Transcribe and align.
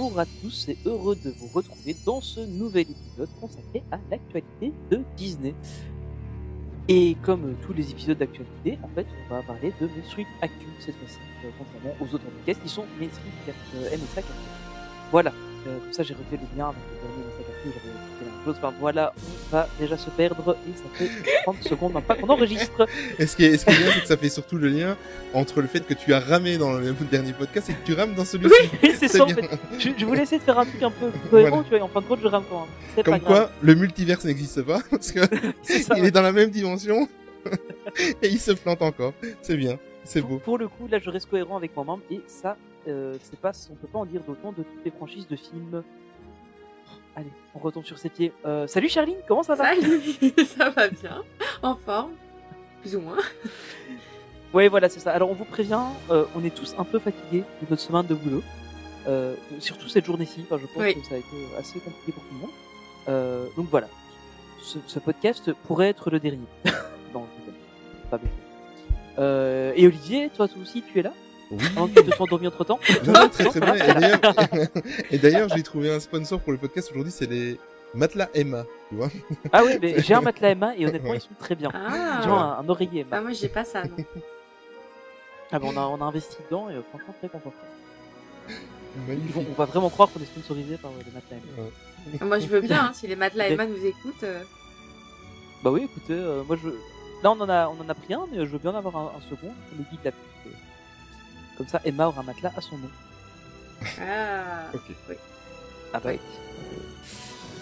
Bonjour 0.00 0.18
à 0.18 0.24
tous 0.40 0.66
et 0.70 0.78
heureux 0.86 1.14
de 1.14 1.28
vous 1.28 1.48
retrouver 1.48 1.94
dans 2.06 2.22
ce 2.22 2.40
nouvel 2.40 2.86
épisode 2.90 3.28
consacré 3.38 3.82
à 3.92 3.98
l'actualité 4.10 4.72
de 4.90 5.02
Disney. 5.14 5.54
Et 6.88 7.18
comme 7.22 7.54
tous 7.66 7.74
les 7.74 7.90
épisodes 7.90 8.16
d'actualité, 8.16 8.78
en 8.82 8.88
fait, 8.94 9.06
on 9.26 9.34
va 9.34 9.42
parler 9.42 9.74
de 9.78 9.86
Main 9.86 10.02
Street 10.08 10.26
Actu 10.40 10.64
cette 10.78 10.96
fois-ci, 10.96 11.18
euh, 11.44 11.50
contrairement 11.58 11.94
aux 12.00 12.14
autres 12.14 12.24
podcasts 12.24 12.62
qui 12.62 12.68
sont 12.70 12.86
Main 12.98 13.10
Street 13.12 13.54
euh, 13.74 13.90
MSA 13.98 14.20
Actu. 14.20 14.32
Voilà, 15.12 15.34
euh, 15.66 15.78
comme 15.80 15.92
ça 15.92 16.02
j'ai 16.02 16.14
refait 16.14 16.38
le 16.38 16.58
lien 16.58 16.70
avec 16.70 16.80
le 16.80 17.06
dernier 17.06 17.22
MSA 17.26 17.52
Actu, 17.52 17.68
j'avais 17.68 18.09
Enfin 18.46 18.72
voilà, 18.80 19.12
on 19.18 19.56
va 19.56 19.68
déjà 19.78 19.96
se 19.98 20.10
perdre 20.10 20.56
et 20.68 20.76
ça 20.76 20.84
fait 20.94 21.10
30 21.44 21.62
secondes 21.62 21.92
maintenant 21.94 22.14
qu'on 22.16 22.28
enregistre. 22.28 22.86
Et 23.18 23.26
ce 23.26 23.36
qui 23.36 23.44
est, 23.44 23.56
ce 23.58 23.64
qui 23.66 23.72
est 23.72 23.76
bien, 23.78 23.92
c'est 23.92 24.00
que 24.00 24.06
ça 24.06 24.16
fait 24.16 24.28
surtout 24.28 24.56
le 24.56 24.68
lien 24.68 24.96
entre 25.34 25.60
le 25.60 25.66
fait 25.66 25.80
que 25.86 25.94
tu 25.94 26.12
as 26.14 26.20
ramé 26.20 26.56
dans 26.58 26.72
le 26.72 26.92
dernier 27.10 27.32
podcast 27.32 27.70
et 27.70 27.74
que 27.74 27.84
tu 27.84 27.94
rames 27.94 28.14
dans 28.14 28.24
celui-ci. 28.24 28.54
Oui, 28.82 28.92
c'est 28.98 29.08
ça 29.08 29.24
en 29.24 29.28
fait. 29.28 29.48
Je, 29.78 29.90
je 29.96 30.04
voulais 30.04 30.22
essayer 30.22 30.38
de 30.38 30.42
faire 30.44 30.58
un 30.58 30.64
truc 30.66 30.82
un 30.82 30.90
peu 30.90 31.10
cohérent, 31.30 31.48
Voilà. 31.56 31.62
tu 31.64 31.68
vois, 31.70 31.78
et 31.78 31.82
en 31.82 31.88
fin 31.88 32.00
de 32.00 32.06
compte 32.06 32.20
je 32.22 32.28
rame 32.28 32.44
quand 32.48 32.60
même. 32.60 32.68
C'est 32.96 33.02
pas 33.04 33.10
Comme 33.12 33.20
grave. 33.20 33.42
quoi, 33.46 33.50
le 33.62 33.74
multiverse 33.74 34.24
n'existe 34.24 34.62
pas, 34.62 34.80
parce 34.90 35.12
que 35.12 35.20
C'est 35.62 35.80
ça. 35.82 35.94
il 35.98 36.04
est 36.04 36.10
dans 36.10 36.22
la 36.22 36.32
même 36.32 36.50
dimension, 36.50 37.08
et 38.22 38.28
il 38.28 38.40
se 38.40 38.52
plante 38.52 38.82
encore. 38.82 39.12
C'est 39.42 39.56
bien, 39.56 39.78
c'est 40.04 40.20
beau. 40.22 40.38
pour 40.38 40.58
le 40.58 40.68
coup, 40.68 40.86
là, 40.90 40.98
je 40.98 41.10
reste 41.10 41.28
cohérent 41.30 41.56
avec 41.56 41.74
moi-même 41.76 42.00
et 42.10 42.20
ça, 42.26 42.56
euh, 42.88 43.16
c'est 43.22 43.38
pas, 43.38 43.52
on 43.70 43.74
peut 43.74 43.88
pas 43.88 43.98
en 43.98 44.06
dire 44.06 44.22
d'autant 44.26 44.50
de 44.52 44.62
toutes 44.62 44.84
les 44.84 44.90
franchises 44.90 45.26
de 45.28 45.36
films. 45.36 45.82
Allez, 47.16 47.30
on 47.54 47.58
retombe 47.58 47.84
sur 47.84 47.98
ses 47.98 48.08
pieds. 48.08 48.32
Euh, 48.46 48.66
salut 48.66 48.88
Charline, 48.88 49.16
comment 49.26 49.42
ça 49.42 49.54
va 49.54 49.74
Salut, 49.74 50.00
ça 50.46 50.70
va 50.70 50.88
bien, 50.88 51.22
en 51.62 51.74
forme, 51.76 52.12
plus 52.82 52.96
ou 52.96 53.00
moins. 53.00 53.18
Ouais, 54.52 54.66
voilà, 54.66 54.88
c'est 54.88 54.98
ça. 54.98 55.12
Alors, 55.12 55.30
on 55.30 55.34
vous 55.34 55.44
prévient, 55.44 55.78
euh, 56.10 56.24
on 56.34 56.42
est 56.42 56.52
tous 56.52 56.74
un 56.76 56.82
peu 56.82 56.98
fatigués 56.98 57.44
de 57.62 57.66
notre 57.70 57.80
semaine 57.80 58.04
de 58.04 58.16
boulot, 58.16 58.42
euh, 59.06 59.36
surtout 59.60 59.86
cette 59.88 60.04
journée-ci. 60.04 60.40
Enfin, 60.42 60.58
je 60.60 60.66
pense 60.66 60.82
Oui. 60.82 60.94
que 61.00 61.06
ça 61.06 61.14
a 61.14 61.18
été 61.18 61.36
assez 61.56 61.78
compliqué 61.78 62.10
pour 62.10 62.24
tout 62.24 62.34
le 62.34 62.40
monde. 62.40 63.48
Donc 63.56 63.68
voilà, 63.70 63.86
ce, 64.60 64.78
ce 64.88 64.98
podcast 64.98 65.52
pourrait 65.68 65.90
être 65.90 66.10
le 66.10 66.18
dernier. 66.18 66.48
non, 67.14 67.26
pas. 68.10 68.18
Euh, 69.20 69.72
et 69.76 69.86
Olivier, 69.86 70.30
toi, 70.30 70.48
toi 70.48 70.60
aussi, 70.60 70.82
tu 70.82 70.98
es 70.98 71.02
là? 71.02 71.12
Oui. 71.50 71.64
Avant 71.76 71.88
que 71.88 72.00
tu 72.00 72.06
te 72.06 72.14
sois 72.14 72.26
endormi 72.26 72.46
entre 72.46 72.64
temps 72.64 72.78
Non, 73.06 73.12
non, 73.12 73.28
très 73.28 73.44
très 73.44 73.60
bien. 73.60 73.74
Et 73.74 73.92
d'ailleurs, 73.94 74.20
et 75.10 75.18
d'ailleurs, 75.18 75.48
j'ai 75.54 75.62
trouvé 75.62 75.92
un 75.92 75.98
sponsor 76.00 76.38
pour 76.40 76.52
le 76.52 76.58
podcast 76.58 76.90
aujourd'hui, 76.90 77.12
c'est 77.12 77.28
les 77.28 77.58
matelas 77.94 78.28
Emma, 78.34 78.64
tu 78.88 78.94
vois. 78.94 79.08
Ah 79.52 79.62
oui, 79.64 79.72
mais 79.82 80.00
j'ai 80.00 80.14
un 80.14 80.20
matelas 80.20 80.50
Emma 80.50 80.76
et 80.76 80.86
honnêtement, 80.86 81.10
Ouais. 81.10 81.16
ils 81.16 81.20
sont 81.22 81.34
très 81.38 81.56
bien. 81.56 81.70
Ah, 81.74 82.22
Genre 82.22 82.38
un, 82.38 82.58
un 82.64 82.68
oreiller 82.68 83.00
Emma. 83.00 83.16
ah 83.16 83.20
moi 83.20 83.32
j'ai 83.32 83.48
pas 83.48 83.64
ça, 83.64 83.82
non. 83.84 83.96
Ah 85.52 85.58
bon, 85.58 85.72
on 85.74 85.76
a, 85.76 85.80
on 85.80 86.00
a 86.00 86.04
investi 86.04 86.36
dedans 86.48 86.70
et 86.70 86.74
euh, 86.74 86.82
franchement 86.90 87.14
très 87.18 87.28
content. 87.28 87.52
Ils 88.48 88.54
Magnifique. 89.08 89.34
vont- 89.34 89.46
on 89.50 89.54
va 89.54 89.64
vraiment 89.64 89.90
croire 89.90 90.08
qu'on 90.12 90.20
est 90.20 90.24
sponsorisé 90.26 90.76
par 90.76 90.92
euh, 90.92 91.02
les 91.04 91.10
matelas 91.12 91.36
Emma. 91.36 91.68
Ah, 92.20 92.24
moi 92.24 92.38
je 92.38 92.46
veux 92.46 92.60
bien, 92.60 92.84
hein, 92.84 92.92
si 92.94 93.08
les 93.08 93.16
matelas 93.16 93.48
Emma 93.48 93.66
nous 93.66 93.84
écoutent. 93.84 94.22
euh, 94.22 94.42
Bah 95.64 95.70
oui, 95.72 95.82
écoutez, 95.90 96.14
euh, 96.14 96.44
moi 96.44 96.56
je. 96.62 96.68
Là, 97.22 97.32
on 97.32 97.40
en 97.40 97.48
a, 97.50 97.68
on 97.68 97.84
en 97.84 97.88
a 97.88 97.94
pris 97.94 98.14
un, 98.14 98.26
mais 98.32 98.38
je 98.38 98.44
veux 98.50 98.58
bien 98.58 98.70
en 98.70 98.76
avoir 98.76 98.96
un, 98.96 99.12
un 99.18 99.20
second. 99.28 99.52
Le 99.76 99.84
guide 99.90 100.00
la 100.04 100.12
petite. 100.12 100.24
euh. 100.46 100.50
Comme 101.60 101.68
ça, 101.68 101.78
Emma 101.84 102.06
aura 102.08 102.20
un 102.22 102.24
matelas 102.24 102.52
à 102.56 102.60
son 102.62 102.78
nom. 102.78 102.88
Ah, 104.00 104.70
Ok. 104.72 104.80
Ah 105.92 106.00
bah. 106.02 106.10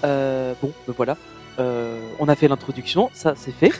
Euh, 0.04 0.54
bon, 0.62 0.72
ben 0.86 0.94
voilà. 0.96 1.16
Euh, 1.58 1.98
on 2.20 2.28
a 2.28 2.36
fait 2.36 2.46
l'introduction, 2.46 3.10
ça 3.12 3.34
c'est 3.34 3.50
fait. 3.50 3.72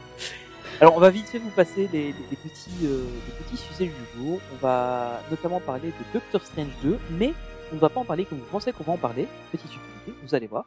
Alors, 0.82 0.94
on 0.94 1.00
va 1.00 1.08
vite 1.08 1.26
fait 1.30 1.38
vous 1.38 1.48
passer 1.48 1.88
les, 1.90 2.08
les- 2.08 2.14
les 2.30 2.36
petits, 2.36 2.84
euh, 2.84 3.02
les 3.26 3.44
petits 3.44 3.56
sujets 3.56 3.86
du 3.90 4.18
jour. 4.20 4.40
On 4.52 4.56
va 4.56 5.22
notamment 5.30 5.58
parler 5.60 5.88
de 5.88 6.12
Doctor 6.12 6.42
Strange 6.44 6.68
2, 6.82 6.98
mais 7.12 7.32
on 7.72 7.76
ne 7.76 7.80
va 7.80 7.88
pas 7.88 8.00
en 8.00 8.04
parler 8.04 8.26
comme 8.26 8.36
vous 8.36 8.44
pensez 8.52 8.72
qu'on 8.72 8.84
va 8.84 8.92
en 8.92 8.98
parler. 8.98 9.26
Petite 9.52 9.70
subtilité, 9.70 10.12
vous 10.22 10.34
allez 10.34 10.48
voir. 10.48 10.66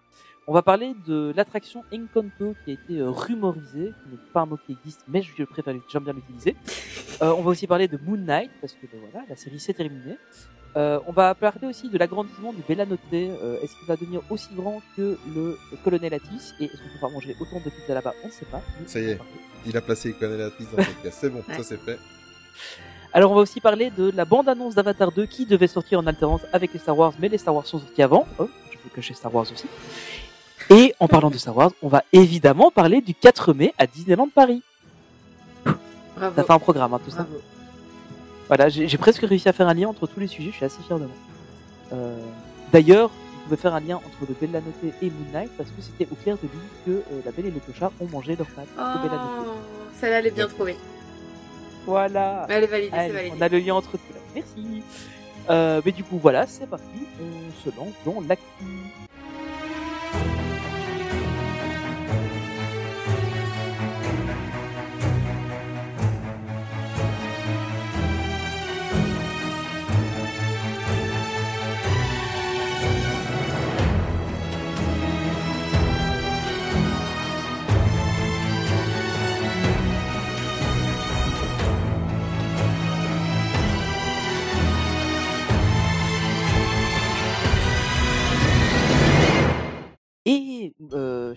On 0.49 0.53
va 0.53 0.63
parler 0.63 0.95
de 1.05 1.31
l'attraction 1.35 1.83
Encanto 1.93 2.55
qui 2.65 2.71
a 2.71 2.73
été 2.73 2.97
euh, 2.97 3.11
rumorisée, 3.11 3.93
qui 4.01 4.09
n'est 4.09 4.17
pas 4.33 4.41
un 4.41 4.45
mot 4.47 4.57
qui 4.57 4.71
existe, 4.71 5.01
mais 5.07 5.21
je 5.21 5.43
préfère, 5.43 5.75
j'aime 5.87 6.03
bien 6.03 6.13
l'utiliser. 6.13 6.55
Euh, 7.21 7.33
on 7.37 7.41
va 7.41 7.49
aussi 7.49 7.67
parler 7.67 7.89
de 7.89 7.99
Moon 8.01 8.15
Knight, 8.15 8.49
parce 8.61 8.71
que 8.71 8.87
ben 8.89 8.97
voilà, 9.11 9.25
la 9.27 9.35
série 9.35 9.59
s'est 9.59 9.73
terminée. 9.73 10.17
Euh, 10.77 11.01
on 11.05 11.11
va 11.11 11.35
parler 11.35 11.67
aussi 11.67 11.89
de 11.89 11.97
l'agrandissement 11.97 12.53
du 12.53 12.61
Bellanote. 12.65 12.97
Euh, 13.11 13.59
est-ce 13.61 13.75
qu'il 13.77 13.85
va 13.89 13.97
devenir 13.97 14.21
aussi 14.29 14.47
grand 14.55 14.81
que 14.95 15.17
le 15.35 15.57
colonel 15.83 16.13
Atis? 16.13 16.53
Et 16.61 16.63
est-ce 16.65 16.77
qu'on 16.77 16.97
pourra 16.97 17.11
manger 17.11 17.35
autant 17.41 17.57
de 17.57 17.69
pizza 17.69 17.93
là-bas? 17.93 18.13
On 18.23 18.27
ne 18.27 18.31
sait 18.31 18.45
pas. 18.45 18.61
Ça 18.85 19.01
y 19.01 19.09
est. 19.09 19.19
Il 19.65 19.75
a 19.75 19.81
placé 19.81 20.13
Colonel 20.13 20.43
Atis 20.43 20.63
dans 20.71 20.77
le 20.77 20.85
podcast. 20.85 21.17
C'est 21.19 21.29
bon, 21.29 21.43
Ouais. 21.45 21.57
ça 21.57 21.63
c'est 21.63 21.77
fait. 21.81 21.99
Alors 23.11 23.33
on 23.33 23.35
va 23.35 23.41
aussi 23.41 23.59
parler 23.59 23.89
de 23.91 24.11
la 24.15 24.23
bande-annonce 24.23 24.75
d'Avatar 24.75 25.11
2 25.11 25.25
qui 25.25 25.45
devait 25.45 25.67
sortir 25.67 25.99
en 25.99 26.07
alternance 26.07 26.45
avec 26.53 26.71
les 26.71 26.79
Star 26.79 26.97
Wars, 26.97 27.11
mais 27.19 27.27
les 27.27 27.37
Star 27.37 27.53
Wars 27.53 27.65
sont 27.65 27.79
sortis 27.79 28.01
avant. 28.01 28.25
Oh, 28.39 28.47
je 28.71 28.77
peux 28.77 28.89
cacher 28.95 29.13
Star 29.13 29.35
Wars 29.35 29.47
aussi. 29.51 29.65
En 30.99 31.07
parlant 31.07 31.29
de 31.29 31.37
Star 31.37 31.55
Wars, 31.55 31.71
on 31.81 31.87
va 31.87 32.03
évidemment 32.11 32.71
parler 32.71 33.01
du 33.01 33.13
4 33.15 33.53
mai 33.53 33.73
à 33.77 33.87
Disneyland 33.87 34.27
Paris. 34.33 34.61
bravo. 36.15 36.35
Ça 36.35 36.43
fait 36.43 36.51
un 36.53 36.59
programme, 36.59 36.93
hein, 36.93 36.99
tout 37.03 37.11
ça. 37.11 37.23
bravo. 37.23 37.41
Voilà, 38.47 38.67
j'ai 38.69 38.97
presque 38.97 39.21
réussi 39.21 39.47
à 39.47 39.53
faire 39.53 39.67
un 39.67 39.73
lien 39.73 39.87
entre 39.87 40.07
tous 40.07 40.19
les 40.19 40.27
sujets, 40.27 40.49
je 40.51 40.55
suis 40.55 40.65
assez 40.65 40.81
fier 40.81 40.97
de 40.97 41.05
moi. 41.05 41.13
Euh, 41.93 42.17
D'ailleurs, 42.73 43.09
vous 43.09 43.43
pouvez 43.45 43.57
faire 43.57 43.73
un 43.75 43.79
lien 43.79 43.97
entre 43.97 44.27
le 44.27 44.35
Bella 44.39 44.59
Notte 44.59 44.93
et 45.01 45.05
Moon 45.09 45.31
Knight 45.33 45.51
parce 45.57 45.69
que 45.69 45.81
c'était 45.81 46.07
au 46.11 46.15
clair 46.15 46.35
de 46.37 46.41
lune 46.43 46.59
que 46.85 46.91
euh, 46.91 47.21
la 47.25 47.31
Belle 47.31 47.45
et 47.47 47.51
le 47.51 47.59
Clochard 47.59 47.91
ont 47.99 48.07
mangé 48.07 48.35
leur 48.35 48.47
pâte 48.47 48.67
Bella. 48.75 49.21
Oh, 49.39 49.51
celle-là 49.99 50.19
elle 50.19 50.27
est 50.27 50.31
bien 50.31 50.47
trouvée. 50.47 50.75
Voilà. 51.85 52.45
Elle 52.49 52.63
est 52.65 52.67
validée, 52.67 52.89
validé. 52.91 53.33
on 53.37 53.41
a 53.41 53.47
le 53.49 53.59
lien 53.59 53.75
entre 53.75 53.91
tout 53.91 54.13
là. 54.13 54.19
Merci. 54.35 54.83
Euh, 55.49 55.81
mais 55.85 55.91
du 55.91 56.03
coup, 56.03 56.19
voilà, 56.21 56.45
c'est 56.45 56.67
parti. 56.67 56.85
On 57.21 57.69
se 57.69 57.75
lance 57.75 57.93
dans 58.05 58.21
l'actu. 58.27 58.65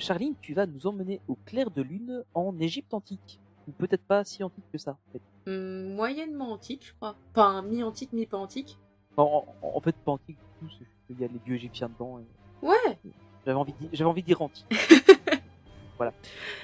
Charline, 0.03 0.35
tu 0.41 0.55
vas 0.55 0.67
nous 0.67 0.87
emmener 0.87 1.21
au 1.29 1.37
clair 1.47 1.71
de 1.71 1.83
lune 1.83 2.25
en 2.35 2.59
Égypte 2.59 2.93
antique. 2.95 3.39
Ou 3.69 3.73
peut-être 3.73 4.03
pas 4.03 4.25
si 4.25 4.43
antique 4.43 4.65
que 4.73 4.79
ça. 4.79 4.93
en 5.09 5.13
fait. 5.13 5.21
Hum, 5.51 5.95
moyennement 5.95 6.53
antique, 6.53 6.85
je 6.87 6.93
crois. 6.95 7.17
Enfin, 7.35 7.63
mi-antique, 7.63 8.13
mi-pas 8.13 8.37
antique. 8.39 8.79
En, 9.17 9.45
en- 9.63 9.77
en 9.77 9.81
fait, 9.81 9.95
pas 10.05 10.13
antique 10.13 10.37
du 10.61 10.69
tout, 10.69 10.75
qu'il 11.07 11.21
y 11.21 11.25
a 11.25 11.29
les 11.29 11.39
dieux 11.45 11.55
égyptiens 11.57 11.89
dedans. 11.89 12.19
et 12.19 12.67
Ouais, 12.67 12.99
J'avais 13.47 13.59
envie, 13.59 13.73
de 13.73 13.79
dire- 13.79 13.91
j'avais 13.93 14.11
envie 14.11 14.23
de 14.23 14.27
dire 14.27 14.43
antique. 14.43 14.67
voilà. 15.97 16.13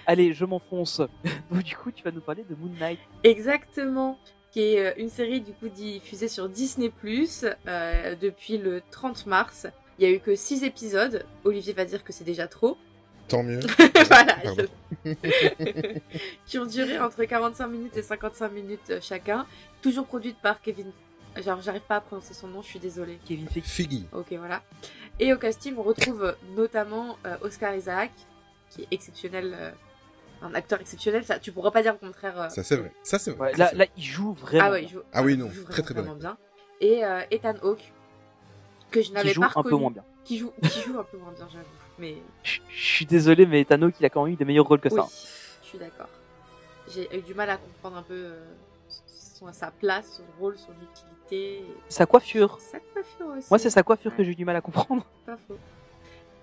Allez, 0.06 0.32
je 0.32 0.44
m'enfonce. 0.44 1.00
Donc, 1.50 1.62
du 1.62 1.76
coup, 1.76 1.90
tu 1.92 2.02
vas 2.02 2.10
nous 2.10 2.20
parler 2.20 2.44
de 2.44 2.54
Moon 2.54 2.72
Knight. 2.80 2.98
exactement. 3.24 4.18
Qui 4.50 4.60
est 4.62 4.86
euh, 4.86 4.94
une 4.96 5.10
série 5.10 5.42
du 5.42 5.52
coup 5.52 5.68
diffusée 5.68 6.26
sur 6.28 6.48
Disney 6.48 6.90
euh, 7.68 8.16
depuis 8.16 8.56
le 8.56 8.80
30 8.90 9.26
mars. 9.26 9.66
Il 9.98 10.08
y 10.08 10.10
a 10.10 10.14
eu 10.14 10.20
que 10.20 10.34
6 10.34 10.64
épisodes. 10.64 11.26
Olivier 11.44 11.74
va 11.74 11.84
dire 11.84 12.02
que 12.02 12.12
c'est 12.14 12.24
déjà 12.24 12.48
trop. 12.48 12.78
Tant 13.28 13.42
mieux. 13.42 13.60
voilà. 14.08 14.36
Qui 16.46 16.58
ont 16.58 16.66
duré 16.66 16.98
entre 16.98 17.25
45 17.25 17.66
minutes 17.69 17.96
et 17.96 18.02
55 18.02 18.48
minutes 18.52 18.90
euh, 18.90 18.98
chacun. 19.02 19.46
Toujours 19.82 20.06
produite 20.06 20.38
par 20.40 20.60
Kevin. 20.62 20.90
Genre, 21.36 21.60
j'arrive 21.60 21.82
pas 21.82 21.96
à 21.96 22.00
prononcer 22.00 22.34
son 22.34 22.48
nom, 22.48 22.62
je 22.62 22.69
suis 22.69 22.78
désolée. 22.78 23.19
Kevin. 23.26 23.46
Figgy. 23.48 24.06
Ok, 24.12 24.32
voilà. 24.32 24.62
Et 25.20 25.32
au 25.32 25.36
casting, 25.36 25.75
on 25.76 25.82
retrouve 25.82 26.25
euh, 26.25 26.32
notamment 26.56 27.16
euh, 27.26 27.36
Oscar 27.42 27.75
Isaac, 27.75 28.10
qui 28.70 28.82
est 28.82 28.88
exceptionnel, 28.90 29.54
euh, 29.54 29.70
un 30.42 30.54
acteur 30.54 30.80
exceptionnel. 30.80 31.25
Ça, 31.25 31.38
tu 31.38 31.52
pourras 31.52 31.70
pas 31.70 31.82
dire 31.82 31.92
le 31.92 31.98
contraire. 32.06 32.40
euh, 32.40 32.48
Ça 32.48 32.62
c'est 32.62 32.76
vrai. 32.76 32.92
Ça 33.02 33.19
c'est 33.19 33.32
vrai. 33.32 33.52
Ouais, 33.52 33.56
là, 33.58 33.70
là, 33.75 33.86
il 33.96 34.02
joue 34.02 34.32
vraiment. 34.32 34.64
Ah 34.66 34.70
ouais, 34.72 34.84
il 34.84 34.88
joue, 34.88 35.00
Ah 35.12 35.22
oui, 35.22 35.34
il 35.34 35.38
non, 35.38 35.50
joue 35.50 35.64
très, 35.64 35.82
très 35.82 35.94
vraiment, 35.94 36.14
vraiment 36.14 36.19
bien. 36.19 36.38
Et 36.80 37.04
euh, 37.04 37.20
Ethan 37.30 37.54
Hawke, 37.62 37.92
que 38.90 39.00
je 39.02 39.08
qui 39.08 39.12
n'avais 39.12 39.32
joue 39.32 39.40
pas 39.42 39.48
un 39.48 39.50
peu 39.50 39.58
reconnu. 39.60 39.80
moins 39.82 39.90
bien. 39.90 40.04
Qui 40.25 40.38
joue, 40.38 40.52
qui 40.62 40.80
joue 40.80 40.98
un 40.98 41.04
peu 41.04 41.19
moins 41.19 41.32
bien, 41.32 41.46
j'avoue. 41.52 41.64
Mais 41.98 42.16
Je 42.42 42.60
suis 42.70 43.06
désolé, 43.06 43.46
mais 43.46 43.64
Thanos, 43.64 43.92
il 44.00 44.06
a 44.06 44.10
quand 44.10 44.24
même 44.24 44.34
eu 44.34 44.36
des 44.36 44.44
meilleurs 44.44 44.66
rôles 44.66 44.80
que 44.80 44.88
oui, 44.88 44.96
ça. 45.00 45.06
je 45.62 45.66
suis 45.68 45.78
d'accord. 45.78 46.08
J'ai 46.92 47.08
eu 47.16 47.22
du 47.22 47.34
mal 47.34 47.50
à 47.50 47.56
comprendre 47.58 47.96
un 47.98 48.02
peu 48.02 48.14
euh, 48.14 48.44
son, 48.88 49.52
sa 49.52 49.70
place, 49.70 50.16
son 50.16 50.24
rôle, 50.40 50.56
son 50.56 50.72
utilité. 50.72 51.64
Sa 51.88 52.06
coiffure. 52.06 52.58
Sa 52.60 52.78
coiffure 52.80 53.26
aussi. 53.36 53.46
Moi, 53.50 53.58
c'est 53.58 53.70
sa 53.70 53.82
coiffure 53.82 54.14
que 54.16 54.24
j'ai 54.24 54.30
eu 54.30 54.34
du 54.34 54.44
mal 54.46 54.56
à 54.56 54.60
comprendre. 54.60 55.04
Pas 55.26 55.36
faux. 55.46 55.58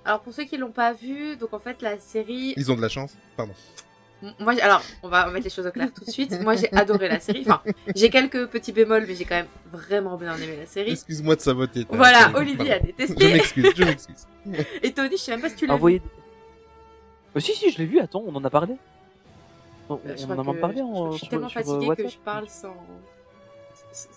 Alors 0.03 0.19
pour 0.21 0.33
ceux 0.33 0.43
qui 0.43 0.55
l'ont 0.57 0.71
pas 0.71 0.93
vu, 0.93 1.35
donc 1.35 1.51
en 1.53 1.57
fait 1.57 1.81
la 1.81 1.97
série, 1.97 2.53
Ils 2.57 2.71
ont 2.71 2.75
de 2.75 2.81
la 2.81 2.89
chance. 2.89 3.17
Pardon. 3.35 3.53
Moi 4.39 4.53
j'ai- 4.55 4.61
alors 4.61 4.81
on 5.03 5.07
va 5.09 5.27
mettre 5.29 5.43
les 5.45 5.49
choses 5.49 5.67
au 5.67 5.71
clair 5.71 5.89
tout 5.93 6.03
de 6.05 6.09
suite. 6.09 6.39
Moi 6.41 6.55
j'ai 6.55 6.71
adoré 6.73 7.07
la 7.07 7.19
série. 7.19 7.41
Enfin 7.45 7.61
j'ai 7.95 8.09
quelques 8.09 8.47
petits 8.47 8.71
bémols, 8.71 9.05
mais 9.07 9.15
j'ai 9.15 9.25
quand 9.25 9.35
même 9.35 9.47
vraiment 9.71 10.17
bien 10.17 10.35
aimé 10.35 10.55
la 10.59 10.65
série. 10.65 10.91
Excuse-moi 10.91 11.35
de 11.35 11.41
saboter. 11.41 11.85
Voilà, 11.89 12.31
Olivier 12.35 12.73
a 12.73 12.79
pardon. 12.79 12.91
Je 12.99 13.03
détesté. 13.05 13.33
m'excuse, 13.33 13.73
je 13.75 13.83
m'excuse. 13.83 14.27
Et 14.83 14.91
Tony, 14.93 15.11
je 15.11 15.15
sais 15.17 15.31
même 15.31 15.41
pas 15.41 15.49
si 15.49 15.55
tu 15.55 15.65
l'as 15.65 15.73
vu. 15.73 15.77
Envoyer. 15.77 16.01
Euh, 17.35 17.39
si, 17.39 17.53
si, 17.53 17.71
je 17.71 17.77
l'ai 17.79 17.85
vu. 17.85 17.99
Attends, 17.99 18.23
on 18.25 18.35
en 18.35 18.43
a 18.45 18.49
parlé. 18.49 18.75
On, 19.89 19.95
Euh, 19.95 20.15
crois 20.15 20.35
en 20.37 20.51
a 20.51 20.53
parlé 20.55 20.77
je- 20.77 20.81
en, 20.83 21.11
Je 21.11 21.17
suis 21.17 21.19
sur- 21.19 21.29
tellement 21.29 21.45
euh, 21.47 21.49
fatiguée 21.49 21.79
que 21.79 21.85
WhatsApp. 21.87 22.09
je 22.11 22.17
parle 22.19 22.47
sans. 22.49 22.75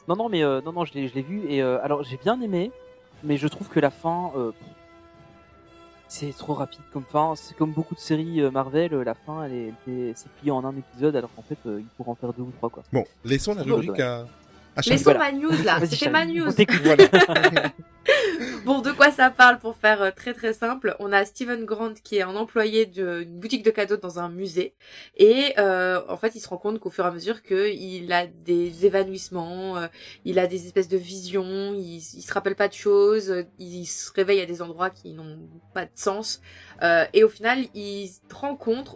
Non, 0.09 0.17
non, 0.17 0.29
mais 0.29 0.43
euh, 0.43 0.61
non, 0.65 0.73
non, 0.73 0.85
je 0.85 0.95
l'ai, 0.95 1.09
je 1.09 1.15
l'ai 1.15 1.23
vu 1.23 1.43
et 1.49 1.63
euh, 1.63 1.79
alors 1.85 2.03
j'ai 2.03 2.17
bien 2.17 2.41
aimé, 2.41 2.71
mais 3.23 3.37
je 3.37 3.47
trouve 3.49 3.69
que 3.69 3.79
la 3.81 3.91
fin, 3.91 4.33
euh, 4.37 4.53
c'est 6.09 6.37
trop 6.37 6.55
rapide 6.55 6.81
comme 6.93 7.05
fin. 7.05 7.35
C'est 7.37 7.57
comme 7.57 7.73
beaucoup 7.73 7.95
de 7.95 8.01
séries 8.01 8.41
euh, 8.41 8.51
Marvel, 8.51 8.95
euh, 8.95 9.05
la 9.05 9.15
fin, 9.15 9.45
elle 9.45 9.53
est, 9.53 9.73
elle 9.87 9.93
est- 9.95 10.13
c'est 10.17 10.31
plié 10.33 10.51
en 10.51 10.65
un 10.65 10.75
épisode, 10.77 11.15
alors 11.17 11.31
qu'en 11.35 11.43
fait, 11.43 11.59
euh, 11.67 11.79
il 11.81 11.87
pourrait 11.97 12.11
en 12.11 12.15
faire 12.15 12.33
deux 12.33 12.43
ou 12.43 12.53
trois 12.57 12.71
quoi. 12.71 12.83
Bon, 12.93 13.05
laissons 13.25 13.55
la 13.55 13.63
rubrique 13.63 14.01
à. 14.01 14.27
Laissons 14.87 15.13
Voilà. 15.13 15.19
ma 15.19 15.33
news 15.33 15.63
là, 15.65 15.81
c'était 15.87 16.11
ma 16.11 16.25
news. 16.27 16.51
Bon, 18.65 18.81
de 18.81 18.91
quoi 18.93 19.11
ça 19.11 19.31
parle 19.31 19.59
pour 19.59 19.77
faire 19.77 20.03
euh, 20.03 20.11
très 20.15 20.35
très 20.35 20.53
simple? 20.53 20.95
On 20.99 21.13
a 21.13 21.25
Steven 21.25 21.65
Grant 21.65 21.95
qui 22.03 22.17
est 22.17 22.23
un 22.23 22.37
employé 22.37 22.87
d'une 22.87 23.39
boutique 23.39 23.63
de 23.65 23.71
cadeaux 23.71 23.97
dans 23.97 24.19
un 24.19 24.29
musée. 24.29 24.75
Et 25.17 25.55
euh, 25.59 26.01
en 26.09 26.17
fait 26.17 26.35
il 26.35 26.41
se 26.41 26.49
rend 26.49 26.59
compte 26.59 26.79
qu'au 26.79 26.91
fur 26.91 27.05
et 27.05 27.09
à 27.09 27.11
mesure 27.11 27.43
qu'il 27.43 28.13
a 28.13 28.27
des 28.27 28.85
évanouissements, 28.87 29.79
euh, 29.79 29.87
il 30.25 30.39
a 30.39 30.47
des 30.47 30.67
espèces 30.67 30.89
de 30.89 30.97
visions, 30.99 31.75
il, 31.75 31.97
il 31.97 32.23
se 32.23 32.33
rappelle 32.33 32.57
pas 32.57 32.69
de 32.69 32.75
choses, 32.75 33.45
il 33.59 33.87
se 33.87 34.13
réveille 34.13 34.41
à 34.41 34.47
des 34.47 34.61
endroits 34.63 34.91
qui 34.91 35.13
n'ont 35.15 35.39
pas 35.75 35.85
de 35.85 35.91
sens 35.95 36.41
euh, 36.83 37.05
et 37.13 37.25
au 37.25 37.29
final 37.29 37.65
il 37.75 38.09
se 38.09 38.21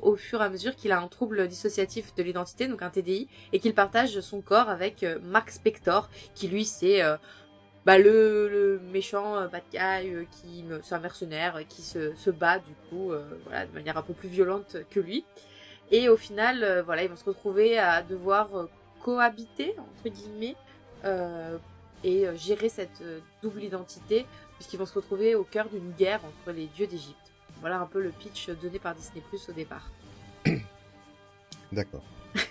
au 0.03 0.17
fur 0.17 0.41
et 0.41 0.45
à 0.45 0.49
mesure 0.49 0.77
qu'il 0.77 0.93
a 0.93 1.01
un 1.01 1.09
trouble 1.09 1.49
dissociatif 1.49 2.15
de 2.15 2.23
l'identité, 2.23 2.69
donc 2.69 2.83
un 2.83 2.91
TDI, 2.91 3.29
et 3.53 3.59
qu'il 3.59 3.75
partage 3.75 4.21
son 4.21 4.41
corps 4.41 4.69
avec 4.69 5.03
euh, 5.03 5.19
Mark 5.23 5.51
Spector 5.51 6.09
qui 6.35 6.49
lui 6.49 6.65
c'est 6.65 7.03
euh, 7.03 7.17
bah, 7.85 7.99
le, 7.99 8.81
méchant 8.93 9.37
euh, 9.37 9.49
bad 9.49 9.63
guy 9.73 10.27
qui 10.31 10.65
c'est 10.83 10.95
un 10.95 11.01
mercenaire 11.01 11.61
qui 11.69 11.83
se, 11.83 12.15
se 12.15 12.31
bat 12.31 12.59
du 12.59 12.75
coup 12.89 13.13
voilà 13.45 13.67
de 13.67 13.73
manière 13.73 13.97
un 13.97 14.03
peu 14.03 14.15
plus 14.15 14.29
violente 14.29 14.77
que 14.91 15.01
lui. 15.01 15.25
Et 15.91 16.09
au 16.09 16.17
final 16.17 16.83
voilà 16.87 17.03
ils 17.03 17.09
vont 17.09 17.17
se 17.17 17.25
retrouver 17.25 17.79
à 17.79 18.03
devoir 18.03 18.49
cohabiter 19.03 19.75
entre 19.79 20.09
guillemets 20.15 20.57
et 22.05 22.27
gérer 22.37 22.69
cette 22.69 23.03
double 23.43 23.65
identité 23.65 24.27
puisqu'ils 24.55 24.79
vont 24.79 24.87
se 24.87 24.95
retrouver 24.95 25.35
au 25.35 25.45
cœur 25.45 25.69
d'une 25.69 25.93
guerre 25.93 26.21
entre 26.25 26.57
les 26.57 26.67
dieux 26.67 26.87
d'Égypte 26.87 27.22
voilà 27.63 27.79
un 27.81 27.87
peu 27.87 28.03
le 28.03 28.11
pitch 28.11 28.51
donné 28.51 28.79
par 28.79 28.95
Disney 28.95 29.23
Plus 29.31 29.49
au 29.49 29.53
départ 29.53 29.89
D'accord. 31.73 32.03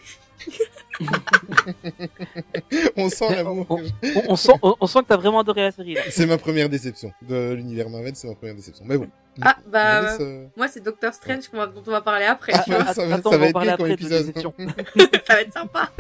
on 2.96 3.10
sent 3.10 3.36
l'amour. 3.36 3.66
On, 3.70 3.76
on- 3.82 4.24
on 4.30 4.36
sent, 4.36 4.54
on, 4.62 4.76
on 4.80 4.88
sent 4.88 5.00
que 5.00 5.06
t'as 5.08 5.18
vraiment 5.18 5.40
adoré 5.42 5.62
la 5.64 5.72
série. 5.72 5.98
C'est 6.10 6.26
ma 6.26 6.38
première 6.38 6.70
déception 6.70 7.12
de 7.22 7.54
l'univers 7.54 7.90
Marvel, 7.90 8.16
c'est 8.16 8.28
ma 8.28 8.36
première 8.36 8.56
déception. 8.56 8.84
Mais 8.88 8.98
bon. 8.98 9.08
ah 9.42 9.58
bah 9.68 10.02
Laisse, 10.02 10.18
euh, 10.22 10.46
moi 10.58 10.68
c'est 10.68 10.80
Doctor 10.82 11.14
Strange 11.14 11.44
va- 11.54 11.68
dont 11.68 11.84
on 11.86 11.92
va 11.92 12.02
parler 12.02 12.26
après 12.26 12.54
Ah, 12.56 12.62
tu 12.64 12.72
vois. 12.72 12.84
ah, 12.88 12.94
ça 12.94 13.06
va- 13.06 13.16
attends, 13.16 13.32
ça 13.32 13.38
on 13.38 13.40
va 13.40 13.52
va 13.52 13.60
en 13.60 13.62
être 13.62 13.62
bien 13.68 13.78
comme 13.78 13.88
épisode. 13.92 14.26
déception. 14.26 14.54
ça 15.28 15.34
va 15.36 15.42
être 15.42 15.54
sympa. 15.54 15.92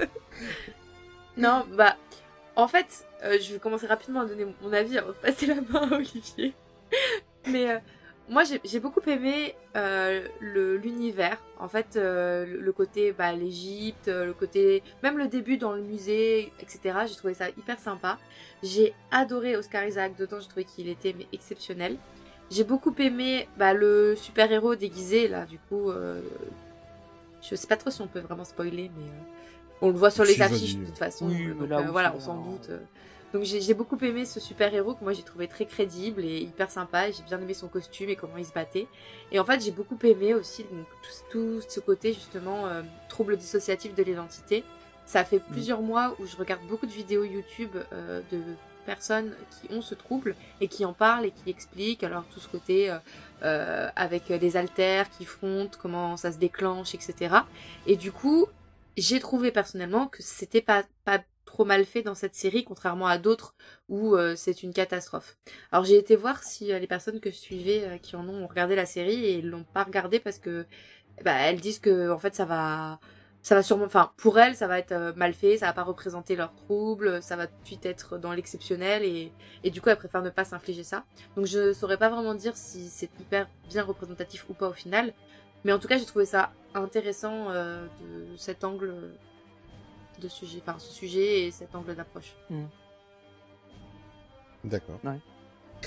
non, 1.37 1.65
bah, 1.77 1.95
en 2.55 2.67
fait, 2.67 3.05
euh, 3.23 3.37
je 3.41 3.53
vais 3.53 3.59
commencer 3.59 3.87
rapidement 3.87 4.21
à 4.21 4.25
donner 4.25 4.45
mon 4.61 4.73
avis 4.73 4.97
avant 4.97 5.09
de 5.09 5.13
passer 5.13 5.45
la 5.45 5.55
main 5.55 5.89
à 5.91 5.95
Olivier. 5.95 6.53
Mais 7.47 7.69
euh, 7.71 7.77
moi, 8.29 8.43
j'ai 8.45 8.79
beaucoup 8.79 9.01
aimé 9.07 9.55
euh, 9.75 10.25
l'univers. 10.39 11.37
En 11.59 11.67
fait, 11.67 11.95
euh, 11.95 12.45
le, 12.45 12.71
côté, 12.71 13.11
bah, 13.11 13.33
l'Égypte, 13.33 14.07
euh, 14.07 14.25
le 14.25 14.33
côté, 14.33 14.83
même 15.03 15.17
le 15.17 15.27
début 15.27 15.57
dans 15.57 15.73
le 15.73 15.81
musée, 15.81 16.51
etc. 16.59 16.99
J'ai 17.07 17.15
trouvé 17.15 17.33
ça 17.33 17.49
hyper 17.49 17.79
sympa. 17.79 18.17
J'ai 18.63 18.93
adoré 19.11 19.57
Oscar 19.57 19.85
Isaac 19.85 20.15
dedans. 20.15 20.37
J'ai 20.39 20.47
trouvé 20.47 20.63
qu'il 20.63 20.87
était 20.87 21.13
mais 21.17 21.27
exceptionnel. 21.33 21.97
J'ai 22.49 22.63
beaucoup 22.63 22.93
aimé 22.99 23.47
bah, 23.57 23.73
le 23.73 24.15
super 24.15 24.51
héros 24.51 24.75
déguisé 24.75 25.27
là. 25.27 25.45
Du 25.45 25.57
coup, 25.57 25.89
euh, 25.89 26.21
je 27.41 27.55
sais 27.55 27.67
pas 27.67 27.77
trop 27.77 27.89
si 27.89 28.01
on 28.01 28.07
peut 28.07 28.19
vraiment 28.19 28.45
spoiler, 28.45 28.91
mais 28.97 29.11
on 29.81 29.89
le 29.89 29.97
voit 29.97 30.11
sur 30.11 30.23
les 30.23 30.41
affiches 30.41 30.77
de 30.77 30.85
toute 30.85 30.97
façon. 30.97 31.27
Oui, 31.27 31.47
donc 31.47 31.61
mais 31.61 31.67
là, 31.67 31.81
voilà, 31.81 32.13
on 32.15 32.19
s'en 32.19 32.37
doute. 32.37 32.69
Donc 33.33 33.43
j'ai 33.43 33.73
beaucoup 33.73 33.97
aimé 34.01 34.25
ce 34.25 34.39
super 34.39 34.73
héros 34.73 34.93
que 34.93 35.03
moi 35.03 35.13
j'ai 35.13 35.23
trouvé 35.23 35.47
très 35.47 35.65
crédible 35.65 36.25
et 36.25 36.39
hyper 36.39 36.69
sympa. 36.69 37.07
et 37.07 37.13
J'ai 37.13 37.23
bien 37.23 37.39
aimé 37.39 37.53
son 37.53 37.67
costume 37.67 38.09
et 38.09 38.15
comment 38.15 38.37
il 38.37 38.45
se 38.45 38.53
battait. 38.53 38.87
Et 39.31 39.39
en 39.39 39.45
fait 39.45 39.61
j'ai 39.61 39.71
beaucoup 39.71 39.97
aimé 40.03 40.33
aussi 40.33 40.63
donc, 40.63 40.85
tout, 41.01 41.09
tout 41.31 41.61
ce 41.67 41.79
côté 41.79 42.13
justement 42.13 42.67
euh, 42.67 42.81
trouble 43.09 43.37
dissociatif 43.37 43.95
de 43.95 44.03
l'identité. 44.03 44.63
Ça 45.05 45.23
fait 45.25 45.39
plusieurs 45.39 45.81
mois 45.81 46.15
où 46.19 46.25
je 46.25 46.35
regarde 46.37 46.61
beaucoup 46.67 46.85
de 46.85 46.91
vidéos 46.91 47.23
YouTube 47.23 47.75
euh, 47.93 48.21
de 48.31 48.41
personnes 48.85 49.33
qui 49.49 49.73
ont 49.73 49.81
ce 49.81 49.95
trouble 49.95 50.35
et 50.59 50.67
qui 50.67 50.85
en 50.85 50.93
parlent 50.93 51.25
et 51.25 51.31
qui 51.31 51.49
expliquent 51.49 52.03
alors 52.03 52.23
tout 52.33 52.39
ce 52.39 52.47
côté 52.47 52.89
euh, 52.89 52.97
euh, 53.43 53.89
avec 53.95 54.29
les 54.29 54.57
haltères 54.57 55.09
qui 55.09 55.25
frontent, 55.25 55.77
comment 55.81 56.17
ça 56.17 56.31
se 56.31 56.37
déclenche, 56.37 56.93
etc. 56.95 57.35
Et 57.87 57.95
du 57.95 58.11
coup, 58.11 58.47
j'ai 58.97 59.19
trouvé 59.19 59.51
personnellement 59.51 60.07
que 60.07 60.21
c'était 60.21 60.61
pas, 60.61 60.83
pas 61.05 61.19
trop 61.51 61.65
mal 61.65 61.83
fait 61.83 62.01
dans 62.01 62.15
cette 62.15 62.33
série, 62.33 62.63
contrairement 62.63 63.07
à 63.07 63.17
d'autres 63.17 63.55
où 63.89 64.15
euh, 64.15 64.35
c'est 64.37 64.63
une 64.63 64.71
catastrophe. 64.71 65.37
Alors 65.73 65.83
j'ai 65.83 65.97
été 65.97 66.15
voir 66.15 66.43
si 66.43 66.71
euh, 66.71 66.79
les 66.79 66.87
personnes 66.87 67.19
que 67.19 67.29
je 67.29 67.35
suivais 67.35 67.83
euh, 67.83 67.97
qui 67.97 68.15
en 68.15 68.27
ont 68.29 68.47
regardé 68.47 68.73
la 68.75 68.85
série 68.85 69.25
et 69.25 69.41
l'ont 69.41 69.65
pas 69.65 69.83
regardé 69.83 70.19
parce 70.21 70.39
que 70.39 70.65
bah, 71.25 71.33
elles 71.33 71.59
disent 71.59 71.79
que 71.79 72.09
en 72.09 72.19
fait 72.19 72.33
ça 72.35 72.45
va 72.45 72.99
ça 73.41 73.55
va 73.55 73.63
sûrement 73.63 73.85
enfin 73.85 74.11
pour 74.17 74.39
elles 74.39 74.55
ça 74.55 74.67
va 74.67 74.79
être 74.79 75.13
mal 75.17 75.33
fait 75.33 75.57
ça 75.57 75.65
va 75.65 75.73
pas 75.73 75.83
représenter 75.83 76.35
leurs 76.35 76.53
troubles 76.55 77.21
ça 77.21 77.35
va 77.35 77.47
tout 77.47 77.59
de 77.61 77.67
suite 77.67 77.85
être 77.85 78.17
dans 78.17 78.33
l'exceptionnel 78.33 79.03
et, 79.03 79.33
et 79.63 79.71
du 79.71 79.81
coup 79.81 79.89
elles 79.89 79.97
préfèrent 79.97 80.21
ne 80.21 80.29
pas 80.29 80.45
s'infliger 80.45 80.83
ça 80.83 81.03
donc 81.35 81.47
je 81.47 81.73
saurais 81.73 81.97
pas 81.97 82.09
vraiment 82.09 82.35
dire 82.35 82.55
si 82.55 82.87
c'est 82.87 83.09
hyper 83.19 83.49
bien 83.67 83.83
représentatif 83.83 84.47
ou 84.49 84.53
pas 84.53 84.69
au 84.69 84.73
final 84.73 85.11
mais 85.63 85.73
en 85.73 85.79
tout 85.79 85.87
cas 85.87 85.97
j'ai 85.97 86.05
trouvé 86.05 86.25
ça 86.25 86.51
intéressant 86.75 87.49
de 87.51 88.37
cet 88.37 88.63
angle 88.63 88.93
de 90.21 90.27
sujet 90.29 90.61
enfin 90.65 90.79
ce 90.79 90.93
sujet 90.93 91.43
et 91.47 91.51
cet 91.51 91.75
angle 91.75 91.95
d'approche 91.95 92.35
D'accord. 94.63 94.99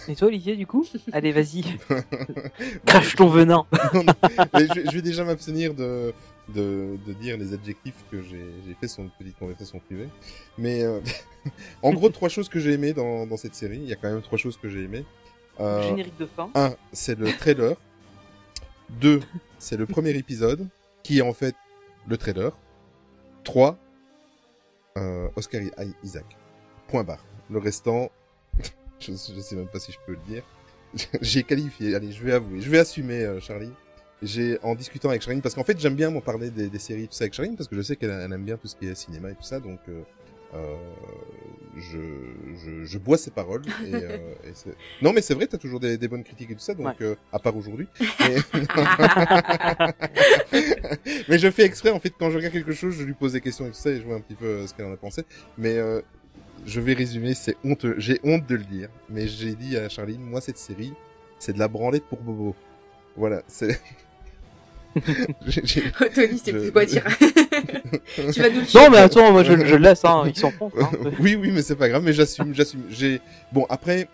Et 0.09 0.17
toi, 0.17 0.27
Olivier, 0.29 0.57
du 0.57 0.67
coup? 0.67 0.85
Allez, 1.13 1.31
vas-y. 1.33 1.63
Crache 2.87 3.15
ton 3.15 3.29
venin. 3.29 3.65
Mais 4.53 4.67
je, 4.75 4.91
je 4.91 4.97
vais 4.97 5.03
déjà 5.03 5.25
m'abstenir 5.25 5.73
de, 5.75 6.13
de, 6.49 6.99
de 7.07 7.13
dire 7.13 7.37
les 7.39 7.53
adjectifs 7.55 8.05
que 8.11 8.21
j'ai 8.21 8.45
j'ai 8.67 8.75
fait 8.75 8.89
sur 8.89 9.05
une 9.05 9.11
petite 9.11 9.39
conversation 9.39 9.79
privée. 9.79 10.09
Mais 10.59 10.83
euh, 10.83 11.01
en 11.83 11.93
gros, 11.93 12.09
trois 12.09 12.29
choses 12.29 12.49
que 12.49 12.59
j'ai 12.59 12.73
aimées 12.73 12.93
dans, 12.93 13.27
dans 13.27 13.37
cette 13.37 13.55
série. 13.55 13.79
Il 13.79 13.87
y 13.89 13.93
a 13.93 13.97
quand 13.97 14.11
même 14.11 14.21
trois 14.23 14.39
choses 14.39 14.57
que 14.57 14.69
j'ai 14.69 14.83
aimées. 14.83 15.05
Euh, 15.61 15.83
Générique 15.83 16.19
de 16.19 16.27
fin. 16.27 16.51
un, 16.57 16.75
c'est 16.93 17.17
le 17.17 17.33
trailer. 17.33 17.77
Deux, 19.01 19.21
c'est 19.59 19.77
le 19.77 19.87
premier 19.87 20.11
épisode, 20.11 20.69
qui 21.05 21.19
est 21.19 21.23
en 21.23 21.33
fait 21.33 21.55
le 22.09 22.17
trailer. 22.17 22.51
Trois, 23.45 23.79
euh, 24.99 25.29
Oscar 25.37 25.61
Isaac. 26.03 26.37
Point 26.89 27.05
barre. 27.05 27.25
Le 27.51 27.59
restant, 27.59 28.11
je, 29.01 29.13
je 29.13 29.41
sais 29.41 29.57
même 29.57 29.69
pas 29.69 29.79
si 29.79 29.93
je 29.93 29.99
peux 30.07 30.13
le 30.13 30.19
dire. 30.29 30.43
J'ai 31.21 31.43
qualifié. 31.43 31.95
Allez, 31.95 32.13
je 32.13 32.23
vais 32.23 32.33
avouer. 32.33 32.61
Je 32.61 32.71
vais 32.71 32.79
assumer, 32.79 33.23
euh, 33.23 33.41
Charlie. 33.41 33.73
J'ai, 34.23 34.59
en 34.63 34.75
discutant 34.75 35.11
avec 35.11 35.23
Charline, 35.23 35.43
parce 35.43 35.55
qu'en 35.55 35.65
fait, 35.65 35.79
j'aime 35.79 35.97
bien 35.97 36.11
m'en 36.11 36.21
parler 36.21 36.51
des, 36.51 36.79
séries, 36.79 37.09
tout 37.09 37.15
ça 37.15 37.25
avec 37.25 37.35
Charline, 37.35 37.57
parce 37.57 37.69
que 37.69 37.77
je 37.77 37.83
sais 37.83 37.97
qu'elle 37.97 38.11
elle 38.11 38.33
aime 38.33 38.45
bien 38.45 38.57
tout 38.57 38.69
ce 38.69 38.77
qui 38.77 38.87
est 38.87 38.95
cinéma 38.95 39.31
et 39.31 39.35
tout 39.35 39.43
ça, 39.43 39.61
donc, 39.61 39.81
euh, 39.89 40.03
je, 41.77 41.99
je, 42.65 42.85
je 42.85 42.99
bois 42.99 43.19
ses 43.19 43.31
paroles. 43.31 43.63
Et, 43.87 43.95
euh, 43.95 44.17
et 44.45 44.53
non, 45.03 45.13
mais 45.13 45.21
c'est 45.23 45.35
vrai, 45.35 45.47
t'as 45.47 45.59
toujours 45.59 45.81
des, 45.81 45.99
des 45.99 46.09
bonnes 46.09 46.23
critiques 46.25 46.51
et 46.51 46.55
tout 46.55 46.61
ça, 46.61 46.75
donc, 46.75 46.87
Ouais. 46.87 46.95
euh, 47.03 47.15
à 47.33 47.39
part 47.39 47.57
aujourd'hui. 47.57 47.89
Mais... 48.21 48.37
mais 51.29 51.39
je 51.39 51.51
fais 51.51 51.65
exprès, 51.65 51.91
en 51.91 51.99
fait, 52.01 52.13
quand 52.19 52.31
je 52.31 52.37
regarde 52.37 52.53
quelque 52.55 52.73
chose, 52.73 52.95
je 52.97 53.03
lui 53.03 53.15
pose 53.15 53.33
des 53.33 53.41
questions 53.41 53.67
et 53.67 53.71
tout 53.71 53.75
ça, 53.75 53.91
et 53.91 53.97
je 54.01 54.03
vois 54.05 54.17
un 54.17 54.21
petit 54.21 54.35
peu 54.35 54.47
euh, 54.47 54.67
ce 54.67 54.75
qu'elle 54.75 54.87
en 54.87 54.93
a 54.93 54.97
pensé. 54.97 55.25
Mais 55.59 55.77
euh, 55.79 56.01
je 56.67 56.81
vais 56.81 56.95
résumer, 56.95 57.35
c'est 57.35 57.57
honteux. 57.65 57.95
J'ai 57.99 58.21
honte 58.25 58.47
de 58.47 58.55
le 58.57 58.65
dire, 58.65 58.89
mais 59.09 59.27
j'ai 59.27 59.55
dit 59.55 59.77
à 59.77 59.89
Charline, 59.89 60.23
moi, 60.23 60.41
cette 60.41 60.59
série, 60.59 60.93
c'est 61.39 61.53
de 61.53 61.59
la 61.59 61.69
branlette 61.69 62.05
pour 62.05 62.21
Bobo. 62.21 62.55
Voilà, 63.17 63.43
c'est... 63.49 63.81
J'ai- 65.47 65.83
Tony 66.15 66.41
c'est 66.43 66.53
plus 66.53 66.73
quoi 66.73 66.85
dire 66.85 67.03
tu 68.33 68.41
vas 68.41 68.51
nous 68.51 68.61
le 68.61 68.75
Non, 68.79 68.91
mais 68.91 68.99
attends, 68.99 69.33
moi 69.33 69.43
je, 69.43 69.53
je 69.53 69.75
le 69.75 69.79
laisse, 69.79 70.05
hein. 70.05 70.25
il 70.27 70.37
s'enfonce. 70.37 70.73
Hein. 70.81 70.91
oui, 71.21 71.37
oui, 71.41 71.51
mais 71.53 71.63
c'est 71.63 71.77
pas 71.77 71.89
grave, 71.89 72.03
mais 72.05 72.13
j'assume, 72.13 72.55
j'assume. 72.55 72.83
J'ai 72.91 73.21
bon 73.53 73.67
après, 73.69 74.09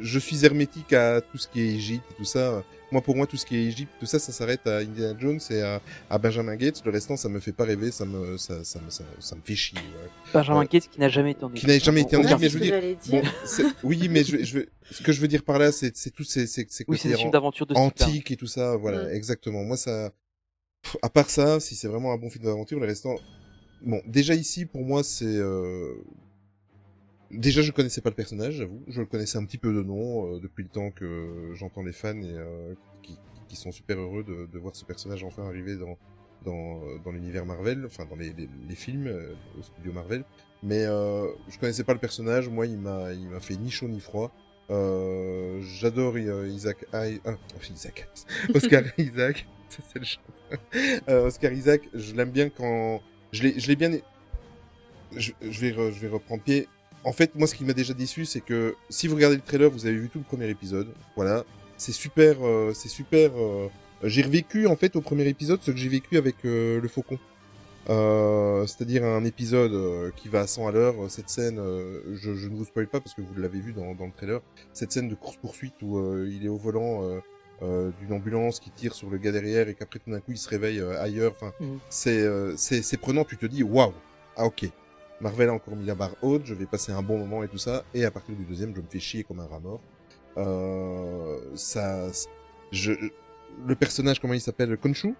je 0.00 0.18
suis 0.18 0.44
hermétique 0.44 0.92
à 0.92 1.20
tout 1.20 1.38
ce 1.38 1.46
qui 1.48 1.60
est 1.60 1.68
Égypte 1.74 2.04
et 2.10 2.14
tout 2.14 2.24
ça. 2.24 2.62
Moi, 2.92 3.00
pour 3.02 3.14
moi, 3.14 3.24
tout 3.26 3.36
ce 3.36 3.46
qui 3.46 3.56
est 3.56 3.64
Égypte, 3.66 3.92
tout 4.00 4.06
ça, 4.06 4.18
ça 4.18 4.32
s'arrête 4.32 4.66
à 4.66 4.78
Indiana 4.78 5.16
Jones 5.18 5.38
et 5.50 5.60
à, 5.62 5.80
à 6.10 6.18
Benjamin 6.18 6.56
Gates. 6.56 6.82
Le 6.84 6.90
restant, 6.90 7.16
ça 7.16 7.28
me 7.28 7.38
fait 7.38 7.52
pas 7.52 7.64
rêver, 7.64 7.92
ça 7.92 8.04
me, 8.04 8.36
ça, 8.36 8.64
ça, 8.64 8.80
me- 8.80 8.90
ça, 8.90 9.04
ça 9.20 9.36
me 9.36 9.40
fait 9.42 9.54
chier. 9.54 9.78
ouais. 9.78 10.10
Benjamin. 10.34 10.64
Gates 10.64 10.88
qui 10.88 10.98
n'a 10.98 11.08
jamais 11.08 11.30
été 11.32 11.44
en 11.44 11.50
Qui 11.50 11.66
n'a 11.68 11.78
jamais 11.78 12.00
été 12.00 12.16
en 12.16 12.22
Égypte, 12.22 12.40
mais 12.40 12.48
je 12.48 12.58
veux 12.58 12.64
dire, 12.64 12.74
bon, 13.08 13.22
oui, 13.84 14.08
mais 14.08 14.24
je, 14.24 14.42
je 14.42 14.54
veux, 14.58 14.66
ce 14.90 15.02
que 15.02 15.12
je 15.12 15.20
veux 15.20 15.28
dire 15.28 15.44
par 15.44 15.58
là, 15.60 15.70
c'est, 15.70 15.96
c'est 15.96 16.10
tous 16.10 16.24
ces, 16.24 16.48
ces, 16.48 16.66
ces 16.68 16.84
Oui, 16.88 16.98
c'est 16.98 17.08
des 17.10 17.14
côtés 17.14 17.30
de 17.30 17.74
antiques 17.76 18.30
et 18.32 18.36
tout 18.36 18.48
ça, 18.48 18.74
voilà, 18.76 19.04
Mm. 19.04 19.14
exactement. 19.14 19.62
Moi, 19.62 19.76
ça, 19.76 20.10
Pff, 20.82 20.96
à 21.02 21.08
part 21.10 21.30
ça, 21.30 21.60
si 21.60 21.76
c'est 21.76 21.86
vraiment 21.88 22.12
un 22.12 22.16
bon 22.16 22.28
film 22.30 22.44
d'aventure, 22.44 22.80
les 22.80 22.86
restants, 22.88 23.16
bon, 23.82 24.02
déjà 24.06 24.34
ici, 24.34 24.64
pour 24.66 24.82
moi, 24.84 25.04
c'est, 25.04 25.26
euh... 25.26 25.94
déjà, 27.30 27.62
je 27.62 27.72
connaissais 27.72 28.00
pas 28.00 28.10
le 28.10 28.16
personnage, 28.16 28.54
j'avoue. 28.54 28.82
Je 28.88 29.00
le 29.00 29.06
connaissais 29.06 29.38
un 29.38 29.44
petit 29.44 29.58
peu 29.58 29.72
de 29.72 29.82
nom, 29.82 30.34
euh, 30.36 30.40
depuis 30.40 30.62
le 30.62 30.68
temps 30.68 30.90
que 30.90 31.52
j'entends 31.54 31.82
les 31.82 31.92
fans 31.92 32.20
et, 32.22 32.34
euh, 32.34 32.74
qui, 33.02 33.18
qui 33.48 33.56
sont 33.56 33.72
super 33.72 33.98
heureux 33.98 34.24
de, 34.24 34.46
de 34.46 34.58
voir 34.58 34.74
ce 34.76 34.84
personnage 34.84 35.24
enfin 35.24 35.44
arriver 35.46 35.76
dans, 35.76 35.96
dans, 36.44 36.82
euh, 36.84 36.98
dans 37.04 37.12
l'univers 37.12 37.46
Marvel, 37.46 37.84
enfin, 37.86 38.04
dans 38.08 38.16
les, 38.16 38.32
les, 38.32 38.48
les 38.68 38.74
films, 38.74 39.06
euh, 39.06 39.32
au 39.58 39.62
studio 39.62 39.92
Marvel. 39.92 40.24
Mais, 40.62 40.84
euh, 40.84 41.26
je 41.48 41.58
connaissais 41.58 41.84
pas 41.84 41.94
le 41.94 42.00
personnage, 42.00 42.48
moi, 42.48 42.66
il 42.66 42.78
m'a, 42.78 43.12
il 43.12 43.28
m'a 43.28 43.40
fait 43.40 43.56
ni 43.56 43.70
chaud 43.70 43.88
ni 43.88 44.00
froid. 44.00 44.32
Euh, 44.70 45.60
j'adore 45.62 46.16
Isaac, 46.18 46.84
I- 46.94 47.20
ah, 47.24 47.34
Isaac, 47.74 48.08
Oscar 48.54 48.82
Isaac, 48.98 49.46
ça, 49.68 49.82
c'est 49.92 49.98
le 49.98 50.04
chat. 50.04 50.20
Euh, 51.08 51.26
Oscar 51.26 51.52
Isaac, 51.52 51.88
je 51.94 52.14
l'aime 52.14 52.30
bien 52.30 52.50
quand 52.50 53.00
je 53.32 53.42
l'ai, 53.42 53.58
je 53.58 53.66
l'ai 53.68 53.76
bien. 53.76 53.90
Je, 55.16 55.32
je 55.40 55.60
vais, 55.60 55.70
re- 55.72 55.92
je 55.92 56.00
vais 56.00 56.08
reprendre 56.08 56.42
pied. 56.42 56.68
En 57.04 57.12
fait, 57.12 57.34
moi, 57.34 57.46
ce 57.46 57.54
qui 57.54 57.64
m'a 57.64 57.72
déjà 57.72 57.94
déçu, 57.94 58.24
c'est 58.26 58.40
que 58.42 58.74
si 58.90 59.08
vous 59.08 59.14
regardez 59.16 59.36
le 59.36 59.42
trailer, 59.42 59.70
vous 59.70 59.86
avez 59.86 59.96
vu 59.96 60.08
tout 60.10 60.18
le 60.18 60.24
premier 60.24 60.48
épisode. 60.48 60.88
Voilà, 61.16 61.44
c'est 61.78 61.92
super, 61.92 62.36
euh, 62.42 62.72
c'est 62.74 62.88
super. 62.90 63.30
euh, 63.36 63.68
J'ai 64.04 64.22
revécu 64.22 64.66
en 64.66 64.76
fait 64.76 64.96
au 64.96 65.00
premier 65.00 65.26
épisode 65.26 65.60
ce 65.62 65.70
que 65.70 65.76
j'ai 65.76 65.88
vécu 65.88 66.16
avec 66.18 66.36
euh, 66.44 66.80
le 66.80 66.88
Faucon. 66.88 67.18
Euh, 67.88 68.66
c'est-à-dire 68.66 69.04
un 69.04 69.24
épisode 69.24 69.72
euh, 69.72 70.10
qui 70.14 70.28
va 70.28 70.40
à 70.40 70.46
100 70.46 70.68
à 70.68 70.72
l'heure. 70.72 70.94
Cette 71.08 71.30
scène, 71.30 71.58
euh, 71.58 72.00
je, 72.14 72.34
je 72.34 72.48
ne 72.48 72.54
vous 72.54 72.66
spoil 72.66 72.86
pas 72.86 73.00
parce 73.00 73.14
que 73.14 73.22
vous 73.22 73.34
l'avez 73.40 73.60
vu 73.60 73.72
dans, 73.72 73.94
dans 73.94 74.04
le 74.06 74.12
trailer. 74.12 74.40
Cette 74.74 74.92
scène 74.92 75.08
de 75.08 75.14
course 75.14 75.36
poursuite 75.38 75.74
où 75.80 75.96
euh, 75.98 76.28
il 76.30 76.44
est 76.44 76.48
au 76.48 76.56
volant 76.58 77.02
d'une 77.62 78.12
ambulance 78.14 78.58
qui 78.58 78.70
tire 78.70 78.94
sur 78.94 79.10
le 79.10 79.18
gars 79.18 79.32
derrière 79.32 79.68
et 79.68 79.74
qu'après 79.74 79.98
tout 79.98 80.10
d'un 80.10 80.20
coup 80.20 80.32
il 80.32 80.38
se 80.38 80.48
réveille 80.48 80.80
ailleurs. 80.98 81.32
Enfin, 81.36 81.52
c'est 81.90 82.20
euh, 82.20 82.54
c'est 82.56 82.80
c'est 82.82 82.96
prenant. 82.96 83.24
Tu 83.24 83.36
te 83.36 83.44
dis 83.46 83.62
waouh, 83.62 83.92
ah 84.36 84.46
ok. 84.46 84.66
Marvel 85.20 85.48
a 85.48 85.52
encore 85.52 85.76
mis 85.76 85.84
la 85.86 85.94
barre 85.94 86.16
haute. 86.22 86.42
Je 86.44 86.54
vais 86.54 86.66
passer 86.66 86.92
un 86.92 87.02
bon 87.02 87.18
moment 87.18 87.42
et 87.42 87.48
tout 87.48 87.58
ça. 87.58 87.84
Et 87.94 88.04
à 88.04 88.10
partir 88.10 88.34
du 88.34 88.44
deuxième, 88.44 88.74
je 88.74 88.80
me 88.80 88.86
fais 88.88 89.00
chier 89.00 89.24
comme 89.24 89.40
un 89.40 89.46
rat 89.46 89.60
mort. 89.60 89.80
Euh, 90.36 91.38
ça, 91.54 92.06
je, 92.70 92.92
le 93.66 93.74
personnage 93.74 94.20
comment 94.20 94.34
il 94.34 94.40
s'appelle, 94.40 94.76
Khonshu, 94.76 95.14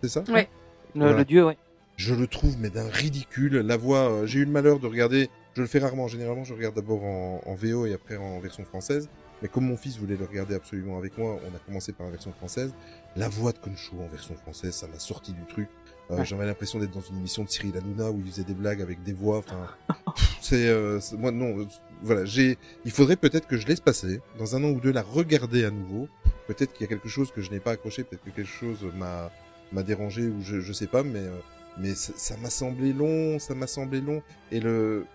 c'est 0.00 0.08
ça? 0.08 0.22
Ouais. 0.28 0.48
Le, 0.94 1.00
Voilà. 1.00 1.18
le 1.18 1.24
dieu, 1.24 1.44
ouais. 1.44 1.58
je 1.96 2.14
le 2.14 2.26
trouve 2.26 2.56
mais 2.58 2.70
d'un 2.70 2.88
ridicule. 2.88 3.56
La 3.58 3.76
voix, 3.76 4.10
euh, 4.10 4.26
j'ai 4.26 4.40
eu 4.40 4.44
le 4.44 4.50
malheur 4.52 4.78
de 4.78 4.86
regarder, 4.86 5.28
je 5.54 5.60
le 5.62 5.66
fais 5.66 5.80
rarement, 5.80 6.06
généralement 6.06 6.44
je 6.44 6.54
regarde 6.54 6.76
d'abord 6.76 7.02
en, 7.04 7.40
en 7.44 7.54
VO 7.54 7.86
et 7.86 7.92
après 7.94 8.16
en 8.16 8.38
version 8.38 8.64
française. 8.64 9.08
Mais 9.42 9.48
comme 9.48 9.64
mon 9.66 9.76
fils 9.76 9.98
voulait 9.98 10.16
le 10.16 10.24
regarder 10.24 10.54
absolument 10.54 10.96
avec 10.98 11.18
moi, 11.18 11.38
on 11.44 11.54
a 11.54 11.58
commencé 11.66 11.92
par 11.92 12.06
la 12.06 12.12
version 12.12 12.32
française. 12.32 12.72
La 13.16 13.28
voix 13.28 13.50
de 13.52 13.58
Khonshu 13.58 13.96
en 14.00 14.06
version 14.06 14.36
française, 14.36 14.72
ça 14.74 14.86
m'a 14.86 15.00
sorti 15.00 15.32
du 15.32 15.44
truc. 15.46 15.68
Euh, 16.10 16.18
Ouais. 16.18 16.24
J'avais 16.24 16.44
l'impression 16.46 16.78
d'être 16.78 16.90
dans 16.90 17.00
une 17.00 17.16
émission 17.16 17.44
de 17.44 17.48
Cyril 17.48 17.76
Hanouna 17.76 18.10
où 18.10 18.20
il 18.24 18.30
faisait 18.30 18.44
des 18.44 18.54
blagues 18.54 18.82
avec 18.82 19.02
des 19.02 19.12
voix. 19.14 19.38
Enfin, 19.38 19.68
c'est 20.42 20.68
euh, 20.68 21.00
moi 21.18 21.30
non. 21.30 21.60
euh, 21.60 21.66
voilà, 22.02 22.24
j'ai. 22.26 22.58
Il 22.84 22.90
faudrait 22.90 23.16
peut-être 23.16 23.46
que 23.46 23.56
je 23.56 23.66
laisse 23.66 23.80
passer 23.80 24.20
dans 24.38 24.54
un 24.54 24.62
an 24.64 24.68
ou 24.68 24.80
deux 24.80 24.92
la 24.92 25.02
regarder 25.02 25.64
à 25.64 25.70
nouveau. 25.70 26.08
Peut-être 26.46 26.72
qu'il 26.74 26.82
y 26.82 26.84
a 26.84 26.88
quelque 26.88 27.08
chose 27.08 27.30
que 27.32 27.40
je 27.40 27.50
n'ai 27.50 27.60
pas 27.60 27.72
accroché, 27.72 28.04
peut-être 28.04 28.22
que 28.22 28.30
quelque 28.30 28.50
chose 28.50 28.80
m'a 28.96 29.30
m'a 29.72 29.82
dérangé 29.82 30.26
ou 30.28 30.42
je 30.42 30.60
je 30.60 30.72
sais 30.74 30.86
pas, 30.86 31.02
mais 31.02 31.20
euh, 31.20 31.30
mais 31.78 31.94
ça 31.94 32.12
ça 32.16 32.36
m'a 32.36 32.50
semblé 32.50 32.92
long, 32.92 33.38
ça 33.38 33.54
m'a 33.54 33.66
semblé 33.66 34.02
long. 34.02 34.22
Et 34.52 34.60
le 34.60 35.06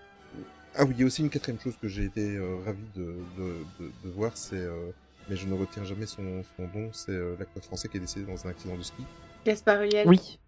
ah 0.75 0.85
oui, 0.85 0.93
il 0.95 1.01
y 1.01 1.03
a 1.03 1.05
aussi 1.05 1.21
une 1.21 1.29
quatrième 1.29 1.59
chose 1.59 1.75
que 1.79 1.87
j'ai 1.87 2.05
été 2.05 2.35
euh, 2.35 2.57
ravi 2.65 2.83
de, 2.95 3.13
de, 3.37 3.53
de, 3.79 3.91
de 4.03 4.09
voir, 4.09 4.31
c'est 4.35 4.55
euh, 4.55 4.89
mais 5.29 5.35
je 5.35 5.45
ne 5.47 5.53
retiens 5.53 5.83
jamais 5.83 6.05
son, 6.07 6.43
son 6.57 6.63
nom, 6.75 6.89
c'est 6.93 7.11
euh, 7.11 7.35
l'acteur 7.39 7.63
français 7.63 7.87
qui 7.89 7.97
est 7.97 7.99
décédé 7.99 8.25
dans 8.25 8.47
un 8.47 8.49
accident 8.49 8.75
de 8.75 8.81
ski. 8.83 9.03
Gaspard 9.45 9.81
Ulliel. 9.83 10.07
Oui. 10.07 10.39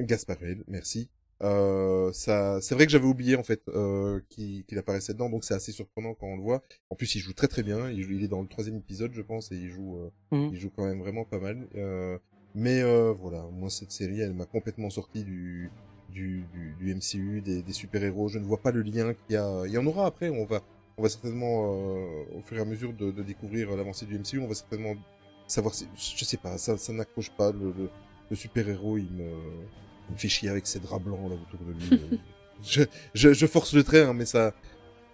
Gaspard 0.00 0.36
Ulliel, 0.42 0.64
merci. 0.68 1.08
Euh, 1.42 2.12
ça, 2.12 2.60
c'est 2.62 2.74
vrai 2.74 2.86
que 2.86 2.92
j'avais 2.92 3.06
oublié 3.06 3.36
en 3.36 3.42
fait 3.42 3.60
euh, 3.68 4.20
qu'il 4.30 4.64
apparaissait 4.78 5.12
dedans, 5.12 5.28
donc 5.28 5.44
c'est 5.44 5.54
assez 5.54 5.72
surprenant 5.72 6.14
quand 6.14 6.26
on 6.26 6.36
le 6.36 6.42
voit. 6.42 6.62
En 6.90 6.96
plus, 6.96 7.14
il 7.14 7.18
joue 7.20 7.34
très 7.34 7.48
très 7.48 7.62
bien. 7.62 7.90
Il, 7.90 8.02
joue- 8.02 8.12
il 8.12 8.24
est 8.24 8.28
dans 8.28 8.40
le 8.40 8.48
troisième 8.48 8.76
épisode, 8.76 9.12
je 9.12 9.20
pense, 9.22 9.52
et 9.52 9.56
il 9.56 9.68
joue, 9.68 9.96
euh, 9.98 10.10
Mhm. 10.36 10.50
il 10.52 10.58
joue 10.58 10.70
quand 10.74 10.86
même 10.86 11.00
vraiment 11.00 11.24
pas 11.24 11.38
mal. 11.38 11.66
Euh, 11.76 12.18
mais 12.54 12.80
euh, 12.82 13.12
voilà, 13.12 13.42
moi 13.52 13.68
cette 13.68 13.92
série, 13.92 14.20
elle 14.20 14.32
m'a 14.32 14.46
complètement 14.46 14.90
sorti 14.90 15.24
du 15.24 15.70
du, 16.10 16.44
du, 16.54 16.74
du 16.78 16.94
MCU, 16.94 17.42
des, 17.42 17.62
des 17.62 17.72
super 17.74 18.02
héros. 18.02 18.28
Je 18.28 18.38
ne 18.38 18.44
vois 18.44 18.62
pas 18.62 18.70
le 18.70 18.80
lien 18.80 19.12
qu'il 19.12 19.34
y 19.34 19.36
a. 19.36 19.64
Il 19.66 19.72
y 19.72 19.76
en 19.78 19.84
aura 19.86 20.06
après. 20.06 20.30
On 20.30 20.46
va, 20.46 20.62
on 20.96 21.02
va 21.02 21.08
certainement 21.10 21.74
euh, 21.74 22.24
au 22.38 22.40
fur 22.40 22.56
et 22.56 22.60
à 22.60 22.64
mesure 22.64 22.94
de, 22.94 23.10
de 23.10 23.22
découvrir 23.22 23.76
l'avancée 23.76 24.06
du 24.06 24.14
MCU, 24.18 24.38
on 24.38 24.46
va 24.46 24.54
certainement 24.54 24.94
savoir. 25.46 25.74
Si, 25.74 25.86
je 26.16 26.24
sais 26.24 26.38
pas, 26.38 26.56
ça, 26.56 26.78
ça 26.78 26.92
n'accroche 26.94 27.30
pas 27.36 27.52
le, 27.52 27.72
le, 27.76 27.90
le 28.30 28.36
super 28.36 28.66
héros. 28.68 28.96
Il 28.96 29.10
me, 29.10 29.28
il 30.08 30.12
me 30.14 30.18
fait 30.18 30.28
chier 30.28 30.48
avec 30.48 30.66
ses 30.66 30.78
draps 30.80 31.02
blancs 31.04 31.30
là 31.30 31.36
autour 31.36 31.66
de 31.66 31.72
lui. 31.72 32.20
je, 32.64 32.82
je, 33.14 33.32
je 33.32 33.46
force 33.46 33.72
le 33.74 33.82
trait, 33.84 34.02
hein, 34.02 34.12
mais 34.14 34.26
ça. 34.26 34.54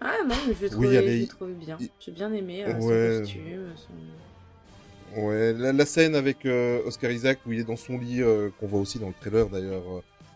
Ah 0.00 0.14
non, 0.26 0.34
mais 0.48 0.54
je 0.54 0.60
l'ai 0.60 0.64
Oui, 0.66 0.70
trouvé, 0.70 0.98
allez, 0.98 1.06
l'ai 1.06 1.18
il- 1.22 1.28
trouvé 1.28 1.52
bien. 1.54 1.78
J'ai 2.00 2.12
bien 2.12 2.32
aimé 2.32 2.64
euh, 2.64 2.74
Ouais. 2.80 3.14
son 3.14 3.20
costume, 3.20 3.72
son... 3.76 5.20
Ouais, 5.20 5.52
la, 5.52 5.72
la 5.72 5.86
scène 5.86 6.14
avec 6.14 6.46
euh, 6.46 6.82
Oscar 6.86 7.10
Isaac 7.10 7.38
où 7.46 7.52
il 7.52 7.60
est 7.60 7.64
dans 7.64 7.76
son 7.76 7.98
lit, 7.98 8.22
euh, 8.22 8.48
qu'on 8.58 8.66
voit 8.66 8.80
aussi 8.80 8.98
dans 8.98 9.08
le 9.08 9.14
trailer 9.20 9.48
d'ailleurs. 9.48 9.82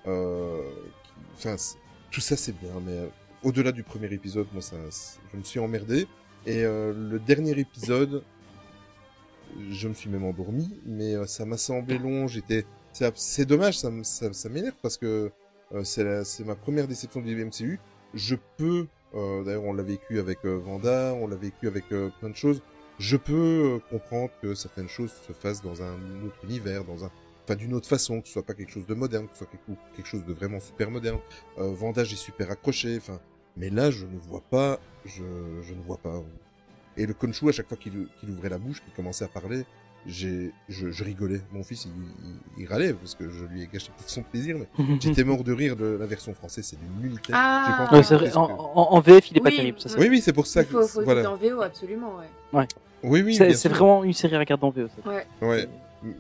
euh, 0.07 0.61
Enfin, 1.35 1.57
tout 2.11 2.21
ça 2.21 2.37
c'est 2.37 2.53
bien, 2.59 2.73
mais 2.85 3.09
au-delà 3.43 3.73
du 3.73 3.83
premier 3.83 4.13
épisode, 4.13 4.47
moi 4.53 4.63
ça, 4.63 4.77
je 5.33 5.39
me 5.39 5.43
suis 5.45 5.59
emmerdé. 5.61 6.07
Et 6.47 6.65
euh, 6.65 6.93
le 6.95 7.19
dernier 7.19 7.59
épisode, 7.59 8.23
je 9.71 9.89
me 9.89 9.95
suis 9.95 10.11
même 10.11 10.25
endormi, 10.25 10.79
mais 10.87 11.15
ça 11.27 11.45
m'a 11.45 11.57
semblé 11.57 11.99
long. 11.99 12.27
J'étais, 12.29 12.65
c'est 13.15 13.45
dommage, 13.45 13.79
ça, 13.79 13.91
m'énerve 14.49 14.75
parce 14.83 14.97
que 14.97 15.31
euh, 15.75 15.85
c'est 15.85 16.45
ma 16.45 16.55
première 16.55 16.89
déception 16.89 17.21
du 17.21 17.45
MCU. 17.45 17.79
Je 18.15 18.37
peux, 18.57 18.87
euh, 19.15 19.45
d'ailleurs 19.45 19.65
on 19.65 19.73
l'a 19.73 19.83
vécu 19.83 20.19
avec 20.19 20.39
euh, 20.45 20.57
Vanda, 20.57 21.15
on 21.15 21.27
l'a 21.27 21.37
vécu 21.37 21.67
avec 21.67 21.89
plein 21.89 22.31
de 22.31 22.37
choses. 22.37 22.63
Je 22.99 23.17
peux 23.17 23.81
comprendre 23.91 24.31
que 24.41 24.55
certaines 24.55 24.89
choses 24.89 25.13
se 25.27 25.33
fassent 25.33 25.63
dans 25.63 25.83
un 25.83 25.97
autre 26.25 26.43
univers, 26.45 26.85
dans 26.85 27.05
un, 27.05 27.11
enfin 27.45 27.57
d'une 27.57 27.75
autre 27.75 27.89
façon, 27.89 28.23
que 28.23 28.27
ce 28.27 28.33
soit 28.33 28.43
pas 28.43 28.55
quelque 28.55 28.73
chose 28.73 28.87
de 28.87 28.95
moderne, 28.95 29.27
que 29.27 29.33
ce 29.33 29.45
soit 29.45 29.53
quelque, 29.95 30.09
chose 30.09 30.25
de 30.25 30.33
vraiment 30.33 30.61
super 30.61 30.91
moderne. 30.91 31.19
Vanda, 31.59 32.05
j'ai 32.05 32.17
super 32.17 32.51
accroché, 32.51 32.97
enfin, 32.97 33.21
mais 33.59 33.69
là 33.69 33.91
je 33.91 34.07
ne 34.07 34.19
vois 34.19 34.43
pas, 34.49 34.81
je, 35.05 35.23
ne 35.23 35.83
vois 35.83 35.99
pas. 35.99 36.23
Et 36.97 37.05
le 37.05 37.13
Khonshu, 37.13 37.51
à 37.51 37.53
chaque 37.53 37.69
fois 37.69 37.77
qu'il 37.77 38.09
ouvrait 38.27 38.49
la 38.49 38.57
bouche, 38.57 38.83
qu'il 38.83 38.95
commençait 38.95 39.27
à 39.27 39.29
parler, 39.29 39.67
j'ai, 40.07 40.53
je, 40.69 40.91
je 40.91 41.05
rigolais. 41.05 41.41
Mon 41.53 41.63
fils, 41.63 41.87
il, 41.87 41.91
il, 42.59 42.63
il 42.63 42.67
râlait 42.69 42.93
parce 42.95 43.15
que 43.15 43.29
je 43.31 43.45
lui 43.45 43.63
ai 43.63 43.67
gâché 43.73 43.89
peut-être 43.97 44.11
son 44.11 44.23
plaisir, 44.23 44.57
mais 44.59 44.97
j'étais 45.01 45.25
mort 45.25 45.43
de 45.45 45.53
rire 45.53 45.77
de 45.77 45.97
la 45.99 46.07
version 46.07 46.33
française, 46.35 46.65
c'est 46.65 46.79
d'une 46.79 47.01
nullité. 47.03 47.33
Ah. 47.35 47.65
J'ai 47.67 47.87
pas 47.87 48.17
Ouais, 48.19 48.31
que- 48.31 48.37
en- 48.37 48.93
en 48.93 49.01
VF, 49.01 49.31
il 49.31 49.39
est 49.39 49.41
pas 49.41 49.51
terrible. 49.51 49.81
Ça, 49.81 49.89
c'est- 49.89 49.99
Oui, 49.99 50.09
oui, 50.09 50.21
c'est 50.21 50.33
pour 50.33 50.47
ça 50.47 50.63
Il 50.63 50.67
que, 50.67 50.73
faut, 50.73 50.87
faut 50.87 51.03
voilà. 51.03 51.31
en 51.31 51.37
VO, 51.37 51.61
absolument, 51.63 52.13
ouais. 52.53 52.67
Oui, 53.03 53.23
oui, 53.23 53.35
c'est 53.35 53.69
vraiment 53.69 54.05
une 54.05 54.13
série 54.13 54.37
à 54.37 54.39
regarder 54.39 54.65
en 54.65 54.71
VO. 54.71 54.87
ça. 54.89 55.09
Ouais. 55.11 55.27
Ouais, 55.43 55.69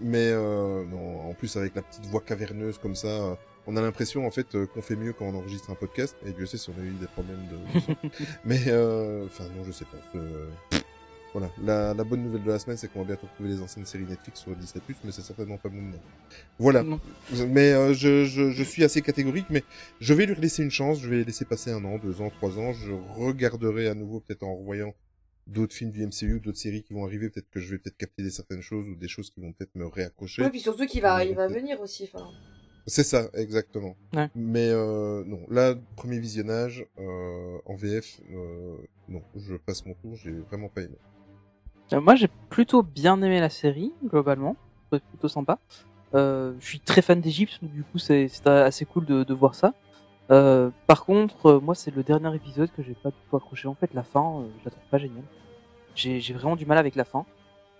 mais 0.01 0.31
euh, 0.31 0.85
non, 0.85 1.29
en 1.31 1.35
plus 1.35 1.57
avec 1.57 1.75
la 1.75 1.83
petite 1.83 2.07
voix 2.07 2.21
caverneuse 2.21 2.79
comme 2.79 2.95
ça, 2.95 3.09
euh, 3.09 3.35
on 3.67 3.77
a 3.77 3.81
l'impression 3.81 4.27
en 4.27 4.31
fait 4.31 4.55
euh, 4.55 4.67
qu'on 4.67 4.83
fait 4.83 4.95
mieux 4.97 5.13
quand 5.13 5.25
on 5.27 5.35
enregistre 5.35 5.71
un 5.71 5.75
podcast. 5.75 6.17
Et 6.27 6.31
Dieu 6.33 6.47
sait 6.47 6.57
si 6.59 6.71
on 6.71 6.81
a 6.81 6.85
eu 6.85 6.91
des 7.01 7.07
problèmes 7.07 7.45
de. 7.51 7.81
son. 7.81 7.97
mais 8.45 8.61
euh, 8.69 9.27
enfin 9.27 9.45
non, 9.57 9.65
je 9.65 9.73
sais 9.73 9.85
pas. 9.87 9.97
euh, 10.19 10.49
Voilà, 11.37 11.53
la, 11.63 11.93
la 11.93 12.03
bonne 12.05 12.23
nouvelle 12.23 12.43
de 12.45 12.51
la 12.51 12.59
semaine, 12.59 12.79
c'est 12.79 12.91
qu'on 12.91 13.01
va 13.01 13.05
bientôt 13.09 13.27
retrouver 13.27 13.51
les 13.51 13.61
anciennes 13.61 13.85
séries 13.85 14.07
Netflix 14.07 14.41
sur 14.41 14.57
Disney+, 14.57 14.83
mais 15.05 15.13
c'est 15.13 15.21
certainement 15.21 15.59
pas 15.59 15.69
bon. 15.69 15.83
Voilà. 16.59 16.83
Non. 16.83 16.99
Mais 17.49 17.75
euh, 17.75 17.93
je, 17.93 18.25
je, 18.25 18.53
je 18.53 18.63
suis 18.63 18.83
assez 18.85 19.03
catégorique, 19.03 19.45
mais 19.51 19.63
je 20.01 20.15
vais 20.15 20.25
lui 20.25 20.35
laisser 20.37 20.63
une 20.63 20.71
chance. 20.71 20.99
Je 20.99 21.11
vais 21.11 21.25
laisser 21.25 21.45
passer 21.45 21.71
un 21.73 21.85
an, 21.85 21.99
deux 21.99 22.23
ans, 22.23 22.31
trois 22.31 22.59
ans. 22.59 22.73
Je 22.73 22.91
regarderai 23.19 23.87
à 23.87 23.93
nouveau, 23.95 24.21
peut-être 24.21 24.45
en 24.45 24.57
revoyant 24.57 24.95
d'autres 25.47 25.75
films 25.75 25.91
du 25.91 26.07
MCU, 26.07 26.41
d'autres 26.41 26.57
séries 26.57 26.83
qui 26.83 26.95
vont 26.95 27.05
arriver. 27.05 27.29
Peut-être 27.29 27.51
que 27.51 27.61
je 27.61 27.73
vais 27.73 27.79
peut-être 27.79 27.99
capter 27.99 28.23
des 28.23 28.31
certaines 28.31 28.63
choses 28.63 28.89
ou 28.89 28.95
des 28.95 29.09
choses 29.09 29.29
qui 29.29 29.41
vont 29.43 29.53
peut-être 29.53 29.75
me 29.75 29.87
réaccrocher. 29.87 30.41
Ouais, 30.41 30.49
puis 30.49 30.61
surtout 30.61 30.87
qu'il 30.87 31.03
va, 31.03 31.23
il 31.23 31.35
va 31.35 31.49
venir 31.49 31.79
aussi. 31.83 32.09
Enfin, 32.11 32.31
C'est 32.87 33.05
ça, 33.05 33.29
exactement. 33.35 33.95
Ouais. 34.15 34.31
Mais 34.35 34.71
euh, 34.71 35.23
non, 35.27 35.41
là, 35.51 35.75
premier 35.97 36.19
visionnage 36.19 36.87
euh, 36.99 37.59
en 37.67 37.75
VF, 37.75 38.21
euh, 38.33 38.79
non, 39.11 39.21
je 39.37 39.55
passe 39.57 39.85
mon 39.85 39.93
tour. 39.93 40.17
J'ai 40.17 40.33
vraiment 40.33 40.71
pas 40.71 40.81
aimé. 40.81 40.97
Euh, 41.93 42.01
moi, 42.01 42.15
j'ai 42.15 42.29
plutôt 42.51 42.83
bien 42.83 43.21
aimé 43.23 43.41
la 43.41 43.51
série, 43.51 43.93
globalement. 44.05 44.57
C'est 44.93 45.03
plutôt 45.03 45.29
sympa. 45.29 45.59
Euh, 46.15 46.55
je 46.61 46.67
suis 46.67 46.81
très 46.81 47.03
fan 47.03 47.21
d'Égypte, 47.21 47.59
du 47.63 47.83
coup, 47.83 47.99
c'est 47.99 48.29
assez 48.47 48.85
cool 48.85 49.05
de, 49.05 49.35
voir 49.35 49.55
ça. 49.55 49.75
Euh, 50.31 50.71
par 50.87 51.05
contre, 51.05 51.61
moi, 51.63 51.75
c'est 51.75 51.95
le 51.95 52.03
dernier 52.03 52.35
épisode 52.35 52.71
que 52.77 52.83
j'ai 52.83 52.95
pas 52.95 53.11
du 53.11 53.17
tout 53.29 53.37
accroché. 53.37 53.69
En 53.69 53.75
fait, 53.75 53.93
la 53.95 54.03
fin, 54.03 54.45
je 54.61 54.65
la 54.65 54.71
trouve 54.71 54.85
pas 54.91 54.99
géniale. 54.99 55.25
j'ai 55.95 56.35
vraiment 56.35 56.57
du 56.57 56.67
mal 56.67 56.79
avec 56.79 56.95
la 56.95 57.05
fin. 57.05 57.25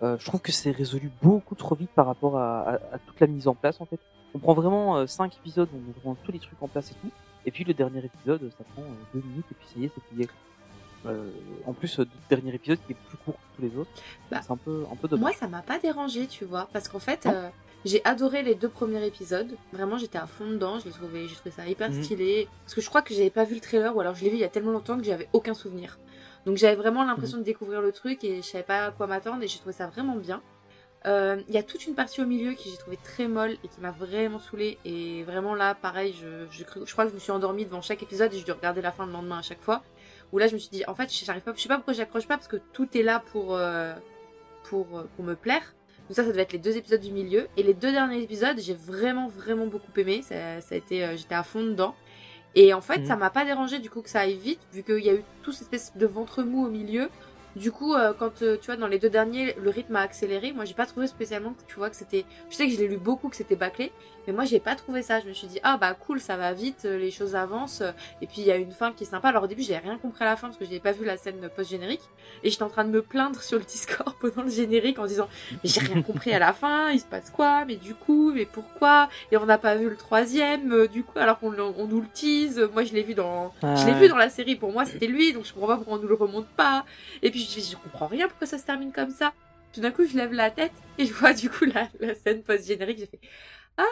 Je 0.01 0.23
trouve 0.25 0.41
que 0.41 0.51
c'est 0.51 0.71
résolu 0.71 1.11
beaucoup 1.21 1.55
trop 1.55 1.75
vite 1.75 1.89
par 1.95 2.05
rapport 2.05 2.37
à, 2.37 2.79
toute 3.07 3.19
la 3.19 3.27
mise 3.27 3.47
en 3.47 3.55
place 3.55 3.81
en 3.81 3.85
fait. 3.85 3.99
On 4.33 4.39
prend 4.39 4.53
vraiment 4.53 4.97
euh, 4.97 5.07
cinq 5.07 5.35
épisodes, 5.37 5.69
on 5.73 5.79
met 5.79 5.93
vraiment 5.93 6.15
tous 6.23 6.31
les 6.31 6.39
trucs 6.39 6.61
en 6.61 6.67
place 6.67 6.91
et 6.91 6.95
tout. 6.95 7.11
Et 7.45 7.51
puis 7.51 7.63
le 7.63 7.73
dernier 7.73 8.05
épisode, 8.05 8.51
ça 8.57 8.63
prend 8.73 8.83
euh, 8.83 8.95
deux 9.13 9.27
minutes 9.27 9.45
et 9.51 9.55
puis 9.55 9.67
ça 9.67 9.79
y 9.79 9.85
est, 9.85 9.91
c'est 9.95 10.03
plié. 10.03 10.27
Euh, 11.07 11.29
en 11.65 11.73
plus, 11.73 11.99
euh, 11.99 12.03
le 12.03 12.35
dernier 12.35 12.53
épisode 12.55 12.79
qui 12.85 12.93
est 12.93 12.95
plus 13.07 13.17
court 13.17 13.35
que 13.35 13.55
tous 13.55 13.61
les 13.61 13.77
autres, 13.77 13.89
Bah, 14.31 14.39
c'est 14.43 14.51
un 14.51 14.57
peu 14.57 14.83
un 14.91 14.95
peu 14.95 15.07
dommage. 15.07 15.21
Moi, 15.21 15.33
ça 15.33 15.47
m'a 15.47 15.61
pas 15.61 15.79
dérangé, 15.79 16.27
tu 16.27 16.45
vois, 16.45 16.67
parce 16.73 16.87
qu'en 16.89 16.99
fait, 16.99 17.25
euh, 17.25 17.49
j'ai 17.85 18.01
adoré 18.05 18.43
les 18.43 18.55
deux 18.55 18.69
premiers 18.69 19.05
épisodes. 19.05 19.55
Vraiment, 19.73 19.97
j'étais 19.97 20.17
à 20.17 20.27
fond 20.27 20.49
dedans. 20.49 20.79
Je 20.79 20.85
les 20.85 20.91
trouvais, 20.91 21.27
j'ai 21.27 21.35
trouvé 21.35 21.51
ça 21.51 21.65
hyper 21.67 21.89
Mhm. 21.91 22.03
stylé. 22.03 22.47
Parce 22.63 22.75
que 22.75 22.81
je 22.81 22.89
crois 22.89 23.01
que 23.01 23.13
j'avais 23.13 23.29
pas 23.29 23.43
vu 23.45 23.55
le 23.55 23.61
trailer, 23.61 23.95
ou 23.95 24.01
alors 24.01 24.15
je 24.15 24.23
l'ai 24.23 24.29
vu 24.29 24.35
il 24.35 24.41
y 24.41 24.45
a 24.45 24.49
tellement 24.49 24.71
longtemps 24.71 24.97
que 24.97 25.03
j'avais 25.03 25.29
aucun 25.33 25.53
souvenir. 25.53 25.97
Donc 26.45 26.57
j'avais 26.57 26.75
vraiment 26.75 27.01
Mhm. 27.01 27.07
l'impression 27.09 27.37
de 27.37 27.43
découvrir 27.43 27.81
le 27.81 27.91
truc 27.91 28.23
et 28.23 28.37
je 28.37 28.47
savais 28.47 28.63
pas 28.63 28.85
à 28.87 28.91
quoi 28.91 29.05
m'attendre 29.07 29.43
et 29.43 29.47
j'ai 29.47 29.59
trouvé 29.59 29.73
ça 29.73 29.87
vraiment 29.87 30.15
bien. 30.15 30.41
Il 31.05 31.53
y 31.53 31.57
a 31.57 31.63
toute 31.63 31.87
une 31.87 31.95
partie 31.95 32.21
au 32.21 32.25
milieu 32.25 32.51
qui 32.51 32.69
j'ai 32.69 32.75
trouvé 32.75 32.97
très 33.01 33.29
molle 33.29 33.51
et 33.63 33.67
qui 33.69 33.79
m'a 33.79 33.91
vraiment 33.91 34.39
saoulée. 34.39 34.77
Et 34.83 35.23
vraiment 35.23 35.55
là, 35.55 35.73
pareil, 35.73 36.13
je, 36.21 36.45
je, 36.51 36.65
je 36.85 36.91
crois 36.91 37.05
que 37.05 37.11
je 37.11 37.15
me 37.15 37.19
suis 37.21 37.31
endormie 37.31 37.63
devant 37.63 37.81
chaque 37.81 38.03
épisode 38.03 38.33
et 38.33 38.39
je 38.39 38.43
dû 38.43 38.51
regarder 38.51 38.81
la 38.81 38.91
fin 38.91 39.05
le 39.05 39.13
lendemain 39.13 39.37
à 39.37 39.41
chaque 39.41 39.61
fois. 39.61 39.83
Où 40.31 40.37
là, 40.39 40.47
je 40.47 40.53
me 40.53 40.59
suis 40.59 40.69
dit, 40.69 40.83
en 40.87 40.95
fait, 40.95 41.11
j'arrive 41.13 41.43
pas, 41.43 41.53
je 41.55 41.61
sais 41.61 41.69
pas 41.69 41.75
pourquoi 41.75 41.93
j'accroche 41.93 42.27
pas 42.27 42.35
parce 42.35 42.47
que 42.47 42.57
tout 42.73 42.87
est 42.97 43.03
là 43.03 43.23
pour, 43.31 43.55
euh, 43.55 43.93
pour, 44.63 44.97
euh, 44.97 45.03
pour 45.15 45.23
me 45.25 45.35
plaire. 45.35 45.73
Donc 46.09 46.15
ça, 46.15 46.23
ça 46.23 46.29
devait 46.29 46.41
être 46.43 46.53
les 46.53 46.59
deux 46.59 46.75
épisodes 46.77 47.01
du 47.01 47.11
milieu. 47.11 47.47
Et 47.57 47.63
les 47.63 47.73
deux 47.73 47.91
derniers 47.91 48.21
épisodes, 48.21 48.57
j'ai 48.59 48.73
vraiment, 48.73 49.27
vraiment 49.29 49.67
beaucoup 49.67 49.91
aimé. 49.97 50.21
Ça, 50.21 50.61
ça 50.61 50.75
a 50.75 50.77
été, 50.77 51.03
euh, 51.03 51.15
j'étais 51.17 51.35
à 51.35 51.43
fond 51.43 51.63
dedans. 51.63 51.95
Et 52.55 52.73
en 52.73 52.81
fait, 52.81 52.99
Mhm. 52.99 53.05
ça 53.05 53.15
m'a 53.15 53.29
pas 53.29 53.45
dérangé 53.45 53.79
du 53.79 53.89
coup 53.89 54.01
que 54.01 54.09
ça 54.09 54.21
aille 54.21 54.35
vite, 54.37 54.59
vu 54.73 54.83
qu'il 54.83 54.99
y 55.05 55.09
a 55.09 55.13
eu 55.13 55.23
tout 55.43 55.51
cette 55.51 55.63
espèce 55.73 55.95
de 55.95 56.05
ventre 56.05 56.43
mou 56.43 56.65
au 56.65 56.69
milieu. 56.69 57.09
Du 57.57 57.71
coup, 57.71 57.95
euh, 57.95 58.13
quand 58.13 58.43
euh, 58.43 58.55
tu 58.59 58.67
vois, 58.67 58.75
dans 58.75 58.87
les 58.87 58.99
deux 58.99 59.09
derniers, 59.09 59.55
le 59.59 59.71
rythme 59.71 59.95
a 59.95 60.01
accéléré. 60.01 60.51
Moi, 60.51 60.65
j'ai 60.65 60.75
pas 60.75 60.85
trouvé 60.85 61.07
spécialement 61.07 61.53
que 61.53 61.63
tu 61.67 61.75
vois 61.75 61.89
que 61.89 61.95
c'était. 61.95 62.23
Je 62.51 62.55
sais 62.55 62.67
que 62.67 62.73
je 62.73 62.77
l'ai 62.77 62.87
lu 62.87 62.97
beaucoup, 62.97 63.29
que 63.29 63.35
c'était 63.35 63.55
bâclé, 63.55 63.91
mais 64.27 64.33
moi, 64.33 64.45
j'ai 64.45 64.59
pas 64.59 64.75
trouvé 64.75 65.01
ça. 65.01 65.19
Je 65.21 65.27
me 65.27 65.33
suis 65.33 65.47
dit, 65.47 65.59
ah 65.63 65.77
bah 65.77 65.95
cool, 65.95 66.19
ça 66.19 66.37
va 66.37 66.53
vite, 66.53 66.83
euh, 66.85 66.99
les 66.99 67.09
choses 67.09 67.35
avancent. 67.35 67.81
Et 68.21 68.27
puis, 68.27 68.41
il 68.41 68.45
y 68.45 68.51
a 68.51 68.57
une 68.57 68.71
fin 68.71 68.91
qui 68.91 69.05
est 69.05 69.07
sympa. 69.07 69.29
Alors, 69.29 69.43
au 69.43 69.47
début, 69.47 69.63
j'ai 69.63 69.75
rien 69.77 69.97
compris 69.97 70.23
à 70.23 70.27
la 70.27 70.35
fin 70.35 70.47
parce 70.47 70.57
que 70.57 70.65
j'avais 70.65 70.79
pas 70.79 70.91
vu 70.91 71.03
la 71.03 71.17
scène 71.17 71.49
post-générique. 71.55 72.03
Et 72.43 72.51
j'étais 72.51 72.63
en 72.63 72.69
train 72.69 72.85
de 72.85 72.91
me 72.91 73.01
plaindre 73.01 73.41
sur 73.41 73.57
le 73.57 73.65
Discord 73.65 74.15
pendant 74.21 74.43
le 74.43 74.51
générique 74.51 74.99
en 74.99 75.07
disant, 75.07 75.27
mais 75.51 75.69
j'ai 75.69 75.81
rien 75.81 76.03
compris 76.03 76.33
à 76.33 76.39
la 76.39 76.53
fin, 76.53 76.91
il 76.91 76.99
se 76.99 77.05
passe 77.05 77.31
quoi? 77.31 77.65
Mais 77.65 77.77
du 77.77 77.95
coup, 77.95 78.31
mais 78.33 78.45
pourquoi? 78.45 79.09
Et 79.31 79.37
on 79.37 79.45
n'a 79.47 79.57
pas 79.57 79.75
vu 79.75 79.89
le 79.89 79.97
troisième, 79.97 80.71
euh, 80.73 80.87
du 80.87 81.03
coup, 81.03 81.17
alors 81.17 81.39
qu'on 81.39 81.57
on 81.57 81.87
nous 81.87 82.01
le 82.01 82.07
tease. 82.13 82.69
Moi, 82.71 82.83
je 82.83 82.93
l'ai 82.93 83.03
vu 83.03 83.15
dans. 83.15 83.51
Je 83.63 83.85
l'ai 83.87 83.93
vu 83.93 84.09
dans 84.09 84.17
la 84.17 84.29
série, 84.29 84.55
pour 84.55 84.71
moi 84.71 84.85
c'était 84.85 85.07
lui, 85.07 85.33
donc 85.33 85.45
je 85.45 85.53
comprends 85.53 85.67
pas 85.67 85.77
pourquoi 85.77 85.95
on 85.95 86.01
nous 86.01 86.07
le 86.07 86.15
remonte 86.15 86.47
pas. 86.47 86.85
Et 87.23 87.31
puis 87.31 87.46
je, 87.47 87.59
je 87.59 87.75
comprends 87.75 88.07
rien 88.07 88.27
pourquoi 88.27 88.47
ça 88.47 88.57
se 88.57 88.65
termine 88.65 88.91
comme 88.91 89.11
ça. 89.11 89.33
Tout 89.73 89.81
d'un 89.81 89.91
coup, 89.91 90.05
je 90.05 90.15
lève 90.17 90.33
la 90.33 90.49
tête 90.51 90.71
et 90.97 91.05
je 91.05 91.13
vois 91.13 91.33
du 91.33 91.49
coup 91.49 91.65
la, 91.65 91.87
la 91.99 92.15
scène 92.15 92.41
post-générique. 92.43 92.99
J'ai 92.99 93.05
fait 93.05 93.19
Ah, 93.77 93.83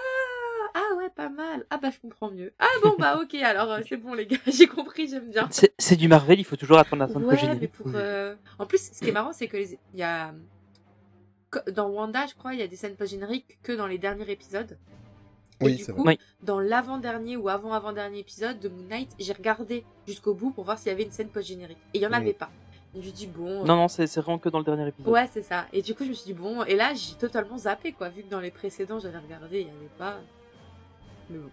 ah 0.74 0.96
ouais, 0.98 1.10
pas 1.10 1.30
mal. 1.30 1.66
Ah 1.70 1.78
bah 1.78 1.90
je 1.92 2.00
comprends 2.00 2.32
mieux. 2.32 2.54
Ah 2.60 2.68
bon 2.82 2.96
bah 3.00 3.20
ok, 3.22 3.34
alors 3.36 3.72
euh, 3.72 3.82
c'est 3.88 3.98
bon 3.98 4.14
les 4.14 4.26
gars, 4.26 4.38
j'ai 4.48 4.68
compris, 4.68 5.08
j'aime 5.08 5.30
bien. 5.30 5.50
C'est 5.78 5.96
du 5.96 6.08
Marvel, 6.08 6.40
il 6.40 6.46
faut 6.46 6.56
toujours 6.56 6.78
attendre 6.80 7.02
la 7.02 7.08
fin 7.08 7.20
de 7.20 7.26
Ouais, 7.26 7.38
générique. 7.38 7.62
mais 7.62 7.68
pour. 7.68 7.88
euh, 7.94 8.36
En 8.58 8.66
plus, 8.66 8.92
ce 8.94 9.00
qui 9.00 9.10
est 9.10 9.14
marrant, 9.14 9.34
c'est 9.34 9.48
que 9.48 9.58
les- 9.58 9.78
il 9.94 10.00
y 10.00 10.04
a. 10.04 10.34
Dans 11.72 11.88
Wanda, 11.90 12.26
je 12.28 12.34
crois, 12.36 12.54
il 12.54 12.60
y 12.60 12.64
a 12.64 12.68
des 12.68 12.76
scènes 12.76 12.96
post-génériques 12.96 13.60
que 13.64 13.72
dans 13.72 13.88
les 13.88 13.98
derniers 13.98 14.30
épisodes. 14.30 14.78
Et 15.62 15.66
Oui, 15.66 15.76
du 15.78 15.84
c'est 15.86 15.94
coup, 15.94 16.04
vrai. 16.04 16.18
Dans 16.44 16.60
l'avant-dernier 16.60 17.38
ou 17.38 17.48
avant-avant-dernier 17.48 18.20
épisode 18.20 18.60
de 18.60 18.68
Moon 18.68 18.84
Knight, 18.90 19.12
j'ai 19.20 19.32
regardé 19.32 19.86
jusqu'au 20.06 20.34
bout 20.34 20.52
pour 20.52 20.66
voir 20.66 20.78
s'il 20.78 20.88
y 20.88 20.92
avait 20.92 21.04
une 21.04 21.12
scène 21.12 21.30
post-générique. 21.30 21.78
Et 21.94 22.00
il 22.00 22.02
y 22.02 22.08
en 22.08 22.12
avait 22.12 22.34
pas. 22.34 22.50
Et 22.98 23.02
je 23.02 23.10
dis, 23.12 23.28
bon. 23.28 23.66
Non, 23.66 23.76
non, 23.76 23.88
c'est 23.88 24.08
c'est 24.08 24.22
vraiment 24.22 24.40
que 24.40 24.50
dans 24.50 24.60
le 24.60 24.64
dernier 24.66 24.88
épisode. 24.88 25.12
Ouais, 25.14 25.28
c'est 25.32 25.44
ça. 25.44 25.66
Et 25.74 25.82
du 25.82 25.94
coup, 25.96 26.04
je 26.06 26.10
me 26.10 26.14
suis 26.14 26.28
dit, 26.28 26.34
bon. 26.34 26.64
Et 26.64 26.76
là, 26.76 26.94
j'ai 26.94 27.16
totalement 27.16 27.58
zappé, 27.58 27.92
quoi. 27.92 28.10
Vu 28.10 28.24
que 28.24 28.30
dans 28.30 28.40
les 28.40 28.52
précédents, 28.52 29.00
j'avais 29.00 29.18
regardé, 29.18 29.62
il 29.62 29.66
n'y 29.66 29.72
avait 29.72 29.90
pas. 29.98 30.20
Mais 31.30 31.38
bon. 31.40 31.50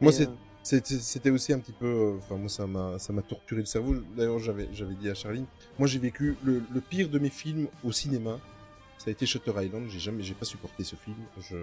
Moi, 0.00 0.12
c'est- 0.12 0.28
euh, 0.28 0.32
C'était 0.62 1.30
aussi 1.30 1.52
un 1.54 1.58
petit 1.58 1.72
peu, 1.72 1.86
euh, 1.86 2.16
enfin 2.18 2.36
moi 2.36 2.50
ça 2.50 2.66
m'a 2.66 2.98
ça 2.98 3.14
m'a 3.14 3.22
torturé 3.22 3.60
le 3.62 3.66
cerveau. 3.66 3.94
D'ailleurs 4.14 4.38
j'avais 4.38 4.68
j'avais 4.74 4.92
dit 4.92 5.08
à 5.08 5.14
Charline, 5.14 5.46
moi 5.78 5.88
j'ai 5.88 5.98
vécu 5.98 6.36
le, 6.44 6.62
le 6.70 6.80
pire 6.82 7.08
de 7.08 7.18
mes 7.18 7.30
films 7.30 7.66
au 7.82 7.92
cinéma, 7.92 8.38
ça 8.98 9.08
a 9.08 9.10
été 9.10 9.24
Shutter 9.24 9.52
Island. 9.56 9.86
J'ai 9.88 9.98
jamais 9.98 10.22
j'ai 10.22 10.34
pas 10.34 10.44
supporté 10.44 10.84
ce 10.84 10.96
film. 10.96 11.16
Je 11.40 11.56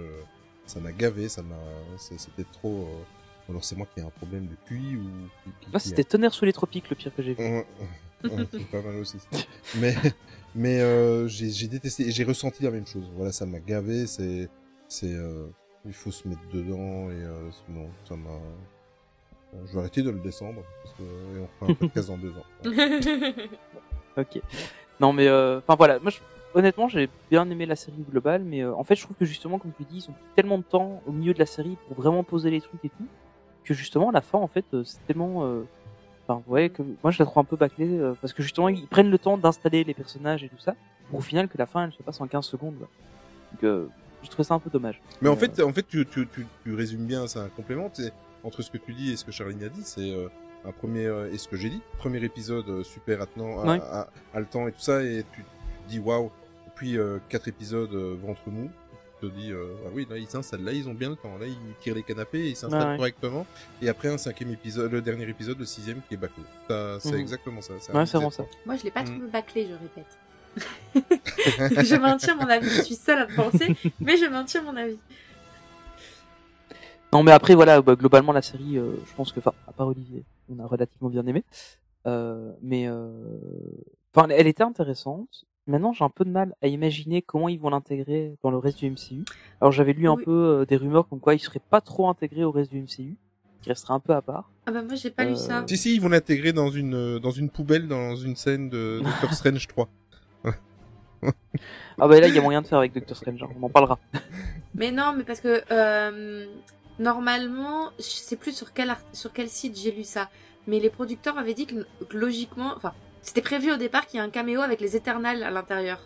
ça 0.66 0.80
m'a 0.80 0.92
gavé, 0.92 1.30
ça 1.30 1.44
m'a 1.44 1.56
c'était 2.00 2.44
trop. 2.52 2.88
euh, 2.90 3.50
Alors 3.52 3.64
c'est 3.64 3.76
moi 3.76 3.86
qui 3.94 4.00
ai 4.00 4.04
un 4.04 4.10
problème 4.10 4.48
de 4.48 4.56
QI 4.68 4.96
ou 4.98 5.04
qui- 5.44 5.52
qui- 5.62 5.72
Moi, 5.72 5.80
qui- 5.80 5.90
c'était 5.90 6.04
Tonnerre 6.04 6.34
sous 6.34 6.46
les 6.46 6.54
tropiques, 6.54 6.90
le 6.90 6.96
pire 6.96 7.14
que 7.16 7.22
j'ai 7.22 7.36
vu. 7.36 7.44
Ouais, 8.24 8.48
c'est 8.52 8.66
pas 8.72 8.82
mal 8.82 8.96
aussi. 8.98 9.18
Mais 9.80 9.94
mais 10.56 10.80
euh, 10.82 11.28
j'ai 11.28 11.50
j'ai 11.52 11.68
détesté 11.68 12.08
et 12.08 12.12
j'ai 12.12 12.24
ressenti 12.24 12.64
la 12.64 12.72
même 12.72 12.88
chose. 12.88 13.10
Voilà, 13.16 13.32
ça 13.32 13.46
m'a 13.46 13.60
gavé. 13.60 14.08
C'est 14.08 14.50
c'est 14.88 15.14
euh, 15.14 15.48
il 15.86 15.94
faut 15.94 16.12
se 16.12 16.28
mettre 16.28 16.42
dedans 16.52 17.10
et 17.12 17.24
euh, 17.24 17.50
non 17.70 17.88
ça 18.08 18.16
m'a. 18.16 18.30
Je 19.66 19.74
vais 19.74 19.80
arrêter 19.80 20.02
de 20.02 20.10
le 20.10 20.20
descendre 20.20 20.62
parce 20.84 20.96
que 20.98 21.04
et 21.04 21.40
on 21.42 21.48
fera 21.60 21.72
un 21.72 21.76
podcast 21.76 22.08
dans 22.10 22.18
deux 22.18 22.32
ans. 22.32 22.46
Ok. 24.18 24.42
Non, 25.00 25.14
mais 25.14 25.28
euh, 25.28 25.60
enfin 25.60 25.76
voilà, 25.76 26.00
moi 26.00 26.10
je- 26.12 26.20
honnêtement 26.56 26.88
j'ai 26.88 27.08
bien 27.30 27.48
aimé 27.52 27.66
la 27.68 27.76
série 27.76 28.04
globale, 28.10 28.44
mais 28.44 28.62
euh, 28.64 28.74
en 28.74 28.84
fait 28.84 28.96
je 28.96 29.04
trouve 29.04 29.16
que 29.16 29.26
justement, 29.26 29.60
comme 29.60 29.72
tu 29.78 29.84
dis, 29.84 29.98
ils 30.06 30.10
ont 30.10 30.14
pris 30.14 30.24
tellement 30.36 30.58
de 30.58 30.64
temps 30.64 31.04
au 31.06 31.12
milieu 31.12 31.34
de 31.36 31.40
la 31.40 31.46
série 31.46 31.78
pour 31.88 31.98
vraiment 31.98 32.24
poser 32.24 32.50
les 32.50 32.62
trucs 32.62 32.84
et 32.84 32.90
tout, 32.90 33.06
que 33.64 33.74
justement 33.76 34.10
à 34.10 34.12
la 34.12 34.22
fin 34.22 34.40
en 34.40 34.48
fait 34.48 34.66
euh, 34.74 34.84
c'est 34.84 35.06
tellement. 35.06 35.46
Euh, 36.30 36.34
Enfin, 36.34 36.42
vous 36.46 36.50
voyez 36.50 36.70
que 36.70 36.82
moi 37.04 37.12
je 37.12 37.20
la 37.20 37.26
trouve 37.26 37.42
un 37.42 37.46
peu 37.46 37.56
bâclée 37.56 37.88
euh, 38.00 38.14
parce 38.22 38.34
que 38.34 38.44
justement 38.44 38.70
ils 38.70 38.88
prennent 38.88 39.10
le 39.12 39.18
temps 39.18 39.38
d'installer 39.38 39.84
les 39.84 39.94
personnages 39.94 40.44
et 40.44 40.50
tout 40.50 40.60
ça, 40.60 40.76
pour 41.10 41.20
au 41.20 41.22
final 41.22 41.48
que 41.48 41.58
la 41.58 41.66
fin 41.66 41.86
elle 41.86 41.94
se 41.94 42.04
passe 42.04 42.20
en 42.22 42.28
15 42.28 42.46
secondes. 42.46 42.76
Donc 42.80 43.64
euh, 43.64 43.88
je 44.24 44.30
trouve 44.30 44.46
ça 44.46 44.54
un 44.56 44.60
peu 44.60 44.70
dommage. 44.70 45.02
Mais 45.22 45.30
en 45.30 45.36
Mais, 45.36 45.40
fait, 45.48 45.62
en 45.62 45.72
fait, 45.72 45.88
tu, 45.88 46.06
tu, 46.06 46.28
tu, 46.28 46.46
tu 46.64 46.74
résumes 46.76 47.06
bien, 47.06 47.28
c'est 47.28 47.40
un 47.40 47.50
complément. 47.50 47.90
Entre 48.44 48.62
ce 48.62 48.70
que 48.72 48.78
tu 48.78 48.94
dis 48.94 49.12
et 49.12 49.18
ce 49.18 49.26
que 49.26 49.32
Charline 49.32 49.64
a 49.64 49.70
dit, 49.70 49.82
c'est 49.84 50.12
euh, 50.12 50.28
un 50.66 50.72
premier 50.72 51.06
euh, 51.06 51.32
et 51.32 51.38
ce 51.38 51.48
que 51.48 51.56
j'ai 51.58 51.70
dit. 51.70 51.82
Premier 51.98 52.24
épisode 52.24 52.68
euh, 52.70 52.84
super 52.84 53.22
attenant, 53.22 53.60
à, 53.62 53.66
Ouais. 53.66 53.80
à, 53.92 54.08
à 54.34 54.40
le 54.40 54.46
temps 54.46 54.68
et 54.68 54.72
tout 54.72 54.80
ça, 54.82 55.02
et 55.04 55.24
tu, 55.34 55.44
dis 55.88 56.00
waouh. 56.00 56.32
Puis 56.76 56.98
euh, 56.98 57.18
quatre 57.30 57.48
épisodes 57.48 57.94
euh, 57.94 58.16
ventre 58.22 58.42
mou. 58.48 58.70
Te 59.20 59.26
dis 59.26 59.52
euh, 59.52 59.74
ah 59.86 59.90
oui 59.96 60.06
là 60.08 60.18
ils 60.18 60.28
s'installent, 60.28 60.64
là 60.64 60.72
ils 60.74 60.88
ont 60.88 60.94
bien 60.94 61.10
le 61.10 61.16
temps, 61.16 61.38
là 61.40 61.48
ils 61.48 61.56
tirent 61.82 61.96
les 61.96 62.04
canapés, 62.04 62.50
ils 62.50 62.56
s'installent 62.56 62.92
ouais. 62.92 62.98
correctement. 62.98 63.48
Et 63.82 63.90
après 63.90 64.10
un 64.10 64.18
cinquième 64.20 64.52
épisode, 64.52 64.92
le 64.92 65.02
dernier 65.02 65.28
épisode, 65.28 65.58
le 65.58 65.66
sixième 65.66 66.02
qui 66.08 66.14
est 66.14 66.18
bâclé. 66.18 66.44
Ça, 66.68 67.00
C'est 67.00 67.14
Mhm. 67.14 67.20
exactement 67.22 67.62
ça. 67.62 67.74
Ouais, 67.74 67.80
c'est 68.06 68.18
vraiment 68.18 68.30
ça. 68.30 68.46
Moi, 68.68 68.76
je 68.76 68.84
l'ai 68.84 68.92
pas 68.92 69.02
Mm. 69.02 69.06
trouvé 69.06 69.28
bâclé, 69.28 69.68
je 69.68 69.74
répète. 69.74 70.18
je 71.86 71.96
maintiens 71.96 72.36
mon 72.36 72.48
avis. 72.48 72.70
Je 72.70 72.82
suis 72.82 72.96
seule 72.96 73.20
à 73.20 73.26
le 73.26 73.34
penser, 73.34 73.76
mais 74.02 74.18
je 74.18 74.26
maintiens 74.26 74.62
mon 74.62 74.76
avis. 74.76 74.98
Non, 77.14 77.24
mais 77.24 77.32
après, 77.32 77.56
voilà, 77.56 77.82
bah, 77.82 77.96
globalement, 77.96 78.34
la 78.34 78.42
série, 78.42 78.78
euh, 78.78 78.96
je 79.08 79.14
pense 79.16 79.32
que, 79.32 79.40
enfin, 79.40 79.54
à 79.68 79.72
part 79.72 79.88
Olivier, 79.88 80.24
on 80.50 80.60
a 80.60 80.66
relativement 80.68 81.10
bien 81.10 81.26
aimé. 81.26 81.44
Euh, 82.06 82.52
mais, 82.62 82.88
euh, 82.88 83.10
enfin, 84.14 84.28
elle 84.30 84.46
était 84.48 84.64
intéressante. 84.64 85.46
Maintenant, 85.68 85.92
j'ai 85.92 86.04
un 86.06 86.10
peu 86.10 86.24
de 86.24 86.30
mal 86.30 86.56
à 86.62 86.68
imaginer 86.68 87.22
comment 87.22 87.50
ils 87.50 87.60
vont 87.60 87.70
l'intégrer 87.70 88.34
dans 88.42 88.52
le 88.52 88.58
reste 88.58 88.80
du 88.80 88.90
MCU. 88.90 89.26
Alors, 89.60 89.72
j'avais 89.74 89.94
lu 89.94 90.08
un 90.08 90.16
Oui. 90.16 90.24
peu 90.24 90.32
euh, 90.62 90.66
des 90.66 90.78
rumeurs 90.78 91.08
comme 91.10 91.20
quoi 91.20 91.36
il 91.36 91.40
serait 91.40 91.60
pas 91.70 91.82
trop 91.82 92.10
intégré 92.10 92.44
au 92.46 92.52
reste 92.52 92.72
du 92.72 92.80
MCU, 92.82 93.16
qu'il 93.62 93.70
resterait 93.72 93.94
un 93.94 94.00
peu 94.00 94.14
à 94.14 94.22
part. 94.22 94.50
Ah 94.66 94.72
bah 94.72 94.82
moi, 94.82 94.96
j'ai 94.96 95.10
pas 95.12 95.26
lu 95.26 95.32
Euh, 95.34 95.36
ça. 95.36 95.66
Si 95.68 95.76
si, 95.78 95.96
ils 95.96 96.02
vont 96.02 96.08
l'intégrer 96.10 96.54
dans 96.54 96.70
une 96.70 96.94
euh, 96.96 97.20
dans 97.20 97.32
une 97.32 97.50
poubelle 97.50 97.88
dans 97.90 98.16
une 98.16 98.36
scène 98.38 98.70
de 98.70 99.02
Doctor 99.04 99.34
Strange 99.34 99.68
3. 99.68 99.90
Ah 102.00 102.08
bah 102.08 102.20
là, 102.20 102.28
il 102.28 102.36
y 102.36 102.38
a 102.38 102.42
moyen 102.42 102.62
de 102.62 102.68
faire 102.68 102.78
avec 102.78 102.94
Doctor 102.94 103.18
Strange, 103.18 103.42
hein, 103.44 103.50
on 103.60 103.64
en 103.66 103.70
parlera. 103.70 103.98
Mais 104.76 104.92
non, 104.92 105.14
mais 105.18 105.24
parce 105.24 105.42
que 105.42 105.64
euh, 105.72 106.46
normalement, 107.00 107.90
je 107.98 108.04
sais 108.04 108.36
plus 108.36 108.56
sur 108.56 108.72
quel 108.72 108.92
art- 108.92 109.02
sur 109.14 109.34
quel 109.34 109.50
site 109.50 109.78
j'ai 109.78 109.92
lu 109.92 110.04
ça, 110.04 110.30
mais 110.68 110.80
les 110.80 110.92
producteurs 110.92 111.38
avaient 111.38 111.56
dit 111.56 111.66
que, 111.66 111.86
que 112.08 112.16
logiquement, 112.18 112.74
enfin, 112.78 112.94
c'était 113.28 113.42
prévu 113.42 113.74
au 113.74 113.76
départ 113.78 114.08
qu'il 114.08 114.20
y 114.20 114.24
ait 114.24 114.26
un 114.26 114.30
caméo 114.30 114.62
avec 114.62 114.80
les 114.80 114.96
Éternels 114.96 115.44
à 115.44 115.52
l'intérieur. 115.52 116.00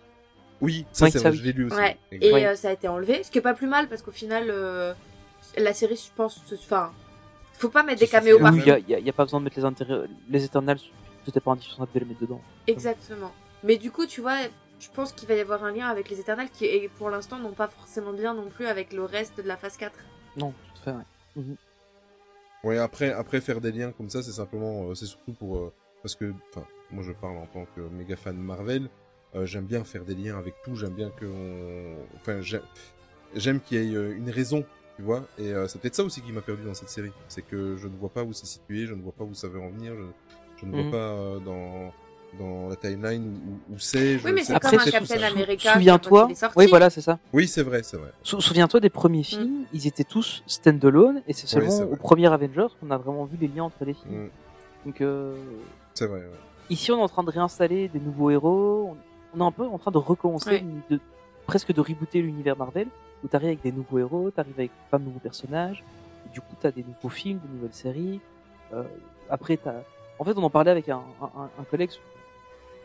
Oui, 0.60 0.86
ça 0.92 1.06
Oui, 1.06 1.12
c'est 1.12 1.20
vrai, 1.20 1.30
oui. 1.30 1.38
je 1.38 1.44
l'ai 1.44 1.54
lu 1.54 1.66
aussi. 1.68 1.76
Ouais. 1.76 1.98
Et 2.12 2.34
euh, 2.48 2.56
ça 2.56 2.70
a 2.70 2.72
été 2.74 2.88
enlevé, 2.88 3.24
ce 3.24 3.30
qui 3.30 3.38
est 3.38 3.42
pas 3.42 3.54
plus 3.54 3.68
mal 3.68 3.88
parce 3.88 4.02
qu'au 4.02 4.12
final, 4.12 4.46
euh, 4.50 4.94
la 5.58 5.74
série, 5.74 5.96
je 5.96 6.12
pense, 6.16 6.42
se- 6.48 6.56
enfin, 6.56 6.92
faut 7.54 7.70
pas 7.70 7.84
mettre 7.84 8.00
des 8.00 8.08
caméos 8.08 8.38
suffit, 8.38 8.44
partout. 8.44 8.58
Oui, 8.58 8.64
il 8.66 8.70
y 8.70 8.72
a, 8.72 8.80
y 8.80 8.96
a- 8.96 9.00
y 9.00 9.10
a 9.10 9.14
pas 9.14 9.24
besoin 9.26 9.40
de 9.40 9.44
mettre 9.46 9.58
les 9.60 9.66
intérêts, 9.66 10.08
les 10.30 10.44
Eternals, 10.46 10.80
c'était 11.26 11.40
pas 11.40 11.52
indispensable 11.52 11.92
de 11.94 12.00
les 12.00 12.06
mettre 12.06 12.22
dedans. 12.22 12.42
Exactement. 12.68 13.32
Mais 13.64 13.78
du 13.78 13.92
coup, 13.92 14.08
tu 14.08 14.22
vois, 14.22 14.38
je 14.80 14.88
pense 14.90 15.14
qu'il 15.14 15.28
va 15.28 15.36
y 15.36 15.40
avoir 15.40 15.64
un 15.64 15.72
lien 15.72 15.88
avec 15.90 16.10
les 16.10 16.20
Éternels 16.20 16.50
qui, 16.52 16.66
et 16.66 16.90
pour 16.98 17.10
l'instant, 17.12 17.38
n'ont 17.38 17.52
pas 17.54 17.68
forcément 17.68 18.14
de 18.14 18.22
lien 18.22 18.34
non 18.34 18.50
plus 18.50 18.66
avec 18.66 18.94
le 18.94 19.04
reste 19.06 19.38
de 19.38 19.48
la 19.48 19.58
phase 19.58 19.78
4. 19.78 19.94
Non, 20.38 20.54
tout 20.76 20.90
à 20.90 20.94
fait, 20.94 20.98
ouais. 20.98 21.44
Ouais, 22.64 22.78
après, 22.78 23.12
après 23.12 23.42
faire 23.42 23.62
des 23.62 23.72
liens 23.72 23.92
comme 23.92 24.10
ça, 24.10 24.22
c'est 24.22 24.32
simplement, 24.32 24.90
euh, 24.90 24.96
c'est 24.96 25.08
surtout 25.08 25.34
pour, 25.34 25.58
euh, 25.58 25.74
parce 26.04 26.16
que, 26.16 26.32
enfin, 26.52 26.66
moi 26.92 27.04
je 27.04 27.12
parle 27.14 27.38
en 27.38 27.46
tant 27.48 27.66
que 27.76 27.82
méga 27.82 28.16
fan 28.16 28.36
de 28.36 28.42
Marvel, 28.42 28.90
euh, 29.36 29.46
j'aime 29.46 29.66
bien 29.66 29.84
faire 29.84 30.04
des 30.04 30.16
liens 30.16 30.38
avec 30.38 30.56
tout, 30.64 30.76
j'aime 30.76 30.94
bien 30.94 31.10
que, 31.10 31.26
on... 31.26 31.96
enfin, 32.18 32.42
j'aime, 32.42 33.60
qu'il 33.62 33.84
y 33.84 33.94
ait 33.94 33.96
euh, 33.96 34.16
une 34.16 34.30
raison, 34.30 34.66
tu 34.98 35.04
vois, 35.04 35.24
et 35.38 35.54
euh, 35.54 35.68
c'est 35.68 35.80
peut-être 35.80 35.96
ça 35.96 36.04
aussi 36.04 36.22
qui 36.22 36.32
m'a 36.32 36.42
perdu 36.42 36.64
dans 36.64 36.74
cette 36.74 36.90
série, 36.90 37.12
c'est 37.28 37.42
que 37.44 37.78
je 37.78 37.88
ne 37.88 37.96
vois 37.96 38.10
pas 38.10 38.24
où 38.24 38.34
c'est 38.34 38.46
situé, 38.46 38.86
je 38.88 38.94
ne 38.94 39.02
vois 39.02 39.14
pas 39.14 39.24
où 39.24 39.34
ça 39.34 39.48
veut 39.48 39.60
en 39.62 39.70
venir, 39.70 39.94
je, 39.96 40.04
je 40.62 40.66
ne 40.66 40.72
Mhm. 40.72 40.82
vois 40.82 40.92
pas 40.92 40.98
euh, 40.98 41.40
dans, 41.40 41.94
dans 42.40 42.70
la 42.70 42.76
timeline 42.78 43.38
où, 43.70 43.74
où 43.74 43.78
c'est. 43.80 44.18
je 44.20 44.26
Oui, 44.26 44.32
mais 44.34 44.44
c'est 44.44 44.54
pas. 44.54 44.58
Après, 44.58 44.78
comme 44.78 44.88
un 44.88 44.92
Captain 44.92 45.22
America. 45.24 45.74
souviens-toi-. 45.74 46.30
Oui, 46.56 46.68
voilà, 46.70 46.90
c'est 46.90 47.02
ça. 47.02 47.20
Oui, 47.34 47.46
c'est 47.48 47.64
vrai, 47.64 47.84
c'est 47.84 47.98
vrai. 47.98 48.12
Sou- 48.24 48.40
Souviens-toi 48.42 48.80
des 48.80 48.90
premiers 48.90 49.24
films, 49.24 49.66
ils 49.74 49.86
étaient 49.88 50.04
tous 50.06 50.42
stand-alone, 50.48 51.22
et 51.28 51.34
c'est 51.34 51.48
seulement 51.48 51.80
au 51.80 51.96
premier 51.98 52.28
Avengers 52.32 52.68
qu'on 52.80 52.92
a 52.92 52.98
vraiment 52.98 53.26
vu 53.26 53.38
les 53.40 53.48
liens 53.50 53.64
entre 53.66 53.84
les 53.86 53.94
films. 53.94 54.26
Mm, 54.26 54.30
Donc, 54.86 55.02
euh, 55.02 55.36
c'est 55.94 56.06
vrai. 56.08 56.20
ouais. 56.20 56.26
Ici, 56.70 56.92
on 56.92 57.00
est 57.00 57.02
en 57.02 57.10
train 57.10 57.24
de 57.24 57.32
réinstaller 57.32 57.88
des 57.88 58.00
nouveaux 58.00 58.30
héros, 58.30 58.96
on, 59.34 59.40
est 59.40 59.44
un 59.44 59.52
peu 59.52 59.66
en 59.66 59.78
train 59.78 59.92
de 59.92 59.98
recommencer, 59.98 60.64
de, 60.90 61.00
presque 61.48 61.74
de 61.74 61.82
rebooter 61.82 62.22
l'univers 62.22 62.58
Marvel, 62.58 62.88
où 63.24 63.28
t'arrives 63.28 63.50
avec 63.50 63.62
des 63.62 63.72
nouveaux 63.72 64.00
héros, 64.00 64.32
t'arrives 64.32 64.54
avec 64.58 64.72
plein 64.90 65.00
de 65.00 65.06
nouveaux 65.06 65.20
personnages, 65.20 65.84
et 66.26 66.34
du 66.34 66.42
coup, 66.42 66.56
t'as 66.60 66.72
des 66.72 66.84
nouveaux 66.84 67.10
films, 67.10 67.40
des 67.40 67.54
nouvelles 67.56 67.74
séries. 67.74 68.20
Euh, 68.74 68.84
après, 69.30 69.58
t'as... 69.58 69.74
En 70.20 70.24
fait, 70.24 70.38
on 70.38 70.44
en 70.44 70.50
parlait 70.50 70.72
avec 70.72 70.88
un, 70.90 71.02
un, 71.22 71.50
un 71.60 71.64
collègue, 71.70 71.92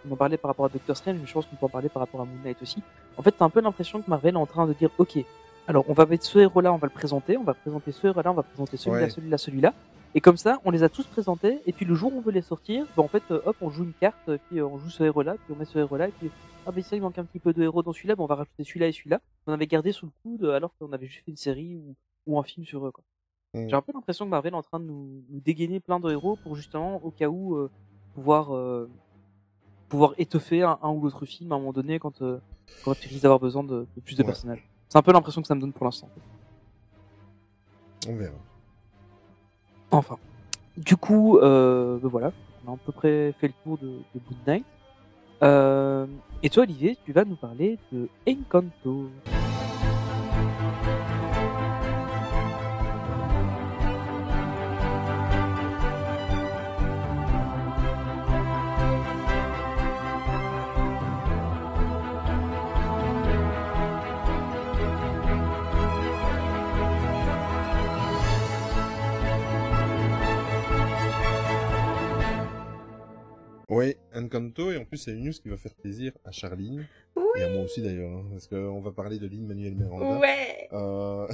on 0.09 0.13
en 0.13 0.17
parlait 0.17 0.37
par 0.37 0.51
rapport 0.51 0.67
à 0.67 0.69
Doctor 0.69 0.97
Strange, 0.97 1.17
mais 1.21 1.27
je 1.27 1.33
pense 1.33 1.47
qu'on 1.47 1.57
peut 1.57 1.67
en 1.67 1.71
parler 1.71 1.89
par 1.89 2.01
rapport 2.01 2.21
à 2.21 2.25
Moon 2.25 2.39
Knight 2.45 2.61
aussi. 2.63 2.83
En 3.17 3.23
fait, 3.23 3.33
t'as 3.33 3.45
un 3.45 3.51
peu 3.51 3.61
l'impression 3.61 4.01
que 4.01 4.09
Marvel 4.09 4.35
est 4.35 4.39
en 4.39 4.47
train 4.47 4.67
de 4.67 4.73
dire, 4.73 4.91
ok, 4.99 5.19
alors 5.69 5.85
on 5.89 5.93
va 5.95 6.07
mettre 6.07 6.25
ce 6.25 6.39
héros-là, 6.39 6.73
on 6.73 6.77
va 6.77 6.87
le 6.87 6.93
présenter, 6.93 7.37
on 7.37 7.43
va 7.43 7.55
présenter 7.55 7.93
ce 7.93 8.07
héros-là, 8.07 8.31
on 8.31 8.35
va 8.35 8.43
présenter 8.43 8.77
celui-là, 8.77 9.05
Ouais. 9.05 9.11
celui-là, 9.11 9.39
celui-là. 9.39 9.75
Et 10.17 10.21
comme 10.23 10.39
ça, 10.39 10.61
on 10.65 10.71
les 10.71 10.83
a 10.83 10.89
tous 10.89 11.05
présentés, 11.07 11.61
et 11.67 11.73
puis 11.75 11.85
le 11.85 11.95
jour 11.95 12.11
où 12.15 12.17
on 12.17 12.21
veut 12.23 12.33
les 12.33 12.41
sortir, 12.41 12.87
bah 12.97 13.03
en 13.03 13.09
fait, 13.09 13.23
euh, 13.31 13.43
hop, 13.45 13.55
on 13.61 13.69
joue 13.69 13.85
une 13.85 13.93
carte, 13.93 14.29
et 14.31 14.39
puis 14.39 14.59
euh, 14.61 14.67
on 14.67 14.79
joue 14.79 14.89
ce 14.89 15.03
héros-là, 15.05 15.35
puis 15.35 15.53
on 15.55 15.57
met 15.57 15.67
ce 15.67 15.79
héros-là, 15.79 16.09
et 16.09 16.13
puis 16.13 16.31
ah 16.65 16.71
mais 16.75 16.81
ça, 16.81 16.97
il 16.97 17.03
manque 17.03 17.19
un 17.19 17.25
petit 17.27 17.39
peu 17.39 17.53
de 17.53 17.63
héros 17.63 17.83
dans 17.83 17.93
celui-là, 17.93 18.17
bah 18.17 18.23
on 18.23 18.27
va 18.27 18.37
rajouter 18.37 18.65
celui-là 18.65 18.89
et 18.89 18.93
celui-là. 18.93 19.21
On 19.47 19.53
avait 19.53 19.67
gardé 19.67 19.93
sous 19.93 20.07
le 20.07 20.13
coude, 20.23 20.47
alors 20.47 20.73
qu'on 20.79 20.91
avait 20.93 21.07
juste 21.07 21.23
fait 21.27 21.31
une 21.31 21.37
série 21.37 21.77
ou, 21.77 21.95
ou 22.27 22.39
un 22.39 22.43
film 22.43 22.65
sur 22.65 22.87
eux, 22.87 22.91
quoi. 22.93 23.05
Mm. 23.53 23.69
J'ai 23.69 23.77
un 23.77 23.83
peu 23.83 23.93
l'impression 23.93 24.25
que 24.25 24.31
Marvel 24.31 24.55
est 24.55 24.57
en 24.57 24.63
train 24.63 24.81
de 24.81 24.87
nous, 24.87 25.23
nous 25.29 25.41
dégainer 25.41 25.81
plein 25.81 26.01
de 26.01 26.11
héros 26.11 26.37
pour 26.43 26.57
justement, 26.57 26.97
au 27.05 27.11
cas 27.11 27.29
où, 27.29 27.55
euh, 27.55 27.71
pouvoir, 28.15 28.55
euh, 28.57 28.89
pouvoir 29.91 30.15
étoffer 30.17 30.63
un, 30.63 30.79
un 30.83 30.91
ou 30.93 31.03
l'autre 31.03 31.27
film 31.27 31.53
à 31.53 31.57
un 31.57 31.59
moment 31.59 31.73
donné 31.75 31.99
quand, 31.99 32.23
euh, 32.23 32.39
quand 32.87 32.99
tu 32.99 33.07
risques 33.09 33.23
d'avoir 33.23 33.39
besoin 33.39 33.65
de, 33.65 33.87
de 33.95 34.01
plus 34.01 34.17
de 34.17 34.23
Ouais. 34.23 34.29
personnages. 34.29 34.67
C'est 34.89 34.97
un 34.97 35.03
peu 35.03 35.13
l'impression 35.13 35.43
que 35.43 35.47
ça 35.47 35.55
me 35.55 35.61
donne 35.61 35.75
pour 35.75 35.85
l'instant. 35.85 36.09
On 38.09 38.17
verra. 38.17 38.35
Enfin. 39.91 40.19
Du 40.77 40.97
coup, 40.97 41.39
euh, 41.39 41.99
ben 42.03 42.09
voilà, 42.09 42.33
on 42.67 42.73
a 42.73 42.75
à 42.75 42.79
peu 42.85 42.93
près 42.93 43.33
fait 43.41 43.49
le 43.49 43.55
tour 43.65 43.79
de, 43.79 43.87
de 43.87 44.21
Good 44.29 44.37
Night. 44.47 44.65
Euh, 45.43 46.07
et 46.43 46.51
toi, 46.51 46.65
Olivier, 46.65 46.99
tu 47.05 47.13
vas 47.13 47.25
nous 47.25 47.37
parler 47.37 47.79
de 47.93 48.09
Encanto. 48.29 49.11
Encanto, 74.27 74.71
et 74.71 74.77
en 74.77 74.85
plus, 74.85 74.99
c'est 74.99 75.13
une 75.13 75.25
news 75.25 75.33
qui 75.33 75.49
va 75.49 75.57
faire 75.57 75.75
plaisir 75.75 76.13
à 76.25 76.31
Charline, 76.31 76.87
et 77.37 77.43
à 77.43 77.51
moi 77.51 77.63
aussi 77.63 77.83
d'ailleurs, 77.83 78.11
hein, 78.11 78.25
parce 78.31 78.47
qu'on 78.47 78.81
va 78.81 78.91
parler 78.93 79.19
de 79.19 79.27
Lin-Manuel 79.27 79.75
Miranda. 79.75 80.19
Ouais. 80.19 80.69
Euh, 80.73 81.27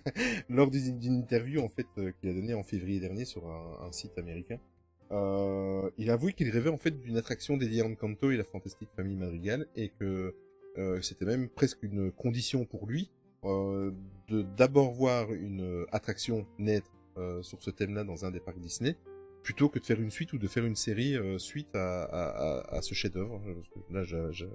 lors 0.48 0.70
d'une 0.70 1.14
interview 1.14 1.60
en 1.60 1.68
fait 1.68 1.86
euh, 1.98 2.12
qu'il 2.20 2.30
a 2.30 2.34
donnée 2.34 2.54
en 2.54 2.62
février 2.62 3.00
dernier 3.00 3.24
sur 3.24 3.46
un, 3.46 3.86
un 3.86 3.92
site 3.92 4.18
américain, 4.18 4.58
euh, 5.12 5.90
il 5.98 6.10
a 6.10 6.14
avoué 6.14 6.32
qu'il 6.32 6.50
rêvait 6.50 6.70
en 6.70 6.78
fait 6.78 6.90
d'une 7.02 7.16
attraction 7.16 7.56
dédiée 7.56 7.82
à 7.82 7.86
Encanto 7.86 8.30
et 8.30 8.36
la 8.36 8.44
fantastique 8.44 8.88
famille 8.96 9.16
Madrigal 9.16 9.66
et 9.76 9.90
que 9.90 10.34
euh, 10.78 11.00
c'était 11.02 11.24
même 11.24 11.48
presque 11.48 11.82
une 11.82 12.10
condition 12.10 12.64
pour 12.64 12.86
lui 12.86 13.10
de 13.44 14.42
d'abord 14.56 14.92
voir 14.92 15.30
une 15.30 15.84
attraction 15.92 16.46
naître 16.58 16.90
sur 17.42 17.62
ce 17.62 17.70
thème-là 17.70 18.02
dans 18.02 18.24
un 18.24 18.30
des 18.30 18.40
parcs 18.40 18.58
Disney 18.58 18.96
plutôt 19.44 19.68
que 19.68 19.78
de 19.78 19.84
faire 19.84 20.00
une 20.00 20.10
suite 20.10 20.32
ou 20.32 20.38
de 20.38 20.48
faire 20.48 20.64
une 20.64 20.74
série 20.74 21.14
euh, 21.16 21.38
suite 21.38 21.74
à, 21.76 22.02
à, 22.04 22.22
à, 22.72 22.76
à 22.78 22.82
ce 22.82 22.94
chef-d'œuvre. 22.94 23.40
Que 23.72 23.94
Là, 23.94 24.02
je- 24.02 24.32
je- 24.32 24.46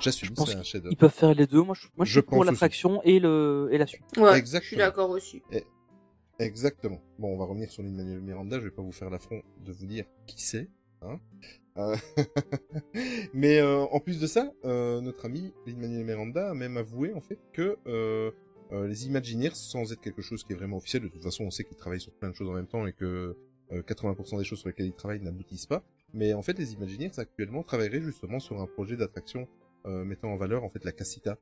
j'assume, 0.00 0.28
Je 0.28 0.34
pense 0.34 0.50
c'est 0.50 0.56
un 0.58 0.62
chef-d'œuvre. 0.62 0.92
Ils 0.92 0.96
peuvent 0.98 1.10
faire 1.14 1.32
les 1.34 1.46
deux. 1.46 1.62
Moi, 1.62 1.74
je, 1.78 1.86
moi, 1.96 2.04
je 2.04 2.10
Je 2.10 2.20
suis 2.20 2.22
pour 2.22 2.44
l'attraction 2.44 3.00
et, 3.04 3.18
le, 3.20 3.68
et 3.72 3.78
la 3.78 3.86
suite. 3.86 4.04
Ouais, 4.18 4.32
je 4.32 4.36
Exactement. 4.38 4.68
suis 4.68 4.76
d'accord 4.76 5.10
aussi. 5.10 5.40
Exactement. 6.40 7.00
Bon, 7.18 7.32
on 7.32 7.38
va 7.38 7.44
revenir 7.44 7.70
sur 7.70 7.82
Lin-Manuel 7.82 8.20
Miranda. 8.20 8.58
Je 8.58 8.64
vais 8.64 8.70
pas 8.72 8.82
vous 8.82 8.92
faire 8.92 9.08
l'affront 9.08 9.40
de 9.64 9.72
vous 9.72 9.86
dire 9.86 10.04
qui 10.26 10.42
c'est. 10.42 10.68
Hein 11.02 11.20
Euh, 11.76 11.96
Mais 13.34 13.58
euh, 13.60 13.82
en 13.84 14.00
plus 14.00 14.20
de 14.20 14.26
ça, 14.26 14.52
euh, 14.64 15.00
notre 15.00 15.24
ami 15.26 15.52
Lin-Manuel 15.66 16.04
Miranda 16.04 16.50
a 16.50 16.54
même 16.54 16.76
avoué 16.76 17.12
en 17.14 17.20
fait 17.20 17.38
que 17.52 17.76
euh, 17.86 18.30
euh, 18.72 18.86
les 18.88 19.06
Imagineers, 19.06 19.50
sans 19.54 19.92
être 19.92 20.00
quelque 20.00 20.22
chose 20.22 20.42
qui 20.44 20.52
est 20.52 20.56
vraiment 20.56 20.76
officiel, 20.78 21.02
de 21.02 21.08
toute 21.08 21.22
façon, 21.22 21.44
on 21.44 21.50
sait 21.50 21.64
qu'ils 21.64 21.76
travaillent 21.76 22.00
sur 22.00 22.12
plein 22.12 22.30
de 22.30 22.34
choses 22.34 22.48
en 22.48 22.52
même 22.54 22.66
temps 22.66 22.86
et 22.86 22.92
que 22.92 23.04
euh, 23.04 23.36
80% 23.72 24.38
des 24.38 24.44
choses 24.44 24.60
sur 24.60 24.68
lesquelles 24.68 24.86
ils 24.86 24.92
travaillent 24.92 25.20
n'aboutissent 25.20 25.66
pas. 25.66 25.82
Mais 26.12 26.32
en 26.32 26.42
fait, 26.42 26.58
les 26.58 26.74
Imagineers 26.74 27.10
actuellement 27.18 27.62
travailleraient 27.62 28.00
justement 28.00 28.38
sur 28.38 28.60
un 28.60 28.66
projet 28.66 28.96
d'attraction 28.96 29.48
euh, 29.86 30.04
mettant 30.04 30.32
en 30.32 30.36
valeur 30.36 30.64
en 30.64 30.70
fait 30.70 30.84
la 30.84 30.92
casita. 30.92 31.36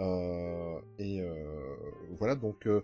Euh, 0.00 0.80
et 0.98 1.20
euh, 1.20 1.76
voilà, 2.18 2.34
donc 2.34 2.66
euh, 2.66 2.82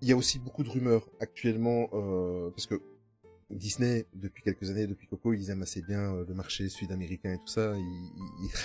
il 0.00 0.08
y 0.08 0.12
a 0.12 0.16
aussi 0.16 0.38
beaucoup 0.38 0.62
de 0.62 0.70
rumeurs 0.70 1.08
actuellement 1.20 1.90
euh, 1.92 2.50
parce 2.50 2.66
que 2.66 2.80
Disney, 3.50 4.06
depuis 4.14 4.42
quelques 4.42 4.70
années, 4.70 4.86
depuis 4.88 5.06
Coco, 5.06 5.32
ils 5.32 5.50
aiment 5.50 5.62
assez 5.62 5.80
bien 5.80 6.12
euh, 6.14 6.24
le 6.26 6.34
marché 6.34 6.68
sud-américain 6.68 7.32
et 7.34 7.38
tout 7.38 7.46
ça. 7.46 7.74
Ils, 7.76 8.10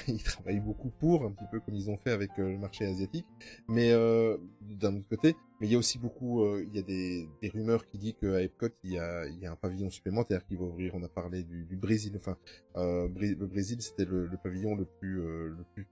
ils, 0.08 0.14
ils 0.16 0.24
travaillent 0.24 0.60
beaucoup 0.60 0.90
pour, 0.90 1.24
un 1.24 1.32
petit 1.32 1.46
peu 1.52 1.60
comme 1.60 1.76
ils 1.76 1.90
ont 1.92 1.98
fait 1.98 2.10
avec 2.12 2.32
euh, 2.40 2.50
le 2.52 2.58
marché 2.58 2.86
asiatique. 2.86 3.28
Mais 3.68 3.92
euh, 3.92 4.38
d'un 4.62 4.96
autre 4.98 5.08
côté, 5.08 5.36
mais 5.60 5.68
il 5.68 5.74
y 5.74 5.76
a 5.76 5.78
aussi 5.78 6.00
beaucoup, 6.00 6.42
euh, 6.44 6.66
il 6.68 6.76
y 6.76 6.80
a 6.80 6.82
des, 6.82 7.30
des 7.44 7.50
rumeurs 7.50 7.86
qui 7.86 8.00
disent 8.00 8.16
qu'à 8.20 8.42
Epcot, 8.42 8.70
il 8.84 8.94
y 8.94 8.98
a, 8.98 9.28
il 9.28 9.38
y 9.40 9.46
a 9.46 9.52
un 9.52 9.56
pavillon 9.56 9.92
supplémentaire 9.92 10.44
qui 10.48 10.56
va 10.56 10.64
ouvrir. 10.64 10.96
On 10.96 11.04
a 11.04 11.10
parlé 11.10 11.44
du, 11.44 11.64
du 11.66 11.76
Brésil. 11.76 12.14
Enfin, 12.16 12.36
euh, 12.78 13.08
le 13.16 13.46
Brésil, 13.46 13.82
c'était 13.82 14.06
le, 14.06 14.26
le 14.26 14.38
pavillon 14.38 14.76
le 14.76 14.86
plus, 14.86 15.20
euh, 15.22 15.50
le 15.50 15.64
plus 15.76 15.88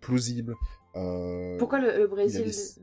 plausible. 0.00 0.54
Euh, 0.96 1.58
Pourquoi 1.58 1.78
le, 1.80 1.98
le 1.98 2.06
Brésil 2.06 2.44
des- 2.46 2.82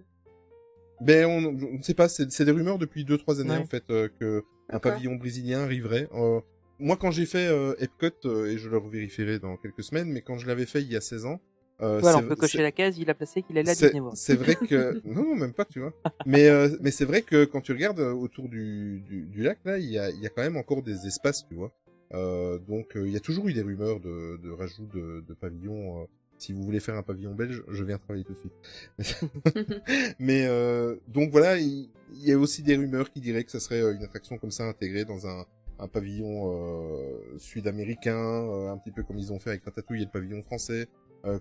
Ben, 1.03 1.25
on 1.25 1.45
on 1.47 1.77
ne 1.77 1.81
sait 1.81 1.95
pas, 1.95 2.07
c'est 2.09 2.31
c'est 2.31 2.45
des 2.45 2.51
rumeurs 2.51 2.77
depuis 2.77 3.05
2-3 3.05 3.39
années 3.41 3.51
Ouais. 3.51 3.57
en 3.57 3.65
fait 3.65 3.83
euh, 3.89 4.07
que 4.19 4.43
un 4.71 4.79
pavillon 4.79 5.15
brésilien 5.15 5.61
arriverait. 5.61 6.07
Euh, 6.13 6.39
moi, 6.79 6.97
quand 6.97 7.11
j'ai 7.11 7.25
fait 7.25 7.47
euh, 7.47 7.75
Epcot, 7.79 8.07
euh, 8.25 8.47
et 8.47 8.57
je 8.57 8.69
le 8.69 8.77
revérifierai 8.77 9.39
dans 9.39 9.55
quelques 9.57 9.83
semaines, 9.83 10.09
mais 10.11 10.21
quand 10.21 10.37
je 10.37 10.47
l'avais 10.47 10.65
fait 10.65 10.81
il 10.81 10.91
y 10.91 10.95
a 10.95 11.01
16 11.01 11.25
ans, 11.25 11.39
euh, 11.81 11.99
Voilà, 11.99 12.19
on 12.19 12.27
peut 12.27 12.35
cocher 12.35 12.61
la 12.61 12.71
case, 12.71 12.97
il 12.99 13.09
a 13.09 13.15
placé 13.15 13.41
qu'il 13.41 13.57
allait 13.57 13.71
à 13.71 13.75
c'est 13.75 13.87
Disney 13.87 14.01
World. 14.01 14.17
c'est 14.17 14.35
vrai 14.35 14.55
que 14.55 15.01
non, 15.05 15.23
non, 15.23 15.35
même 15.35 15.53
pas, 15.53 15.65
tu 15.65 15.79
vois. 15.79 15.93
Mais 16.27 16.47
euh, 16.47 16.69
mais 16.79 16.91
c'est 16.91 17.05
vrai 17.05 17.23
que 17.23 17.43
quand 17.45 17.61
tu 17.61 17.71
regardes 17.71 17.99
euh, 17.99 18.13
autour 18.13 18.49
du, 18.49 19.01
du, 19.07 19.23
du 19.23 19.41
lac 19.41 19.57
là, 19.65 19.79
il 19.79 19.89
y 19.89 19.97
a 19.97 20.09
il 20.11 20.19
y 20.21 20.25
a 20.27 20.29
quand 20.29 20.43
même 20.43 20.57
encore 20.57 20.83
des 20.83 21.07
espaces, 21.07 21.45
tu 21.47 21.55
vois. 21.55 21.71
Euh, 22.13 22.59
donc 22.59 22.95
euh, 22.95 23.07
il 23.07 23.13
y 23.13 23.15
a 23.15 23.19
toujours 23.19 23.47
eu 23.47 23.53
des 23.53 23.61
rumeurs 23.61 23.99
de, 23.99 24.37
de 24.43 24.49
rajout 24.51 24.85
de, 24.93 25.23
de 25.27 25.33
pavillons. 25.33 26.07
Si 26.41 26.53
vous 26.53 26.63
voulez 26.63 26.79
faire 26.79 26.95
un 26.95 27.03
pavillon 27.03 27.35
belge, 27.35 27.63
je 27.67 27.83
viens 27.83 27.99
travailler 27.99 28.25
tout 28.25 28.33
de 28.33 28.39
suite. 28.39 29.75
Mais 30.19 30.47
euh, 30.47 30.95
donc 31.07 31.29
voilà, 31.29 31.57
il, 31.59 31.87
y 32.15 32.31
a 32.31 32.37
aussi 32.37 32.63
des 32.63 32.75
rumeurs 32.75 33.11
qui 33.11 33.21
diraient 33.21 33.43
que 33.43 33.51
ça 33.51 33.59
serait 33.59 33.81
euh, 33.81 33.93
une 33.93 34.03
attraction 34.03 34.39
comme 34.39 34.49
ça 34.49 34.63
intégrée 34.63 35.05
dans 35.05 35.27
un, 35.27 35.45
pavillon 35.93 36.51
euh, 36.51 37.37
sud-américain, 37.37 38.17
euh, 38.17 38.71
un 38.71 38.77
petit 38.77 38.91
peu 38.91 39.03
comme 39.03 39.17
ils 39.17 39.31
ont 39.31 39.39
fait 39.39 39.51
avec 39.51 39.65
Ratatouille 39.65 40.01
et 40.01 40.05
le 40.05 40.11
pavillon 40.11 40.41
français, 40.41 40.87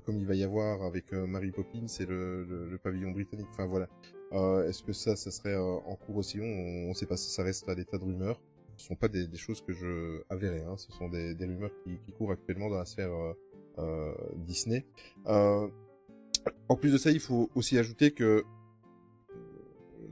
comme 0.05 0.19
il 0.19 0.27
va 0.27 0.35
y 0.35 0.45
avoir 0.45 0.83
avec 0.83 1.13
Mary 1.13 1.51
Poppins 1.51 1.87
et 2.01 2.05
le, 2.05 2.79
pavillon 2.83 3.13
britannique. 3.13 3.49
Enfin 3.53 3.67
voilà. 3.67 3.89
Est-ce 4.67 4.83
que 4.83 4.93
ça, 4.93 5.17
ça 5.17 5.31
serait 5.31 5.57
en 5.57 5.97
cours 5.97 6.17
aussi? 6.17 6.39
On 6.39 6.89
ne 6.91 6.95
sait 6.95 7.07
pas. 7.07 7.17
Ça 7.17 7.43
reste 7.43 7.67
à 7.71 7.75
l'état 7.75 7.97
de 7.97 8.05
rumeurs. 8.05 8.39
Ce 8.77 8.87
sont 8.87 8.95
pas 8.95 9.09
des, 9.09 9.27
choses 9.37 9.63
que 9.63 9.73
je 9.73 10.23
avérais. 10.29 10.65
Hein. 10.65 10.77
Ce 10.77 10.93
sont 10.93 11.09
des, 11.09 11.35
rumeurs 11.41 11.71
qui, 11.83 11.99
qui 12.05 12.13
courent 12.13 12.33
actuellement 12.33 12.69
dans 12.69 12.77
la 12.77 12.85
sphère 12.85 13.11
Disney. 14.37 14.87
Euh, 15.27 15.69
en 16.69 16.77
plus 16.77 16.93
de 16.93 16.99
ça, 16.99 17.11
il 17.11 17.21
faut 17.21 17.51
aussi 17.55 17.79
ajouter 17.79 18.13
que 18.13 18.45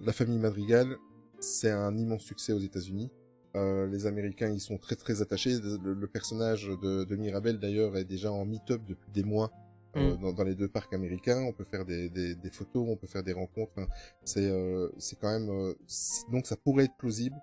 la 0.01 0.13
famille 0.13 0.39
Madrigal, 0.39 0.97
c'est 1.41 1.71
un 1.71 1.97
immense 1.97 2.23
succès 2.23 2.53
aux 2.53 2.59
États-Unis. 2.59 3.11
Euh, 3.57 3.87
les 3.87 4.07
Américains 4.07 4.51
y 4.51 4.61
sont 4.61 4.77
très 4.77 4.95
très 4.95 5.23
attachés. 5.23 5.59
Le, 5.83 5.95
le 5.95 6.07
personnage 6.07 6.69
de, 6.83 7.05
de 7.05 7.17
Mirabel 7.17 7.59
d'ailleurs 7.59 7.97
est 7.97 8.05
déjà 8.05 8.31
en 8.31 8.45
meet-up 8.45 8.83
depuis 8.87 9.11
des 9.11 9.25
mois 9.25 9.51
euh, 9.97 10.15
Mm. 10.15 10.21
dans, 10.21 10.33
dans 10.33 10.45
les 10.45 10.55
deux 10.55 10.69
parcs 10.69 10.93
américains. 10.93 11.43
On 11.43 11.53
peut 11.53 11.65
faire 11.65 11.85
des, 11.85 12.09
des, 12.11 12.35
des 12.35 12.51
photos, 12.51 12.87
on 12.89 12.97
peut 12.97 13.07
faire 13.07 13.23
des 13.23 13.33
rencontres. 13.33 13.73
Enfin, 13.77 13.89
c'est 14.25 14.49
euh, 14.49 14.89
c'est 14.99 15.19
quand 15.19 15.31
même 15.31 15.49
euh, 15.51 15.75
donc 16.31 16.47
ça 16.47 16.57
pourrait 16.57 16.85
être 16.85 16.97
plausible. 16.99 17.37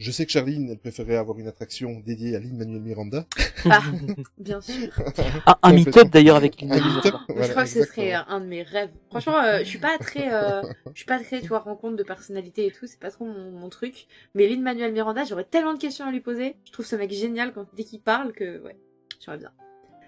Je 0.00 0.10
sais 0.10 0.24
que 0.24 0.32
Charline, 0.32 0.70
elle 0.70 0.78
préférait 0.78 1.16
avoir 1.16 1.38
une 1.38 1.46
attraction 1.46 2.00
dédiée 2.00 2.34
à 2.34 2.40
Lin-Manuel 2.40 2.80
Miranda. 2.80 3.26
Ah, 3.66 3.82
bien 4.38 4.62
sûr. 4.62 4.88
Un, 5.46 5.56
un 5.62 5.72
meet-up 5.74 6.08
d'ailleurs 6.08 6.36
avec 6.36 6.62
meet-up, 6.62 6.82
Miranda. 6.82 7.20
voilà, 7.28 7.46
je 7.46 7.50
crois 7.50 7.64
que 7.64 7.68
ce 7.68 7.84
serait 7.84 8.14
euh, 8.14 8.20
un 8.28 8.40
de 8.40 8.46
mes 8.46 8.62
rêves. 8.62 8.88
Franchement, 9.10 9.36
euh, 9.36 9.58
je 9.58 9.64
suis 9.64 9.78
pas 9.78 9.98
très, 9.98 10.32
euh, 10.32 10.62
je 10.94 11.00
suis 11.00 11.04
pas 11.04 11.18
très, 11.18 11.42
tu 11.42 11.48
vois, 11.48 11.58
rencontre 11.58 11.96
de 11.96 12.02
personnalité 12.02 12.64
et 12.64 12.70
tout. 12.70 12.86
C'est 12.86 12.98
pas 12.98 13.10
trop 13.10 13.26
mon, 13.26 13.50
mon 13.50 13.68
truc. 13.68 14.06
Mais 14.34 14.48
Lin 14.48 14.62
Manuel 14.62 14.94
Miranda, 14.94 15.24
j'aurais 15.24 15.44
tellement 15.44 15.74
de 15.74 15.78
questions 15.78 16.06
à 16.06 16.10
lui 16.10 16.20
poser. 16.20 16.56
Je 16.64 16.72
trouve 16.72 16.86
ce 16.86 16.96
mec 16.96 17.12
génial 17.12 17.52
quand 17.52 17.66
dès 17.74 17.84
qu'il 17.84 18.00
parle 18.00 18.32
que, 18.32 18.62
ouais, 18.62 18.78
j'aimerais 19.22 19.38
bien. 19.38 19.52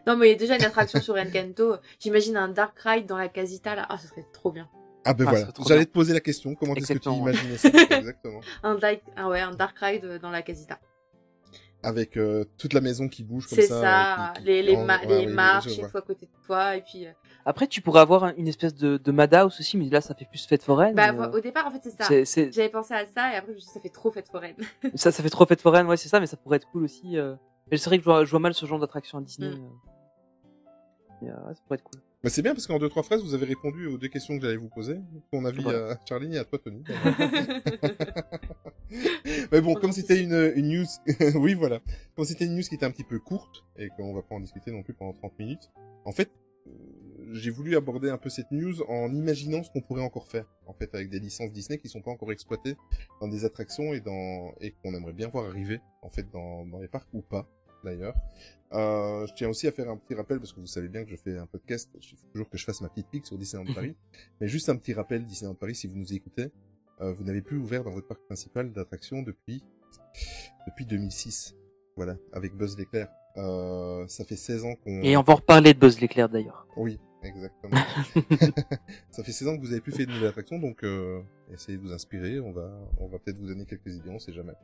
Non, 0.07 0.17
mais 0.17 0.29
il 0.29 0.31
y 0.33 0.35
a 0.35 0.39
déjà 0.39 0.57
une 0.57 0.65
attraction 0.65 1.03
sur 1.03 1.17
Encanto. 1.17 1.75
J'imagine 2.01 2.39
un 2.39 2.49
Dark 2.49 2.79
Ride 2.79 3.05
dans 3.05 3.19
la 3.19 3.29
Casita 3.29 3.75
là. 3.75 3.87
Ah, 3.91 3.99
ce 3.99 4.09
serait 4.09 4.25
trop 4.33 4.53
bien. 4.53 4.71
Ah 5.05 5.15
ben 5.15 5.25
Ah, 5.27 5.31
voilà, 5.31 5.47
c'est 5.57 5.69
j'allais 5.69 5.87
te 5.87 5.91
poser 5.93 6.13
la 6.13 6.21
question, 6.21 6.55
comment 6.55 6.75
est-ce 6.75 6.93
que 6.93 6.99
tu 6.99 7.09
imaginais 7.11 7.57
ça 7.59 7.69
Exactement. 7.91 8.41
Un 8.63 8.77
dark, 8.77 9.01
ah 9.17 9.29
ouais, 9.29 9.41
un 9.41 9.53
Dark 9.53 9.77
Ride 9.79 10.05
euh, 10.05 10.19
dans 10.19 10.31
la 10.31 10.43
Casita. 10.43 10.79
Avec 11.85 12.17
euh, 12.17 12.45
toute 12.59 12.75
la 12.75 12.81
maison 12.81 13.09
qui 13.09 13.25
bouge 13.25 13.49
comme 13.49 13.59
C'est 13.59 13.67
ça. 13.67 13.81
ça, 13.81 14.33
qui- 14.37 14.41
qui- 14.43 14.47
les, 14.47 14.63
les, 14.63 14.77
en- 14.77 14.85
ma- 14.85 15.01
ouais, 15.01 15.07
les 15.09 15.17
oui, 15.19 15.27
oui, 15.27 15.33
marches, 15.33 15.77
une 15.79 15.89
fois 15.89 15.99
à 15.99 16.03
côté 16.05 16.27
de 16.27 16.47
toi, 16.47 16.77
et 16.77 16.83
puis. 16.83 17.07
euh, 17.09 17.13
Après, 17.45 17.67
tu 17.67 17.81
pourrais 17.81 18.01
avoir 18.01 18.23
un- 18.23 18.35
une 18.37 18.47
espèce 18.47 18.73
de, 18.75 18.99
de 18.99 19.11
Madhouse 19.11 19.59
aussi, 19.59 19.77
mais 19.77 19.89
là, 19.89 20.01
ça 20.01 20.15
fait 20.15 20.25
plus 20.27 20.47
fête 20.47 20.63
foraine. 20.63 20.95
Bah, 20.95 21.11
euh, 21.13 21.33
au 21.33 21.41
départ, 21.41 21.67
en 21.67 21.73
fait, 21.73 21.81
c'est 21.83 21.91
ça. 21.91 22.05
c'est- 22.05 22.25
c'est- 22.25 22.53
J'avais 22.53 22.69
pensé 22.69 22.95
à 22.95 23.05
ça, 23.07 23.33
et 23.33 23.37
après, 23.37 23.51
je 23.51 23.57
me 23.57 23.59
suis 23.61 23.67
dit, 23.67 23.75
ça 23.75 23.81
fait 23.81 23.89
trop 23.89 24.13
fête 24.13 24.29
foraine. 24.29 24.55
ça, 24.95 25.11
ça 25.11 25.23
fait 25.25 25.31
trop 25.31 25.45
fête 25.45 25.61
foraine, 25.61 25.89
ouais, 25.89 25.97
c'est 25.97 26.09
ça, 26.09 26.21
mais 26.21 26.27
ça 26.29 26.37
pourrait 26.37 26.59
être 26.59 26.69
cool 26.71 26.85
aussi. 26.85 27.19
euh. 27.19 27.35
Mais 27.73 27.79
c'est 27.79 27.91
vrai 27.91 27.97
que 27.99 28.05
je 28.05 28.09
vois, 28.09 28.25
je 28.25 28.31
vois 28.31 28.39
mal 28.39 28.55
ce 28.55 28.65
genre 28.65 28.79
d'attraction 28.79 29.19
à 29.19 29.21
Disney. 29.23 29.49
Mm. 29.51 29.65
euh. 31.25 31.27
Euh, 31.31 31.49
ouais, 31.49 31.55
ça 31.55 31.61
pourrait 31.67 31.79
être 31.79 31.83
cool. 31.85 32.01
Bah, 32.23 32.31
c'est 32.31 32.43
bien 32.43 32.55
parce 32.55 32.67
qu'en 32.69 32.79
deux 32.79 32.89
trois 32.89 33.03
phrases 33.03 33.23
vous 33.23 33.35
avez 33.35 33.47
répondu 33.47 33.87
aux 33.87 33.99
deux 33.99 34.09
questions 34.09 34.37
que 34.37 34.43
j'allais 34.45 34.57
vous 34.57 34.69
poser. 34.69 35.01
Ton 35.33 35.45
avis 35.45 35.63
Voilà. 35.63 35.93
à 35.93 36.01
Charline 36.09 36.35
et 36.35 36.39
à 36.39 36.45
toi 36.45 36.59
Tony. 36.59 36.85
Mais 39.53 39.61
bon, 39.61 39.73
On 39.73 39.75
comme 39.75 39.93
c'était 39.93 40.23
une, 40.23 40.53
une 40.55 40.69
news, 40.69 40.87
oui 41.37 41.55
voilà, 41.55 41.81
comme 42.15 42.25
c'était 42.25 42.45
une 42.45 42.55
news 42.57 42.63
qui 42.63 42.75
était 42.75 42.87
un 42.87 42.91
petit 42.91 43.05
peu 43.05 43.19
courte 43.19 43.65
et 43.77 43.89
qu'on 43.97 44.15
va 44.15 44.23
pas 44.23 44.35
en 44.35 44.41
discuter 44.41 44.71
non 44.71 44.83
plus 44.83 44.95
pendant 44.95 45.13
30 45.15 45.39
minutes. 45.39 45.71
En 46.05 46.13
fait, 46.13 46.31
euh, 46.67 46.71
j'ai 47.33 47.51
voulu 47.51 47.77
aborder 47.77 48.11
un 48.11 48.19
peu 48.19 48.29
cette 48.29 48.51
news 48.51 48.83
en 48.89 49.13
imaginant 49.15 49.63
ce 49.63 49.71
qu'on 49.71 49.81
pourrait 49.81 50.03
encore 50.03 50.27
faire 50.29 50.45
en 50.67 50.75
fait 50.75 50.95
avec 50.95 51.09
des 51.09 51.19
licences 51.19 51.51
Disney 51.53 51.79
qui 51.79 51.89
sont 51.89 52.03
pas 52.03 52.11
encore 52.11 52.31
exploitées 52.33 52.77
dans 53.21 53.29
des 53.29 53.45
attractions 53.45 53.95
et 53.95 54.01
dans 54.01 54.53
et 54.61 54.73
qu'on 54.83 54.95
aimerait 54.95 55.13
bien 55.15 55.29
voir 55.29 55.47
arriver 55.47 55.81
en 56.03 56.11
fait 56.11 56.31
dans, 56.31 56.67
dans 56.67 56.79
les 56.81 56.89
parcs 56.89 57.09
ou 57.15 57.23
pas 57.23 57.49
d'ailleurs. 57.85 58.15
Euh, 58.73 59.27
je 59.27 59.35
tiens 59.35 59.49
aussi 59.49 59.69
à 59.69 59.73
faire 59.73 59.91
un 59.91 59.97
petit 59.97 60.15
rappel 60.15 60.39
parce 60.39 60.53
que 60.53 60.61
vous 60.61 60.67
savez 60.67 60.89
bien 60.89 61.05
que 61.05 61.11
je 61.11 61.17
fais 61.17 61.37
un 61.37 61.47
podcast. 61.47 61.91
Il 61.95 62.17
faut 62.17 62.27
toujours 62.33 62.49
que 62.49 62.57
je 62.57 62.65
fasse 62.65 62.81
ma 62.81 62.89
petite 62.89 63.09
pique 63.09 63.27
sur 63.27 63.37
Disneyland 63.37 63.73
Paris. 63.75 63.95
Mais 64.41 64.49
juste 64.49 64.69
un 64.69 64.77
petit 64.77 64.95
rappel, 64.95 65.27
Disneyland 65.27 65.55
Paris, 65.55 65.75
si 65.75 65.87
vous 65.87 65.97
nous 65.97 66.13
écoutez, 66.15 66.51
euh, 67.01 67.13
vous 67.13 67.25
n'avez 67.25 67.43
plus 67.43 67.59
ouvert 67.59 67.85
dans 67.85 67.91
votre 67.91 68.07
parc 68.07 68.23
principal 68.23 68.73
d'attractions 68.73 69.23
depuis 69.23 69.63
depuis 70.67 70.87
2006. 70.87 71.55
Voilà, 71.97 72.17
avec 72.33 72.55
Buzz 72.55 72.79
l'éclair. 72.79 73.09
Euh, 73.37 74.07
ça 74.09 74.25
fait 74.25 74.37
16 74.37 74.65
ans 74.65 74.75
qu'on. 74.77 75.03
Et 75.03 75.17
on 75.17 75.23
va 75.23 75.35
reparler 75.35 75.75
de 75.75 75.79
Buzz 75.79 76.01
l'éclair 76.01 76.29
d'ailleurs. 76.29 76.67
Oui, 76.77 76.99
exactement. 77.23 77.77
ça 79.11 79.23
fait 79.23 79.33
16 79.33 79.49
ans 79.49 79.57
que 79.57 79.63
vous 79.63 79.73
avez 79.73 79.81
plus 79.81 79.93
fait 79.93 80.07
de 80.07 80.13
nouvelles 80.13 80.29
attractions, 80.29 80.59
donc 80.59 80.85
euh, 80.85 81.21
essayez 81.53 81.79
de 81.79 81.83
vous 81.83 81.93
inspirer. 81.93 82.41
On 82.41 82.53
va 82.53 82.71
on 82.99 83.09
va 83.09 83.19
peut-être 83.19 83.39
vous 83.39 83.47
donner 83.47 83.67
quelques 83.67 83.95
idées, 83.95 84.11
on 84.11 84.19
sait 84.19 84.33
jamais. 84.33 84.55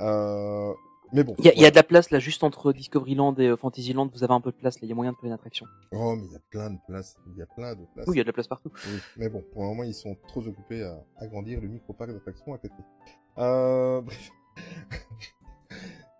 Euh, 0.00 0.72
mais 1.12 1.24
bon. 1.24 1.34
Il 1.38 1.44
y, 1.44 1.48
a- 1.48 1.54
il 1.54 1.60
y 1.60 1.64
a 1.66 1.70
de 1.70 1.76
la 1.76 1.82
place 1.82 2.10
là, 2.10 2.18
juste 2.18 2.42
entre 2.44 2.72
Discoveryland 2.72 3.34
et 3.36 3.48
euh, 3.48 3.56
Fantasyland, 3.56 4.08
vous 4.12 4.24
avez 4.24 4.32
un 4.32 4.40
peu 4.40 4.50
de 4.52 4.56
place 4.56 4.76
là, 4.76 4.80
il 4.84 4.88
y 4.88 4.92
a 4.92 4.94
moyen 4.94 5.12
de 5.12 5.16
faire 5.16 5.26
une 5.26 5.32
attraction. 5.32 5.66
Oh, 5.92 6.14
mais 6.16 6.24
il 6.26 6.32
y 6.32 6.36
a 6.36 6.40
plein 6.50 6.70
de 6.70 6.78
places. 6.86 7.16
Il 7.32 7.36
y 7.38 7.42
a 7.42 7.46
plein 7.46 7.74
de 7.74 7.84
places. 7.94 8.06
Oui, 8.08 8.14
il 8.14 8.18
y 8.18 8.20
a 8.20 8.24
de 8.24 8.28
la 8.28 8.32
place 8.32 8.48
partout. 8.48 8.70
Oui, 8.86 8.98
mais 9.16 9.28
bon, 9.28 9.42
pour 9.52 9.62
le 9.62 9.68
moment, 9.68 9.82
ils 9.84 9.94
sont 9.94 10.16
trop 10.28 10.40
occupés 10.46 10.82
à 10.82 11.02
agrandir 11.18 11.60
le 11.60 11.68
micro-parc 11.68 12.12
d'attractions 12.12 12.54
à 12.54 12.58
côté. 12.58 12.74
Euh, 13.38 14.00
bref. 14.02 14.30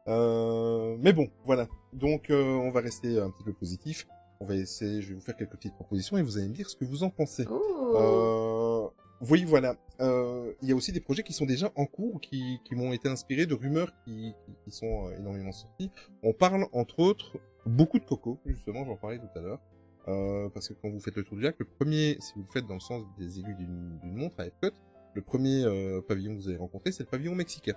Euh, 0.08 0.96
mais 1.00 1.12
bon, 1.12 1.28
voilà. 1.44 1.68
Donc, 1.92 2.30
euh, 2.30 2.42
on 2.54 2.70
va 2.70 2.80
rester 2.80 3.20
un 3.20 3.30
petit 3.30 3.44
peu 3.44 3.52
positif. 3.52 4.06
On 4.40 4.44
va 4.46 4.56
essayer, 4.56 5.00
je 5.02 5.10
vais 5.10 5.14
vous 5.14 5.20
faire 5.20 5.36
quelques 5.36 5.52
petites 5.52 5.74
propositions 5.74 6.18
et 6.18 6.22
vous 6.22 6.36
allez 6.38 6.48
me 6.48 6.54
dire 6.54 6.68
ce 6.68 6.74
que 6.74 6.84
vous 6.84 7.04
en 7.04 7.10
pensez. 7.10 7.46
Oh. 7.48 7.94
Euh, 7.96 8.88
oui, 9.30 9.44
voilà. 9.44 9.76
Euh, 10.00 10.52
Il 10.62 10.68
y 10.68 10.72
a 10.72 10.74
aussi 10.74 10.92
des 10.92 11.00
projets 11.00 11.22
qui 11.22 11.32
sont 11.32 11.46
déjà 11.46 11.70
en 11.76 11.86
cours, 11.86 12.20
qui, 12.20 12.60
qui 12.64 12.74
m'ont 12.74 12.92
été 12.92 13.08
inspirés 13.08 13.46
de 13.46 13.54
rumeurs 13.54 13.92
qui, 14.04 14.34
qui, 14.64 14.70
sont 14.70 15.06
euh, 15.08 15.18
énormément 15.18 15.52
sorties. 15.52 15.90
On 16.22 16.32
parle, 16.32 16.66
entre 16.72 16.98
autres, 16.98 17.38
beaucoup 17.64 17.98
de 17.98 18.04
Coco, 18.04 18.40
justement, 18.46 18.84
j'en 18.84 18.96
parlais 18.96 19.18
tout 19.18 19.38
à 19.38 19.40
l'heure. 19.40 19.60
Euh, 20.08 20.48
parce 20.48 20.68
que 20.68 20.74
quand 20.74 20.90
vous 20.90 20.98
faites 20.98 21.16
le 21.16 21.22
tour 21.22 21.36
du 21.36 21.44
lac, 21.44 21.54
le 21.60 21.64
premier, 21.64 22.16
si 22.18 22.32
vous 22.34 22.42
le 22.42 22.52
faites 22.52 22.66
dans 22.66 22.74
le 22.74 22.80
sens 22.80 23.04
des 23.16 23.38
aiguilles 23.38 23.54
d'une 23.54 24.16
montre 24.16 24.40
à 24.40 24.46
Epcot, 24.46 24.74
le 25.14 25.22
premier 25.22 25.62
euh, 25.64 26.00
pavillon 26.00 26.34
que 26.34 26.40
vous 26.40 26.48
allez 26.48 26.56
rencontrer, 26.56 26.90
c'est 26.90 27.04
le 27.04 27.08
pavillon 27.08 27.36
mexicain. 27.36 27.76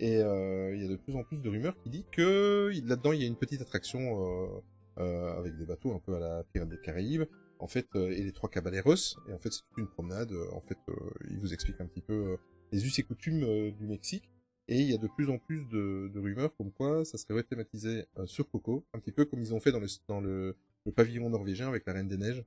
Et 0.00 0.16
il 0.16 0.82
y 0.82 0.84
a 0.84 0.88
de 0.88 0.96
plus 0.96 1.14
en 1.14 1.22
plus 1.22 1.40
de 1.40 1.48
rumeurs 1.48 1.76
qui 1.78 1.88
disent 1.88 2.08
que 2.10 2.72
là-dedans, 2.84 3.12
il 3.12 3.22
y 3.22 3.24
a 3.24 3.28
une 3.28 3.36
petite 3.36 3.62
attraction 3.62 4.60
avec 4.96 5.56
des 5.56 5.64
bateaux 5.64 5.94
un 5.94 6.00
peu 6.00 6.16
à 6.16 6.18
la 6.18 6.42
Pirate 6.52 6.68
des 6.68 6.78
Caraïbes, 6.78 7.24
en 7.64 7.68
fait, 7.68 7.88
euh, 7.96 8.10
et 8.10 8.22
les 8.22 8.32
trois 8.32 8.50
caballeros. 8.50 9.16
Et 9.28 9.32
en 9.32 9.38
fait, 9.38 9.50
c'est 9.52 9.62
toute 9.62 9.78
une 9.78 9.88
promenade. 9.88 10.30
euh, 10.32 10.46
en 10.52 10.60
fait, 10.60 10.78
euh, 10.90 10.94
il 11.30 11.38
vous 11.40 11.52
explique 11.54 11.80
un 11.80 11.86
petit 11.86 12.02
peu 12.02 12.36
les 12.72 12.84
us 12.86 12.98
et 12.98 13.02
coutumes 13.02 13.70
du 13.72 13.86
Mexique. 13.86 14.28
Et 14.68 14.80
il 14.80 14.90
y 14.90 14.94
a 14.94 14.98
de 14.98 15.08
plus 15.08 15.28
en 15.30 15.38
plus 15.38 15.66
de, 15.68 16.10
de 16.14 16.18
rumeurs 16.18 16.54
comme 16.56 16.70
quoi 16.72 17.04
ça 17.04 17.18
serait 17.18 17.42
thématisé 17.42 18.06
euh, 18.18 18.26
sur 18.26 18.48
Coco, 18.50 18.82
un 18.94 18.98
petit 18.98 19.12
peu 19.12 19.24
comme 19.26 19.40
ils 19.40 19.52
ont 19.54 19.60
fait 19.60 19.72
dans 19.72 19.78
le, 19.80 19.86
dans 20.08 20.20
le, 20.22 20.56
le 20.86 20.92
pavillon 20.92 21.28
norvégien 21.28 21.68
avec 21.68 21.84
la 21.86 21.92
Reine 21.92 22.08
des 22.08 22.16
Neiges. 22.16 22.42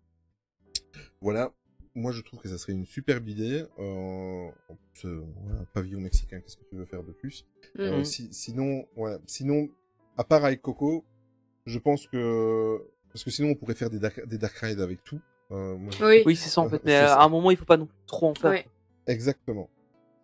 Voilà, 1.21 1.53
moi 1.95 2.11
je 2.11 2.21
trouve 2.21 2.39
que 2.39 2.49
ça 2.49 2.57
serait 2.57 2.73
une 2.73 2.85
superbe 2.85 3.27
idée. 3.29 3.65
Euh, 3.79 4.49
en 4.69 4.75
plus, 4.75 5.05
euh, 5.07 5.21
voilà, 5.43 5.59
un 5.61 5.65
pavillon 5.65 5.99
mexicain, 6.01 6.39
qu'est-ce 6.41 6.57
que 6.57 6.65
tu 6.69 6.75
veux 6.75 6.85
faire 6.85 7.03
de 7.03 7.11
plus? 7.11 7.45
Euh, 7.79 8.03
si- 8.03 8.33
Sinon, 8.33 8.87
ouais, 8.95 9.17
sinon, 9.27 9.69
à 10.17 10.23
part 10.23 10.43
avec 10.45 10.61
Coco, 10.61 11.05
je 11.65 11.77
pense 11.79 12.07
que 12.07 12.81
parce 13.17 13.23
que 13.23 13.31
sinon 13.31 13.49
on 13.49 13.55
pourrait 13.55 13.73
faire 13.73 13.89
des 13.89 13.97
dark, 13.97 14.23
des 14.27 14.37
dark 14.37 14.55
rides 14.59 14.79
avec 14.79 15.03
tout. 15.03 15.19
Euh, 15.49 15.75
moi, 15.75 15.91
Oui. 16.01 16.21
Oui, 16.23 16.35
c'est 16.35 16.49
ça 16.49 16.61
en 16.61 16.69
fait, 16.69 16.83
mais 16.85 16.95
euh, 16.95 17.07
à 17.15 17.23
un 17.23 17.29
moment, 17.29 17.49
il 17.49 17.57
faut 17.57 17.65
pas 17.65 17.77
non 17.77 17.87
plus 17.87 17.97
trop 18.05 18.29
en 18.29 18.35
faire. 18.35 18.63
Exactement. 19.07 19.69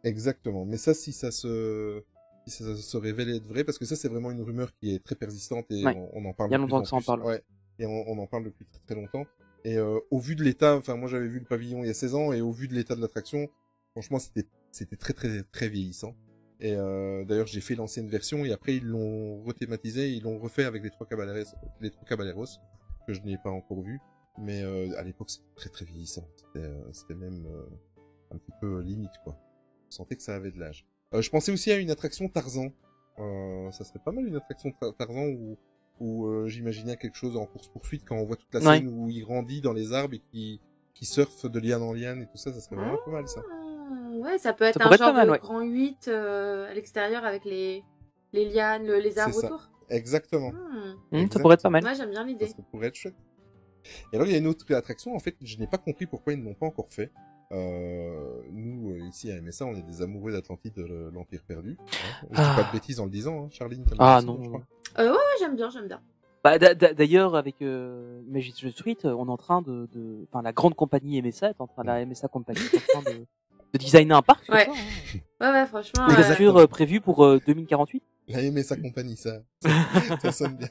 Exactement. 0.04 0.64
Mais 0.64 0.78
ça, 0.78 0.94
si 0.94 1.12
ça 1.12 1.32
se, 1.32 2.04
si 2.46 2.64
ça 2.64 2.76
se 2.76 2.98
révèle 2.98 3.30
être 3.30 3.48
vrai, 3.48 3.64
parce 3.64 3.80
que 3.80 3.86
ça, 3.86 3.96
c'est 3.96 4.10
vraiment 4.10 4.30
une 4.30 4.44
rumeur 4.44 4.72
qui 4.76 4.94
est 4.94 5.04
très 5.04 5.16
persistante 5.16 5.66
et 5.72 5.84
Ouais. 5.84 5.96
on, 6.14 6.22
on 6.22 6.26
en 6.30 6.34
parle. 6.34 6.52
Il 6.52 6.54
y 6.54 6.56
a 6.56 6.60
longtemps 6.60 6.84
que 6.84 6.88
ça 6.88 6.98
en 6.98 7.02
parle. 7.02 7.24
Ouais. 7.24 7.42
Et 7.80 7.88
on, 7.88 8.08
on 8.08 8.20
en 8.20 8.28
parle 8.28 8.44
depuis 8.44 8.66
très, 8.66 8.80
très 8.86 8.94
longtemps. 8.96 9.26
Et 9.64 9.78
euh, 9.78 9.98
au 10.12 10.20
vu 10.20 10.36
de 10.36 10.44
l'état, 10.44 10.76
enfin, 10.76 10.96
moi, 10.98 11.10
j'avais 11.10 11.28
vu 11.28 11.40
le 11.40 11.46
pavillon 11.46 11.84
il 11.84 11.88
y 11.88 11.90
a 11.90 11.96
16 11.96 12.14
ans 12.14 12.32
et 12.32 12.42
au 12.42 12.52
vu 12.52 12.68
de 12.68 12.76
l'état 12.76 12.96
de 12.96 13.02
l'attraction, 13.02 13.50
franchement, 13.94 14.20
c'était, 14.20 14.46
c'était 14.72 14.98
très, 14.98 15.14
très, 15.14 15.42
très 15.52 15.68
vieillissant. 15.68 16.14
Et 16.60 16.76
euh, 16.76 17.26
d'ailleurs, 17.26 17.48
j'ai 17.48 17.62
fait 17.62 17.74
l'ancienne 17.76 18.08
version 18.08 18.46
et 18.46 18.52
après, 18.54 18.76
ils 18.76 18.86
l'ont 18.86 19.42
rethématisé, 19.44 20.12
ils 20.12 20.22
l'ont 20.24 20.38
refait 20.38 20.66
avec 20.66 20.84
les 20.84 20.90
trois 20.92 21.08
caballeros, 21.08 21.50
les 21.82 21.90
trois 21.90 22.06
caballeros 22.06 22.46
que 23.06 23.14
je 23.14 23.22
n'ai 23.22 23.38
pas 23.38 23.50
encore 23.52 23.82
vu. 23.82 24.00
Mais 24.40 24.64
euh, 24.64 24.90
à 24.98 25.04
l'époque, 25.04 25.30
c'était 25.30 25.46
très, 25.56 25.70
très 25.70 25.86
vieillissant. 25.86 26.28
C'était, 26.36 26.66
euh, 26.68 26.92
c'était 26.92 27.14
même 27.16 27.46
euh, 27.46 27.66
un 28.34 28.38
petit 28.38 28.52
peu 28.60 28.80
limite, 28.82 29.12
quoi. 29.24 29.38
On 29.88 29.92
sentait 29.92 30.16
que 30.16 30.24
ça 30.24 30.36
avait 30.36 30.52
de 30.52 30.60
l'âge. 30.60 30.86
Euh, 31.14 31.22
je 31.22 31.30
pensais 31.30 31.52
aussi 31.52 31.72
à 31.72 31.78
une 31.78 31.92
attraction 31.92 32.28
Tarzan. 32.30 32.70
Euh, 33.20 33.70
ça 33.72 33.84
serait 33.84 34.00
pas 34.04 34.12
mal 34.12 34.26
une 34.28 34.36
attraction 34.36 34.72
Tar- 34.72 34.96
Tarzan 34.96 35.28
où, 35.28 35.58
où 36.00 36.26
euh, 36.26 36.48
j'imaginais 36.48 36.98
quelque 36.98 37.16
chose 37.16 37.38
en 37.38 37.46
course 37.46 37.68
poursuite 37.68 38.04
quand 38.08 38.16
on 38.16 38.26
voit 38.26 38.36
toute 38.38 38.52
la 38.56 38.60
Ouais. 38.62 38.78
scène 38.78 38.88
où 38.88 39.08
il 39.10 39.22
grandit 39.24 39.62
dans 39.62 39.74
les 39.74 39.94
arbres 39.94 40.16
et 40.16 40.20
qui 40.32 40.60
qui 40.96 41.06
surfe 41.06 41.46
de 41.48 41.60
liane 41.60 41.82
en 41.82 41.92
liane 41.94 42.22
et 42.22 42.26
tout 42.28 42.38
ça, 42.38 42.54
ça 42.54 42.60
serait 42.60 42.76
vraiment 42.76 42.98
pas 43.06 43.12
mal 43.12 43.28
ça. 43.28 43.42
Ah, 43.52 44.10
Ouais, 44.14 44.38
ça 44.38 44.54
peut 44.54 44.64
être 44.64 44.80
un 44.82 44.90
être 44.92 44.98
genre 45.04 45.14
mal, 45.14 45.26
de 45.28 45.32
ouais. 45.32 45.40
grand 45.40 45.62
8 45.62 46.08
euh, 46.08 46.70
à 46.70 46.74
l'extérieur 46.76 47.24
avec 47.26 47.46
les, 47.46 47.84
les 48.32 48.48
lianes, 48.50 48.86
le- 48.86 49.00
les 49.00 49.18
arbres 49.20 49.34
ça. 49.36 49.48
autour. 49.48 49.70
Exactement. 49.90 50.52
Hmm. 50.52 51.24
Hmm, 51.24 51.30
ça 51.32 51.40
pourrait 51.40 51.56
être 51.56 51.64
pas 51.64 51.70
mal. 51.70 51.84
Moi, 51.84 51.94
j'aime 51.94 52.12
bien 52.12 52.26
l'idée. 52.26 52.48
Ça, 52.48 52.56
pourrait 52.72 52.88
être 52.88 52.96
chouette. 52.96 53.16
Et 54.12 54.16
alors, 54.16 54.28
il 54.28 54.32
y 54.32 54.36
a 54.36 54.40
une 54.40 54.48
autre 54.48 54.72
attraction, 54.74 55.16
en 55.16 55.20
fait, 55.20 55.36
je 55.42 55.58
n'ai 55.58 55.68
pas 55.68 55.78
compris 55.78 56.06
pourquoi 56.06 56.34
ils 56.34 56.40
ne 56.40 56.46
l'ont 56.46 56.54
pas 56.54 56.66
encore 56.66 56.90
fait. 56.90 57.12
Euh, 57.52 58.42
nous, 58.52 58.92
euh, 58.92 59.00
ici 59.08 59.32
à 59.32 59.40
MSA, 59.40 59.66
on 59.66 59.76
est 59.76 59.84
des 59.84 60.02
amoureux 60.02 60.32
d'Atlantide 60.32 60.74
de 60.74 61.12
l'Empire 61.14 61.42
perdu. 61.48 61.78
Hein, 61.80 62.28
je 62.32 62.42
ah. 62.42 62.50
dis 62.50 62.56
pas 62.56 62.64
de 62.64 62.68
ah. 62.70 62.74
bêtises 62.74 63.00
en 63.00 63.06
le 63.06 63.12
disant, 63.12 63.46
hein. 63.46 63.48
Charline. 63.52 63.86
Ah 64.00 64.22
non. 64.24 64.40
Euh, 64.98 65.04
ouais, 65.04 65.12
ouais 65.12 65.18
j'aime 65.40 65.56
bien, 65.56 65.70
j'aime 65.70 65.88
bien. 65.88 66.02
Bah, 66.44 66.58
D'ailleurs, 66.58 67.36
avec 67.36 67.62
euh, 67.62 68.22
Magic 68.28 68.56
Street, 68.72 68.98
on 69.04 69.28
est 69.28 69.32
en 69.32 69.38
train 69.38 69.62
de. 69.62 69.88
Enfin, 70.32 70.42
la 70.42 70.52
grande 70.52 70.74
compagnie 70.74 71.22
MSA, 71.22 71.52
est 71.52 71.62
en 71.62 71.68
train, 71.68 71.84
la 71.84 72.06
MSA 72.06 72.28
compagnie 72.28 72.60
est 72.74 72.96
en 72.96 73.02
train 73.02 73.12
de, 73.12 73.18
de 73.20 73.78
designer 73.78 74.18
un 74.18 74.22
parc. 74.22 74.50
Ouais. 74.50 74.68
Hein. 74.68 75.20
Ouais, 75.40 75.52
ouais, 75.52 75.66
franchement. 75.68 76.08
Des 76.08 76.46
euh... 76.46 76.68
prévu 76.68 77.02
pour 77.02 77.40
2048 77.40 78.04
L'a 78.28 78.42
aimé 78.42 78.64
sa 78.64 78.78
compagnie, 78.78 79.18
ça. 79.18 79.44
Ça, 80.22 80.32
sonne 80.32 80.56
bien. 80.56 80.70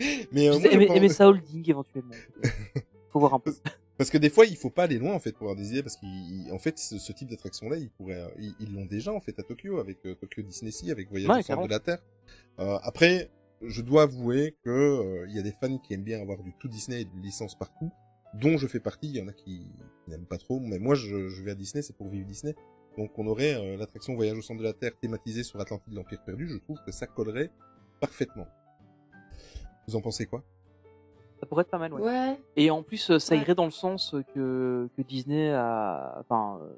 mais 0.32 0.48
euh, 0.48 0.58
moi, 0.58 1.08
sa 1.08 1.28
holding 1.28 1.68
éventuellement. 1.68 2.14
faut 3.08 3.20
voir 3.20 3.34
un 3.34 3.40
peu. 3.40 3.52
Parce 3.98 4.10
que 4.10 4.18
des 4.18 4.30
fois, 4.30 4.46
il 4.46 4.56
faut 4.56 4.70
pas 4.70 4.84
aller 4.84 4.98
loin 4.98 5.14
en 5.14 5.20
fait 5.20 5.32
pour 5.32 5.42
avoir 5.42 5.56
des 5.56 5.70
idées, 5.70 5.82
parce 5.82 5.96
qu'en 5.96 6.58
fait, 6.58 6.78
ce, 6.78 7.12
type 7.12 7.28
d'attraction-là, 7.28 7.76
ils 7.76 7.90
pourraient, 7.90 8.26
ils 8.58 8.74
l'ont 8.74 8.86
déjà 8.86 9.12
en 9.12 9.20
fait 9.20 9.38
à 9.38 9.42
Tokyo 9.42 9.78
avec 9.78 10.04
euh, 10.06 10.14
Tokyo 10.14 10.42
Disney 10.42 10.70
Sea, 10.70 10.90
avec 10.90 11.08
Voyage 11.10 11.46
de 11.46 11.68
la 11.68 11.78
Terre. 11.78 12.02
Euh, 12.58 12.78
après, 12.82 13.30
je 13.64 13.82
dois 13.82 14.02
avouer 14.02 14.56
que 14.64 14.70
euh, 14.70 15.26
il 15.28 15.36
y 15.36 15.38
a 15.38 15.42
des 15.42 15.52
fans 15.52 15.78
qui 15.78 15.94
aiment 15.94 16.02
bien 16.02 16.20
avoir 16.20 16.42
du 16.42 16.52
tout 16.58 16.68
Disney 16.68 17.02
et 17.02 17.04
de 17.04 17.22
licences 17.22 17.54
partout, 17.54 17.90
dont 18.34 18.56
je 18.56 18.66
fais 18.66 18.80
partie. 18.80 19.08
Il 19.08 19.16
y 19.16 19.22
en 19.22 19.28
a 19.28 19.32
qui, 19.32 19.70
qui 20.04 20.10
n'aiment 20.10 20.26
pas 20.26 20.38
trop, 20.38 20.58
mais 20.58 20.78
moi, 20.78 20.94
je, 20.94 21.28
je 21.28 21.42
vais 21.42 21.52
à 21.52 21.54
Disney, 21.54 21.82
c'est 21.82 21.96
pour 21.96 22.08
vivre 22.08 22.26
Disney. 22.26 22.54
Donc 22.98 23.18
on 23.18 23.26
aurait 23.26 23.54
euh, 23.54 23.76
l'attraction 23.76 24.14
Voyage 24.14 24.36
au 24.38 24.42
centre 24.42 24.58
de 24.60 24.64
la 24.64 24.72
Terre 24.74 24.92
thématisée 25.00 25.42
sur 25.42 25.58
l'Atlantide 25.58 25.94
l'Empire 25.94 26.22
perdu. 26.24 26.48
Je 26.48 26.58
trouve 26.58 26.78
que 26.84 26.92
ça 26.92 27.06
collerait 27.06 27.50
parfaitement. 28.00 28.46
Vous 29.88 29.96
en 29.96 30.00
pensez 30.00 30.26
quoi? 30.26 30.42
Ça 31.40 31.46
pourrait 31.46 31.62
être 31.62 31.70
pas 31.70 31.78
mal, 31.78 31.92
ouais. 31.94 32.02
Ouais. 32.02 32.40
Et 32.56 32.70
en 32.70 32.82
plus, 32.82 33.10
euh, 33.10 33.18
ça 33.18 33.34
Ouais. 33.34 33.40
irait 33.40 33.54
dans 33.56 33.64
le 33.64 33.70
sens 33.72 34.14
que, 34.34 34.88
que 34.96 35.02
Disney 35.02 35.50
a, 35.50 36.16
enfin, 36.20 36.60
euh, 36.62 36.72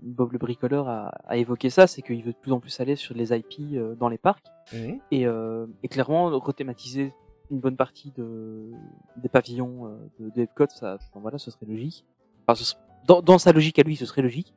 Bob 0.00 0.32
le 0.32 0.38
bricoleur 0.38 0.88
a, 0.88 1.08
a 1.28 1.36
évoqué 1.36 1.70
ça, 1.70 1.86
c'est 1.86 2.02
qu'il 2.02 2.22
veut 2.24 2.32
de 2.32 2.36
plus 2.38 2.52
en 2.52 2.58
plus 2.60 2.80
aller 2.80 2.96
sur 2.96 3.14
les 3.14 3.32
IP 3.36 3.74
euh, 3.74 3.94
dans 3.94 4.08
les 4.08 4.18
parcs 4.18 4.46
Mhm. 4.72 4.98
et, 5.12 5.26
euh, 5.26 5.66
et 5.82 5.88
clairement 5.88 6.28
rethématiser 6.40 7.12
une 7.50 7.58
bonne 7.60 7.76
partie 7.76 8.10
de, 8.18 8.70
des 9.16 9.28
pavillons 9.30 9.86
euh, 9.86 9.96
de, 10.20 10.28
de 10.30 10.40
Epcot, 10.42 10.66
ça, 10.68 10.96
enfin, 10.96 11.20
voilà, 11.20 11.38
ce 11.38 11.50
serait 11.50 11.64
logique. 11.66 12.04
Enfin, 12.46 12.54
ce 12.56 12.64
serait- 12.64 12.80
dans, 13.06 13.22
dans 13.22 13.38
sa 13.38 13.52
logique 13.52 13.78
à 13.78 13.82
lui, 13.82 13.96
ce 13.96 14.04
serait 14.06 14.20
logique. 14.22 14.54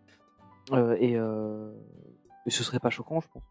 Euh, 0.73 0.95
et, 0.99 1.15
euh, 1.15 1.71
et 2.45 2.51
ce 2.51 2.63
serait 2.63 2.79
pas 2.79 2.89
choquant, 2.89 3.19
je 3.21 3.27
pense. 3.33 3.43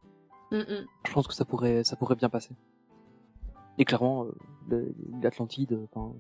Mm, 0.53 0.59
mm. 0.59 0.87
Je 1.07 1.13
pense 1.13 1.27
que 1.27 1.35
ça 1.35 1.45
pourrait, 1.45 1.85
ça 1.85 1.97
pourrait 1.97 2.17
bien 2.17 2.29
passer. 2.29 2.51
Et 3.79 3.85
clairement, 3.85 4.25
euh, 4.25 4.33
le- 4.69 4.95
l'Atlantide, 5.23 5.79
enfin, 5.93 6.15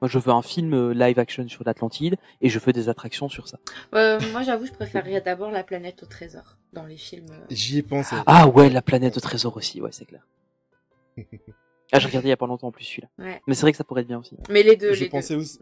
moi 0.00 0.08
je 0.08 0.18
veux 0.18 0.30
un 0.32 0.42
film 0.42 0.92
live 0.92 1.18
action 1.18 1.46
sur 1.48 1.62
l'Atlantide 1.64 2.16
et 2.40 2.48
je 2.48 2.58
veux 2.58 2.72
des 2.72 2.88
attractions 2.88 3.28
sur 3.28 3.48
ça. 3.48 3.58
Euh, 3.94 4.18
moi, 4.32 4.42
j'avoue, 4.42 4.66
je 4.66 4.72
préférerais 4.72 5.20
d'abord 5.20 5.50
la 5.50 5.62
planète 5.64 6.02
au 6.02 6.06
trésor 6.06 6.56
dans 6.72 6.84
les 6.86 6.96
films. 6.96 7.26
J'y 7.50 7.78
ai 7.78 7.82
pensé. 7.82 8.16
Ah 8.26 8.48
ouais, 8.48 8.68
la 8.70 8.82
planète 8.82 9.16
au 9.16 9.20
trésor 9.20 9.56
aussi, 9.56 9.80
ouais, 9.80 9.92
c'est 9.92 10.06
clair. 10.06 10.26
Ah, 11.94 11.98
j'ai 11.98 12.06
regardé 12.06 12.28
il 12.28 12.30
y 12.30 12.32
a 12.32 12.38
pas 12.38 12.46
longtemps 12.46 12.68
en 12.68 12.72
plus 12.72 12.84
celui-là. 12.84 13.08
Ouais. 13.18 13.42
Mais 13.46 13.52
c'est 13.54 13.60
vrai 13.60 13.72
que 13.72 13.76
ça 13.76 13.84
pourrait 13.84 14.00
être 14.00 14.06
bien 14.08 14.18
aussi. 14.18 14.34
Mais 14.48 14.62
les 14.62 14.76
deux, 14.76 14.94
je 14.94 15.04
les 15.04 15.10
pensais 15.10 15.34
deux. 15.34 15.40
aussi, 15.42 15.58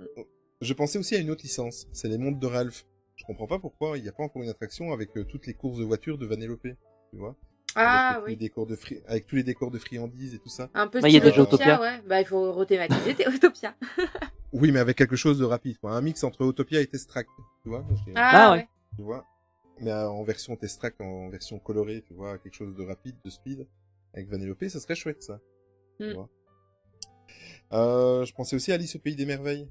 je 0.60 0.74
pensais 0.74 0.96
aussi 0.96 1.16
à 1.16 1.18
une 1.18 1.28
autre 1.28 1.42
licence. 1.42 1.88
C'est 1.92 2.06
les 2.06 2.18
mondes 2.18 2.38
de 2.38 2.46
Ralph. 2.46 2.86
Je 3.20 3.24
comprends 3.26 3.46
pas 3.46 3.58
pourquoi 3.58 3.98
il 3.98 4.02
n'y 4.02 4.08
a 4.08 4.12
pas 4.12 4.22
encore 4.22 4.42
une 4.42 4.48
attraction 4.48 4.92
avec 4.92 5.14
euh, 5.18 5.24
toutes 5.24 5.46
les 5.46 5.52
courses 5.54 5.78
de 5.78 5.84
voitures 5.84 6.16
de 6.16 6.24
Vanellope. 6.24 6.62
Tu 7.10 7.16
vois 7.18 7.36
Ah 7.74 8.08
avec, 8.08 8.20
tous 8.22 8.26
les 8.28 8.32
oui. 8.32 8.38
décors 8.38 8.66
de 8.66 8.76
fri- 8.76 9.02
avec 9.06 9.26
tous 9.26 9.36
les 9.36 9.42
décors 9.42 9.70
de 9.70 9.78
friandises 9.78 10.34
et 10.34 10.38
tout 10.38 10.48
ça. 10.48 10.70
Un 10.72 10.86
peu 10.88 11.00
Bah, 11.00 11.08
il 11.08 11.12
y 11.12 11.16
a 11.16 11.20
style 11.20 11.30
déjà 11.30 11.42
Autopia, 11.42 11.74
Autopia. 11.74 11.80
ouais. 11.98 12.02
Bah, 12.08 12.20
il 12.20 12.26
faut 12.26 12.50
rethématiser 12.52 13.16
Autopia. 13.28 13.74
Oui, 14.52 14.72
mais 14.72 14.80
avec 14.80 14.96
quelque 14.96 15.14
chose 15.14 15.38
de 15.38 15.44
rapide. 15.44 15.78
Quoi. 15.78 15.92
Un 15.92 16.00
mix 16.00 16.24
entre 16.24 16.44
Autopia 16.44 16.80
et 16.80 16.86
Test 16.88 17.08
Track. 17.08 17.26
Tu 17.62 17.68
vois 17.68 17.84
Ah, 18.16 18.48
Ah, 18.48 18.52
ouais. 18.56 18.68
Tu 18.96 19.02
vois 19.02 19.24
Mais 19.80 19.92
euh, 19.92 20.08
en 20.10 20.24
version 20.24 20.56
Test 20.56 20.80
Track, 20.80 21.00
en 21.00 21.28
version 21.28 21.60
colorée, 21.60 22.02
tu 22.08 22.14
vois, 22.14 22.36
quelque 22.38 22.54
chose 22.54 22.74
de 22.74 22.82
rapide, 22.84 23.14
de 23.24 23.30
speed. 23.30 23.68
Avec 24.12 24.28
Vanellope, 24.28 24.64
ça 24.68 24.80
serait 24.80 24.96
chouette 24.96 25.22
ça. 25.22 25.38
Tu 26.00 26.06
Mm. 26.08 26.14
vois 26.14 26.28
euh, 27.72 28.24
je 28.24 28.34
pensais 28.34 28.56
aussi 28.56 28.72
à 28.72 28.74
Alice 28.74 28.96
au 28.96 28.98
pays 28.98 29.14
des 29.14 29.26
merveilles. 29.26 29.68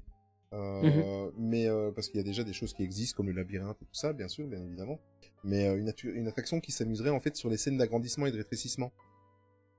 Euh, 0.52 1.30
Mais 1.36 1.66
euh, 1.66 1.90
parce 1.92 2.08
qu'il 2.08 2.16
y 2.18 2.20
a 2.20 2.24
déjà 2.24 2.42
des 2.44 2.52
choses 2.52 2.72
qui 2.72 2.82
existent 2.82 3.16
comme 3.16 3.26
le 3.28 3.32
labyrinthe 3.32 3.76
et 3.82 3.84
tout 3.84 3.94
ça, 3.94 4.12
bien 4.12 4.28
sûr, 4.28 4.46
bien 4.46 4.62
évidemment. 4.62 4.98
Mais 5.44 5.68
euh, 5.68 5.76
une, 6.14 6.28
attraction 6.28 6.60
qui 6.60 6.72
s'amuserait 6.72 7.10
en 7.10 7.20
fait 7.20 7.36
sur 7.36 7.48
les 7.48 7.56
scènes 7.56 7.78
d'agrandissement 7.78 8.26
et 8.26 8.32
de 8.32 8.36
rétrécissement 8.36 8.92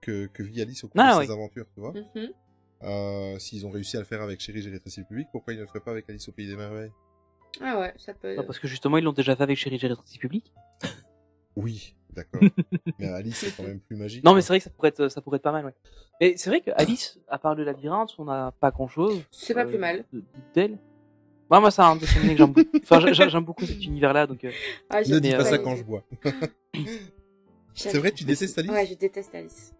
que, 0.01 0.27
que 0.27 0.43
vit 0.43 0.61
Alice 0.61 0.83
au 0.83 0.87
cours 0.87 1.01
Ah, 1.01 1.13
de 1.15 1.19
oui. 1.19 1.25
ses 1.25 1.31
aventures, 1.31 1.67
tu 1.73 1.81
vois. 1.81 1.93
Mhm. 1.93 2.29
Euh, 2.83 3.37
S'ils 3.37 3.65
ont 3.67 3.69
réussi 3.69 3.95
à 3.97 3.99
le 3.99 4.05
faire 4.05 4.21
avec 4.21 4.39
Chérie, 4.39 4.61
j'ai 4.61 4.71
rétréci 4.71 5.01
le 5.01 5.05
public, 5.05 5.27
pourquoi 5.31 5.53
ils 5.53 5.57
ne 5.57 5.61
le 5.61 5.67
feraient 5.67 5.81
pas 5.81 5.91
avec 5.91 6.09
Alice 6.09 6.27
au 6.29 6.31
pays 6.31 6.47
des 6.47 6.55
merveilles? 6.55 6.91
Ah 7.59 7.79
ouais, 7.79 7.93
ça 7.97 8.13
peut. 8.13 8.35
Non, 8.35 8.43
parce 8.43 8.59
que 8.59 8.67
justement 8.67 8.97
ils 8.97 9.03
l'ont 9.03 9.11
déjà 9.11 9.35
fait 9.35 9.43
avec 9.43 9.57
Chéri 9.57 9.77
J'ai 9.77 9.87
rétréci 9.87 10.17
public? 10.17 10.53
Oui, 11.57 11.95
d'accord. 12.15 12.41
mais 12.99 13.07
Alice 13.07 13.37
c'est 13.37 13.55
quand 13.55 13.63
même 13.63 13.79
plus 13.79 13.95
magique. 13.95 14.23
Non 14.23 14.33
mais 14.33 14.41
c'est 14.41 14.49
vrai 14.49 14.59
que 14.59 14.63
ça 14.65 14.69
pourrait 14.69 14.89
être, 14.89 15.07
ça 15.09 15.21
pourrait 15.21 15.37
être 15.37 15.43
pas 15.43 15.51
mal, 15.51 15.65
ouais. 15.65 15.73
Mais 16.19 16.35
c'est 16.37 16.49
vrai 16.49 16.61
que 16.61 16.71
Alice, 16.75 17.19
à 17.27 17.37
part 17.39 17.55
le 17.55 17.63
labyrinthe, 17.63 18.13
on 18.17 18.25
n'a 18.25 18.53
pas 18.59 18.71
grand 18.71 18.87
chose. 18.87 19.23
C'est 19.31 19.53
pas 19.53 19.65
plus 19.65 19.77
mal. 19.77 20.05
D'elle. 20.53 20.77
Bah, 21.49 21.59
moi, 21.59 21.69
c'est 21.69 21.81
un 21.81 21.97
dessin 21.97 22.19
animé 22.19 22.33
que 22.33 22.37
j'aime 22.37 22.53
beaucoup. 22.53 22.69
Enfin, 22.83 23.11
j'aime 23.11 23.43
beaucoup 23.43 23.65
cet 23.65 23.83
univers-là, 23.85 24.25
donc. 24.25 24.41
euh, 24.45 24.51
Ah, 24.89 25.01
Ne 25.01 25.19
dis 25.19 25.31
pas 25.31 25.41
euh, 25.41 25.43
ça 25.43 25.57
quand 25.57 25.75
je 25.75 25.83
bois. 25.83 26.01
C'est 27.73 27.97
vrai, 27.97 28.11
tu 28.11 28.23
détestes 28.23 28.57
Alice 28.57 28.71
Ouais, 28.71 28.85
je 28.85 28.93
déteste 28.95 29.33
Alice. 29.35 29.73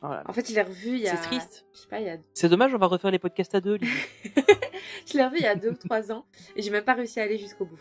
voilà. 0.00 0.22
En 0.26 0.32
fait, 0.32 0.48
je 0.48 0.54
l'ai 0.54 0.62
revu 0.62 0.90
il 0.92 0.98
y 1.00 1.08
a. 1.08 1.16
C'est 1.16 1.22
triste. 1.28 1.66
Je 1.74 1.80
sais 1.80 1.88
pas, 1.88 2.00
il 2.00 2.06
y 2.06 2.10
a. 2.10 2.16
C'est 2.32 2.48
dommage, 2.48 2.72
on 2.74 2.78
va 2.78 2.86
refaire 2.86 3.10
les 3.10 3.18
podcasts 3.18 3.54
à 3.54 3.60
deux, 3.60 3.74
Lily. 3.74 3.92
je 5.06 5.16
l'ai 5.18 5.24
revu 5.24 5.36
il 5.38 5.42
y 5.42 5.46
a 5.46 5.56
deux 5.56 5.70
ou 5.70 5.74
trois 5.76 6.10
ans 6.12 6.24
et 6.54 6.62
j'ai 6.62 6.70
même 6.70 6.84
pas 6.84 6.94
réussi 6.94 7.20
à 7.20 7.24
aller 7.24 7.36
jusqu'au 7.38 7.64
bout. 7.66 7.78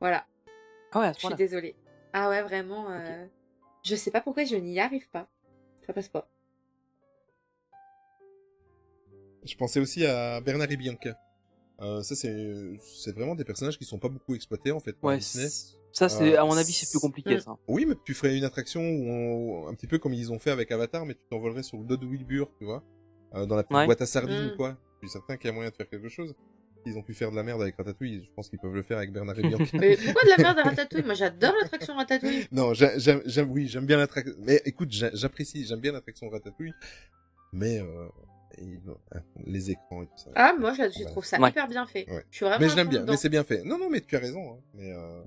Voilà, 0.00 0.26
Ah 0.92 1.00
ouais, 1.00 1.06
à 1.06 1.14
ce 1.14 1.20
je 1.20 1.26
suis 1.26 1.34
désolée. 1.36 1.74
Ah 2.14 2.28
ouais, 2.30 2.42
vraiment. 2.42 2.90
euh, 2.90 3.26
Je 3.84 3.96
sais 3.96 4.10
pas 4.10 4.20
pourquoi 4.20 4.44
je 4.44 4.56
n'y 4.56 4.78
arrive 4.80 5.08
pas. 5.10 5.28
Ça 5.86 5.92
passe 5.92 6.08
pas. 6.08 6.30
Je 9.44 9.54
pensais 9.56 9.80
aussi 9.80 10.06
à 10.06 10.40
Bernard 10.40 10.70
et 10.70 10.76
Bianca. 10.76 11.18
Euh, 11.80 12.02
ça, 12.02 12.14
c'est, 12.14 12.76
c'est 12.78 13.12
vraiment 13.14 13.34
des 13.34 13.44
personnages 13.44 13.76
qui 13.76 13.84
sont 13.84 13.98
pas 13.98 14.08
beaucoup 14.08 14.34
exploités, 14.34 14.70
en 14.70 14.80
fait, 14.80 14.92
par 14.94 15.10
Ouais, 15.10 15.18
Disney. 15.18 15.48
ça, 15.92 16.08
c'est, 16.08 16.34
Euh, 16.36 16.40
à 16.40 16.44
mon 16.46 16.56
avis, 16.56 16.72
c'est 16.72 16.88
plus 16.88 17.00
compliqué, 17.00 17.38
ça. 17.40 17.56
Oui, 17.66 17.84
mais 17.84 17.94
tu 18.06 18.14
ferais 18.14 18.38
une 18.38 18.44
attraction 18.44 18.80
où 18.80 19.10
on- 19.10 19.68
un 19.68 19.74
petit 19.74 19.88
peu 19.88 19.98
comme 19.98 20.14
ils 20.14 20.32
ont 20.32 20.38
fait 20.38 20.50
avec 20.52 20.70
Avatar, 20.70 21.04
mais 21.04 21.14
tu 21.14 21.20
t'envolerais 21.28 21.64
sur 21.64 21.76
le 21.78 21.84
dos 21.84 21.96
de 21.96 22.06
Wilbur, 22.06 22.48
tu 22.58 22.64
vois, 22.64 22.82
euh, 23.34 23.44
dans 23.44 23.56
la 23.56 23.64
petite 23.64 23.76
Ouais. 23.76 23.86
boîte 23.86 24.00
à 24.00 24.06
sardines 24.06 24.46
Mm. 24.46 24.52
ou 24.52 24.56
quoi. 24.56 24.78
Je 25.02 25.08
suis 25.08 25.12
certain 25.18 25.36
qu'il 25.36 25.48
y 25.48 25.50
a 25.50 25.52
moyen 25.52 25.68
de 25.70 25.74
faire 25.74 25.88
quelque 25.90 26.08
chose. 26.08 26.32
Ils 26.86 26.96
ont 26.98 27.02
pu 27.02 27.14
faire 27.14 27.30
de 27.30 27.36
la 27.36 27.42
merde 27.42 27.62
avec 27.62 27.76
Ratatouille, 27.76 28.24
je 28.24 28.30
pense 28.34 28.48
qu'ils 28.48 28.58
peuvent 28.58 28.74
le 28.74 28.82
faire 28.82 28.98
avec 28.98 29.12
Bernard 29.12 29.38
et 29.38 29.42
Bianca. 29.48 29.64
Mais 29.78 29.96
pourquoi 29.96 30.22
de 30.24 30.28
la 30.30 30.36
merde 30.38 30.58
à 30.58 30.62
Ratatouille? 30.64 31.02
Moi, 31.02 31.14
j'adore 31.14 31.54
l'attraction 31.60 31.94
Ratatouille. 31.96 32.46
non, 32.52 32.74
j'a- 32.74 32.98
j'aime, 32.98 33.22
j'aime, 33.24 33.50
oui, 33.50 33.66
j'aime 33.68 33.86
bien 33.86 33.96
l'attraction. 33.96 34.34
Mais 34.40 34.60
écoute, 34.64 34.90
j'a- 34.92 35.14
j'apprécie, 35.14 35.64
j'aime 35.66 35.80
bien 35.80 35.92
l'attraction 35.92 36.28
Ratatouille, 36.28 36.72
mais 37.52 37.78
euh, 37.80 38.08
et, 38.58 38.78
euh, 38.88 39.18
les 39.46 39.70
écrans 39.70 40.02
et 40.02 40.06
tout 40.06 40.12
ça. 40.18 40.30
Ah, 40.34 40.54
moi, 40.58 40.72
je, 40.74 41.04
trouve 41.06 41.24
ça 41.24 41.40
Ouais. 41.40 41.50
hyper 41.50 41.66
bien 41.68 41.86
fait. 41.86 42.08
Ouais. 42.10 42.24
Je 42.30 42.36
suis 42.36 42.44
vraiment. 42.46 42.60
Mais 42.60 42.68
je 42.68 42.76
l'aime 42.76 42.88
bien, 42.88 43.00
dedans. 43.00 43.12
mais 43.12 43.16
c'est 43.18 43.28
bien 43.30 43.44
fait. 43.44 43.64
Non, 43.64 43.78
non, 43.78 43.88
mais 43.90 44.00
tu 44.00 44.14
as 44.14 44.20
raison. 44.20 44.52
hein. 44.54 44.58
Mais 44.74 44.92
euh, 44.92 45.22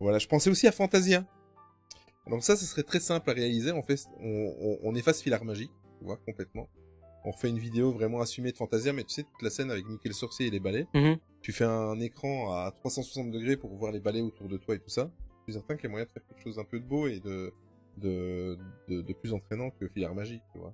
voilà, 0.00 0.18
je 0.18 0.26
pensais 0.26 0.50
aussi 0.50 0.66
à 0.66 0.72
Fantasia. 0.72 1.24
Donc 2.28 2.42
ça, 2.44 2.56
ce 2.56 2.64
serait 2.64 2.82
très 2.82 3.00
simple 3.00 3.28
à 3.30 3.32
réaliser. 3.34 3.70
En 3.72 3.82
fait, 3.82 4.00
on, 4.20 4.54
on, 4.60 4.78
on 4.82 4.94
efface 4.94 5.20
Filar 5.22 5.44
Magique, 5.44 5.70
tu 5.98 6.04
vois, 6.04 6.16
complètement. 6.24 6.68
On 7.26 7.32
refait 7.32 7.48
une 7.50 7.58
vidéo 7.58 7.90
vraiment 7.92 8.20
assumée 8.20 8.52
de 8.52 8.56
Fantasia, 8.56 8.92
mais 8.92 9.02
tu 9.04 9.12
sais, 9.14 9.22
toute 9.24 9.42
la 9.42 9.50
scène 9.50 9.70
avec 9.70 9.84
Mickey 9.86 10.08
le 10.08 10.14
sorcier 10.14 10.46
et 10.46 10.50
les 10.50 10.60
balais. 10.60 10.86
Mhm. 10.94 11.16
Tu 11.42 11.52
fais 11.52 11.64
un 11.64 11.98
écran 12.00 12.52
à 12.54 12.70
360 12.70 13.30
degrés 13.32 13.56
pour 13.56 13.74
voir 13.76 13.90
les 13.92 14.00
balais 14.00 14.20
autour 14.20 14.48
de 14.48 14.56
toi 14.56 14.74
et 14.76 14.78
tout 14.78 14.88
ça. 14.90 15.10
Je 15.46 15.52
suis 15.52 15.58
certain 15.60 15.74
qu'il 15.76 15.84
y 15.84 15.86
a 15.88 15.90
moyen 15.90 16.06
de 16.06 16.10
faire 16.10 16.22
quelque 16.26 16.40
chose 16.42 16.56
d'un 16.56 16.64
peu 16.64 16.78
de 16.80 16.84
beau 16.84 17.06
et 17.08 17.18
de, 17.20 17.52
de, 17.98 18.56
de, 18.88 19.02
de 19.02 19.12
plus 19.12 19.32
entraînant 19.32 19.70
que 19.70 19.88
Filar 19.88 20.14
Magique, 20.14 20.42
tu 20.52 20.58
vois. 20.60 20.72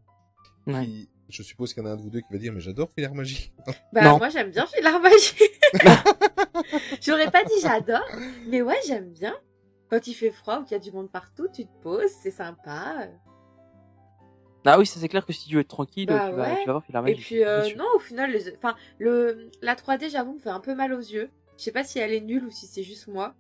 Ouais. 0.67 0.85
Qui- 0.85 1.09
je 1.31 1.43
suppose 1.43 1.73
qu'il 1.73 1.83
y 1.83 1.87
en 1.87 1.89
a 1.89 1.93
un 1.93 1.97
de 1.97 2.03
vous 2.03 2.11
deux 2.11 2.21
qui 2.21 2.31
va 2.31 2.39
dire, 2.39 2.53
mais 2.53 2.61
j'adore 2.61 2.91
Filar 2.93 3.15
Magique. 3.15 3.53
Bah, 3.95 4.05
Non. 4.05 4.19
moi, 4.19 4.29
j'aime 4.29 4.51
bien 4.51 4.67
Filar 4.67 5.01
Magie. 5.01 5.35
J'aurais 7.01 7.31
pas 7.31 7.45
dit 7.45 7.55
j'adore, 7.63 8.07
mais 8.49 8.61
ouais, 8.63 8.77
j'aime 8.87 9.11
bien. 9.13 9.35
Quand 9.91 10.07
il 10.07 10.15
fait 10.15 10.31
froid 10.31 10.61
ou 10.61 10.65
qu'il 10.65 10.73
y 10.73 10.75
a 10.75 10.79
du 10.83 10.93
monde 10.93 11.11
partout, 11.11 11.49
tu 11.53 11.65
te 11.65 11.83
poses, 11.83 12.11
c'est 12.23 12.31
sympa. 12.31 13.09
Ah 14.65 14.79
oui, 14.79 14.87
ça, 14.87 15.01
c'est 15.01 15.09
clair 15.09 15.27
que 15.27 15.33
si 15.33 15.49
tu 15.49 15.55
veux 15.57 15.61
être 15.61 15.69
tranquille, 15.69 16.07
Bah 16.07 16.29
tu, 16.31 16.37
vas, 16.37 16.43
ouais. 16.43 16.61
tu 16.61 16.67
vas 16.67 16.81
voir 17.01 17.09
Et 17.09 17.15
puis, 17.15 17.45
euh, 17.45 17.69
non, 17.77 17.85
au 17.97 17.99
final, 17.99 18.31
les... 18.31 18.55
enfin, 18.57 18.75
le... 18.99 19.51
la 19.61 19.75
3D, 19.75 20.11
j'avoue, 20.11 20.35
me 20.35 20.39
fait 20.39 20.51
un 20.51 20.61
peu 20.61 20.75
mal 20.75 20.93
aux 20.93 21.01
yeux. 21.01 21.31
Je 21.59 21.65
sais 21.65 21.73
pas 21.73 21.85
si 21.85 21.99
elle 21.99 22.13
est 22.13 22.21
nulle 22.21 22.45
ou 22.45 22.51
si 22.51 22.67
c'est 22.67 22.83
juste 22.83 23.09
moi. 23.09 23.35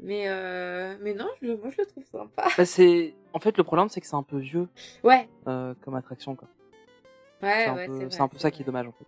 Mais, 0.00 0.24
euh... 0.28 0.96
mais 1.00 1.14
non, 1.14 1.26
je... 1.42 1.52
moi, 1.52 1.70
je 1.70 1.78
le 1.78 1.86
trouve 1.86 2.04
sympa. 2.04 2.48
Bah, 2.56 2.64
c'est... 2.64 3.14
En 3.32 3.38
fait, 3.40 3.56
le 3.56 3.64
problème, 3.64 3.88
c'est 3.88 4.00
que 4.00 4.06
c'est 4.06 4.14
un 4.16 4.22
peu 4.22 4.38
vieux 4.38 4.68
Ouais, 5.02 5.28
euh, 5.46 5.74
comme 5.84 5.94
attraction, 5.94 6.34
quoi. 6.36 6.48
ouais, 7.42 7.52
c'est 7.64 7.66
un 7.68 7.74
ouais, 7.74 7.86
peu, 7.86 7.92
c'est 7.92 8.04
vrai. 8.04 8.10
c'est 8.10 8.20
un 8.20 8.28
peu 8.28 8.38
ça 8.38 8.50
qui 8.50 8.62
est 8.62 8.64
dommage, 8.64 8.86
en 8.86 8.92
fait. 8.92 9.06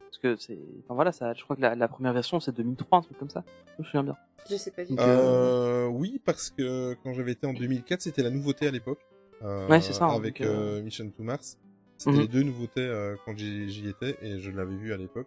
Parce 0.00 0.18
que 0.18 0.36
c'est... 0.36 0.58
Enfin 0.84 0.94
voilà, 0.94 1.12
ça, 1.12 1.32
je 1.34 1.42
crois 1.44 1.56
que 1.56 1.62
la, 1.62 1.74
la 1.74 1.88
première 1.88 2.12
version, 2.12 2.40
c'est 2.40 2.52
2003, 2.52 2.98
un 2.98 3.02
truc 3.02 3.16
comme 3.18 3.30
ça. 3.30 3.44
Je 3.76 3.82
me 3.82 3.84
souviens 3.84 4.02
bien. 4.02 4.16
Je 4.50 4.56
sais 4.56 4.70
pas 4.70 4.84
du 4.84 4.94
tout. 4.96 5.02
Euh, 5.02 5.86
oui, 5.86 6.20
parce 6.24 6.50
que 6.50 6.94
quand 7.02 7.12
j'avais 7.12 7.32
été 7.32 7.46
en 7.46 7.52
2004, 7.52 8.02
c'était 8.02 8.22
la 8.22 8.30
nouveauté 8.30 8.66
à 8.66 8.70
l'époque. 8.70 8.98
Euh, 9.42 9.68
Ouais, 9.68 9.80
c'est 9.80 9.92
ça, 9.92 10.04
hein, 10.06 10.14
Avec 10.16 10.40
euh, 10.40 10.78
euh, 10.78 10.82
Mission 10.82 11.08
to 11.10 11.22
Mars. 11.22 11.58
C'était 11.96 12.12
Mhm. 12.16 12.20
les 12.20 12.28
deux 12.28 12.42
nouveautés 12.42 12.80
euh, 12.86 13.16
quand 13.24 13.36
j'y 13.36 13.88
étais 13.88 14.16
et 14.22 14.38
je 14.38 14.50
l'avais 14.50 14.74
vu 14.76 14.92
à 14.92 14.96
l'époque. 14.96 15.26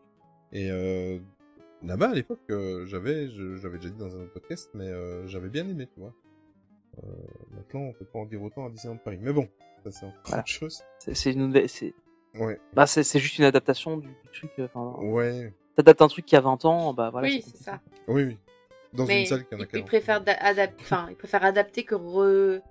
Et 0.51 0.69
euh, 0.71 1.19
là-bas, 1.83 2.09
à 2.09 2.13
l'époque, 2.13 2.39
euh, 2.49 2.85
j'avais, 2.85 3.29
je- 3.29 3.57
j'avais 3.57 3.77
déjà 3.77 3.89
dit 3.89 3.97
dans 3.99 4.15
un 4.15 4.21
autre 4.21 4.33
podcast, 4.33 4.69
mais 4.73 4.87
euh, 4.87 5.27
j'avais 5.27 5.49
bien 5.49 5.67
aimé, 5.67 5.87
tu 5.93 5.99
vois. 5.99 6.13
Euh, 7.03 7.07
maintenant, 7.55 7.81
on 7.81 7.93
peut 7.93 8.05
pas 8.05 8.19
en 8.19 8.25
dire 8.25 8.41
autant 8.41 8.65
à 8.65 8.69
Disneyland 8.69 8.97
Paris. 8.97 9.19
Mais 9.21 9.33
bon, 9.33 9.47
ça 9.83 9.91
c'est 9.91 10.05
encore 10.05 10.21
Voilà. 10.25 10.41
autre 10.41 10.49
chose. 10.51 10.83
C'est, 10.99 11.15
c'est 11.15 11.31
une 11.33 11.47
nouvelle... 11.47 11.69
C'est... 11.69 11.93
Ouais, 12.35 12.59
Bah, 12.73 12.87
c'est, 12.87 13.03
c'est 13.03 13.19
juste 13.19 13.37
une 13.37 13.45
adaptation 13.45 13.97
du, 13.97 14.07
du 14.07 14.29
truc. 14.33 14.51
euh, 14.59 14.67
Enfin, 14.73 14.99
ouais, 15.03 15.53
t'adaptes 15.75 16.01
un 16.01 16.07
truc 16.07 16.25
qui 16.25 16.35
a 16.35 16.41
20 16.41 16.65
ans, 16.65 16.93
bah 16.93 17.09
voilà. 17.11 17.27
oui, 17.27 17.43
c'est 17.45 17.57
ça. 17.57 17.79
oui, 18.07 18.23
oui. 18.23 18.37
Dans 18.93 19.05
Mais 19.05 19.21
une 19.21 19.25
salle 19.27 19.45
qui 19.47 19.53
en 19.55 19.59
a 19.59 19.61
il, 19.61 19.65
il 19.65 19.67
40. 19.69 19.85
préfère 19.87 20.21
da- 20.23 20.33
adap- 20.33 20.73
enfin, 20.81 21.07
il 21.09 21.15
préfère 21.15 21.43
adapter 21.43 21.83
que 21.83 21.93
re- 21.95 22.61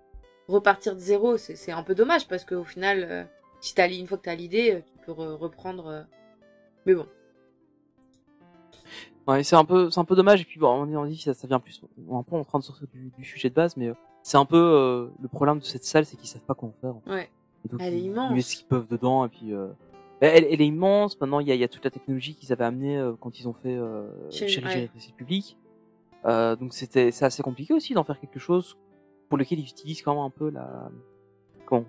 repartir 0.53 0.94
de 0.94 1.00
zéro. 1.00 1.36
C'est 1.36 1.72
un 1.72 1.82
peu 1.82 1.94
dommage 1.94 2.28
parce 2.28 2.44
qu'au 2.44 2.64
final, 2.64 3.07
euh, 3.09 3.24
si 3.61 3.74
une 3.98 4.07
fois 4.07 4.18
que 4.18 4.22
t'as 4.22 4.34
l'idée, 4.34 4.72
euh, 4.72 4.80
tu 4.80 5.05
peux 5.07 5.12
re- 5.12 5.34
reprendre. 5.36 5.86
euh. 5.86 6.03
Mais 6.86 6.94
bon. 6.94 7.07
Ouais, 9.28 9.44
c'est 9.44 9.55
un 9.57 9.64
peu, 9.64 9.90
c'est 9.90 10.00
un 10.00 10.05
peu 10.05 10.16
dommage. 10.16 10.40
Et 10.40 10.44
puis 10.44 10.59
bon, 10.59 10.68
on, 10.68 11.07
dit 11.07 11.16
ça, 11.18 11.32
ça 11.34 11.46
vient 11.46 11.61
plus. 11.61 11.80
On 12.09 12.16
est 12.16 12.18
un 12.18 12.22
peu 12.22 12.36
en 12.36 12.44
train 12.44 12.59
de 12.59 12.64
sortir 12.64 12.86
du, 12.92 13.11
du 13.16 13.24
sujet 13.24 13.50
de 13.50 13.55
base, 13.55 13.76
mais 13.76 13.92
c'est 14.22 14.36
un 14.36 14.44
peu 14.44 14.57
euh, 14.57 15.09
le 15.20 15.28
problème 15.28 15.59
de 15.59 15.64
cette 15.64 15.84
salle, 15.84 16.05
c'est 16.07 16.16
qu'ils 16.16 16.28
savent 16.28 16.42
pas 16.44 16.55
comment 16.55 16.74
faire. 16.80 16.96
en 16.96 17.00
fait. 17.05 17.11
Ouais. 17.11 17.30
Donc, 17.70 17.80
Elle 17.82 17.94
est 17.94 18.00
immense. 18.00 18.30
Ils 18.30 18.34
mettent 18.36 18.44
ce 18.44 18.57
qu'ils 18.57 18.66
peuvent 18.66 18.88
dedans 18.88 19.24
et 19.24 19.28
puis. 19.28 19.53
Bah, 19.53 20.28
Elle, 20.28 20.44
elle 20.50 20.61
est 20.61 20.66
immense. 20.66 21.20
Maintenant, 21.20 21.38
il 21.40 21.46
y 21.48 21.53
a, 21.53 21.55
y 21.55 21.62
a 21.64 21.68
toute 21.68 21.84
la 21.84 21.90
technologie 21.90 22.34
qu'ils 22.34 22.53
avaient 22.53 22.64
amenée 22.64 23.00
quand 23.20 23.38
ils 23.38 23.46
ont 23.48 23.53
fait 23.53 23.76
euh, 23.76 24.09
Chez- 24.30 24.48
Chéri 24.48 24.66
ouais. 24.66 24.90
Public. 25.16 25.57
Euh, 26.24 26.55
donc 26.55 26.72
c'était 26.72 27.11
c'est 27.11 27.24
assez 27.24 27.42
compliqué 27.42 27.74
aussi 27.74 27.94
d'en 27.94 28.05
faire 28.05 28.20
quelque 28.20 28.38
chose 28.38 28.76
pour 29.33 29.39
lequel 29.39 29.61
ils 29.61 29.66
utilisent 29.66 30.03
quand 30.03 30.14
même 30.14 30.24
un 30.24 30.28
peu 30.30 30.51
la 30.51 30.91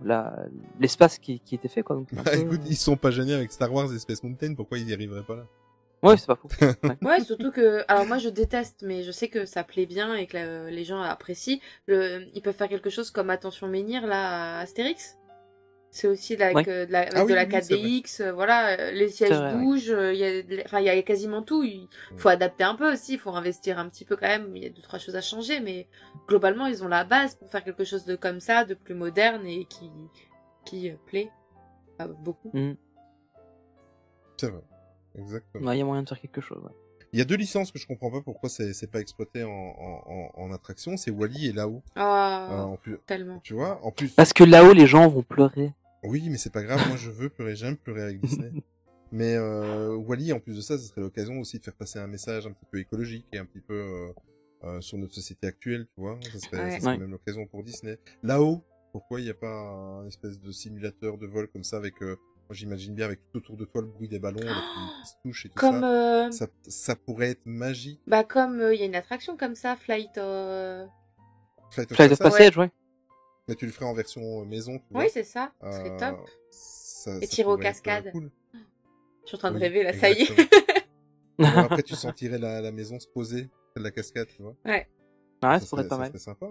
la 0.06 0.34
l'espace 0.80 1.20
qui, 1.20 1.42
qui 1.42 1.56
était 1.56 1.68
fait 1.68 1.84
quoi. 1.84 1.98
Donc, 1.98 2.08
Bah, 2.14 2.22
peu- 2.24 2.38
écoute, 2.38 2.62
ils 2.68 2.78
sont 2.78 2.96
pas 2.96 3.12
gênés 3.12 3.34
avec 3.34 3.52
Star 3.52 3.70
Wars 3.74 3.94
et 3.94 4.00
Space 4.00 4.24
Mountain, 4.24 4.54
pourquoi 4.56 4.78
ils 4.78 4.90
y 4.90 4.94
arriveraient 4.94 5.24
pas 5.24 5.36
là? 5.36 5.46
Ouais, 6.02 6.16
c'est 6.16 6.28
pas 6.28 6.36
faux. 6.38 6.48
Ouais. 6.84 6.98
Ouais, 7.02 7.20
surtout 7.22 7.52
que. 7.52 7.84
Alors, 7.90 8.06
moi, 8.06 8.18
je 8.18 8.30
déteste, 8.30 8.84
mais 8.86 9.04
je 9.04 9.12
sais 9.12 9.28
que 9.28 9.46
ça 9.46 9.64
plaît 9.66 9.86
bien 9.86 10.16
et 10.16 10.26
que 10.28 10.38
la- 10.38 10.70
les 10.72 10.86
gens 10.86 11.02
apprécient. 11.02 11.60
Le... 11.88 12.26
Ils 12.34 12.42
peuvent 12.42 12.56
faire 12.56 12.70
quelque 12.70 12.90
chose 12.90 13.12
comme 13.12 13.30
Attention 13.30 13.68
Menhir, 13.68 14.08
là, 14.08 14.58
à 14.58 14.62
Astérix? 14.62 15.18
C'est 15.96 16.08
aussi 16.08 16.34
avec, 16.42 16.66
de 16.68 16.88
la, 16.92 17.02
avec 17.02 17.14
Ah 17.16 17.20
de 17.22 17.26
oui, 17.28 17.34
la 17.34 17.44
oui, 17.44 17.50
c'est 17.62 17.76
4DX, 17.76 18.22
euh, 18.24 18.32
voilà, 18.34 18.70
euh, 18.80 18.92
les 18.92 19.10
sièges 19.10 19.30
vrai, 19.38 19.54
bougent, 19.54 19.92
euh, 19.92 20.12
il 20.12 20.20
y 20.20 20.24
a, 20.24 20.42
de- 20.42 20.64
enfin, 20.66 20.80
il 20.80 20.86
y 20.86 20.90
a 20.90 21.00
quasiment 21.04 21.44
tout. 21.44 21.64
Il 21.64 21.88
faut 22.18 22.30
adapter 22.30 22.64
un 22.64 22.74
peu 22.74 22.92
aussi, 22.92 23.14
il 23.14 23.20
faut 23.20 23.30
investir 23.30 23.78
un 23.78 23.88
petit 23.90 24.04
peu 24.04 24.16
quand 24.16 24.26
même. 24.28 24.56
Il 24.58 24.64
y 24.64 24.66
a 24.66 24.70
deux, 24.70 24.82
trois 24.82 24.98
choses 24.98 25.16
à 25.16 25.22
changer, 25.22 25.60
mais 25.60 25.88
globalement, 26.28 26.66
ils 26.66 26.84
ont 26.84 26.88
la 26.88 27.04
base 27.04 27.36
pour 27.36 27.48
faire 27.52 27.64
quelque 27.64 27.84
chose 27.84 28.06
de 28.06 28.16
comme 28.16 28.40
ça, 28.40 28.66
de 28.66 28.74
plus 28.74 28.96
moderne 28.96 29.46
et 29.46 29.66
qui, 29.66 29.92
qui 30.66 30.90
euh, 30.90 30.96
plaît 31.06 31.30
à 32.00 32.08
beaucoup. 32.08 32.52
C'est 34.38 34.50
vrai. 34.50 34.62
Exactement. 35.16 35.68
Ouais, 35.68 35.76
il 35.76 35.80
y 35.80 35.82
a 35.84 35.86
moyen 35.86 36.02
de 36.02 36.10
faire 36.10 36.20
quelque 36.20 36.42
chose. 36.42 36.58
ouais. 36.64 36.72
Il 37.12 37.20
y 37.20 37.22
a 37.22 37.26
deux 37.26 37.36
licences 37.36 37.72
que 37.72 37.78
je 37.78 37.86
comprends 37.86 38.10
pas 38.10 38.22
pourquoi 38.22 38.50
c'est 38.50 38.74
c'est 38.74 38.88
pas 38.90 39.00
exploité 39.00 39.44
en, 39.44 39.52
en, 39.52 40.04
en, 40.08 40.32
en 40.46 40.52
attraction, 40.52 40.98
c'est 40.98 41.12
Wally 41.12 41.50
et 41.50 41.52
là-haut. 41.52 41.84
Ah, 41.96 42.66
en 42.68 42.78
plus, 42.78 42.98
tellement. 43.06 43.40
tu 43.44 43.54
vois, 43.54 43.80
en 43.86 43.92
plus. 43.92 44.08
Parce 44.10 44.34
que 44.34 44.44
là-haut, 44.44 44.74
les 44.74 44.88
gens 44.88 45.08
vont 45.08 45.22
pleurer. 45.22 45.72
Oui, 46.04 46.30
mais 46.30 46.38
c'est 46.38 46.52
pas 46.52 46.64
grave, 46.64 46.86
moi 46.88 46.98
je 46.98 47.10
veux 47.10 47.30
pleurer, 47.30 47.56
j'aime 47.56 47.78
pleurer 47.78 48.02
avec 48.04 48.20
Disney. 48.22 48.52
mais 49.12 49.36
euh, 49.36 49.96
Wally, 49.96 50.34
en 50.34 50.40
plus 50.40 50.56
de 50.56 50.62
ça, 50.62 50.78
ce 50.78 50.86
serait 50.86 51.02
l'occasion 51.02 51.40
aussi 51.40 51.60
de 51.60 51.64
faire 51.64 51.76
passer 51.76 52.00
un 52.00 52.08
message 52.08 52.46
un 52.48 52.52
petit 52.52 52.66
peu 52.72 52.80
écologique 52.80 53.26
et 53.32 53.38
un 53.38 53.46
petit 53.46 53.62
peu 53.62 53.74
euh, 53.74 54.14
euh, 54.66 54.82
sur 54.82 54.98
notre 54.98 55.14
société 55.14 55.48
actuelle, 55.48 55.88
tu 55.96 56.02
vois. 56.02 56.20
Ça 56.32 56.40
serait, 56.40 56.64
Ouais. 56.64 56.72
ça 56.72 56.80
serait 56.80 56.92
Ouais. 56.94 56.98
même 56.98 57.12
l'occasion 57.12 57.46
pour 57.48 57.64
Disney. 57.64 57.98
Là-haut, 58.22 58.64
pourquoi 58.92 59.20
il 59.22 59.24
n'y 59.24 59.30
a 59.30 59.34
pas 59.36 59.48
un 59.48 60.08
espèce 60.08 60.40
de 60.40 60.52
simulateur 60.52 61.18
de 61.18 61.26
vol 61.28 61.48
comme 61.48 61.64
ça 61.64 61.78
avec, 61.78 62.02
euh, 62.02 62.16
moi 62.50 62.54
j'imagine 62.56 62.94
bien 62.94 63.06
avec 63.06 63.20
tout 63.32 63.38
autour 63.40 63.56
de 63.58 63.66
toi 63.66 63.82
le 63.82 63.88
bruit 63.88 64.08
des 64.10 64.20
ballons 64.20 64.40
là, 64.44 64.54
qui, 65.04 65.10
se 65.10 65.14
touchent 65.24 65.46
et 65.46 65.50
tout 65.50 65.56
Comme, 65.56 65.80
ça. 65.82 66.26
euh, 66.28 66.32
ça. 66.32 66.48
Ça 66.68 66.96
pourrait 66.96 67.30
être 67.32 67.46
magique. 67.46 68.02
bah, 68.08 68.24
comme 68.24 68.60
euh, 68.60 68.74
il 68.74 68.80
y 68.80 68.84
a 68.84 68.86
une 68.86 68.96
attraction 68.96 69.38
comme 69.38 69.56
ça, 69.56 69.76
Flight. 69.76 70.18
euh, 70.18 70.86
Flight 71.72 71.92
of 71.92 71.96
Flight 71.98 72.12
of 72.12 72.20
Passage, 72.20 72.38
Passage, 72.38 72.58
ouais. 72.58 72.72
Mais 73.48 73.56
tu 73.56 73.66
le 73.66 73.72
ferais 73.72 73.86
en 73.86 73.94
version 73.94 74.42
euh, 74.42 74.46
maison, 74.46 74.78
tu 74.80 74.86
vois. 74.94 75.04
Oui, 75.04 75.10
c'est 75.12 75.24
ça. 75.24 75.52
Ce 75.64 75.72
serait 75.72 75.90
Euh, 75.92 76.00
top. 76.00 76.30
ça- 76.52 77.18
Et 77.18 77.26
ça 77.26 77.28
tirer 77.36 77.50
aux 77.50 77.54
euh, 77.58 77.62
cascades. 77.62 78.12
cool. 78.12 78.32
Je 78.54 79.28
suis 79.28 79.36
en 79.36 79.40
train 79.40 79.52
de 79.52 79.56
Oui, 79.56 79.62
rêver 79.62 79.84
là, 79.84 79.94
ça 79.94 80.10
y 80.10 80.14
est. 80.14 80.22
exactement. 80.22 80.50
Bon, 81.40 81.46
après, 81.48 81.82
tu 81.82 81.96
sentirais 81.96 82.38
la, 82.38 82.62
la 82.62 82.72
maison 82.72 83.00
se 83.00 83.08
poser, 83.08 83.50
de 83.76 83.82
la 83.82 83.90
cascade, 83.90 84.28
tu 84.28 84.44
vois. 84.44 84.56
Ouais, 84.66 84.88
ça, 85.42 85.60
ça 85.60 85.66
pourrait 85.66 85.82
serait, 85.82 85.82
être 85.82 85.90
pas 85.90 85.96
ça 85.96 85.98
mal. 86.02 86.08
serait 86.10 86.20
sympa. 86.20 86.46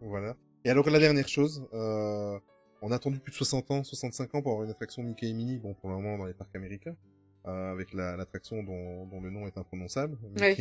Voilà. 0.00 0.36
Et 0.64 0.70
alors, 0.70 0.88
la 0.88 0.98
dernière 1.00 1.26
chose, 1.26 1.66
euh, 1.74 2.38
on 2.80 2.92
a 2.92 2.94
attendu 2.96 3.18
plus 3.18 3.32
de 3.32 3.36
60 3.36 3.70
ans, 3.72 3.82
65 3.82 4.34
ans 4.36 4.42
pour 4.42 4.52
avoir 4.52 4.64
une 4.64 4.70
attraction 4.70 5.02
Mickey 5.02 5.26
et 5.28 5.32
Minnie, 5.32 5.58
bon, 5.58 5.74
pour 5.74 5.90
le 5.90 5.96
moment, 5.96 6.18
dans 6.18 6.26
les 6.26 6.34
parcs 6.34 6.54
américains, 6.54 6.94
euh, 7.48 7.72
avec 7.72 7.92
la- 7.92 8.16
l'attraction 8.16 8.62
dont, 8.62 9.06
dont 9.06 9.20
le 9.20 9.30
nom 9.30 9.46
est 9.48 9.58
imprononçable. 9.58 10.16
Ouais. 10.38 10.56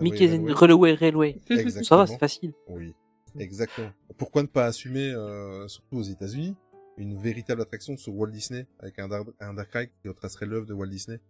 Mickey 0.00 0.28
and 0.34 0.42
Railway. 0.44 0.52
Railway 0.52 0.94
Railway. 0.94 1.40
Exactement. 1.50 1.84
Ça 1.84 1.96
va, 1.96 2.06
c'est 2.08 2.18
facile. 2.18 2.54
Oui, 2.68 2.92
exactement. 3.38 3.90
Pourquoi 4.18 4.42
ne 4.42 4.46
pas 4.48 4.66
assumer, 4.66 5.10
euh, 5.12 5.66
surtout 5.68 5.98
aux 5.98 6.02
États-Unis, 6.02 6.56
une 6.98 7.16
véritable 7.16 7.60
attraction 7.62 7.96
sur 7.96 8.14
Walt 8.14 8.28
Disney, 8.30 8.66
avec 8.80 8.98
un 8.98 9.08
dark, 9.08 9.26
un 9.40 9.54
dark 9.54 9.70
ride 9.72 9.90
qui 10.02 10.08
retracerait 10.08 10.46
l'œuvre 10.46 10.66
de 10.66 10.74
Walt 10.74 10.86
Disney? 10.86 11.20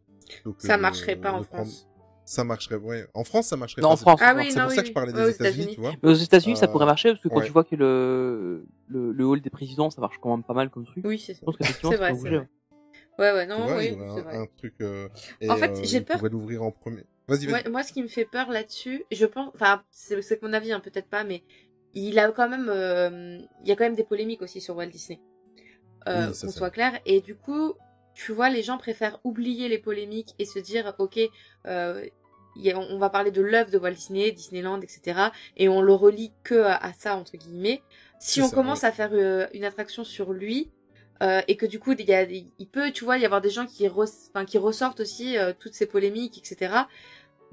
Ça 0.59 0.77
de- 0.77 0.83
marcherait 0.83 1.17
pas 1.17 1.33
en 1.33 1.43
prendre- 1.43 1.67
France. 1.67 1.89
Ça 2.25 2.43
marcherait, 2.43 2.75
ouais. 2.77 3.07
En 3.15 3.23
France, 3.23 3.47
ça 3.47 3.57
marcherait 3.57 3.83
Non, 3.83 3.89
pas. 3.91 3.95
en 3.95 3.97
France. 3.99 4.21
Ah 4.21 4.35
oui, 4.37 4.51
C'est 4.51 4.57
non, 4.59 4.63
pour 4.65 4.71
oui, 4.71 4.75
ça 4.77 4.83
que 4.83 4.87
je 4.87 4.91
oui. 4.91 4.95
parlais 4.95 5.13
des 5.13 5.31
États-Unis, 5.31 5.69
tu 5.75 5.81
vois. 5.81 5.93
Mais 6.03 6.11
aux 6.11 6.15
États-Unis, 6.15 6.57
ça 6.57 6.67
Euh, 6.67 6.69
pourrait 6.69 6.87
marcher 6.87 7.11
parce 7.11 7.23
que 7.23 7.29
quand 7.29 7.37
ouais. 7.39 7.47
tu 7.47 7.53
vois 7.53 7.63
que 7.63 7.77
le, 7.77 8.67
le, 8.89 9.13
le 9.13 9.25
hall 9.25 9.41
des 9.41 9.51
présidents, 9.51 9.91
ça 9.91 10.01
marche 10.01 10.17
quand 10.21 10.35
même 10.35 10.43
pas 10.45 10.53
mal 10.55 10.69
comme 10.71 10.85
truc. 10.85 11.05
Oui, 11.07 11.21
c'est 11.25 11.35
Je 11.35 11.41
pense 11.41 11.57
qu'effectivement, 11.57 11.93
C'est 11.93 11.99
ça 11.99 12.03
vrai, 12.03 12.11
peut 12.13 12.17
c'est 12.19 12.23
bouger. 12.25 12.37
vrai. 12.39 12.49
Ouais, 13.19 13.33
ouais, 13.33 13.47
non, 13.47 13.65
vois, 13.65 13.77
oui, 13.77 13.87
y 13.87 13.95
un, 13.95 14.21
vrai. 14.23 14.37
un 14.39 14.47
truc. 14.59 14.75
Euh, 14.81 15.09
et, 15.41 15.49
En 15.51 15.57
fait, 15.57 15.71
euh, 15.71 15.81
j'ai 15.85 16.01
peur- 16.01 16.17
pourrait 16.19 16.31
l'ouvrir 16.31 16.65
en 16.65 16.73
premier. 16.73 17.05
Vas-y, 17.29 17.47
vas-y. 17.47 17.53
Ouais, 17.65 17.71
moi, 17.71 17.83
ce 17.85 17.93
qui 17.93 18.03
me 18.03 18.09
fait 18.09 18.25
peur 18.25 18.51
là-dessus, 18.51 19.05
je 19.13 19.25
pense, 19.25 19.51
enfin, 19.55 19.83
c'est 19.93 20.21
c'est 20.21 20.43
mon 20.43 20.53
avis, 20.53 20.73
hein, 20.73 20.81
peut-être 20.81 21.09
pas, 21.09 21.23
mais 21.23 21.45
il 21.97 22.19
a 22.19 22.31
quand 22.31 22.49
même, 22.49 22.69
euh, 22.69 23.39
il 23.63 23.69
y 23.69 23.73
a 23.73 23.77
quand 23.77 23.85
même 23.85 23.95
des 23.95 24.05
polémiques 24.05 24.43
aussi 24.43 24.61
sur 24.61 24.77
Walt 24.77 24.87
Disney. 24.87 25.21
Euh, 26.09 26.29
Oui, 26.31 26.39
qu'on 26.41 26.51
soit 26.51 26.71
clair. 26.71 27.01
Et 27.07 27.21
du 27.21 27.35
coup, 27.35 27.75
tu 28.15 28.33
vois, 28.33 28.51
les 28.51 28.63
gens 28.63 28.79
préfèrent 28.79 29.19
oublier 29.25 29.69
les 29.69 29.79
polémiques 29.79 30.35
et 30.39 30.45
se 30.45 30.59
dire, 30.59 30.95
ok, 30.99 31.19
euh, 31.67 32.05
il 32.55 32.63
y 32.65 32.71
a- 32.71 32.79
on 32.79 32.99
va 32.99 33.11
parler 33.11 33.31
de 33.31 33.43
l'œuvre 33.43 33.71
de 33.71 33.79
Walt 33.79 33.93
Disney, 33.93 34.31
Disneyland, 34.31 34.81
etc. 34.83 35.31
Et 35.57 35.69
on 35.69 35.81
le 35.83 35.93
relie 35.95 36.33
que 36.45 36.63
à, 36.63 36.77
à 36.77 36.93
ça, 36.93 37.17
entre 37.17 37.37
guillemets. 37.37 37.83
Si 38.19 38.41
on 38.41 38.49
ça, 38.49 38.55
commence 38.55 38.83
ouais. 38.83 38.89
à 38.89 38.93
faire 38.93 39.11
euh, 39.13 39.47
une 39.53 39.65
attraction 39.65 40.05
sur 40.05 40.33
lui, 40.33 40.71
et 41.49 41.57
que 41.57 41.65
du 41.65 41.79
coup, 41.79 41.93
il, 41.93 42.05
y 42.05 42.13
a, 42.13 42.25
il 42.25 42.69
peut, 42.71 42.93
tu 42.93 43.05
vois, 43.05 43.17
y 43.17 43.25
avoir 43.25 43.41
des 43.41 43.49
gens 43.49 43.65
qui, 43.65 43.89
ressortent 43.89 45.01
aussi 45.01 45.37
toutes 45.59 45.73
ces 45.73 45.87
polémiques, 45.87 46.37
etc. 46.37 46.75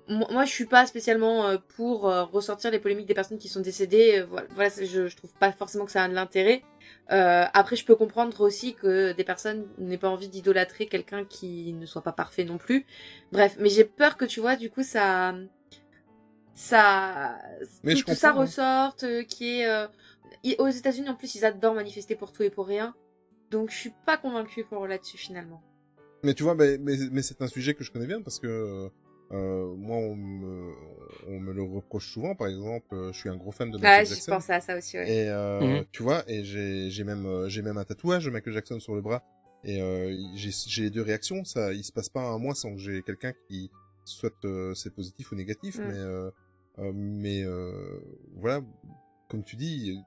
Moi, 0.10 0.44
je 0.44 0.52
suis 0.52 0.66
pas 0.66 0.86
spécialement 0.86 1.48
euh, 1.48 1.58
pour 1.78 2.10
euh, 2.10 2.26
ressortir 2.26 2.72
les 2.72 2.80
polémiques 2.80 3.08
des 3.08 3.14
personnes 3.14 3.38
qui 3.38 3.48
sont 3.48 3.62
décédées. 3.62 4.20
euh, 4.20 4.26
voilà, 4.26 4.70
je, 4.70 5.08
je 5.08 5.16
trouve 5.16 5.34
pas 5.40 5.54
forcément 5.54 5.86
que 5.86 5.92
ça 5.92 6.04
a 6.04 6.10
de 6.10 6.14
l'intérêt. 6.14 6.62
Euh, 7.12 7.46
après, 7.54 7.78
je 7.78 7.86
peux 7.86 7.96
comprendre 7.96 8.42
aussi 8.42 8.74
que 8.76 9.14
des 9.14 9.24
personnes 9.24 9.68
n'aient 9.78 9.98
pas 9.98 10.10
envie 10.10 10.28
d'idolâtrer 10.28 10.88
quelqu'un 10.88 11.24
qui 11.24 11.72
ne 11.74 11.86
soit 11.86 12.02
pas 12.02 12.12
parfait 12.12 12.44
non 12.44 12.58
plus. 12.58 12.86
Bref, 13.32 13.56
mais 13.60 13.70
j'ai 13.70 13.86
peur 13.86 14.18
que 14.18 14.26
tu 14.26 14.42
vois, 14.42 14.58
du 14.58 14.70
coup, 14.70 14.84
ça, 14.84 15.36
ça, 16.54 17.38
Mais 17.84 17.96
tout, 17.96 18.14
ça 18.14 18.32
hein. 18.32 18.34
ressorte, 18.34 19.04
euh, 19.04 19.24
qui 19.24 19.60
est 19.62 19.68
euh, 19.68 19.88
aux 20.60 20.68
États-Unis 20.68 21.10
en 21.10 21.16
plus, 21.16 21.36
ils 21.36 21.46
adorent 21.46 21.76
manifester 21.76 22.16
pour 22.16 22.34
tout 22.34 22.44
et 22.44 22.50
pour 22.50 22.68
rien. 22.68 22.94
Donc, 23.52 23.70
je 23.72 23.78
suis 23.78 23.94
pas 24.06 24.18
convaincue 24.18 24.66
pour 24.66 24.86
là-dessus 24.86 25.18
finalement. 25.18 25.62
Mais 26.24 26.34
tu 26.34 26.44
vois, 26.44 26.56
mais, 26.56 26.78
mais, 26.78 26.98
mais 27.12 27.22
c'est 27.22 27.42
un 27.42 27.48
sujet 27.48 27.74
que 27.74 27.84
je 27.84 27.92
connais 27.92 28.08
bien 28.08 28.22
parce 28.22 28.40
que 28.40 28.90
euh, 29.34 29.74
moi, 29.76 29.98
on 29.98 30.16
me, 30.16 30.72
on 31.28 31.40
me 31.40 31.52
le 31.54 31.64
reproche 31.64 32.12
souvent. 32.14 32.36
Par 32.36 32.48
exemple, 32.48 32.94
euh, 32.94 33.12
je 33.12 33.18
suis 33.18 33.30
un 33.30 33.36
gros 33.36 33.52
fan 33.52 33.70
de 33.72 33.78
Michael 33.78 33.92
Ah, 34.02 34.04
je 34.04 34.10
Jackson. 34.10 34.32
pensais 34.32 34.54
à 34.54 34.62
ça 34.62 34.78
aussi. 34.78 34.98
Ouais. 34.98 35.10
Et 35.12 35.28
euh, 35.30 35.60
Mhm. 35.80 35.86
tu 35.92 36.04
vois, 36.04 36.24
et 36.30 36.44
j'ai 36.44 36.90
j'ai 36.92 37.04
même 37.04 37.26
euh, 37.26 37.50
j'ai 37.50 37.62
même 37.62 37.78
un 37.78 37.84
tatouage 37.84 38.26
de 38.26 38.30
Michael 38.30 38.54
Jackson 38.54 38.80
sur 38.80 38.94
le 38.96 39.02
bras. 39.02 39.24
Et 39.64 39.82
euh, 39.82 40.16
j'ai 40.36 40.52
j'ai 40.68 40.84
les 40.84 40.90
deux 40.90 41.02
réactions. 41.02 41.44
Ça, 41.46 41.74
il 41.74 41.84
se 41.84 41.92
passe 41.92 42.10
pas 42.10 42.22
un 42.22 42.38
mois 42.38 42.54
sans 42.56 42.74
que 42.74 42.80
j'ai 42.80 43.02
quelqu'un 43.02 43.34
qui 43.48 43.72
soit 44.06 44.34
euh, 44.46 44.74
c'est 44.76 44.94
positif 44.94 45.32
ou 45.32 45.36
négatif. 45.36 45.80
Mm. 45.80 45.88
Mais 45.88 45.98
euh, 45.98 46.30
euh, 46.80 46.92
mais 46.94 47.44
euh, 47.44 48.00
voilà, 48.36 48.62
comme 49.30 49.44
tu 49.44 49.56
dis, 49.56 49.98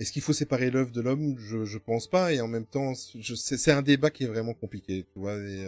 est-ce 0.00 0.10
qu'il 0.12 0.22
faut 0.22 0.32
séparer 0.32 0.70
l'œuvre 0.70 0.90
de 0.90 1.00
l'homme? 1.00 1.36
Je 1.38 1.64
je 1.64 1.78
pense 1.78 2.08
pas. 2.08 2.32
Et 2.32 2.40
en 2.40 2.48
même 2.48 2.66
temps, 2.66 2.94
c'est 2.94 3.72
un 3.72 3.82
débat 3.82 4.10
qui 4.10 4.24
est 4.24 4.28
vraiment 4.28 4.54
compliqué. 4.54 5.04
Tu 5.12 5.18
vois. 5.18 5.36
Et, 5.36 5.64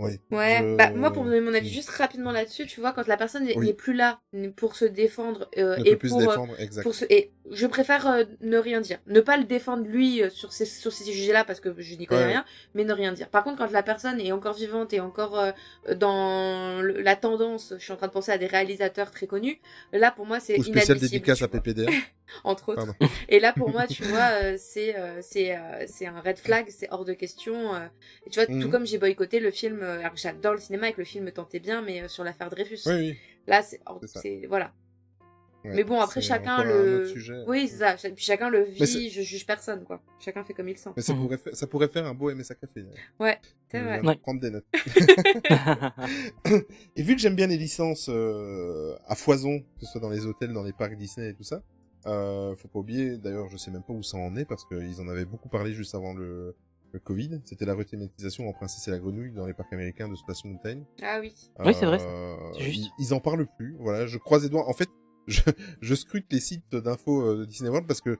euh, 0.00 0.08
ouais. 0.30 0.76
Bah 0.76 0.90
moi 0.90 1.12
pour 1.12 1.24
donner 1.24 1.40
mon 1.40 1.54
avis 1.54 1.68
juste 1.70 1.90
rapidement 1.90 2.32
là-dessus, 2.32 2.66
tu 2.66 2.80
vois, 2.80 2.92
quand 2.92 3.06
la 3.06 3.16
personne 3.16 3.44
n'est 3.44 3.56
Oui. 3.56 3.66
n'est 3.66 3.74
plus 3.74 3.94
là 3.94 4.20
pour 4.56 4.76
se 4.76 4.84
défendre 4.84 5.48
euh, 5.58 5.76
et 5.84 5.96
pour, 5.96 6.18
euh, 6.20 6.26
défendre. 6.26 6.56
pour 6.82 6.94
se 6.94 7.04
et 7.10 7.30
je 7.50 7.66
préfère 7.66 8.06
euh, 8.06 8.24
ne 8.40 8.56
rien 8.58 8.80
dire, 8.80 8.98
ne 9.06 9.20
pas 9.20 9.36
le 9.36 9.44
défendre 9.44 9.84
lui 9.86 10.22
euh, 10.22 10.30
sur 10.30 10.52
ces 10.52 10.64
sur 10.66 10.92
ces 10.92 11.04
sujets-là 11.04 11.44
parce 11.44 11.60
que 11.60 11.74
je 11.80 11.94
n'y 11.96 12.06
connais 12.06 12.24
Ouais, 12.24 12.26
rien, 12.26 12.44
mais 12.74 12.84
ne 12.84 12.92
rien 12.92 13.12
dire. 13.12 13.28
Par 13.28 13.44
contre, 13.44 13.58
quand 13.58 13.70
la 13.70 13.82
personne 13.82 14.20
est 14.20 14.32
encore 14.32 14.54
vivante 14.54 14.92
et 14.92 15.00
encore 15.00 15.38
euh, 15.38 15.52
dans 15.96 16.82
la 16.82 17.16
tendance, 17.16 17.74
je 17.78 17.82
suis 17.84 17.92
en 17.92 17.96
train 17.96 18.06
de 18.08 18.12
penser 18.12 18.32
à 18.32 18.38
des 18.38 18.46
réalisateurs 18.46 19.10
très 19.10 19.26
connus, 19.26 19.60
là 19.92 20.10
pour 20.10 20.26
moi 20.26 20.40
c'est 20.40 20.58
Ou 20.58 20.62
spécial 20.62 20.98
dédicace 20.98 21.42
à 21.42 21.48
PPDR. 21.48 21.88
entre 22.44 22.70
autres. 22.70 22.86
Pardon. 22.86 22.94
Et 23.28 23.40
là, 23.40 23.52
pour 23.52 23.70
moi, 23.70 23.86
tu 23.88 24.04
vois, 24.04 24.30
euh, 24.42 24.56
c'est 24.58 24.96
euh, 24.96 25.20
c'est 25.22 25.56
euh, 25.56 25.84
c'est 25.86 26.06
un 26.06 26.20
red 26.20 26.38
flag, 26.38 26.66
c'est 26.70 26.88
hors 26.90 27.04
de 27.04 27.12
question. 27.12 27.74
euh. 27.74 27.86
Et 28.26 28.30
tu 28.30 28.38
vois, 28.38 28.46
tout 28.46 28.54
Mhm. 28.54 28.70
comme 28.70 28.86
j'ai 28.86 28.98
boycotté 28.98 29.40
le 29.40 29.50
film, 29.50 29.82
alors 29.82 30.12
que 30.12 30.18
j'adore 30.20 30.52
le 30.54 30.60
cinéma 30.60 30.88
et 30.88 30.92
que 30.92 30.98
le 31.00 31.04
film 31.04 31.24
me 31.24 31.32
tentait 31.32 31.60
bien, 31.60 31.82
mais 31.82 32.02
euh, 32.02 32.08
sur 32.08 32.24
l'affaire 32.24 32.50
Dreyfus. 32.50 32.80
Oui, 32.86 32.92
oui. 32.94 33.18
Là, 33.46 33.62
c'est 33.62 33.80
hors- 33.86 34.00
c'est 34.04 34.46
voilà. 34.48 34.72
Ouais, 35.64 35.72
Mais 35.74 35.84
bon, 35.84 36.00
après 36.00 36.22
c'est 36.22 36.26
chacun 36.28 36.64
le, 36.64 37.04
sujet. 37.06 37.44
oui, 37.46 37.68
c'est 37.68 37.76
ça. 37.78 37.94
Puis 38.14 38.24
chacun 38.24 38.48
le 38.48 38.66
c'est- 38.78 38.84
vit. 38.98 39.10
Je 39.10 39.20
juge 39.20 39.44
personne, 39.46 39.84
quoi. 39.84 40.00
Chacun 40.18 40.42
fait 40.42 40.54
comme 40.54 40.68
il 40.68 40.72
le 40.72 40.78
sent. 40.78 40.90
Mais 40.96 41.02
ça 41.02 41.12
pourrait, 41.14 41.36
faire, 41.36 41.54
ça 41.54 41.66
pourrait 41.66 41.88
faire 41.88 42.06
un 42.06 42.14
beau 42.14 42.30
MSA 42.34 42.54
Café. 42.54 42.84
C'est 43.70 43.78
Je 43.78 43.84
vrai. 43.84 44.00
Ouais. 44.00 44.16
prendre 44.16 44.40
des 44.40 44.50
notes. 44.50 44.64
et 46.96 47.02
vu 47.02 47.14
que 47.14 47.20
j'aime 47.20 47.34
bien 47.36 47.46
les 47.46 47.56
licences 47.56 48.08
euh, 48.08 48.96
à 49.06 49.14
foison, 49.14 49.60
que 49.60 49.84
ce 49.84 49.92
soit 49.92 50.00
dans 50.00 50.10
les 50.10 50.26
hôtels, 50.26 50.52
dans 50.52 50.62
les 50.64 50.72
parcs 50.72 50.96
Disney 50.96 51.30
et 51.30 51.34
tout 51.34 51.42
ça, 51.44 51.62
euh, 52.06 52.56
faut 52.56 52.68
pas 52.68 52.78
oublier, 52.78 53.18
d'ailleurs 53.18 53.48
je 53.48 53.56
sais 53.56 53.70
même 53.70 53.82
pas 53.82 53.92
où 53.92 54.02
ça 54.02 54.16
en 54.16 54.34
est, 54.36 54.44
parce 54.44 54.64
qu'ils 54.64 55.00
en 55.00 55.08
avaient 55.08 55.24
beaucoup 55.26 55.48
parlé 55.48 55.72
juste 55.74 55.94
avant 55.94 56.14
le, 56.14 56.56
le 56.92 56.98
Covid, 56.98 57.40
c'était 57.44 57.66
la 57.66 57.74
rethématisation 57.74 58.48
en 58.48 58.52
Princesse 58.52 58.88
et 58.88 58.90
la 58.90 58.98
Grenouille 58.98 59.32
dans 59.32 59.46
les 59.46 59.54
parcs 59.54 59.72
américains 59.72 60.08
de 60.08 60.14
Space 60.16 60.44
Mountain. 60.44 60.80
Ah 61.02 61.18
oui. 61.20 61.34
Oui, 61.64 61.74
c'est 61.78 61.86
vrai, 61.86 61.98
ça. 61.98 62.06
Euh, 62.06 62.36
C'est 62.54 62.62
juste. 62.62 62.90
Ils, 62.98 63.04
ils 63.06 63.14
en 63.14 63.20
parlent 63.20 63.46
plus, 63.58 63.76
voilà, 63.78 64.06
je 64.06 64.18
croise 64.18 64.42
les 64.42 64.48
doigts. 64.48 64.66
En 64.68 64.72
fait, 64.72 64.88
je, 65.26 65.40
je 65.80 65.94
scrute 65.94 66.26
les 66.32 66.40
sites 66.40 66.74
d'infos 66.74 67.22
euh, 67.22 67.36
de 67.38 67.44
Disney 67.44 67.70
World 67.70 67.86
parce 67.86 68.00
que 68.00 68.10
euh, 68.10 68.16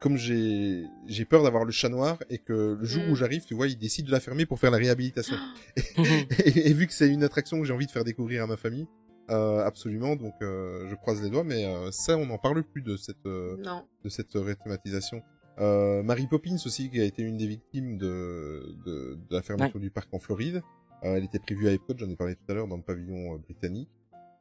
comme 0.00 0.16
j'ai 0.16 0.84
j'ai 1.06 1.24
peur 1.24 1.42
d'avoir 1.42 1.64
le 1.64 1.72
chat 1.72 1.88
noir 1.88 2.18
et 2.30 2.38
que 2.38 2.76
le 2.78 2.84
jour 2.84 3.02
Mm. 3.04 3.10
où 3.10 3.14
j'arrive, 3.16 3.44
tu 3.44 3.54
vois, 3.54 3.66
ils 3.66 3.76
décident 3.78 4.06
de 4.06 4.12
la 4.12 4.20
fermer 4.20 4.46
pour 4.46 4.58
faire 4.60 4.70
la 4.70 4.78
réhabilitation. 4.78 5.36
et, 5.96 6.70
et 6.70 6.72
vu 6.72 6.86
que 6.86 6.92
c'est 6.92 7.08
une 7.08 7.22
attraction 7.24 7.58
que 7.60 7.64
j'ai 7.66 7.72
envie 7.72 7.86
de 7.86 7.90
faire 7.90 8.04
découvrir 8.04 8.42
à 8.44 8.46
ma 8.46 8.56
famille, 8.56 8.86
Euh, 9.30 9.64
absolument, 9.64 10.16
donc 10.16 10.34
euh, 10.42 10.86
je 10.90 10.94
croise 10.96 11.22
les 11.22 11.30
doigts, 11.30 11.44
mais 11.44 11.64
euh, 11.64 11.90
ça, 11.90 12.18
on 12.18 12.26
n'en 12.26 12.36
parle 12.36 12.62
plus 12.62 12.82
de 12.82 12.94
cette, 12.98 13.24
euh, 13.24 13.56
de 14.04 14.10
cette 14.10 14.34
réthématisation. 14.34 15.22
Euh, 15.58 16.02
Mary 16.02 16.26
Poppins 16.26 16.56
aussi, 16.66 16.90
qui 16.90 17.00
a 17.00 17.04
été 17.04 17.22
une 17.22 17.38
des 17.38 17.46
victimes 17.46 17.96
de, 17.96 18.76
de, 18.84 19.14
de 19.28 19.34
la 19.34 19.40
fermeture 19.40 19.80
du 19.80 19.90
parc 19.90 20.12
en 20.12 20.18
Floride. 20.18 20.62
Euh, 21.04 21.14
elle 21.16 21.24
était 21.24 21.38
prévue 21.38 21.68
à 21.68 21.72
Epcot, 21.72 21.94
j'en 21.96 22.10
ai 22.10 22.16
parlé 22.16 22.34
tout 22.34 22.44
à 22.50 22.54
l'heure, 22.54 22.68
dans 22.68 22.76
le 22.76 22.82
pavillon 22.82 23.36
britannique. 23.38 23.88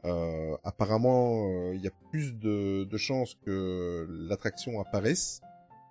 Euh, 0.06 0.58
apparemment, 0.64 1.48
euh, 1.48 1.76
il 1.76 1.82
y 1.82 1.88
a 1.88 1.92
plus 2.12 2.34
de, 2.34 2.84
de 2.84 2.98
chances 2.98 3.36
que 3.46 4.06
l'attraction 4.30 4.80
apparaisse 4.82 5.42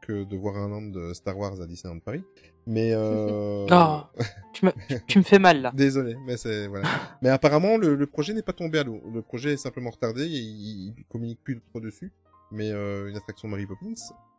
que 0.03 0.25
de 0.25 0.37
voir 0.37 0.57
un 0.57 0.69
land 0.69 0.83
de 0.83 1.13
Star 1.15 1.39
Wars 1.39 1.61
à 1.61 1.67
Disneyland 1.67 2.01
Paris. 2.01 2.25
Mais 2.67 2.93
euh... 2.95 3.67
Ah, 3.71 4.11
tu, 4.53 4.67
me, 4.67 4.73
tu, 5.07 5.19
me 5.19 5.23
fais 5.25 5.39
mal 5.39 5.63
là. 5.63 5.73
Désolé, 5.75 6.17
mais 6.27 6.37
c'est 6.37 6.67
voilà. 6.67 6.89
mais 7.23 7.29
apparemment 7.29 7.77
le, 7.77 7.95
le 7.95 8.07
projet 8.07 8.35
n'est 8.35 8.43
pas 8.43 8.53
tombé 8.53 8.79
à 8.81 8.85
l'eau. 8.85 9.01
Le 9.13 9.23
projet 9.23 9.53
est 9.55 9.57
simplement 9.57 9.91
retardé 9.91 10.23
et 10.25 10.39
il, 10.39 10.89
il 10.99 11.05
communique 11.09 11.41
plus 11.43 11.61
trop 11.71 11.81
dessus. 11.81 12.13
Mais 12.51 12.71
euh, 12.71 13.09
une 13.09 13.17
attraction 13.17 13.49
Mary 13.49 13.65
Poppins, 13.67 13.95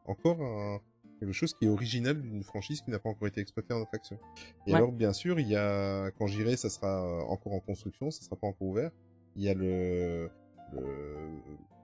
encore 0.06 0.40
un, 0.42 0.80
quelque 1.20 1.32
chose 1.34 1.54
qui 1.56 1.66
est 1.66 1.70
original 1.70 2.22
d'une 2.22 2.44
franchise 2.44 2.82
qui 2.82 2.92
n'a 2.92 3.00
pas 3.00 3.10
encore 3.10 3.28
été 3.28 3.42
exploitée 3.42 3.74
en 3.74 3.82
attraction. 3.82 4.20
Et 4.68 4.72
Ouais. 4.72 4.78
alors 4.78 4.92
bien 4.92 5.14
sûr, 5.14 5.40
il 5.40 5.48
y 5.48 5.56
a 5.56 6.12
quand 6.20 6.28
j'irai, 6.28 6.58
ça 6.58 6.70
sera 6.70 7.24
encore 7.28 7.54
en 7.54 7.60
construction, 7.62 8.12
ça 8.12 8.22
sera 8.22 8.36
pas 8.36 8.48
encore 8.48 8.68
ouvert. 8.68 8.92
Il 9.36 9.44
y 9.44 9.50
a 9.50 9.54
le, 9.54 10.30
le 10.74 10.82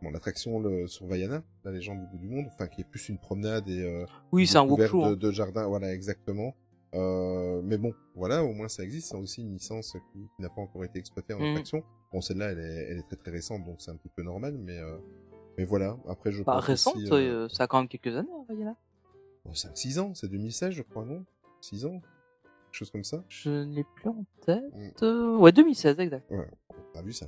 bon, 0.02 0.12
l'attraction 0.12 0.60
le, 0.60 0.88
sur 0.88 1.06
Vaiana, 1.08 1.44
la 1.64 1.72
légende 1.72 2.00
du 2.02 2.06
bout 2.08 2.18
du 2.18 2.28
monde, 2.30 2.46
enfin 2.48 2.68
qui 2.68 2.82
est 2.82 2.90
plus 2.90 3.10
une 3.10 3.18
promenade 3.18 3.68
et 3.68 3.82
euh, 3.84 4.06
Oui, 4.32 4.48
c'est 4.48 4.58
un 4.58 4.66
de, 4.66 5.04
hein. 5.04 5.16
de 5.16 5.32
jardin, 5.32 5.68
voilà 5.68 5.94
exactement. 5.94 6.56
Euh, 6.96 7.62
mais 7.64 7.78
bon, 7.78 7.94
voilà, 8.16 8.44
au 8.44 8.52
moins 8.54 8.68
ça 8.68 8.84
existe. 8.84 9.10
C'est 9.10 9.16
aussi 9.18 9.42
une 9.42 9.54
licence 9.54 9.96
qui, 10.12 10.20
qui 10.36 10.42
n'a 10.42 10.50
pas 10.50 10.62
encore 10.62 10.84
été 10.84 10.98
exploitée 11.00 11.34
en 11.34 11.40
Mhm. 11.40 11.46
attraction. 11.52 11.84
Bon, 12.12 12.22
celle-là, 12.22 12.52
elle 12.52 12.60
est, 12.60 12.88
elle 12.92 12.98
est 13.00 13.08
très 13.08 13.16
très 13.18 13.32
récente, 13.32 13.64
donc 13.66 13.76
c'est 13.82 13.92
un 13.92 13.96
petit 13.96 14.10
peu 14.10 14.24
normal, 14.24 14.58
mais 14.58 14.78
euh, 14.80 14.98
mais 15.58 15.66
voilà. 15.66 15.98
Après, 16.08 16.32
je 16.32 16.42
Pas 16.44 16.56
pense 16.56 16.66
récente, 16.66 16.96
aussi, 16.96 17.12
euh, 17.12 17.48
ça 17.50 17.64
a 17.66 17.68
quand 17.68 17.78
même 17.80 17.88
quelques 17.88 18.16
années, 18.16 18.30
hein, 18.34 18.46
Vaiana. 18.48 18.76
bon, 19.46 19.52
5-6 19.54 20.00
ans, 20.00 20.14
c'est 20.16 20.30
2016, 20.30 20.72
je 20.74 20.82
crois, 20.82 21.06
non? 21.06 21.24
6 21.62 21.86
ans, 21.86 22.00
quelque 22.00 22.72
chose 22.72 22.90
comme 22.90 23.04
ça? 23.04 23.24
Je 23.28 23.50
ne 23.50 23.76
l'ai 23.76 23.84
plus 23.84 24.10
en 24.10 24.24
tête. 24.46 24.64
Mm. 24.74 24.90
Euh, 25.04 25.38
Ouais, 25.38 25.52
2016, 25.52 26.00
exact. 26.00 26.32
Ouais, 26.32 26.48
vu 27.02 27.14
ça. 27.14 27.28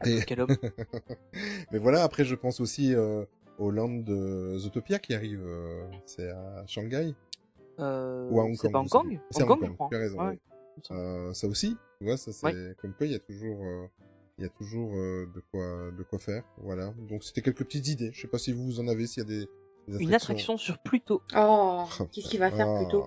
Ah, 0.00 0.08
Et- 0.08 0.22
Quel 0.26 0.40
homme. 0.40 0.48
mais 1.72 1.78
voilà, 1.78 2.02
après, 2.02 2.24
je 2.24 2.34
pense 2.34 2.60
aussi 2.60 2.94
euh, 2.94 3.24
au 3.58 3.70
land 3.70 3.88
de 4.00 4.56
Zootopia 4.58 4.98
qui 4.98 5.14
arrive. 5.14 5.42
euh, 5.44 5.84
c'est 6.06 6.28
à 6.30 6.64
Shanghai 6.66 7.14
Euh, 7.78 8.28
ou 8.30 8.40
à 8.40 8.44
Hong 8.44 8.54
c'est 8.56 8.70
Kong. 8.70 8.72
pas 8.72 8.78
je 8.78 8.84
Hong 8.84 8.88
Kong. 8.88 9.20
C'est 9.30 9.42
Hong 9.42 9.64
à 9.64 9.68
Kong. 9.68 9.88
Tu 9.90 9.96
as 9.96 10.00
raison. 10.00 10.18
Ouais, 10.18 10.30
oui. 10.30 10.38
Euh, 10.90 11.32
ça 11.32 11.46
aussi, 11.46 11.76
tu 11.98 12.04
vois, 12.04 12.16
ça 12.16 12.32
c'est 12.32 12.76
comme 12.78 12.94
quoi 12.94 13.06
il 13.06 13.12
y 13.12 13.16
a 13.16 13.20
toujours, 13.20 13.64
euh, 13.64 13.86
il 14.38 14.42
y 14.42 14.46
a 14.46 14.50
toujours 14.50 14.92
euh, 14.96 15.26
de 15.32 15.40
quoi, 15.52 15.90
de 15.96 16.02
quoi 16.02 16.18
faire. 16.18 16.42
Voilà. 16.58 16.92
Donc 17.08 17.22
c'était 17.22 17.42
quelques 17.42 17.64
petites 17.64 17.86
idées. 17.88 18.10
Je 18.12 18.22
sais 18.22 18.28
pas 18.28 18.38
si 18.38 18.52
vous 18.52 18.80
en 18.80 18.88
avez, 18.88 19.06
s'il 19.06 19.22
y 19.22 19.26
a 19.26 19.28
des, 19.28 19.48
des 19.86 20.02
Une 20.02 20.12
attraction 20.14 20.56
sur 20.56 20.78
Pluto. 20.78 21.22
Oh, 21.36 21.84
Oh, 22.00 22.04
qu'est-ce 22.10 22.28
qu'il 22.28 22.40
va 22.40 22.50
faire 22.50 22.68
ah. 22.68 22.78
plus 22.78 22.88
tôt 22.90 23.04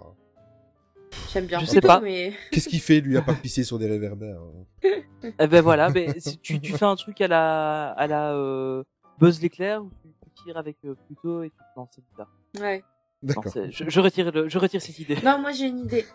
J'aime 1.31 1.45
bien 1.45 1.59
Je 1.59 1.65
sais 1.65 1.81
pas. 1.81 1.99
mais 1.99 2.33
Qu'est-ce 2.51 2.69
qu'il 2.69 2.79
fait 2.81 2.99
lui 3.01 3.17
à 3.17 3.21
part 3.21 3.39
pisser 3.39 3.63
sur 3.63 3.77
des 3.79 3.87
réverbères 3.87 4.37
hein 4.39 4.89
Eh 5.39 5.47
ben 5.47 5.61
voilà, 5.61 5.89
mais 5.89 6.19
si 6.19 6.37
tu, 6.39 6.59
tu 6.59 6.73
fais 6.73 6.85
un 6.85 6.95
truc 6.95 7.19
à 7.21 7.27
la, 7.27 7.89
à 7.91 8.07
la 8.07 8.33
euh, 8.33 8.83
Buzz 9.19 9.41
l'éclair 9.41 9.83
où 9.83 9.89
tu, 10.01 10.09
tu 10.35 10.43
tires 10.43 10.57
avec 10.57 10.77
euh, 10.85 10.95
Pluto 11.07 11.43
et 11.43 11.49
tu 11.49 11.55
non 11.75 11.87
c'est 11.93 12.03
bizarre. 12.11 12.31
ouais. 12.59 12.83
D'accord. 13.23 13.51
je, 13.71 13.89
je 13.89 13.99
retire 13.99 14.31
le, 14.31 14.47
je 14.47 14.57
retire 14.59 14.79
cette 14.81 14.99
idée. 14.99 15.17
Non, 15.23 15.39
moi 15.39 15.51
j'ai 15.51 15.65
une 15.65 15.79
idée. 15.79 16.05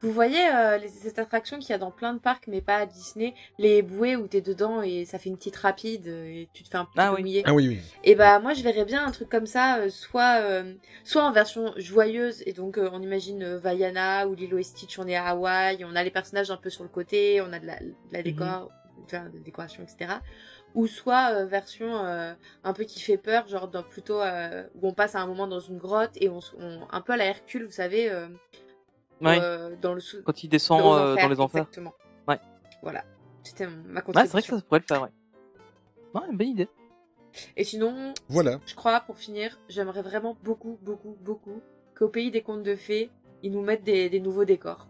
Vous 0.00 0.12
voyez 0.12 0.38
euh, 0.54 0.78
les, 0.78 0.86
cette 0.88 1.18
attraction 1.18 1.58
qu'il 1.58 1.70
y 1.70 1.72
a 1.72 1.78
dans 1.78 1.90
plein 1.90 2.14
de 2.14 2.20
parcs, 2.20 2.46
mais 2.46 2.60
pas 2.60 2.76
à 2.76 2.86
Disney, 2.86 3.34
les 3.58 3.82
bouées 3.82 4.14
où 4.14 4.28
t'es 4.28 4.40
dedans 4.40 4.80
et 4.80 5.04
ça 5.04 5.18
fait 5.18 5.28
une 5.28 5.36
petite 5.36 5.56
rapide 5.56 6.06
euh, 6.06 6.24
et 6.26 6.48
tu 6.52 6.62
te 6.62 6.68
fais 6.68 6.76
un 6.76 6.84
petit 6.84 6.94
Ah 6.98 7.08
peu 7.10 7.16
oui. 7.16 7.20
mouiller. 7.22 7.42
Ah 7.46 7.52
oui, 7.52 7.66
oui. 7.68 7.80
Et 8.04 8.14
bah 8.14 8.38
moi 8.38 8.54
je 8.54 8.62
verrais 8.62 8.84
bien 8.84 9.04
un 9.04 9.10
truc 9.10 9.28
comme 9.28 9.46
ça, 9.46 9.78
euh, 9.78 9.90
soit 9.90 10.40
euh, 10.40 10.74
soit 11.02 11.24
en 11.24 11.32
version 11.32 11.72
joyeuse 11.76 12.44
et 12.46 12.52
donc 12.52 12.78
euh, 12.78 12.88
on 12.92 13.02
imagine 13.02 13.42
euh, 13.42 13.58
Vaiana 13.58 14.28
ou 14.28 14.34
Lilo 14.36 14.58
et 14.58 14.62
Stitch, 14.62 14.98
on 15.00 15.06
est 15.08 15.16
à 15.16 15.26
Hawaï, 15.30 15.84
on 15.84 15.96
a 15.96 16.04
les 16.04 16.12
personnages 16.12 16.52
un 16.52 16.56
peu 16.58 16.70
sur 16.70 16.84
le 16.84 16.88
côté, 16.90 17.40
on 17.40 17.52
a 17.52 17.58
de 17.58 17.66
la, 17.66 17.80
de 17.80 17.92
la 18.12 18.22
décor, 18.22 18.70
enfin, 19.04 19.28
de 19.34 19.38
décoration, 19.38 19.82
etc. 19.82 20.20
Ou 20.76 20.86
soit 20.86 21.32
euh, 21.32 21.46
version 21.46 22.04
euh, 22.04 22.34
un 22.62 22.72
peu 22.72 22.84
qui 22.84 23.00
fait 23.00 23.16
peur, 23.16 23.48
genre 23.48 23.66
dans, 23.66 23.82
plutôt 23.82 24.20
euh, 24.20 24.62
où 24.76 24.86
on 24.86 24.92
passe 24.92 25.16
à 25.16 25.20
un 25.20 25.26
moment 25.26 25.48
dans 25.48 25.58
une 25.60 25.78
grotte 25.78 26.12
et 26.20 26.28
on, 26.28 26.38
on- 26.60 26.86
un 26.88 27.00
peu 27.00 27.14
à 27.14 27.16
la 27.16 27.24
Hercule, 27.24 27.64
vous 27.64 27.72
savez, 27.72 28.10
euh, 28.10 28.28
Ouais. 29.20 29.38
euh, 29.40 29.74
dans 29.80 29.94
le 29.94 30.00
sous- 30.00 30.22
Quand 30.22 30.42
il 30.44 30.48
descend 30.48 30.80
aux 30.82 30.94
euh, 30.94 31.16
dans 31.16 31.28
les 31.28 31.40
enfers. 31.40 31.62
Exactement. 31.62 31.94
Ouais. 32.26 32.38
Voilà. 32.82 33.04
C'était 33.42 33.66
ma 33.66 33.72
Ouais, 34.00 34.02
contribution. 34.02 34.24
c'est 34.24 34.28
vrai 34.32 34.42
que 34.42 34.48
ça 34.56 34.62
pourrait 34.62 34.80
le 34.80 34.84
faire, 34.86 35.02
ouais. 35.02 35.08
Ouais, 36.14 36.22
une 36.30 36.36
bonne 36.36 36.48
idée. 36.48 36.68
Et 37.56 37.64
sinon, 37.64 38.14
Voilà. 38.28 38.58
je 38.66 38.74
crois, 38.74 39.00
pour 39.00 39.16
finir, 39.18 39.58
j'aimerais 39.68 40.02
vraiment 40.02 40.36
beaucoup, 40.42 40.78
beaucoup, 40.82 41.16
beaucoup 41.20 41.60
qu'au 41.96 42.08
pays 42.08 42.30
des 42.30 42.42
contes 42.42 42.62
de 42.62 42.74
fées, 42.76 43.10
ils 43.42 43.52
nous 43.52 43.62
mettent 43.62 43.84
des, 43.84 44.08
des 44.08 44.20
nouveaux 44.20 44.44
décors. 44.44 44.86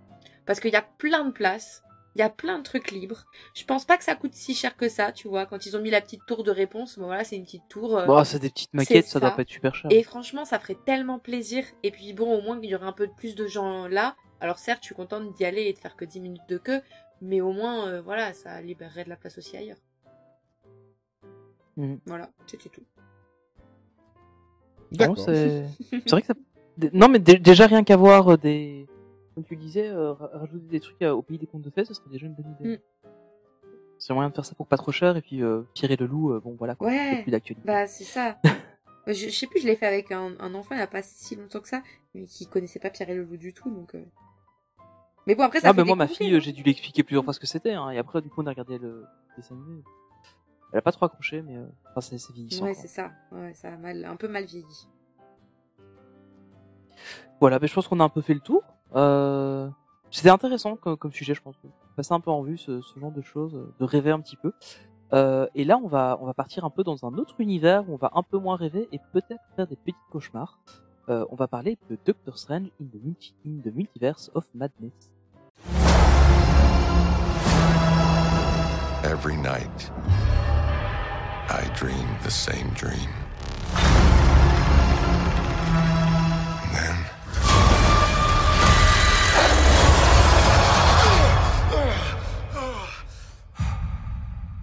Parce 0.46 0.60
qu'il 0.60 0.72
y 0.72 0.76
a 0.76 0.82
plein 0.82 1.24
de 1.24 1.30
places, 1.32 1.82
il 2.18 2.20
y 2.20 2.24
a 2.24 2.30
plein 2.30 2.58
de 2.58 2.64
trucs 2.64 2.90
libres. 2.90 3.24
Je 3.54 3.64
pense 3.64 3.84
pas 3.84 3.96
que 3.96 4.02
ça 4.02 4.16
coûte 4.16 4.34
si 4.34 4.52
cher 4.54 4.76
que 4.76 4.88
ça, 4.88 5.12
tu 5.12 5.28
vois. 5.28 5.46
Quand 5.46 5.64
ils 5.66 5.76
ont 5.76 5.80
mis 5.80 5.90
la 5.90 6.00
petite 6.00 6.26
tour 6.26 6.42
de 6.42 6.50
réponse, 6.50 6.98
bon 6.98 7.06
voilà, 7.06 7.22
c'est 7.22 7.36
une 7.36 7.44
petite 7.44 7.68
tour. 7.68 7.96
euh, 7.96 8.06
Bon, 8.06 8.24
c'est 8.24 8.40
des 8.40 8.50
petites 8.50 8.74
maquettes, 8.74 9.06
ça, 9.06 9.12
ça. 9.12 9.20
doit 9.20 9.30
pas 9.30 9.42
être 9.42 9.48
super 9.50 9.74
cher. 9.74 9.88
Et 9.92 10.02
franchement, 10.02 10.44
ça 10.44 10.58
ferait 10.58 10.76
tellement 10.84 11.20
plaisir. 11.20 11.64
Et 11.84 11.90
puis 11.92 12.12
bon, 12.12 12.36
au 12.36 12.42
moins, 12.42 12.58
il 12.60 12.68
y 12.68 12.74
aurait 12.74 12.86
un 12.86 12.92
peu 12.92 13.06
plus 13.08 13.34
de 13.36 13.46
gens 13.46 13.86
là. 13.86 14.16
Alors 14.40 14.58
certes, 14.58 14.80
je 14.82 14.86
suis 14.86 14.94
contente 14.96 15.32
d'y 15.34 15.44
aller 15.44 15.62
et 15.62 15.72
de 15.72 15.78
faire 15.78 15.94
que 15.96 16.04
10 16.04 16.20
minutes 16.20 16.48
de 16.48 16.58
queue. 16.58 16.80
Mais 17.22 17.40
au 17.40 17.52
moins, 17.52 17.86
euh, 17.88 18.00
voilà, 18.02 18.32
ça 18.32 18.60
libérerait 18.60 19.04
de 19.04 19.08
la 19.10 19.16
place 19.16 19.38
aussi 19.38 19.56
ailleurs. 19.56 19.78
Mhm. 21.76 22.00
Voilà, 22.06 22.30
c'était 22.46 22.68
tout. 22.68 22.82
Non, 24.90 24.96
D'accord. 24.98 25.18
c'est 25.20 25.64
c'est 25.92 26.10
vrai 26.10 26.20
que 26.22 26.26
ça. 26.26 26.34
Non, 26.92 27.08
mais 27.08 27.18
dé- 27.18 27.38
déjà 27.38 27.66
rien 27.66 27.84
qu'à 27.84 27.96
voir 27.96 28.32
euh, 28.32 28.36
des. 28.36 28.86
Comme 29.38 29.44
tu 29.44 29.54
disais, 29.56 29.88
euh, 29.88 30.14
ra- 30.14 30.30
rajouter 30.32 30.66
des 30.66 30.80
trucs 30.80 31.00
euh, 31.00 31.12
au 31.12 31.22
pays 31.22 31.38
des 31.38 31.46
contes 31.46 31.62
de 31.62 31.70
fées, 31.70 31.84
ce 31.84 31.94
serait 31.94 32.10
déjà 32.10 32.26
une 32.26 32.34
bonne 32.34 32.56
idée. 32.60 32.76
Mm. 32.76 33.08
C'est 33.96 34.12
moyen 34.12 34.30
de 34.30 34.34
faire 34.34 34.44
ça 34.44 34.56
pour 34.56 34.66
pas 34.66 34.76
trop 34.76 34.90
cher 34.90 35.16
et 35.16 35.22
puis 35.22 35.44
euh, 35.44 35.62
Pierre 35.74 35.92
et 35.92 35.96
le 35.96 36.06
loup, 36.06 36.32
euh, 36.32 36.40
bon 36.40 36.56
voilà 36.58 36.74
quoi. 36.74 36.88
Ouais. 36.88 37.22
plus 37.22 37.30
d'actualité. 37.30 37.64
Bah, 37.64 37.86
c'est 37.86 38.02
ça. 38.02 38.36
je, 39.06 39.12
je 39.12 39.30
sais 39.30 39.46
plus, 39.46 39.60
je 39.60 39.66
l'ai 39.68 39.76
fait 39.76 39.86
avec 39.86 40.10
un, 40.10 40.32
un 40.40 40.54
enfant 40.54 40.74
il 40.74 40.78
y 40.78 40.82
a 40.82 40.88
pas 40.88 41.02
si 41.02 41.36
longtemps 41.36 41.60
que 41.60 41.68
ça, 41.68 41.84
mais 42.14 42.24
qui 42.24 42.48
connaissait 42.48 42.80
pas 42.80 42.90
Pierre 42.90 43.10
et 43.10 43.14
le 43.14 43.22
loup 43.22 43.36
du 43.36 43.52
tout, 43.54 43.70
donc. 43.70 43.94
euh. 43.94 44.04
Mais 45.28 45.36
bon, 45.36 45.44
après, 45.44 45.60
ça 45.60 45.68
Ah, 45.70 45.72
mais 45.72 45.84
moi, 45.84 45.94
ma 45.94 46.08
fille, 46.08 46.34
euh, 46.34 46.38
hein. 46.38 46.40
j'ai 46.40 46.50
dû 46.50 46.64
lui 46.64 46.72
expliquer 46.72 47.04
plusieurs 47.04 47.22
fois 47.22 47.32
ce 47.32 47.38
que 47.38 47.46
c'était, 47.46 47.74
hein, 47.74 47.90
et 47.90 47.98
après, 47.98 48.20
du 48.22 48.28
coup, 48.28 48.42
on 48.42 48.46
a 48.46 48.50
regardé 48.50 48.76
le 48.78 49.04
dessin 49.36 49.54
animé. 49.54 49.84
Elle 50.72 50.80
a 50.80 50.82
pas 50.82 50.90
trop 50.90 51.06
accroché, 51.06 51.42
mais 51.42 51.56
euh, 51.58 51.66
enfin, 51.90 52.00
c'est 52.00 52.18
c'est 52.18 52.32
vieillissant. 52.32 52.64
Ouais, 52.64 52.72
quoi. 52.72 52.82
c'est 52.82 52.88
ça. 52.88 53.12
Ouais, 53.30 53.54
ça 53.54 53.72
a 53.72 53.76
mal, 53.76 54.04
un 54.04 54.16
peu 54.16 54.26
mal 54.26 54.46
vieilli. 54.46 54.88
Voilà, 57.40 57.60
mais 57.60 57.68
je 57.68 57.74
pense 57.74 57.86
qu'on 57.86 58.00
a 58.00 58.04
un 58.04 58.08
peu 58.08 58.20
fait 58.20 58.34
le 58.34 58.40
tour. 58.40 58.64
Euh, 58.96 59.68
C'était 60.10 60.30
intéressant 60.30 60.76
comme, 60.76 61.12
sujet, 61.12 61.34
je 61.34 61.42
pense. 61.42 61.56
Passer 61.96 62.12
un 62.12 62.20
peu 62.20 62.30
en 62.30 62.42
vue 62.42 62.58
ce, 62.58 62.80
genre 62.96 63.12
de 63.12 63.22
choses, 63.22 63.58
de 63.78 63.84
rêver 63.84 64.10
un 64.10 64.20
petit 64.20 64.36
peu. 64.36 64.52
Euh, 65.12 65.46
et 65.54 65.64
là, 65.64 65.78
on 65.82 65.88
va, 65.88 66.18
on 66.20 66.26
va 66.26 66.34
partir 66.34 66.64
un 66.64 66.70
peu 66.70 66.84
dans 66.84 67.04
un 67.04 67.14
autre 67.14 67.40
univers 67.40 67.88
où 67.88 67.94
on 67.94 67.96
va 67.96 68.10
un 68.14 68.22
peu 68.22 68.38
moins 68.38 68.56
rêver 68.56 68.88
et 68.92 69.00
peut-être 69.12 69.42
faire 69.56 69.66
des 69.66 69.76
petits 69.76 69.96
cauchemars. 70.10 70.58
Euh, 71.08 71.24
on 71.30 71.36
va 71.36 71.48
parler 71.48 71.78
de 71.88 71.98
Doctor 72.04 72.36
Strange 72.36 72.68
in 72.80 72.84
the, 72.84 73.02
multi 73.02 73.34
in 73.46 73.60
the 73.62 73.74
Multiverse 73.74 74.30
of 74.34 74.44
Madness. 74.54 74.92
Every 79.04 79.36
night, 79.38 79.90
I 81.48 81.64
dream 81.74 82.06
the 82.22 82.30
same 82.30 82.68
dream. 82.74 83.08
then. 86.78 87.17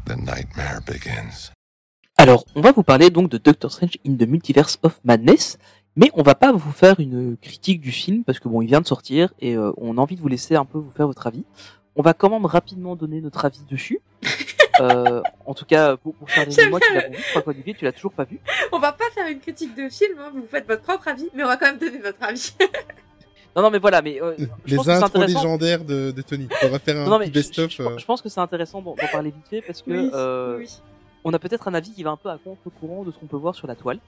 The 0.06 0.18
nightmare 0.18 0.82
begins. 0.86 1.52
Alors, 2.18 2.46
on 2.56 2.62
va 2.62 2.72
vous 2.72 2.84
parler 2.84 3.10
donc 3.10 3.30
de 3.30 3.40
Doctor 3.40 3.72
Strange 3.72 3.98
in 4.06 4.16
the 4.16 4.28
Multiverse 4.28 4.78
of 4.84 5.00
Madness, 5.04 5.58
mais 5.96 6.12
on 6.14 6.22
va 6.22 6.36
pas 6.36 6.52
vous 6.52 6.72
faire 6.72 7.00
une 7.00 7.36
critique 7.38 7.82
du 7.82 7.92
film 7.92 8.24
parce 8.24 8.40
que 8.40 8.48
bon, 8.48 8.62
il 8.62 8.68
vient 8.68 8.82
de 8.82 8.88
sortir 8.88 9.34
et 9.40 9.58
euh, 9.58 9.72
on 9.78 9.98
a 9.98 10.02
envie 10.02 10.16
de 10.16 10.22
vous 10.22 10.28
laisser 10.28 10.56
un 10.56 10.66
peu 10.66 10.78
vous 10.78 10.92
faire 10.92 11.08
votre 11.08 11.26
avis. 11.26 11.44
On 11.96 12.04
va 12.04 12.14
quand 12.14 12.30
même 12.30 12.46
rapidement 12.46 12.96
donner 12.96 13.20
notre 13.20 13.46
avis 13.46 13.64
dessus. 13.70 14.00
Euh, 14.82 15.22
en 15.46 15.54
tout 15.54 15.64
cas, 15.64 15.96
pour, 15.96 16.14
pour 16.16 16.28
Charline 16.28 16.60
et 16.60 16.70
moi 16.70 16.82
qui 16.82 16.92
bien 16.92 17.04
l'avons 17.04 17.14
vu, 17.14 17.42
qu'Olivier, 17.46 17.76
tu 17.76 17.86
l'as 17.86 17.94
toujours 17.94 18.12
pas 18.12 18.26
vu. 18.26 18.42
On 18.74 18.80
va 18.80 18.92
pas 18.92 19.06
faire 19.14 19.26
une 19.26 19.40
critique 19.40 19.74
de 19.74 19.88
film, 19.88 20.20
hein, 20.20 20.32
vous 20.34 20.46
faites 20.52 20.68
votre 20.68 20.82
propre 20.82 21.08
avis, 21.08 21.30
mais 21.34 21.46
on 21.46 21.48
va 21.48 21.56
quand 21.56 21.68
même 21.68 21.78
donner 21.78 22.00
notre 22.00 22.22
avis. 22.22 22.54
Non, 23.56 23.62
non, 23.64 23.72
mais 23.72 23.80
voilà, 23.80 24.02
mais 24.02 24.22
euh, 24.22 24.34
je 24.38 24.44
Les 24.72 24.78
que 24.78 24.84
c'est 24.84 24.90
intros 24.92 25.04
intéressant. 25.16 25.40
légendaires 25.44 25.86
de, 25.86 26.12
de 26.12 26.22
Tony. 26.22 26.48
On 26.64 26.68
va 26.70 26.80
faire 26.80 26.98
un 26.98 27.06
Non, 27.06 27.12
non, 27.12 27.20
je, 27.22 27.26
je- 27.28 27.32
best-of. 27.32 27.72
je- 27.72 27.82
euh, 27.84 27.98
je 27.98 28.06
pense 28.06 28.22
que 28.22 28.28
c'est 28.30 28.42
intéressant 28.42 28.82
d'en 28.82 28.96
parler 29.12 29.32
vite 29.32 29.48
fait 29.50 29.62
parce 29.62 29.82
que 29.82 29.92
oui, 29.92 30.10
euh, 30.14 30.58
oui. 30.60 30.70
on 31.24 31.34
a 31.34 31.40
peut-être 31.40 31.68
un 31.70 31.74
avis 31.74 31.92
qui 31.92 32.04
va 32.04 32.12
un 32.12 32.18
peu 32.18 32.30
à 32.30 32.38
contre-courant 32.38 33.04
de 33.04 33.12
ce 33.12 33.18
qu'on 33.18 33.28
peut 33.28 33.38
voir 33.38 33.56
sur 33.56 33.68
la 33.68 33.76
toile. 33.76 34.00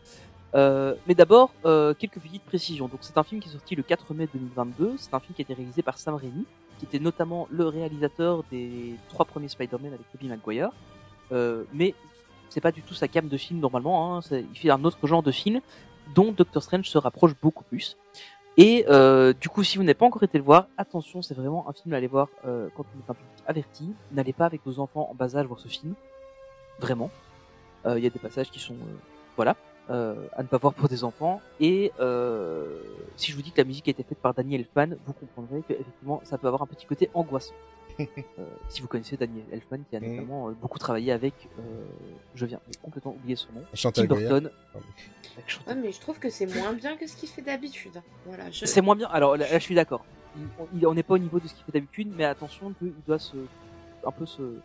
Euh, 0.55 0.95
mais 1.07 1.13
d'abord, 1.15 1.51
euh, 1.65 1.93
quelques 1.93 2.19
petites 2.19 2.43
précisions. 2.43 2.87
Donc, 2.87 2.99
c'est 3.01 3.17
un 3.17 3.23
film 3.23 3.41
qui 3.41 3.49
est 3.49 3.51
sorti 3.53 3.75
le 3.75 3.83
4 3.83 4.13
mai 4.13 4.27
2022. 4.33 4.95
C'est 4.97 5.13
un 5.13 5.19
film 5.19 5.33
qui 5.35 5.41
a 5.41 5.43
été 5.43 5.53
réalisé 5.53 5.81
par 5.81 5.97
Sam 5.97 6.15
Raimi, 6.15 6.45
qui 6.79 6.85
était 6.85 6.99
notamment 6.99 7.47
le 7.51 7.67
réalisateur 7.67 8.43
des 8.51 8.95
trois 9.09 9.25
premiers 9.25 9.49
Spider-Man 9.49 9.93
avec 9.93 10.09
Tobey 10.11 10.27
Maguire. 10.27 10.69
Euh, 11.31 11.63
mais 11.73 11.93
c'est 12.49 12.61
pas 12.61 12.71
du 12.71 12.81
tout 12.81 12.93
sa 12.93 13.07
gamme 13.07 13.27
de 13.27 13.37
films 13.37 13.59
normalement. 13.59 14.17
Hein. 14.17 14.21
Il 14.31 14.57
fait 14.57 14.69
un 14.69 14.83
autre 14.85 15.05
genre 15.05 15.21
de 15.23 15.31
film 15.31 15.59
dont 16.15 16.31
Doctor 16.31 16.63
Strange 16.63 16.87
se 16.89 16.97
rapproche 16.97 17.33
beaucoup 17.41 17.65
plus. 17.65 17.97
Et 18.57 18.85
euh, 18.89 19.33
du 19.33 19.49
coup, 19.49 19.63
si 19.63 19.77
vous 19.77 19.83
n'avez 19.83 19.93
pas 19.93 20.07
encore 20.07 20.23
été 20.23 20.37
le 20.39 20.43
voir, 20.43 20.67
attention, 20.77 21.21
c'est 21.21 21.35
vraiment 21.35 21.69
un 21.69 21.73
film 21.73 21.93
à 21.93 21.97
aller 21.97 22.07
voir 22.07 22.27
euh, 22.45 22.69
quand 22.75 22.83
on 22.95 22.99
est 22.99 23.11
un 23.11 23.13
public 23.13 23.43
averti. 23.45 23.93
N'allez 24.11 24.33
pas 24.33 24.47
avec 24.47 24.61
vos 24.65 24.79
enfants 24.79 25.07
en 25.11 25.13
bas 25.13 25.35
âge 25.37 25.45
voir 25.45 25.59
ce 25.59 25.67
film. 25.67 25.93
Vraiment. 26.79 27.11
Euh, 27.85 27.99
Il 27.99 28.03
y 28.03 28.07
a 28.07 28.09
des 28.09 28.19
passages 28.19 28.49
qui 28.49 28.59
sont, 28.59 28.73
euh, 28.73 28.97
voilà, 29.35 29.55
à 29.89 30.41
ne 30.41 30.47
pas 30.47 30.57
voir 30.57 30.73
pour 30.73 30.89
des 30.89 31.03
enfants. 31.03 31.39
Et 31.59 31.91
si 33.15 33.31
je 33.31 33.35
vous 33.35 33.43
dis 33.43 33.51
que 33.51 33.61
la 33.61 33.63
musique 33.63 33.87
a 33.87 33.91
été 33.91 34.03
faite 34.03 34.17
par 34.17 34.33
Daniel 34.33 34.61
Elfman, 34.61 34.95
vous 35.05 35.13
comprendrez 35.13 35.61
que 35.61 35.73
effectivement, 35.73 36.19
ça 36.23 36.39
peut 36.39 36.47
avoir 36.47 36.63
un 36.63 36.67
petit 36.67 36.87
côté 36.87 37.09
angoissant. 37.13 37.53
Euh, 37.99 38.05
si 38.69 38.81
vous 38.81 38.87
connaissez 38.87 39.17
Daniel 39.17 39.43
Elfman, 39.51 39.79
qui 39.89 39.95
a 39.95 39.99
Mhm. 39.99 40.11
notamment 40.15 40.49
euh, 40.49 40.51
beaucoup 40.51 40.77
travaillé 40.77 41.11
avec, 41.11 41.33
euh, 41.57 41.61
je 42.35 42.45
viens 42.45 42.59
de 42.71 42.77
complètement 42.77 43.11
oublier 43.13 43.35
son 43.35 43.51
nom, 43.53 43.61
Tim 43.71 43.75
Chantal 43.75 44.07
Goya. 44.07 44.29
Burton. 44.29 44.51
Chantal 45.47 45.75
Ouais, 45.77 45.81
mais 45.83 45.91
je 45.91 45.99
trouve 45.99 46.19
que 46.19 46.29
c'est 46.29 46.45
moins 46.45 46.73
bien 46.73 46.95
que 46.97 47.07
ce 47.07 47.15
qu'il 47.15 47.29
fait 47.29 47.41
d'habitude. 47.41 48.01
Voilà, 48.25 48.49
je... 48.51 48.65
C'est 48.65 48.81
moins 48.81 48.95
bien. 48.95 49.07
Alors 49.09 49.35
là, 49.37 49.45
là, 49.49 49.57
je 49.59 49.63
suis 49.63 49.75
d'accord. 49.75 50.05
Il- 50.37 50.43
on- 50.59 50.67
il- 50.91 50.95
n'est 50.95 51.03
pas 51.03 51.15
au 51.15 51.19
niveau 51.19 51.39
de 51.39 51.47
ce 51.47 51.53
qu'il 51.53 51.63
fait 51.65 51.71
d'habitude, 51.71 52.11
mais 52.15 52.25
attention 52.25 52.71
qu'il 52.73 52.93
doit 53.05 53.19
se 53.19 53.37
un 54.05 54.11
peu 54.11 54.25
se 54.25 54.59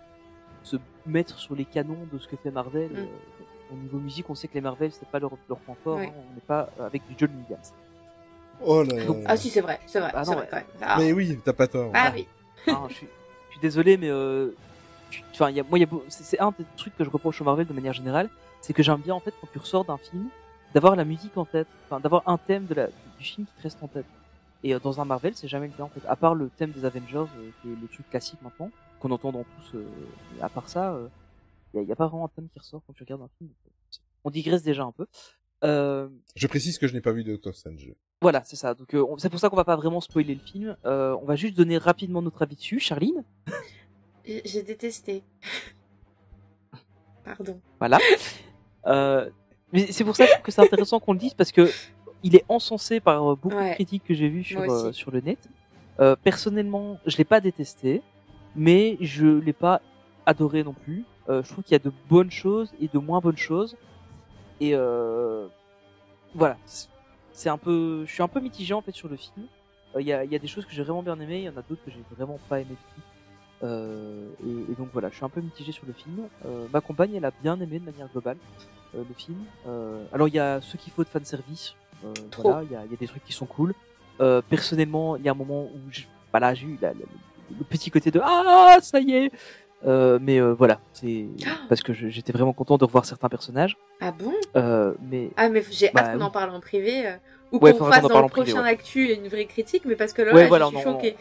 se 0.63 0.77
mettre 1.07 1.39
sur 1.39 1.57
les 1.57 1.65
canons 1.65 2.07
de 2.13 2.19
ce 2.19 2.29
que 2.29 2.37
fait 2.37 2.51
Marvel. 2.51 2.91
Mm. 2.91 3.73
Au 3.73 3.77
niveau 3.77 3.99
musique, 3.99 4.29
on 4.31 4.35
sait 4.35 4.47
que 4.49 4.55
les 4.55 4.61
Marvel 4.61 4.93
c'est 4.93 5.09
pas 5.09 5.19
leur 5.19 5.33
leur 5.49 5.59
point 5.59 5.75
fort. 5.83 5.97
Ouais. 5.97 6.07
hein. 6.07 6.13
On 6.31 6.35
n'est 6.35 6.41
pas 6.47 6.69
avec 6.79 7.07
du 7.09 7.15
John 7.19 7.31
Williams. 7.43 7.73
Oh 8.65 8.83
là 8.85 9.05
Donc- 9.07 9.25
Ah 9.27 9.37
si, 9.37 9.49
c'est 9.51 9.61
vrai, 9.63 9.81
c'est 9.87 9.99
vrai, 9.99 10.11
Ah 10.15 10.25
c'est 10.25 10.31
non, 10.31 10.37
vrai 10.37 10.45
ouais. 10.45 10.49
quand 10.51 10.57
même. 10.59 10.67
Ah, 10.83 10.97
Mais 11.01 11.13
oui, 11.13 11.39
t'as 11.45 11.53
pas 11.53 11.67
tort. 11.67 11.91
ah 11.95 12.13
oui. 12.15 12.29
Je, 12.67 12.71
suis, 12.73 12.79
je 12.91 12.95
suis 12.95 13.09
désolé, 13.63 13.97
mais 13.97 14.11
euh, 14.11 14.51
enfin, 15.33 15.51
y 15.51 15.61
a, 15.61 15.63
moi, 15.63 15.79
c'est 16.09 16.41
un 16.41 16.53
des 16.59 16.67
trucs 16.77 16.97
que 16.97 17.05
je 17.05 17.11
reproche 17.11 17.41
au 17.41 17.45
Marvel 17.45 17.67
de 17.67 17.73
manière 17.73 17.95
générale, 17.95 18.29
c'est 18.61 18.75
que 18.75 18.83
j'aime 18.83 19.01
bien 19.01 19.15
en 19.15 19.21
fait 19.21 19.35
quand 19.41 19.49
tu 19.53 19.59
ressors 19.59 19.85
d'un 19.85 19.97
film, 19.99 20.29
d'avoir 20.75 20.97
la 20.97 21.05
musique 21.05 21.37
en 21.37 21.45
tête, 21.45 21.69
enfin 21.87 22.01
d'avoir 22.01 22.23
un 22.27 22.39
thème 22.39 22.67
de 22.67 22.75
la, 22.75 22.87
du 23.19 23.25
film 23.25 23.47
qui 23.47 23.53
te 23.57 23.63
reste 23.63 23.83
en 23.83 23.89
tête. 23.89 24.07
Et 24.65 24.75
euh, 24.75 24.79
dans 24.79 25.01
un 25.01 25.05
Marvel, 25.05 25.35
c'est 25.35 25.49
jamais 25.49 25.69
le 25.69 25.73
cas 25.73 25.85
en 25.85 25.89
fait. 25.89 26.03
À 26.07 26.17
part 26.17 26.35
le 26.35 26.51
thème 26.51 26.73
des 26.73 26.85
Avengers, 26.85 27.31
euh, 27.39 27.51
qui 27.61 27.73
est 27.73 27.77
le 27.81 27.89
truc 27.89 28.09
classique 28.11 28.41
maintenant, 28.43 28.71
qu'on 29.01 29.11
entend 29.11 29.33
dans 29.33 29.45
tous. 29.45 29.77
euh, 29.77 29.87
à 30.41 30.49
part 30.49 30.69
ça, 30.69 30.97
il 31.73 31.81
n'y 31.81 31.87
a, 31.87 31.89
y 31.89 31.93
a 31.93 31.97
pas 31.97 32.07
vraiment 32.07 32.27
un 32.27 32.35
thème 32.37 32.49
qui 32.53 32.59
ressort 32.59 32.83
quand 32.87 32.93
tu 32.93 33.03
regardes 33.03 33.23
un 33.23 33.31
film. 33.39 33.51
On 34.25 34.31
digresse 34.31 34.63
déjà 34.63 34.85
un 34.85 34.93
peu. 34.93 35.07
Euh, 35.65 36.09
Je 36.35 36.47
précise 36.47 36.79
que 36.79 36.87
je 36.89 36.95
n'ai 36.95 37.01
pas 37.01 37.13
vu 37.13 37.23
Doctor 37.25 37.55
Strange. 37.55 37.93
voilà, 38.21 38.43
c'est 38.45 38.57
ça. 38.57 38.75
Donc 38.75 38.95
euh, 38.95 39.05
on- 39.09 39.19
c'est 39.19 39.29
pour 39.31 39.39
ça 39.39 39.49
qu'on 39.49 39.57
va 39.57 39.65
pas 39.65 39.77
vraiment 39.77 40.01
spoiler 40.01 40.35
le 40.35 40.41
film. 40.41 40.77
Euh, 40.85 41.17
on 41.23 41.25
va 41.25 41.37
juste 41.37 41.57
donner 41.57 41.79
rapidement 41.79 42.21
notre 42.23 42.43
avis 42.43 42.57
dessus. 42.57 42.81
Charline, 42.81 43.23
J'ai 44.25 44.63
détesté. 44.63 45.23
Pardon. 47.25 47.61
voilà. 47.79 47.99
Euh, 48.87 49.31
mais 49.73 49.91
c'est 49.93 50.05
pour 50.05 50.17
ça 50.17 50.27
que 50.43 50.51
c'est 50.51 50.61
intéressant 50.61 50.99
qu'on 51.01 51.13
le 51.13 51.19
dise 51.19 51.35
parce 51.35 51.53
que 51.53 51.69
il 52.25 52.35
est 52.37 52.45
encensé 52.49 53.01
par 53.01 53.37
beaucoup 53.37 53.57
Ouais. 53.57 53.71
de 53.71 53.75
critiques 53.75 54.05
que 54.05 54.15
j'ai 54.15 54.29
vues 54.29 54.45
sur 54.45 54.61
euh, 54.61 54.93
sur 54.93 55.11
le 55.11 55.21
net. 55.21 55.39
Euh, 56.01 56.17
personnellement, 56.17 56.99
je 57.07 57.17
l'ai 57.19 57.25
pas 57.25 57.41
détesté, 57.41 58.03
mais 58.57 58.97
je 59.01 59.27
l'ai 59.27 59.53
pas 59.53 59.81
adoré 60.27 60.65
non 60.65 60.73
plus. 60.75 61.05
Euh, 61.29 61.43
je 61.45 61.53
trouve 61.53 61.63
qu'il 61.65 61.73
y 61.73 61.77
a 61.77 61.79
de 61.79 61.93
bonnes 62.09 62.31
choses 62.31 62.73
et 62.81 62.89
de 62.89 62.99
moins 62.99 63.21
bonnes 63.21 63.37
choses. 63.37 63.77
Et 64.63 64.75
euh, 64.75 65.49
voilà, 66.35 66.57
C'est- 67.33 67.49
un 67.49 67.59
peu, 67.59 68.05
je 68.07 68.13
suis 68.13 68.23
un 68.23 68.29
peu 68.29 68.39
mitigé 68.41 68.73
en 68.75 68.81
fait 68.81 68.93
sur 68.95 69.09
le 69.09 69.17
film. 69.17 69.47
Euh, 69.97 70.01
Il 70.01 70.07
y, 70.07 70.13
a, 70.13 70.23
il 70.25 70.31
y 70.33 70.37
a 70.37 70.39
des 70.39 70.47
choses 70.47 70.65
que 70.65 70.73
j'ai 70.73 70.83
vraiment 70.85 71.03
bien 71.03 71.19
aimées, 71.19 71.39
il 71.41 71.45
y 71.45 71.49
en 71.49 71.57
a 71.57 71.63
d'autres 71.69 71.85
que 71.85 71.91
j'ai 71.91 72.03
vraiment 72.17 72.39
pas 72.49 72.61
aimé 72.61 72.71
du 72.71 72.77
tout. 72.95 73.01
Euh, 73.65 74.29
et, 74.47 74.73
et 74.73 74.75
donc 74.77 74.89
voilà, 74.93 75.09
je 75.11 75.17
suis 75.17 75.25
un 75.25 75.29
peu 75.29 75.41
mitigé 75.41 75.73
sur 75.73 75.85
le 75.87 75.93
film. 75.93 76.29
Euh, 76.47 76.67
ma 76.73 76.81
compagne, 76.81 77.15
elle 77.15 77.25
a 77.25 77.33
bien 77.43 77.59
aimé 77.61 77.79
de 77.81 77.85
manière 77.85 78.09
globale 78.09 78.37
euh, 78.95 79.03
le 79.09 79.15
film. 79.15 79.39
Euh, 79.67 80.05
alors 80.13 80.29
il 80.29 80.35
y 80.35 80.39
a 80.39 80.61
ce 80.61 80.77
qu'il 80.77 80.93
faut 80.93 81.03
de 81.03 81.09
fanservice. 81.09 81.75
Euh, 82.05 82.13
Trop. 82.31 82.43
voilà, 82.43 82.63
il 82.65 82.71
y 82.73 82.77
a, 82.77 82.85
il 82.85 82.91
y 82.93 82.95
a 82.95 82.97
des 82.99 83.09
trucs 83.09 83.25
qui 83.25 83.33
sont 83.33 83.47
cool. 83.47 83.75
Euh, 84.21 84.43
personnellement, 84.49 85.17
il 85.17 85.25
y 85.25 85.29
a 85.29 85.33
un 85.33 85.37
moment 85.37 85.65
où 85.65 85.79
je, 85.91 86.03
voilà, 86.31 86.55
j'ai 86.55 86.67
eu 86.67 86.79
la- 86.81 86.93
la- 86.93 87.01
le 87.59 87.65
petit 87.65 87.91
côté 87.91 88.11
de 88.11 88.21
ah 88.23 88.77
ça 88.83 89.01
y 89.01 89.13
est. 89.13 89.33
Euh, 89.85 90.19
mais 90.23 90.41
euh, 90.41 90.53
voilà, 90.55 90.79
c'est 90.93 91.27
parce 91.69 91.83
que 91.83 91.93
j'étais 91.93 92.33
vraiment 92.33 92.53
content 92.53 92.77
de 92.79 92.85
revoir 92.85 93.05
certains 93.05 93.29
personnages. 93.29 93.77
Ah 94.01 94.13
bon? 94.13 94.33
Euh, 94.57 94.95
mais 95.11 95.31
Ah 95.37 95.49
mais 95.49 95.63
j'ai 95.71 95.91
Bah, 95.93 96.03
hâte 96.03 96.19
qu'on 96.19 96.25
en 96.25 96.31
parle 96.31 96.51
en 96.51 96.61
privé. 96.61 97.07
euh, 97.07 97.17
ou 97.51 97.59
Ouais, 97.59 97.73
qu'on 97.77 97.85
fasse 97.91 98.03
dans 98.03 98.09
le 98.21 98.25
en 98.25 98.29
privé, 98.29 98.53
prochain 98.53 98.65
ouais. 98.65 98.71
actu 98.71 99.13
une 99.13 99.29
vraie 99.29 99.45
critique, 99.47 99.83
mais 99.85 99.97
parce 99.97 100.13
que 100.13 100.23
là, 100.23 100.33
Ouais, 100.33 100.43
là, 100.43 100.49
voilà, 100.49 100.69
je 100.71 100.77
suis 100.77 100.85
choquée. 100.85 101.17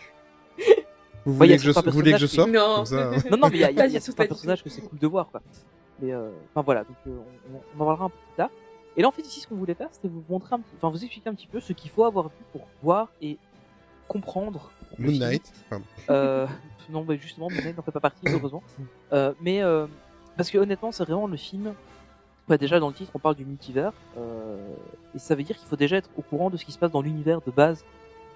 Vous 1.26 1.38
Ouais, 1.39 1.47
il 1.47 1.51
y 1.51 1.53
voulez 1.53 1.53
a 1.53 1.57
que 1.57 1.64
je, 1.64 1.72
vous 1.89 1.91
voulez 1.91 2.12
que 2.14 2.18
je 2.20 2.26
sorte 2.26 2.49
Non. 2.49 2.76
comme 2.78 2.86
ça 2.86 3.09
hein? 3.09 3.18
Non 3.30 3.38
non 3.38 3.47
mais 3.49 3.57
il 3.57 3.62
y 3.62 3.64
a, 3.64 3.72
y 3.72 3.80
a- 3.80 3.86
y 3.88 3.97
a 3.97 3.99
certains 3.99 4.26
personnages 4.26 4.64
que 4.64 4.70
c'est 4.70 4.82
cool 4.82 4.97
de 4.97 5.05
voir 5.07 5.28
quoi. 5.30 5.41
Mais 6.01 6.14
euh, 6.14 6.30
enfin 6.53 6.64
voilà, 6.64 6.84
donc 6.84 6.95
euh, 7.07 7.12
on, 7.53 7.57
on 7.80 7.84
en 7.84 7.86
parlera 7.86 8.05
un 8.05 8.09
peu 8.09 8.16
plus 8.28 8.36
tard. 8.38 8.49
Et 8.97 9.01
là 9.03 9.07
en 9.07 9.12
fait 9.12 9.22
ici 9.22 9.39
ce 9.41 9.47
qu'on 9.47 9.55
voulait 9.55 9.76
faire 9.76 9.89
c'était 9.91 10.07
vous 10.07 10.24
montrer 10.30 10.55
un 10.55 10.59
petit, 10.59 10.72
enfin 10.78 10.89
vous 10.89 11.03
expliquer 11.03 11.30
un 11.30 11.36
petit 11.36 11.45
peu 11.47 11.59
ce 11.59 11.74
qu'il 11.74 11.91
faut 11.91 12.05
avoir 12.05 12.30
vu 12.30 12.36
pour 12.51 12.68
voir 12.82 13.09
et 13.22 13.38
comprendre. 14.07 14.72
Moon. 14.97 15.12
Knight. 15.12 15.53
Euh, 16.09 16.47
non, 16.91 17.05
mais 17.07 17.17
justement, 17.17 17.47
n'en 17.49 17.83
fait 17.83 17.91
pas 17.91 17.99
partie, 17.99 18.25
heureusement. 18.27 18.63
Euh, 19.13 19.33
mais 19.41 19.61
euh, 19.61 19.87
parce 20.37 20.49
que 20.49 20.57
honnêtement, 20.57 20.91
c'est 20.91 21.03
vraiment 21.03 21.27
le 21.27 21.37
film. 21.37 21.73
Bah, 22.47 22.57
déjà 22.57 22.79
dans 22.79 22.87
le 22.87 22.93
titre, 22.93 23.11
on 23.13 23.19
parle 23.19 23.35
du 23.35 23.45
multivers, 23.45 23.93
euh, 24.17 24.57
et 25.15 25.19
ça 25.19 25.35
veut 25.35 25.43
dire 25.43 25.57
qu'il 25.57 25.67
faut 25.67 25.75
déjà 25.75 25.97
être 25.97 26.09
au 26.17 26.21
courant 26.21 26.49
de 26.49 26.57
ce 26.57 26.65
qui 26.65 26.71
se 26.71 26.79
passe 26.79 26.91
dans 26.91 27.01
l'univers 27.01 27.39
de 27.41 27.51
base 27.51 27.85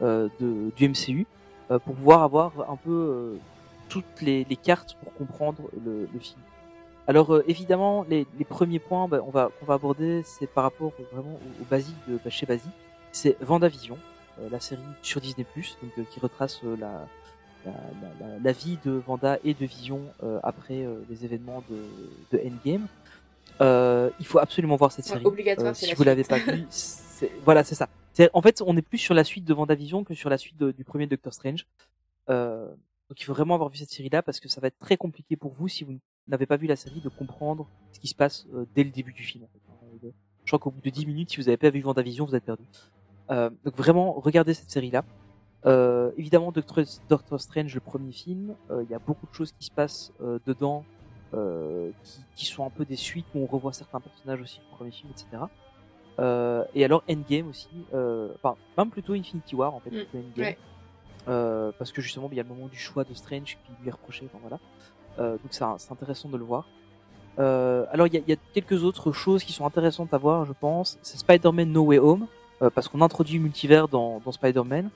de, 0.02 0.30
du 0.76 0.90
MCU 0.90 1.26
pour 1.68 1.80
pouvoir 1.80 2.24
avoir 2.24 2.70
un 2.70 2.76
peu 2.76 3.38
toutes 3.88 4.22
les, 4.22 4.46
les 4.50 4.56
cartes 4.58 4.98
pour 5.02 5.14
comprendre 5.14 5.64
le, 5.86 6.08
le 6.14 6.20
film. 6.20 6.40
Alors 7.08 7.42
évidemment, 7.48 8.06
les, 8.10 8.28
les 8.38 8.46
premiers 8.46 8.80
points 8.80 9.08
bah, 9.08 9.22
on 9.26 9.32
va 9.32 9.50
qu'on 9.60 9.66
va 9.66 9.76
aborder, 9.76 10.22
c'est 10.24 10.48
par 10.48 10.66
rapport 10.66 10.92
vraiment 11.14 11.34
au, 11.34 11.62
au 11.62 11.66
basique 11.70 11.96
de 12.08 12.20
bah, 12.24 12.30
chez 12.30 12.46
Basique, 12.46 12.72
c'est 13.12 13.42
Vendavision, 13.42 13.98
euh, 14.40 14.50
la 14.52 14.60
série 14.60 14.82
sur 15.02 15.22
Disney+, 15.22 15.46
donc 15.56 15.92
euh, 15.98 16.04
qui 16.10 16.20
retrace 16.20 16.60
euh, 16.66 16.76
la, 16.78 17.08
la, 17.66 17.72
la, 17.72 18.28
la- 18.34 18.40
la 18.40 18.52
vie 18.52 18.78
de 18.86 18.92
Vanda 18.92 19.40
et 19.44 19.54
de 19.54 19.66
Vision 19.66 20.02
euh, 20.24 20.40
après 20.44 20.86
euh, 20.86 21.02
les 21.10 21.26
événements 21.26 21.64
de, 21.70 22.38
de 22.38 22.42
Endgame. 22.46 22.88
Euh, 23.62 24.10
il 24.20 24.26
faut 24.26 24.40
absolument 24.40 24.76
voir 24.76 24.92
cette 24.92 25.06
Ouais, 25.06 25.14
série. 25.14 25.26
obligatoire, 25.26 25.76
si 25.76 25.88
la 25.88 25.94
vous 25.96 26.04
l'avez 26.04 26.24
pas 26.24 26.38
vu, 26.40 26.66
voilà, 27.46 27.64
c'est 27.64 27.76
ça. 27.76 27.88
En 28.34 28.42
fait, 28.42 28.62
on 28.66 28.76
est 28.78 28.82
plus 28.82 28.98
sur 28.98 29.14
la 29.14 29.24
suite 29.24 29.46
de 29.46 29.54
Vendavision 29.54 30.04
que 30.04 30.14
sur 30.14 30.30
la 30.30 30.38
suite 30.38 30.58
de- 30.58 30.72
du 30.72 30.84
premier 30.84 31.08
Doctor 31.08 31.34
Strange. 31.34 31.66
Donc 32.28 33.22
il 33.22 33.24
faut 33.24 33.34
vraiment 33.34 33.54
avoir 33.54 33.70
vu 33.70 33.78
cette 33.78 33.92
série-là 33.92 34.24
parce 34.24 34.40
que 34.40 34.50
ça 34.50 34.60
va 34.62 34.68
être 34.68 34.80
très 34.80 34.98
compliqué 34.98 35.36
pour 35.36 35.52
vous 35.54 35.68
si 35.68 35.84
vous 35.84 36.00
n'avez 36.28 36.46
pas 36.48 36.58
vu 36.58 36.66
la 36.66 36.76
série 36.76 37.02
de 37.02 37.10
comprendre 37.10 37.68
ce 37.92 38.00
qui 38.00 38.08
se 38.08 38.16
passe 38.16 38.48
dès 38.74 38.84
le 38.84 38.90
début 38.90 39.14
du 39.14 39.24
film. 39.24 39.44
En 39.44 39.48
fait. 39.48 40.12
Je 40.44 40.50
crois 40.50 40.60
qu'au 40.60 40.72
bout 40.72 40.82
de 40.82 40.90
10 40.90 41.06
minutes, 41.06 41.30
si 41.32 41.38
vous 41.38 41.44
n'avez 41.44 41.58
pas 41.58 41.70
vu 41.70 41.82
Vendavision, 41.82 42.26
vous 42.26 42.36
êtes 42.36 42.44
perdu. 42.46 42.64
Donc 43.30 43.76
vraiment, 43.76 44.14
regardez 44.14 44.54
cette 44.54 44.72
série-là. 44.72 45.04
Euh, 45.66 46.12
évidemment, 46.18 46.52
Doctor, 46.52 46.84
Doctor 47.10 47.40
Strange, 47.42 47.74
le 47.74 47.82
premier 47.82 48.12
film, 48.12 48.56
euh, 48.70 48.84
il 48.84 48.92
y 48.92 48.94
a 48.94 49.00
beaucoup 49.00 49.26
de 49.26 49.34
choses 49.34 49.52
qui 49.52 49.66
se 49.66 49.72
passent 49.72 50.12
euh, 50.22 50.38
dedans, 50.46 50.86
euh, 51.34 51.90
qui, 52.04 52.20
qui 52.36 52.46
sont 52.46 52.66
un 52.66 52.70
peu 52.70 52.86
des 52.86 52.96
suites 52.96 53.26
où 53.34 53.40
on 53.40 53.46
revoit 53.48 53.74
certains 53.74 54.00
personnages 54.00 54.42
aussi 54.42 54.60
du 54.60 54.66
premier 54.76 54.92
film, 54.92 55.12
etc. 55.12 55.44
Euh, 56.20 56.64
et 56.76 56.86
alors 56.86 57.04
Endgame 57.10 57.50
aussi, 57.50 57.68
euh, 57.94 58.30
enfin 58.36 58.56
même 58.78 58.90
plutôt 58.90 59.14
Infinity 59.14 59.54
War 59.56 59.74
en 59.76 59.82
fait, 59.82 59.90
Mm, 59.90 60.18
Endgame, 60.18 60.46
ouais. 60.46 60.58
Euh, 61.28 61.72
parce 61.78 61.92
que 61.92 62.02
justement 62.02 62.30
il 62.32 62.38
y 62.38 62.40
a 62.40 62.44
le 62.44 62.48
moment 62.50 62.68
du 62.68 62.78
choix 62.78 63.04
de 63.04 63.14
Strange 63.14 63.58
qui 63.66 63.72
lui 63.82 63.90
est 63.90 63.92
reproché, 63.92 64.26
enfin 64.28 64.38
voilà. 64.42 64.60
Euh, 65.20 65.32
donc 65.32 65.48
c'est 65.50 65.64
intéressant 65.92 66.30
de 66.30 66.38
le 66.38 66.44
voir. 66.46 66.68
Euh, 67.38 67.86
alors 67.92 68.08
il 68.08 68.14
y 68.14 68.18
a, 68.18 68.22
y 68.28 68.32
a 68.32 68.38
quelques 68.54 68.84
autres 68.84 69.12
choses 69.12 69.44
qui 69.44 69.52
sont 69.52 69.66
intéressantes 69.66 70.14
à 70.14 70.18
voir, 70.18 70.46
je 70.46 70.54
pense. 70.54 70.98
C'est 71.02 71.18
Spider-Man 71.18 71.70
No 71.70 71.82
Way 71.82 72.00
Home, 72.00 72.28
euh, 72.62 72.70
parce 72.70 72.88
qu'on 72.88 73.02
introduit 73.02 73.38
le 73.38 73.44
multivers 73.44 73.88
dans, 73.90 74.22
dans 74.24 74.32
Spider-Man. 74.32 74.90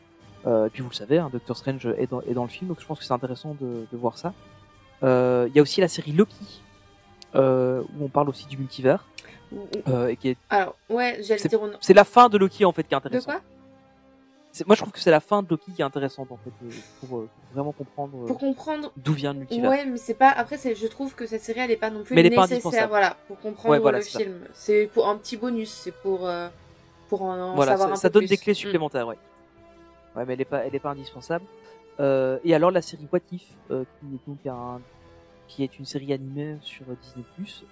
Euh, 0.48 0.68
et 0.68 0.70
puis 0.70 0.82
vous 0.82 0.90
le 0.90 0.96
savez, 0.96 1.18
hein, 1.18 1.30
Doctor 1.32 1.58
Strange 1.58 1.86
est 1.98 2.10
dans, 2.10 2.22
est 2.22 2.34
dans 2.34 2.44
le 2.44 2.50
film, 2.50 2.70
donc 2.70 2.80
je 2.80 2.86
pense 2.86 3.00
que 3.00 3.04
c'est 3.06 3.14
intéressant 3.14 3.56
de, 3.60 3.86
de 3.92 3.98
voir 3.98 4.18
ça. 4.18 4.34
Euh, 5.04 5.48
Il 5.50 5.56
y 5.56 5.60
a 5.60 5.62
aussi 5.62 5.82
la 5.82 5.88
série 5.90 6.12
Loki, 6.14 6.62
euh, 7.36 7.82
où 7.98 8.06
on 8.06 8.08
parle 8.10 8.30
aussi 8.30 8.46
du 8.48 8.58
multivers, 8.58 9.06
ou- 9.52 9.68
euh, 9.90 10.08
et 10.08 10.16
qui 10.16 10.30
est 10.30 10.38
Alors, 10.50 10.76
ouais, 10.90 11.20
j'allais 11.24 11.42
dire... 11.42 11.62
on- 11.62 11.72
c'est 11.82 11.94
la 11.94 12.04
fin 12.06 12.30
de 12.30 12.38
Loki 12.38 12.64
en 12.66 12.72
fait 12.72 12.84
qui 12.84 12.94
est 12.94 13.00
De 13.00 13.06
intéressante. 13.08 13.34
quoi? 13.34 13.42
C'est- 14.52 14.66
Moi 14.66 14.76
je 14.76 14.82
trouve 14.82 14.92
que 14.94 15.00
c'est 15.00 15.12
la 15.12 15.20
fin 15.20 15.44
de 15.44 15.48
Loki 15.50 15.72
qui 15.74 15.82
est 15.82 15.86
intéressante 15.86 16.32
en 16.32 16.38
fait 16.38 16.52
euh, 16.66 16.70
pour, 17.02 17.10
pour 17.10 17.28
vraiment 17.54 17.72
comprendre 17.72 18.26
Pour 18.26 18.38
comprendre... 18.38 18.92
d'où 18.98 19.14
vient 19.14 19.34
le 19.34 19.40
multivers. 19.40 19.70
Ouais, 19.70 19.86
mais 19.86 19.98
c'est 19.98 20.14
pas... 20.16 20.30
Après, 20.30 20.58
je 20.58 20.88
trouve 20.88 21.14
que 21.16 21.26
cette 21.28 21.44
série, 21.44 21.60
elle 21.60 21.72
est 21.72 21.76
pas 21.78 21.90
non 21.92 22.04
plus 22.04 22.16
Mais 22.16 22.22
elle 22.22 22.28
est 22.28 22.36
pas 22.36 22.44
nécessaire, 22.44 22.56
indispensable. 22.66 22.90
voilà, 22.90 23.18
pour 23.28 23.40
comprendre 23.40 23.70
Ouais, 23.72 23.80
voilà, 23.80 24.00
le 24.00 24.04
film. 24.06 24.40
C'est 24.54 24.90
pour 24.94 25.08
un 25.10 25.18
petit 25.18 25.36
bonus, 25.38 25.70
c'est 25.70 25.92
pour... 25.92 26.28
euh, 26.28 26.48
pour 27.10 27.24
en, 27.24 27.38
en 27.40 27.56
voilà, 27.56 27.72
savoir 27.74 27.90
ça, 27.90 27.94
un 27.94 27.96
ça 27.98 28.10
peu 28.10 28.14
donne 28.16 28.22
plus. 28.24 28.30
des 28.30 28.38
clés 28.38 28.54
Mm. 28.54 28.56
supplémentaires, 28.56 29.08
ouais. 29.08 29.18
Ouais, 30.16 30.26
mais 30.26 30.34
elle 30.34 30.42
est 30.42 30.46
pas, 30.46 30.66
elle 30.66 30.74
est 30.76 30.80
pas 30.80 30.92
indispensable. 30.92 31.46
Euh, 32.00 32.40
et 32.44 32.54
alors 32.56 32.72
la 32.72 32.82
série 32.82 33.08
What 33.12 33.20
If, 33.32 33.44
euh, 33.72 33.84
qui 34.00 34.06
est 34.16 34.28
donc 34.28 34.46
un, 34.48 34.80
qui 35.48 35.64
est 35.64 35.78
une 35.80 35.86
série 35.86 36.14
animée 36.14 36.58
sur 36.62 36.86
Disney+, 37.02 37.26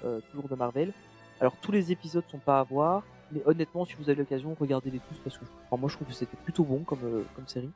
euh, 0.03 0.19
toujours 0.31 0.49
de 0.49 0.55
Marvel. 0.55 0.91
Alors 1.39 1.55
tous 1.61 1.71
les 1.71 1.91
épisodes 1.91 2.23
sont 2.29 2.39
pas 2.39 2.59
à 2.59 2.63
voir, 2.63 3.03
mais 3.31 3.41
honnêtement, 3.45 3.85
si 3.85 3.93
vous 3.95 4.09
avez 4.09 4.19
l'occasion, 4.19 4.55
regardez-les 4.59 4.99
tous 4.99 5.17
parce 5.23 5.37
que 5.37 5.45
enfin, 5.69 5.79
moi 5.79 5.89
je 5.89 5.95
trouve 5.95 6.07
que 6.07 6.13
c'était 6.13 6.37
plutôt 6.43 6.63
bon 6.63 6.79
comme 6.79 6.99
euh, 7.03 7.23
comme 7.35 7.47
série. 7.47 7.69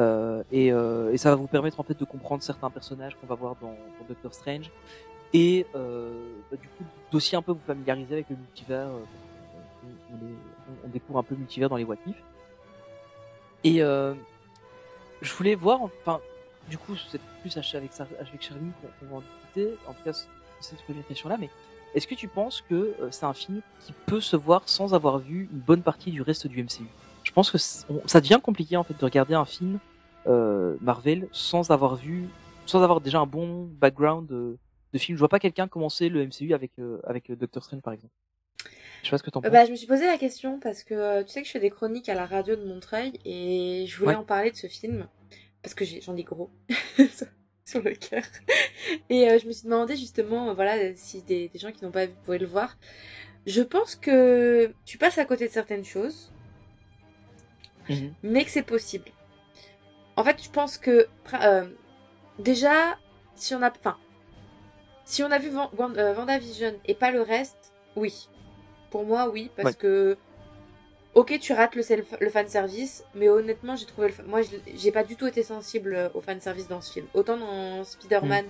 Euh, 0.00 0.42
et, 0.52 0.72
euh, 0.72 1.12
et 1.12 1.16
ça 1.18 1.30
va 1.30 1.36
vous 1.36 1.46
permettre 1.48 1.80
en 1.80 1.82
fait 1.82 1.98
de 1.98 2.04
comprendre 2.04 2.42
certains 2.42 2.70
personnages 2.70 3.16
qu'on 3.16 3.26
va 3.26 3.34
voir 3.34 3.56
dans, 3.60 3.68
dans 3.98 4.04
Doctor 4.08 4.32
Strange. 4.34 4.70
et 5.32 5.66
bah, 5.74 5.80
du 6.60 6.68
coup 6.68 6.84
d'aussi 7.10 7.34
un 7.36 7.42
peu 7.42 7.52
vous 7.52 7.60
familiariser 7.66 8.14
avec 8.14 8.30
le 8.30 8.36
multivers. 8.36 8.88
on, 8.88 10.14
on 10.14 10.16
on- 10.16 10.86
on 10.86 10.88
découvre 10.88 11.18
un 11.18 11.22
peu 11.22 11.34
le 11.34 11.38
multivers 11.40 11.68
dans 11.70 11.76
les 11.76 11.84
What 11.84 11.96
If. 12.06 12.16
Et 13.64 13.82
euh, 13.82 14.14
je 15.22 15.32
voulais 15.34 15.54
voir, 15.54 15.82
enfin, 15.82 16.20
du 16.68 16.78
coup, 16.78 16.94
c'est 17.10 17.20
plus 17.40 17.56
avec, 17.56 17.90
avec 18.00 18.42
Charlie 18.42 18.70
qu'on 19.00 19.06
va 19.06 19.16
en 19.16 19.20
discuter. 19.20 19.76
En 19.86 19.92
tout 19.92 20.02
cas, 20.04 20.12
cette 20.60 20.82
première 20.82 21.06
question-là, 21.06 21.36
mais 21.38 21.50
est-ce 21.94 22.06
que 22.06 22.14
tu 22.14 22.28
penses 22.28 22.62
que 22.68 22.74
euh, 22.74 23.08
c'est 23.10 23.26
un 23.26 23.34
film 23.34 23.62
qui 23.80 23.92
peut 24.06 24.20
se 24.20 24.36
voir 24.36 24.62
sans 24.66 24.94
avoir 24.94 25.18
vu 25.18 25.48
une 25.52 25.58
bonne 25.58 25.82
partie 25.82 26.10
du 26.10 26.22
reste 26.22 26.46
du 26.46 26.62
MCU 26.62 26.86
Je 27.24 27.32
pense 27.32 27.50
que 27.50 27.58
ça 27.58 28.20
devient 28.20 28.40
compliqué 28.42 28.76
en 28.76 28.82
fait 28.82 28.98
de 28.98 29.04
regarder 29.04 29.34
un 29.34 29.44
film 29.44 29.78
euh, 30.28 30.76
Marvel 30.80 31.28
sans 31.32 31.70
avoir 31.70 31.96
vu, 31.96 32.28
sans 32.66 32.82
avoir 32.82 33.00
déjà 33.00 33.20
un 33.20 33.26
bon 33.26 33.68
background 33.80 34.26
de, 34.28 34.58
de 34.92 34.98
film. 34.98 35.16
Je 35.16 35.20
vois 35.20 35.28
pas 35.28 35.38
quelqu'un 35.38 35.68
commencer 35.68 36.08
le 36.08 36.26
MCU 36.26 36.52
avec 36.52 36.72
euh, 36.78 37.00
avec 37.04 37.30
euh, 37.30 37.36
Doctor 37.36 37.64
Strange 37.64 37.80
par 37.80 37.94
exemple. 37.94 38.12
Je 39.02 39.06
sais 39.06 39.10
pas 39.10 39.18
ce 39.18 39.22
que 39.22 39.30
t'en 39.30 39.40
Euh, 39.40 39.42
penses. 39.44 39.52
bah, 39.52 39.64
je 39.64 39.70
me 39.70 39.76
suis 39.76 39.86
posé 39.86 40.06
la 40.06 40.18
question 40.18 40.58
parce 40.60 40.82
que 40.82 40.94
euh, 40.94 41.22
tu 41.24 41.30
sais 41.30 41.40
que 41.42 41.46
je 41.46 41.52
fais 41.52 41.60
des 41.60 41.70
chroniques 41.70 42.08
à 42.08 42.14
la 42.14 42.26
radio 42.26 42.56
de 42.56 42.64
Montreuil 42.64 43.12
et 43.24 43.84
je 43.88 43.96
voulais 43.96 44.10
Ouais. 44.10 44.16
en 44.16 44.24
parler 44.24 44.50
de 44.50 44.56
ce 44.56 44.66
film 44.66 45.06
parce 45.62 45.74
que 45.74 45.84
j'en 45.84 46.16
ai 46.16 46.22
gros 46.24 46.50
sur- 47.64 47.82
le 47.82 47.94
cœur. 47.94 48.22
Et 49.10 49.28
euh, 49.30 49.38
je 49.38 49.46
me 49.46 49.52
suis 49.52 49.64
demandé 49.64 49.94
justement, 49.96 50.54
voilà, 50.54 50.94
si 50.96 51.22
des, 51.22 51.48
des 51.48 51.58
gens 51.58 51.70
qui 51.70 51.84
n'ont 51.84 51.90
pas 51.90 52.06
vu 52.06 52.12
pouvaient 52.24 52.38
le 52.38 52.46
voir. 52.46 52.76
Je 53.46 53.62
pense 53.62 53.94
que 53.94 54.72
tu 54.84 54.96
passes 54.98 55.18
à 55.18 55.24
côté 55.26 55.46
de 55.46 55.52
certaines 55.52 55.84
choses, 55.84 56.32
Mhm. 57.88 58.12
mais 58.22 58.44
que 58.44 58.50
c'est 58.50 58.62
possible. 58.62 59.10
En 60.16 60.24
fait, 60.24 60.42
je 60.42 60.50
pense 60.50 60.76
que 60.78 61.06
euh, 61.42 61.66
déjà, 62.38 62.98
si 63.34 63.54
on 63.54 63.62
a, 63.62 63.70
enfin, 63.70 63.96
si 65.04 65.22
on 65.22 65.30
a 65.30 65.38
vu 65.38 65.48
Van- 65.50 65.70
euh, 65.78 66.14
WandaVision 66.14 66.74
et 66.86 66.94
pas 66.94 67.10
le 67.10 67.22
reste, 67.22 67.72
oui. 67.96 68.28
Pour 68.90 69.04
moi, 69.04 69.28
oui, 69.28 69.50
parce 69.56 69.68
Ouais. 69.70 69.74
que 69.74 70.16
ok, 71.14 71.38
tu 71.40 71.52
rates 71.52 71.74
le, 71.74 71.82
self- 71.82 72.16
le 72.20 72.30
fan 72.30 72.48
service, 72.48 73.04
mais 73.14 73.28
honnêtement, 73.28 73.76
j'ai 73.76 73.86
trouvé 73.86 74.08
le, 74.08 74.24
moi, 74.24 74.40
j'ai 74.74 74.92
pas 74.92 75.04
du 75.04 75.16
tout 75.16 75.26
été 75.26 75.42
sensible 75.42 76.10
au 76.14 76.20
fan 76.20 76.40
service 76.40 76.68
dans 76.68 76.80
ce 76.80 76.92
film. 76.92 77.06
Autant 77.14 77.36
dans 77.36 77.84
Spider-Man, 77.84 78.46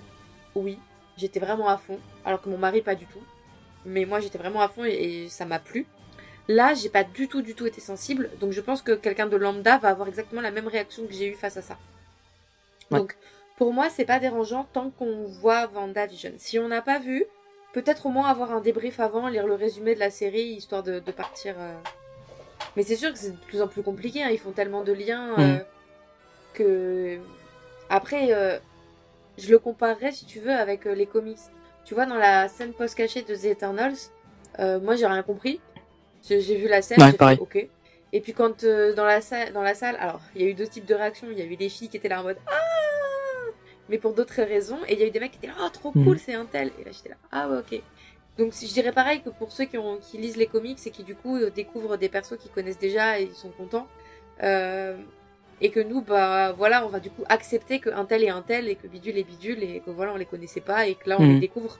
oui, 0.55 0.77
j'étais 1.17 1.39
vraiment 1.39 1.67
à 1.69 1.77
fond, 1.77 1.99
alors 2.25 2.41
que 2.41 2.49
mon 2.49 2.57
mari 2.57 2.81
pas 2.81 2.95
du 2.95 3.05
tout. 3.05 3.23
Mais 3.85 4.05
moi, 4.05 4.19
j'étais 4.19 4.37
vraiment 4.37 4.61
à 4.61 4.67
fond 4.69 4.85
et, 4.85 4.91
et 5.25 5.29
ça 5.29 5.45
m'a 5.45 5.59
plu. 5.59 5.87
Là, 6.47 6.73
j'ai 6.73 6.89
pas 6.89 7.03
du 7.03 7.27
tout, 7.27 7.41
du 7.41 7.55
tout 7.55 7.65
été 7.65 7.79
sensible, 7.81 8.29
donc 8.39 8.51
je 8.51 8.61
pense 8.61 8.81
que 8.81 8.91
quelqu'un 8.93 9.27
de 9.27 9.37
lambda 9.37 9.77
va 9.77 9.89
avoir 9.89 10.07
exactement 10.07 10.41
la 10.41 10.51
même 10.51 10.67
réaction 10.67 11.05
que 11.05 11.13
j'ai 11.13 11.27
eu 11.27 11.35
face 11.35 11.57
à 11.57 11.61
ça. 11.61 11.77
Ouais. 12.91 12.99
Donc, 12.99 13.15
pour 13.55 13.71
moi, 13.73 13.89
c'est 13.89 14.05
pas 14.05 14.19
dérangeant 14.19 14.67
tant 14.73 14.89
qu'on 14.89 15.25
voit 15.25 15.69
WandaVision. 15.73 16.33
Si 16.37 16.57
on 16.59 16.67
n'a 16.67 16.81
pas 16.81 16.99
vu, 16.99 17.25
peut-être 17.73 18.05
au 18.05 18.09
moins 18.09 18.29
avoir 18.29 18.51
un 18.51 18.61
débrief 18.61 18.99
avant, 18.99 19.27
lire 19.27 19.45
le 19.47 19.55
résumé 19.55 19.95
de 19.95 19.99
la 19.99 20.09
série, 20.11 20.41
histoire 20.43 20.83
de, 20.83 20.99
de 20.99 21.11
partir. 21.11 21.55
euh. 21.57 21.73
Mais 22.75 22.83
c'est 22.83 22.95
sûr 22.95 23.11
que 23.13 23.17
c'est 23.19 23.31
de 23.31 23.37
plus 23.37 23.61
en 23.61 23.67
plus 23.67 23.83
compliqué, 23.83 24.23
hein, 24.23 24.29
ils 24.31 24.39
font 24.39 24.51
tellement 24.51 24.83
de 24.83 24.93
liens 24.93 25.31
euh, 25.39 25.53
Mhm. 25.55 25.63
que. 26.53 27.17
Après, 27.89 28.33
euh, 28.33 28.57
je 29.37 29.49
le 29.49 29.57
comparerais, 29.59 30.11
si 30.11 30.25
tu 30.25 30.39
veux, 30.39 30.51
avec 30.51 30.85
les 30.85 31.05
comics. 31.05 31.39
Tu 31.85 31.95
vois, 31.95 32.05
dans 32.05 32.17
la 32.17 32.47
scène 32.49 32.73
post-cachée 32.73 33.23
de 33.23 33.35
The 33.35 33.45
Eternals, 33.45 33.97
moi 34.59 34.95
j'ai 34.95 35.07
rien 35.07 35.23
compris. 35.23 35.59
J'ai 36.27 36.39
vu 36.57 36.67
la 36.67 36.81
scène, 36.81 37.01
Ouais, 37.01 37.11
j'ai 37.11 37.17
fait 37.17 37.39
ok. 37.39 37.67
Et 38.11 38.21
puis 38.21 38.33
quand 38.33 38.63
dans, 38.95 39.05
la 39.05 39.21
salle, 39.21 39.53
dans 39.53 39.61
la 39.63 39.73
salle, 39.73 39.95
alors 39.99 40.19
il 40.35 40.41
y 40.41 40.45
a 40.45 40.49
eu 40.49 40.53
deux 40.53 40.67
types 40.67 40.85
de 40.85 40.93
réactions. 40.93 41.27
Il 41.31 41.39
y 41.39 41.41
a 41.41 41.45
eu 41.45 41.55
des 41.55 41.69
filles 41.69 41.89
qui 41.89 41.97
étaient 41.97 42.09
là 42.09 42.19
en 42.19 42.23
mode 42.23 42.37
Ah 42.47 42.51
Mais 43.89 43.97
pour 43.97 44.13
d'autres 44.13 44.41
raisons. 44.43 44.79
Et 44.87 44.93
il 44.93 44.99
y 44.99 45.03
a 45.03 45.07
eu 45.07 45.11
des 45.11 45.19
mecs 45.19 45.31
qui 45.31 45.37
étaient 45.39 45.47
là 45.47 45.55
Oh, 45.65 45.69
trop 45.69 45.91
cool, 45.91 46.03
Mhm. 46.13 46.17
c'est 46.17 46.33
un 46.35 46.45
tel. 46.45 46.71
Et 46.79 46.83
là 46.85 46.91
j'étais 46.91 47.09
là 47.09 47.15
Ah 47.31 47.49
ouais, 47.49 47.57
ok. 47.57 47.81
Donc 48.37 48.53
je 48.53 48.67
dirais 48.67 48.93
pareil 48.93 49.21
que 49.21 49.29
pour 49.29 49.51
ceux 49.51 49.65
qui, 49.65 49.77
ont, 49.77 49.97
qui 49.97 50.17
lisent 50.17 50.37
les 50.37 50.47
comics 50.47 50.79
et 50.85 50.91
qui 50.91 51.03
du 51.03 51.15
coup 51.15 51.35
euh, 51.37 51.49
découvrent 51.49 51.97
des 51.97 52.07
persos 52.07 52.37
qu'ils 52.37 52.51
connaissent 52.51 52.79
déjà 52.79 53.19
et 53.19 53.23
ils 53.23 53.35
sont 53.35 53.49
contents. 53.49 53.87
Euh, 54.43 54.95
et 55.61 55.71
que 55.71 55.81
nous, 55.81 56.01
bah 56.01 56.53
voilà, 56.53 56.85
on 56.85 56.89
va 56.89 57.01
du 57.01 57.09
coup 57.09 57.23
accepter 57.27 57.81
qu'un 57.81 58.05
tel 58.05 58.23
est 58.23 58.29
un 58.29 58.41
tel 58.41 58.69
et 58.69 58.75
que 58.75 58.87
bidule 58.87 59.17
est 59.17 59.23
bidule 59.23 59.61
et 59.61 59.81
que 59.81 59.89
voilà, 59.89 60.13
on 60.13 60.15
les 60.15 60.25
connaissait 60.25 60.61
pas 60.61 60.87
et 60.87 60.95
que 60.95 61.09
là 61.09 61.17
on 61.19 61.23
Mhm. 61.23 61.33
les 61.33 61.39
découvre. 61.41 61.77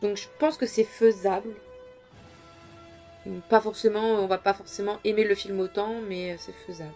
Donc 0.00 0.16
je 0.16 0.26
pense 0.40 0.56
que 0.56 0.66
c'est 0.66 0.82
faisable. 0.82 1.50
Pas 3.48 3.60
forcément, 3.60 4.14
on 4.14 4.26
va 4.26 4.38
pas 4.38 4.52
forcément 4.54 4.98
aimer 5.04 5.22
le 5.22 5.36
film 5.36 5.60
autant, 5.60 5.94
mais 6.08 6.32
euh, 6.32 6.36
c'est 6.40 6.54
faisable. 6.66 6.90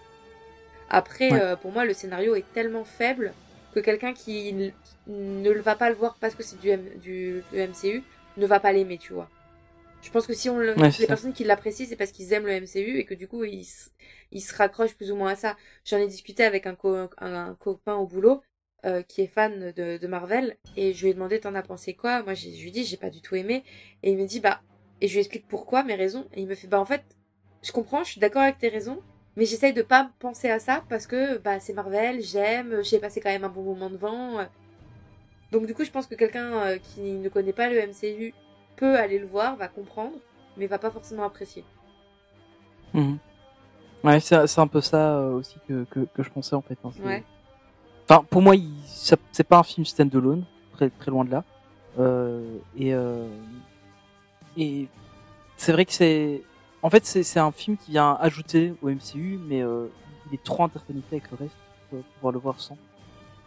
Après, 0.90 1.30
Ouais. 1.30 1.40
euh, 1.40 1.54
pour 1.57 1.70
moi, 1.70 1.84
le 1.84 1.94
scénario 1.94 2.34
est 2.34 2.44
tellement 2.52 2.84
faible 2.84 3.32
que 3.77 3.81
quelqu'un 3.81 4.14
qui 4.14 4.55
ne 5.07 5.51
va 5.61 5.77
pas 5.77 5.91
le 5.91 5.97
voir 5.97 6.18
parce 6.18 6.35
que 6.35 6.43
c'est 6.43 6.59
du, 6.59 6.70
M- 6.70 6.99
du, 6.99 7.45
du 7.53 7.59
MCU 7.59 8.05
ne 8.39 8.47
va 8.47 8.61
pas 8.61 8.72
l'aimer, 8.72 8.99
tu 8.99 9.12
vois. 9.12 9.33
Je 10.01 10.11
pense 10.11 10.27
que 10.27 10.35
si 10.35 10.49
on 10.51 10.59
le, 10.59 10.77
Ouais, 10.77 10.93
les 10.99 11.07
ça. 11.07 11.09
personnes 11.09 11.33
qui 11.33 11.45
l'apprécient, 11.45 11.87
c'est 11.89 11.97
parce 11.97 12.12
qu'ils 12.12 12.33
aiment 12.33 12.47
le 12.47 12.53
MCU 12.53 12.99
et 12.99 13.05
que 13.07 13.14
du 13.14 13.29
coup, 13.29 13.45
ils, 13.45 13.61
s- 13.62 13.93
ils 14.33 14.41
se 14.43 14.55
raccrochent 14.55 14.95
plus 14.97 15.11
ou 15.12 15.16
moins 15.16 15.33
à 15.33 15.37
ça. 15.37 15.57
J'en 15.85 15.99
ai 15.99 16.07
discuté 16.07 16.45
avec 16.45 16.66
un, 16.66 16.74
co- 16.77 16.95
un, 16.95 17.11
un 17.18 17.55
copain 17.57 17.97
au 17.97 18.07
boulot 18.07 18.43
euh, 18.85 19.03
qui 19.03 19.22
est 19.22 19.27
fan 19.27 19.72
de, 19.72 19.99
de 19.99 20.07
Marvel 20.07 20.59
et 20.77 20.95
je 20.95 21.03
lui 21.05 21.11
ai 21.11 21.14
demandé 21.14 21.41
t'en 21.41 21.55
as 21.55 21.62
pensé 21.62 21.95
quoi? 21.95 22.22
Moi, 22.22 22.35
je 22.35 22.47
lui 22.49 22.68
ai 22.68 22.70
dit 22.70 22.85
j'ai 22.85 22.97
pas 22.99 23.11
du 23.11 23.20
tout 23.22 23.35
aimé 23.37 23.64
et 24.03 24.11
il 24.12 24.18
me 24.18 24.27
dit 24.27 24.41
bah 24.41 24.62
et 25.01 25.09
je 25.09 25.14
lui 25.14 25.20
explique 25.20 25.47
pourquoi 25.49 25.83
mes 25.83 25.95
raisons 25.95 26.29
et 26.35 26.41
il 26.43 26.47
me 26.47 26.55
fait 26.55 26.68
bah 26.68 26.81
en 26.81 26.87
fait 26.87 27.05
je 27.62 27.72
comprends, 27.72 28.05
je 28.05 28.12
suis 28.12 28.20
d'accord 28.20 28.43
avec 28.43 28.59
tes 28.59 28.68
raisons, 28.68 29.03
mais 29.37 29.45
j'essaye 29.45 29.72
de 29.72 29.82
pas 29.82 30.11
penser 30.18 30.51
à 30.51 30.59
ça 30.59 30.82
parce 30.89 31.07
que 31.07 31.39
bah 31.39 31.61
c'est 31.61 31.72
Marvel, 31.74 32.20
j'aime, 32.22 32.82
j'ai 32.82 32.99
passé 32.99 33.20
quand 33.20 33.30
même 33.30 33.45
un 33.45 33.49
bon 33.49 33.62
moment 33.62 33.91
devant. 33.91 34.39
euh. 34.41 34.45
Donc 35.53 35.66
du 35.66 35.74
coup, 35.74 35.84
je 35.84 35.91
pense 35.91 36.07
que 36.07 36.14
quelqu'un 36.14 36.53
euh, 36.55 36.78
qui 36.78 37.01
ne 37.12 37.28
connaît 37.28 37.53
pas 37.53 37.68
le 37.68 37.76
MCU 37.78 38.34
peut 38.76 38.97
aller 38.99 39.18
le 39.18 39.26
voir, 39.26 39.57
va 39.57 39.68
comprendre, 39.68 40.16
mais 40.57 40.66
va 40.66 40.78
pas 40.78 40.91
forcément 40.91 41.24
apprécier. 41.24 41.64
Mhm. 42.95 43.18
Ouais, 44.05 44.20
c'est 44.20 44.59
un 44.59 44.66
peu 44.66 44.80
ça 44.80 45.16
euh, 45.18 45.32
aussi 45.34 45.57
que, 45.68 45.84
que, 45.91 46.01
que 46.14 46.22
je 46.22 46.30
pensais 46.30 46.55
en 46.55 46.62
fait. 46.62 46.78
hein. 46.84 46.91
Ouais. 47.05 47.24
Enfin, 48.09 48.24
pour 48.30 48.41
moi, 48.43 48.55
il- 48.55 48.70
c'est 48.87 49.45
pas 49.49 49.59
un 49.59 49.62
film 49.62 49.84
stand-alone, 49.84 50.45
très, 50.72 50.91
très 50.91 51.11
loin 51.11 51.24
de 51.24 51.30
là. 51.30 51.45
Euh, 51.99 52.59
et 52.76 52.95
euh, 52.95 53.26
et 54.57 54.87
c'est 55.57 55.72
vrai 55.72 55.84
que 55.84 55.93
c'est, 55.93 56.43
en 56.83 56.91
fait, 56.91 57.05
c'est 57.05 57.41
un 57.41 57.53
film 57.53 57.77
qui 57.77 57.93
vient 57.93 58.16
ajouter 58.20 58.74
au 58.83 58.91
MCU, 58.91 59.39
mais 59.47 59.62
euh, 59.62 59.87
il 60.29 60.35
est 60.35 60.43
trop 60.43 60.64
interconnecté 60.64 61.16
avec 61.16 61.31
le 61.31 61.37
reste 61.37 61.57
pour 61.91 62.03
pouvoir 62.03 62.33
le 62.33 62.39
voir 62.39 62.61
sans. 62.61 62.77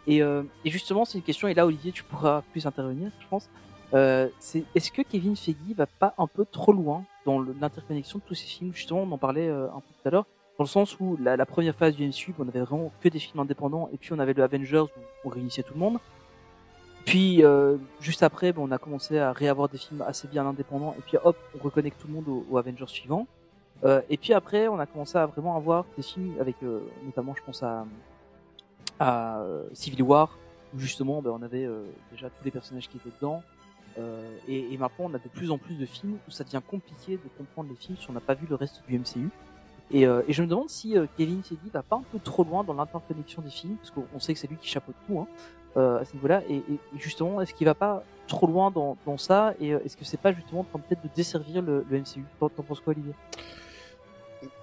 Et, 0.06 0.22
euh, 0.22 0.42
justement, 0.64 1.04
c'est 1.04 1.18
une 1.18 1.24
question, 1.24 1.48
et 1.48 1.54
là, 1.54 1.66
Olivier, 1.66 1.92
tu 1.92 2.02
pourras 2.02 2.42
plus 2.52 2.66
intervenir, 2.66 3.10
je 3.20 3.26
pense. 3.28 3.48
Euh, 3.92 4.28
c'est 4.38 4.64
est-ce 4.74 4.90
que 4.92 5.02
Kevin 5.02 5.36
Feige 5.36 5.56
va 5.76 5.86
pas 5.86 6.14
un 6.18 6.26
peu 6.26 6.44
trop 6.44 6.72
loin 6.72 7.04
dans 7.26 7.40
l'interconnexion 7.40 8.18
de 8.18 8.24
tous 8.24 8.34
ces 8.34 8.46
films? 8.46 8.74
Justement, 8.74 9.02
on 9.02 9.12
en 9.12 9.18
parlait 9.18 9.48
un 9.48 9.80
peu 9.80 9.92
tout 10.00 10.08
à 10.08 10.10
l'heure, 10.10 10.26
dans 10.58 10.64
le 10.64 10.68
sens 10.68 10.98
où 11.00 11.16
la, 11.20 11.36
la 11.36 11.46
première 11.46 11.74
phase 11.74 11.96
du 11.96 12.06
MCU, 12.06 12.34
on 12.38 12.48
avait 12.48 12.60
vraiment 12.60 12.92
que 13.00 13.08
des 13.08 13.18
films 13.18 13.40
indépendants, 13.40 13.88
et 13.92 13.96
puis 13.96 14.12
on 14.12 14.18
avait 14.18 14.34
le 14.34 14.42
Avengers 14.42 14.84
où 15.24 15.28
on 15.28 15.28
réunissait 15.28 15.62
tout 15.62 15.74
le 15.74 15.80
monde. 15.80 15.98
Puis 17.10 17.42
euh, 17.42 17.76
juste 18.00 18.22
après, 18.22 18.52
ben, 18.52 18.62
on 18.62 18.70
a 18.70 18.78
commencé 18.78 19.18
à 19.18 19.32
réavoir 19.32 19.68
des 19.68 19.78
films 19.78 20.00
assez 20.02 20.28
bien 20.28 20.46
indépendants, 20.46 20.94
et 20.96 21.02
puis 21.02 21.16
hop, 21.24 21.36
on 21.58 21.64
reconnecte 21.64 22.00
tout 22.00 22.06
le 22.06 22.14
monde 22.14 22.44
au, 22.48 22.56
Avengers 22.56 22.84
suivant. 22.86 23.26
Euh, 23.82 24.00
et 24.08 24.16
puis 24.16 24.32
après, 24.32 24.68
on 24.68 24.78
a 24.78 24.86
commencé 24.86 25.18
à 25.18 25.26
vraiment 25.26 25.56
avoir 25.56 25.86
des 25.96 26.04
films 26.04 26.34
avec, 26.38 26.54
euh, 26.62 26.78
notamment, 27.04 27.34
je 27.36 27.42
pense 27.44 27.64
à, 27.64 27.84
à 29.00 29.40
euh, 29.40 29.64
Civil 29.72 30.02
War, 30.02 30.38
où 30.72 30.78
justement, 30.78 31.20
ben, 31.20 31.30
on 31.30 31.42
avait 31.42 31.64
euh, 31.64 31.82
déjà 32.12 32.30
tous 32.30 32.44
les 32.44 32.52
personnages 32.52 32.88
qui 32.88 32.98
étaient 32.98 33.10
dedans. 33.20 33.42
Euh, 33.98 34.30
et, 34.46 34.72
et 34.72 34.78
maintenant, 34.78 35.06
on 35.06 35.14
a 35.14 35.18
de 35.18 35.28
plus 35.28 35.50
en 35.50 35.58
plus 35.58 35.74
de 35.74 35.86
films 35.86 36.16
où 36.28 36.30
ça 36.30 36.44
devient 36.44 36.62
compliqué 36.64 37.16
de 37.16 37.28
comprendre 37.36 37.70
les 37.70 37.76
films 37.76 37.98
si 37.98 38.08
on 38.08 38.12
n'a 38.12 38.20
pas 38.20 38.34
vu 38.34 38.46
le 38.48 38.54
reste 38.54 38.84
du 38.86 38.96
MCU. 38.96 39.30
Et, 39.90 40.02
et 40.02 40.32
je 40.32 40.42
me 40.42 40.46
demande 40.46 40.70
si 40.70 40.94
Kevin 41.16 41.42
Feige 41.42 41.58
va 41.72 41.82
pas 41.82 41.96
un 41.96 42.04
peu 42.12 42.20
trop 42.20 42.44
loin 42.44 42.62
dans 42.62 42.74
l'interconnexion 42.74 43.42
des 43.42 43.50
films, 43.50 43.74
parce 43.74 43.90
qu'on 43.90 44.20
sait 44.20 44.32
que 44.32 44.38
c'est 44.38 44.46
lui 44.46 44.56
qui 44.56 44.68
chapeaute 44.68 44.94
tout 45.08 45.18
hein, 45.18 45.26
à 45.76 46.04
ce 46.04 46.14
niveau-là. 46.14 46.42
Et, 46.48 46.62
justement, 46.98 47.40
est-ce 47.40 47.54
qu'il 47.54 47.66
va 47.66 47.74
pas 47.74 48.02
trop 48.26 48.46
loin 48.46 48.70
dans, 48.70 48.96
ça 49.18 49.54
Et 49.60 49.72
euh, 49.72 49.80
est-ce 49.84 49.96
que 49.96 50.04
c'est 50.04 50.20
pas 50.20 50.32
justement 50.32 50.60
en 50.60 50.64
train 50.64 50.78
peut-être 50.78 51.02
de 51.02 51.10
desservir 51.14 51.62
le, 51.62 51.84
le 51.90 51.98
MCU 51.98 52.24
T'en 52.38 52.48
penses 52.48 52.80
quoi, 52.80 52.92
Olivier? 52.92 53.14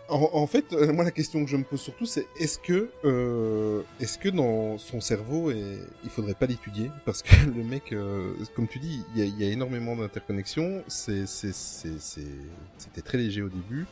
En, 0.09 0.29
en 0.31 0.47
fait, 0.47 0.71
euh, 0.71 0.93
moi 0.93 1.03
la 1.03 1.11
question 1.11 1.43
que 1.43 1.51
je 1.51 1.57
me 1.57 1.63
pose 1.63 1.81
surtout, 1.81 2.05
c'est 2.05 2.25
est-ce 2.39 2.59
que, 2.59 2.89
euh, 3.03 3.81
est-ce 3.99 4.17
que 4.17 4.29
dans 4.29 4.77
son 4.77 5.01
cerveau, 5.01 5.51
et 5.51 5.79
il 6.05 6.09
faudrait 6.09 6.33
pas 6.33 6.45
l'étudier 6.45 6.89
parce 7.05 7.21
que 7.21 7.35
le 7.55 7.63
mec, 7.63 7.91
euh, 7.91 8.31
comme 8.55 8.67
tu 8.67 8.79
dis, 8.79 9.03
il 9.15 9.37
y 9.37 9.43
a, 9.43 9.51
énormément 9.51 9.95
d'interconnexions. 9.97 10.81
C'était 10.87 11.25
très 13.03 13.17
léger 13.17 13.41
au 13.41 13.49
début. 13.49 13.85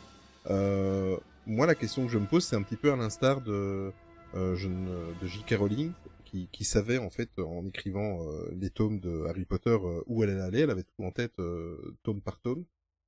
Euh, 0.49 1.17
moi, 1.45 1.67
la 1.67 1.75
question 1.75 2.05
que 2.05 2.11
je 2.11 2.17
me 2.17 2.25
pose, 2.25 2.45
c'est 2.45 2.55
un 2.55 2.61
petit 2.61 2.77
peu 2.77 2.91
à 2.91 2.95
l'instar 2.95 3.41
de, 3.41 3.91
euh, 4.35 4.55
je 4.55 4.67
ne- 4.67 5.13
de 5.21 5.27
J.K. 5.27 5.55
Rowling, 5.59 5.91
qui, 6.35 6.49
qui 6.51 6.63
savait 6.65 6.97
en 6.97 7.09
fait 7.09 7.29
en 7.39 7.65
écrivant 7.65 8.27
euh, 8.27 8.49
les 8.59 8.69
tomes 8.69 8.99
de 8.99 9.23
Harry 9.29 9.45
Potter 9.45 9.69
euh, 9.81 10.01
où 10.07 10.23
elle 10.23 10.31
allait 10.31 10.41
aller, 10.41 10.59
elle 10.61 10.69
avait 10.71 10.83
tout 10.83 11.03
en 11.03 11.11
tête 11.11 11.31
euh, 11.39 11.95
tome 12.03 12.19
par 12.21 12.39
tome. 12.41 12.65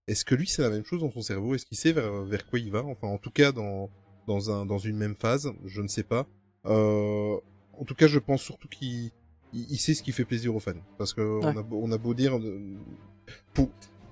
Est-ce 0.07 0.23
que 0.23 0.35
lui 0.35 0.47
c'est 0.47 0.61
la 0.61 0.69
même 0.69 0.85
chose 0.85 1.01
dans 1.01 1.11
son 1.11 1.21
cerveau? 1.21 1.53
Est-ce 1.55 1.65
qu'il 1.65 1.77
sait 1.77 1.91
vers, 1.91 2.23
vers 2.23 2.45
quoi 2.45 2.59
il 2.59 2.71
va? 2.71 2.83
Enfin, 2.85 3.07
en 3.07 3.17
tout 3.17 3.31
cas 3.31 3.51
dans 3.51 3.89
dans 4.27 4.49
un 4.51 4.65
dans 4.65 4.77
une 4.77 4.97
même 4.97 5.15
phase, 5.15 5.51
je 5.65 5.81
ne 5.81 5.87
sais 5.87 6.03
pas. 6.03 6.25
Euh, 6.65 7.37
en 7.73 7.83
tout 7.85 7.95
cas, 7.95 8.07
je 8.07 8.19
pense 8.19 8.41
surtout 8.41 8.67
qu'il 8.69 9.11
il, 9.53 9.71
il 9.71 9.77
sait 9.77 9.93
ce 9.93 10.03
qui 10.03 10.11
fait 10.13 10.25
plaisir 10.25 10.55
aux 10.55 10.59
fans. 10.59 10.73
Parce 10.97 11.13
que 11.13 11.21
on, 11.21 11.41
Ouais. 11.53 11.57
a, 11.57 11.61
beau- 11.63 11.79
on 11.83 11.91
a 11.91 11.97
beau 11.97 12.13
dire, 12.13 12.37
euh, 12.37 12.75
pour, 13.53 13.69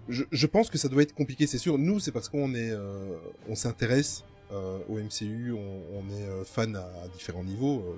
je, 0.10 0.24
je 0.32 0.48
pense 0.48 0.70
que 0.70 0.78
ça 0.78 0.88
doit 0.90 1.02
être 1.02 1.14
compliqué, 1.14 1.48
c'est 1.48 1.58
sûr. 1.58 1.78
Nous, 1.78 2.00
c'est 2.00 2.12
parce 2.12 2.30
qu'on 2.30 2.54
est, 2.54 2.72
euh, 2.72 3.16
on 3.50 3.56
s'intéresse 3.56 4.24
euh, 4.52 4.80
au 4.90 5.00
MCU, 5.00 5.52
on, 5.54 5.82
on 6.00 6.10
est 6.12 6.24
euh, 6.30 6.44
fan 6.44 6.76
à, 6.76 6.86
à 7.04 7.08
différents 7.10 7.44
niveaux. 7.44 7.80
euh. 7.80 7.98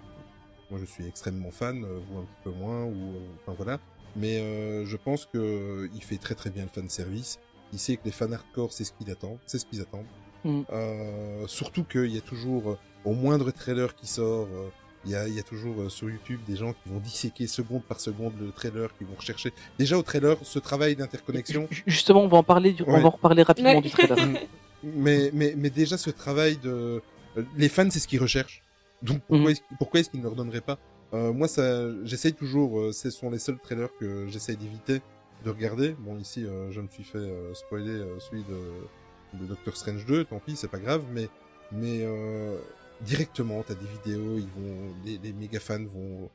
Moi, 0.72 0.80
je 0.80 0.86
suis 0.86 1.06
extrêmement 1.08 1.52
fan, 1.52 1.84
euh, 1.84 2.00
vous 2.10 2.20
un 2.20 2.24
petit 2.24 2.42
peu 2.44 2.52
moins, 2.52 2.84
ou 2.84 2.92
euh, 3.16 3.20
enfin 3.42 3.54
voilà. 3.58 3.80
Mais 4.16 4.40
euh, 4.40 4.86
je 4.86 4.98
pense 4.98 5.26
que 5.26 5.38
euh, 5.38 5.90
il 5.96 6.04
fait 6.04 6.18
très 6.18 6.36
très 6.36 6.50
bien 6.50 6.64
le 6.64 6.70
fan 6.70 6.90
service. 6.90 7.40
Il 7.74 7.80
sait 7.80 7.98
que 7.98 8.02
les 8.06 8.12
fans 8.12 8.32
hardcore, 8.32 8.72
c'est 8.74 8.84
ce 8.84 8.92
qu'ils 8.94 9.12
attendent, 9.12 9.38
c'est 9.46 9.60
ce 9.60 9.66
qu'ils 9.66 9.82
attendent. 9.82 10.06
Mm. 10.44 10.62
Euh, 10.72 11.48
surtout 11.48 11.84
qu'il 11.84 12.08
y 12.14 12.18
a 12.18 12.22
toujours, 12.22 12.72
euh, 12.72 12.78
au 13.06 13.14
moindre 13.14 13.52
trailer 13.52 13.94
qui 13.96 14.08
sort, 14.08 14.48
euh, 14.52 14.70
il 15.06 15.12
y 15.12 15.16
a, 15.16 15.28
il 15.28 15.34
y 15.36 15.40
a 15.40 15.44
toujours 15.44 15.82
euh, 15.82 15.90
sur 15.90 16.10
YouTube 16.10 16.40
des 16.48 16.56
gens 16.56 16.74
qui 16.74 16.90
vont 16.90 17.00
disséquer 17.00 17.46
seconde 17.48 17.84
par 17.84 18.00
seconde 18.00 18.34
le 18.40 18.52
trailer, 18.52 18.90
qui 18.98 19.04
vont 19.04 19.16
rechercher. 19.16 19.54
Déjà 19.78 19.98
au 19.98 20.02
trailer, 20.04 20.38
ce 20.44 20.60
travail 20.60 20.96
d'interconnexion, 20.96 21.68
Ju- 21.70 21.84
Justement, 21.88 22.24
on 22.24 22.28
va 22.28 22.38
en 22.38 22.44
parler, 22.44 22.74
du... 22.74 22.84
on 22.88 22.92
va 23.00 23.06
en 23.06 23.10
reparler 23.12 23.44
rapidement 23.44 23.76
Ouais. 23.76 23.82
du 23.82 23.90
trailer. 23.90 24.18
mais, 24.84 25.30
mais, 25.34 25.54
mais 25.58 25.70
déjà 25.70 25.98
ce 25.98 26.10
travail 26.10 26.58
de... 26.58 27.02
euh, 27.38 27.44
Les 27.56 27.70
fans, 27.70 27.90
c'est 27.92 28.00
ce 28.00 28.08
qu'ils 28.08 28.22
recherchent. 28.22 28.64
Donc 29.02 29.20
pourquoi 29.28 29.46
Mhm. 29.46 29.50
est-ce, 29.52 29.62
pourquoi 29.78 30.00
est-ce 30.00 30.10
qu'ils 30.10 30.20
ne 30.20 30.26
leur 30.26 30.36
donneraient 30.36 30.62
pas? 30.62 30.78
Euh, 31.14 31.32
Moi, 31.34 31.48
ça, 31.48 31.88
j'essaye 32.04 32.34
toujours, 32.34 32.80
euh, 32.80 32.92
ce 32.92 33.10
sont 33.10 33.30
les 33.30 33.40
seuls 33.40 33.60
trailers 33.60 33.90
que 34.00 34.28
j'essaye 34.28 34.58
d'éviter 34.58 35.02
de 35.46 35.50
regarder. 35.52 35.96
Bon, 36.00 36.18
ici, 36.18 36.44
euh, 36.46 36.72
je 36.72 36.82
me 36.82 36.88
suis 36.88 37.04
fait 37.04 37.18
euh, 37.20 37.54
spoiler 37.54 37.92
euh, 37.92 38.20
celui 38.20 38.44
de, 38.44 39.40
de 39.40 39.46
Doctor 39.46 39.78
Strange 39.78 40.06
2, 40.06 40.26
tant 40.26 40.40
pis, 40.40 40.56
c'est 40.56 40.68
pas 40.70 40.80
grave, 40.80 41.04
mais, 41.14 41.30
mais 41.72 42.00
euh, 42.02 42.58
directement, 43.02 43.64
t'as 43.66 43.76
des 43.76 43.86
vidéos, 43.86 44.38
ils 44.38 44.50
vont, 44.62 44.94
les, 45.06 45.20
les 45.24 45.32
méga 45.34 45.60
fans 45.60 45.84
vont... 45.86 46.30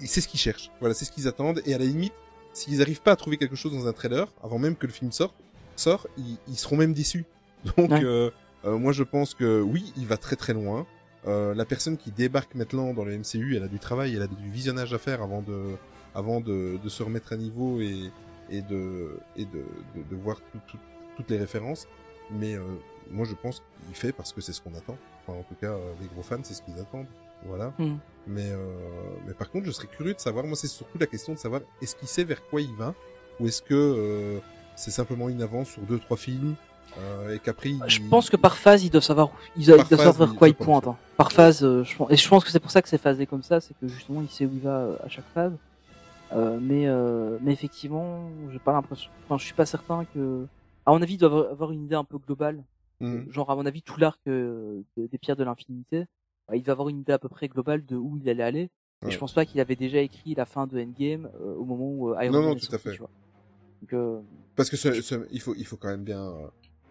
et 0.00 0.06
C'est 0.06 0.20
ce 0.20 0.28
qu'ils 0.28 0.38
cherchent, 0.40 0.70
voilà, 0.80 0.94
c'est 0.94 1.04
ce 1.06 1.12
qu'ils 1.12 1.26
attendent, 1.26 1.62
et 1.66 1.74
à 1.74 1.78
la 1.78 1.84
limite, 1.86 2.12
s'ils 2.52 2.82
arrivent 2.82 3.00
pas 3.02 3.12
à 3.12 3.16
trouver 3.16 3.38
quelque 3.38 3.56
chose 3.56 3.72
dans 3.72 3.86
un 3.88 3.92
trailer, 3.94 4.30
avant 4.42 4.58
même 4.58 4.76
que 4.76 4.86
le 4.86 4.92
film 4.92 5.10
sorte, 5.12 5.34
sort, 5.74 6.06
ils, 6.18 6.36
ils 6.46 6.56
seront 6.58 6.76
même 6.76 6.92
déçus. 6.92 7.24
Donc, 7.76 7.90
Ouais. 7.90 8.30
moi, 8.64 8.92
je 8.92 9.02
pense 9.02 9.34
que 9.34 9.60
oui, 9.62 9.92
il 9.96 10.06
va 10.06 10.18
très 10.18 10.36
très 10.36 10.52
loin. 10.52 10.86
Euh, 11.26 11.54
la 11.54 11.64
personne 11.64 11.96
qui 11.96 12.10
débarque 12.10 12.54
maintenant 12.54 12.92
dans 12.94 13.04
le 13.04 13.16
MCU, 13.16 13.56
elle 13.56 13.62
a 13.62 13.68
du 13.68 13.78
travail, 13.78 14.14
elle 14.16 14.22
a 14.22 14.26
du 14.26 14.50
visionnage 14.50 14.92
à 14.92 14.98
faire 14.98 15.22
avant 15.22 15.40
de, 15.42 15.76
avant 16.14 16.40
de, 16.40 16.78
de 16.82 16.88
se 16.88 17.02
remettre 17.02 17.32
à 17.32 17.36
niveau 17.36 17.80
et, 17.80 18.10
et 18.50 18.60
de, 18.62 19.18
et 19.36 19.44
de, 19.44 19.64
de, 19.94 20.02
de 20.10 20.16
voir 20.16 20.40
tout- 20.52 20.60
tout- 20.66 20.78
toutes 21.16 21.30
les 21.30 21.38
références. 21.38 21.86
Mais 22.30 22.54
euh, 22.56 22.62
moi, 23.10 23.24
je 23.24 23.34
pense 23.34 23.62
qu'il 23.86 23.94
fait 23.94 24.12
parce 24.12 24.32
que 24.32 24.40
c'est 24.40 24.52
ce 24.52 24.60
qu'on 24.60 24.74
attend. 24.74 24.96
Enfin, 25.26 25.38
en 25.38 25.42
tout 25.44 25.54
cas, 25.60 25.68
euh, 25.72 25.92
les 26.00 26.08
gros 26.08 26.22
fans, 26.22 26.40
c'est 26.42 26.54
ce 26.54 26.62
qu'ils 26.62 26.78
attendent. 26.80 27.06
Voilà. 27.44 27.72
Mm. 27.78 27.96
Mais, 28.26 28.50
euh, 28.50 28.66
mais 29.26 29.34
par 29.34 29.50
contre, 29.50 29.66
je 29.66 29.70
serais 29.72 29.88
curieux 29.88 30.14
de 30.14 30.20
savoir. 30.20 30.44
Moi, 30.44 30.56
c'est 30.56 30.66
surtout 30.68 30.98
la 30.98 31.06
question 31.06 31.34
de 31.34 31.38
savoir 31.38 31.60
est-ce 31.80 31.94
qu'il 31.96 32.08
sait 32.08 32.24
vers 32.24 32.42
quoi 32.48 32.60
il 32.60 32.74
va? 32.74 32.94
Ou 33.40 33.46
est-ce 33.46 33.62
que 33.62 33.74
euh, 33.74 34.38
c'est 34.76 34.90
simplement 34.90 35.28
une 35.28 35.42
avance 35.42 35.70
sur 35.70 35.82
deux 35.82 35.98
trois 35.98 36.16
films? 36.16 36.54
Euh, 36.98 37.34
et 37.34 37.38
qu'après 37.38 37.70
il... 37.70 37.80
Je 37.86 38.00
pense 38.10 38.28
que 38.30 38.36
par 38.36 38.56
phase, 38.56 38.84
ils 38.84 38.90
doivent 38.90 39.02
savoir, 39.02 39.30
ils 39.56 39.66
doivent 39.66 39.80
ils 39.80 39.88
doivent 39.88 40.00
savoir 40.04 40.28
vers 40.28 40.36
quoi 40.38 40.48
ils 40.48 40.54
pointent. 40.54 40.86
hein. 40.88 40.96
Par 41.16 41.32
phase, 41.32 41.62
euh, 41.64 41.84
je 41.84 41.96
pense, 41.96 42.10
et 42.10 42.16
je 42.16 42.28
pense 42.28 42.44
que 42.44 42.50
c'est 42.50 42.60
pour 42.60 42.70
ça 42.70 42.82
que 42.82 42.88
c'est 42.88 42.98
phasé 42.98 43.26
comme 43.26 43.42
ça, 43.42 43.60
c'est 43.60 43.74
que 43.80 43.88
justement, 43.88 44.20
il 44.22 44.28
sait 44.28 44.44
où 44.46 44.50
il 44.52 44.60
va 44.60 44.78
euh, 44.80 44.96
à 45.04 45.08
chaque 45.08 45.24
phase. 45.34 45.52
Euh, 46.32 46.58
mais, 46.60 46.86
euh, 46.86 47.36
mais 47.42 47.52
effectivement, 47.52 48.30
j'ai 48.52 48.58
pas 48.58 48.72
l'impression, 48.72 49.10
enfin, 49.26 49.36
je 49.38 49.44
suis 49.44 49.54
pas 49.54 49.66
certain 49.66 50.06
que, 50.14 50.46
à 50.86 50.92
mon 50.92 51.02
avis, 51.02 51.14
il 51.14 51.18
doit 51.18 51.50
avoir- 51.50 51.72
une 51.72 51.84
idée 51.84 51.94
un 51.94 52.04
peu 52.04 52.18
globale. 52.18 52.62
Mm. 53.00 53.30
Genre, 53.30 53.50
à 53.50 53.56
mon 53.56 53.66
avis, 53.66 53.82
tout 53.82 53.98
l'arc 54.00 54.18
de- 54.26 54.82
des 54.96 55.18
pierres 55.18 55.36
de 55.36 55.44
l'infinité, 55.44 56.04
il 56.54 56.62
va 56.62 56.72
avoir 56.72 56.88
une 56.88 57.00
idée 57.00 57.12
à 57.12 57.18
peu 57.18 57.28
près 57.28 57.48
globale 57.48 57.84
de 57.84 57.96
où 57.96 58.16
il 58.22 58.28
allait 58.30 58.42
aller. 58.42 58.70
Et 59.06 59.10
je 59.10 59.18
pense 59.18 59.32
pas 59.32 59.44
qu'il 59.44 59.60
avait 59.60 59.74
déjà 59.76 59.98
écrit 59.98 60.34
la 60.36 60.46
fin 60.46 60.66
de 60.68 60.80
Endgame 60.80 61.28
au 61.58 61.64
moment 61.64 61.88
où 61.90 62.14
Iron 62.20 62.32
Non, 62.32 62.38
Man 62.40 62.48
non, 62.50 62.56
est 62.56 62.60
tout 62.60 62.74
à 62.74 62.78
fait. 62.78 62.92
tu 62.92 62.98
vois. 62.98 63.10
Donc, 63.82 63.92
euh, 63.94 64.20
Parce 64.54 64.70
que 64.70 64.76
ce, 64.76 65.00
ce- 65.02 65.26
il 65.32 65.40
faut, 65.40 65.54
il 65.56 65.66
faut 65.66 65.76
quand 65.76 65.88
même 65.88 66.04
bien. 66.04 66.32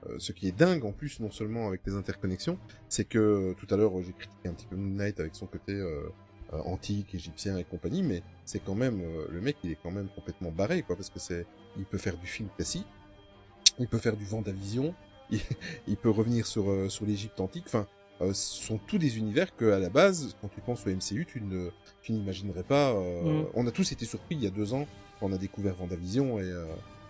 Euh, 0.10 0.16
ce 0.18 0.32
qui 0.32 0.48
est 0.48 0.52
dingue 0.52 0.84
en 0.86 0.92
plus, 0.92 1.20
non 1.20 1.32
seulement 1.32 1.68
avec 1.68 1.82
les 1.86 1.94
interconnexions, 1.96 2.58
c'est 2.90 3.06
que 3.06 3.20
euh, 3.20 3.54
tout 3.54 3.68
à 3.74 3.78
l'heure 3.78 3.94
j'ai 4.02 4.14
critiqué 4.14 4.48
un 4.50 4.54
petit 4.54 4.66
peu 4.68 4.76
Moon 4.76 4.96
Knight 4.96 5.20
avec 5.20 5.36
son 5.36 5.46
côté 5.48 5.74
euh, 5.74 6.04
euh, 6.54 6.60
antique, 6.66 7.14
égyptien 7.16 7.58
et 7.58 7.64
compagnie, 7.64 8.04
mais 8.04 8.24
c'est 8.46 8.60
quand 8.64 8.76
même 8.76 9.02
euh, 9.02 9.28
le 9.30 9.42
mec, 9.42 9.58
il 9.64 9.72
est 9.72 9.78
quand 9.82 9.92
même 9.92 10.10
complètement 10.16 10.52
barré, 10.52 10.82
quoi, 10.82 10.96
parce 10.96 11.10
que 11.10 11.20
c'est, 11.20 11.46
il 11.78 11.86
peut 11.86 11.98
faire 12.00 12.18
du 12.18 12.28
film 12.28 12.50
classique, 12.56 12.88
il 13.80 13.88
peut 13.88 14.00
faire 14.00 14.18
du 14.18 14.26
Vendavision, 14.26 14.94
il, 15.32 15.40
il 15.88 15.98
peut 15.98 16.10
revenir 16.10 16.46
sur 16.46 16.70
euh, 16.70 16.90
sur 16.90 17.06
l'Égypte 17.06 17.40
antique. 17.40 17.64
Enfin, 17.68 17.88
euh, 18.22 18.34
ce 18.34 18.64
sont 18.64 18.78
tous 18.80 18.98
des 18.98 19.18
univers 19.18 19.56
que 19.56 19.72
à 19.72 19.80
la 19.80 19.90
base, 19.90 20.36
quand 20.42 20.50
tu 20.50 20.60
penses 20.62 20.86
au 20.86 20.90
MCU, 20.90 21.26
tu 21.26 21.42
ne, 21.42 21.70
tu 22.02 22.12
n'imaginerais 22.12 22.64
pas. 22.64 22.92
euh, 22.92 23.44
Mm. 23.44 23.46
On 23.54 23.66
a 23.68 23.72
tous 23.72 23.92
été 23.94 24.06
surpris 24.06 24.36
il 24.36 24.44
y 24.44 24.48
a 24.48 24.50
deux 24.52 24.74
ans 24.74 24.86
quand 25.20 25.28
on 25.28 25.34
a 25.34 25.38
découvert 25.38 25.76
Vendavision 25.76 26.40
et 26.40 26.52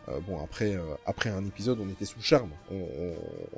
euh, 0.09 0.19
bon, 0.21 0.41
après, 0.43 0.75
euh, 0.75 0.81
après 1.05 1.29
un 1.29 1.45
épisode, 1.45 1.79
on 1.79 1.89
était 1.89 2.05
sous 2.05 2.17
le 2.19 2.23
charme, 2.23 2.51
on, 2.71 2.75
on, 2.75 3.13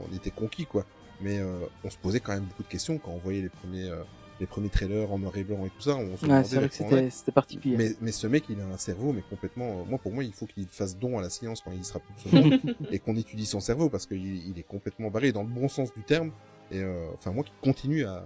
on 0.09 0.15
était 0.15 0.31
conquis, 0.31 0.65
quoi. 0.65 0.85
Mais 1.21 1.39
euh, 1.39 1.59
on 1.83 1.89
se 1.89 1.97
posait 1.97 2.19
quand 2.19 2.33
même 2.33 2.43
beaucoup 2.43 2.63
de 2.63 2.67
questions 2.67 2.97
quand 2.97 3.11
on 3.11 3.17
voyait 3.17 3.41
les 3.41 3.49
premiers, 3.49 3.89
euh, 3.89 4.03
les 4.39 4.45
premiers 4.47 4.69
trailers 4.69 5.09
en 5.11 5.19
noir 5.19 5.37
et 5.37 5.43
blanc 5.43 5.65
et 5.65 5.69
tout 5.69 5.81
ça. 5.81 5.95
On 5.95 6.17
se 6.17 6.21
ouais, 6.23 6.27
demandait 6.27 6.43
c'est 6.47 6.55
vrai 6.57 6.67
que 6.67 6.75
c'était 6.75 7.09
c'était 7.11 7.31
particulier. 7.31 7.77
Mais, 7.77 7.91
mais 8.01 8.11
ce 8.11 8.27
mec, 8.27 8.43
il 8.49 8.59
a 8.59 8.65
un 8.65 8.77
cerveau, 8.77 9.13
mais 9.13 9.21
complètement. 9.29 9.81
euh, 9.81 9.83
moi, 9.87 9.99
pour 9.99 10.11
moi, 10.11 10.23
il 10.23 10.33
faut 10.33 10.47
qu'il 10.47 10.67
fasse 10.67 10.97
don 10.97 11.17
à 11.17 11.21
la 11.21 11.29
science 11.29 11.61
quand 11.61 11.71
il 11.71 11.85
sera 11.85 11.99
plus 11.99 12.13
de 12.15 12.19
ce 12.29 12.35
monde 12.35 12.75
et 12.91 12.99
qu'on 12.99 13.15
étudie 13.15 13.45
son 13.45 13.59
cerveau 13.61 13.89
parce 13.89 14.05
qu'il 14.05 14.47
il 14.49 14.57
est 14.59 14.67
complètement 14.67 15.09
barré 15.09 15.31
dans 15.31 15.43
le 15.43 15.49
bon 15.49 15.69
sens 15.69 15.93
du 15.93 16.03
terme. 16.03 16.31
Et 16.71 16.81
euh, 16.81 17.07
enfin, 17.17 17.31
moi, 17.31 17.43
qui 17.43 17.53
continue 17.61 18.05
à. 18.05 18.23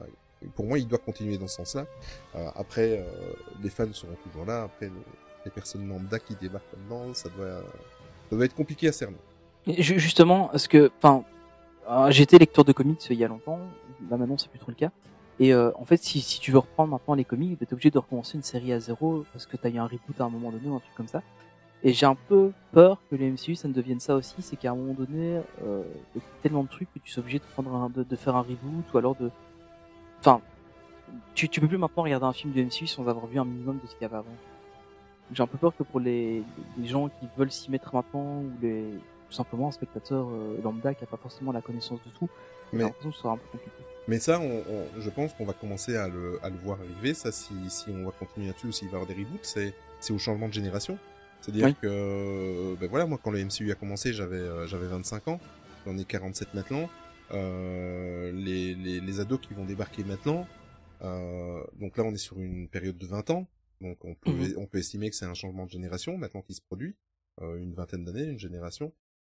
Pour 0.56 0.66
moi, 0.66 0.80
il 0.80 0.88
doit 0.88 1.00
continuer 1.00 1.38
dans 1.38 1.48
ce 1.48 1.58
sens-là. 1.58 1.86
Euh, 2.36 2.48
après, 2.56 3.00
euh, 3.00 3.34
les 3.62 3.70
fans 3.70 3.92
seront 3.92 4.16
toujours 4.24 4.46
là. 4.46 4.64
Après, 4.64 4.86
les, 4.86 4.92
les 5.46 5.52
personnes 5.52 5.88
lambda 5.90 6.20
qui 6.20 6.36
débarquent 6.36 6.72
là-dedans, 6.74 7.14
ça 7.14 7.30
doit, 7.30 7.64
ça 8.30 8.36
doit 8.36 8.46
être 8.46 8.56
compliqué 8.56 8.88
à 8.88 8.92
cerner. 8.92 9.18
Justement, 9.68 10.48
parce 10.48 10.68
que, 10.68 10.92
enfin, 10.98 11.24
euh, 11.90 12.12
j'étais 12.12 12.38
lecteur 12.38 12.64
de 12.64 12.72
comics 12.72 13.06
il 13.10 13.18
y 13.18 13.24
a 13.24 13.28
longtemps, 13.28 13.60
là 14.10 14.18
maintenant 14.18 14.38
c'est 14.38 14.50
plus 14.50 14.60
trop 14.60 14.72
le 14.72 14.76
cas. 14.76 14.92
Et 15.40 15.54
euh, 15.54 15.72
en 15.76 15.86
fait, 15.86 15.98
si, 15.98 16.40
tu 16.40 16.52
veux 16.52 16.60
reprendre 16.60 16.92
maintenant 16.92 17.14
les 17.14 17.26
comics, 17.26 17.60
t'es 17.60 17.72
obligé 17.72 17.92
de 17.92 18.00
recommencer 18.00 18.38
une 18.38 18.44
série 18.44 18.74
à 18.74 18.80
zéro 18.80 19.24
parce 19.34 19.46
que 19.46 19.56
t'as 19.56 19.70
eu 19.70 19.78
un 19.78 19.86
reboot 19.86 20.20
à 20.20 20.24
un 20.24 20.30
moment 20.30 20.52
donné 20.52 20.68
ou 20.68 20.76
un 20.76 20.80
truc 20.80 20.96
comme 20.96 21.08
ça. 21.08 21.22
Et 21.84 21.94
j'ai 21.94 22.08
un 22.08 22.16
peu 22.16 22.52
peur 22.72 22.98
que 23.10 23.16
le 23.16 23.30
MCU 23.30 23.54
ça 23.54 23.68
ne 23.68 23.74
devienne 23.74 24.00
ça 24.00 24.16
aussi, 24.16 24.36
c'est 24.40 24.56
qu'à 24.56 24.72
un 24.72 24.76
moment 24.76 24.94
donné, 24.94 25.42
euh, 25.64 25.84
y 26.16 26.20
a 26.20 26.22
tellement 26.42 26.64
de 26.64 26.70
trucs 26.70 26.92
que 26.92 27.00
tu 27.00 27.12
sois 27.12 27.22
obligé 27.22 27.40
de 27.40 27.90
de, 27.90 28.04
de 28.04 28.16
faire 28.16 28.36
un 28.36 28.42
reboot 28.42 28.94
ou 28.94 28.98
alors 28.98 29.16
de, 29.16 29.30
enfin, 30.20 30.42
tu, 31.36 31.50
tu 31.50 31.62
peux 31.62 31.68
plus 31.68 31.78
maintenant 31.78 32.04
regarder 32.04 32.26
un 32.26 32.34
film 32.34 32.52
du 32.52 32.66
MCU 32.66 32.88
sans 32.88 33.08
avoir 33.08 33.28
vu 33.28 33.40
un 33.40 33.46
minimum 33.46 33.80
de 33.82 33.88
ce 33.88 33.94
qu'il 33.94 34.02
y 34.02 34.06
avait 34.06 34.18
avant. 34.18 34.36
J'ai 35.34 35.44
un 35.44 35.48
peu 35.48 35.58
peur 35.58 35.76
que 35.76 35.84
pour 35.84 36.00
les, 36.00 36.42
les 36.78 36.88
gens 36.88 37.10
qui 37.10 37.28
veulent 37.38 37.52
s'y 37.52 37.70
mettre 37.72 37.94
maintenant 37.94 38.42
ou 38.42 38.52
les 38.62 38.84
tout 39.30 39.34
simplement 39.36 39.68
un 39.68 39.72
spectateur 39.72 40.26
euh, 40.30 40.58
lambda 40.64 40.94
qui 40.94 41.04
a 41.04 41.08
pas 41.08 41.18
forcément 41.18 41.52
la 41.52 41.62
connaissance 41.62 42.00
de 42.06 42.10
tout, 42.18 42.30
Mais- 42.72 42.84
l'impression 42.84 43.10
que 43.10 43.16
ce 43.16 43.22
sera 43.22 43.34
un 43.34 43.38
peu 43.38 43.48
compliqué. 43.52 43.76
Mais 44.08 44.20
ça, 44.20 44.40
on, 44.40 44.46
on- 44.70 45.02
je 45.02 45.10
pense 45.10 45.34
qu'on 45.34 45.44
va 45.44 45.52
commencer 45.52 45.98
à 45.98 46.08
le, 46.08 46.40
à 46.42 46.50
le 46.50 46.56
voir 46.56 46.78
arriver. 46.80 47.14
Ça, 47.14 47.34
si, 47.34 47.54
si 47.68 47.90
on 47.90 48.06
va 48.06 48.12
continuer 48.12 48.48
là-dessus 48.48 48.68
ou 48.68 48.72
s'il 48.72 48.88
va 48.88 48.94
y 49.00 49.02
avoir 49.02 49.08
des 49.14 49.22
reboots, 49.22 49.40
c'est, 49.44 49.74
c'est 50.00 50.14
au 50.14 50.18
changement 50.18 50.48
de 50.48 50.54
génération. 50.54 50.98
C'est-à-dire 51.42 51.66
Oui. 51.66 51.76
que, 51.82 52.76
ben 52.80 52.88
voilà, 52.90 53.06
moi, 53.06 53.20
quand 53.22 53.32
le 53.32 53.44
MCU 53.44 53.70
a 53.70 53.76
commencé, 53.76 54.14
j'avais, 54.14 54.38
euh, 54.38 54.66
j'avais 54.66 54.88
25 54.88 55.28
ans. 55.28 55.42
J'en 55.86 55.98
ai 55.98 56.06
47 56.06 56.54
maintenant. 56.54 56.88
Euh, 57.34 58.32
les, 58.32 58.76
les, 58.76 59.02
les 59.02 59.20
ados 59.20 59.40
qui 59.42 59.54
vont 59.54 59.66
débarquer 59.66 60.04
maintenant, 60.06 60.48
euh, 61.04 61.62
donc 61.80 61.98
là, 61.98 62.04
on 62.06 62.14
est 62.14 62.18
sur 62.18 62.40
une 62.40 62.68
période 62.70 62.98
de 62.98 63.06
20 63.06 63.30
ans. 63.32 63.46
Donc, 63.82 64.04
on 64.06 64.16
peut, 64.16 64.32
Mhm. 64.32 64.54
on 64.58 64.66
peut 64.66 64.80
estimer 64.80 65.10
que 65.10 65.16
c'est 65.16 65.26
un 65.26 65.34
changement 65.34 65.66
de 65.66 65.72
génération 65.72 66.18
maintenant 66.18 66.42
qui 66.42 66.54
se 66.54 66.62
produit. 66.62 66.96
Euh, 67.42 67.58
une 67.58 67.74
vingtaine 67.74 68.04
d'années, 68.04 68.24
une 68.26 68.40
génération. 68.40 68.92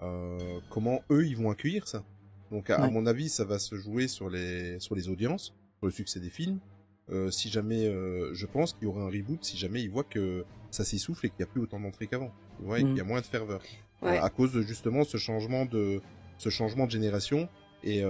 Euh, 0.02 0.60
comment 0.70 1.02
eux, 1.10 1.26
ils 1.26 1.36
vont 1.36 1.50
accueillir 1.50 1.88
ça? 1.88 2.04
Donc 2.52 2.70
à, 2.70 2.76
à 2.76 2.88
mon 2.88 3.04
avis, 3.06 3.28
ça 3.28 3.44
va 3.44 3.58
se 3.58 3.74
jouer 3.74 4.06
sur 4.08 4.30
les 4.30 4.78
sur 4.78 4.94
les 4.94 5.08
audiences, 5.08 5.46
sur 5.78 5.86
le 5.86 5.90
succès 5.90 6.20
des 6.20 6.30
films. 6.30 6.60
Euh, 7.10 7.30
si 7.30 7.48
jamais, 7.50 7.84
je 8.32 8.46
pense 8.46 8.72
qu'il 8.74 8.84
y 8.84 8.86
aura 8.86 9.02
un 9.02 9.10
reboot 9.10 9.44
si 9.44 9.56
jamais 9.56 9.82
ils 9.82 9.90
voient 9.90 10.04
que 10.04 10.44
ça 10.70 10.84
s'essouffle 10.84 11.26
et 11.26 11.30
qu'il 11.30 11.38
n'y 11.40 11.44
a 11.50 11.52
plus 11.52 11.60
autant 11.60 11.80
d'entrées 11.80 12.06
qu'avant, 12.06 12.32
vois, 12.60 12.78
et 12.78 12.84
qu'il 12.84 12.96
y 12.96 13.00
a 13.00 13.04
moins 13.04 13.20
de 13.20 13.26
ferveur, 13.26 13.60
Ouais. 14.00 14.16
À 14.16 14.30
cause 14.30 14.52
de 14.52 14.62
justement 14.62 15.02
ce 15.02 15.16
changement 15.16 15.66
de 15.66 16.00
ce 16.38 16.50
changement 16.50 16.86
de 16.86 16.92
génération 16.92 17.48
et 17.82 18.02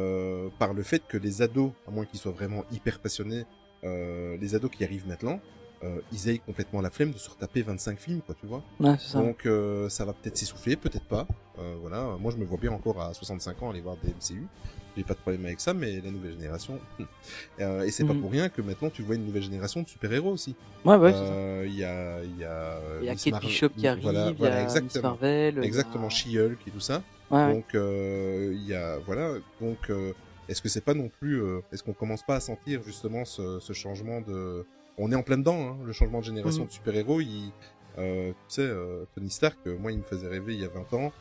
par 0.58 0.74
le 0.74 0.82
fait 0.82 1.02
que 1.08 1.16
les 1.16 1.40
ados, 1.40 1.72
à 1.86 1.90
moins 1.90 2.04
qu'ils 2.04 2.20
soient 2.20 2.32
vraiment 2.32 2.64
hyper 2.70 3.00
passionnés, 3.00 3.44
les 3.82 4.54
ados 4.54 4.70
qui 4.70 4.84
arrivent 4.84 5.06
maintenant, 5.08 5.40
euh, 5.84 6.00
ils 6.12 6.28
aient 6.28 6.38
complètement 6.38 6.80
la 6.80 6.90
flemme 6.90 7.12
de 7.12 7.18
se 7.18 7.30
retaper 7.30 7.62
25 7.62 7.98
films, 7.98 8.20
quoi, 8.22 8.34
tu 8.40 8.46
vois. 8.46 8.62
Ouais, 8.80 8.96
ça. 8.98 9.20
Donc 9.20 9.46
euh, 9.46 9.88
ça 9.88 10.04
va 10.04 10.12
peut-être 10.12 10.36
s'essouffler, 10.36 10.76
peut-être 10.76 11.04
pas. 11.06 11.26
Euh, 11.58 11.76
voilà, 11.80 12.16
moi 12.20 12.32
je 12.32 12.36
me 12.36 12.44
vois 12.44 12.58
bien 12.58 12.72
encore 12.72 13.00
à 13.00 13.12
65 13.14 13.62
ans 13.62 13.70
aller 13.70 13.80
voir 13.80 13.96
des 14.02 14.10
MCU. 14.10 14.46
J'ai 14.96 15.04
pas 15.04 15.14
de 15.14 15.20
problème 15.20 15.44
avec 15.46 15.60
ça, 15.60 15.74
mais 15.74 16.00
la 16.00 16.10
nouvelle 16.10 16.32
génération. 16.32 16.80
Euh, 17.60 17.82
et 17.82 17.90
c'est 17.92 18.04
pas 18.04 18.14
Mhm. 18.14 18.20
pour 18.20 18.30
rien 18.32 18.48
que 18.48 18.60
maintenant 18.62 18.90
tu 18.90 19.02
vois 19.02 19.14
une 19.14 19.24
nouvelle 19.26 19.42
génération 19.44 19.82
de 19.82 19.86
super-héros 19.88 20.30
aussi. 20.32 20.56
Ouais, 20.84 20.96
ouais. 20.96 21.12
Euh, 21.14 21.64
Il 21.68 21.76
y 21.76 21.84
a, 21.84 22.22
il 22.24 22.36
y 22.38 22.44
a, 22.44 22.50
euh, 22.50 22.98
Il 23.02 23.06
y 23.06 23.08
a 23.10 23.14
Kate 23.14 23.30
Mar- 23.32 23.40
Bishop 23.40 23.68
qui 23.70 23.86
arrive, 23.86 24.02
Voilà, 24.02 24.26
il 24.26 24.32
y 24.32 24.34
voilà, 24.34 24.56
a 24.56 24.64
Miss 24.64 24.76
exactement. 24.76 25.08
Marvel. 25.10 25.64
Exactement, 25.64 26.08
She-Hulk 26.08 26.58
et 26.66 26.70
tout 26.70 26.80
ça. 26.80 27.02
Ouais. 27.30 27.52
Donc 27.54 27.74
euh, 27.74 28.50
il 28.54 28.64
y 28.66 28.74
a, 28.74 28.98
voilà, 28.98 29.34
donc 29.60 29.78
euh, 29.90 30.12
est-ce 30.48 30.62
que 30.62 30.68
c'est 30.68 30.80
pas 30.80 30.94
non 30.94 31.10
plus, 31.20 31.42
euh, 31.42 31.60
est-ce 31.72 31.82
qu'on 31.84 31.92
commence 31.92 32.22
pas 32.24 32.36
à 32.36 32.40
sentir 32.40 32.82
justement 32.82 33.24
ce, 33.24 33.60
ce 33.60 33.72
changement 33.72 34.20
de 34.22 34.64
on 34.98 35.10
est 35.12 35.14
en 35.14 35.22
plein 35.22 35.38
dedans. 35.38 35.70
Hein, 35.70 35.76
le 35.84 35.92
changement 35.92 36.20
de 36.20 36.24
génération 36.24 36.62
Mhm. 36.62 36.68
de 36.68 36.72
super-héros, 36.72 37.20
il, 37.20 37.50
euh, 37.98 38.30
tu 38.30 38.34
sais, 38.48 38.62
euh, 38.62 39.04
Tony 39.14 39.30
Stark, 39.30 39.58
euh, 39.66 39.76
moi, 39.78 39.92
il 39.92 39.98
me 39.98 40.04
faisait 40.04 40.28
rêver 40.28 40.54
il 40.54 40.60
y 40.60 40.64
a 40.64 40.68
20 40.68 40.92
ans. 40.94 41.12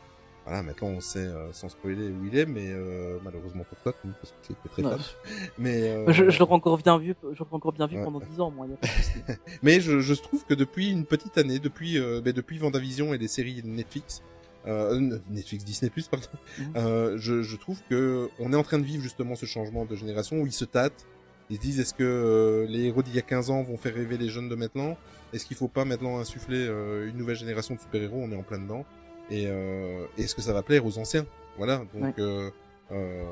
Voilà, 0.46 0.62
maintenant 0.62 0.88
on 0.88 1.00
sait 1.00 1.18
euh, 1.18 1.52
sans 1.52 1.68
spoiler 1.68 2.08
où 2.08 2.24
il 2.24 2.38
est, 2.38 2.46
mais 2.46 2.68
euh, 2.70 3.18
malheureusement 3.22 3.64
pour 3.64 3.76
toi, 3.82 3.92
parce 4.18 4.32
que 4.32 4.36
tu 4.46 4.52
étais 4.52 4.68
très 4.70 4.82
fan. 4.82 4.98
Mais 5.58 5.90
euh, 5.90 6.10
Je, 6.10 6.30
je 6.30 6.38
l'aurais 6.38 6.54
encore 6.54 6.78
bien 6.78 6.96
vu, 6.96 7.14
je 7.34 7.42
encore 7.50 7.72
bien 7.74 7.86
vu 7.86 7.98
Ouais. 7.98 8.02
pendant 8.04 8.18
10 8.20 8.40
ans, 8.40 8.50
moi. 8.50 8.66
Y 8.66 8.72
a 8.72 8.76
pas 8.76 8.86
de 8.86 8.92
souci. 8.92 9.18
Mais 9.62 9.80
je, 9.82 10.00
je 10.00 10.14
trouve 10.14 10.46
que 10.46 10.54
depuis 10.54 10.90
une 10.90 11.04
petite 11.04 11.36
année, 11.36 11.58
depuis 11.58 11.98
euh, 11.98 12.22
ben, 12.24 12.32
depuis 12.32 12.56
Vendavision 12.56 13.12
et 13.12 13.18
les 13.18 13.28
séries 13.28 13.60
Netflix, 13.62 14.22
euh, 14.66 15.18
Netflix 15.28 15.64
Disney 15.66 15.90
Plus 15.90 16.08
pardon, 16.08 16.26
Mhm. 16.58 16.72
euh, 16.76 17.18
je, 17.18 17.42
je 17.42 17.56
trouve 17.58 17.80
que 17.90 18.30
on 18.38 18.50
est 18.54 18.56
en 18.56 18.62
train 18.62 18.78
de 18.78 18.84
vivre 18.84 19.02
justement 19.02 19.34
ce 19.34 19.44
changement 19.44 19.84
de 19.84 19.96
génération 19.96 20.38
où 20.38 20.46
ils 20.46 20.52
se 20.52 20.64
tâtent, 20.64 21.04
ils 21.50 21.56
se 21.56 21.60
disent 21.60 21.80
est-ce 21.80 21.94
que 21.94 22.02
euh, 22.04 22.66
les 22.68 22.84
héros 22.86 23.02
d'il 23.02 23.14
y 23.14 23.18
a 23.18 23.22
15 23.22 23.50
ans 23.50 23.62
vont 23.62 23.76
faire 23.76 23.94
rêver 23.94 24.16
les 24.18 24.28
jeunes 24.28 24.48
de 24.48 24.54
maintenant? 24.54 24.96
Est-ce 25.32 25.44
qu'il 25.46 25.56
faut 25.56 25.68
pas 25.68 25.84
maintenant 25.84 26.18
insuffler 26.18 26.66
euh, 26.68 27.08
une 27.08 27.16
nouvelle 27.16 27.36
génération 27.36 27.74
de 27.74 27.80
super-héros? 27.80 28.16
On 28.22 28.30
est 28.32 28.36
en 28.36 28.42
plein 28.42 28.58
dedans. 28.58 28.84
Et 29.30 29.46
euh, 29.46 30.04
est-ce 30.16 30.34
que 30.34 30.40
ça 30.42 30.52
va 30.52 30.62
plaire 30.62 30.84
aux 30.86 30.98
anciens? 30.98 31.26
Voilà, 31.58 31.78
donc 31.92 32.02
Ouais. 32.02 32.14
euh, 32.18 32.50
euh, 32.92 33.24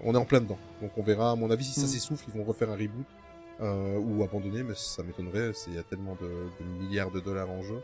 on 0.00 0.14
est 0.14 0.18
en 0.18 0.24
plein 0.24 0.40
dedans. 0.40 0.58
Donc 0.80 0.92
on 0.96 1.02
verra, 1.02 1.32
à 1.32 1.34
mon 1.36 1.50
avis, 1.50 1.64
si 1.64 1.74
ça 1.74 1.82
Mhm. 1.82 1.88
s'essouffle, 1.88 2.24
ils 2.32 2.38
vont 2.38 2.44
refaire 2.44 2.70
un 2.70 2.76
reboot 2.76 3.04
euh, 3.60 3.98
ou 3.98 4.22
abandonner, 4.24 4.62
mais 4.62 4.74
ça 4.74 5.02
m'étonnerait. 5.02 5.52
Il 5.68 5.74
y 5.74 5.78
a 5.78 5.82
tellement 5.82 6.16
de, 6.20 6.26
de 6.26 6.82
milliards 6.84 7.10
de 7.10 7.20
dollars 7.20 7.50
en 7.50 7.62
jeu. 7.62 7.80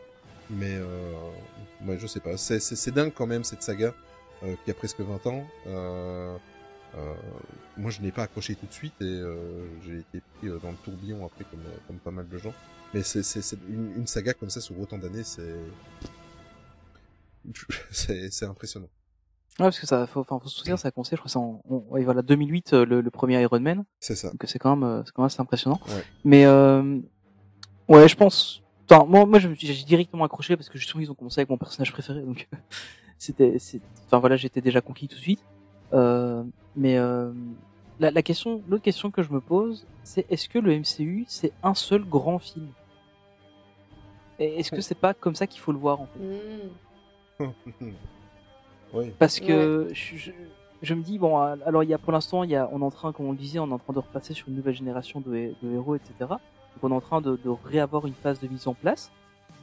Mais 0.48 0.74
euh, 0.74 1.12
ouais, 1.86 1.96
je 1.98 2.06
sais 2.06 2.18
pas. 2.20 2.36
C'est- 2.36 2.90
dingue 2.90 3.12
quand 3.14 3.26
même 3.26 3.44
cette 3.44 3.62
saga 3.62 3.94
euh, 4.42 4.54
qui 4.64 4.70
a 4.70 4.74
presque 4.74 5.00
20 5.00 5.24
ans. 5.28 5.44
Euh, 5.66 6.34
euh, 6.96 7.14
moi, 7.76 7.90
je 7.90 8.00
n'ai 8.00 8.10
pas 8.10 8.24
accroché 8.24 8.54
tout 8.54 8.66
de 8.66 8.72
suite 8.72 8.94
et 9.00 9.04
euh, 9.04 9.66
j'ai 9.84 9.98
été 9.98 10.20
pris 10.38 10.48
euh, 10.48 10.58
dans 10.58 10.70
le 10.70 10.76
tourbillon 10.76 11.24
après 11.24 11.44
comme, 11.44 11.60
comme 11.86 11.98
pas 11.98 12.10
mal 12.10 12.28
de 12.28 12.38
gens. 12.38 12.52
Mais 12.92 13.02
c'est 13.02 13.22
une, 13.68 13.92
une 13.96 14.06
saga 14.06 14.34
comme 14.34 14.50
ça 14.50 14.60
sur 14.60 14.78
autant 14.80 14.98
d'années, 14.98 15.22
c'est 15.22 15.54
c'est 17.90 18.30
c'est 18.32 18.46
impressionnant. 18.46 18.88
Ouais, 19.58 19.66
parce 19.66 19.78
que 19.78 19.86
ça, 19.86 20.06
faut, 20.06 20.20
enfin, 20.20 20.38
faut 20.40 20.48
se 20.48 20.56
souvenir, 20.56 20.78
ça 20.78 20.88
a 20.88 20.90
commencé, 20.90 21.16
je 21.16 21.20
crois, 21.20 21.28
c'est 21.30 21.36
en, 21.36 21.62
ouais, 21.68 22.02
voilà, 22.02 22.22
2008, 22.22 22.72
euh, 22.72 22.86
le, 22.86 23.00
le 23.00 23.10
premier 23.10 23.40
Iron 23.42 23.60
Man. 23.60 23.84
C'est 24.00 24.14
ça. 24.16 24.30
Donc 24.30 24.42
c'est 24.46 24.58
quand 24.58 24.74
même, 24.74 25.02
c'est 25.04 25.12
quand 25.12 25.22
même 25.22 25.26
assez 25.26 25.40
impressionnant. 25.40 25.80
Ouais. 25.88 26.02
Mais 26.24 26.46
euh, 26.46 26.98
ouais, 27.88 28.08
je 28.08 28.16
pense. 28.16 28.62
Enfin, 28.90 29.04
moi, 29.04 29.38
j'ai 29.38 29.84
directement 29.84 30.24
accroché 30.24 30.56
parce 30.56 30.68
que 30.68 30.78
justement, 30.78 31.00
ils 31.02 31.10
ont 31.10 31.14
commencé 31.14 31.40
avec 31.40 31.50
mon 31.50 31.58
personnage 31.58 31.92
préféré, 31.92 32.22
donc 32.22 32.48
c'était, 33.18 33.56
enfin 34.06 34.18
voilà, 34.18 34.36
j'étais 34.36 34.60
déjà 34.60 34.80
conquis 34.80 35.06
tout 35.06 35.16
de 35.16 35.20
suite. 35.20 35.44
Euh, 35.92 36.42
mais 36.76 36.98
euh, 36.98 37.32
la, 37.98 38.10
la 38.10 38.22
question, 38.22 38.62
l'autre 38.68 38.82
question 38.84 39.10
que 39.10 39.22
je 39.22 39.32
me 39.32 39.40
pose, 39.40 39.86
c'est 40.04 40.24
est-ce 40.30 40.48
que 40.48 40.58
le 40.58 40.76
MCU 40.78 41.24
c'est 41.28 41.52
un 41.62 41.74
seul 41.74 42.04
grand 42.04 42.38
film? 42.38 42.68
Et 44.38 44.58
Est-ce 44.60 44.70
que 44.70 44.80
c'est 44.80 44.94
pas 44.94 45.12
comme 45.14 45.34
ça 45.34 45.46
qu'il 45.46 45.60
faut 45.60 45.72
le 45.72 45.78
voir 45.78 46.00
en 46.00 46.06
fait? 46.06 47.44
Hmm. 47.44 47.50
oui. 48.94 49.12
Parce 49.18 49.38
que 49.40 49.88
je, 49.92 50.16
je, 50.16 50.30
je 50.82 50.94
me 50.94 51.02
dis 51.02 51.18
bon, 51.18 51.36
alors 51.38 51.82
il 51.84 51.90
y 51.90 51.94
a 51.94 51.98
pour 51.98 52.12
l'instant, 52.12 52.42
il 52.44 52.50
y 52.50 52.56
a, 52.56 52.68
on 52.72 52.80
est 52.80 52.84
en 52.84 52.90
train, 52.90 53.12
comme 53.12 53.26
on 53.26 53.32
le 53.32 53.38
disait, 53.38 53.58
on 53.58 53.68
est 53.68 53.72
en 53.72 53.78
train 53.78 53.92
de 53.92 53.98
repasser 53.98 54.32
sur 54.34 54.48
une 54.48 54.54
nouvelle 54.56 54.74
génération 54.74 55.20
de, 55.20 55.34
hé- 55.34 55.54
de 55.62 55.72
héros, 55.72 55.94
etc. 55.96 56.14
Donc 56.20 56.38
on 56.82 56.90
est 56.90 56.94
en 56.94 57.00
train 57.00 57.20
de, 57.20 57.36
de 57.36 57.50
réavoir 57.50 58.06
une 58.06 58.14
phase 58.14 58.40
de 58.40 58.48
mise 58.48 58.66
en 58.66 58.74
place, 58.74 59.10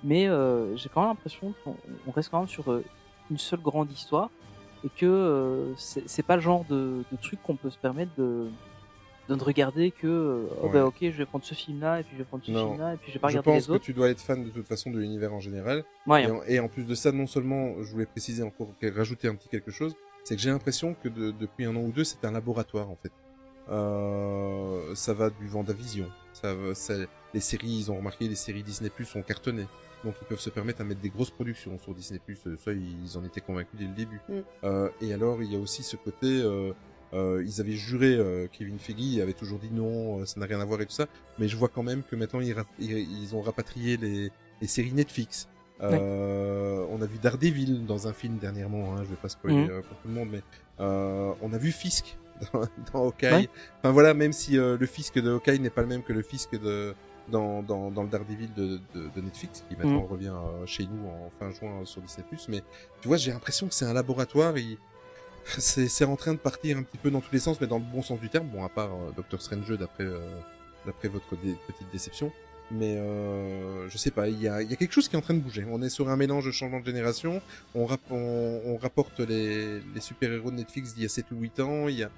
mais 0.04 0.28
euh, 0.28 0.76
j'ai 0.76 0.90
quand 0.90 1.02
même 1.02 1.10
l'impression 1.10 1.54
qu'on 1.64 1.76
on 2.08 2.12
reste 2.12 2.30
quand 2.30 2.40
même 2.40 2.48
sur 2.48 2.72
euh, 2.72 2.84
une 3.32 3.38
seule 3.40 3.62
grande 3.62 3.92
histoire 3.92 4.30
et 4.86 4.90
que 4.90 5.06
euh, 5.06 5.74
c'est 5.78 6.24
pas 6.26 6.36
le 6.36 6.42
genre 6.42 6.66
de, 6.70 7.04
de 7.12 7.18
truc 7.22 7.42
qu'on 7.44 7.56
peut 7.56 7.70
se 7.70 7.78
permettre 7.78 8.12
de 8.18 8.48
de 9.30 9.36
ne 9.36 9.44
regarder 9.44 9.92
que 9.92 10.08
euh, 10.08 10.46
oh, 10.62 10.68
Ouais. 10.68 10.74
bah, 10.74 10.86
ok 10.86 10.96
je 11.02 11.10
vais 11.10 11.26
prendre 11.26 11.44
ce 11.44 11.54
film 11.54 11.82
là 11.82 12.00
et 12.00 12.04
puis 12.04 12.14
je 12.14 12.20
vais 12.20 12.24
prendre 12.24 12.46
ce 12.46 12.52
Non. 12.52 12.70
film 12.70 12.80
là 12.80 12.94
et 12.94 12.98
puis 12.98 13.08
je 13.10 13.14
vais 13.16 13.20
pas 13.20 13.28
Je 13.28 13.34
regarder 13.40 13.52
pense 13.60 13.62
les 13.64 13.68
que 13.68 13.72
autres 13.74 13.84
tu 13.84 13.94
dois 13.94 14.10
être 14.10 14.22
fan 14.22 14.42
de 14.44 14.50
toute 14.50 14.68
façon 14.68 14.90
de 14.90 14.98
l'univers 15.00 15.34
en 15.34 15.42
général. 15.42 15.84
ouais, 16.06 16.24
Et 16.24 16.32
en, 16.32 16.42
et 16.44 16.60
en 16.62 16.70
plus 16.70 16.86
de 16.86 16.96
ça, 16.96 17.12
non 17.12 17.28
seulement, 17.28 17.74
je 17.84 17.92
voulais 17.92 18.06
préciser 18.06 18.42
encore, 18.44 18.70
rajouter 18.96 19.28
un 19.28 19.36
petit 19.36 19.50
quelque 19.50 19.70
chose, 19.72 19.96
c'est 20.24 20.36
que 20.38 20.42
j'ai 20.42 20.50
l'impression 20.50 20.96
que 21.04 21.10
de- 21.10 21.32
depuis 21.32 21.66
un 21.66 21.76
an 21.76 21.82
ou 21.82 21.92
deux, 21.92 22.06
c'est 22.06 22.24
un 22.24 22.32
laboratoire 22.32 22.90
en 22.90 22.96
fait. 22.96 23.12
Euh, 23.70 24.96
ça 24.96 25.14
va 25.14 25.30
du 25.30 25.48
Vendavision, 25.48 26.08
ça, 26.34 26.54
les 27.34 27.40
séries, 27.42 27.68
ils 27.80 27.92
ont 27.92 27.98
remarqué, 27.98 28.28
les 28.28 28.36
séries 28.36 28.64
Disney 28.64 28.90
Plus 28.90 29.14
ont 29.16 29.22
cartonné, 29.22 29.66
donc 30.04 30.16
ils 30.22 30.26
peuvent 30.26 30.40
se 30.40 30.50
permettre 30.50 30.82
à 30.82 30.84
mettre 30.84 31.02
des 31.02 31.10
grosses 31.10 31.32
productions 31.32 31.78
sur 31.80 31.94
Disney 31.94 32.20
Plus. 32.24 32.38
Ça, 32.58 32.72
ils 32.72 33.18
en 33.18 33.24
étaient 33.24 33.42
convaincus 33.42 33.80
dès 33.80 33.86
le 33.86 33.94
début. 33.94 34.22
Mm. 34.30 34.34
Euh, 34.64 34.90
et 35.02 35.14
alors, 35.14 35.42
il 35.42 35.52
y 35.52 35.56
a 35.56 35.60
aussi 35.60 35.84
ce 35.84 35.96
côté. 35.96 36.28
Euh, 36.28 36.72
euh, 37.14 37.42
ils 37.46 37.62
avaient 37.62 37.72
juré, 37.72 38.16
euh, 38.16 38.48
Kevin 38.52 38.80
Feige 38.80 39.20
avait 39.20 39.34
toujours 39.34 39.60
dit 39.60 39.70
non, 39.72 40.20
euh, 40.20 40.26
ça 40.26 40.40
n'a 40.40 40.46
rien 40.46 40.60
à 40.60 40.66
voir 40.66 40.82
et 40.82 40.86
tout 40.86 40.94
ça. 40.94 41.08
Mais 41.40 41.48
je 41.48 41.56
vois 41.56 41.70
quand 41.70 41.84
même 41.84 42.04
que 42.04 42.16
maintenant 42.16 42.42
ils, 42.42 42.54
ils, 42.80 42.92
ils 42.92 43.36
ont 43.36 43.42
rapatrié 43.42 43.96
les, 43.98 44.30
les 44.62 44.68
séries 44.68 44.92
Netflix. 44.92 45.48
Euh, 45.82 46.86
On 46.90 47.02
a 47.02 47.06
vu 47.06 47.18
Daredevil 47.20 47.86
dans 47.86 48.08
un 48.08 48.14
film 48.14 48.38
dernièrement, 48.38 48.94
hein, 48.94 49.04
je 49.04 49.10
vais 49.10 49.16
pas 49.16 49.30
spoiler 49.30 49.68
euh, 49.70 49.82
pour 49.82 49.98
tout 49.98 50.08
le 50.08 50.14
monde, 50.14 50.30
mais 50.32 50.42
euh, 50.80 51.32
on 51.42 51.54
a 51.54 51.58
vu 51.58 51.72
Fisk 51.72 52.18
dans, 52.54 52.62
dans 52.92 53.06
Hawkeye. 53.06 53.32
Ouais. 53.32 53.50
Enfin 53.80 53.92
voilà, 53.92 54.14
même 54.14 54.34
si 54.34 54.58
euh, 54.58 54.78
le 54.80 54.86
Fisk 54.86 55.20
de 55.20 55.32
Hawkeye 55.32 55.60
n'est 55.60 55.70
pas 55.70 55.82
le 55.82 55.88
même 55.88 56.04
que 56.04 56.14
le 56.14 56.22
Fisk 56.24 56.60
de 56.60 56.94
dans, 57.30 57.62
dans, 57.64 57.92
dans 57.92 58.04
le 58.04 58.10
Daredevil 58.10 58.54
de, 58.56 58.80
de, 58.96 59.10
de 59.16 59.22
Netflix, 59.22 59.64
qui 59.70 59.76
maintenant 59.76 60.02
Mhm. 60.02 60.12
revient 60.12 60.28
euh, 60.34 60.66
chez 60.66 60.86
nous 60.86 61.08
en 61.08 61.30
fin 61.40 61.52
juin 61.52 61.82
sur 61.86 62.02
Disney+. 62.02 62.26
Mais 62.50 62.62
tu 63.02 63.08
vois, 63.08 63.18
j'ai 63.18 63.32
l'impression 63.32 63.68
que 63.68 63.74
c'est 63.74 63.86
un 63.86 63.94
laboratoire. 63.94 64.58
Il... 64.58 64.78
C'est 65.60 65.88
c'est 65.88 66.04
en 66.04 66.18
train 66.18 66.34
de 66.34 66.40
partir 66.40 66.78
un 66.78 66.84
petit 66.84 66.98
peu 66.98 67.10
dans 67.10 67.22
tous 67.22 67.32
les 67.32 67.40
sens, 67.40 67.60
mais 67.62 67.68
dans 67.68 67.78
le 67.78 67.86
bon 67.86 68.02
sens 68.02 68.20
du 68.20 68.28
terme. 68.30 68.48
Bon, 68.48 68.66
à 68.66 68.70
part 68.70 68.90
euh, 68.94 69.12
Doctor 69.16 69.42
Strange 69.42 69.70
d'après 69.78 70.04
euh, 70.04 70.20
d'après 70.86 71.08
votre 71.08 71.38
dé- 71.38 71.56
petite 71.68 71.88
déception. 71.92 72.32
Mais 72.70 72.98
euh, 72.98 73.88
je 73.88 73.98
sais 73.98 74.12
pas, 74.12 74.28
il 74.28 74.42
y 74.42 74.48
a, 74.50 74.62
y 74.62 74.74
a 74.74 74.76
quelque 74.76 74.92
chose 74.94 75.08
qui 75.08 75.16
est 75.16 75.18
en 75.18 75.22
train 75.22 75.36
de 75.36 75.40
bouger. 75.40 75.66
On 75.72 75.82
est 75.82 75.88
sur 75.90 76.10
un 76.10 76.18
mélange 76.18 76.46
de 76.46 76.52
changement 76.52 76.82
de 76.82 76.86
génération. 76.86 77.42
On, 77.76 77.86
rap- 77.86 78.02
on, 78.12 78.62
on 78.66 78.76
rapporte 78.76 79.22
les, 79.22 79.80
les 79.80 80.02
super-héros 80.02 80.52
de 80.52 80.58
Netflix 80.58 80.94
d'il 80.94 81.04
y 81.04 81.06
a 81.06 81.10
7 81.10 81.32
ou 81.32 81.38
8 81.38 81.60
ans. 81.62 81.88
Il 81.88 81.96
y 81.96 82.04
a, 82.04 82.10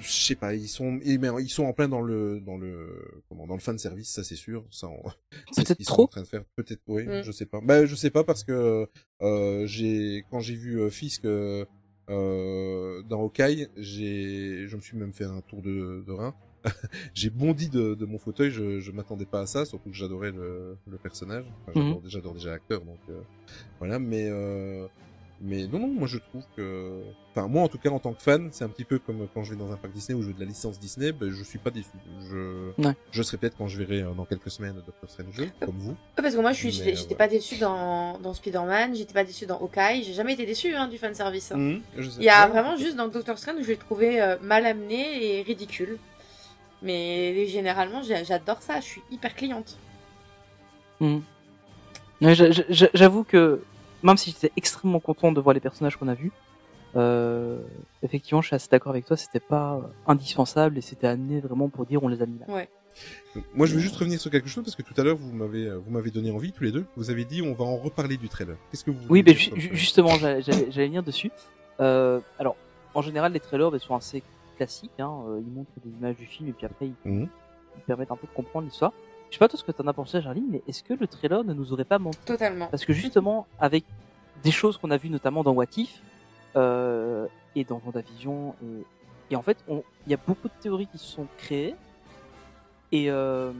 je 0.00 0.10
sais 0.10 0.34
pas, 0.36 0.54
ils 0.54 0.68
sont, 0.68 0.98
ils, 1.04 1.48
sont 1.50 1.64
en 1.64 1.72
plein 1.72 1.88
dans 1.88 2.00
le, 2.02 2.40
dans 2.40 2.56
le, 2.56 3.22
comment, 3.28 3.46
dans 3.46 3.54
le 3.54 3.60
fan 3.60 3.78
service, 3.78 4.08
ça 4.10 4.22
c'est 4.24 4.36
sûr. 4.36 4.64
Ça, 4.70 4.88
on- 4.88 5.02
c'est 5.52 5.62
ce 5.62 5.64
Peut-être 5.64 5.76
qu'ils 5.76 5.86
sont 5.86 5.92
trop. 5.94 6.02
en 6.04 6.06
train 6.08 6.22
de 6.22 6.26
faire. 6.26 6.44
Peut-être, 6.56 6.82
oui, 6.86 7.04
Mm. 7.06 7.22
je 7.22 7.32
sais 7.32 7.46
pas. 7.46 7.60
Bah, 7.62 7.86
je 7.86 7.94
sais 7.94 8.10
pas 8.10 8.24
parce 8.24 8.44
que 8.44 8.86
euh, 9.22 9.66
j'ai, 9.66 10.24
quand 10.30 10.40
j'ai 10.40 10.54
vu 10.54 10.80
euh, 10.80 10.90
Fisk 10.90 11.24
euh, 11.24 11.64
euh, 12.10 13.02
dans 13.02 13.20
Hawkeye, 13.22 13.68
j'ai, 13.76 14.66
je 14.68 14.76
me 14.76 14.80
suis 14.80 14.96
même 14.96 15.12
fait 15.12 15.24
un 15.24 15.40
tour 15.42 15.62
de, 15.62 16.04
de 16.06 16.12
rein. 16.12 16.34
j'ai 17.14 17.30
bondi 17.30 17.68
de, 17.68 17.94
de 17.94 18.04
mon 18.06 18.18
fauteuil, 18.18 18.50
je, 18.50 18.80
je 18.80 18.90
m'attendais 18.90 19.26
pas 19.26 19.40
à 19.42 19.46
ça, 19.46 19.64
surtout 19.64 19.90
que 19.90 19.96
j'adorais 19.96 20.32
le, 20.32 20.76
le 20.90 20.98
personnage. 20.98 21.44
Enfin, 21.62 21.72
j'adore, 21.80 22.00
Mhm. 22.02 22.08
j'adore 22.10 22.34
déjà 22.34 22.50
l'acteur, 22.50 22.80
donc 22.84 22.98
euh, 23.08 23.20
voilà. 23.78 23.98
Mais 23.98 24.28
euh, 24.28 24.86
mais 25.40 25.66
non, 25.66 25.78
non, 25.80 25.88
moi 25.88 26.08
je 26.08 26.16
trouve 26.18 26.42
que, 26.56 27.02
enfin 27.34 27.46
moi 27.46 27.62
en 27.62 27.68
tout 27.68 27.76
cas 27.78 27.90
en 27.90 27.98
tant 27.98 28.12
que 28.14 28.22
fan, 28.22 28.48
c'est 28.52 28.64
un 28.64 28.68
petit 28.68 28.84
peu 28.84 28.98
comme 28.98 29.28
quand 29.34 29.44
je 29.44 29.50
vais 29.52 29.56
dans 29.58 29.70
un 29.70 29.76
parc 29.76 29.92
Disney 29.92 30.18
où 30.18 30.22
je 30.22 30.28
veux 30.28 30.32
de 30.34 30.40
la 30.40 30.46
licence 30.46 30.78
Disney, 30.80 31.12
ben, 31.12 31.30
je 31.30 31.44
suis 31.44 31.58
pas 31.58 31.70
déçu. 31.70 31.88
Je, 32.30 32.70
Ouais. 32.82 32.94
je 33.10 33.22
serai 33.22 33.36
peut-être 33.36 33.56
quand 33.58 33.68
je 33.68 33.76
verrai 33.82 34.02
euh, 34.02 34.12
dans 34.14 34.24
quelques 34.24 34.50
semaines 34.50 34.74
Doctor 34.86 35.10
Strange, 35.10 35.48
comme 35.60 35.76
vous. 35.78 35.90
Ouais, 35.90 35.96
parce 36.22 36.34
que 36.34 36.40
moi, 36.40 36.52
je 36.52 36.56
suis, 36.58 36.70
j'étais 36.72 37.14
euh, 37.14 37.16
pas 37.16 37.28
déçue 37.28 37.58
dans, 37.58 38.18
dans 38.18 38.32
Spider-Man, 38.32 38.94
j'étais 38.96 39.12
pas 39.12 39.24
déçue 39.24 39.44
dans 39.46 39.58
Hawkeye, 39.60 40.02
j'ai 40.04 40.14
jamais 40.14 40.32
été 40.32 40.46
déçue 40.46 40.74
hein, 40.74 40.88
du 40.88 40.96
fanservice. 40.96 41.52
hein. 41.52 41.56
Mhm, 41.58 41.80
je 41.98 42.08
sais. 42.10 42.16
Il 42.20 42.24
y 42.24 42.28
a 42.30 42.46
Ouais. 42.46 42.50
vraiment 42.52 42.76
juste 42.78 42.96
dans 42.96 43.08
Doctor 43.08 43.36
Strange 43.38 43.56
où 43.60 43.62
je 43.62 43.68
l'ai 43.68 43.76
trouvé 43.76 44.20
euh, 44.22 44.36
mal 44.42 44.64
amené 44.64 45.38
et 45.38 45.42
ridicule. 45.42 45.98
Mais 46.82 47.46
généralement, 47.46 48.02
j'adore 48.02 48.62
ça, 48.62 48.80
je 48.80 48.84
suis 48.86 49.02
hyper 49.10 49.34
cliente. 49.34 49.76
J'a- 52.20 52.88
J'avoue 52.94 53.24
que 53.24 53.62
même 54.06 54.16
si 54.16 54.30
j'étais 54.30 54.52
extrêmement 54.56 55.00
content 55.00 55.32
de 55.32 55.40
voir 55.40 55.54
les 55.54 55.60
personnages 55.60 55.96
qu'on 55.96 56.08
a 56.08 56.14
vus, 56.14 56.32
euh, 56.96 57.58
effectivement, 58.02 58.40
je 58.40 58.46
suis 58.48 58.56
assez 58.56 58.68
d'accord 58.70 58.90
avec 58.90 59.04
toi, 59.04 59.16
c'était 59.16 59.40
pas 59.40 59.80
indispensable 60.06 60.78
et 60.78 60.80
c'était 60.80 61.06
amené 61.06 61.40
vraiment 61.40 61.68
pour 61.68 61.84
dire 61.86 62.02
on 62.02 62.08
les 62.08 62.22
a 62.22 62.26
mis 62.26 62.38
là. 62.38 62.46
Ouais. 62.48 62.68
Moi, 63.54 63.66
je 63.66 63.74
veux 63.74 63.80
juste 63.80 63.96
revenir 63.96 64.18
sur 64.18 64.30
quelque 64.30 64.48
chose 64.48 64.64
parce 64.64 64.74
que 64.74 64.82
tout 64.82 64.98
à 64.98 65.04
l'heure, 65.04 65.16
vous 65.16 65.30
m'avez, 65.32 65.66
euh, 65.66 65.76
vous 65.76 65.90
m'avez 65.90 66.10
donné 66.10 66.30
envie 66.30 66.52
tous 66.52 66.64
les 66.64 66.72
deux. 66.72 66.86
Vous 66.96 67.10
avez 67.10 67.26
dit, 67.26 67.42
on 67.42 67.52
va 67.52 67.64
en 67.66 67.76
reparler 67.76 68.16
du 68.16 68.28
trailer. 68.30 68.56
Qu'est-ce 68.70 68.84
que 68.84 68.90
vous 68.90 69.06
Oui, 69.10 69.22
mais 69.26 69.34
ju- 69.34 69.50
trailer 69.50 69.74
justement, 69.74 70.14
j'allais 70.16 70.40
venir 70.70 71.02
dessus. 71.02 71.30
Euh, 71.80 72.20
alors, 72.38 72.56
en 72.94 73.02
général, 73.02 73.32
les 73.34 73.40
trailers 73.40 73.70
bah, 73.70 73.78
sont 73.78 73.94
assez 73.94 74.22
classiques. 74.56 74.98
Hein, 74.98 75.12
ils 75.46 75.52
montrent 75.52 75.70
des 75.84 75.90
images 75.90 76.16
du 76.16 76.24
film 76.24 76.48
et 76.48 76.52
puis 76.52 76.64
après, 76.64 76.86
ils, 76.86 77.10
Mhm. 77.10 77.28
ils 77.76 77.82
permettent 77.82 78.10
un 78.12 78.16
peu 78.16 78.26
de 78.26 78.32
comprendre 78.32 78.64
l'histoire. 78.66 78.92
Je 79.30 79.34
sais 79.34 79.38
pas 79.38 79.48
toi 79.48 79.58
ce 79.58 79.64
que 79.64 79.72
t'en 79.72 79.86
as 79.86 79.92
pensé, 79.92 80.22
Charlie, 80.22 80.44
mais 80.48 80.62
est-ce 80.68 80.82
que 80.82 80.94
le 80.94 81.06
trailer 81.06 81.44
ne 81.44 81.52
nous 81.52 81.72
aurait 81.72 81.84
pas 81.84 81.98
menti 81.98 82.18
Totalement. 82.24 82.68
Parce 82.68 82.84
que 82.84 82.92
justement, 82.92 83.46
avec 83.58 83.84
des 84.42 84.50
choses 84.50 84.76
qu'on 84.78 84.90
a 84.90 84.96
vues 84.96 85.10
notamment 85.10 85.42
dans 85.42 85.52
What 85.52 85.66
If 85.76 86.00
euh, 86.56 87.26
et 87.54 87.64
dans 87.64 87.78
Vendavision, 87.78 88.54
et, 88.62 88.84
et 89.32 89.36
en 89.36 89.42
fait, 89.42 89.58
il 89.68 89.82
y 90.10 90.14
a 90.14 90.18
beaucoup 90.26 90.48
de 90.48 90.54
théories 90.60 90.86
qui 90.86 90.98
se 90.98 91.06
sont 91.06 91.26
créées. 91.38 91.74
Et, 92.92 93.10
euh, 93.10 93.52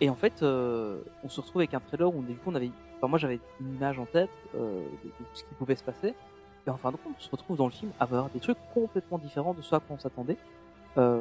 et 0.00 0.10
en 0.10 0.16
fait, 0.16 0.42
euh, 0.42 0.98
on 1.22 1.28
se 1.28 1.40
retrouve 1.40 1.60
avec 1.60 1.74
un 1.74 1.80
trailer 1.80 2.12
où 2.14 2.22
du 2.22 2.34
coup, 2.34 2.50
on 2.50 2.54
avait, 2.56 2.70
enfin 2.96 3.06
moi 3.06 3.18
j'avais 3.18 3.38
une 3.60 3.76
image 3.76 3.98
en 4.00 4.04
tête 4.06 4.30
euh, 4.56 4.80
de, 5.04 5.08
de 5.08 5.24
ce 5.34 5.44
qui 5.44 5.54
pouvait 5.54 5.76
se 5.76 5.84
passer. 5.84 6.14
Et 6.66 6.70
en 6.70 6.76
fin 6.76 6.90
de 6.90 6.96
compte, 6.96 7.14
on 7.18 7.22
se 7.22 7.30
retrouve 7.30 7.56
dans 7.56 7.66
le 7.66 7.72
film 7.72 7.92
à 8.00 8.04
avoir 8.04 8.28
des 8.30 8.40
trucs 8.40 8.58
complètement 8.74 9.18
différents 9.18 9.54
de 9.54 9.62
ce 9.62 9.74
à 9.74 9.80
quoi 9.80 9.96
on 9.96 9.98
s'attendait. 10.00 10.36
Euh, 10.98 11.20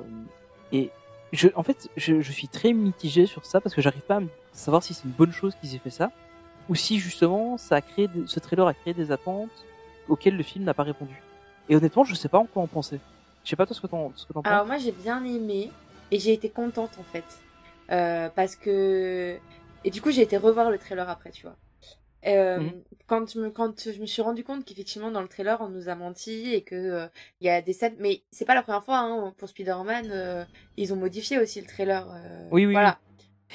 et 0.71 0.89
je, 1.33 1.47
en 1.55 1.63
fait, 1.63 1.89
je, 1.97 2.21
je 2.21 2.31
suis 2.31 2.47
très 2.47 2.73
mitigé 2.73 3.25
sur 3.25 3.45
ça 3.45 3.61
parce 3.61 3.73
que 3.75 3.81
j'arrive 3.81 4.01
pas 4.01 4.17
à 4.17 4.21
savoir 4.53 4.83
si 4.83 4.93
c'est 4.93 5.05
une 5.05 5.11
bonne 5.11 5.31
chose 5.31 5.55
qu'ils 5.61 5.75
aient 5.75 5.79
fait 5.79 5.89
ça 5.89 6.11
ou 6.69 6.75
si 6.75 6.99
justement 6.99 7.57
ça 7.57 7.75
a 7.77 7.81
créé 7.81 8.09
ce 8.27 8.39
trailer 8.39 8.67
a 8.67 8.73
créé 8.73 8.93
des 8.93 9.11
attentes 9.11 9.49
auxquelles 10.07 10.35
le 10.35 10.43
film 10.43 10.65
n'a 10.65 10.73
pas 10.73 10.83
répondu. 10.83 11.21
Et 11.69 11.75
honnêtement, 11.75 12.03
je 12.03 12.15
sais 12.15 12.27
pas 12.29 12.37
en 12.37 12.45
quoi 12.45 12.61
en 12.63 12.67
penser. 12.67 12.99
Je 13.43 13.49
sais 13.49 13.55
pas 13.55 13.65
toi 13.65 13.75
ce 13.75 13.81
que 13.81 13.87
t'en 13.87 14.11
ce 14.15 14.25
que 14.25 14.33
t'en 14.33 14.41
penses. 14.41 14.51
Alors 14.51 14.65
moi 14.65 14.77
j'ai 14.77 14.91
bien 14.91 15.23
aimé 15.23 15.71
et 16.11 16.19
j'ai 16.19 16.33
été 16.33 16.49
contente 16.49 16.91
en 16.99 17.03
fait 17.03 17.25
Euh, 17.89 18.29
parce 18.35 18.55
que 18.55 19.37
et 19.83 19.89
du 19.89 20.01
coup 20.01 20.11
j'ai 20.11 20.21
été 20.21 20.37
revoir 20.37 20.69
le 20.69 20.77
trailer 20.77 21.09
après 21.09 21.31
tu 21.31 21.43
vois. 21.43 21.55
Euh, 22.27 22.59
Mhm. 22.59 22.71
Quand 23.07 23.29
je 23.29 23.39
me 23.39 23.49
quand 23.49 23.73
je 23.91 23.99
me 23.99 24.05
suis 24.05 24.21
rendu 24.21 24.43
compte 24.43 24.63
qu'effectivement 24.63 25.11
dans 25.11 25.21
le 25.21 25.27
trailer 25.27 25.59
on 25.59 25.67
nous 25.67 25.89
a 25.89 25.95
menti 25.95 26.53
et 26.53 26.61
que 26.61 26.75
euh, 26.75 27.07
il 27.41 27.47
y 27.47 27.49
a 27.49 27.61
des 27.61 27.73
scènes 27.73 27.95
mais 27.99 28.21
c'est 28.31 28.45
pas 28.45 28.55
la 28.55 28.61
première 28.63 28.83
fois 28.85 28.99
hein, 28.99 29.33
pour 29.37 29.49
Spider-Man 29.49 30.07
euh, 30.11 30.45
ils 30.77 30.93
ont 30.93 30.95
modifié 30.95 31.37
aussi 31.39 31.59
le 31.59 31.67
trailer. 31.67 32.07
euh, 32.09 32.47
Oui, 32.51 32.65
oui, 32.65 32.71
Voilà. 32.73 32.99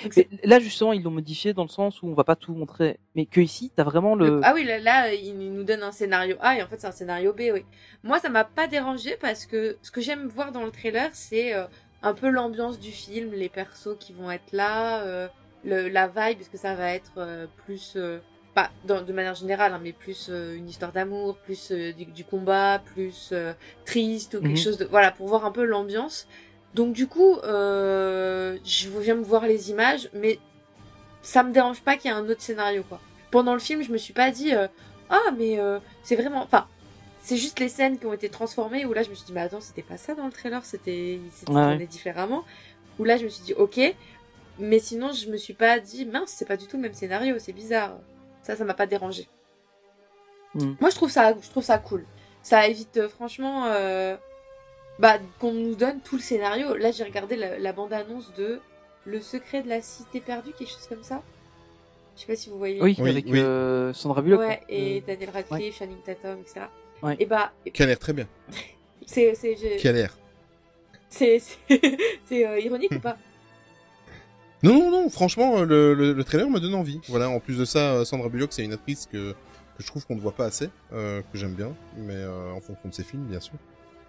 Donc, 0.03 0.13
c'est- 0.13 0.29
là 0.45 0.59
justement, 0.61 0.93
ils 0.93 1.03
l'ont 1.03 1.11
modifié 1.11 1.55
dans 1.55 1.63
le 1.63 1.71
sens 1.71 2.03
où 2.03 2.07
on 2.09 2.13
va 2.13 2.25
pas 2.25 2.37
tout 2.37 2.53
montrer, 2.55 2.99
mais 3.15 3.25
que 3.25 3.41
ici, 3.41 3.73
t'as 3.75 3.83
vraiment 3.85 4.15
le. 4.15 4.41
Ah 4.43 4.53
oui, 4.55 4.63
là, 4.65 4.79
là, 4.79 5.15
il 5.15 5.39
nous 5.39 5.65
donne 5.65 5.83
un 5.83 5.93
scénario 5.93 6.37
A 6.41 6.59
et 6.59 6.63
en 6.63 6.67
fait 6.67 6.79
c'est 6.79 6.87
un 6.87 6.93
scénario 6.93 7.33
B, 7.33 7.45
oui. 7.55 7.65
Moi, 8.03 8.19
ça 8.19 8.29
m'a 8.29 8.45
pas 8.45 8.67
dérangé 8.67 9.17
parce 9.19 9.47
que 9.47 9.79
ce 9.81 9.91
que 9.91 10.03
j'aime 10.03 10.27
voir 10.29 10.53
dans 10.53 10.65
le 10.65 10.71
trailer, 10.71 11.09
c'est 11.15 11.55
euh, 11.55 11.65
un 12.03 12.13
peu 12.13 12.29
l'ambiance 12.29 12.79
du 12.79 12.91
film, 12.91 13.33
les 13.33 13.49
persos 13.49 13.97
qui 13.99 14.13
vont 14.13 14.31
être 14.31 14.53
là, 14.53 15.03
euh, 15.05 15.29
le, 15.65 15.89
la 15.89 16.09
vibe, 16.09 16.37
parce 16.41 16.51
que 16.51 16.59
ça 16.59 16.75
va 16.75 16.93
être 16.93 17.13
euh, 17.17 17.47
plus, 17.65 17.95
euh, 17.97 18.19
pas 18.57 18.71
dans, 18.85 19.03
de 19.03 19.13
manière 19.13 19.35
générale, 19.35 19.73
hein, 19.75 19.81
mais 19.83 19.93
plus 19.93 20.29
euh, 20.31 20.57
une 20.57 20.67
histoire 20.69 20.91
d'amour, 20.91 21.37
plus 21.37 21.71
euh, 21.73 21.93
du, 21.93 22.07
du 22.07 22.25
combat, 22.25 22.81
plus 22.95 23.29
euh, 23.33 23.53
triste 23.85 24.33
ou 24.35 24.41
quelque 24.41 24.57
Mhm. 24.57 24.65
chose 24.65 24.79
de, 24.79 24.87
voilà, 24.87 25.11
pour 25.13 25.29
voir 25.29 25.45
un 25.45 25.53
peu 25.53 25.65
l'ambiance. 25.65 26.27
Donc 26.75 26.95
du 26.95 27.07
coup, 27.07 27.39
je 27.45 28.89
viens 29.01 29.15
me 29.15 29.23
voir 29.25 29.47
les 29.47 29.71
images, 29.71 30.09
mais 30.15 30.39
ça 31.23 31.43
me 31.43 31.53
dérange 31.53 31.81
pas 31.83 31.97
qu'il 31.97 32.11
y 32.11 32.15
ait 32.15 32.17
un 32.17 32.29
autre 32.29 32.41
scénario 32.43 32.83
quoi. 32.89 33.01
Pendant 33.31 33.53
le 33.55 33.61
film, 33.61 33.83
je 33.83 33.93
me 33.93 33.99
suis 33.99 34.13
pas 34.13 34.31
dit 34.31 34.53
ah 35.11 35.31
mais 35.39 35.59
c'est 36.03 36.17
vraiment 36.17 36.43
enfin 36.43 36.67
c'est 37.21 37.37
juste 37.39 37.59
les 37.61 37.69
scènes 37.71 37.99
qui 37.99 38.07
ont 38.07 38.13
été 38.13 38.29
transformées 38.29 38.85
où 38.87 38.93
là 38.93 39.03
je 39.03 39.11
me 39.11 39.15
suis 39.15 39.25
dit 39.27 39.33
mais 39.33 39.41
attends, 39.41 39.61
c'était 39.61 39.83
pas 39.83 39.97
ça 39.97 40.15
dans 40.15 40.27
le 40.27 40.33
trailer, 40.33 40.65
c'était 40.65 41.19
c'était 41.33 41.53
Ouais, 41.53 41.63
tourné 41.63 41.87
différemment. 41.87 42.45
Où 42.99 43.05
là 43.05 43.17
je 43.17 43.25
me 43.25 43.29
suis 43.31 43.43
dit 43.45 43.55
OK, 43.55 43.81
mais 44.59 44.79
sinon 44.79 45.13
je 45.13 45.29
me 45.31 45.37
suis 45.39 45.55
pas 45.55 45.79
dit 45.81 46.05
mince, 46.05 46.31
c'est 46.37 46.47
pas 46.49 46.57
du 46.59 46.67
tout 46.67 46.77
le 46.77 46.83
même 46.83 46.95
scénario, 46.95 47.37
c'est 47.39 47.53
bizarre. 47.55 47.97
Ça 48.47 48.57
ça 48.57 48.65
m'a 48.65 48.75
pas 48.75 48.87
dérangé. 48.87 49.27
Hmm. 50.55 50.75
Moi 50.81 50.91
je 50.91 50.95
trouve 50.97 51.11
ça 51.11 51.35
je 51.41 51.49
trouve 51.51 51.65
ça 51.65 51.79
cool. 51.79 52.05
Ça 52.43 52.67
évite 52.69 52.97
euh, 52.97 53.09
franchement 53.09 53.67
euh, 53.67 54.17
bah 54.99 55.19
qu'on 55.41 55.53
nous 55.53 55.75
donne 55.75 56.01
tout 56.01 56.17
le 56.17 56.23
scénario. 56.23 56.75
Là 56.77 56.91
j'ai 56.93 57.05
regardé 57.05 57.37
la, 57.37 57.59
la 57.59 57.73
bande 57.73 57.93
annonce 57.93 58.33
de 58.35 58.61
Le 59.05 59.21
secret 59.21 59.63
de 59.63 59.69
la 59.69 59.83
cité 59.83 60.21
perdue, 60.21 60.53
quelque 60.53 60.71
chose 60.71 60.87
comme 60.89 61.03
ça. 61.03 61.23
Je 62.17 62.23
sais 62.23 62.27
pas 62.29 62.37
si 62.37 62.49
vous 62.51 62.59
voyez. 62.59 62.81
Oui, 62.81 62.97
Oui, 62.99 63.11
avec 63.11 63.27
oui. 63.27 63.39
euh, 63.41 63.93
Sandra 63.93 64.23
Bullock. 64.23 64.41
Ouais, 64.41 64.57
quoi. 64.59 64.67
et 64.69 64.99
Euh, 64.99 65.07
Daniel 65.07 65.31
Radcliffe, 65.31 65.77
Channing 65.79 66.01
Tatum, 66.03 66.41
etc. 66.41 66.61
Ouais. 67.03 67.17
Et 67.21 67.27
bah, 67.27 67.53
Qui 67.75 67.83
a 67.83 67.87
l'air 67.87 67.99
très 67.99 68.13
bien. 68.15 68.27
c'est 69.07 69.35
c'est 69.35 69.55
j'ai- 69.57 69.77
Qui 69.77 69.89
a 69.89 69.93
l'air. 69.93 70.17
c'est 71.11 71.39
c'est 71.41 71.59
c'est, 72.25 72.47
euh, 72.47 72.59
ironique 72.61 72.93
ou 72.93 73.01
pas? 73.01 73.17
Non, 74.63 74.75
non, 74.79 74.91
non, 74.91 75.11
franchement, 75.11 75.59
euh, 75.59 75.65
le, 75.65 75.95
le, 75.95 76.13
le 76.13 76.25
trailer 76.25 76.49
me 76.49 76.59
donne 76.61 76.75
envie. 76.75 77.01
Voilà, 77.09 77.29
en 77.29 77.41
plus 77.41 77.59
de 77.59 77.65
ça, 77.65 77.95
euh, 77.95 78.05
Sandra 78.05 78.29
Bullock, 78.29 78.53
c'est 78.53 78.65
une 78.65 78.73
actrice 78.73 79.07
que, 79.07 79.33
que 79.33 79.83
je 79.83 79.87
trouve 79.87 80.07
qu'on 80.07 80.17
ne 80.17 80.21
voit 80.21 80.33
pas 80.35 80.47
assez, 80.47 80.71
euh, 80.93 81.21
que 81.33 81.39
j'aime 81.39 81.55
bien, 81.55 81.75
mais 81.97 82.15
euh, 82.15 82.51
en 82.53 82.61
fonction 82.61 82.89
de 82.89 82.95
ses 82.95 83.05
films, 83.05 83.25
bien 83.27 83.41
sûr. 83.41 83.55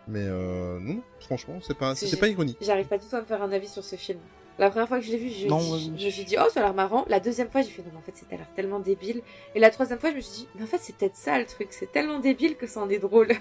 Mais 0.08 0.24
euh, 0.24 0.80
non, 0.80 1.02
franchement, 1.20 1.60
c'est 1.62 1.78
pas, 1.78 1.93
C'est- 1.95 2.08
c'est 2.08 2.18
pas 2.18 2.30
ironique. 2.30 2.58
J'arrive 2.62 2.88
pas 2.88 2.98
du 2.98 3.06
tout 3.06 3.16
à 3.16 3.20
me 3.22 3.26
faire 3.26 3.41
un 3.43 3.52
avis 3.52 3.68
sur 3.68 3.84
ce 3.84 3.98
film. 3.98 4.20
La 4.60 4.70
première 4.72 4.88
fois 4.88 4.99
que 4.99 5.05
je 5.05 5.12
l'ai 5.12 5.18
vu, 5.18 5.30
je, 5.30 5.47
Non, 5.47 5.60
je- 5.60 5.72
ouais, 5.74 5.80
je 5.97 6.05
me 6.05 6.10
suis 6.12 6.24
dit, 6.26 6.36
oh, 6.39 6.49
ça 6.51 6.62
a 6.62 6.64
l'air 6.64 6.74
marrant. 6.74 7.05
La 7.10 7.20
deuxième 7.20 7.49
fois, 7.49 7.62
j'ai 7.62 7.70
fait, 7.70 7.84
non, 7.84 7.89
mais 7.93 7.99
en 7.99 8.01
fait, 8.01 8.14
c'est 8.16 8.30
l'air 8.36 8.47
tellement 8.55 8.80
débile. 8.80 9.22
Et 9.53 9.60
la 9.60 9.70
troisième 9.70 9.99
fois, 9.99 10.10
je 10.12 10.16
me 10.16 10.22
suis 10.22 10.34
dit, 10.41 10.47
mais 10.55 10.64
en 10.64 10.68
fait, 10.68 10.80
c'est 10.82 10.95
peut-être 10.95 11.16
ça 11.16 11.38
le 11.38 11.45
truc. 11.45 11.68
C'est 11.72 11.91
tellement 11.91 12.20
débile 12.20 12.55
que 12.55 12.66
ça 12.66 12.80
en 12.82 12.89
est 12.89 12.99
drôle. 12.99 13.30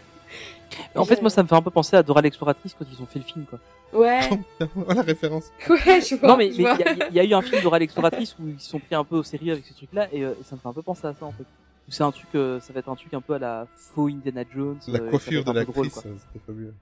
En 0.97 1.05
fait, 1.05 1.21
moi, 1.21 1.31
ça 1.31 1.41
me 1.45 1.47
fait 1.49 1.55
un 1.55 1.63
peu 1.63 1.71
penser 1.71 1.95
à 1.95 2.03
Dora 2.03 2.21
l'exploratrice 2.21 2.75
quand 2.77 2.85
ils 2.93 3.01
ont 3.01 3.07
fait 3.07 3.21
le 3.21 3.25
film, 3.25 3.45
quoi. 3.49 3.61
Ouais, 3.93 4.29
oh, 4.61 4.93
la 4.93 5.03
référence. 5.03 5.53
ouais, 5.71 6.01
je 6.01 6.17
vois. 6.17 6.29
Non, 6.31 6.37
mais 6.37 6.49
il 6.49 6.61
y, 6.61 6.67
a- 6.67 7.09
il 7.11 7.15
y 7.15 7.21
a 7.21 7.25
eu 7.25 7.33
un 7.33 7.43
film 7.43 7.63
Dora 7.63 7.79
l'exploratrice 7.79 8.35
où 8.41 8.49
ils 8.49 8.59
se 8.59 8.71
sont 8.71 8.81
pris 8.81 8.97
un 8.97 9.05
peu 9.05 9.15
au 9.19 9.23
sérieux 9.23 9.53
avec 9.53 9.65
ce 9.65 9.73
truc-là, 9.75 10.09
et, 10.13 10.25
euh, 10.25 10.33
et 10.41 10.43
ça 10.43 10.57
me 10.57 10.61
fait 10.61 10.67
un 10.67 10.73
peu 10.73 10.83
penser 10.83 11.07
à 11.07 11.15
ça, 11.15 11.25
en 11.25 11.31
fait. 11.31 11.45
Où 11.89 11.93
C'est 11.93 12.03
un 12.03 12.11
truc, 12.11 12.27
euh, 12.35 12.59
ça 12.59 12.73
va 12.73 12.81
être 12.81 12.89
un 12.89 12.97
truc 12.97 13.15
un 13.15 13.21
peu 13.21 13.35
à 13.35 13.39
la 13.39 13.69
faux 13.77 14.09
Indiana 14.09 14.43
Jones. 14.53 14.79
La 14.89 14.99
euh, 14.99 15.11
coiffure 15.11 15.45
de 15.45 15.53
l'actrice, 15.53 15.93
quoi. 15.93 16.03
c'était 16.03 16.45
fabuleux. 16.45 16.75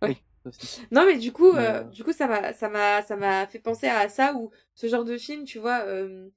Ça 0.00 0.08
aussi. 0.46 0.80
Non 0.90 1.04
mais 1.06 1.18
du 1.18 1.32
coup, 1.32 1.52
Mais, 1.52 1.66
euh, 1.66 1.80
euh, 1.80 1.84
du 1.84 2.04
coup 2.04 2.12
ça 2.12 2.26
m'a, 2.26 2.52
ça 2.52 2.68
m'a, 2.68 3.02
ça 3.02 3.16
m'a 3.16 3.46
fait 3.46 3.58
penser 3.58 3.88
à 3.88 4.08
ça 4.08 4.34
où 4.34 4.50
ce 4.74 4.86
genre 4.88 5.04
de 5.04 5.16
film, 5.16 5.44
tu 5.44 5.58
vois, 5.58 5.80
euh, 5.86 6.28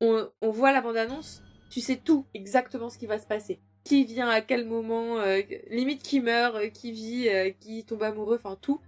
on, 0.00 0.28
on 0.40 0.50
voit 0.50 0.72
la 0.72 0.80
bande 0.80 0.96
annonce, 0.96 1.42
tu 1.70 1.80
sais 1.80 1.96
tout 1.96 2.26
exactement 2.34 2.90
ce 2.90 2.98
qui 2.98 3.06
va 3.06 3.18
se 3.18 3.26
passer, 3.26 3.60
qui 3.84 4.04
vient 4.04 4.28
à 4.28 4.40
quel 4.40 4.64
moment, 4.66 5.18
euh, 5.18 5.40
limite 5.70 6.02
qui 6.02 6.20
meurt, 6.20 6.70
qui 6.72 6.92
vit, 6.92 7.28
qui 7.60 7.84
tombe 7.84 8.02
amoureux, 8.02 8.36
enfin 8.42 8.56
tout. 8.60 8.80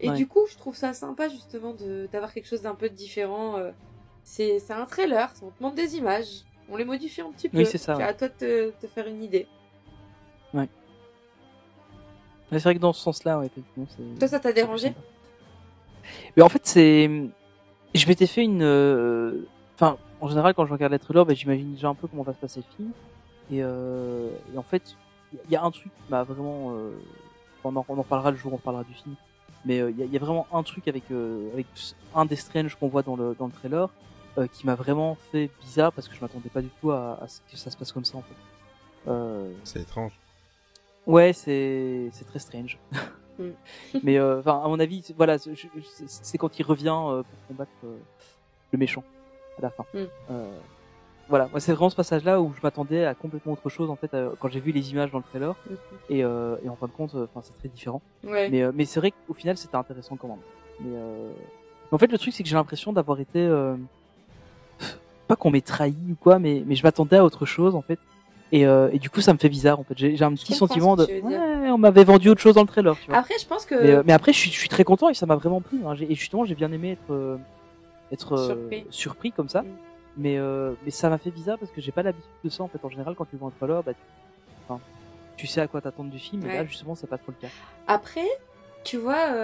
Et 0.00 0.10
Ouais. 0.10 0.16
du 0.16 0.26
coup, 0.26 0.46
je 0.50 0.56
trouve 0.56 0.76
ça 0.76 0.92
sympa 0.92 1.28
justement 1.28 1.72
de 1.72 2.08
d'avoir 2.12 2.32
quelque 2.34 2.48
chose 2.48 2.62
d'un 2.62 2.74
peu 2.74 2.88
différent. 2.88 3.56
c'est, 4.24 4.58
c'est 4.58 4.72
un 4.72 4.86
trailer, 4.86 5.32
on 5.42 5.50
te 5.50 5.62
montre 5.62 5.76
des 5.76 5.96
images, 5.96 6.44
on 6.68 6.76
les 6.76 6.84
modifie 6.84 7.20
un 7.20 7.30
petit 7.30 7.48
peu. 7.48 7.58
Oui, 7.58 7.66
c'est 7.66 7.78
ça, 7.78 7.96
ouais. 7.96 8.02
à 8.02 8.12
toi 8.14 8.28
de 8.28 8.34
te, 8.34 8.70
te 8.70 8.86
faire 8.86 9.06
une 9.06 9.22
idée. 9.22 9.46
Mais 12.52 12.58
c'est 12.58 12.64
vrai 12.64 12.74
que 12.74 12.80
dans 12.80 12.92
ce 12.92 13.00
sens-là, 13.00 13.38
ouais, 13.38 13.46
effectivement, 13.46 13.86
c'est. 13.96 14.18
Toi, 14.18 14.28
ça 14.28 14.38
t'a 14.40 14.52
dérangé. 14.52 14.94
Mais 16.36 16.42
en 16.42 16.48
fait, 16.48 16.60
c'est. 16.64 17.10
Je 17.94 18.06
m'étais 18.08 18.26
fait 18.26 18.42
une. 18.44 18.62
euh, 18.62 19.46
Enfin, 19.76 19.96
en 20.20 20.28
général, 20.28 20.54
quand 20.54 20.66
je 20.66 20.72
regarde 20.72 20.92
les 20.92 20.98
trailers, 20.98 21.24
bah, 21.26 21.34
j'imagine 21.34 21.74
déjà 21.74 21.88
un 21.88 21.94
peu 21.94 22.06
comment 22.06 22.22
va 22.22 22.32
se 22.32 22.38
passer 22.38 22.60
le 22.60 22.76
film. 22.76 22.90
Et, 23.50 23.62
euh... 23.62 24.30
et 24.54 24.58
en 24.58 24.62
fait, 24.62 24.96
il 25.32 25.50
y 25.50 25.56
a 25.56 25.62
un 25.64 25.70
truc 25.70 25.84
qui 25.84 26.10
m'a 26.10 26.22
vraiment. 26.22 26.72
euh, 26.76 26.92
On, 27.64 27.74
en, 27.76 27.84
on 27.88 27.98
en 27.98 28.02
parlera 28.04 28.30
le 28.30 28.36
jour 28.36 28.52
où 28.52 28.56
on 28.56 28.58
parlera 28.58 28.84
du 28.84 28.94
film. 28.94 29.14
Mais 29.64 29.80
euh, 29.80 29.90
il 29.90 29.98
y, 29.98 30.02
a- 30.02 30.04
il 30.06 30.12
y 30.12 30.16
a 30.16 30.20
vraiment 30.20 30.46
un 30.52 30.62
truc 30.62 30.86
avec, 30.88 31.04
euh, 31.10 31.50
avec 31.54 31.66
un 32.14 32.26
des 32.26 32.36
Strange 32.36 32.74
qu'on 32.76 32.88
voit 32.88 33.02
dans 33.02 33.16
le, 33.16 33.34
dans 33.38 33.46
le 33.46 33.52
trailer 33.52 33.88
euh, 34.36 34.46
qui 34.46 34.66
m'a 34.66 34.74
vraiment 34.74 35.16
fait 35.32 35.50
bizarre 35.62 35.90
parce 35.92 36.06
que 36.06 36.14
je 36.14 36.20
m'attendais 36.20 36.50
pas 36.50 36.60
du 36.60 36.68
tout 36.80 36.90
à, 36.90 37.18
à 37.22 37.26
ce 37.28 37.40
que 37.50 37.56
ça 37.56 37.70
se 37.70 37.76
passe 37.76 37.90
comme 37.90 38.04
ça 38.04 38.18
en 38.18 38.22
fait. 38.22 39.10
Euh, 39.10 39.50
C'est 39.64 39.80
étrange. 39.80 40.12
Ouais, 41.06 41.32
c'est 41.32 42.08
c'est 42.12 42.24
très 42.26 42.38
strange. 42.38 42.78
Mm. 43.36 43.48
Mais 44.04 44.16
euh, 44.16 44.38
enfin, 44.38 44.62
à 44.64 44.68
mon 44.68 44.78
avis, 44.78 45.12
voilà, 45.16 45.38
c'est 45.38 46.38
quand 46.38 46.56
il 46.56 46.62
revient 46.62 46.96
euh, 46.96 47.24
pour 47.24 47.48
combattre 47.48 47.72
euh, 47.82 47.96
le 48.70 48.78
méchant 48.78 49.02
à 49.58 49.62
la 49.62 49.70
fin. 49.70 49.84
Mm. 49.92 50.04
Voilà, 51.28 51.48
moi 51.50 51.58
c'est 51.58 51.72
vraiment 51.72 51.90
ce 51.90 51.96
passage-là 51.96 52.40
où 52.40 52.52
je 52.56 52.60
m'attendais 52.62 53.04
à 53.04 53.12
complètement 53.14 53.54
autre 53.54 53.68
chose 53.70 53.90
en 53.90 53.96
fait 53.96 54.12
quand 54.38 54.48
j'ai 54.50 54.60
vu 54.60 54.70
les 54.70 54.92
images 54.92 55.10
dans 55.10 55.18
le 55.18 55.24
trailer 55.24 55.56
Mhm. 55.68 55.76
et, 56.10 56.22
euh, 56.22 56.56
et 56.64 56.68
en 56.68 56.76
fin 56.76 56.86
de 56.86 56.92
compte, 56.92 57.16
enfin 57.16 57.40
c'est 57.42 57.58
très 57.58 57.68
différent. 57.68 58.02
Ouais. 58.22 58.48
Mais 58.50 58.62
euh, 58.62 58.70
mais 58.72 58.84
c'est 58.84 59.00
vrai 59.00 59.10
qu'au 59.26 59.34
final 59.34 59.56
c'était 59.56 59.74
intéressant 59.74 60.14
quand 60.14 60.28
même. 60.28 60.38
Mais 60.82 60.94
euh, 60.96 61.32
en 61.90 61.98
fait 61.98 62.06
le 62.12 62.18
truc 62.18 62.32
c'est 62.32 62.44
que 62.44 62.48
j'ai 62.48 62.54
l'impression 62.54 62.92
d'avoir 62.92 63.18
été 63.18 63.40
euh, 63.40 63.74
pas 65.26 65.34
qu'on 65.34 65.50
m'ait 65.50 65.60
trahi 65.60 65.96
ou 66.10 66.14
quoi, 66.14 66.38
mais 66.38 66.62
mais 66.66 66.76
je 66.76 66.84
m'attendais 66.84 67.16
à 67.16 67.24
autre 67.24 67.46
chose 67.46 67.74
en 67.74 67.82
fait. 67.82 67.98
Et, 68.54 68.64
euh, 68.66 68.88
et 68.92 69.00
du 69.00 69.10
coup, 69.10 69.20
ça 69.20 69.32
me 69.32 69.38
fait 69.38 69.48
bizarre 69.48 69.80
en 69.80 69.82
fait. 69.82 69.98
J'ai 69.98 70.22
un 70.22 70.32
petit 70.32 70.54
sentiment 70.54 70.94
de 70.94 71.06
ouais, 71.06 71.70
on 71.70 71.76
m'avait 71.76 72.04
vendu 72.04 72.28
autre 72.28 72.40
chose 72.40 72.54
dans 72.54 72.60
le 72.60 72.68
trailer. 72.68 72.96
Tu 73.00 73.10
vois. 73.10 73.18
Après, 73.18 73.34
je 73.36 73.46
pense 73.46 73.66
que 73.66 73.74
Mais, 73.74 73.90
euh, 73.90 74.02
mais 74.06 74.12
après, 74.12 74.32
je 74.32 74.38
suis, 74.38 74.50
je 74.52 74.56
suis 74.56 74.68
très 74.68 74.84
content 74.84 75.08
et 75.08 75.14
ça 75.14 75.26
m'a 75.26 75.34
vraiment 75.34 75.60
plu. 75.60 75.80
Hein. 75.84 75.96
Et 76.08 76.14
justement, 76.14 76.44
j'ai 76.44 76.54
bien 76.54 76.70
aimé 76.70 76.92
être 76.92 77.12
euh, 77.12 77.36
être 78.12 78.36
Surpris. 78.36 78.86
surpris 78.90 79.32
comme 79.32 79.48
ça. 79.48 79.62
Mm. 79.62 79.66
Mais 80.18 80.38
mais 80.84 80.92
ça 80.92 81.10
m'a 81.10 81.18
fait 81.18 81.32
bizarre 81.32 81.58
parce 81.58 81.72
que 81.72 81.80
j'ai 81.80 81.90
pas 81.90 82.04
l'habitude 82.04 82.30
de 82.44 82.48
ça 82.48 82.62
en 82.62 82.68
fait. 82.68 82.78
En 82.84 82.90
général, 82.90 83.16
quand 83.16 83.28
tu 83.28 83.34
vois 83.34 83.48
un 83.48 83.50
trailer, 83.50 83.82
bah 83.82 83.92
tu, 83.92 83.98
enfin, 84.68 84.80
tu 85.36 85.48
sais 85.48 85.60
à 85.60 85.66
quoi 85.66 85.80
t'attendre 85.80 86.10
du 86.10 86.20
film. 86.20 86.48
Et 86.48 86.54
là, 86.54 86.64
justement, 86.64 86.94
c'est 86.94 87.08
pas 87.08 87.18
trop 87.18 87.32
le 87.32 87.48
cas. 87.48 87.52
Après, 87.88 88.28
tu 88.84 88.98
vois, 88.98 89.34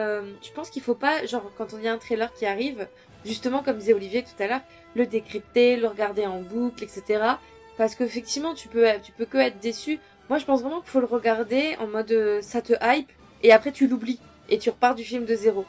je 0.40 0.52
pense 0.54 0.70
qu'il 0.70 0.82
faut 0.82 0.94
pas, 0.94 1.26
genre, 1.26 1.50
quand 1.58 1.74
on 1.74 1.80
y 1.80 1.88
a 1.88 1.92
un 1.92 1.98
trailer 1.98 2.32
qui 2.32 2.46
arrive, 2.46 2.86
justement, 3.24 3.64
comme 3.64 3.78
disait 3.78 3.94
Olivier 3.94 4.22
tout 4.22 4.40
à 4.40 4.46
l'heure, 4.46 4.60
le 4.94 5.04
décrypter, 5.04 5.76
le 5.76 5.88
regarder 5.88 6.26
en 6.26 6.40
boucle, 6.40 6.84
etc. 6.84 7.34
Parce 7.80 7.94
qu'effectivement, 7.94 8.52
tu 8.52 8.68
peux, 8.68 8.84
tu 9.02 9.10
peux 9.10 9.24
que 9.24 9.38
être 9.38 9.58
déçu. 9.58 10.00
Moi, 10.28 10.36
je 10.36 10.44
pense 10.44 10.60
vraiment 10.60 10.82
qu'il 10.82 10.90
faut 10.90 11.00
le 11.00 11.06
regarder 11.06 11.76
en 11.76 11.86
mode 11.86 12.12
euh, 12.12 12.42
ça 12.42 12.60
te 12.60 12.74
hype, 12.82 13.10
et 13.42 13.52
après 13.52 13.72
tu 13.72 13.88
l'oublies, 13.88 14.20
et 14.50 14.58
tu 14.58 14.68
repars 14.68 14.94
du 14.94 15.02
film 15.02 15.24
de 15.24 15.34
zéro. 15.34 15.64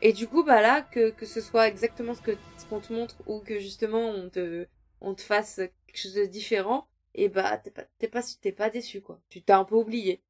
Et 0.00 0.12
du 0.12 0.28
coup, 0.28 0.44
bah 0.44 0.62
là, 0.62 0.82
que, 0.82 1.10
que 1.10 1.26
ce 1.26 1.40
soit 1.40 1.66
exactement 1.66 2.14
ce 2.14 2.20
que 2.20 2.36
ce 2.56 2.66
qu'on 2.66 2.78
te 2.78 2.92
montre, 2.92 3.16
ou 3.26 3.40
que 3.40 3.58
justement 3.58 4.10
on 4.10 4.30
te, 4.30 4.68
on 5.00 5.12
te 5.14 5.22
fasse 5.22 5.56
quelque 5.88 5.98
chose 6.00 6.14
de 6.14 6.24
différent, 6.26 6.86
et 7.16 7.28
bah 7.28 7.58
t'es 7.58 7.72
pas, 7.72 7.82
t'es 7.98 8.06
pas, 8.06 8.22
t'es 8.40 8.52
pas 8.52 8.70
déçu, 8.70 9.00
quoi. 9.00 9.20
Tu 9.28 9.42
t'as 9.42 9.58
un 9.58 9.64
peu 9.64 9.74
oublié. 9.74 10.22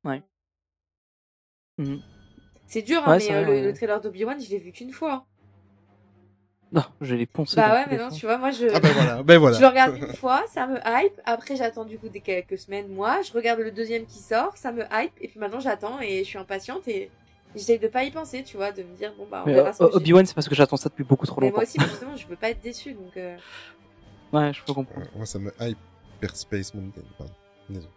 Mhm. 1.77 2.01
C'est 2.67 2.81
dur, 2.81 3.07
hein, 3.07 3.19
Ouais, 3.19 3.19
mais 3.19 3.31
euh, 3.31 3.43
vrai, 3.43 3.45
le, 3.45 3.53
ouais. 3.53 3.63
le 3.63 3.75
trailer 3.75 4.01
d'Obi-Wan, 4.01 4.41
je 4.41 4.49
l'ai 4.49 4.59
vu 4.59 4.73
qu'une 4.73 4.93
fois. 4.93 5.27
Non, 6.75 6.83
je 7.01 7.15
l'ai 7.15 7.27
poncé. 7.27 7.55
Bah 7.57 7.73
ouais, 7.73 7.85
mais 7.89 7.99
non, 7.99 8.09
tu 8.11 8.27
vois, 8.27 8.37
moi 8.37 8.51
je, 8.51 8.67
Ah 8.75 8.81
ben 8.81 8.93
voilà, 8.93 9.23
ben 9.23 9.39
voilà. 9.39 9.57
je 9.59 9.63
le 9.63 9.69
regarde 9.69 9.97
une 9.97 10.13
fois, 10.15 10.43
ça 10.53 10.67
me 10.67 10.77
hype. 10.85 11.21
Après, 11.25 11.55
j'attends 11.55 11.85
du 11.85 11.99
coup 12.01 12.09
des 12.09 12.21
quelques 12.21 12.59
semaines, 12.59 12.89
mois. 12.89 13.23
Je 13.23 13.33
regarde 13.33 13.61
le 13.61 13.71
deuxième 13.71 14.07
qui 14.07 14.19
sort, 14.19 14.57
ça 14.57 14.73
me 14.73 14.83
hype. 14.93 15.13
Et 15.21 15.29
puis 15.29 15.39
maintenant, 15.39 15.61
j'attends 15.61 16.01
et 16.01 16.19
je 16.19 16.29
suis 16.29 16.39
impatiente 16.39 16.89
et, 16.89 17.11
j'essaye 17.55 17.79
de 17.79 17.87
pas 17.87 18.03
y 18.03 18.11
penser, 18.11 18.43
tu 18.43 18.57
vois, 18.57 18.73
de 18.73 18.83
me 18.83 18.97
dire 18.97 19.15
bon 19.17 19.29
bah 19.31 19.43
on 19.45 19.47
Mais, 19.47 19.55
verra 19.55 19.69
euh, 19.69 19.73
j'ai- 19.93 19.97
Obi-Wan, 19.97 20.27
c'est 20.27 20.35
parce 20.35 20.49
que 20.49 20.57
j'attends 20.57 20.77
ça 20.77 20.89
depuis 20.89 21.05
beaucoup 21.05 21.27
trop 21.27 21.41
Mais 21.41 21.47
longtemps. 21.47 21.59
moi 21.59 21.63
aussi, 21.63 21.79
justement, 21.81 22.17
je 22.17 22.27
veux 22.27 22.35
pas 22.35 22.51
être 22.51 22.61
déçu, 22.61 22.93
donc. 22.95 23.17
euh, 23.17 23.37
Ouais, 24.33 24.53
je 24.53 24.61
peux 24.65 24.75
comprendre. 24.75 25.07
Moi, 25.15 25.27
ça 25.27 25.39
me 25.39 25.53
hype 25.61 25.79
Space 26.33 26.75
Mountain. 26.75 27.03
Pardon. 27.17 27.33
Désolé. 27.69 27.89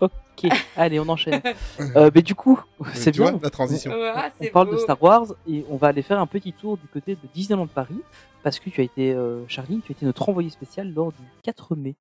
Ok, 0.00 0.50
allez, 0.76 0.98
on 1.00 1.08
enchaîne. 1.08 1.42
euh, 1.96 2.10
mais 2.14 2.22
du 2.22 2.34
coup, 2.34 2.60
c'est 2.94 3.12
tu 3.12 3.20
bien. 3.20 3.32
vois, 3.32 3.40
la 3.42 3.50
transition. 3.50 3.90
voilà, 3.94 4.30
On 4.40 4.42
c'est 4.44 4.50
parle 4.50 4.70
de. 4.70 4.76
Star 4.78 5.02
Wars 5.02 5.26
et 5.46 5.64
on 5.70 5.76
va 5.76 5.88
aller 5.88 6.02
faire 6.02 6.18
un 6.18 6.26
petit 6.26 6.52
tour 6.52 6.76
du 6.78 6.86
côté 6.88 7.14
de 7.14 7.28
Disneyland 7.34 7.66
Paris 7.66 8.00
parce 8.42 8.58
que 8.58 8.70
tu 8.70 8.80
as 8.80 8.84
été, 8.84 9.12
euh, 9.12 9.46
Charline, 9.48 9.80
tu 9.82 9.92
as 9.92 9.94
été 9.96 10.06
notre 10.06 10.28
envoyé 10.28 10.48
spécial 10.50 10.92
lors 10.94 11.12
du 11.12 11.22
4 11.42 11.76
mai. 11.76 11.94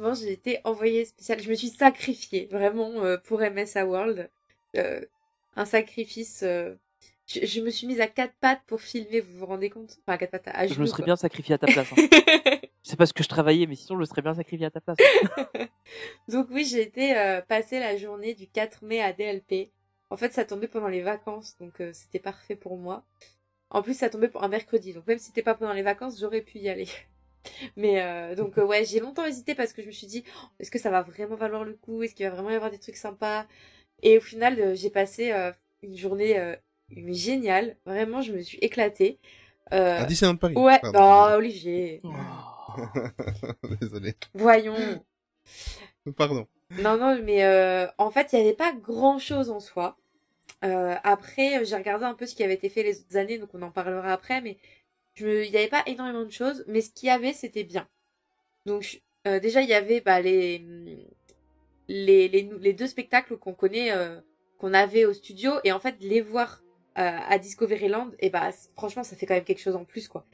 Effectivement, 0.00 0.14
j'ai 0.14 0.32
été 0.32 0.60
envoyée 0.64 1.04
spéciale. 1.04 1.40
Je 1.40 1.50
me 1.50 1.54
suis 1.54 1.68
sacrifiée 1.68 2.46
vraiment 2.50 3.04
euh, 3.04 3.16
pour 3.18 3.40
MSA 3.40 3.86
World. 3.86 4.30
Euh, 4.76 5.04
un 5.56 5.64
sacrifice. 5.64 6.42
euh, 6.42 6.74
Je, 7.26 7.44
je 7.46 7.60
me 7.60 7.70
suis 7.70 7.86
mise 7.86 8.00
à 8.00 8.06
quatre 8.06 8.34
pattes 8.40 8.62
pour 8.66 8.80
filmer. 8.80 9.20
Vous 9.20 9.38
vous 9.38 9.46
rendez 9.46 9.70
compte? 9.70 9.98
Enfin, 10.02 10.14
à 10.14 10.18
quatre 10.18 10.30
pattes 10.30 10.48
à 10.48 10.66
Je 10.66 10.80
me 10.80 10.86
serais 10.86 10.96
quoi. 10.98 11.04
bien 11.06 11.16
sacrifié 11.16 11.54
à 11.54 11.58
ta 11.58 11.66
place. 11.66 11.88
hein. 11.92 11.96
c'est 12.82 12.96
parce 12.96 13.12
que 13.12 13.22
je 13.22 13.28
travaillais, 13.28 13.66
mais 13.66 13.76
sinon 13.76 13.96
je 13.96 14.00
me 14.00 14.04
serais 14.06 14.22
bien 14.22 14.34
sacrifié 14.34 14.66
à 14.66 14.70
ta 14.70 14.80
place. 14.80 14.98
Donc 16.28 16.48
oui, 16.50 16.64
j'ai 16.64 16.82
été 16.82 17.16
euh, 17.16 17.40
passer 17.42 17.78
la 17.78 17.96
journée 17.96 18.34
du 18.34 18.46
4 18.46 18.84
mai 18.84 19.00
à 19.02 19.12
DLP. 19.12 19.70
En 20.10 20.16
fait, 20.16 20.32
ça 20.32 20.44
tombait 20.44 20.66
pendant 20.66 20.88
les 20.88 21.02
vacances, 21.02 21.56
donc 21.60 21.74
c'était 21.92 22.18
parfait 22.18 22.56
pour 22.56 22.76
moi. 22.76 23.04
En 23.70 23.80
plus, 23.80 23.94
ça 23.96 24.10
tombait 24.10 24.26
pour 24.28 24.42
un 24.42 24.48
mercredi, 24.48 24.92
donc 24.92 25.06
même 25.06 25.18
si 25.18 25.26
c'était 25.26 25.42
pas 25.44 25.54
pendant 25.54 25.72
les 25.72 25.82
vacances, 25.82 26.18
j'aurais 26.18 26.40
pu 26.40 26.58
y 26.58 26.68
aller. 26.68 26.88
Mais 27.76 28.02
euh, 28.02 28.34
donc 28.34 28.58
euh, 28.58 28.64
ouais, 28.64 28.84
j'ai 28.84 29.00
longtemps 29.00 29.24
hésité 29.24 29.54
parce 29.54 29.72
que 29.72 29.82
je 29.82 29.86
me 29.88 29.92
suis 29.92 30.06
dit, 30.06 30.24
Oh, 30.36 30.46
est-ce 30.58 30.70
que 30.70 30.78
ça 30.78 30.90
va 30.90 31.02
vraiment 31.02 31.36
valoir 31.36 31.64
le 31.64 31.74
coup? 31.74 32.02
Est-ce 32.02 32.14
qu'il 32.14 32.26
va 32.26 32.32
vraiment 32.34 32.50
y 32.50 32.54
avoir 32.54 32.70
des 32.70 32.78
trucs 32.78 32.96
sympas? 32.96 33.46
Et 34.02 34.18
au 34.18 34.20
final, 34.20 34.58
euh, 34.60 34.74
j'ai 34.74 34.90
passé 34.90 35.32
une 35.82 35.96
journée 35.96 36.56
géniale. 36.90 37.76
Vraiment, 37.86 38.22
je 38.22 38.32
me 38.32 38.40
suis 38.40 38.58
éclatée. 38.58 39.18
À 39.70 40.04
Disneyland 40.04 40.36
Paris. 40.36 40.54
ouais, 40.56 40.78
Pardon. 40.80 40.98
non, 40.98 41.36
Olivier, 41.36 42.02
Désolé. 43.80 44.14
voyons. 44.34 45.04
Pardon. 46.16 46.46
Non, 46.70 46.96
non, 46.96 47.20
mais 47.22 47.44
en 47.98 48.10
fait, 48.10 48.32
il 48.32 48.36
n'y 48.36 48.46
avait 48.46 48.56
pas 48.56 48.72
grand-chose 48.72 49.50
en 49.50 49.60
soi. 49.60 49.96
Après, 50.62 51.64
j'ai 51.64 51.76
regardé 51.76 52.04
un 52.04 52.14
peu 52.14 52.26
ce 52.26 52.34
qui 52.34 52.42
avait 52.42 52.54
été 52.54 52.68
fait 52.68 52.82
les 52.82 53.00
autres 53.00 53.16
années, 53.16 53.38
donc 53.38 53.50
on 53.54 53.62
en 53.62 53.70
parlera 53.70 54.12
après, 54.12 54.40
mais 54.40 54.56
il 55.20 55.50
n'y 55.50 55.56
avait 55.56 55.68
pas 55.68 55.82
énormément 55.86 56.24
de 56.24 56.30
choses, 56.30 56.64
mais 56.68 56.80
ce 56.80 56.90
qu'il 56.90 57.08
y 57.08 57.10
avait, 57.10 57.32
c'était 57.32 57.64
bien. 57.64 57.86
Donc, 58.66 59.02
euh, 59.26 59.40
déjà, 59.40 59.62
il 59.62 59.68
y 59.68 59.74
avait 59.74 60.00
bah, 60.00 60.20
les, 60.20 60.64
les, 61.88 62.28
les, 62.28 62.42
nou- 62.42 62.58
les 62.58 62.72
deux 62.72 62.86
spectacles 62.86 63.36
qu'on 63.36 63.54
connaît, 63.54 63.92
euh, 63.92 64.20
qu'on 64.58 64.74
avait 64.74 65.04
au 65.04 65.12
studio, 65.12 65.52
et 65.64 65.72
en 65.72 65.80
fait, 65.80 65.96
les 66.00 66.20
voir 66.20 66.62
euh, 66.98 67.18
à 67.28 67.38
Discoveryland, 67.38 68.10
et 68.18 68.30
bah, 68.30 68.50
franchement, 68.76 69.02
ça 69.02 69.16
fait 69.16 69.26
quand 69.26 69.34
même 69.34 69.44
quelque 69.44 69.60
chose 69.60 69.76
en 69.76 69.84
plus, 69.84 70.08
quoi. 70.08 70.24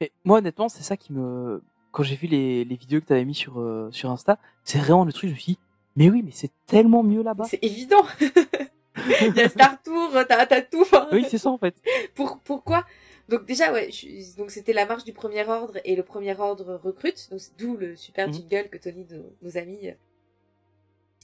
Mais 0.00 0.10
moi, 0.24 0.38
honnêtement, 0.38 0.68
c'est 0.68 0.82
ça 0.82 0.96
qui 0.96 1.12
me. 1.12 1.62
Quand 1.92 2.02
j'ai 2.02 2.16
vu 2.16 2.26
les, 2.26 2.64
les 2.64 2.76
vidéos 2.76 3.00
que 3.00 3.06
tu 3.06 3.12
avais 3.12 3.24
mis 3.24 3.34
sur, 3.34 3.54
sur 3.90 4.10
Insta, 4.10 4.38
c'est 4.64 4.78
vraiment 4.78 5.04
le 5.04 5.12
truc, 5.12 5.30
je 5.30 5.34
me 5.34 5.38
suis 5.40 5.52
dit, 5.54 5.58
mais 5.94 6.10
oui, 6.10 6.22
mais 6.22 6.30
c'est 6.32 6.50
tellement 6.66 7.02
mieux 7.02 7.22
là-bas. 7.22 7.44
C'est 7.48 7.62
évident 7.64 8.04
Il 9.20 9.36
y 9.36 9.40
a 9.40 9.48
Star 9.48 9.82
Tour, 9.82 10.10
t'as 10.28 10.62
tout. 10.62 10.84
Oui, 11.12 11.24
c'est 11.28 11.38
ça 11.38 11.50
en 11.50 11.58
fait. 11.58 11.74
Pour, 12.14 12.38
pourquoi 12.44 12.84
Donc 13.28 13.44
déjà, 13.44 13.72
ouais, 13.72 13.90
je 13.92 14.36
donc 14.36 14.50
c'était 14.50 14.72
la 14.72 14.84
marche 14.86 15.04
du 15.04 15.12
premier 15.12 15.44
ordre 15.48 15.78
et 15.84 15.94
le 15.96 16.02
premier 16.02 16.34
ordre 16.40 16.74
recrute, 16.74 17.30
d'où 17.58 17.76
le 17.76 17.94
super 17.96 18.26
Mhm. 18.26 18.32
jingle 18.32 18.68
que 18.70 18.78
Tony 18.78 19.06
nous, 19.10 19.36
nous 19.42 19.56
a 19.56 19.62
mis, 19.64 19.88
euh, 19.88 19.94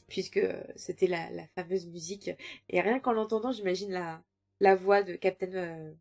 puisque 0.08 0.36
euh, 0.38 0.62
c'était 0.76 1.06
la, 1.06 1.30
la 1.30 1.46
fameuse 1.54 1.86
musique. 1.86 2.30
Et 2.68 2.80
rien 2.80 3.00
qu'en 3.00 3.12
l'entendant, 3.12 3.52
j'imagine 3.52 3.90
la, 3.92 4.22
la 4.60 4.74
voix 4.76 5.02
de 5.02 5.14
Captain... 5.16 5.52
euh, 5.54 5.92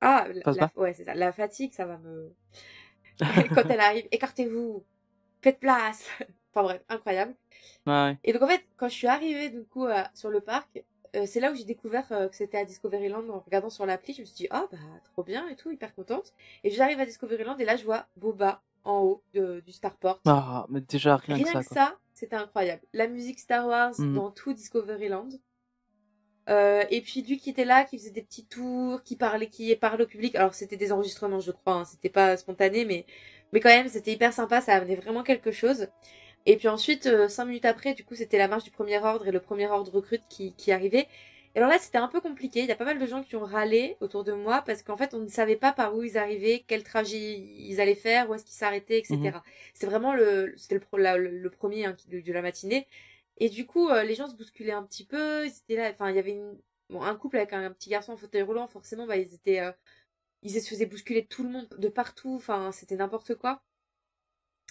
Ah, 0.00 0.28
la, 0.54 0.68
ouais, 0.76 0.94
c'est 0.94 1.04
ça. 1.04 1.14
La 1.14 1.32
fatigue, 1.32 1.72
ça 1.72 1.86
va 1.86 1.98
me... 1.98 2.34
Quand 3.54 3.64
elle 3.70 3.80
arrive, 3.80 4.08
écartez-vous, 4.12 4.84
faites 5.42 5.60
place. 5.60 6.06
enfin 6.54 6.64
bref, 6.64 6.82
incroyable. 6.88 7.36
Ouais, 7.86 7.92
ouais. 7.92 8.18
Et 8.24 8.32
donc 8.32 8.42
en 8.42 8.48
fait, 8.48 8.64
quand 8.76 8.88
je 8.88 8.94
suis 8.94 9.06
arrivée 9.08 9.50
du 9.50 9.64
coup 9.64 9.86
à- 9.86 10.10
sur 10.14 10.30
le 10.30 10.40
parc, 10.40 10.84
euh, 11.18 11.26
c'est 11.26 11.40
là 11.40 11.50
où 11.52 11.54
j'ai 11.54 11.64
découvert 11.64 12.06
euh, 12.12 12.28
que 12.28 12.36
c'était 12.36 12.58
à 12.58 12.64
Discoveryland 12.64 13.28
en 13.28 13.40
regardant 13.40 13.70
sur 13.70 13.84
l'appli. 13.86 14.14
Je 14.14 14.20
me 14.20 14.26
suis 14.26 14.34
dit, 14.36 14.46
ah 14.50 14.66
bah 14.72 14.78
trop 15.04 15.22
bien 15.22 15.46
et 15.48 15.56
tout, 15.56 15.70
hyper 15.70 15.94
contente. 15.94 16.32
Et 16.64 16.70
j'arrive 16.70 17.00
à 17.00 17.06
Discoveryland 17.06 17.56
et 17.58 17.64
là 17.64 17.76
je 17.76 17.84
vois 17.84 18.06
Boba 18.16 18.62
en 18.84 19.00
haut 19.02 19.22
de- 19.34 19.60
du 19.60 19.72
Starport. 19.72 20.20
Ah, 20.26 20.66
mais 20.70 20.80
déjà, 20.80 21.16
rien, 21.16 21.36
Rien 21.36 21.44
que 21.44 21.50
ça. 21.52 21.60
que 21.62 21.68
Quoi. 21.68 21.76
ça, 21.76 21.96
c'était 22.14 22.36
incroyable. 22.36 22.82
La 22.92 23.06
musique 23.08 23.38
Star 23.38 23.66
Wars 23.66 23.92
Mhm. 23.98 24.14
dans 24.14 24.30
tout 24.30 24.52
Discoveryland. 24.52 25.28
Euh, 26.48 26.82
et 26.90 27.02
puis 27.02 27.20
lui 27.22 27.38
qui 27.38 27.50
était 27.50 27.66
là, 27.66 27.84
qui 27.84 27.98
faisait 27.98 28.10
des 28.10 28.22
petits 28.22 28.46
tours, 28.46 29.02
qui 29.02 29.16
parlait, 29.16 29.48
qui 29.48 29.74
parlait 29.76 30.04
au 30.04 30.06
public. 30.06 30.34
Alors 30.34 30.54
c'était 30.54 30.78
des 30.78 30.92
enregistrements, 30.92 31.40
je 31.40 31.50
crois, 31.52 31.74
hein, 31.74 31.84
c'était 31.84 32.08
pas 32.08 32.36
spontané, 32.38 32.86
mais 32.86 33.04
mais 33.52 33.60
quand 33.60 33.68
même 33.68 33.88
c'était 33.88 34.12
hyper 34.12 34.32
sympa, 34.32 34.62
ça 34.62 34.74
amenait 34.74 34.96
vraiment 34.96 35.22
quelque 35.22 35.50
chose. 35.52 35.88
Et 36.48 36.56
puis 36.56 36.68
ensuite, 36.68 37.06
euh, 37.06 37.28
cinq 37.28 37.44
minutes 37.46 37.66
après, 37.66 37.94
du 37.94 38.04
coup, 38.04 38.16
c'était 38.16 38.38
la 38.38 38.48
marche 38.48 38.64
du 38.64 38.72
premier 38.72 38.98
ordre 38.98 39.28
et 39.28 39.32
le 39.32 39.40
premier 39.40 39.68
ordre 39.68 39.92
recrute 39.92 40.24
qui, 40.30 40.54
qui 40.56 40.72
arrivait. 40.72 41.06
Et 41.54 41.58
alors 41.58 41.70
là, 41.70 41.78
c'était 41.78 41.98
un 41.98 42.08
peu 42.08 42.20
compliqué. 42.22 42.60
Il 42.62 42.66
y 42.66 42.72
a 42.72 42.76
pas 42.76 42.86
mal 42.86 42.98
de 42.98 43.06
gens 43.06 43.22
qui 43.22 43.36
ont 43.36 43.44
râlé 43.44 43.98
autour 44.00 44.24
de 44.24 44.32
moi 44.32 44.62
parce 44.66 44.82
qu'en 44.82 44.96
fait, 44.96 45.14
on 45.14 45.20
ne 45.20 45.28
savait 45.28 45.56
pas 45.56 45.72
par 45.74 45.94
où 45.96 46.02
ils 46.04 46.18
arrivaient, 46.18 46.64
quel 46.66 46.84
trajet 46.84 47.38
ils 47.38 47.80
allaient 47.82 47.94
faire, 47.94 48.30
où 48.30 48.34
est-ce 48.34 48.44
qu'ils 48.46 48.56
s'arrêtaient, 48.56 48.98
etc. 49.00 49.42
Mhm. 49.42 49.42
C'est 49.74 49.86
vraiment 49.86 50.14
le, 50.14 50.54
c'était 50.56 50.76
le, 50.76 50.98
la- 51.02 51.18
le, 51.18 51.50
premier 51.50 51.84
hein, 51.86 51.96
de, 52.08 52.20
de 52.20 52.32
la 52.32 52.42
matinée. 52.42 52.88
Et 53.38 53.50
du 53.50 53.66
coup, 53.66 53.90
euh, 53.90 54.04
les 54.04 54.16
gens 54.16 54.28
se 54.28 54.36
bousculaient 54.36 54.72
un 54.72 54.84
petit 54.84 55.06
peu. 55.06 55.46
Ils 55.46 55.50
étaient 55.58 55.76
là. 55.76 55.90
Enfin, 55.92 56.10
il 56.10 56.16
y 56.16 56.18
avait 56.18 56.32
une, 56.32 56.58
bon, 56.90 57.02
un 57.02 57.16
couple 57.16 57.36
avec 57.38 57.52
un, 57.54 57.64
un 57.66 57.72
petit 57.72 57.90
garçon 57.90 58.12
en 58.12 58.18
fauteuil 58.18 58.42
roulant. 58.42 58.66
Forcément, 58.68 59.06
bah, 59.06 59.16
ils 59.18 59.34
étaient, 59.34 59.60
euh, 59.60 59.72
ils 60.42 60.50
se 60.62 60.68
faisaient 60.70 60.86
bousculer 60.86 61.22
de 61.22 61.28
tout 61.28 61.44
le 61.44 61.50
monde, 61.50 61.68
de 61.78 61.88
partout. 61.88 62.34
Enfin, 62.36 62.72
c'était 62.72 62.96
n'importe 62.96 63.34
quoi. 63.36 63.62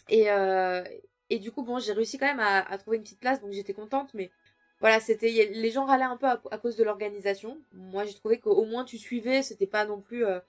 Et, 0.09 0.29
euh, 0.31 0.83
et 1.29 1.39
du 1.39 1.51
coup, 1.51 1.63
bon, 1.63 1.79
j'ai 1.79 1.93
réussi 1.93 2.17
quand 2.17 2.25
même 2.27 2.39
à, 2.39 2.59
à 2.59 2.77
trouver 2.77 2.97
une 2.97 3.03
petite 3.03 3.19
place, 3.19 3.41
donc 3.41 3.51
j'étais 3.51 3.73
contente. 3.73 4.13
Mais 4.13 4.31
voilà, 4.79 4.99
c'était, 4.99 5.29
les 5.51 5.71
gens 5.71 5.85
râlaient 5.85 6.03
un 6.03 6.17
peu 6.17 6.27
à, 6.27 6.41
à 6.51 6.57
cause 6.57 6.75
de 6.77 6.83
l'organisation. 6.83 7.57
Moi, 7.73 8.05
j'ai 8.05 8.13
trouvé 8.13 8.39
qu'au 8.39 8.65
moins 8.65 8.83
tu 8.85 8.97
suivais, 8.97 9.41
c'était 9.43 9.67
pas 9.67 9.85
non 9.85 9.99
plus. 10.01 10.25
euh, 10.25 10.39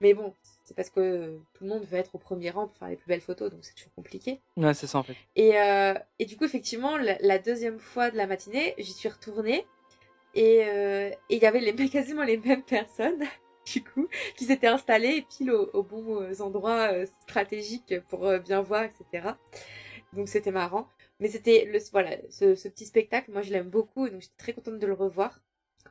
Mais 0.00 0.14
bon, 0.14 0.34
c'est 0.64 0.74
parce 0.76 0.90
que 0.90 1.00
euh, 1.00 1.38
tout 1.54 1.64
le 1.64 1.70
monde 1.70 1.84
veut 1.84 1.98
être 1.98 2.14
au 2.14 2.18
premier 2.18 2.50
rang 2.50 2.66
pour 2.68 2.76
faire 2.76 2.88
les 2.88 2.96
plus 2.96 3.08
belles 3.08 3.20
photos, 3.20 3.50
donc 3.50 3.60
c'est 3.64 3.74
toujours 3.74 3.94
compliqué. 3.94 4.40
Ouais, 4.56 4.74
c'est 4.74 4.86
ça 4.86 4.98
en 4.98 5.02
fait. 5.02 5.16
Et, 5.36 5.58
euh, 5.60 5.94
et 6.18 6.26
du 6.26 6.36
coup, 6.36 6.44
effectivement, 6.44 6.96
la, 6.98 7.16
la 7.20 7.38
deuxième 7.38 7.78
fois 7.78 8.10
de 8.10 8.16
la 8.16 8.26
matinée, 8.26 8.74
j'y 8.78 8.92
suis 8.92 9.08
retournée. 9.08 9.66
Et 10.34 10.64
euh, 10.66 11.10
il 11.30 11.38
y 11.38 11.46
avait 11.46 11.60
les, 11.60 11.74
quasiment 11.90 12.24
les 12.24 12.36
mêmes 12.36 12.62
personnes, 12.62 13.24
du 13.72 13.82
coup, 13.82 14.06
qui 14.36 14.44
s'étaient 14.44 14.66
installées 14.66 15.26
pile 15.30 15.50
aux, 15.50 15.70
aux 15.72 15.82
bons 15.82 16.20
euh, 16.20 16.40
endroits 16.42 16.92
euh, 16.92 17.06
stratégiques 17.22 17.94
pour 18.08 18.26
euh, 18.26 18.38
bien 18.38 18.60
voir, 18.60 18.82
etc. 18.84 19.28
Donc 20.16 20.28
c'était 20.28 20.50
marrant. 20.50 20.88
Mais 21.20 21.28
c'était 21.28 21.64
le 21.66 21.78
voilà, 21.92 22.16
ce, 22.30 22.54
petit 22.68 22.86
spectacle, 22.86 23.30
moi 23.30 23.42
je 23.42 23.52
l'aime 23.52 23.70
beaucoup, 23.70 24.08
donc 24.08 24.20
j'étais 24.20 24.36
très 24.36 24.52
contente 24.52 24.78
de 24.78 24.86
le 24.86 24.94
revoir. 24.94 25.40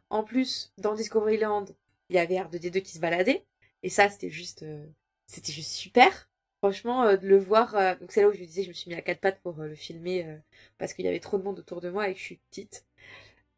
En 0.10 0.23
plus, 0.23 0.73
dans 0.77 0.93
Discoveryland, 0.95 1.65
il 2.10 2.15
y 2.15 2.19
avait 2.19 2.35
R2D2 2.35 2.81
qui 2.81 2.93
se 2.93 2.99
baladait. 2.99 3.45
Et 3.84 3.89
ça, 3.89 4.10
c'était 4.10 4.30
juste, 4.30 4.64
euh, 4.64 4.85
c'était 5.27 5.52
juste 5.52 5.72
super. 5.72 6.30
Franchement, 6.60 7.03
euh, 7.03 7.18
de 7.18 7.27
le 7.27 7.38
voir, 7.38 7.76
euh, 7.76 7.95
donc 7.95 8.11
c'est 8.11 8.22
là 8.22 8.30
où 8.30 8.34
je 8.34 8.39
disais, 8.39 8.64
je 8.64 8.69
me 8.69 8.73
suis 8.73 8.89
mis 8.89 8.95
à 8.95 9.02
quatre 9.02 9.19
pattes 9.19 9.39
pour 9.41 9.53
le 9.57 9.76
filmer 9.76 10.39
parce 10.77 10.93
qu'il 10.93 11.06
y 11.06 11.07
avait 11.07 11.19
trop 11.19 11.38
de 11.38 11.43
monde 11.43 11.60
autour 11.60 11.81
de 11.81 11.89
moi 11.89 12.10
et 12.10 12.14
que 12.14 12.19
je 12.19 12.23
suis 12.23 12.39
petite. 12.49 12.85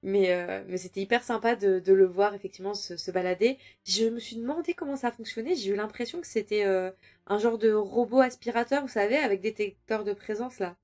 Mais, 0.03 0.31
euh, 0.31 0.63
mais 0.67 0.77
c'était 0.77 1.01
hyper 1.01 1.23
sympa 1.23 1.55
de, 1.55 1.79
de 1.79 1.93
le 1.93 2.05
voir 2.05 2.33
effectivement 2.35 2.73
se, 2.73 2.97
se 2.97 3.11
balader. 3.11 3.57
Je 3.83 4.05
me 4.05 4.19
suis 4.19 4.35
demandé 4.35 4.73
comment 4.73 4.95
ça 4.95 5.11
fonctionnait. 5.11 5.55
J'ai 5.55 5.71
eu 5.71 5.75
l'impression 5.75 6.21
que 6.21 6.27
c'était 6.27 6.65
euh, 6.65 6.91
un 7.25 7.39
genre 7.39 7.57
de 7.57 7.71
robot 7.73 8.19
aspirateur, 8.19 8.83
vous 8.83 8.87
savez, 8.87 9.17
avec 9.17 9.41
détecteur 9.41 10.03
de 10.03 10.13
présence 10.13 10.59
là. 10.59 10.75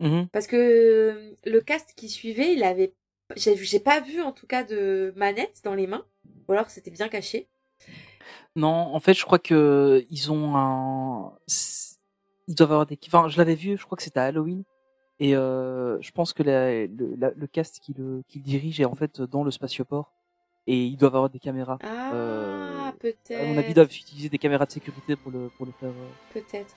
Mhm. 0.00 0.28
Parce 0.32 0.48
que 0.48 0.56
euh, 0.56 1.36
le 1.44 1.60
cast 1.60 1.94
qui 1.94 2.08
suivait, 2.08 2.54
il 2.54 2.64
avait, 2.64 2.92
j'ai 3.36 3.56
j'ai 3.56 3.80
pas 3.80 4.00
vu 4.00 4.20
en 4.20 4.32
tout 4.32 4.46
cas 4.48 4.64
de 4.64 5.12
manette 5.16 5.60
dans 5.64 5.74
les 5.74 5.86
mains, 5.86 6.04
ou 6.48 6.52
alors 6.52 6.70
c'était 6.70 6.90
bien 6.90 7.08
caché. 7.08 7.48
Non, 8.56 8.68
en 8.68 9.00
fait, 9.00 9.14
je 9.14 9.24
crois 9.24 9.38
que 9.38 10.04
ils 10.10 10.30
ont 10.32 10.56
un. 10.56 11.38
Ils 12.48 12.54
doivent 12.54 12.72
avoir 12.72 12.86
des. 12.86 12.98
Enfin, 13.06 13.28
je 13.28 13.38
l'avais 13.38 13.54
vu, 13.54 13.78
je 13.78 13.84
crois 13.84 13.96
que 13.96 14.02
c'était 14.02 14.20
à 14.20 14.24
Halloween. 14.24 14.64
Et 15.24 15.36
euh, 15.36 16.00
je 16.00 16.10
pense 16.10 16.32
que 16.32 16.42
la- 16.42 16.86
le, 16.86 17.14
la- 17.16 17.30
le 17.30 17.46
cast 17.46 17.78
qui 17.78 17.94
le, 17.94 18.22
qui 18.28 18.38
le 18.38 18.44
dirige 18.44 18.80
est 18.80 18.84
en 18.84 18.94
fait 18.96 19.20
dans 19.22 19.44
le 19.44 19.50
spatioport 19.52 20.10
et 20.66 20.84
ils 20.84 20.96
doivent 20.96 21.14
avoir 21.14 21.30
des 21.30 21.38
caméras. 21.38 21.78
Ah, 21.82 22.10
Euh, 22.12 22.90
peut-être. 22.98 23.40
À 23.40 23.44
mon 23.44 23.56
avis, 23.56 23.70
ils 23.70 23.74
doivent 23.74 23.86
utiliser 23.86 24.28
des 24.28 24.38
caméras 24.38 24.66
de 24.66 24.72
sécurité 24.72 25.14
pour 25.16 25.30
le, 25.30 25.48
pour 25.56 25.64
le 25.66 25.72
faire. 25.72 25.90
euh. 25.90 26.10
Peut-être. 26.32 26.74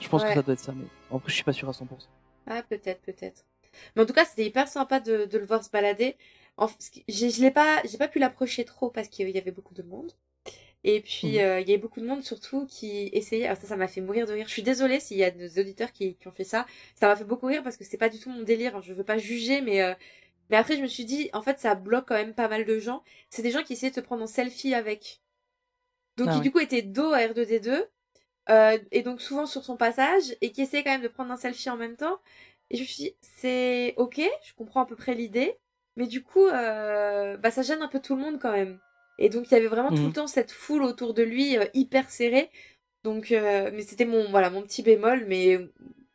Je 0.00 0.08
pense 0.08 0.22
Ouais. 0.22 0.28
que 0.28 0.34
ça 0.34 0.42
doit 0.42 0.52
être 0.54 0.60
ça, 0.60 0.72
mais 0.76 0.84
en 1.10 1.18
plus, 1.18 1.30
je 1.30 1.36
suis 1.36 1.44
pas 1.44 1.52
sûr 1.54 1.68
à 1.68 1.72
100%. 1.72 1.84
Ah, 2.46 2.62
peut-être, 2.62 3.00
peut-être. 3.00 3.44
Mais 3.96 4.02
en 4.02 4.06
tout 4.06 4.12
cas, 4.12 4.24
c'était 4.26 4.46
hyper 4.46 4.68
sympa 4.68 5.00
de, 5.00 5.24
de 5.24 5.38
le 5.38 5.46
voir 5.46 5.64
se 5.64 5.70
balader. 5.70 6.16
En, 6.58 6.68
j'ai- 7.08 7.30
je 7.30 7.40
l'ai 7.40 7.50
pas, 7.50 7.80
j'ai 7.84 7.96
pas 7.98 8.08
pu 8.08 8.18
l'approcher 8.18 8.64
trop 8.64 8.90
parce 8.90 9.08
qu'il 9.08 9.28
y 9.30 9.38
avait 9.38 9.50
beaucoup 9.52 9.74
de 9.74 9.82
monde. 9.82 10.12
Et 10.84 11.00
puis, 11.00 11.38
Mhm. 11.38 11.40
euh, 11.40 11.60
il 11.60 11.68
y 11.68 11.72
avait 11.72 11.80
beaucoup 11.82 12.00
de 12.00 12.06
monde 12.06 12.22
surtout 12.22 12.66
qui 12.66 13.08
essayait. 13.12 13.46
Alors 13.46 13.58
ça, 13.58 13.66
ça 13.68 13.76
m'a 13.76 13.88
fait 13.88 14.00
mourir 14.00 14.26
de 14.26 14.32
rire. 14.32 14.46
Je 14.48 14.52
suis 14.52 14.62
désolée 14.62 15.00
s'il 15.00 15.16
y 15.18 15.24
a 15.24 15.30
des 15.30 15.58
auditeurs 15.58 15.92
qui, 15.92 16.14
qui 16.16 16.28
ont 16.28 16.32
fait 16.32 16.44
ça. 16.44 16.66
Ça 16.94 17.08
m'a 17.08 17.16
fait 17.16 17.24
beaucoup 17.24 17.46
rire 17.46 17.62
parce 17.64 17.76
que 17.76 17.84
c'est 17.84 17.98
pas 17.98 18.08
du 18.08 18.18
tout 18.20 18.30
mon 18.30 18.42
délire. 18.42 18.76
hein. 18.76 18.80
Je 18.82 18.94
veux 18.94 19.04
pas 19.04 19.18
juger, 19.18 19.60
mais 19.60 19.82
euh, 19.82 19.94
mais 20.50 20.56
après, 20.58 20.76
je 20.76 20.82
me 20.82 20.88
suis 20.88 21.04
dit, 21.06 21.30
en 21.34 21.42
fait, 21.42 21.60
ça 21.60 21.74
bloque 21.76 22.08
quand 22.08 22.14
même 22.16 22.34
pas 22.34 22.48
mal 22.48 22.64
de 22.66 22.78
gens. 22.80 23.02
C'est 23.30 23.42
des 23.42 23.50
gens 23.52 23.62
qui 23.64 23.74
essayaient 23.74 23.90
de 23.90 23.96
se 23.96 24.00
prendre 24.00 24.22
en 24.24 24.26
selfie 24.28 24.74
avec. 24.74 25.22
Donc, 26.16 26.28
Ah 26.28 26.32
qui 26.32 26.40
oui. 26.40 26.44
du 26.44 26.50
coup 26.52 26.60
étaient 26.60 26.82
dos 26.82 27.12
à 27.12 27.18
R2D2. 27.20 27.86
euh, 28.50 28.78
et 28.92 29.02
donc 29.02 29.20
souvent 29.20 29.46
sur 29.46 29.64
son 29.64 29.76
passage 29.76 30.36
et 30.40 30.52
qui 30.52 30.62
essayaient 30.62 30.82
quand 30.84 30.90
même 30.92 31.02
de 31.02 31.08
prendre 31.08 31.30
un 31.32 31.36
selfie 31.36 31.70
en 31.70 31.76
même 31.76 31.96
temps. 31.96 32.18
Et 32.70 32.76
je 32.76 32.82
me 32.82 32.86
suis 32.86 33.04
dit, 33.04 33.16
c'est 33.22 33.94
ok, 33.98 34.20
je 34.44 34.54
comprends 34.54 34.82
à 34.82 34.86
peu 34.86 34.96
près 34.96 35.14
l'idée, 35.14 35.58
mais 35.96 36.06
du 36.06 36.22
coup, 36.22 36.46
bah, 36.50 37.50
ça 37.50 37.62
gêne 37.62 37.82
un 37.82 37.88
peu 37.88 38.00
tout 38.00 38.16
le 38.16 38.22
monde 38.22 38.38
quand 38.40 38.52
même. 38.52 38.80
Et 39.18 39.28
donc, 39.28 39.50
il 39.50 39.54
y 39.54 39.56
avait 39.56 39.66
vraiment 39.68 39.92
tout 39.92 40.02
Mhm. 40.02 40.06
le 40.06 40.12
temps 40.12 40.26
cette 40.26 40.52
foule 40.52 40.82
autour 40.84 41.14
de 41.14 41.22
lui, 41.22 41.58
euh, 41.58 41.64
hyper 41.74 42.10
serrée. 42.10 42.50
Donc, 43.04 43.32
euh, 43.32 43.70
mais 43.72 43.82
c'était 43.82 44.04
mon, 44.04 44.30
voilà, 44.30 44.50
mon 44.50 44.62
petit 44.62 44.82
bémol, 44.82 45.24
mais 45.28 45.58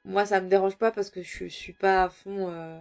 moi, 0.06 0.26
ça 0.26 0.42
me 0.42 0.50
dérange 0.50 0.78
pas 0.78 0.92
parce 0.92 1.10
que 1.10 1.22
je, 1.24 1.46
je 1.46 1.48
suis 1.50 1.74
pas 1.74 2.04
à 2.04 2.10
fond. 2.10 2.50
euh, 2.50 2.80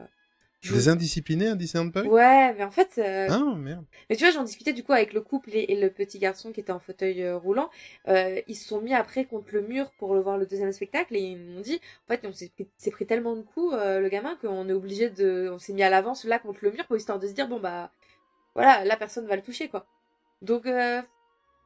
je- 0.61 0.75
Des 0.75 0.89
indisciplinés 0.89 1.49
à 1.49 1.55
Disneyland 1.57 1.91
Paris 1.91 2.09
Ouais, 2.09 2.55
mais 2.55 2.65
en 2.65 2.71
fait, 2.71 2.99
euh, 2.99 3.29
Ah, 3.31 3.55
merde. 3.57 3.85
mais 4.11 4.17
tu 4.17 4.25
vois, 4.25 4.33
j'en 4.33 4.45
discutais 4.45 4.73
du 4.73 4.85
coup 4.85 4.93
avec 4.93 5.13
le 5.13 5.21
couple 5.21 5.51
et, 5.55 5.67
et 5.73 5.81
le 5.81 5.91
petit 5.91 6.19
garçon 6.19 6.53
qui 6.53 6.61
était 6.61 6.73
en 6.73 6.79
fauteuil 6.81 7.23
euh, 7.23 7.37
roulant. 7.37 7.71
Euh, 8.09 8.41
ils 8.49 8.57
se 8.57 8.69
sont 8.69 8.81
mis 8.81 8.95
après 8.95 9.25
contre 9.25 9.49
le 9.53 9.63
mur 9.63 9.91
pour 9.99 10.15
le 10.15 10.21
voir 10.21 10.39
le 10.39 10.47
deuxième 10.47 10.73
spectacle 10.73 11.17
et 11.17 11.21
ils 11.21 11.39
m'ont 11.39 11.61
dit, 11.61 11.81
en 12.09 12.15
fait, 12.15 12.27
on 12.27 12.33
s'est 12.33 12.51
pris, 12.51 12.69
pris 12.91 13.07
tellement 13.07 13.37
de 13.37 13.43
coups, 13.43 13.75
euh, 13.75 14.01
le 14.01 14.09
gamin, 14.09 14.37
qu'on 14.41 14.69
est 14.69 14.73
obligé 14.73 15.11
de, 15.11 15.51
on 15.53 15.59
s'est 15.59 15.73
mis 15.73 15.83
à 15.83 15.91
l'avance 15.91 16.25
là 16.25 16.39
contre 16.39 16.61
le 16.63 16.73
mur 16.73 16.87
pour 16.87 16.97
histoire 16.97 17.19
de 17.19 17.27
se 17.29 17.33
dire, 17.33 17.49
bon 17.49 17.61
bah, 17.61 17.91
voilà, 18.55 18.85
la 18.85 18.97
personne 18.97 19.27
va 19.27 19.37
le 19.37 19.43
toucher 19.43 19.69
quoi. 19.69 19.87
Donc 20.43 20.67
euh, 20.67 21.01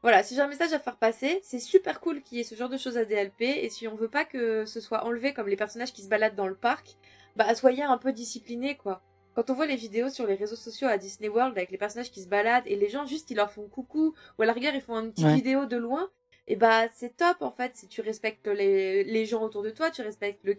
voilà, 0.02 0.22
si 0.22 0.34
j'ai 0.34 0.40
un 0.42 0.48
message 0.48 0.72
à 0.72 0.78
faire 0.78 0.96
passer, 0.98 1.40
c'est 1.42 1.58
super 1.58 2.00
cool 2.00 2.22
qu'il 2.22 2.38
y 2.38 2.40
ait 2.42 2.44
ce 2.44 2.54
genre 2.54 2.68
de 2.68 2.76
choses 2.76 2.96
à 2.96 3.04
DLP 3.04 3.40
et 3.42 3.70
si 3.70 3.88
on 3.88 3.94
veut 3.96 4.08
pas 4.10 4.24
que 4.24 4.64
ce 4.66 4.80
soit 4.80 5.04
enlevé 5.04 5.32
comme 5.34 5.48
les 5.48 5.56
personnages 5.56 5.92
qui 5.92 6.02
se 6.02 6.08
baladent 6.08 6.36
dans 6.36 6.46
le 6.46 6.54
parc, 6.54 6.96
bah 7.34 7.52
soyez 7.54 7.82
un 7.82 7.98
peu 7.98 8.12
disciplinés 8.12 8.76
quoi. 8.76 9.02
Quand 9.34 9.50
on 9.50 9.54
voit 9.54 9.66
les 9.66 9.76
vidéos 9.76 10.08
sur 10.08 10.26
les 10.26 10.34
réseaux 10.34 10.56
sociaux 10.56 10.88
à 10.88 10.96
Disney 10.96 11.28
World 11.28 11.56
avec 11.58 11.70
les 11.70 11.76
personnages 11.78 12.10
qui 12.10 12.22
se 12.22 12.28
baladent 12.28 12.66
et 12.66 12.76
les 12.76 12.88
gens 12.88 13.04
juste 13.06 13.30
ils 13.30 13.36
leur 13.36 13.50
font 13.50 13.68
coucou 13.68 14.14
ou 14.38 14.42
à 14.42 14.46
la 14.46 14.52
rigueur 14.52 14.74
ils 14.74 14.80
font 14.80 14.96
une 14.98 15.12
petite 15.12 15.26
Ouais. 15.26 15.34
vidéo 15.34 15.66
de 15.66 15.76
loin, 15.76 16.10
et 16.46 16.56
bah 16.56 16.86
c'est 16.94 17.16
top 17.16 17.38
en 17.42 17.50
fait 17.50 17.72
si 17.76 17.88
tu 17.88 18.00
respectes 18.02 18.46
les, 18.46 19.04
les 19.04 19.26
gens 19.26 19.42
autour 19.42 19.62
de 19.62 19.70
toi, 19.70 19.90
tu 19.90 20.02
respectes 20.02 20.40
le 20.44 20.52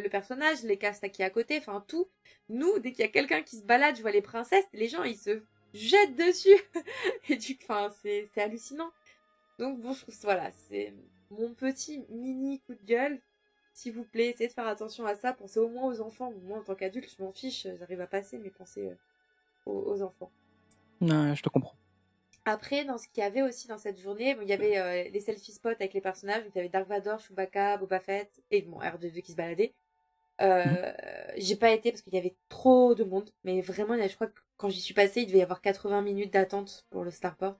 le 0.00 0.08
personnage, 0.08 0.62
les 0.62 0.76
castes 0.78 1.10
qui 1.10 1.22
est 1.22 1.24
à 1.24 1.30
côté, 1.30 1.58
enfin 1.58 1.84
tout. 1.88 2.08
Nous 2.48 2.78
dès 2.78 2.92
qu'il 2.92 3.00
y 3.00 3.08
a 3.08 3.10
quelqu'un 3.10 3.42
qui 3.42 3.56
se 3.56 3.64
balade, 3.64 3.96
je 3.96 4.02
vois 4.02 4.12
les 4.12 4.22
princesses, 4.22 4.64
les 4.72 4.88
gens 4.88 5.02
ils 5.02 5.16
se 5.18 5.42
jettent 5.74 6.16
dessus 6.16 6.56
et 7.28 7.36
du 7.36 7.58
enfin 7.62 7.90
c'est 8.02 8.28
c'est 8.34 8.42
hallucinant. 8.42 8.90
Donc 9.58 9.80
bon 9.80 9.92
je 9.94 10.02
trouve 10.02 10.16
voilà 10.22 10.50
c'est 10.52 10.94
mon 11.30 11.54
petit 11.54 12.04
mini 12.10 12.60
coup 12.60 12.74
de 12.74 12.84
gueule 12.84 13.20
s'il 13.74 13.94
vous 13.94 14.04
plaît, 14.04 14.30
essayez 14.30 14.48
de 14.48 14.54
faire 14.54 14.66
attention 14.68 15.06
à 15.06 15.14
ça. 15.16 15.32
Pensez 15.34 15.60
au 15.60 15.68
moins 15.68 15.86
aux 15.92 16.00
enfants. 16.02 16.32
Moi, 16.44 16.58
en 16.58 16.62
tant 16.64 16.74
qu'adulte, 16.76 17.10
je 17.16 17.22
m'en 17.22 17.32
fiche. 17.32 17.66
J'arrive 17.78 18.00
à 18.02 18.06
passer, 18.06 18.38
mais 18.38 18.50
pensez 18.50 18.88
euh, 18.90 18.94
aux, 19.66 19.92
aux 19.92 20.02
enfants. 20.02 20.32
Ouais, 21.00 21.34
je 21.36 21.42
te 21.42 21.48
comprends. 21.48 21.76
Après, 22.44 22.84
dans 22.84 22.98
ce 22.98 23.06
qu'il 23.08 23.22
y 23.22 23.26
avait 23.26 23.42
aussi 23.42 23.68
dans 23.68 23.78
cette 23.78 23.98
journée, 24.00 24.34
bon, 24.34 24.42
il 24.42 24.48
y 24.48 24.52
avait 24.52 24.78
euh, 24.78 25.08
les 25.10 25.20
selfie 25.20 25.52
spots 25.52 25.68
avec 25.70 25.92
les 25.94 26.00
personnages. 26.00 26.42
Donc, 26.44 26.52
il 26.54 26.58
y 26.58 26.60
avait 26.60 26.68
Dark 26.68 26.88
Vador, 26.88 27.20
Chewbacca, 27.20 27.76
Boba 27.78 28.00
Fett 28.00 28.42
et 28.50 28.62
bon, 28.62 28.80
R2D2 28.80 29.22
qui 29.22 29.32
se 29.32 29.36
baladait. 29.36 29.74
Euh, 30.42 30.92
J'ai 31.36 31.56
pas 31.56 31.72
été 31.72 31.92
parce 31.92 32.02
qu'il 32.02 32.14
y 32.14 32.18
avait 32.18 32.36
trop 32.48 32.94
de 32.94 33.04
monde. 33.04 33.30
Mais 33.44 33.60
vraiment, 33.62 33.94
il 33.94 34.00
y 34.00 34.04
a- 34.04 34.08
je 34.08 34.14
crois 34.16 34.28
que 34.28 34.40
quand 34.62 34.70
j'y 34.70 34.80
suis 34.80 34.94
passée, 34.94 35.22
il 35.22 35.26
devait 35.26 35.40
y 35.40 35.42
avoir 35.42 35.60
80 35.60 36.02
minutes 36.02 36.32
d'attente 36.32 36.86
pour 36.90 37.02
le 37.02 37.10
Starport. 37.10 37.56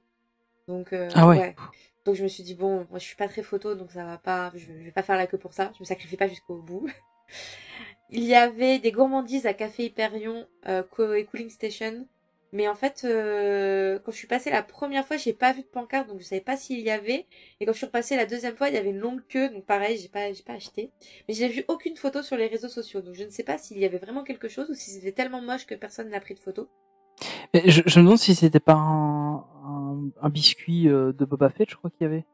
Donc, 0.68 0.92
euh, 0.92 1.08
Ah 1.14 1.26
ouais. 1.26 1.56
Donc 2.04 2.14
je 2.14 2.22
me 2.22 2.28
suis 2.28 2.42
dit 2.42 2.54
bon, 2.54 2.86
moi 2.90 2.98
je 2.98 3.04
suis 3.04 3.16
pas 3.16 3.28
très 3.28 3.42
photo 3.42 3.74
donc 3.74 3.92
ça 3.92 4.04
va 4.04 4.18
pas, 4.18 4.50
je, 4.54 4.66
je 4.66 4.84
vais 4.84 4.90
pas 4.90 5.02
faire 5.02 5.16
la 5.16 5.26
queue 5.26 5.38
pour 5.38 5.52
ça, 5.52 5.70
je 5.74 5.80
me 5.80 5.84
sacrifie 5.84 6.16
pas 6.16 6.28
jusqu'au 6.28 6.56
bout. 6.56 6.88
Il 8.10 8.24
y 8.24 8.34
avait 8.34 8.78
des 8.78 8.92
gourmandises 8.92 9.46
à 9.46 9.54
Café 9.54 9.84
Hyperion 9.84 10.46
euh, 10.68 10.82
et 11.14 11.24
Cooling 11.24 11.48
Station, 11.48 12.06
mais 12.52 12.68
en 12.68 12.74
fait 12.74 13.02
euh, 13.04 13.98
quand 14.00 14.12
je 14.12 14.16
suis 14.16 14.26
passée 14.26 14.50
la 14.50 14.62
première 14.62 15.06
fois 15.06 15.16
j'ai 15.16 15.32
pas 15.32 15.52
vu 15.52 15.62
de 15.62 15.66
pancarte 15.66 16.08
donc 16.08 16.20
je 16.20 16.24
savais 16.24 16.42
pas 16.42 16.56
s'il 16.56 16.80
y 16.80 16.90
avait 16.90 17.26
et 17.60 17.64
quand 17.64 17.72
je 17.72 17.78
suis 17.78 17.86
repassée 17.86 18.16
la 18.16 18.26
deuxième 18.26 18.56
fois 18.56 18.68
il 18.68 18.74
y 18.74 18.78
avait 18.78 18.90
une 18.90 18.98
longue 18.98 19.22
queue 19.28 19.48
donc 19.48 19.64
pareil 19.64 19.96
j'ai 19.96 20.08
pas 20.08 20.32
j'ai 20.32 20.42
pas 20.42 20.54
acheté, 20.54 20.90
mais 21.28 21.34
j'ai 21.34 21.48
vu 21.48 21.64
aucune 21.68 21.96
photo 21.96 22.22
sur 22.22 22.36
les 22.36 22.48
réseaux 22.48 22.68
sociaux 22.68 23.00
donc 23.00 23.14
je 23.14 23.24
ne 23.24 23.30
sais 23.30 23.44
pas 23.44 23.58
s'il 23.58 23.78
y 23.78 23.84
avait 23.84 23.98
vraiment 23.98 24.24
quelque 24.24 24.48
chose 24.48 24.68
ou 24.68 24.74
si 24.74 24.90
c'était 24.90 25.12
tellement 25.12 25.40
moche 25.40 25.66
que 25.66 25.74
personne 25.74 26.10
n'a 26.10 26.20
pris 26.20 26.34
de 26.34 26.40
photo. 26.40 26.68
Je, 27.54 27.82
je 27.84 27.98
me 28.00 28.04
demande 28.04 28.18
si 28.18 28.34
c'était 28.34 28.60
pas 28.60 28.72
un, 28.74 29.36
un, 29.36 30.08
un 30.22 30.28
biscuit 30.30 30.88
euh, 30.88 31.12
de 31.12 31.24
Boba 31.24 31.50
Fett, 31.50 31.68
je 31.70 31.76
crois 31.76 31.90
qu'il 31.90 32.02
y 32.02 32.06
avait. 32.06 32.24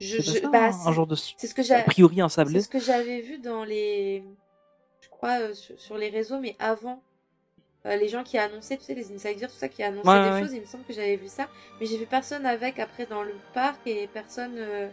Je, 0.00 0.20
C'est 0.22 0.22
je- 0.22 0.40
pas 0.40 0.40
ça, 0.40 0.48
bah, 0.50 0.64
un, 0.68 0.72
c'est- 0.72 0.88
un 0.88 0.92
genre 0.92 1.06
de. 1.06 1.14
c'est 1.14 1.46
ce 1.46 1.54
que 1.54 1.72
A 1.72 1.82
priori, 1.82 2.20
un 2.20 2.28
C'est 2.28 2.36
sablé. 2.36 2.60
ce 2.60 2.68
que 2.68 2.80
j'avais 2.80 3.20
vu 3.20 3.38
dans 3.38 3.64
les. 3.64 4.24
Je 5.02 5.08
crois 5.10 5.40
euh, 5.40 5.54
sur, 5.54 5.78
sur 5.78 5.98
les 5.98 6.08
réseaux, 6.08 6.40
mais 6.40 6.56
avant. 6.58 7.02
Euh, 7.86 7.96
les 7.96 8.08
gens 8.08 8.24
qui 8.24 8.38
annonçaient, 8.38 8.78
tu 8.78 8.84
sais, 8.84 8.94
les 8.94 9.12
insiders, 9.12 9.50
tout 9.50 9.56
ça, 9.58 9.68
qui 9.68 9.82
annonçaient 9.82 10.08
Ouais, 10.08 10.24
des 10.24 10.30
ouais, 10.30 10.40
choses, 10.40 10.54
il 10.54 10.62
me 10.62 10.66
semble 10.66 10.84
que 10.84 10.94
j'avais 10.94 11.16
vu 11.16 11.28
ça. 11.28 11.48
Mais 11.78 11.84
j'ai 11.86 11.98
vu 11.98 12.06
personne 12.06 12.46
avec 12.46 12.78
après 12.78 13.04
dans 13.04 13.22
le 13.22 13.34
parc 13.52 13.86
et 13.86 14.06
personne 14.06 14.54
euh, 14.56 14.88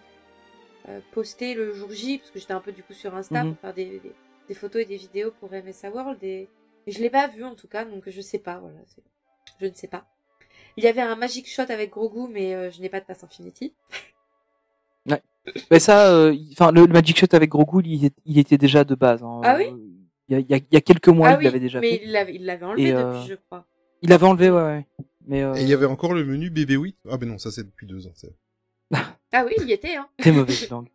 poster 1.13 1.53
le 1.53 1.73
jour 1.73 1.89
J, 1.91 2.17
parce 2.17 2.31
que 2.31 2.39
j'étais 2.39 2.51
un 2.53 2.59
peu 2.59 2.73
du 2.73 2.83
coup 2.83 2.91
sur 2.93 3.15
Insta 3.15 3.43
Mhm. 3.45 3.51
pour 3.53 3.61
faire 3.61 3.73
des, 3.73 3.99
des, 3.99 4.11
des 4.49 4.53
photos 4.53 4.81
et 4.81 4.85
des 4.85 4.97
vidéos 4.97 5.31
pour 5.39 5.49
MSA 5.53 5.89
World. 5.89 6.21
Et, 6.21 6.49
et 6.85 6.91
je 6.91 6.99
l'ai 6.99 7.09
pas 7.09 7.27
vu 7.27 7.45
en 7.45 7.55
tout 7.55 7.69
cas, 7.69 7.85
donc 7.85 8.03
je 8.09 8.19
sais 8.21 8.39
pas, 8.39 8.57
voilà. 8.59 8.79
Je 9.59 9.65
ne 9.67 9.73
sais 9.73 9.87
pas. 9.87 10.05
Il 10.77 10.83
y 10.83 10.87
avait 10.87 11.01
un 11.01 11.15
Magic 11.15 11.47
Shot 11.49 11.63
avec 11.69 11.91
Grogu, 11.91 12.27
mais 12.31 12.55
euh, 12.55 12.71
je 12.71 12.81
n'ai 12.81 12.89
pas 12.89 12.99
de 12.99 13.05
Pass 13.05 13.23
Infinity. 13.23 13.73
Mais 15.71 15.79
ça, 15.79 16.13
euh, 16.13 16.35
enfin, 16.51 16.71
le, 16.71 16.81
le 16.85 16.93
Magic 16.93 17.17
Shot 17.17 17.25
avec 17.31 17.49
Grogu, 17.49 17.81
il, 17.83 18.05
est- 18.05 18.15
il 18.25 18.37
était 18.37 18.59
déjà 18.59 18.83
de 18.83 18.93
base. 18.93 19.23
hein. 19.23 19.41
Ah 19.43 19.55
oui 19.57 19.65
Il 20.29 20.37
y 20.37 20.53
a, 20.53 20.57
il 20.57 20.77
y 20.77 20.81
quelques 20.83 21.07
mois, 21.07 21.29
ah 21.29 21.33
il 21.33 21.37
oui, 21.39 21.43
l'avait 21.45 21.59
déjà 21.59 21.79
mais 21.81 21.97
fait. 21.97 22.01
il 22.03 22.11
l'avait 22.11 22.35
il 22.35 22.45
l'avait 22.45 22.65
enlevé 22.65 22.83
Et, 22.89 22.91
depuis, 22.91 23.03
euh, 23.03 23.25
je 23.25 23.33
crois. 23.33 23.65
Il 24.03 24.09
l'avait 24.09 24.27
enlevé, 24.27 24.51
ouais, 24.51 24.61
ouais. 24.61 24.85
Mais 25.25 25.41
euh, 25.41 25.55
Et 25.55 25.63
il 25.63 25.67
y 25.67 25.73
avait 25.73 25.87
encore 25.87 26.13
le 26.13 26.23
menu 26.23 26.51
bébé 26.51 26.75
8 26.75 26.95
Ah 27.09 27.17
ben 27.17 27.27
non, 27.27 27.39
ça 27.39 27.49
c'est 27.51 27.63
depuis 27.63 27.87
deux 27.87 28.05
ans. 28.07 28.13
Ah 29.33 29.43
oui, 29.45 29.53
il 29.61 29.67
y 29.67 29.71
était, 29.71 29.95
hein. 29.95 30.07
très 30.19 30.31
mauvais 30.31 30.53
langue. 30.69 30.89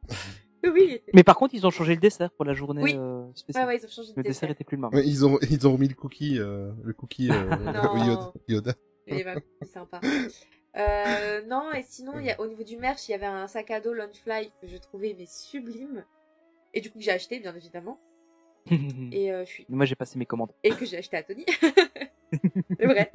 Oui. 0.73 1.01
Mais 1.15 1.23
par 1.23 1.37
contre, 1.37 1.55
ils 1.55 1.67
ont 1.67 1.71
changé 1.71 1.95
le 1.95 2.01
dessert 2.01 2.31
pour 2.33 2.45
la 2.45 2.55
journée 2.55 2.83
Oui. 2.83 2.95
euh, 2.97 3.25
spéciale. 3.35 3.67
ouais, 3.69 3.79
ils 3.79 3.85
ont 3.85 3.89
changé 3.89 4.13
de 4.13 4.17
Le 4.17 4.23
dessert 4.23 4.49
dessert. 4.49 4.51
était 4.51 4.65
plus 4.65 4.77
le 4.77 4.83
même. 4.83 4.95
Ouais, 4.95 5.07
ils 5.07 5.25
ont 5.25 5.39
ils 5.51 5.67
ont 5.69 5.73
remis 5.73 5.89
le 5.89 5.95
cookie 5.95 6.39
euh, 6.39 6.71
le 6.83 6.93
cookie 6.93 7.31
euh, 7.31 7.45
Non. 7.57 8.05
Yoda. 8.05 8.33
Yoda. 8.49 8.75
Il 9.07 9.19
est 9.19 9.23
vraiment 9.23 9.41
plus 9.61 9.69
sympa. 9.71 10.01
Euh, 10.77 11.43
non, 11.47 11.73
et 11.73 11.83
sinon, 11.83 12.19
il 12.19 12.27
y 12.27 12.31
a, 12.31 12.41
au 12.41 12.47
niveau 12.47 12.63
du 12.65 12.77
merch, 12.77 13.09
il 13.09 13.13
y 13.13 13.15
avait 13.15 13.25
un 13.27 13.47
sac 13.47 13.71
à 13.71 13.81
dos 13.81 13.95
Launchfly 13.95 14.51
que 14.61 14.67
je 14.67 14.77
trouvais 14.77 15.15
mais 15.19 15.27
sublime. 15.27 16.05
Et 16.75 16.81
du 16.81 16.91
coup, 16.91 16.99
que 16.99 17.05
j'ai 17.05 17.13
acheté, 17.13 17.39
bien 17.39 17.55
évidemment. 17.55 17.99
Et, 19.13 19.33
euh, 19.33 19.45
je 19.45 19.51
suis... 19.51 19.67
Moi, 19.69 19.87
j'ai 19.87 19.95
passé 19.95 20.19
mes 20.19 20.27
commandes. 20.27 20.51
et 20.65 20.71
que 20.71 20.85
j'ai 20.85 20.99
acheté 20.99 21.17
à 21.17 21.23
Tony. 21.23 21.47
C'est 22.79 22.85
vrai. 22.87 23.11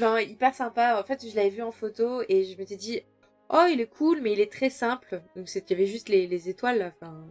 Non, 0.00 0.16
hyper 0.16 0.54
sympa. 0.54 0.98
En 0.98 1.04
fait, 1.04 1.28
je 1.28 1.36
l'avais 1.36 1.50
vu 1.50 1.62
en 1.62 1.70
photo 1.70 2.22
et 2.28 2.44
je 2.44 2.56
m'étais 2.56 2.76
dit, 2.76 3.02
oh, 3.50 3.66
il 3.70 3.80
est 3.80 3.86
cool, 3.88 4.20
mais 4.22 4.32
il 4.32 4.40
est 4.40 4.50
très 4.52 4.70
simple. 4.70 5.22
Donc, 5.36 5.48
c'est- 5.48 5.70
il 5.70 5.72
y 5.72 5.76
avait 5.76 5.86
juste 5.86 6.08
les, 6.08 6.26
les 6.26 6.48
étoiles. 6.48 6.78
là, 6.78 6.92
Enfin, 7.00 7.24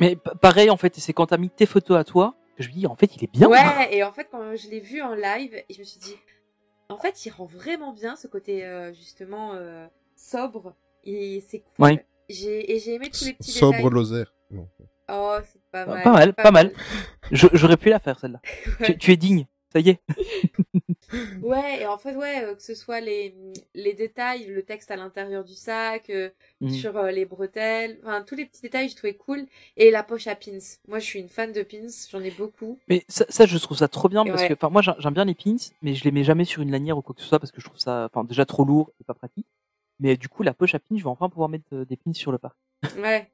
Mais 0.00 0.16
pa- 0.16 0.34
pareil, 0.34 0.70
en 0.70 0.76
fait, 0.76 0.96
c'est 0.96 1.12
quand 1.12 1.26
t'as 1.26 1.36
mis 1.38 1.50
tes 1.50 1.66
photos 1.66 1.96
à 1.98 2.04
toi 2.04 2.34
que 2.56 2.62
je 2.62 2.68
me 2.68 2.74
dis, 2.74 2.86
en 2.86 2.94
fait, 2.96 3.14
il 3.16 3.24
est 3.24 3.32
bien. 3.32 3.48
Ouais, 3.48 3.58
et 3.96 4.02
en 4.04 4.12
fait, 4.12 4.28
quand 4.30 4.54
je 4.56 4.68
l'ai 4.68 4.80
vu 4.80 5.00
en 5.02 5.14
live, 5.14 5.54
et 5.54 5.72
je 5.74 5.78
me 5.78 5.84
suis 5.84 6.00
dit, 6.00 6.16
en 6.88 6.98
fait, 6.98 7.24
il 7.26 7.30
rend 7.30 7.46
vraiment 7.46 7.92
bien 7.92 8.16
ce 8.16 8.26
côté, 8.26 8.64
euh, 8.64 8.92
justement, 8.92 9.52
euh, 9.54 9.86
sobre. 10.16 10.74
Et 11.04 11.42
c'est 11.48 11.60
cool. 11.60 11.84
Ouais. 11.86 12.06
J'ai, 12.28 12.72
et 12.74 12.78
j'ai 12.78 12.94
aimé 12.94 13.10
tous 13.10 13.24
les 13.24 13.32
petits 13.34 13.50
Sobre 13.52 13.76
détails. 13.76 13.90
Lozère. 13.92 14.34
Oh, 15.08 15.36
c'est 15.44 15.60
pas 15.70 15.84
mal. 15.84 16.02
pas 16.02 16.12
mal, 16.12 16.32
pas 16.34 16.50
mal. 16.50 16.72
Je- 17.30 17.48
J'aurais 17.52 17.76
pu 17.76 17.88
la 17.90 17.98
faire, 17.98 18.18
celle-là. 18.18 18.40
Ouais. 18.80 18.86
Tu, 18.86 18.98
tu 18.98 19.12
es 19.12 19.16
digne. 19.16 19.46
Ça 19.72 19.80
y 19.80 19.90
est. 19.90 20.00
Ouais, 21.42 21.82
et 21.82 21.86
en 21.86 21.98
fait, 21.98 22.14
ouais, 22.16 22.44
euh, 22.44 22.54
que 22.54 22.62
ce 22.62 22.74
soit 22.74 23.00
les, 23.00 23.34
les 23.74 23.92
détails, 23.92 24.46
le 24.46 24.62
texte 24.62 24.90
à 24.90 24.96
l'intérieur 24.96 25.44
du 25.44 25.54
sac, 25.54 26.08
euh, 26.10 26.30
Mhm. 26.60 26.70
sur 26.72 26.96
euh, 26.96 27.10
les 27.10 27.24
bretelles, 27.26 27.98
enfin, 28.02 28.22
tous 28.22 28.34
les 28.34 28.46
petits 28.46 28.62
détails, 28.62 28.88
je 28.88 28.96
trouvais 28.96 29.14
cool. 29.14 29.46
Et 29.76 29.90
la 29.90 30.02
poche 30.02 30.26
à 30.26 30.36
pins. 30.36 30.58
Moi, 30.88 31.00
je 31.00 31.04
suis 31.04 31.20
une 31.20 31.28
fan 31.28 31.52
de 31.52 31.62
pins, 31.62 31.86
j'en 32.10 32.22
ai 32.22 32.30
beaucoup. 32.30 32.78
Mais 32.88 33.04
ça, 33.08 33.24
ça, 33.28 33.46
je 33.46 33.58
trouve 33.58 33.76
ça 33.76 33.88
trop 33.88 34.08
bien 34.08 34.24
parce 34.24 34.42
Ouais. 34.42 34.48
que, 34.48 34.54
enfin, 34.54 34.70
moi, 34.70 34.80
j'aime 34.82 35.12
bien 35.14 35.24
les 35.24 35.34
pins, 35.34 35.56
mais 35.82 35.94
je 35.94 36.04
les 36.04 36.12
mets 36.12 36.24
jamais 36.24 36.44
sur 36.44 36.62
une 36.62 36.70
lanière 36.70 36.96
ou 36.96 37.02
quoi 37.02 37.14
que 37.14 37.20
ce 37.20 37.28
soit 37.28 37.38
parce 37.38 37.52
que 37.52 37.60
je 37.60 37.66
trouve 37.66 37.78
ça, 37.78 38.08
enfin, 38.10 38.24
déjà 38.24 38.46
trop 38.46 38.64
lourd 38.64 38.90
et 39.00 39.04
pas 39.04 39.14
pratique. 39.14 39.46
Mais 40.00 40.16
du 40.16 40.28
coup, 40.28 40.42
la 40.42 40.54
poche 40.54 40.74
à 40.74 40.78
pins, 40.78 40.96
je 40.96 41.02
vais 41.02 41.08
enfin 41.10 41.28
pouvoir 41.28 41.48
mettre 41.48 41.84
des 41.84 41.96
pins 41.96 42.12
sur 42.12 42.32
le 42.32 42.38
parc. 42.38 42.56
Ouais. 42.96 43.30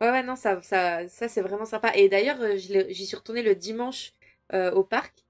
Ouais, 0.00 0.10
ouais, 0.10 0.22
non, 0.22 0.36
ça, 0.36 0.62
ça, 0.62 1.08
ça 1.08 1.28
c'est 1.28 1.40
vraiment 1.42 1.64
sympa. 1.64 1.92
Et 1.96 2.08
d'ailleurs, 2.08 2.38
j'y 2.56 3.06
suis 3.06 3.16
retournée 3.16 3.42
le 3.42 3.54
dimanche 3.56 4.12
au 4.52 4.84
parc. 4.84 5.24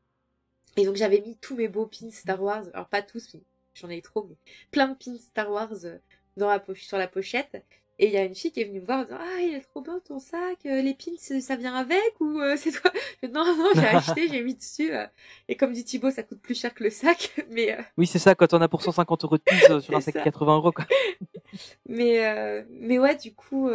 Et 0.79 0.85
donc, 0.87 0.97
j'avais 0.97 1.21
mis 1.21 1.37
tous 1.37 1.57
mes 1.57 1.69
beaux 1.69 1.87
pins 1.87 2.11
Star 2.11 2.43
Wars. 2.43 2.65
Alors, 2.73 2.89
pas 2.89 3.03
tous, 3.03 3.35
mais 3.35 3.41
j'en 3.75 3.89
ai 3.91 4.01
trop, 4.03 4.27
mais 4.29 4.37
plein 4.71 4.89
de 4.89 4.95
pins 4.95 5.17
Star 5.19 5.51
Wars 5.51 5.73
euh, 5.85 5.99
dans 6.37 6.49
la 6.49 6.59
poche, 6.61 6.85
sur 6.85 6.99
la 6.99 7.09
pochette. 7.09 7.63
Et 8.01 8.07
il 8.07 8.13
y 8.13 8.17
a 8.17 8.23
une 8.23 8.37
fille 8.37 8.53
qui 8.53 8.61
est 8.61 8.65
venue 8.65 8.79
me 8.81 8.87
voir 8.87 9.01
en 9.01 9.03
disant 9.03 9.19
Ah, 9.21 9.41
il 9.41 9.55
est 9.57 9.61
trop 9.61 9.81
beau 9.81 9.99
ton 9.99 10.21
sac. 10.21 10.65
euh, 10.67 10.81
Les 10.83 10.95
pins, 10.95 11.11
euh, 11.33 11.41
ça 11.41 11.57
vient 11.57 11.75
avec 11.75 12.21
ou 12.21 12.41
euh, 12.41 12.57
c'est 12.57 12.71
toi? 12.71 12.93
Non, 13.25 13.45
non, 13.57 13.71
j'ai 13.75 13.87
acheté, 13.87 14.29
j'ai 14.29 14.41
mis 14.41 14.55
dessus. 14.55 14.95
euh. 14.95 15.05
Et 15.49 15.57
comme 15.57 15.73
dit 15.73 15.85
Thibaut, 15.85 16.13
ça 16.13 16.23
coûte 16.23 16.41
plus 16.41 16.55
cher 16.55 16.73
que 16.75 16.85
le 16.85 16.91
sac. 16.91 17.35
Mais, 17.51 17.73
euh, 17.77 17.83
Oui, 17.97 18.07
c'est 18.07 18.21
ça, 18.21 18.37
quand 18.37 18.55
on 18.55 18.61
a 18.61 18.69
pour 18.69 18.83
150 18.83 19.25
euros 19.25 19.37
de 19.37 19.43
euh, 19.73 19.81
sur 19.81 19.97
un 19.97 20.01
sac 20.01 20.15
de 20.15 20.21
ça. 20.21 20.25
80 20.25 20.57
euros, 20.59 20.71
quoi. 20.71 20.87
Mais, 21.89 22.65
mais 22.71 22.99
ouais, 22.99 23.17
du 23.17 23.35
coup, 23.35 23.69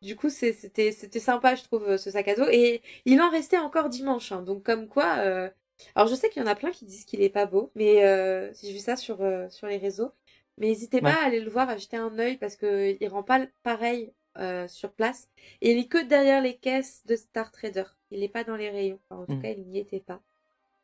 du 0.00 0.16
coup, 0.16 0.30
c'était 0.30 0.90
sympa, 1.20 1.54
je 1.54 1.62
trouve, 1.62 1.96
ce 1.96 2.10
sac 2.10 2.26
à 2.28 2.34
dos. 2.34 2.46
Et 2.50 2.82
il 3.04 3.20
en 3.20 3.30
restait 3.30 3.58
encore 3.58 3.88
dimanche, 3.88 4.32
hein, 4.32 4.42
donc 4.42 4.64
comme 4.64 4.88
quoi. 4.88 5.50
Alors, 5.94 6.08
je 6.08 6.14
sais 6.14 6.28
qu'il 6.30 6.42
y 6.42 6.44
en 6.44 6.48
a 6.48 6.54
plein 6.54 6.70
qui 6.70 6.84
disent 6.84 7.04
qu'il 7.04 7.22
est 7.22 7.28
pas 7.30 7.46
beau, 7.46 7.70
mais 7.74 8.04
euh, 8.04 8.52
j'ai 8.62 8.72
vu 8.72 8.78
ça 8.78 8.96
sur, 8.96 9.22
euh, 9.22 9.48
sur 9.50 9.66
les 9.66 9.76
réseaux. 9.78 10.12
Mais 10.58 10.68
n'hésitez 10.68 11.00
pas 11.02 11.14
à 11.22 11.26
aller 11.26 11.40
le 11.40 11.50
voir, 11.50 11.68
à 11.68 11.76
jeter 11.78 11.96
un 11.96 12.18
œil 12.18 12.36
parce 12.36 12.56
que 12.56 12.96
il 13.00 13.08
rend 13.08 13.22
pas 13.22 13.46
pareil 13.62 14.12
euh, 14.38 14.68
sur 14.68 14.92
place. 14.92 15.28
Et 15.60 15.72
il 15.72 15.78
est 15.78 15.88
que 15.88 16.02
derrière 16.04 16.42
les 16.42 16.56
caisses 16.58 17.02
de 17.06 17.16
Star 17.16 17.50
Trader. 17.52 17.84
Il 18.10 18.20
n'est 18.20 18.28
pas 18.28 18.44
dans 18.44 18.56
les 18.56 18.70
rayons. 18.70 19.00
Enfin, 19.10 19.22
en 19.22 19.26
tout 19.26 19.36
Mm. 19.36 19.42
cas, 19.42 19.50
il 19.50 19.66
n'y 19.68 19.78
était 19.78 20.00
pas. 20.00 20.20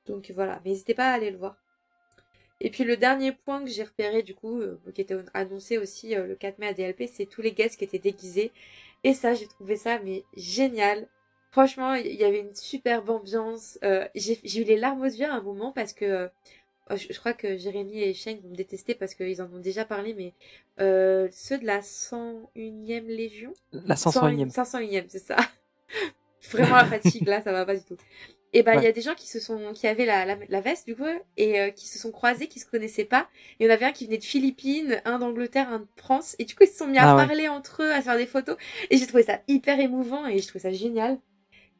Donc 0.07 0.31
voilà, 0.35 0.61
mais 0.65 0.70
n'hésitez 0.73 0.95
pas 0.95 1.11
à 1.11 1.15
aller 1.15 1.31
le 1.31 1.39
voir. 1.39 1.57
Et 2.61 2.70
puis 2.70 2.85
le 2.85 2.97
dernier 2.97 3.33
point 3.33 3.62
que 3.65 3.70
j'ai 3.70 3.85
repéré 3.85 4.23
du 4.23 4.35
coup, 4.35 4.61
qui 4.95 5.01
était 5.01 5.16
annoncé 5.35 5.79
aussi 5.79 6.15
le 6.15 6.35
4 6.35 6.59
mai 6.59 6.69
à 6.69 6.75
DLP, 6.75 7.07
c'est 7.07 7.27
tous 7.27 7.43
les 7.43 7.53
guests 7.53 7.79
qui 7.79 7.85
étaient 7.85 7.99
déguisés. 7.99 8.53
Et 9.05 9.15
ça, 9.15 9.35
j'ai 9.35 9.47
trouvé 9.47 9.77
ça 9.77 9.99
mais 10.01 10.25
génial. 10.37 11.09
Franchement, 11.51 11.95
il 11.95 12.15
y 12.15 12.25
avait 12.25 12.41
une 12.41 12.55
superbe 12.55 13.09
ambiance. 13.11 13.79
Euh, 13.83 14.07
j'ai 14.15 14.39
j'ai 14.45 14.61
eu 14.61 14.65
les 14.65 14.77
larmes 14.77 15.01
aux 15.01 15.05
yeux 15.07 15.27
à 15.27 15.33
un 15.35 15.41
moment 15.43 15.73
parce 15.73 15.93
que 15.95 16.05
euh, 16.05 16.29
je, 16.91 17.07
je 17.11 17.19
crois 17.19 17.33
que 17.33 17.57
Jérémy 17.57 18.03
et 18.03 18.15
Shane 18.15 18.39
vont 18.41 18.51
me 18.51 18.57
détester 18.57 18.95
parce 18.95 19.15
qu'ils 19.15 19.41
en 19.41 19.47
ont 19.53 19.59
déjà 19.59 19.85
parlé, 19.85 20.15
mais 20.15 20.35
euh, 20.81 21.29
ceux 21.33 21.59
de 21.59 21.65
la 21.66 21.81
101e 21.81 23.07
Légion, 23.07 23.55
La 23.73 23.95
501ème. 23.97 24.51
501ème, 24.51 25.07
c'est 25.09 25.19
ça. 25.19 25.37
Vraiment 26.51 26.77
la 26.77 26.87
fatigue, 26.87 27.27
là, 27.29 27.43
ça 27.43 27.53
va 27.53 27.65
pas 27.66 27.75
du 27.77 27.83
tout. 27.85 27.97
Et 28.55 28.62
ben, 28.62 28.75
il 28.77 28.83
y 28.83 28.87
a 28.87 28.93
des 28.93 29.03
gens 29.03 29.15
qui 29.15 29.27
se 29.29 29.41
sont, 29.41 29.73
qui 29.75 29.87
avaient 29.87 30.07
la, 30.07 30.25
la, 30.25 30.39
la 30.49 30.61
veste, 30.62 30.87
du 30.87 30.97
coup, 30.97 31.05
et 31.37 31.73
qui 31.77 31.87
se 31.87 31.99
sont 31.99 32.11
croisés, 32.11 32.47
qui 32.47 32.61
se 32.61 32.66
connaissaient 32.66 33.05
pas. 33.05 33.29
Il 33.61 33.66
y 33.66 33.70
en 33.70 33.73
avait 33.73 33.85
un 33.85 33.93
qui 33.93 34.07
venait 34.07 34.16
de 34.16 34.25
Philippines, 34.25 35.03
un 35.05 35.19
d'Angleterre, 35.19 35.69
un 35.70 35.81
de 35.81 35.87
France. 35.97 36.35
Et 36.39 36.45
du 36.47 36.55
coup, 36.55 36.65
ils 36.65 36.69
se 36.69 36.79
sont 36.79 36.87
mis 36.87 36.97
à 36.97 37.11
Ah 37.11 37.16
ouais. 37.16 37.27
parler 37.27 37.49
entre 37.49 37.83
eux, 37.83 37.93
à 37.93 37.99
se 37.99 38.05
faire 38.05 38.16
des 38.16 38.27
photos. 38.27 38.57
Et 38.91 38.97
j'ai 38.97 39.07
trouvé 39.07 39.23
ça 39.23 39.41
hyper 39.49 39.79
émouvant 39.81 40.27
et 40.27 40.39
je 40.39 40.49
trouvais 40.49 40.62
ça 40.62 40.73
génial. 40.73 41.19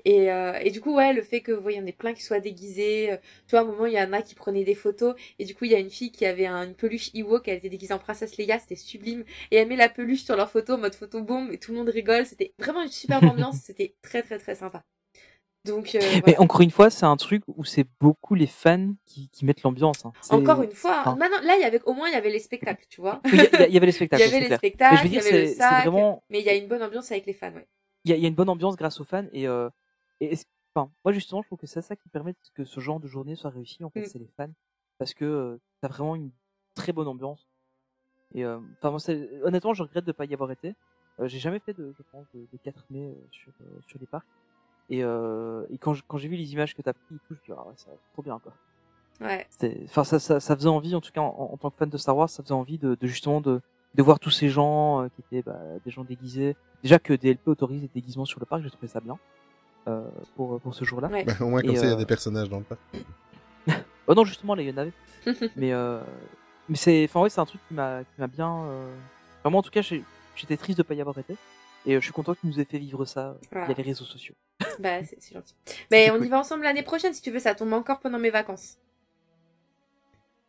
Et, 0.04 0.30
euh, 0.32 0.52
et 0.62 0.70
du 0.70 0.80
coup, 0.80 0.94
ouais, 0.94 1.12
le 1.12 1.22
fait 1.22 1.40
que, 1.42 1.52
vous 1.52 1.60
voyez, 1.62 1.78
il 1.78 1.80
y 1.80 1.84
en 1.84 1.86
ait 1.86 1.92
plein 1.92 2.14
qui 2.14 2.22
soient 2.22 2.40
déguisés. 2.40 3.12
euh, 3.12 3.16
tu 3.46 3.50
vois, 3.52 3.60
à 3.60 3.62
un 3.62 3.66
moment, 3.66 3.86
il 3.86 3.92
y 3.94 4.00
en 4.00 4.12
a 4.12 4.22
qui 4.22 4.34
prenaient 4.34 4.64
des 4.64 4.74
photos. 4.74 5.14
Et 5.38 5.44
du 5.44 5.54
coup, 5.54 5.64
il 5.64 5.72
y 5.72 5.74
a 5.74 5.78
une 5.78 5.90
fille 5.90 6.12
qui 6.12 6.26
avait 6.26 6.46
un- 6.46 6.64
une 6.66 6.74
peluche 6.74 7.10
Ewok, 7.14 7.48
elle 7.48 7.58
était 7.58 7.68
déguisée 7.68 7.94
en 7.94 7.98
princesse 7.98 8.36
Leia, 8.38 8.58
c'était 8.58 8.76
sublime. 8.76 9.24
Et 9.50 9.56
elle 9.56 9.68
met 9.68 9.76
la 9.76 9.88
peluche 9.88 10.24
sur 10.24 10.36
leur 10.36 10.50
photo 10.50 10.74
en 10.74 10.78
mode 10.78 10.94
photo 10.94 11.22
bombe 11.22 11.52
et 11.52 11.58
tout 11.58 11.72
le 11.72 11.78
monde 11.78 11.88
rigole. 11.88 12.26
C'était 12.26 12.52
vraiment 12.58 12.82
une 12.82 12.88
superbe 12.88 13.26
ambiance. 13.26 13.58
C'était 13.62 13.94
très, 14.02 14.22
très, 14.22 14.38
très 14.38 14.54
sympa. 14.54 14.82
Donc, 15.64 15.94
euh, 15.94 16.20
Mais 16.26 16.38
encore 16.38 16.60
une 16.60 16.70
fois, 16.70 16.90
c'est 16.90 17.06
un 17.06 17.16
truc 17.16 17.42
où 17.48 17.64
c'est 17.64 17.86
beaucoup 18.00 18.34
les 18.34 18.46
fans 18.46 18.92
qui, 19.04 19.28
qui 19.30 19.44
mettent 19.44 19.62
l'ambiance. 19.62 20.04
hein. 20.06 20.12
Encore 20.30 20.62
une 20.62 20.72
fois, 20.72 21.00
enfin, 21.00 21.16
maintenant, 21.16 21.40
là, 21.42 21.56
il 21.56 21.62
y 21.62 21.64
avait, 21.64 21.80
au 21.84 21.92
moins, 21.94 22.08
il 22.08 22.12
y 22.12 22.16
avait 22.16 22.30
les 22.30 22.38
spectacles, 22.38 22.84
tu 22.88 23.00
vois. 23.00 23.20
Il 23.32 23.42
y, 23.42 23.48
il 23.70 23.76
avait 23.76 23.86
les 23.86 23.92
Il 23.92 23.96
spectacles. 23.96 24.20
y 24.20 24.22
avait 24.22 24.40
les 24.40 24.46
clair. 24.46 24.58
spectacles, 24.58 24.92
Mais 24.92 24.96
je 24.98 25.02
veux 25.02 25.08
il 25.08 25.14
y 25.14 25.18
dire, 25.20 25.20
avait 25.20 25.32
le 25.32 25.46
sac, 25.46 25.84
vraiment. 25.84 26.22
mais 26.30 26.40
il 26.40 26.46
y 26.46 26.50
a 26.50 26.54
une 26.54 26.68
bonne 26.68 26.82
ambiance 26.82 27.10
avec 27.10 27.26
les 27.26 27.32
fans, 27.34 27.52
ouais. 27.52 27.66
Il 28.04 28.10
y, 28.10 28.14
a, 28.14 28.16
il 28.16 28.22
y 28.22 28.24
a 28.24 28.28
une 28.28 28.34
bonne 28.34 28.48
ambiance 28.48 28.76
grâce 28.76 29.00
aux 29.00 29.04
fans 29.04 29.26
et, 29.32 29.46
euh, 29.46 29.68
et 30.20 30.35
enfin, 30.74 30.90
moi 31.05 31.12
justement, 31.12 31.43
je 31.43 31.49
trouve 31.49 31.59
que 31.59 31.66
c'est 31.66 31.82
ça 31.82 31.97
qui 31.97 32.09
permet 32.09 32.35
que 32.55 32.65
ce 32.65 32.81
genre 32.81 33.01
de 33.01 33.07
journée 33.09 33.36
soit 33.36 33.51
réussi. 33.51 33.82
En 33.85 33.90
fait, 33.90 34.03
Mm. 34.03 34.07
c'est 34.07 34.19
les 34.19 34.31
fans 34.36 34.51
parce 34.99 35.15
que 35.15 35.24
euh, 35.24 35.59
t'as 35.81 35.89
vraiment 35.89 36.16
une 36.16 36.31
très 36.74 36.93
bonne 36.93 37.09
ambiance. 37.09 37.49
Et 38.35 38.45
euh, 38.45 38.59
enfin, 38.78 38.90
moi, 38.90 39.01
c'est- 39.01 39.31
honnêtement, 39.43 39.73
je 39.74 39.82
regrette 39.82 40.05
de 40.05 40.12
pas 40.12 40.24
y 40.27 40.35
avoir 40.35 40.51
été. 40.51 40.74
Euh, 41.20 41.28
j'ai 41.28 41.39
jamais 41.39 41.59
fait 41.61 41.73
de, 41.73 41.93
je 41.97 42.03
pense, 42.12 42.27
de, 42.35 42.40
de 42.40 42.59
4 42.62 42.85
mai 42.90 43.07
euh, 43.09 43.15
sur 43.32 43.53
euh, 43.62 43.81
sur 43.86 43.99
les 43.99 44.07
parcs. 44.07 44.27
Et, 44.90 45.03
euh, 45.03 45.66
et 45.70 45.78
quand 45.78 45.95
je- 45.95 46.03
quand 46.07 46.19
j'ai 46.19 46.28
vu 46.28 46.36
les 46.36 46.53
images 46.53 46.74
que 46.74 46.82
t'as 46.82 46.93
pris 46.93 47.15
et 47.16 47.19
tout, 47.27 47.35
je 47.35 47.53
me 47.53 47.57
dis 47.57 47.61
ah 47.61 47.66
ouais, 47.66 47.74
ça 47.77 47.86
va 47.89 47.95
être 47.95 48.12
trop 48.12 48.23
bien 48.23 48.39
quoi. 48.39 48.53
Ouais. 49.20 49.47
Enfin, 49.85 50.05
ça, 50.05 50.19
ça, 50.20 50.39
ça 50.40 50.55
faisait 50.57 50.69
envie, 50.69 50.95
en 50.95 51.01
tout 51.01 51.11
cas, 51.11 51.20
en, 51.23 51.51
en 51.53 51.57
tant 51.57 51.70
que 51.70 51.77
fan 51.77 51.89
de 51.90 51.97
Star 51.99 52.16
Wars, 52.16 52.31
ça 52.31 52.43
faisait 52.43 52.55
envie 52.55 52.78
de, 52.78 52.95
de 52.95 53.07
justement 53.09 53.40
de, 53.40 53.61
de 53.95 54.03
voir 54.03 54.20
tous 54.20 54.31
ces 54.31 54.49
gens 54.49 55.03
euh, 55.03 55.09
qui 55.09 55.23
étaient 55.23 55.43
bah, 55.43 55.59
des 55.85 55.90
gens 55.90 56.05
déguisés. 56.05 56.55
Déjà 56.85 56.99
que 57.01 57.12
DLP 57.15 57.49
autorise 57.49 57.81
des 57.81 57.89
déguisements 57.89 58.24
sur 58.27 58.39
le 58.39 58.47
parc, 58.47 58.62
j'ai 58.62 58.70
trouvé 58.70 58.86
ça 58.86 59.01
bien 59.01 59.19
euh, 59.89 60.09
pour 60.36 60.60
pour 60.60 60.74
ce 60.74 60.85
jour-là. 60.85 61.09
Ouais. 61.09 61.24
Bah, 61.24 61.35
au 61.40 61.47
moins, 61.47 61.60
comme 61.60 61.70
Et, 61.70 61.77
ça, 61.77 61.85
il 61.86 61.89
y 61.89 61.93
a 61.93 61.94
euh, 61.94 61.98
des 61.98 62.06
personnages 62.06 62.48
dans 62.48 62.59
le 62.59 62.65
parc. 62.65 62.81
Oh 64.10 64.15
non, 64.15 64.24
justement, 64.24 64.55
là, 64.55 64.62
il 64.62 64.70
y 64.70 64.73
en 64.73 64.78
avait. 64.78 64.93
mais 65.56 65.73
euh, 65.73 66.01
mais 66.70 66.77
c'est, 66.77 67.05
enfin 67.05 67.20
ouais, 67.20 67.28
c'est 67.28 67.40
un 67.40 67.44
truc 67.44 67.60
qui 67.69 67.74
m'a 67.74 68.05
qui 68.05 68.20
m'a 68.20 68.27
bien. 68.27 68.65
Euh... 68.65 68.94
Enfin, 69.40 69.51
moi, 69.51 69.59
en 69.59 69.62
tout 69.62 69.70
cas, 69.70 69.82
j'étais 69.82 70.56
triste 70.56 70.78
de 70.78 70.82
pas 70.82 70.94
y 70.94 71.01
avoir 71.01 71.19
été. 71.19 71.36
Et 71.85 71.94
je 71.94 72.01
suis 72.01 72.12
content 72.12 72.35
qu'il 72.35 72.48
nous 72.48 72.59
ait 72.59 72.65
fait 72.65 72.78
vivre 72.78 73.05
ça 73.05 73.36
Voilà. 73.52 73.66
via 73.66 73.74
les 73.77 73.82
réseaux 73.82 74.05
sociaux. 74.05 74.35
Bah, 74.81 75.02
c'est 75.02 75.32
gentil. 75.32 75.55
Mais 75.90 76.10
on 76.10 76.19
cool. 76.19 76.27
y 76.27 76.28
va 76.28 76.39
ensemble 76.39 76.62
l'année 76.62 76.85
prochaine, 76.85 77.12
si 77.12 77.20
tu 77.20 77.32
veux, 77.32 77.40
ça 77.40 77.55
tombe 77.55 77.73
encore 77.73 77.98
pendant 77.98 78.19
mes 78.19 78.31
vacances. 78.31 78.78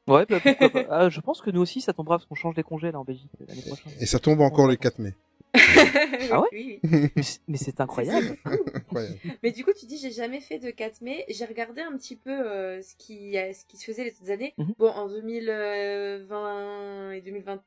Ouais, 0.07 0.26
bah, 0.28 0.40
pourquoi 0.41 0.70
pas. 0.70 0.86
Ah, 0.90 1.10
je 1.10 1.20
pense 1.20 1.41
que 1.41 1.49
nous 1.49 1.61
aussi, 1.61 1.82
ça 1.82 1.94
tombera 1.94 2.18
parce 2.18 2.28
qu'on 2.28 2.36
change 2.36 2.56
les 2.56 2.64
congés 2.64 2.91
là 2.91 2.99
en 2.99 3.03
Belgique 3.03 3.32
l'année 3.48 3.61
prochaine. 3.61 3.91
Et 3.99 4.06
ça 4.06 4.20
tombe 4.20 4.41
encore 4.41 4.68
le 4.68 4.76
4 4.76 4.99
mai. 4.99 5.14
Ah 5.55 6.41
ouais 6.41 6.47
Oui, 6.51 6.80
oui. 6.84 7.09
Mais 7.47 7.57
c'est- 7.57 7.80
incroyable. 7.81 8.38
Incroyable. 8.45 9.17
Mais 9.43 9.51
du 9.51 9.63
coup, 9.63 9.71
tu 9.73 9.85
dis, 9.85 9.97
j'ai 9.97 10.11
jamais 10.11 10.39
fait 10.41 10.59
de 10.59 10.69
4 10.71 11.01
mai. 11.01 11.26
J'ai 11.30 11.45
regardé 11.45 11.81
un 11.81 11.95
petit 11.97 12.15
peu 12.15 12.31
euh, 12.31 12.81
ce, 12.81 12.95
qui, 12.95 13.38
euh, 13.38 13.53
ce 13.53 13.65
qui 13.65 13.77
se 13.77 13.85
faisait 13.85 14.03
les 14.03 14.11
autres 14.11 14.31
années. 14.31 14.53
Mhm. 14.57 14.73
Bon, 14.77 14.89
en 14.89 15.07
2020 15.07 17.11
et 17.13 17.21
2020, 17.21 17.61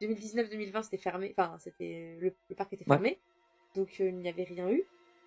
2019-2020, 0.00 0.82
c'était 0.84 0.98
fermé. 0.98 1.34
Enfin, 1.36 1.56
c'était 1.58 2.16
le, 2.20 2.32
le 2.48 2.54
parc 2.54 2.72
était 2.72 2.84
Ouais. 2.88 2.96
fermé. 2.96 3.18
Donc, 3.74 3.96
euh, 4.00 4.08
il 4.08 4.16
n'y 4.16 4.28
avait 4.28 4.44
rien 4.44 4.68
eu. 4.70 4.84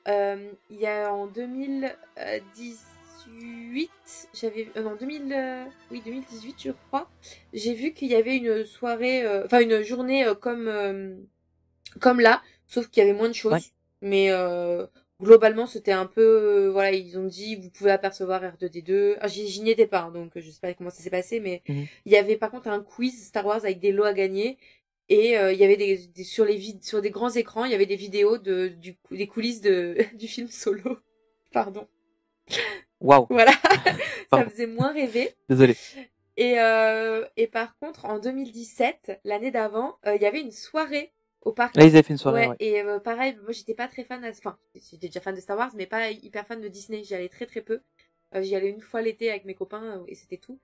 Euh, 0.07 0.51
il 0.69 0.79
y 0.79 0.87
a 0.87 1.13
en 1.13 1.27
2018, 1.27 3.89
j'avais. 4.33 4.69
euh, 4.77 4.83
non, 4.83 4.95
2000, 4.95 5.33
euh, 5.33 5.65
oui, 5.91 6.01
2018, 6.05 6.55
je 6.59 6.71
crois. 6.87 7.09
J'ai 7.53 7.73
vu 7.73 7.93
qu'il 7.93 8.07
y 8.09 8.15
avait 8.15 8.37
une 8.37 8.63
soirée, 8.65 9.25
euh, 9.25 9.43
enfin, 9.45 9.59
une 9.61 9.81
journée 9.81 10.25
euh, 10.25 10.35
comme, 10.35 10.67
euh, 10.67 11.15
comme 11.97 12.19
là, 12.19 12.41
sauf 12.67 12.87
qu'il 12.89 13.03
y 13.03 13.07
avait 13.09 13.17
moins 13.17 13.29
de 13.29 13.33
choses. 13.33 13.53
Ouais. 13.53 13.59
Mais 14.01 14.27
euh, 14.31 14.85
globalement, 15.21 15.65
c'était 15.67 15.91
un 15.91 16.05
peu. 16.05 16.21
euh, 16.21 16.71
voilà, 16.71 16.91
ils 16.91 17.17
ont 17.17 17.25
dit, 17.25 17.55
vous 17.55 17.69
pouvez 17.69 17.91
apercevoir 17.91 18.43
R2D2. 18.43 19.17
Ah, 19.21 19.27
j'y 19.27 19.61
n'y 19.61 19.71
étais 19.71 19.87
pas, 19.87 20.01
hein, 20.01 20.11
donc 20.11 20.31
je 20.35 20.49
sais 20.51 20.59
pas 20.61 20.73
comment 20.73 20.89
ça 20.91 21.01
s'est 21.01 21.09
passé, 21.09 21.39
mais 21.39 21.61
Mhm. 21.67 21.85
il 22.05 22.11
y 22.11 22.17
avait 22.17 22.37
par 22.37 22.51
contre 22.51 22.67
un 22.67 22.81
quiz 22.81 23.25
Star 23.27 23.45
Wars 23.45 23.57
avec 23.63 23.79
des 23.79 23.91
lots 23.91 24.03
à 24.05 24.13
gagner. 24.13 24.57
Et 25.09 25.37
euh, 25.37 25.53
il 25.53 25.59
y 25.59 25.63
avait 25.63 25.77
des, 25.77 25.97
des- 25.97 26.23
sur 26.25 26.43
les 26.45 26.57
vid 26.57 26.83
sur 26.83 27.01
des 27.01 27.11
grands 27.11 27.31
écrans, 27.31 27.63
il 27.65 27.71
y 27.71 27.75
avait 27.75 27.85
des 27.85 27.95
vidéos 27.95 28.37
de 28.37 28.67
du, 28.67 28.97
des 29.11 29.25
coulisses 29.27 29.61
de 29.61 29.95
du 30.15 30.27
film 30.27 30.49
Solo. 30.49 30.97
Pardon. 31.53 31.87
Waouh. 32.99 33.25
Voilà, 33.29 33.51
ça 34.31 34.45
faisait 34.49 34.67
moins 34.67 34.91
rêver. 34.91 35.33
Désolé. 35.49 35.75
Et 36.35 36.59
euh, 36.59 37.25
et 37.37 37.47
par 37.47 37.77
contre, 37.79 38.05
en 38.05 38.19
2017, 38.19 39.19
l'année 39.23 39.49
d'avant, 39.51 39.97
euh, 40.05 40.15
il 40.15 40.21
y 40.21 40.25
avait 40.25 40.41
une 40.41 40.51
soirée 40.51 41.13
au 41.47 41.53
parc. 41.53 41.75
Là, 41.75 41.83
ils 41.85 41.89
avaient 41.89 42.03
fait 42.03 42.13
une 42.13 42.17
soirée. 42.19 42.41
Ouais, 42.41 42.49
Ouais. 42.49 42.55
et 42.59 42.81
euh, 42.81 42.99
pareil, 42.99 43.35
moi 43.43 43.51
j'étais 43.51 43.73
pas 43.75 43.87
très 43.87 44.03
fan, 44.03 44.23
à- 44.23 44.29
enfin 44.29 44.57
j'étais 44.75 45.07
déjà 45.07 45.21
fan 45.21 45.35
de 45.35 45.39
Star 45.41 45.57
Wars, 45.57 45.71
mais 45.75 45.87
pas 45.87 46.11
hyper 46.11 46.45
fan 46.47 46.61
de 46.61 46.67
Disney. 46.67 47.03
J'y 47.03 47.15
allais 47.15 47.29
très 47.29 47.45
très 47.45 47.61
peu. 47.61 47.81
Euh, 48.35 48.41
J'y 48.41 48.55
allais 48.55 48.69
une 48.69 48.81
fois 48.81 49.01
l'été 49.01 49.29
avec 49.29 49.45
mes 49.45 49.55
copains 49.55 49.99
euh, 49.99 50.03
et 50.07 50.15
c'était 50.15 50.37
tout, 50.37 50.59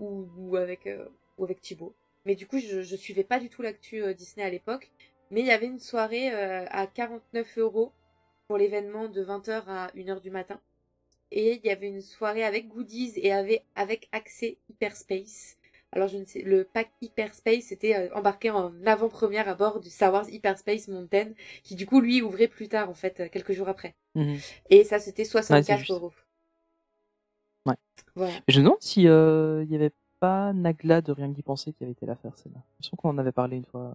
ou, 0.00 0.26
ou 0.36 0.56
avec 0.56 0.86
euh, 0.86 1.08
ou 1.38 1.44
avec 1.44 1.60
Thibaut. 1.60 1.94
Mais 2.24 2.34
du 2.36 2.46
coup, 2.46 2.58
je, 2.58 2.82
je 2.82 2.96
suivais 2.96 3.24
pas 3.24 3.40
du 3.40 3.48
tout 3.50 3.62
l'actu 3.62 4.02
Disney 4.14 4.44
à 4.46 4.50
l'époque. 4.50 4.90
Mais 5.30 5.40
il 5.40 5.46
y 5.46 5.50
avait 5.50 5.66
une 5.66 5.78
soirée 5.80 6.30
à 6.30 6.86
49 6.86 7.58
euros 7.58 7.92
pour 8.48 8.56
l'événement 8.58 9.08
de 9.08 9.22
20h 9.22 9.64
à 9.68 9.90
1h 9.94 10.20
du 10.22 10.30
matin. 10.30 10.60
Et 11.30 11.54
il 11.56 11.66
y 11.66 11.70
avait 11.70 11.88
une 11.88 12.00
soirée 12.00 12.44
avec 12.44 12.68
goodies 12.68 13.12
et 13.16 13.32
avec, 13.32 13.64
avec 13.76 14.08
accès 14.12 14.58
Hyperspace. 14.70 15.57
Alors, 15.92 16.08
je 16.08 16.18
ne 16.18 16.24
sais, 16.26 16.42
le 16.42 16.64
pack 16.64 16.90
Hyperspace 17.00 17.62
c'était 17.64 17.96
euh, 17.96 18.14
embarqué 18.14 18.50
en 18.50 18.72
avant-première 18.84 19.48
à 19.48 19.54
bord 19.54 19.80
du 19.80 19.88
Star 19.88 20.12
Wars 20.12 20.28
Hyperspace 20.28 20.88
Mountain, 20.88 21.30
qui 21.62 21.76
du 21.76 21.86
coup, 21.86 22.00
lui, 22.00 22.20
ouvrait 22.22 22.48
plus 22.48 22.68
tard, 22.68 22.90
en 22.90 22.94
fait, 22.94 23.20
euh, 23.20 23.28
quelques 23.30 23.52
jours 23.52 23.68
après. 23.68 23.94
Mhm. 24.14 24.36
Et 24.70 24.84
ça, 24.84 24.98
c'était 24.98 25.24
64 25.24 25.78
juste. 25.78 25.90
euros. 25.90 26.12
Ouais. 27.66 27.74
Voilà. 28.14 28.32
Je 28.48 28.58
me 28.60 28.64
demande 28.64 28.80
si 28.80 29.08
euh, 29.08 29.64
il 29.64 29.70
y 29.72 29.74
avait 29.76 29.92
pas 30.20 30.52
Nagla 30.52 31.00
de 31.00 31.12
Rien 31.12 31.28
d'y 31.28 31.42
penser 31.42 31.72
qui 31.72 31.84
avait 31.84 31.92
été 31.92 32.06
là 32.06 32.16
faire 32.16 32.36
celle-là. 32.36 32.60
Je 32.80 32.86
sens 32.86 32.94
qu'on 32.98 33.10
en 33.10 33.18
avait 33.18 33.32
parlé 33.32 33.56
une 33.56 33.64
fois. 33.64 33.94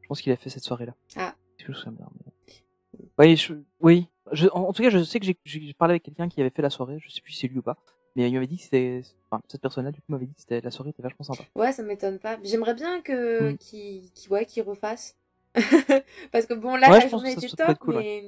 Je 0.00 0.08
pense 0.08 0.20
qu'il 0.20 0.32
a 0.32 0.36
fait 0.36 0.50
cette 0.50 0.64
soirée-là. 0.64 0.94
Ah. 1.16 1.34
Je 1.58 1.68
me 1.68 1.74
souviens 1.74 1.92
bien. 1.92 2.08
mais- 2.26 3.02
Oui, 3.18 3.36
je... 3.36 3.54
oui. 3.80 4.08
Je... 4.32 4.48
En 4.48 4.62
en 4.68 4.72
tout 4.72 4.82
cas, 4.82 4.90
je 4.90 5.02
sais 5.04 5.20
que 5.20 5.26
j'ai- 5.26 5.38
j'ai 5.44 5.74
parlé 5.74 5.92
avec 5.92 6.02
quelqu'un 6.02 6.28
qui 6.28 6.40
avait 6.40 6.50
fait 6.50 6.62
la 6.62 6.70
soirée. 6.70 6.98
Je 7.00 7.08
sais 7.10 7.20
plus 7.20 7.32
si 7.32 7.40
c'est 7.40 7.48
lui 7.48 7.58
ou 7.58 7.62
pas. 7.62 7.76
Mais 8.16 8.28
il 8.28 8.34
m'avait 8.34 8.46
dit 8.46 8.56
que 8.58 8.62
c'était. 8.64 9.02
Enfin, 9.30 9.42
cette 9.48 9.62
personne-là, 9.62 9.90
du 9.90 10.00
coup, 10.00 10.12
m'avait 10.12 10.26
dit 10.26 10.34
que 10.46 10.54
la 10.62 10.70
soirée 10.70 10.90
était 10.90 11.02
vachement 11.02 11.24
sympa. 11.24 11.44
Ouais, 11.54 11.72
ça 11.72 11.82
m'étonne 11.82 12.18
pas. 12.18 12.38
J'aimerais 12.42 12.74
bien 12.74 13.00
que 13.00 13.52
Mm. 13.52 13.56
qu'il 13.58 14.10
ouais, 14.30 14.44
qu'il 14.46 14.62
refasse. 14.62 15.16
Parce 16.32 16.46
que 16.46 16.54
bon, 16.54 16.76
là, 16.76 16.90
Ouais, 16.90 17.00
la 17.00 17.08
journée 17.08 17.32
était 17.32 17.48
top, 17.48 17.78
cool, 17.78 17.96
mais 17.96 18.24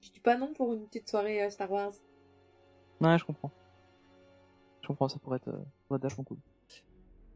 je 0.00 0.10
dis 0.10 0.20
pas 0.20 0.36
non 0.36 0.52
pour 0.54 0.72
une 0.72 0.86
petite 0.86 1.08
soirée 1.08 1.42
euh, 1.42 1.50
Star 1.50 1.70
Wars. 1.70 1.92
Ouais, 3.00 3.18
je 3.18 3.24
comprends. 3.24 3.50
Je 4.82 4.86
comprends, 4.88 5.08
ça 5.08 5.18
pourrait 5.18 5.36
être, 5.36 5.48
euh, 5.48 5.52
ça 5.52 5.84
pourrait 5.88 5.96
être 5.98 6.02
vachement 6.04 6.24
cool. 6.24 6.38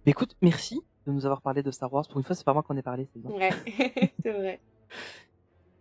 Mais 0.06 0.10
écoute, 0.12 0.36
merci 0.40 0.80
de 1.06 1.12
nous 1.12 1.26
avoir 1.26 1.42
parlé 1.42 1.62
de 1.62 1.70
Star 1.70 1.92
Wars. 1.92 2.06
Pour 2.08 2.18
une 2.18 2.24
fois, 2.24 2.34
c'est 2.36 2.44
pas 2.44 2.52
moi 2.54 2.62
qui 2.62 2.72
en 2.72 2.76
ai 2.76 2.82
parlé, 2.82 3.06
c'est 3.12 3.20
bien. 3.20 3.30
Ouais, 3.30 3.50
c'est 4.22 4.32
vrai. 4.32 4.60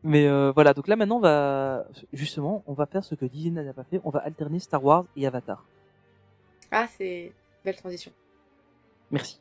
Mais 0.04 0.28
euh, 0.28 0.52
voilà, 0.54 0.74
donc 0.74 0.88
là 0.88 0.96
maintenant, 0.96 1.18
on 1.18 1.22
va 1.22 1.86
justement, 2.14 2.64
on 2.68 2.74
va 2.74 2.86
faire 2.86 3.04
ce 3.04 3.16
que 3.16 3.26
Disney 3.26 3.62
n'a 3.64 3.74
pas 3.74 3.84
fait. 3.84 4.00
On 4.06 4.10
va 4.10 4.20
alterner 4.20 4.60
Star 4.60 4.84
Wars 4.84 5.06
et 5.18 5.28
Avatar. 5.28 5.66
Ah, 6.72 6.88
c'est 6.98 7.32
belle 7.66 7.76
transition. 7.76 8.12
Merci. 9.12 9.40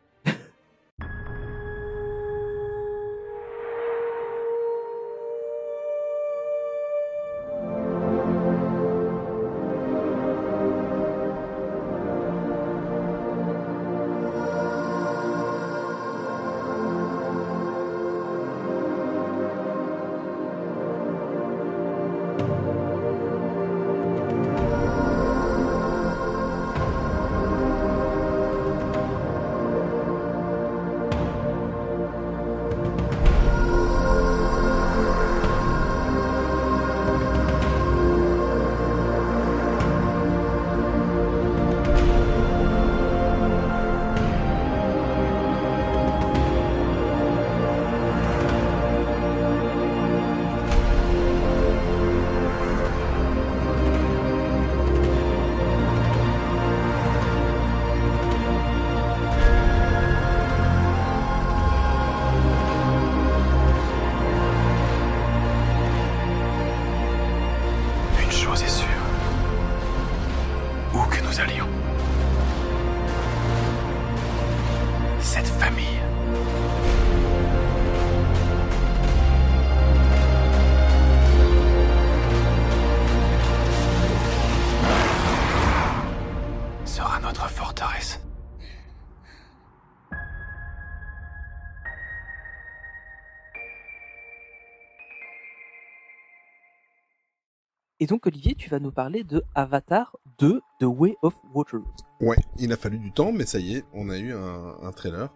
Donc 98.09 98.27
Olivier, 98.27 98.55
tu 98.55 98.71
vas 98.71 98.81
nous 98.81 98.91
parler 98.91 99.23
de 99.23 99.45
Avatar 99.55 100.17
2 100.39 100.63
The 100.81 100.85
Way 100.85 101.17
of 101.21 101.35
Water. 101.55 101.81
Ouais, 102.21 102.39
il 102.59 102.73
a 102.73 102.77
fallu 102.79 102.99
du 102.99 103.13
temps, 103.13 103.33
mais 103.33 103.45
ça 103.45 103.59
y 103.59 103.77
est, 103.77 103.85
on 103.93 104.09
a 104.09 104.19
eu 104.19 104.33
un, 104.33 104.91
trailer. 104.93 105.29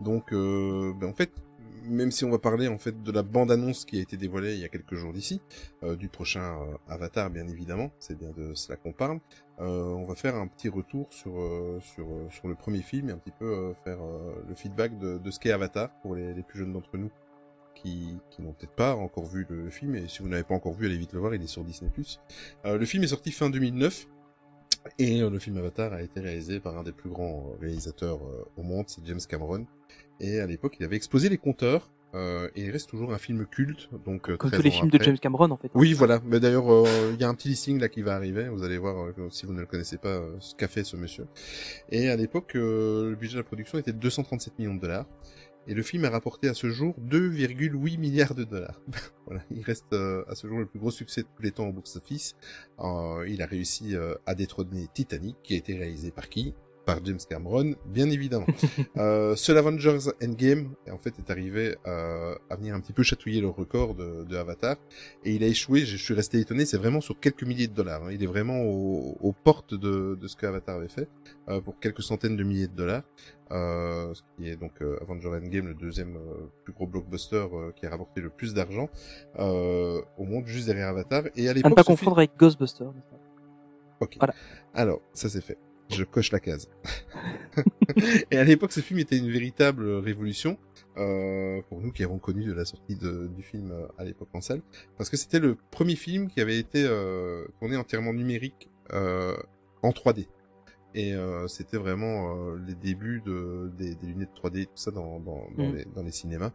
Donc, 0.00 0.32
euh, 0.32 0.92
ben 1.00 1.08
en 1.08 1.14
fait, 1.14 1.32
même 1.84 2.12
si 2.12 2.24
on 2.24 2.30
va 2.30 2.38
parler 2.38 2.68
en 2.68 2.78
fait 2.78 3.02
de 3.02 3.10
la 3.10 3.24
bande-annonce 3.24 3.84
qui 3.84 3.98
a 3.98 4.02
été 4.02 4.16
dévoilée 4.16 4.54
il 4.54 4.60
y 4.60 4.64
a 4.64 4.68
quelques 4.68 4.94
jours 4.94 5.12
d'ici, 5.12 5.40
euh, 5.82 5.96
du 5.96 6.08
prochain 6.08 6.60
euh, 6.60 6.76
Avatar, 6.88 7.28
bien 7.28 7.48
évidemment, 7.48 7.90
c'est 7.98 8.16
bien 8.16 8.30
de 8.30 8.54
cela 8.54 8.76
qu'on 8.76 8.92
parle. 8.92 9.18
on 9.58 10.04
va 10.04 10.14
faire 10.14 10.36
un 10.36 10.46
petit 10.46 10.68
retour 10.68 11.12
sur 11.12 11.32
le 11.34 12.54
premier 12.54 12.82
film 12.82 13.10
et 13.10 13.12
un 13.12 13.18
petit 13.18 13.34
peu 13.36 13.74
faire 13.82 13.98
le 14.48 14.54
feedback 14.54 14.96
de, 14.98 15.30
ce 15.30 15.40
qu'est 15.40 15.52
Avatar 15.52 15.90
pour 16.02 16.14
les 16.14 16.42
plus 16.44 16.60
jeunes 16.60 16.72
d'entre 16.72 16.96
nous 16.96 17.10
qui, 17.82 18.16
qui 18.30 18.42
n'ont 18.42 18.52
peut-être 18.52 18.74
pas 18.74 18.94
encore 18.94 19.26
vu 19.26 19.46
le, 19.48 19.70
film. 19.70 19.94
Et 19.96 20.08
si 20.08 20.20
vous 20.22 20.28
n'avez 20.28 20.42
pas 20.44 20.54
encore 20.54 20.72
vu, 20.74 20.86
allez 20.86 20.96
vite 20.96 21.12
le 21.12 21.20
voir, 21.20 21.34
il 21.34 21.42
est 21.42 21.46
sur 21.46 21.64
Disney+. 21.64 21.90
Euh, 22.64 22.78
le 22.78 22.84
film 22.86 23.02
est 23.04 23.08
sorti 23.08 23.32
fin 23.32 23.50
2009. 23.50 24.06
Et 24.98 25.22
euh, 25.22 25.30
le 25.30 25.38
film 25.38 25.56
Avatar 25.58 25.92
a 25.92 26.02
été 26.02 26.18
réalisé 26.20 26.58
par 26.58 26.76
un 26.76 26.82
des 26.82 26.90
plus 26.92 27.08
grands 27.08 27.46
euh, 27.52 27.60
réalisateurs 27.60 28.18
euh, 28.24 28.44
au 28.56 28.62
monde, 28.62 28.86
c'est 28.88 29.04
James 29.06 29.20
Cameron. 29.28 29.64
Et 30.18 30.40
à 30.40 30.46
l'époque, 30.46 30.76
il 30.80 30.84
avait 30.84 30.96
explosé 30.96 31.28
les 31.28 31.38
compteurs. 31.38 31.88
euh, 32.14 32.48
et 32.56 32.64
il 32.64 32.70
reste 32.70 32.90
toujours 32.90 33.12
un 33.14 33.18
film 33.18 33.46
culte, 33.46 33.88
donc 34.04 34.28
euh, 34.28 34.36
Comme 34.36 34.50
13 34.50 34.60
tous 34.60 34.64
les 34.64 34.70
films 34.70 34.90
de. 34.90 34.98
James 35.02 35.18
Cameron 35.18 35.50
en 35.50 35.56
fait. 35.56 35.70
Oui, 35.74 35.92
voilà. 35.94 36.20
Mais 36.26 36.40
d'ailleurs, 36.40 36.70
euh, 36.70 36.84
il 37.14 37.20
y 37.20 37.24
a 37.24 37.28
un 37.28 37.34
petit 37.34 37.48
listing 37.48 37.80
là 37.80 37.88
qui 37.88 38.02
va 38.02 38.14
arriver. 38.14 38.48
Vous 38.48 38.64
allez 38.64 38.76
voir 38.76 39.06
euh, 39.06 39.28
si 39.30 39.46
vous 39.46 39.52
ne 39.54 39.60
le 39.60 39.66
connaissez 39.66 39.96
pas 39.98 40.20
ce 40.40 40.54
qu'a 40.54 40.68
fait 40.68 40.84
ce 40.84 40.96
monsieur. 40.96 41.26
Et 41.90 42.10
à 42.10 42.16
l'époque, 42.16 42.54
euh, 42.56 43.10
le 43.10 43.16
budget 43.16 43.34
de 43.34 43.38
la 43.38 43.44
production 43.44 43.78
était 43.78 43.92
de 43.92 43.98
237 43.98 44.58
millions 44.58 44.74
de 44.74 44.80
dollars. 44.80 45.06
Et 45.68 45.74
le 45.74 45.82
film 45.82 46.04
a 46.04 46.10
rapporté 46.10 46.48
à 46.48 46.54
ce 46.54 46.70
jour 46.70 46.96
2,8 47.08 47.98
milliards 47.98 48.34
de 48.34 48.44
dollars. 48.44 48.80
voilà, 49.26 49.42
il 49.50 49.62
reste 49.62 49.92
euh, 49.92 50.24
à 50.28 50.34
ce 50.34 50.48
jour 50.48 50.58
le 50.58 50.66
plus 50.66 50.80
gros 50.80 50.90
succès 50.90 51.22
de 51.22 51.28
tous 51.36 51.42
les 51.42 51.52
temps 51.52 51.68
au 51.68 51.72
box-office. 51.72 52.34
Euh, 52.80 53.24
il 53.28 53.42
a 53.42 53.46
réussi 53.46 53.94
euh, 53.94 54.14
à 54.26 54.34
détrôner 54.34 54.88
Titanic, 54.92 55.36
qui 55.42 55.54
a 55.54 55.56
été 55.56 55.76
réalisé 55.76 56.10
par 56.10 56.28
qui? 56.28 56.54
Par 56.84 56.98
James 57.04 57.18
Cameron, 57.28 57.74
bien 57.86 58.10
évidemment. 58.10 58.46
euh, 58.96 59.36
seul 59.36 59.56
Avengers 59.56 59.98
Endgame, 60.20 60.70
en 60.90 60.98
fait, 60.98 61.14
est 61.18 61.30
arrivé 61.30 61.76
euh, 61.86 62.34
à 62.50 62.56
venir 62.56 62.74
un 62.74 62.80
petit 62.80 62.92
peu 62.92 63.04
chatouiller 63.04 63.40
le 63.40 63.48
record 63.48 63.94
de, 63.94 64.24
de 64.24 64.36
Avatar. 64.36 64.76
Et 65.24 65.32
il 65.34 65.44
a 65.44 65.46
échoué, 65.46 65.80
je 65.86 65.96
suis 65.96 66.12
resté 66.12 66.40
étonné, 66.40 66.64
c'est 66.64 66.78
vraiment 66.78 67.00
sur 67.00 67.20
quelques 67.20 67.44
milliers 67.44 67.68
de 67.68 67.72
dollars. 67.74 68.02
hein. 68.04 68.08
Il 68.10 68.20
est 68.22 68.26
vraiment 68.26 68.62
au- 68.62 69.16
aux 69.20 69.32
portes 69.32 69.74
de, 69.74 70.16
de 70.20 70.26
ce 70.26 70.34
que 70.34 70.44
Avatar 70.46 70.76
avait 70.78 70.88
fait, 70.88 71.08
euh, 71.48 71.60
pour 71.60 71.78
quelques 71.78 72.02
centaines 72.02 72.36
de 72.36 72.42
milliers 72.42 72.66
de 72.66 72.74
dollars. 72.74 73.02
Euh, 73.52 74.12
ce 74.14 74.22
qui 74.36 74.48
est 74.48 74.56
donc 74.56 74.72
euh, 74.80 74.98
Avengers 75.02 75.28
Endgame, 75.28 75.68
le 75.68 75.74
deuxième 75.74 76.16
euh, 76.16 76.48
plus 76.64 76.72
gros 76.72 76.86
blockbuster 76.86 77.36
euh, 77.52 77.70
qui 77.76 77.86
a 77.86 77.90
rapporté 77.90 78.20
le 78.22 78.30
plus 78.30 78.54
d'argent 78.54 78.88
euh, 79.38 80.00
au 80.18 80.24
monde, 80.24 80.46
juste 80.46 80.66
derrière 80.66 80.88
Avatar. 80.88 81.24
Et 81.36 81.46
à 81.46 81.50
À 81.50 81.52
ne 81.52 81.56
l'époque, 81.58 81.74
pas 81.76 81.82
ce 81.82 81.86
film- 81.86 81.98
confondre 81.98 82.18
avec 82.18 82.32
Ghostbusters. 82.36 82.92
Ok. 84.00 84.16
Voilà. 84.18 84.34
Alors, 84.74 85.00
ça 85.12 85.28
c'est 85.28 85.42
fait. 85.42 85.58
Je 85.92 86.04
coche 86.04 86.32
la 86.32 86.40
case. 86.40 86.68
et 88.30 88.38
à 88.38 88.44
l'époque, 88.44 88.72
ce 88.72 88.80
film 88.80 88.98
était 88.98 89.18
une 89.18 89.30
véritable 89.30 89.88
révolution 89.96 90.58
euh, 90.96 91.60
pour 91.68 91.80
nous 91.80 91.92
qui 91.92 92.02
avons 92.04 92.18
connu 92.18 92.44
de 92.44 92.52
la 92.52 92.64
sortie 92.64 92.96
de- 92.96 93.28
du 93.28 93.42
film 93.42 93.70
euh, 93.72 93.86
à 93.98 94.04
l'époque 94.04 94.28
en 94.34 94.40
salle, 94.40 94.62
parce 94.98 95.08
que 95.10 95.16
c'était 95.16 95.38
le 95.38 95.56
premier 95.70 95.96
film 95.96 96.28
qui 96.28 96.40
avait 96.40 96.58
été 96.58 96.84
euh, 96.84 97.46
tourné 97.58 97.76
entièrement 97.76 98.12
numérique 98.12 98.68
euh, 98.92 99.36
en 99.82 99.90
3D. 99.90 100.26
Et 100.94 101.14
euh, 101.14 101.46
c'était 101.48 101.78
vraiment 101.78 102.36
euh, 102.36 102.58
les 102.66 102.74
débuts 102.74 103.22
de, 103.24 103.70
des, 103.78 103.94
des 103.94 104.06
lunettes 104.06 104.34
3D, 104.42 104.66
tout 104.66 104.70
ça 104.74 104.90
dans, 104.90 105.20
dans, 105.20 105.48
dans, 105.56 105.68
Mm. 105.70 105.74
les, 105.74 105.84
dans 105.94 106.02
les 106.02 106.12
cinémas. 106.12 106.52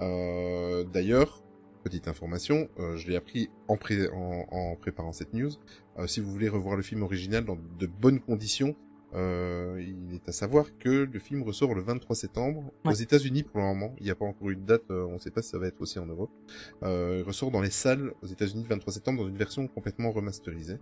Euh, 0.00 0.84
D'ailleurs, 0.84 1.42
petite 1.78 2.08
information, 2.08 2.68
euh, 2.78 2.96
je 2.96 3.08
l'ai 3.08 3.16
appris 3.16 3.50
en, 3.68 3.76
pré 3.76 4.08
en, 4.08 4.46
en 4.50 4.76
préparant 4.76 5.12
cette 5.12 5.32
news. 5.32 5.52
Euh, 5.98 6.06
si 6.06 6.20
vous 6.20 6.30
voulez 6.30 6.48
revoir 6.48 6.76
le 6.76 6.82
film 6.82 7.02
original 7.02 7.44
dans 7.44 7.56
de 7.56 7.86
bonnes 7.86 8.20
conditions, 8.20 8.76
euh, 9.14 9.82
il 9.82 10.14
est 10.14 10.28
à 10.28 10.32
savoir 10.32 10.66
que 10.78 10.88
le 11.10 11.18
film 11.18 11.42
ressort 11.42 11.74
le 11.74 11.80
23 11.82 12.14
septembre 12.14 12.70
aux. 12.84 12.92
États-Unis 12.92 13.42
pour 13.42 13.60
le 13.60 13.66
moment. 13.66 13.94
Il 13.98 14.04
n'y 14.04 14.10
a 14.10 14.14
pas 14.14 14.24
encore 14.24 14.50
eu 14.50 14.56
de 14.56 14.60
date, 14.66 14.82
euh, 14.90 15.04
on 15.08 15.14
ne 15.14 15.18
sait 15.18 15.30
pas 15.30 15.40
si 15.40 15.50
ça 15.50 15.58
va 15.58 15.66
être 15.68 15.80
aussi 15.80 15.98
en 15.98 16.06
Europe. 16.06 16.30
Euh, 16.82 17.18
il 17.20 17.22
ressort 17.26 17.50
dans 17.50 17.60
les 17.60 17.70
salles 17.70 18.12
aux 18.22 18.26
États-Unis 18.26 18.64
le 18.64 18.68
23 18.68 18.92
septembre 18.92 19.22
dans 19.22 19.28
une 19.28 19.36
version 19.36 19.66
complètement 19.68 20.10
remasterisée. 20.10 20.78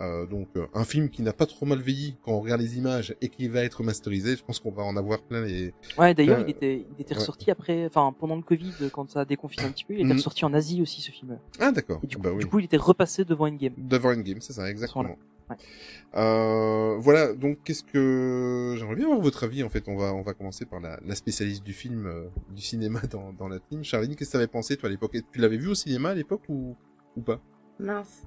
Euh, 0.00 0.26
donc 0.26 0.48
euh, 0.56 0.66
un 0.74 0.84
film 0.84 1.08
qui 1.08 1.22
n'a 1.22 1.32
pas 1.32 1.46
trop 1.46 1.66
mal 1.66 1.80
vieilli 1.80 2.16
quand 2.22 2.32
on 2.32 2.40
regarde 2.40 2.60
les 2.60 2.76
images 2.76 3.14
et 3.20 3.28
qui 3.28 3.48
va 3.48 3.64
être 3.64 3.74
remasterisé. 3.78 4.36
Je 4.36 4.44
pense 4.44 4.60
qu'on 4.60 4.70
va 4.72 4.82
en 4.82 4.96
avoir 4.96 5.22
plein 5.22 5.42
les. 5.44 5.72
Ouais, 5.98 6.14
d'ailleurs, 6.14 6.40
il 6.40 6.50
était, 6.50 6.86
il 6.96 7.00
était 7.00 7.14
ouais. 7.14 7.20
ressorti 7.20 7.50
après, 7.50 7.86
enfin, 7.86 8.14
pendant 8.18 8.36
le 8.36 8.42
Covid, 8.42 8.72
quand 8.92 9.10
ça 9.10 9.20
a 9.20 9.24
déconfiné 9.24 9.64
un 9.66 9.70
petit 9.72 9.84
peu, 9.84 9.94
il 9.94 10.00
était 10.00 10.08
Mhm. 10.08 10.16
ressorti 10.16 10.44
en 10.44 10.52
Asie 10.54 10.82
aussi, 10.82 11.00
ce 11.00 11.10
film. 11.10 11.38
Ah 11.58 11.72
d'accord. 11.72 12.00
Du, 12.04 12.16
coup, 12.16 12.22
bah 12.22 12.30
oui. 12.32 12.40
du 12.44 12.46
coup, 12.46 12.58
il 12.58 12.66
était 12.66 12.76
repassé 12.76 13.24
devant 13.24 13.46
Endgame. 13.48 13.74
Devant 13.78 14.10
Endgame, 14.12 14.40
c'est 14.40 14.52
ça, 14.52 14.70
exactement. 14.70 15.16
Ouais. 15.50 15.56
Euh, 16.14 16.96
voilà, 16.98 17.34
donc 17.34 17.58
qu'est-ce 17.64 17.82
que 17.82 18.74
j'aimerais 18.78 18.94
bien 18.96 19.04
avoir 19.06 19.20
votre 19.20 19.44
avis 19.44 19.62
en 19.62 19.68
fait. 19.68 19.84
On 19.88 19.96
va 19.96 20.14
on 20.14 20.22
va 20.22 20.32
commencer 20.34 20.64
par 20.64 20.80
la, 20.80 20.98
la 21.04 21.14
spécialiste 21.14 21.62
du 21.64 21.72
film, 21.72 22.06
euh, 22.06 22.28
du 22.50 22.62
cinéma 22.62 23.00
dans, 23.10 23.32
dans 23.32 23.48
la 23.48 23.58
team. 23.60 23.84
Charline, 23.84 24.14
qu'est-ce 24.16 24.30
que 24.30 24.32
t'avais 24.34 24.46
pensé 24.46 24.76
toi 24.76 24.88
à 24.88 24.92
l'époque? 24.92 25.16
Tu 25.32 25.38
l'avais 25.40 25.56
vu 25.58 25.68
au 25.68 25.74
cinéma 25.74 26.10
à 26.10 26.14
l'époque 26.14 26.42
ou 26.48 26.76
ou 27.16 27.22
pas? 27.22 27.40
Mince. 27.78 28.22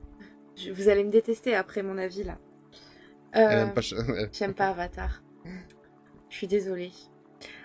Je- 0.56 0.72
vous 0.72 0.90
allez 0.90 1.04
me 1.04 1.12
détester 1.12 1.56
après 1.56 1.82
mon 1.84 1.98
avis 1.98 2.24
là. 2.24 2.38
Elle 3.32 3.60
Euh, 3.60 3.62
aime 3.64 3.74
pas. 3.74 3.82
Cha- 3.82 3.96
J'aime 4.32 4.54
pas 4.54 4.68
Avatar. 4.70 5.24
Je 6.30 6.36
suis 6.36 6.48
désolée. 6.48 6.92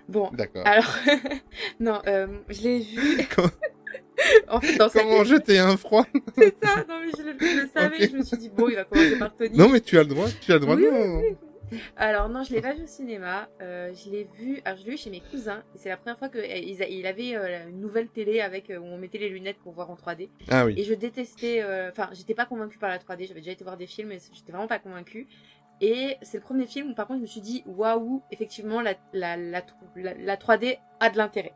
Bon, 0.09 0.31
D'accord. 0.33 0.67
alors, 0.67 0.97
non, 1.81 2.01
euh, 2.07 2.27
je 2.49 2.63
l'ai 2.63 2.81
vu. 2.81 3.27
En 4.49 4.61
fait, 4.61 4.77
dans 4.77 4.89
Comment 4.89 5.25
jeter 5.25 5.59
un 5.59 5.77
froid 5.77 6.05
c'est 6.37 6.55
ça. 6.63 6.85
Non, 6.89 7.01
mais 7.01 7.11
je 7.17 7.23
le, 7.23 7.37
je 7.39 7.61
le 7.63 7.69
savais. 7.69 8.05
Ok. 8.05 8.11
Je 8.11 8.17
me 8.17 8.23
suis 8.23 8.37
dit, 8.37 8.49
bon, 8.51 8.69
il 8.69 8.77
va 8.77 8.85
commencer 8.85 9.19
par 9.19 9.35
Tony. 9.35 9.57
Non, 9.57 9.69
mais 9.69 9.81
tu 9.81 9.99
as 9.99 10.03
le 10.03 10.09
droit, 10.09 10.27
tu 10.41 10.53
as 10.53 10.57
le 10.57 10.61
droit. 10.61 10.77
Oui, 10.77 10.87
non. 10.91 11.23
Alors 11.97 12.29
non, 12.29 12.43
je 12.43 12.53
l'ai 12.55 12.61
pas 12.61 12.75
vu 12.75 12.85
au 12.85 12.87
cinéma. 12.87 13.49
Euh, 13.61 13.93
je 13.95 14.11
l'ai 14.11 14.29
vu. 14.39 14.61
Alors 14.65 14.79
je 14.79 14.85
l'ai 14.85 14.91
vu 14.91 14.97
chez 14.97 15.11
mes 15.11 15.21
cousins. 15.21 15.63
Et 15.75 15.79
c'est 15.79 15.89
la 15.89 15.97
première 15.97 16.19
fois 16.19 16.29
que 16.29 16.39
euh, 16.39 16.87
il 16.89 17.07
avait 17.07 17.35
euh, 17.37 17.69
une 17.69 17.81
nouvelle 17.81 18.09
télé 18.09 18.41
avec 18.41 18.71
euh, 18.71 18.79
où 18.79 18.85
on 18.85 18.99
mettait 18.99 19.19
les 19.19 19.29
lunettes 19.29 19.59
pour 19.59 19.73
voir 19.73 19.91
en 19.91 19.95
3D. 19.95 20.29
Ah 20.51 20.67
oui. 20.67 20.75
Et 20.77 20.85
je 20.85 20.95
détestais. 20.95 21.65
Enfin, 21.91 22.09
j'étais 22.13 22.35
pas 22.35 22.47
convaincue 22.47 22.79
par 22.79 22.91
la 22.91 22.99
3D. 22.99 23.27
J'avais 23.27 23.41
déjà 23.41 23.53
été 23.53 23.65
voir 23.65 23.77
des 23.77 23.87
films, 23.87 24.09
mais 24.09 24.19
j'étais 24.33 24.53
vraiment 24.53 24.69
pas 24.69 24.79
convaincue. 24.79 25.29
Et 25.81 26.17
c'est 26.23 26.37
le 26.39 26.43
premier 26.43 26.67
film 26.67 26.91
où 26.91 26.95
par 26.95 27.07
contre 27.09 27.19
je 27.19 27.23
me 27.23 27.27
suis 27.27 27.41
dit 27.41 27.65
waouh, 27.67 28.23
effectivement 28.31 28.81
la, 28.83 28.95
la, 29.13 29.37
la 29.37 30.37
3D 30.37 30.79
a 31.01 31.11
de 31.11 31.17
l'intérêt. 31.17 31.55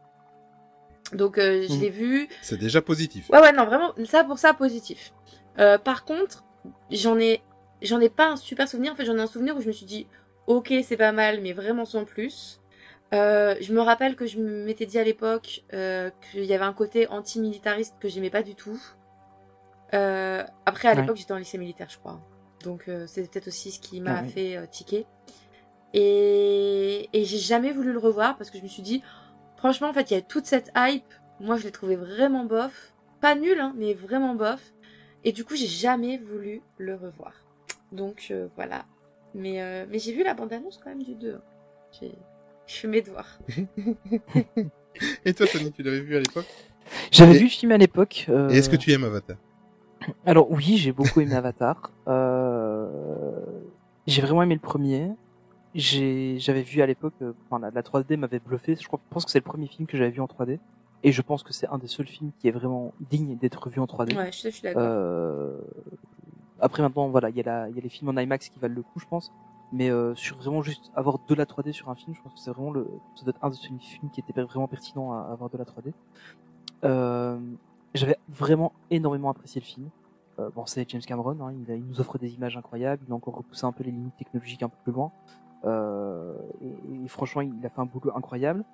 Donc 1.15 1.39
euh, 1.39 1.67
je 1.69 1.73
Mhm. 1.75 1.81
l'ai 1.81 1.91
vu. 1.91 2.29
C'est 2.43 2.57
déjà 2.59 2.83
positif. 2.83 3.29
Ouais 3.31 3.41
ouais 3.41 3.53
non 3.53 3.65
vraiment 3.65 3.93
ça 4.05 4.25
pour 4.25 4.39
ça 4.39 4.55
positif. 4.55 5.13
Euh, 5.59 5.79
par 5.79 6.05
contre 6.05 6.45
j'en 6.91 7.19
ai 7.19 7.43
j'en 7.83 8.01
ai 8.01 8.09
pas 8.09 8.29
un 8.31 8.37
super 8.37 8.69
souvenir. 8.69 8.93
En 8.93 8.97
fait 8.97 9.05
j'en 9.05 9.17
ai 9.17 9.21
un 9.21 9.27
souvenir 9.27 9.57
où 9.57 9.61
je 9.61 9.67
me 9.69 9.73
suis 9.73 9.87
dit 9.87 10.07
ok 10.47 10.73
c'est 10.83 10.97
pas 10.97 11.13
mal 11.13 11.41
mais 11.41 11.53
vraiment 11.53 11.85
sans 11.85 12.05
plus. 12.05 12.61
Euh, 13.15 13.55
je 13.61 13.73
me 13.73 13.81
rappelle 13.81 14.17
que 14.17 14.27
je 14.27 14.39
m'étais 14.39 14.85
dit 14.87 14.99
à 14.99 15.05
l'époque 15.05 15.63
euh, 15.73 16.11
qu'il 16.33 16.45
y 16.45 16.53
avait 16.55 16.65
un 16.65 16.73
côté 16.73 17.07
anti-militariste 17.09 17.95
que 18.01 18.09
j'aimais 18.09 18.31
pas 18.31 18.43
du 18.43 18.57
tout. 18.57 18.81
Euh, 19.95 20.43
après, 20.67 20.89
à 20.89 20.95
Ouais. 20.95 21.01
l'époque, 21.03 21.17
j'étais 21.17 21.33
en 21.33 21.37
lycée 21.37 21.57
militaire, 21.59 21.87
je 21.89 21.99
crois. 21.99 22.21
Donc, 22.65 22.89
euh, 22.89 23.05
c'est 23.07 23.31
peut-être 23.31 23.47
aussi 23.47 23.71
ce 23.71 23.79
qui 23.79 24.01
m'a 24.01 24.19
Ah 24.19 24.25
fait 24.25 24.57
euh, 24.57 24.67
tiquer. 24.67 25.07
Et, 25.95 27.09
et 27.13 27.25
j'ai 27.25 27.39
jamais 27.39 27.73
voulu 27.73 27.93
le 27.93 27.99
revoir 28.01 28.37
parce 28.37 28.51
que 28.51 28.59
je 28.59 28.63
me 28.65 28.69
suis 28.69 28.83
dit, 28.83 29.03
franchement, 29.67 29.89
en 29.89 29.93
fait, 29.93 30.11
il 30.11 30.15
y 30.15 30.17
a 30.17 30.23
toute 30.23 30.47
cette 30.47 30.71
hype. 30.77 31.03
Moi, 31.41 31.57
je 31.57 31.65
l'ai 31.65 31.73
trouvé 31.73 31.97
vraiment 31.97 32.45
bof. 32.45 32.93
Pas 33.21 33.35
nul, 33.35 33.59
hein, 33.59 33.73
mais 33.77 33.95
vraiment 33.95 34.35
bof. 34.35 34.61
Et 35.25 35.33
du 35.33 35.45
coup, 35.45 35.57
j'ai 35.57 35.67
jamais 35.67 36.19
voulu 36.19 36.63
le 36.79 36.95
revoir. 36.95 37.33
Donc, 37.91 38.29
euh, 38.31 38.47
voilà. 38.55 38.85
Mais, 39.35 39.61
euh, 39.61 39.85
mais 39.91 39.99
j'ai 39.99 40.13
vu 40.13 40.23
la 40.23 40.35
bande-annonce 40.35 40.79
quand 40.83 40.91
même 40.91 41.03
du 41.03 41.15
2. 41.15 41.35
hein. 41.35 41.41
J'ai 42.01 42.13
je 42.67 42.75
fais 42.75 42.89
mes 42.89 43.01
devoirs. 43.03 43.39
Et 45.25 45.35
toi, 45.35 45.47
Tony, 45.47 45.71
tu 45.73 45.83
l'avais 45.83 46.01
vu 46.01 46.17
à 46.17 46.21
l'époque? 46.21 46.47
J'avais 47.11 47.35
Et- 47.35 47.39
vu 47.39 47.45
le 47.45 47.51
film 47.51 47.73
à 47.73 47.77
l'époque. 47.77 48.27
euh, 48.29 48.49
Et 48.51 48.59
est-ce 48.59 48.69
que 48.71 48.77
tu 48.77 48.93
aimes 48.93 49.05
Avatar? 49.05 49.37
Alors 50.25 50.51
oui, 50.51 50.77
j'ai 50.77 50.93
beaucoup 50.93 51.21
aimé 51.21 51.35
Avatar. 51.35 51.91
Euh... 52.09 52.87
J'ai 54.07 54.23
vraiment 54.23 54.43
aimé 54.43 54.55
le 54.55 54.61
premier. 54.61 55.11
J'avais 55.79 56.63
vu 56.63 56.81
à 56.83 56.87
l'époque, 56.87 57.15
euh, 57.23 57.33
enfin, 57.51 57.59
la, 57.61 57.71
la 57.71 57.83
3D 57.83 58.17
m'avait 58.17 58.39
bluffé. 58.39 58.77
Je 58.77 58.87
crois, 58.87 59.01
je 59.05 59.13
pense 59.15 59.25
que 59.25 59.31
c'est 59.31 59.39
le 59.39 59.45
premier 59.45 59.67
film 59.67 59.87
que 59.87 59.97
j'avais 59.97 60.11
vu 60.11 60.21
en 60.21 60.27
3D. 60.27 60.59
Et 61.03 61.13
je 61.13 61.23
pense 61.23 61.43
que 61.43 61.53
c'est 61.53 61.69
un 61.69 61.79
des 61.79 61.87
seuls 61.89 62.07
films 62.07 62.31
qui 62.39 62.49
est 62.49 62.53
vraiment 62.53 62.93
digne 63.11 63.37
d'être 63.37 63.69
vu 63.69 63.81
en 63.81 63.85
3D. 63.85 64.17
Ouais, 64.17 64.33
je, 64.33 64.43
je 64.43 64.49
suis 64.49 64.63
d'accord. 64.63 64.83
Euh, 64.83 65.59
Après 66.61 66.83
maintenant, 66.83 67.09
voilà, 67.09 67.29
il 67.31 67.37
y 67.37 67.41
y 67.41 67.49
a 67.49 67.69
les 67.69 67.89
films 67.89 68.09
en 68.17 68.21
IMAX 68.21 68.49
qui 68.49 68.59
valent 68.59 68.75
le 68.75 68.83
coup, 68.83 68.99
je 68.99 69.07
pense. 69.07 69.31
Mais 69.73 69.91
euh, 69.91 70.15
sur 70.15 70.37
vraiment 70.37 70.63
juste 70.63 70.91
avoir 70.95 71.19
de 71.29 71.35
la 71.35 71.45
3D 71.45 71.73
sur 71.73 71.91
un 71.91 71.95
film, 71.97 72.15
je 72.15 72.23
pense 72.23 72.33
que 72.33 72.39
c'est 72.39 72.51
vraiment 72.53 72.71
le, 72.71 72.87
ça 73.17 73.25
doit 73.25 73.35
être 73.37 73.45
un 73.45 73.51
de 73.51 73.55
ces 73.55 73.69
films 73.81 74.11
qui 74.13 74.21
était 74.21 74.41
vraiment 74.43 74.69
pertinent 74.69 75.13
à 75.13 75.23
avoir 75.33 75.51
de 75.51 75.59
la 75.59 75.65
3D. 75.65 75.93
Euh, 76.85 77.39
J'avais 77.95 78.17
vraiment 78.29 78.73
énormément 78.91 79.31
apprécié 79.31 79.61
le 79.61 79.67
film. 79.67 79.89
Euh, 80.39 80.51
bon, 80.55 80.67
c'est 80.67 80.89
James 80.91 81.01
Cameron, 81.03 81.37
hein, 81.41 81.53
il, 81.69 81.75
il 81.75 81.85
nous 81.85 81.99
offre 82.01 82.19
des 82.19 82.35
images 82.35 82.57
incroyables, 82.57 83.03
il 83.09 83.13
a 83.13 83.15
encore 83.15 83.37
repoussé 83.37 83.65
un 83.65 83.73
peu 83.73 83.83
les 83.85 83.91
limites 83.91 84.17
technologiques 84.17 84.63
un 84.63 84.69
peu 84.69 84.77
plus 84.85 84.93
loin. 84.93 85.11
Euh, 85.67 86.35
et, 86.61 87.05
et 87.05 87.09
franchement, 87.09 87.43
il 87.43 87.65
a 87.65 87.69
fait 87.69 87.81
un 87.81 87.87
boulot 87.87 88.13
incroyable. 88.17 88.65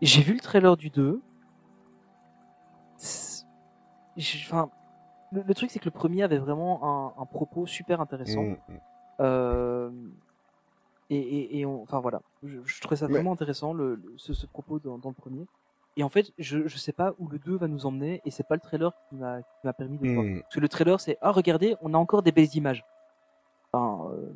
J'ai 0.00 0.22
vu 0.22 0.34
le 0.34 0.40
trailer 0.40 0.76
du 0.76 0.90
2. 0.90 1.20
C'est- 2.96 3.44
j'ai- 4.16 4.38
Enfin, 4.46 4.70
le, 5.32 5.42
le 5.42 5.54
truc, 5.54 5.70
c'est 5.70 5.78
que 5.78 5.84
le 5.86 5.90
premier 5.90 6.22
avait 6.22 6.38
vraiment 6.38 7.14
un, 7.18 7.22
un 7.22 7.26
propos 7.26 7.66
super 7.66 8.00
intéressant. 8.00 8.42
Mm. 8.42 8.56
Euh, 9.20 9.90
et, 11.10 11.18
et, 11.18 11.58
et 11.60 11.66
on- 11.66 11.82
enfin 11.82 12.00
voilà, 12.00 12.22
je, 12.42 12.58
je 12.64 12.80
trouvais 12.80 12.96
ça 12.96 13.06
Mais- 13.06 13.14
vraiment 13.14 13.32
intéressant 13.32 13.72
le, 13.74 13.96
le- 13.96 14.14
ce, 14.16 14.32
ce 14.32 14.46
propos 14.46 14.78
dans, 14.78 14.98
dans 14.98 15.10
le 15.10 15.14
premier. 15.14 15.46
Et 15.96 16.02
en 16.04 16.08
fait, 16.08 16.32
je, 16.38 16.66
je 16.66 16.78
sais 16.78 16.92
pas 16.92 17.12
où 17.18 17.28
le 17.28 17.38
2 17.38 17.56
va 17.56 17.68
nous 17.68 17.84
emmener, 17.84 18.22
et 18.24 18.30
c'est 18.30 18.46
pas 18.48 18.54
le 18.54 18.60
trailer 18.62 18.92
qui 19.08 19.16
m'a 19.16 19.42
qui 19.42 19.58
m'a 19.64 19.74
permis 19.74 19.98
de 19.98 20.08
voir. 20.12 20.24
Mm. 20.24 20.40
Parce 20.40 20.54
que 20.54 20.60
le 20.60 20.68
trailer, 20.68 21.00
c'est 21.00 21.18
ah 21.20 21.32
regardez, 21.32 21.76
on 21.82 21.92
a 21.94 21.98
encore 21.98 22.22
des 22.22 22.32
belles 22.32 22.54
images. 22.56 22.84
Enfin, 23.72 24.10
euh, 24.12 24.32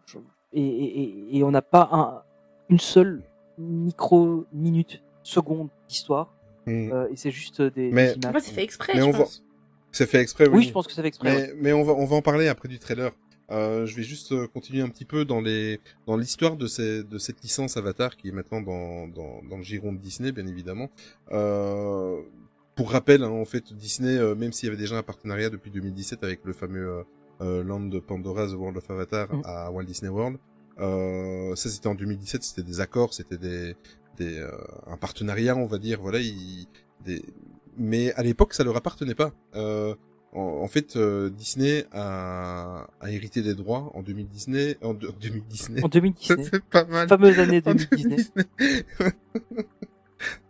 et, 0.56 0.66
et, 0.66 1.02
et, 1.02 1.36
et 1.38 1.44
on 1.44 1.50
n'a 1.50 1.62
pas 1.62 1.88
un, 1.92 2.22
une 2.70 2.80
seule 2.80 3.22
micro 3.58 4.44
minute 4.52 5.02
seconde 5.22 5.68
d'histoire, 5.88 6.32
Mm. 6.68 6.90
euh, 6.92 7.08
et 7.12 7.16
c'est 7.16 7.30
juste 7.30 7.62
des, 7.62 7.92
Mais- 7.92 8.08
des 8.08 8.14
images. 8.16 8.32
Moi, 8.32 8.40
c'est 8.40 8.52
fait 8.52 8.64
exprès, 8.64 8.94
Mais 8.94 9.00
je 9.02 9.06
on 9.06 9.10
va-. 9.12 9.24
C'est 9.92 10.06
fait 10.06 10.20
exprès, 10.20 10.48
oui. 10.48 10.56
Oui, 10.58 10.62
je 10.64 10.72
pense 10.72 10.88
que 10.88 10.92
c'est 10.92 11.00
fait 11.00 11.06
exprès. 11.08 11.30
Mais, 11.32 11.42
ouais. 11.42 11.54
mais 11.60 11.72
on 11.72 11.84
va 11.84 11.92
on 11.92 12.04
va 12.06 12.16
en 12.16 12.22
parler 12.22 12.48
après 12.48 12.68
du 12.68 12.80
trailer. 12.80 13.12
Euh, 13.52 13.86
je 13.86 13.94
vais 13.94 14.02
juste 14.02 14.32
euh, 14.32 14.48
continuer 14.48 14.82
un 14.82 14.88
petit 14.88 15.04
peu 15.04 15.24
dans 15.24 15.40
les 15.40 15.80
dans 16.08 16.16
l'histoire 16.16 16.56
de 16.56 16.66
ces 16.66 17.04
de 17.04 17.18
cette 17.18 17.40
licence 17.42 17.76
Avatar 17.76 18.16
qui 18.16 18.28
est 18.28 18.32
maintenant 18.32 18.60
dans 18.60 19.06
dans, 19.06 19.42
dans 19.48 19.56
le 19.58 19.62
giron 19.62 19.92
de 19.92 19.98
Disney 19.98 20.32
bien 20.32 20.46
évidemment. 20.48 20.90
Euh, 21.30 22.20
pour 22.74 22.90
rappel, 22.90 23.22
hein, 23.22 23.30
en 23.30 23.44
fait, 23.46 23.72
Disney, 23.72 24.18
euh, 24.18 24.34
même 24.34 24.52
s'il 24.52 24.66
y 24.66 24.68
avait 24.70 24.76
déjà 24.76 24.98
un 24.98 25.02
partenariat 25.04 25.48
depuis 25.50 25.70
2017 25.70 26.24
avec 26.24 26.40
le 26.44 26.52
fameux 26.52 27.04
Land 27.40 27.86
de 27.88 27.98
Pandora, 28.00 28.46
The 28.46 28.52
World 28.54 28.76
of 28.78 28.90
Avatar 28.90 29.32
Mhm. 29.32 29.42
à 29.44 29.70
Walt 29.70 29.84
Disney 29.84 30.10
World, 30.10 30.38
euh, 30.78 31.54
ça 31.56 31.68
c'était 31.70 31.86
en 31.88 31.94
2017, 31.94 32.42
c'était 32.42 32.62
des 32.62 32.80
accords, 32.80 33.12
c'était 33.14 33.38
des 33.38 33.76
des 34.18 34.38
euh, 34.38 34.50
un 34.86 34.96
partenariat, 34.96 35.54
on 35.56 35.66
va 35.66 35.78
dire, 35.78 36.00
voilà, 36.00 36.18
il, 36.20 36.66
des 37.04 37.22
mais 37.78 38.12
à 38.14 38.22
l'époque 38.22 38.54
ça 38.54 38.64
leur 38.64 38.76
appartenait 38.76 39.14
pas. 39.14 39.32
Euh, 39.54 39.94
en, 40.32 40.40
en 40.64 40.68
fait, 40.68 40.96
euh, 40.96 41.30
Disney 41.30 41.84
a, 41.92 42.86
a 43.00 43.10
hérité 43.10 43.42
des 43.42 43.54
droits 43.54 43.90
en 43.94 44.02
2000 44.02 44.26
Disney, 44.28 44.76
en 44.82 44.92
de- 44.94 45.10
2000 45.20 45.42
Disney. 45.48 45.82
En 45.84 45.88
2019, 45.88 46.48
C'est 46.52 46.64
pas 46.64 46.84
mal. 46.84 47.08
fameuse 47.08 47.38
année 47.38 47.62
En 47.64 47.74
2019. 47.74 48.30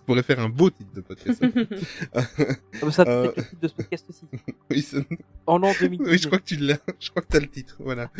2019. 0.07 0.09
On 0.09 0.12
pourrait 0.12 0.23
faire 0.23 0.41
un 0.41 0.49
beau 0.49 0.70
titre 0.70 0.93
de 0.95 1.01
podcast. 1.01 1.43
Ah, 2.15 2.85
mais 2.85 2.91
ça 2.93 3.05
peut 3.05 3.11
Euh. 3.11 3.33
le 3.37 3.43
titre 3.43 3.61
de 3.61 3.69
ce 3.69 3.74
podcast 3.74 4.07
aussi. 4.11 4.27
oui, 4.70 4.83
c'est- 4.83 5.07
En 5.47 5.59
l'an 5.59 5.73
2019. 5.81 6.12
oui, 6.12 6.19
je 6.19 6.27
crois 6.27 6.39
que 6.39 6.45
tu 6.45 6.57
l'as. 6.57 6.78
Je 7.01 7.11
crois 7.11 7.23
que 7.23 7.28
t'as 7.28 7.41
le 7.41 7.49
titre. 7.49 7.77
Voilà. 7.81 8.11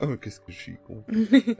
oh, 0.00 0.16
qu'est-ce 0.20 0.40
que 0.40 0.52
je 0.52 0.56
suis 0.58 0.76
con. 0.86 1.02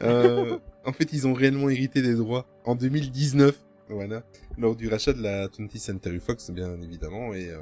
Euh, 0.02 0.58
en 0.84 0.92
fait, 0.92 1.12
ils 1.12 1.26
ont 1.26 1.32
réellement 1.34 1.68
hérité 1.70 2.02
des 2.02 2.14
droits 2.14 2.46
en 2.64 2.74
2019. 2.74 3.58
Voilà, 3.90 4.24
lors 4.56 4.74
du 4.74 4.88
rachat 4.88 5.12
de 5.12 5.20
la 5.22 5.46
20th 5.48 5.76
Century 5.78 6.18
Fox, 6.18 6.50
bien 6.50 6.80
évidemment, 6.80 7.34
et 7.34 7.50
euh, 7.50 7.58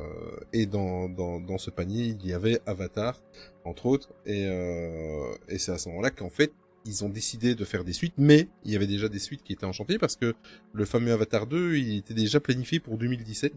et 0.53 0.67
dans, 0.67 1.09
dans 1.09 1.41
dans 1.41 1.59
ce 1.59 1.69
panier, 1.71 2.05
il 2.17 2.25
y 2.25 2.33
avait 2.33 2.61
Avatar, 2.65 3.21
entre 3.65 3.87
autres, 3.87 4.11
et 4.25 4.47
euh, 4.47 5.35
et 5.49 5.59
c'est 5.59 5.73
à 5.73 5.79
ce 5.79 5.89
moment-là 5.89 6.11
qu'en 6.11 6.31
fait 6.31 6.53
ils 6.85 7.05
ont 7.05 7.09
décidé 7.09 7.55
de 7.55 7.65
faire 7.65 7.85
des 7.85 7.93
suites, 7.93 8.15
mais 8.19 8.49
il 8.65 8.73
y 8.73 8.77
avait 8.77 8.87
déjà 8.87 9.09
des 9.09 9.19
suites 9.19 9.43
qui 9.43 9.53
étaient 9.53 9.67
en 9.67 9.73
chantier 9.73 9.99
parce 9.99 10.17
que 10.17 10.35
le 10.73 10.85
fameux 10.85 11.13
Avatar 11.13 11.47
2, 11.47 11.77
il 11.77 11.99
était 11.99 12.15
déjà 12.15 12.41
planifié 12.41 12.81
pour 12.81 12.99
2017. 12.99 13.53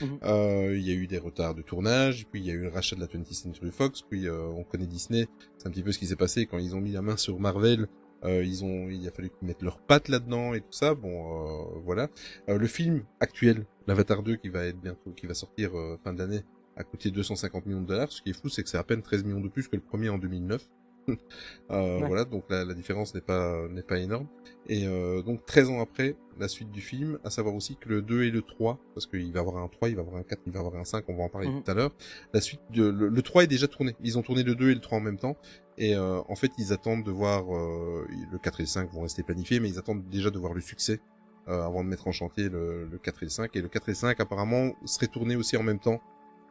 Mhm. 0.00 0.18
Euh, 0.24 0.76
il 0.76 0.82
y 0.82 0.90
a 0.90 0.94
eu 0.94 1.06
des 1.06 1.18
retards 1.18 1.54
de 1.54 1.62
tournage, 1.62 2.26
puis 2.30 2.40
il 2.40 2.46
y 2.46 2.50
a 2.50 2.54
eu 2.54 2.62
le 2.62 2.68
rachat 2.68 2.96
de 2.96 3.00
la 3.00 3.06
20th 3.06 3.34
Century 3.34 3.70
Fox, 3.70 4.02
puis 4.02 4.26
euh, 4.26 4.46
on 4.56 4.64
connaît 4.64 4.86
Disney, 4.86 5.28
c'est 5.58 5.68
un 5.68 5.70
petit 5.70 5.82
peu 5.82 5.92
ce 5.92 5.98
qui 5.98 6.06
s'est 6.06 6.16
passé 6.16 6.46
quand 6.46 6.58
ils 6.58 6.74
ont 6.74 6.80
mis 6.80 6.92
la 6.92 7.02
main 7.02 7.16
sur 7.16 7.38
Marvel. 7.38 7.86
Euh, 8.24 8.42
ils 8.42 8.64
ont, 8.64 8.88
il 8.88 9.06
a 9.06 9.10
fallu 9.10 9.30
qu'ils 9.30 9.46
mettent 9.46 9.62
leurs 9.62 9.78
pattes 9.78 10.08
là-dedans 10.08 10.54
et 10.54 10.60
tout 10.60 10.72
ça. 10.72 10.94
Bon, 10.94 11.74
euh, 11.74 11.80
voilà. 11.84 12.08
Euh, 12.48 12.58
le 12.58 12.66
film 12.66 13.04
actuel, 13.20 13.66
l'Avatar 13.86 14.22
2, 14.22 14.36
qui 14.36 14.48
va 14.48 14.64
être 14.64 14.80
bientôt, 14.80 15.10
qui 15.10 15.26
va 15.26 15.34
sortir 15.34 15.76
euh, 15.76 15.98
fin 16.02 16.14
d'année, 16.14 16.42
a 16.76 16.84
coûté 16.84 17.10
250 17.10 17.66
millions 17.66 17.82
de 17.82 17.86
dollars. 17.86 18.10
Ce 18.10 18.22
qui 18.22 18.30
est 18.30 18.32
fou, 18.32 18.48
c'est 18.48 18.62
que 18.62 18.68
c'est 18.68 18.78
à 18.78 18.84
peine 18.84 19.02
13 19.02 19.24
millions 19.24 19.40
de 19.40 19.48
plus 19.48 19.68
que 19.68 19.76
le 19.76 19.82
premier 19.82 20.08
en 20.08 20.18
2009. 20.18 20.66
Euh, 21.08 21.98
Ouais. 22.00 22.06
Voilà, 22.06 22.24
donc 22.24 22.44
la, 22.48 22.64
la 22.64 22.74
différence 22.74 23.14
n'est 23.14 23.20
pas 23.20 23.68
n'est 23.68 23.82
pas 23.82 23.98
énorme. 23.98 24.26
Et 24.66 24.86
euh, 24.86 25.22
donc 25.22 25.44
13 25.44 25.70
ans 25.70 25.80
après, 25.80 26.16
la 26.38 26.48
suite 26.48 26.70
du 26.70 26.80
film, 26.80 27.18
à 27.24 27.30
savoir 27.30 27.54
aussi 27.54 27.76
que 27.76 27.88
le 27.88 28.00
2 28.02 28.24
et 28.24 28.30
le 28.30 28.42
3, 28.42 28.78
parce 28.94 29.06
qu'il 29.06 29.30
va 29.32 29.38
y 29.38 29.40
avoir 29.40 29.58
un 29.62 29.68
3, 29.68 29.90
il 29.90 29.96
va 29.96 30.02
y 30.02 30.04
avoir 30.06 30.20
un 30.20 30.22
4, 30.22 30.40
il 30.46 30.52
va 30.52 30.60
y 30.60 30.64
avoir 30.64 30.80
un 30.80 30.84
5, 30.84 31.04
on 31.08 31.16
va 31.16 31.24
en 31.24 31.28
parler 31.28 31.48
Mhm. 31.48 31.62
tout 31.62 31.70
à 31.70 31.74
l'heure. 31.74 31.90
La 32.32 32.40
suite, 32.40 32.60
de, 32.70 32.84
le, 32.88 33.08
le 33.08 33.22
3 33.22 33.44
est 33.44 33.46
déjà 33.46 33.68
tourné. 33.68 33.94
Ils 34.02 34.16
ont 34.18 34.22
tourné 34.22 34.42
le 34.42 34.54
2 34.54 34.70
et 34.70 34.74
le 34.74 34.80
3 34.80 34.98
en 34.98 35.00
même 35.02 35.18
temps. 35.18 35.36
Et 35.76 35.94
euh, 35.94 36.20
en 36.28 36.34
fait, 36.36 36.50
ils 36.58 36.72
attendent 36.72 37.04
de 37.04 37.10
voir 37.10 37.54
euh, 37.54 38.06
le 38.32 38.38
4 38.38 38.60
et 38.60 38.62
le 38.62 38.68
5 38.68 38.90
vont 38.92 39.02
rester 39.02 39.22
planifiés, 39.22 39.60
mais 39.60 39.68
ils 39.68 39.78
attendent 39.78 40.08
déjà 40.08 40.30
de 40.30 40.38
voir 40.38 40.54
le 40.54 40.60
succès 40.60 41.00
euh, 41.48 41.62
avant 41.66 41.84
de 41.84 41.88
mettre 41.90 42.08
en 42.08 42.12
chantier 42.12 42.48
le, 42.48 42.86
le 42.86 42.98
4 42.98 43.22
et 43.22 43.26
le 43.26 43.30
5. 43.30 43.54
Et 43.56 43.60
le 43.60 43.68
4 43.68 43.88
et 43.88 43.92
le 43.92 43.96
5 43.96 44.20
apparemment 44.20 44.72
serait 44.86 45.08
tourné 45.08 45.36
aussi 45.36 45.56
en 45.58 45.62
même 45.62 45.80
temps 45.80 46.00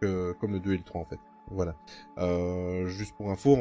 que 0.02 0.34
comme 0.40 0.52
le 0.52 0.60
2 0.60 0.74
et 0.74 0.78
le 0.78 0.84
3 0.84 1.02
en 1.02 1.06
fait. 1.06 1.20
Voilà. 1.52 1.76
Euh, 2.20 2.86
juste 2.88 3.16
pour 3.18 3.32
info, 3.32 3.58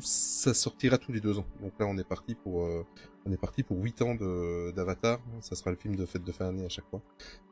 ça 0.00 0.54
sortira 0.54 0.98
tous 0.98 1.12
les 1.12 1.20
deux 1.20 1.38
ans. 1.38 1.46
Donc 1.60 1.72
là, 1.78 1.86
on 1.86 1.96
est 1.98 2.08
parti 2.08 2.34
pour 2.34 2.64
euh, 2.64 2.84
on 3.26 3.32
est 3.32 3.36
parti 3.36 3.62
pour 3.62 3.78
8 3.82 4.02
ans 4.02 4.14
d'Avatar. 4.14 5.18
Ça 5.40 5.56
sera 5.56 5.70
le 5.70 5.76
film 5.76 5.96
de 5.96 6.06
fête 6.06 6.22
de 6.22 6.32
fin 6.32 6.46
d'année 6.46 6.64
à 6.64 6.68
chaque 6.68 6.88
fois. 6.88 7.02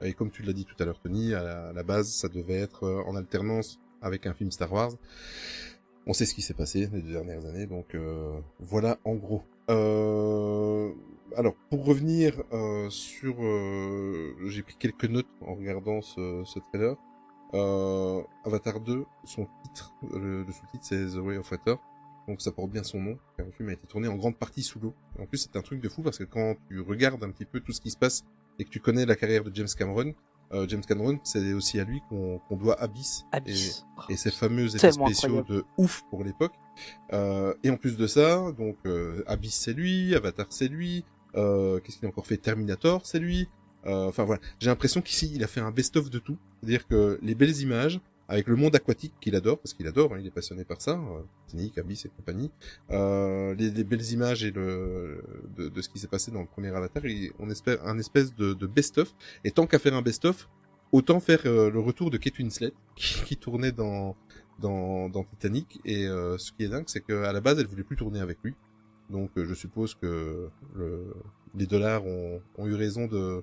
Et 0.03 0.15
comme 0.15 0.31
tu 0.31 0.43
l'as 0.43 0.53
dit 0.53 0.65
tout 0.65 0.77
à 0.79 0.85
l'heure, 0.85 1.01
Tony, 1.01 1.35
à 1.35 1.73
la, 1.73 1.83
base, 1.83 2.11
ça 2.13 2.29
devait 2.29 2.61
être 2.61 2.85
euh, 2.85 3.03
en 3.07 3.17
alternance 3.17 3.81
avec 4.01 4.27
un 4.27 4.35
film 4.35 4.53
Star 4.53 4.73
Wars. 4.73 4.93
On 6.07 6.13
sait 6.13 6.27
ce 6.27 6.35
qui 6.35 6.43
s'est 6.43 6.55
passé 6.55 6.89
les 6.93 7.03
deux 7.03 7.13
dernières 7.13 7.45
années, 7.47 7.67
donc 7.67 7.95
euh, 7.95 8.39
voilà 8.61 8.99
en 9.05 9.15
gros. 9.15 9.43
Euh, 9.71 10.93
alors 11.35 11.55
pour 11.71 11.87
revenir 11.87 12.35
sur, 12.91 13.37
j'ai 14.47 14.63
pris 14.63 14.77
quelques 14.79 15.07
notes 15.07 15.27
en 15.41 15.55
regardant 15.55 16.03
ce, 16.03 16.59
trailer. 16.71 16.97
Avatar 18.45 18.81
2, 18.81 19.05
son 19.25 19.49
titre, 19.65 19.95
le, 20.13 20.45
le 20.45 20.53
sous-titre 20.53 20.85
c'est 20.85 21.07
The 21.07 21.17
Way 21.17 21.39
of 21.39 21.51
Water. 21.51 21.79
Donc 22.29 22.41
ça 22.41 22.53
porte 22.53 22.71
bien 22.71 22.83
son 22.83 23.01
nom. 23.01 23.19
car 23.37 23.47
Le 23.47 23.53
film 23.53 23.69
a 23.69 23.73
été 23.73 23.87
tourné 23.87 24.09
en 24.09 24.17
grande 24.17 24.37
partie 24.37 24.63
sous 24.63 24.79
l'eau. 24.81 24.95
En 25.19 25.27
plus 25.27 25.39
c'est 25.39 25.57
un 25.57 25.63
truc 25.63 25.81
de 25.81 25.89
fou 25.89 26.03
parce 26.03 26.19
que 26.19 26.25
quand 26.25 26.57
tu 26.69 26.81
regardes 26.81 27.23
un 27.25 27.31
petit 27.31 27.45
peu 27.45 27.61
tout 27.61 27.73
ce 27.73 27.81
qui 27.81 27.91
se 27.91 27.97
passe 27.99 28.25
et 28.59 28.65
que 28.65 28.71
tu 28.71 28.81
connais 28.81 29.05
la 29.07 29.17
carrière 29.17 29.45
de 29.45 29.55
James 29.55 29.69
Cameron, 29.77 30.15
euh, 30.53 30.67
James 30.69 30.83
Cameron 30.87 31.19
c'est 31.25 31.53
aussi 31.53 31.81
à 31.81 31.85
lui 31.85 32.01
qu'on 32.09 32.41
doit 32.57 32.81
Abyss. 32.81 33.25
Abyss. 33.33 33.85
Et, 34.09 34.15
et 34.15 34.17
ces 34.17 34.31
fameux 34.31 34.75
effets 34.75 34.93
spéciaux 34.93 35.39
incroyable. 35.39 35.49
de 35.49 35.65
ouf 35.77 36.03
pour 36.11 36.25
l'époque. 36.25 36.53
Euh, 37.13 37.55
et 37.63 37.71
en 37.71 37.77
plus 37.77 37.97
de 37.97 38.07
ça, 38.07 38.53
donc 38.53 38.77
euh, 38.87 39.23
Abyss 39.27 39.55
c'est 39.55 39.73
lui, 39.73 40.15
Avatar 40.15 40.47
c'est 40.51 40.69
lui, 40.69 41.05
euh, 41.37 41.79
qu'est-ce 41.81 41.97
qu'il 41.99 42.07
a 42.07 42.09
encore 42.09 42.27
fait? 42.27 42.37
Terminator 42.37 43.05
c'est 43.07 43.19
lui. 43.19 43.49
Euh, 43.87 44.09
Enfin 44.09 44.25
voilà, 44.25 44.41
j'ai 44.61 44.69
l'impression 44.71 45.03
qu'ici 45.03 45.31
il 45.35 45.45
a 45.45 45.47
fait 45.47 45.61
un 45.61 45.71
best-of 45.71 46.09
de 46.09 46.19
tout, 46.19 46.39
c'est-à-dire 46.61 46.87
que 46.87 47.19
les 47.23 47.35
belles 47.35 47.61
images 47.61 48.01
avec 48.29 48.47
le 48.47 48.57
monde 48.57 48.75
aquatique 48.75 49.13
qu'il 49.21 49.35
adore 49.37 49.59
parce 49.59 49.75
qu'il 49.75 49.87
adore, 49.87 50.15
hein, 50.15 50.19
il 50.21 50.27
est 50.27 50.31
passionné 50.31 50.65
par 50.65 50.81
ça, 50.81 50.93
euh, 50.93 51.23
Titanic, 51.47 51.79
Abyss 51.79 52.07
et 52.07 52.09
compagnie. 52.09 52.51
Euh, 52.91 53.55
les, 53.55 53.71
les 53.71 53.85
belles 53.85 54.11
images 54.13 54.45
et 54.45 54.51
le 54.51 55.23
de, 55.57 55.69
de 55.69 55.83
ce 55.83 55.89
qui 55.89 55.99
s'est 55.99 56.09
passé 56.09 56.31
dans 56.31 56.41
le 56.41 56.47
premier 56.47 56.69
Avatar, 56.69 57.05
et 57.05 57.33
on 57.39 57.51
espère 57.51 57.85
un 57.87 57.99
espèce 57.99 58.35
de, 58.35 58.55
de 58.55 58.67
best-of. 58.67 59.15
Et 59.45 59.51
tant 59.51 59.67
qu'à 59.67 59.79
faire 59.79 59.95
un 59.95 60.03
best-of, 60.03 60.49
autant 60.93 61.21
faire 61.21 61.41
euh, 61.47 61.71
le 61.71 61.81
retour 61.81 62.11
de 62.11 62.17
Kate 62.17 62.39
Winslet 62.39 62.73
qui, 62.97 63.23
qui 63.25 63.37
tournait 63.37 63.73
dans 63.73 64.17
dans, 64.61 65.09
dans 65.09 65.25
Titanic. 65.25 65.81
Et 65.85 66.07
euh, 66.07 66.39
ce 66.39 66.53
qui 66.53 66.65
est 66.65 66.69
dingue, 66.69 66.85
c'est 66.87 67.01
qu'à 67.01 67.33
la 67.33 67.41
base, 67.41 67.59
elle 67.59 67.67
voulait 67.67 67.83
plus 67.83 67.97
tourner 67.97 68.21
avec 68.21 68.39
lui. 68.43 68.55
Donc 69.11 69.31
je 69.37 69.53
suppose 69.53 69.95
que 69.95 70.49
le, 70.75 71.15
les 71.55 71.67
dollars 71.67 72.07
ont, 72.07 72.41
ont 72.57 72.67
eu 72.67 72.75
raison 72.75 73.07
de. 73.07 73.43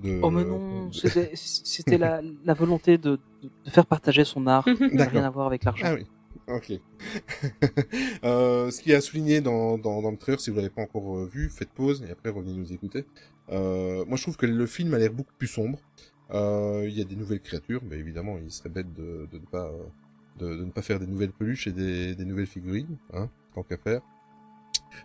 De 0.00 0.20
Oh 0.22 0.30
mais 0.30 0.44
non, 0.44 0.90
c'était 0.92 1.30
c'était 1.34 1.98
la, 1.98 2.20
la 2.44 2.54
volonté 2.54 2.98
de, 2.98 3.18
de, 3.42 3.50
de 3.64 3.70
faire 3.70 3.86
partager 3.86 4.24
son 4.24 4.46
art. 4.46 4.66
N'a 4.92 5.04
rien 5.04 5.24
à 5.24 5.30
voir 5.30 5.46
avec 5.46 5.64
l'argent. 5.64 5.86
Ah 5.88 5.94
oui. 5.94 6.06
Ok. 6.46 6.72
euh, 8.24 8.70
ce 8.70 8.82
qui 8.82 8.92
est 8.92 8.94
à 8.94 9.00
souligner 9.00 9.40
dans, 9.40 9.78
dans, 9.78 10.02
dans 10.02 10.10
le 10.10 10.16
trailer, 10.16 10.40
si 10.40 10.50
vous 10.50 10.56
l'avez 10.56 10.68
pas 10.70 10.82
encore 10.82 11.18
euh, 11.18 11.26
vu, 11.26 11.48
faites 11.48 11.70
pause 11.70 12.04
et 12.06 12.10
après 12.10 12.30
revenez 12.30 12.52
nous 12.54 12.72
écouter. 12.72 13.04
Euh, 13.50 14.04
moi, 14.06 14.16
je 14.16 14.22
trouve 14.22 14.36
que 14.36 14.46
le 14.46 14.66
film 14.66 14.92
a 14.94 14.98
l'air 14.98 15.12
beaucoup 15.12 15.32
plus 15.38 15.46
sombre. 15.48 15.78
Euh, 16.32 16.84
Il 16.86 16.98
y 16.98 17.00
a 17.00 17.04
des 17.04 17.16
nouvelles 17.16 17.40
créatures, 17.40 17.82
mais 17.88 17.96
évidemment, 17.96 18.36
il 18.42 18.50
serait 18.50 18.68
bête 18.68 18.92
de, 18.94 19.26
de 19.30 19.38
ne 19.38 19.46
pas 19.46 19.66
euh, 19.68 19.84
de, 20.38 20.56
de 20.56 20.64
ne 20.64 20.70
pas 20.70 20.82
faire 20.82 20.98
des 20.98 21.06
nouvelles 21.06 21.32
peluches 21.32 21.66
et 21.66 21.72
des, 21.72 22.14
des 22.14 22.24
nouvelles 22.24 22.46
figurines, 22.46 22.96
hein, 23.12 23.28
tant 23.54 23.62
qu'à 23.62 23.76
faire. 23.78 24.00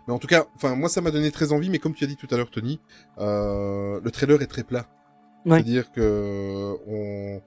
Mais 0.06 0.12
en 0.14 0.18
tout 0.18 0.26
cas, 0.26 0.46
enfin, 0.56 0.74
moi, 0.76 0.88
ça 0.88 1.00
m'a 1.00 1.10
donné 1.10 1.30
très 1.30 1.52
envie. 1.52 1.70
Mais 1.70 1.78
comme 1.78 1.94
tu 1.94 2.04
as 2.04 2.06
dit 2.06 2.16
tout 2.16 2.28
à 2.30 2.36
l'heure, 2.36 2.50
Tony, 2.50 2.80
euh, 3.18 4.00
le 4.02 4.10
trailer 4.10 4.40
est 4.42 4.46
très 4.46 4.64
plat. 4.64 4.86
Ouais. 5.46 5.56
C'est-à-dire 5.58 5.90
que 5.92 6.76
on, 6.86 7.40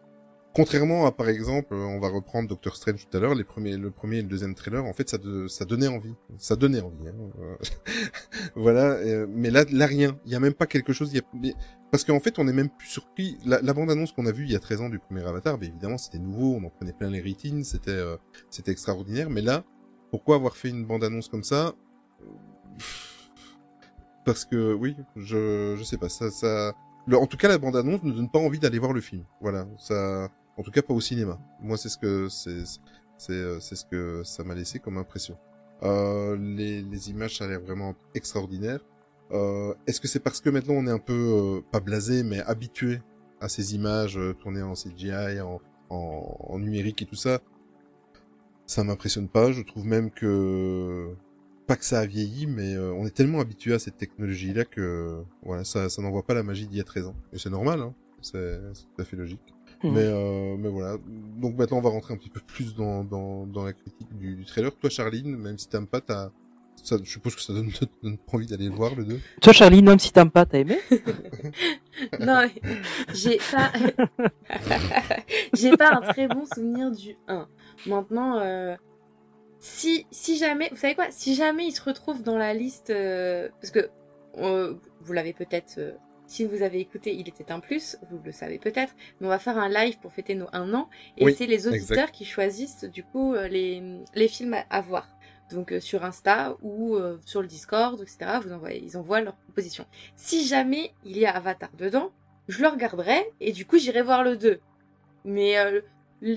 contrairement 0.56 1.06
à 1.06 1.12
par 1.12 1.30
exemple, 1.30 1.74
on 1.76 2.00
va 2.00 2.10
reprendre 2.10 2.50
Doctor 2.50 2.76
Strange 2.76 3.08
tout 3.10 3.18
à 3.18 3.20
l'heure, 3.20 3.36
les 3.36 3.44
premiers, 3.44 3.78
le 3.78 3.92
premier 3.92 4.18
et 4.18 4.22
le 4.24 4.28
deuxième 4.28 4.56
trailer, 4.56 4.84
en 4.84 4.94
fait, 4.94 5.10
ça, 5.10 5.18
de- 5.20 5.48
ça 5.48 5.66
donnait 5.66 5.88
envie, 5.88 6.14
ça 6.38 6.56
donnait 6.56 6.82
envie. 6.82 7.08
Hein. 7.08 7.14
euh, 7.40 7.56
voilà, 8.56 8.94
euh, 8.94 9.28
mais 9.30 9.52
là, 9.52 9.64
là 9.72 9.86
rien. 9.86 10.18
Il 10.26 10.32
y 10.32 10.36
a 10.36 10.40
même 10.40 10.54
pas 10.54 10.66
quelque 10.66 10.94
chose. 10.94 11.14
Y 11.14 11.20
a, 11.20 11.22
parce 11.92 12.04
qu'en 12.04 12.20
fait, 12.20 12.40
on 12.40 12.48
est 12.48 12.54
même 12.54 12.70
plus 12.70 12.88
surpris. 12.88 13.38
La, 13.46 13.62
la 13.62 13.74
bande-annonce 13.74 14.12
qu'on 14.12 14.26
a 14.26 14.32
vue 14.32 14.46
il 14.46 14.52
y 14.52 14.56
a 14.56 14.60
13 14.60 14.82
ans 14.82 14.90
du 14.90 14.98
premier 15.00 15.24
Avatar, 15.24 15.58
mais 15.60 15.68
évidemment, 15.68 15.98
c'était 16.00 16.20
nouveau, 16.20 16.56
on 16.56 16.64
en 16.66 16.70
prenait 16.72 16.94
plein 16.94 17.10
les 17.12 17.22
rétines, 17.22 17.64
c'était, 17.64 17.92
euh, 17.92 18.18
c'était 18.50 18.72
extraordinaire. 18.72 19.30
Mais 19.30 19.42
là, 19.42 19.64
pourquoi 20.10 20.36
avoir 20.38 20.56
fait 20.58 20.70
une 20.70 20.86
bande-annonce 20.86 21.28
comme 21.30 21.44
ça? 21.44 21.74
Parce 24.26 24.46
que 24.46 24.74
oui, 24.74 24.96
je, 25.16 25.76
je 25.78 25.84
sais 25.84 25.98
pas, 25.98 26.10
ça, 26.10 26.32
ça. 26.32 26.74
Le- 27.08 27.18
en 27.18 27.28
tout 27.28 27.38
cas, 27.38 27.50
la 27.50 27.58
bande-annonce 27.58 28.04
ne 28.04 28.12
donne 28.12 28.30
pas 28.30 28.40
envie 28.40 28.60
d'aller 28.60 28.80
voir 28.80 28.94
le 28.94 29.02
film. 29.02 29.24
Voilà, 29.42 29.68
ça. 29.78 30.30
En 30.58 30.64
tout 30.64 30.72
cas, 30.72 30.82
pas 30.82 30.94
au 30.94 31.02
cinéma. 31.02 31.40
Moi, 31.62 31.78
c'est 31.78 31.90
ce 31.90 31.98
que 31.98 32.30
c'est, 32.30 32.64
c'est, 33.18 33.34
euh, 33.34 33.60
c'est 33.60 33.76
ce 33.76 33.86
que 33.86 34.24
ça 34.24 34.44
m'a 34.44 34.56
laissé 34.56 34.80
comme 34.80 34.98
impression. 34.98 35.38
Euh, 35.84 36.38
les, 36.38 36.82
les 36.82 37.10
images, 37.10 37.38
ça 37.38 37.46
a 37.46 37.48
l'air 37.48 37.60
vraiment 37.60 37.96
extraordinaire. 38.16 38.80
Euh, 39.32 39.74
est-ce 39.88 40.00
que 40.00 40.08
c'est 40.08 40.20
parce 40.20 40.40
que 40.42 40.50
maintenant 40.50 40.76
on 40.76 40.86
est 40.86 40.92
un 40.92 41.00
peu 41.00 41.14
euh, 41.58 41.62
pas 41.72 41.80
blasé, 41.80 42.24
mais 42.24 42.40
habitué 42.42 43.02
à 43.42 43.50
ces 43.50 43.74
images 43.74 44.18
euh, 44.18 44.34
tournées 44.34 44.62
en 44.62 44.76
CGI, 44.76 45.42
en, 45.42 45.60
en, 45.90 46.38
en 46.40 46.60
numérique 46.60 47.02
et 47.02 47.06
tout 47.06 47.16
ça? 47.16 47.40
Ça 48.66 48.84
m'impressionne 48.84 49.28
pas. 49.28 49.52
Je 49.52 49.62
trouve 49.62 49.86
même 49.86 50.12
que 50.12 51.16
pas 51.66 51.76
que 51.76 51.86
ça 51.86 52.00
a 52.00 52.06
vieilli, 52.06 52.48
mais 52.48 52.76
euh, 52.76 52.94
on 52.94 53.06
est 53.06 53.16
tellement 53.16 53.40
habitué 53.40 53.74
à 53.74 53.80
cette 53.80 53.98
technologie-là 53.98 54.66
que 54.66 55.24
voilà, 55.44 55.64
ça, 55.64 55.90
ça 55.90 56.02
n'envoie 56.02 56.24
pas 56.24 56.34
la 56.34 56.44
magie 56.44 56.68
d'il 56.68 56.78
y 56.78 56.82
a 56.82 56.84
13 56.84 57.08
ans. 57.08 57.16
Et 57.32 57.40
c'est 57.40 57.50
normal, 57.50 57.82
hein. 57.82 57.94
c'est 58.22 58.60
c'est 58.74 58.84
tout 58.84 59.02
à 59.02 59.06
fait 59.06 59.16
logique. 59.16 59.54
Mhm. 59.84 59.94
Mais, 59.94 60.04
euh, 60.04 60.56
mais 60.58 60.70
voilà. 60.70 60.98
Donc 61.38 61.58
maintenant, 61.58 61.78
on 61.78 61.82
va 61.82 61.90
rentrer 61.90 62.14
un 62.14 62.18
petit 62.18 62.30
peu 62.30 62.42
plus 62.46 62.76
dans, 62.76 63.04
dans, 63.04 63.46
dans 63.46 63.66
la 63.66 63.74
critique 63.74 64.18
du, 64.18 64.36
du 64.36 64.46
trailer. 64.46 64.74
Toi, 64.76 64.90
Charline, 64.90 65.36
même 65.36 65.58
si 65.58 65.68
t'aimes 65.68 65.88
pas, 65.88 66.00
t'as, 66.00 66.30
ça, 66.82 66.98
je 67.02 67.10
suppose 67.10 67.36
que 67.36 67.42
ça 67.42 67.54
donne, 67.54 67.72
te 67.72 67.86
donne 68.04 68.18
pas 68.18 68.34
envie 68.34 68.48
d'aller 68.48 68.68
le 68.68 68.76
voir, 68.76 68.96
le 68.96 69.06
2. 69.06 69.20
Toi 69.42 69.54
Charlie, 69.54 69.82
même 69.82 70.00
si 70.00 70.12
t'aimes 70.12 70.32
pas, 70.32 70.46
t'as 70.46 70.60
aimé? 70.60 70.80
Non, 72.20 72.50
j'ai 73.14 73.38
pas, 73.52 73.72
j'ai 75.54 75.78
pas 75.78 75.96
un 75.96 76.02
très 76.02 76.28
bon 76.28 76.44
souvenir 76.46 76.92
du 76.92 77.16
1. 77.28 77.48
Maintenant, 77.86 78.40
euh, 78.40 78.76
si, 79.64 80.06
si 80.12 80.38
jamais, 80.38 80.68
vous 80.72 80.76
savez 80.78 80.94
quoi, 80.94 81.06
si 81.10 81.36
jamais 81.36 81.66
il 81.66 81.72
se 81.72 81.82
retrouve 81.82 82.22
dans 82.22 82.38
la 82.38 82.54
liste, 82.54 82.90
euh, 82.90 83.48
parce 83.62 83.72
que 83.72 83.90
euh, 84.38 84.74
vous 85.00 85.14
l'avez 85.14 85.32
peut-être, 85.32 85.76
euh, 85.78 85.94
si 86.28 86.44
vous 86.44 86.64
avez 86.64 86.82
écouté, 86.82 87.16
il 87.16 87.30
était 87.30 87.50
un 87.50 87.62
plus, 87.62 87.98
vous 88.12 88.20
le 88.26 88.34
savez 88.34 88.60
peut-être, 88.60 88.94
mais 89.22 89.28
on 89.28 89.30
va 89.30 89.40
faire 89.40 89.58
un 89.58 89.70
live 89.70 89.98
pour 90.00 90.12
fêter 90.12 90.36
nos 90.36 90.48
un 90.52 90.74
an, 90.74 90.90
et 91.18 91.24
Oui, 91.24 91.34
c'est 91.34 91.46
les 91.46 91.66
auditeurs 91.68 91.98
exact. 91.98 92.12
qui 92.16 92.26
choisissent 92.26 92.84
du 92.84 93.06
coup 93.06 93.36
euh, 93.36 93.48
les, 93.48 93.82
les 94.16 94.28
films 94.28 94.54
à, 94.54 94.66
à 94.70 94.82
voir. 94.82 95.08
Donc 95.50 95.72
euh, 95.72 95.80
sur 95.80 96.04
Insta 96.04 96.58
ou 96.62 96.96
euh, 96.96 97.20
sur 97.26 97.42
le 97.42 97.48
Discord, 97.48 98.02
etc. 98.02 98.40
Vous 98.44 98.52
envoyez, 98.52 98.82
ils 98.84 98.98
envoient 98.98 99.22
leurs 99.22 99.36
propositions. 99.36 99.86
Si 100.18 100.46
jamais 100.46 100.92
il 101.06 101.18
y 101.18 101.26
a 101.26 101.32
Avatar 101.32 101.70
dedans, 101.78 102.12
je 102.50 102.62
le 102.62 102.68
regarderai 102.68 103.32
et 103.40 103.54
du 103.54 103.66
coup 103.66 103.78
j'irai 103.78 104.02
voir 104.02 104.24
le 104.24 104.36
2. 104.36 104.60
Mais 105.26 105.58
euh, 105.58 105.82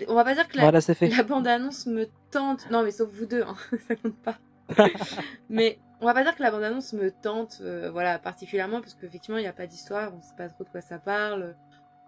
on 0.08 0.14
va 0.14 0.24
pas 0.24 0.34
dire 0.34 0.46
que 0.48 0.56
la, 0.56 0.64
Voilà, 0.70 0.80
la 1.00 1.22
bande-annonce 1.22 1.86
me 1.86 2.08
tente. 2.38 2.70
Non, 2.70 2.82
mais 2.82 2.90
sauf 2.90 3.08
vous 3.10 3.26
deux, 3.26 3.42
hein, 3.42 3.56
ça 3.88 3.96
compte 3.96 4.16
pas. 4.16 4.36
mais 5.48 5.78
on 6.00 6.06
va 6.06 6.14
pas 6.14 6.22
dire 6.22 6.34
que 6.36 6.42
la 6.42 6.50
bande-annonce 6.50 6.92
me 6.92 7.10
tente, 7.10 7.58
euh, 7.62 7.90
voilà, 7.90 8.18
particulièrement 8.18 8.80
parce 8.80 8.94
qu'effectivement 8.94 9.38
il 9.38 9.42
n'y 9.42 9.46
a 9.48 9.52
pas 9.52 9.66
d'histoire, 9.66 10.12
on 10.14 10.20
sait 10.22 10.34
pas 10.36 10.48
trop 10.48 10.64
de 10.64 10.68
quoi 10.68 10.80
ça 10.80 10.98
parle. 10.98 11.54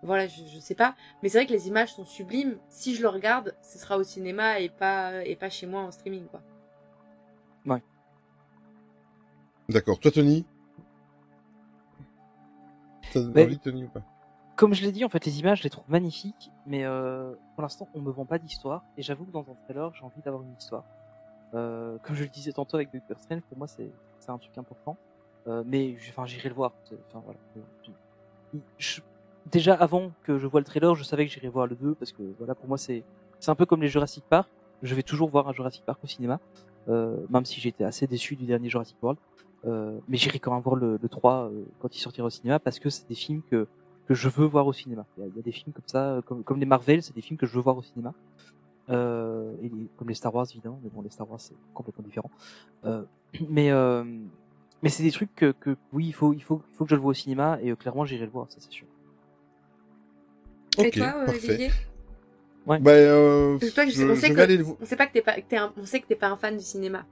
Voilà, 0.02 0.26
je, 0.28 0.42
je 0.52 0.58
sais 0.58 0.74
pas. 0.74 0.94
Mais 1.22 1.28
c'est 1.28 1.38
vrai 1.38 1.46
que 1.46 1.52
les 1.52 1.66
images 1.68 1.94
sont 1.94 2.04
sublimes. 2.04 2.58
Si 2.68 2.94
je 2.94 3.02
le 3.02 3.08
regarde, 3.08 3.54
ce 3.62 3.78
sera 3.78 3.96
au 3.98 4.04
cinéma 4.04 4.60
et 4.60 4.68
pas 4.68 5.24
et 5.24 5.34
pas 5.34 5.50
chez 5.50 5.66
moi 5.66 5.82
en 5.82 5.90
streaming, 5.90 6.26
quoi. 6.26 6.40
D'accord. 9.68 9.98
Toi, 10.00 10.10
Tony? 10.10 10.46
T'as 13.12 13.20
Mais- 13.34 13.44
envie 13.44 13.56
de 13.58 13.62
Tony 13.62 13.84
ou 13.84 13.88
pas? 13.88 14.02
Comme 14.58 14.74
je 14.74 14.82
l'ai 14.82 14.90
dit, 14.90 15.04
en 15.04 15.08
fait, 15.08 15.24
les 15.24 15.38
images, 15.38 15.58
je 15.58 15.62
les 15.62 15.70
trouve 15.70 15.84
magnifiques, 15.88 16.50
mais 16.66 16.82
euh, 16.82 17.32
pour 17.54 17.62
l'instant, 17.62 17.88
on 17.94 18.00
me 18.00 18.10
vend 18.10 18.24
pas 18.24 18.38
d'histoire. 18.40 18.82
Et 18.96 19.02
j'avoue 19.02 19.24
que 19.24 19.30
dans 19.30 19.46
un 19.48 19.54
trailer, 19.64 19.94
j'ai 19.94 20.02
envie 20.02 20.20
d'avoir 20.20 20.42
une 20.42 20.52
histoire. 20.58 20.82
Euh, 21.54 21.96
comme 22.02 22.16
je 22.16 22.24
le 22.24 22.28
disais 22.28 22.50
tantôt 22.52 22.76
avec 22.76 22.92
Doctor 22.92 23.16
Strange, 23.20 23.42
pour 23.48 23.56
moi, 23.56 23.68
c'est 23.68 23.88
un 24.26 24.36
truc 24.36 24.58
important. 24.58 24.96
Euh, 25.46 25.62
mais 25.64 25.96
enfin, 26.10 26.26
j'irai 26.26 26.48
le 26.48 26.56
voir. 26.56 26.72
Enfin 27.06 27.22
voilà. 27.24 27.38
Je- 28.78 29.00
déjà 29.46 29.74
avant 29.74 30.10
que 30.24 30.38
je 30.40 30.46
vois 30.48 30.58
le 30.58 30.66
trailer, 30.66 30.92
je 30.96 31.04
savais 31.04 31.24
que 31.24 31.32
j'irais 31.32 31.48
voir 31.48 31.68
le 31.68 31.76
2 31.76 31.94
parce 31.94 32.10
que 32.10 32.22
voilà, 32.38 32.56
pour 32.56 32.66
moi, 32.66 32.78
c'est 32.78 33.04
c'est 33.38 33.52
un 33.52 33.54
peu 33.54 33.64
comme 33.64 33.80
les 33.80 33.88
Jurassic 33.88 34.24
Park. 34.28 34.50
Je 34.82 34.92
vais 34.96 35.04
toujours 35.04 35.30
voir 35.30 35.46
un 35.48 35.52
Jurassic 35.52 35.84
Park 35.84 36.00
au 36.02 36.08
cinéma, 36.08 36.40
euh, 36.88 37.16
même 37.30 37.44
si 37.44 37.60
j'étais 37.60 37.84
assez 37.84 38.08
déçu 38.08 38.34
du 38.34 38.44
dernier 38.44 38.68
Jurassic 38.68 38.96
World. 39.00 39.20
Euh, 39.66 39.98
mais 40.08 40.16
j'irai 40.16 40.40
quand 40.40 40.52
même 40.52 40.62
voir 40.62 40.74
le, 40.74 40.98
le 41.00 41.08
3 41.08 41.44
euh, 41.50 41.64
quand 41.78 41.94
il 41.96 42.00
sortira 42.00 42.26
au 42.26 42.30
cinéma 42.30 42.58
parce 42.58 42.78
que 42.80 42.90
c'est 42.90 43.08
des 43.08 43.14
films 43.14 43.42
que 43.48 43.66
que 44.08 44.14
je 44.14 44.28
veux 44.28 44.46
voir 44.46 44.66
au 44.66 44.72
cinéma. 44.72 45.04
Il 45.16 45.20
y 45.20 45.24
a, 45.24 45.28
il 45.28 45.36
y 45.36 45.38
a 45.38 45.42
des 45.42 45.52
films 45.52 45.72
comme 45.72 45.86
ça, 45.86 46.12
euh, 46.14 46.22
comme, 46.22 46.42
comme 46.42 46.58
les 46.58 46.66
Marvel, 46.66 47.02
c'est 47.02 47.14
des 47.14 47.20
films 47.20 47.38
que 47.38 47.46
je 47.46 47.52
veux 47.52 47.60
voir 47.60 47.76
au 47.76 47.82
cinéma. 47.82 48.14
Euh, 48.88 49.52
et 49.62 49.68
les- 49.68 49.88
comme 49.98 50.08
les 50.08 50.14
Star 50.14 50.34
Wars 50.34 50.46
évidemment, 50.50 50.80
mais 50.82 50.88
bon 50.88 51.02
les 51.02 51.10
Star 51.10 51.30
Wars 51.30 51.38
c'est 51.40 51.54
complètement 51.74 52.04
différent. 52.04 52.30
Euh, 52.84 53.04
mais 53.50 53.70
euh, 53.70 54.02
mais 54.82 54.88
c'est 54.88 55.02
des 55.02 55.10
trucs 55.12 55.34
que, 55.34 55.52
que 55.52 55.76
oui 55.92 56.06
il 56.06 56.14
faut 56.14 56.32
il 56.32 56.42
faut 56.42 56.62
il 56.72 56.74
faut 56.76 56.84
que 56.84 56.90
je 56.90 56.94
le 56.94 57.02
vois 57.02 57.10
au 57.10 57.14
cinéma 57.14 57.58
et 57.60 57.70
euh, 57.70 57.76
clairement 57.76 58.06
j'irai 58.06 58.24
le 58.24 58.30
voir 58.30 58.50
ça 58.50 58.56
c'est 58.60 58.72
sûr. 58.72 58.86
et 60.78 60.86
Ok, 60.86 60.96
toi, 60.98 61.12
parfait. 61.26 61.48
Olivier? 61.48 61.70
Bah, 62.66 62.78
euh, 62.90 63.58
Parce 63.58 63.70
que 63.70 63.74
toi, 63.74 63.84
je, 63.86 63.90
je, 63.90 64.06
on 64.06 64.14
sait 64.16 64.28
je 64.28 64.32
que 64.34 64.40
le 64.40 64.64
on 64.80 64.84
sait 64.86 64.96
pas 64.96 65.06
que 65.06 65.12
t'es 65.12 65.22
pas, 65.22 65.34
que 65.34 65.46
t'es 65.48 65.56
un- 65.58 65.72
on 65.76 65.84
sait 65.84 66.00
que 66.00 66.06
t'es 66.06 66.16
pas 66.16 66.28
un 66.28 66.36
fan 66.38 66.56
du 66.56 66.64
cinéma. 66.64 67.04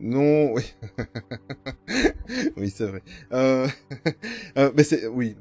Non, 0.00 0.52
oui. 0.54 0.62
oui, 2.56 2.70
c'est 2.70 2.86
vrai. 2.86 3.02
Euh... 3.32 3.68
euh, 4.58 4.70
mais 4.74 4.82
c'est, 4.84 5.06
oui. 5.06 5.36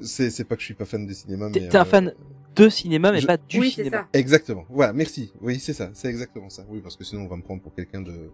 C'est, 0.00 0.30
c'est 0.30 0.44
pas 0.44 0.54
que 0.56 0.60
je 0.60 0.66
suis 0.66 0.74
pas 0.74 0.84
fan 0.84 1.06
de 1.06 1.12
cinéma, 1.12 1.48
mais. 1.48 1.68
t'es 1.68 1.76
un 1.76 1.82
euh, 1.82 1.84
fan 1.84 2.14
de 2.54 2.68
cinéma 2.68 3.12
mais 3.12 3.20
je- 3.20 3.26
pas 3.26 3.36
du 3.36 3.58
oui, 3.58 3.70
c'est 3.70 3.84
cinéma. 3.84 4.02
ça. 4.12 4.18
Exactement. 4.18 4.64
Voilà, 4.68 4.92
merci. 4.92 5.32
Oui, 5.40 5.58
c'est 5.58 5.72
ça. 5.72 5.90
C'est 5.94 6.08
exactement 6.08 6.50
ça. 6.50 6.64
Oui, 6.68 6.80
parce 6.80 6.96
que 6.96 7.04
sinon 7.04 7.22
on 7.22 7.28
va 7.28 7.36
me 7.36 7.42
prendre 7.42 7.62
pour 7.62 7.74
quelqu'un 7.74 8.02
de 8.02 8.30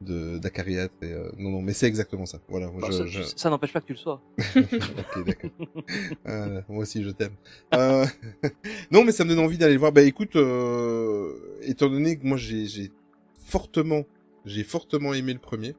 de 0.00 0.38
d'acariâtre 0.38 0.94
et 1.02 1.10
euh, 1.12 1.28
non 1.38 1.50
non 1.50 1.60
mais 1.60 1.72
c'est 1.72 1.88
exactement 1.88 2.24
ça 2.24 2.38
voilà 2.48 2.68
Bon, 2.68 2.86
je, 2.88 2.92
ça 2.98 3.06
je- 3.06 3.22
ça 3.34 3.50
n'empêche 3.50 3.72
pas 3.72 3.80
que 3.80 3.86
tu 3.86 3.94
le 3.94 3.98
sois. 3.98 4.22
ok 4.56 5.24
d'accord 5.26 5.50
Euh, 6.28 6.62
moi 6.68 6.82
aussi 6.82 7.02
je 7.02 7.10
t'aime 7.10 7.32
Euh, 7.74 8.06
non 8.92 9.02
mais 9.02 9.10
ça 9.10 9.24
me 9.24 9.30
donne 9.30 9.40
envie 9.44 9.58
d'aller 9.58 9.72
le 9.72 9.80
voir 9.80 9.90
bah 9.90 10.02
écoute 10.02 10.36
euh, 10.36 11.34
étant 11.62 11.88
donné 11.90 12.16
que 12.16 12.24
moi 12.24 12.36
j'ai 12.36 12.66
j'ai 12.66 12.92
fortement 13.44 14.04
j'ai 14.48 14.64
fortement 14.64 15.14
aimé 15.14 15.32
le 15.32 15.38
premier. 15.38 15.74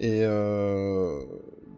Et 0.00 0.20
euh, 0.24 1.20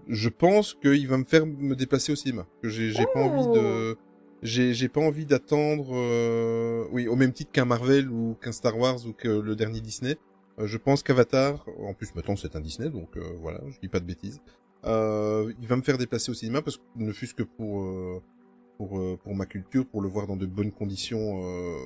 je 0.09 0.29
pense 0.29 0.75
qu'il 0.75 1.09
va 1.09 1.19
me 1.19 1.25
faire 1.25 1.47
me 1.47 1.75
déplacer 1.75 2.13
au 2.13 2.17
cinéma. 2.17 2.47
Que 2.63 2.69
j'ai 2.69 2.93
pas 3.13 3.21
envie 3.21 3.59
de 3.59 3.97
j'ai 4.43 4.75
j'ai 4.75 4.89
pas 4.89 5.01
envie 5.01 5.25
d'attendre 5.27 5.91
euh, 5.93 6.85
oui 6.91 7.07
au 7.07 7.15
même 7.15 7.33
titre 7.33 7.53
qu'un 7.53 7.65
Marvel 7.65 8.11
ou 8.11 8.37
qu'un 8.41 8.53
Star 8.53 8.77
Wars 8.77 9.07
ou 9.07 9.13
que 9.13 9.29
le 9.29 9.55
dernier 9.55 9.81
Disney. 9.81 10.17
Euh, 10.59 10.67
je 10.67 10.77
pense 10.79 11.03
qu'Avatar 11.03 11.65
en 11.79 11.95
plus 11.95 12.15
maintenant 12.15 12.37
c'est 12.37 12.57
un 12.57 12.61
Disney 12.61 12.91
donc 12.91 13.17
euh, 13.17 13.23
voilà 13.41 13.61
je 13.69 13.79
dis 13.81 13.89
pas 13.89 14.01
de 14.01 14.07
bêtises. 14.07 14.41
Euh, 14.85 15.53
il 15.61 15.69
va 15.69 15.77
me 15.77 15.83
faire 15.83 15.97
déplacer 15.97 16.31
au 16.31 16.35
cinéma 16.35 16.61
parce 16.61 16.77
que 16.79 16.83
ne 16.97 17.13
fût-ce 17.13 17.35
que 17.35 17.45
pour 17.45 17.83
euh, 17.83 18.23
pour 18.83 18.99
euh, 18.99 19.17
pour 19.23 19.35
ma 19.37 19.47
culture 19.47 19.87
pour 19.87 20.03
le 20.03 20.09
voir 20.09 20.27
dans 20.27 20.37
de 20.37 20.47
bonnes 20.47 20.73
conditions 20.73 21.41
euh, 21.45 21.77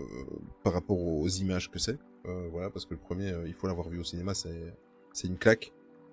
par 0.64 0.72
rapport 0.72 0.98
aux 0.98 1.28
images 1.28 1.70
que 1.70 1.78
c'est. 1.78 1.98
Euh, 2.26 2.48
voilà 2.50 2.70
parce 2.70 2.86
que 2.86 2.94
le 2.94 3.00
premier 3.00 3.32
il 3.46 3.54
faut 3.54 3.66
l'avoir 3.66 3.88
vu 3.88 3.98
au 4.00 4.04
cinéma 4.04 4.32
c'est 4.34 4.74
c'est 5.12 5.26
une 5.28 5.36
claque. 5.38 5.72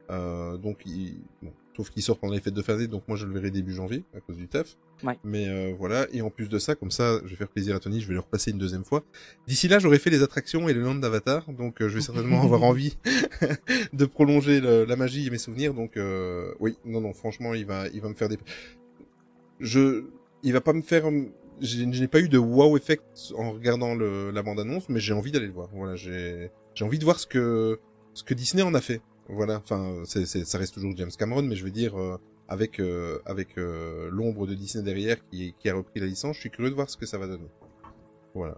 Donc 0.10 0.78
il 0.86 1.22
bon, 1.42 1.52
sauf 1.76 1.90
qu'il 1.90 2.04
sort 2.04 2.20
pendant 2.20 2.34
les 2.34 2.40
fêtes 2.42 2.54
de 2.54 2.62
fin 2.62 2.74
d'année 2.74 2.88
donc 2.88 3.08
moi 3.08 3.18
je 3.18 3.26
le 3.26 3.34
verrai 3.34 3.50
début 3.50 3.74
janvier 3.74 4.04
à 4.16 4.20
cause 4.20 4.38
du 4.38 4.48
taf 4.48 4.78
Ouais. 5.04 5.18
mais 5.24 5.74
voilà 5.74 6.08
et 6.14 6.22
en 6.22 6.30
plus 6.30 6.48
de 6.50 6.60
ça 6.60 6.76
comme 6.76 6.92
ça 6.92 7.20
je 7.26 7.30
vais 7.32 7.36
faire 7.36 7.48
plaisir 7.50 7.76
à 7.76 7.80
Tony 7.80 8.00
je 8.00 8.08
vais 8.08 8.14
le 8.14 8.20
repasser 8.20 8.52
une 8.52 8.58
deuxième 8.60 8.84
fois. 8.84 9.04
D'ici 9.48 9.68
là 9.68 9.80
j'aurai 9.80 9.98
fait 10.00 10.12
les 10.12 10.22
attractions 10.22 10.70
et 10.70 10.74
le 10.74 10.82
land 10.82 10.96
d'Avatar 10.96 11.52
donc 11.52 11.78
je 11.80 11.86
vais 11.96 12.02
certainement 12.02 12.42
avoir 12.48 12.64
envie 12.64 12.98
de 13.94 14.06
prolonger 14.06 14.60
le- 14.62 14.84
la 14.86 14.96
magie 14.96 15.26
et 15.28 15.30
mes 15.32 15.40
souvenirs 15.40 15.74
donc 15.74 15.98
oui 16.60 16.78
non 16.86 17.02
non 17.02 17.14
franchement 17.14 17.54
il 17.56 17.66
va 17.66 17.88
il 17.88 18.02
va 18.02 18.10
me 18.10 18.14
faire 18.14 18.30
des 18.30 18.38
je 19.60 20.04
il 20.44 20.54
va 20.54 20.62
pas 20.62 20.74
me 20.74 20.82
faire 20.82 21.10
je 21.62 21.84
n'ai 21.84 22.08
pas 22.08 22.20
eu 22.20 22.30
de 22.30 22.38
wow 22.38 22.78
effect 22.78 23.34
en 23.38 23.52
regardant 23.52 23.96
la 23.96 24.44
bande 24.44 24.60
annonce 24.60 24.90
mais 24.90 25.00
j'ai 25.00 25.14
envie 25.14 25.32
d'aller 25.32 25.48
le 25.48 25.54
voir. 25.54 25.70
Voilà 25.74 25.96
j'ai 25.96 26.52
envie 26.82 27.00
de 27.00 27.04
voir 27.04 27.20
ce 27.20 27.28
que 27.28 27.80
Disney 28.34 28.64
en 28.64 28.74
a 28.74 28.82
fait. 28.82 29.02
Voilà 29.30 29.58
enfin 29.58 30.04
ça 30.06 30.58
reste 30.58 30.74
toujours 30.74 30.94
James 30.98 31.12
Cameron 31.18 31.44
mais 31.44 31.56
je 31.56 31.64
veux 31.64 31.72
dire 31.72 31.98
euh, 31.98 32.18
avec 32.48 32.80
euh, 32.80 33.20
euh, 33.58 34.10
l'ombre 34.12 34.46
de 34.46 34.54
Disney 34.54 34.84
derrière 34.84 35.18
qui 35.30 35.56
a 35.66 35.74
repris 35.74 36.00
la 36.00 36.06
licence 36.06 36.36
je 36.36 36.42
suis 36.42 36.52
curieux 36.52 36.70
de 36.70 36.76
voir 36.76 36.90
ce 36.90 36.98
que 36.98 37.06
ça 37.06 37.18
va 37.18 37.28
donner. 37.28 37.50
Voilà. 38.34 38.58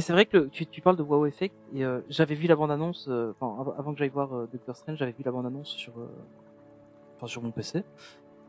C'est 0.00 0.12
vrai 0.12 0.26
que 0.26 0.46
tu, 0.46 0.80
parles 0.80 0.96
de 0.96 1.02
Wow 1.02 1.26
Effect 1.26 1.54
et 1.74 1.82
j'avais 2.08 2.36
vu 2.36 2.46
la 2.46 2.54
bande 2.54 2.70
annonce, 2.70 3.08
avant 3.08 3.92
que 3.92 3.98
j'aille 3.98 4.08
voir 4.10 4.46
Doctor 4.52 4.76
Strange, 4.76 4.98
j'avais 4.98 5.10
vu 5.10 5.24
la 5.24 5.32
bande 5.32 5.46
annonce 5.46 5.68
sur 7.26 7.42
mon 7.42 7.50
PC 7.50 7.82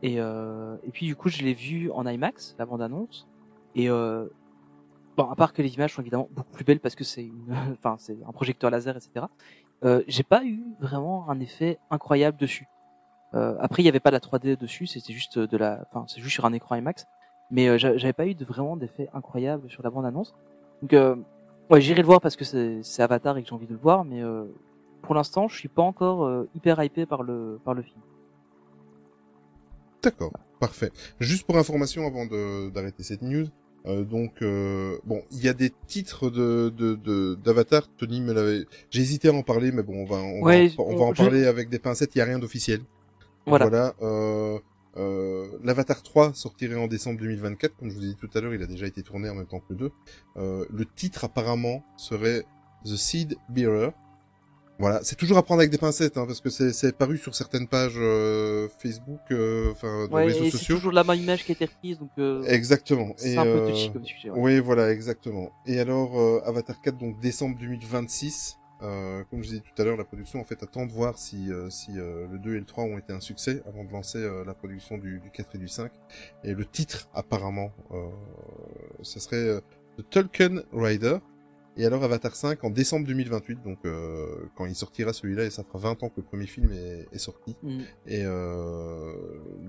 et 0.02 0.20
euh, 0.20 0.76
et 0.84 0.90
puis 0.90 1.06
du 1.06 1.16
coup 1.16 1.28
je 1.28 1.42
l'ai 1.42 1.54
vu 1.54 1.90
en 1.92 2.06
IMAX 2.06 2.56
la 2.58 2.66
bande 2.66 2.82
annonce 2.82 3.28
et 3.74 3.88
euh, 3.88 4.26
bon 5.16 5.24
à 5.30 5.36
part 5.36 5.52
que 5.52 5.62
les 5.62 5.74
images 5.74 5.94
sont 5.94 6.02
évidemment 6.02 6.28
beaucoup 6.32 6.52
plus 6.52 6.64
belles 6.64 6.80
parce 6.80 6.94
que 6.94 7.04
c'est 7.04 7.30
enfin 7.72 7.96
c'est 7.98 8.16
un 8.26 8.32
projecteur 8.32 8.70
laser 8.70 8.96
etc. 8.96 9.26
Euh, 9.84 10.02
j'ai 10.06 10.22
pas 10.22 10.44
eu 10.44 10.62
vraiment 10.80 11.28
un 11.28 11.40
effet 11.40 11.78
incroyable 11.90 12.36
dessus. 12.38 12.66
Euh, 13.34 13.56
après 13.60 13.82
il 13.82 13.86
y 13.86 13.88
avait 13.88 14.00
pas 14.00 14.10
la 14.10 14.20
3D 14.20 14.56
dessus, 14.56 14.86
c'était 14.86 15.12
juste 15.12 15.38
de 15.38 15.56
la, 15.56 15.84
enfin 15.90 16.04
c'est 16.08 16.20
juste 16.20 16.34
sur 16.34 16.44
un 16.44 16.52
écran 16.52 16.74
IMAX, 16.76 17.06
mais 17.50 17.68
euh, 17.68 17.78
j'a- 17.78 17.96
j'avais 17.96 18.12
pas 18.12 18.26
eu 18.26 18.34
de 18.34 18.44
vraiment 18.44 18.76
d'effet 18.76 19.08
incroyable 19.14 19.68
sur 19.70 19.82
la 19.82 19.90
bande 19.90 20.04
annonce. 20.06 20.34
Donc, 20.82 20.92
euh, 20.92 21.16
ouais, 21.70 21.80
j'irai 21.80 22.02
le 22.02 22.06
voir 22.06 22.20
parce 22.20 22.36
que 22.36 22.44
c'est 22.44 23.02
Avatar 23.02 23.38
et 23.38 23.42
que 23.42 23.48
j'ai 23.48 23.54
envie 23.54 23.66
de 23.66 23.72
le 23.72 23.78
voir, 23.78 24.04
mais 24.04 24.20
pour 25.00 25.14
l'instant, 25.14 25.48
je 25.48 25.56
suis 25.56 25.68
pas 25.68 25.82
encore 25.82 26.44
hyper 26.54 26.82
hypé 26.82 27.06
par 27.06 27.22
le 27.22 27.58
par 27.64 27.74
le 27.74 27.82
film. 27.82 28.00
D'accord, 30.02 30.32
parfait. 30.60 30.90
Juste 31.20 31.44
pour 31.46 31.56
information 31.58 32.06
avant 32.06 32.26
de 32.26 32.70
d'arrêter 32.70 33.02
cette 33.02 33.22
news, 33.22 33.46
euh, 33.86 34.04
donc 34.04 34.42
euh, 34.42 34.98
bon, 35.04 35.22
il 35.30 35.42
y 35.44 35.48
a 35.48 35.52
des 35.54 35.70
titres 35.86 36.28
de 36.30 36.72
de 36.76 36.94
de- 36.94 37.34
d'Avatar. 37.42 37.88
Tony 37.96 38.20
me 38.20 38.32
l'avait. 38.32 38.64
J'ai 38.90 39.02
hésité 39.02 39.28
à 39.28 39.32
en 39.32 39.42
parler, 39.42 39.70
mais 39.72 39.82
bon, 39.82 40.02
on 40.02 40.04
va 40.04 40.16
on 40.16 40.42
Ouais, 40.42 40.68
va 40.68 40.82
en, 40.82 40.86
on 40.86 40.96
va 40.96 41.02
on- 41.04 41.08
en 41.10 41.14
je- 41.14 41.22
parler 41.22 41.46
avec 41.46 41.68
des 41.68 41.78
pincettes. 41.78 42.14
Il 42.14 42.18
y 42.18 42.20
a 42.20 42.24
rien 42.24 42.38
d'officiel. 42.38 42.80
Voilà. 43.46 43.94
euh, 44.02 44.58
euh, 44.96 45.46
L'Avatar 45.64 46.02
3 46.02 46.32
sortirait 46.34 46.76
en 46.76 46.86
décembre 46.86 47.18
2024. 47.20 47.76
Comme 47.76 47.90
je 47.90 47.94
vous 47.96 48.04
ai 48.04 48.08
dit 48.08 48.16
tout 48.16 48.30
à 48.34 48.40
l'heure, 48.40 48.54
il 48.54 48.62
a 48.62 48.66
déjà 48.66 48.86
été 48.86 49.02
tourné 49.02 49.28
en 49.30 49.34
même 49.34 49.46
temps 49.46 49.60
que 49.60 49.66
le 49.70 49.76
2. 49.76 49.90
Euh, 50.36 50.64
le 50.72 50.84
titre 50.84 51.24
apparemment 51.24 51.84
serait 51.96 52.44
The 52.84 52.96
Seed 52.96 53.36
Bearer. 53.48 53.90
Voilà, 54.82 54.98
c'est 55.04 55.14
toujours 55.14 55.38
à 55.38 55.44
prendre 55.44 55.60
avec 55.60 55.70
des 55.70 55.78
pincettes, 55.78 56.16
hein, 56.18 56.24
parce 56.26 56.40
que 56.40 56.50
c'est 56.50 56.96
paru 56.98 57.16
sur 57.16 57.36
certaines 57.36 57.68
pages 57.68 57.94
euh, 57.96 58.68
Facebook, 58.80 59.20
euh, 59.30 59.70
enfin, 59.70 60.08
dans 60.08 60.16
Ouais, 60.16 60.26
les 60.26 60.32
réseaux 60.32 60.44
et 60.46 60.50
c'est 60.50 60.56
sociaux. 60.58 60.74
toujours 60.74 60.90
la 60.90 61.04
même 61.04 61.20
image 61.20 61.44
qui 61.44 61.52
a 61.52 61.54
été 61.54 61.66
reprise, 61.66 62.00
donc 62.00 62.10
euh, 62.18 62.42
Exactement. 62.48 63.14
c'est 63.16 63.36
un 63.36 63.44
peu 63.44 63.48
euh, 63.50 63.68
touchy 63.70 63.92
comme 63.92 64.04
sujet. 64.04 64.30
ouais. 64.30 64.38
Oui, 64.40 64.58
voilà, 64.58 64.90
exactement. 64.90 65.52
Et 65.66 65.78
alors, 65.78 66.20
euh, 66.20 66.40
Avatar 66.44 66.80
4, 66.82 66.98
donc 66.98 67.20
décembre 67.20 67.56
2026. 67.60 68.58
Euh, 68.82 69.22
comme 69.30 69.44
je 69.44 69.50
disais 69.50 69.60
tout 69.60 69.80
à 69.80 69.84
l'heure, 69.84 69.96
la 69.96 70.02
production 70.02 70.40
en 70.40 70.44
fait 70.44 70.60
attend 70.64 70.84
de 70.86 70.90
voir 70.90 71.16
si 71.16 71.52
euh, 71.52 71.70
si 71.70 71.92
euh, 71.96 72.26
le 72.32 72.40
2 72.40 72.56
et 72.56 72.58
le 72.58 72.64
3 72.64 72.82
ont 72.82 72.98
été 72.98 73.12
un 73.12 73.20
succès 73.20 73.62
avant 73.68 73.84
de 73.84 73.92
lancer 73.92 74.18
euh, 74.18 74.42
la 74.44 74.54
production 74.54 74.98
du, 74.98 75.20
du 75.20 75.30
4 75.30 75.54
et 75.54 75.58
du 75.58 75.68
5. 75.68 75.92
Et 76.42 76.52
le 76.54 76.64
titre, 76.66 77.08
apparemment, 77.14 77.70
euh, 77.92 78.08
ce 79.02 79.20
serait 79.20 79.60
The 79.98 80.10
Tolkien 80.10 80.62
Rider. 80.72 81.18
Et 81.76 81.86
alors 81.86 82.04
Avatar 82.04 82.36
5 82.36 82.62
en 82.64 82.70
décembre 82.70 83.06
2028, 83.06 83.62
donc 83.62 83.78
euh, 83.86 84.26
quand 84.56 84.66
il 84.66 84.74
sortira 84.74 85.12
celui-là, 85.12 85.44
et 85.44 85.50
ça 85.50 85.64
fera 85.64 85.78
20 85.78 86.02
ans 86.02 86.08
que 86.10 86.16
le 86.18 86.22
premier 86.22 86.46
film 86.46 86.70
est, 86.72 87.06
est 87.12 87.18
sorti. 87.18 87.56
Mm. 87.62 87.80
Et 88.06 88.22
euh, 88.24 89.12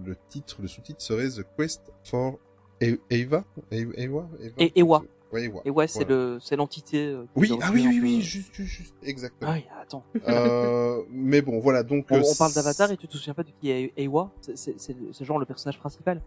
le 0.05 0.17
titre, 0.29 0.57
le 0.61 0.67
sous-titre 0.67 1.01
serait 1.01 1.29
The 1.29 1.45
Quest 1.57 1.81
for 2.03 2.39
E- 2.81 2.99
Eva? 3.09 3.45
Eva? 3.71 3.93
Eva? 3.95 4.27
Et 4.57 4.79
Ewa. 4.79 5.03
Ouais, 5.31 5.45
Ewa. 5.45 5.61
Ouais, 5.65 5.87
c'est 5.87 6.03
Voilà. 6.05 6.15
le 6.33 6.39
c'est 6.41 6.55
l'entité. 6.57 7.07
euh, 7.07 7.23
Oui, 7.35 7.49
ah 7.61 7.69
oui, 7.73 7.85
oui, 7.87 7.99
oui, 8.01 8.21
juste, 8.21 8.53
juste, 8.53 8.69
juste, 8.69 8.95
exactement. 9.01 9.51
Ah 9.51 9.55
oui, 9.55 9.65
attends. 9.81 10.03
euh, 10.27 11.01
mais 11.09 11.41
bon, 11.41 11.59
voilà, 11.59 11.81
donc... 11.83 12.05
On, 12.11 12.17
euh, 12.17 12.21
on 12.29 12.35
parle 12.35 12.53
d'Avatar 12.53 12.91
et 12.91 12.97
tu 12.97 13.07
te 13.07 13.15
souviens 13.17 13.33
pas 13.33 13.43
de 13.43 13.49
qui 13.59 13.71
est 13.71 13.93
Ewa? 13.97 14.29
C'est- 14.55 14.75
genre 15.21 15.39
le 15.39 15.45
personnage 15.45 15.79
principal. 15.79 16.21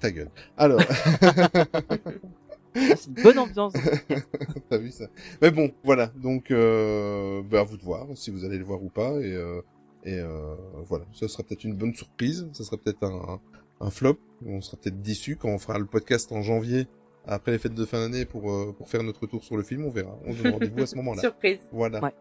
Ta 0.00 0.10
gueule. 0.10 0.30
Alors, 0.56 0.80
c'est 2.76 3.06
une 3.06 3.22
bonne 3.22 3.38
ambiance. 3.38 3.72
ce 3.74 4.60
t'as 4.70 4.78
vu 4.78 4.90
ça? 4.90 5.06
Mais 5.42 5.50
bon, 5.50 5.72
voilà, 5.84 6.08
donc 6.16 6.50
euh, 6.50 7.42
bah, 7.42 7.60
à 7.60 7.64
vous 7.64 7.76
de 7.76 7.82
voir 7.82 8.06
si 8.14 8.30
vous 8.30 8.44
allez 8.44 8.58
le 8.58 8.64
voir 8.64 8.82
ou 8.82 8.88
pas, 8.88 9.12
et, 9.20 9.34
euh, 9.34 9.60
et 10.04 10.18
euh, 10.18 10.54
voilà, 10.84 11.04
ça 11.12 11.28
sera 11.28 11.42
peut-être 11.42 11.64
une 11.64 11.74
bonne 11.74 11.94
surprise, 11.94 12.48
ça 12.52 12.64
sera 12.64 12.76
peut-être 12.76 13.02
un, 13.02 13.40
un 13.80 13.90
flop, 13.90 14.18
on 14.44 14.60
sera 14.60 14.76
peut-être 14.76 15.00
déçu 15.02 15.36
quand 15.36 15.48
on 15.48 15.58
fera 15.58 15.78
le 15.78 15.86
podcast 15.86 16.32
en 16.32 16.42
janvier, 16.42 16.86
après 17.26 17.52
les 17.52 17.58
fêtes 17.58 17.74
de 17.74 17.84
fin 17.84 17.98
d'année, 17.98 18.24
pour, 18.24 18.50
euh, 18.50 18.74
pour 18.76 18.88
faire 18.88 19.02
notre 19.02 19.26
tour 19.26 19.42
sur 19.42 19.56
le 19.56 19.62
film, 19.62 19.84
on 19.84 19.90
verra, 19.90 20.16
on 20.24 20.32
se 20.32 20.42
donne 20.42 20.52
rendez-vous 20.52 20.82
à 20.82 20.86
ce 20.86 20.96
moment-là. 20.96 21.20
Surprise. 21.22 21.60
Voilà. 21.72 22.00
Ouais. 22.00 22.14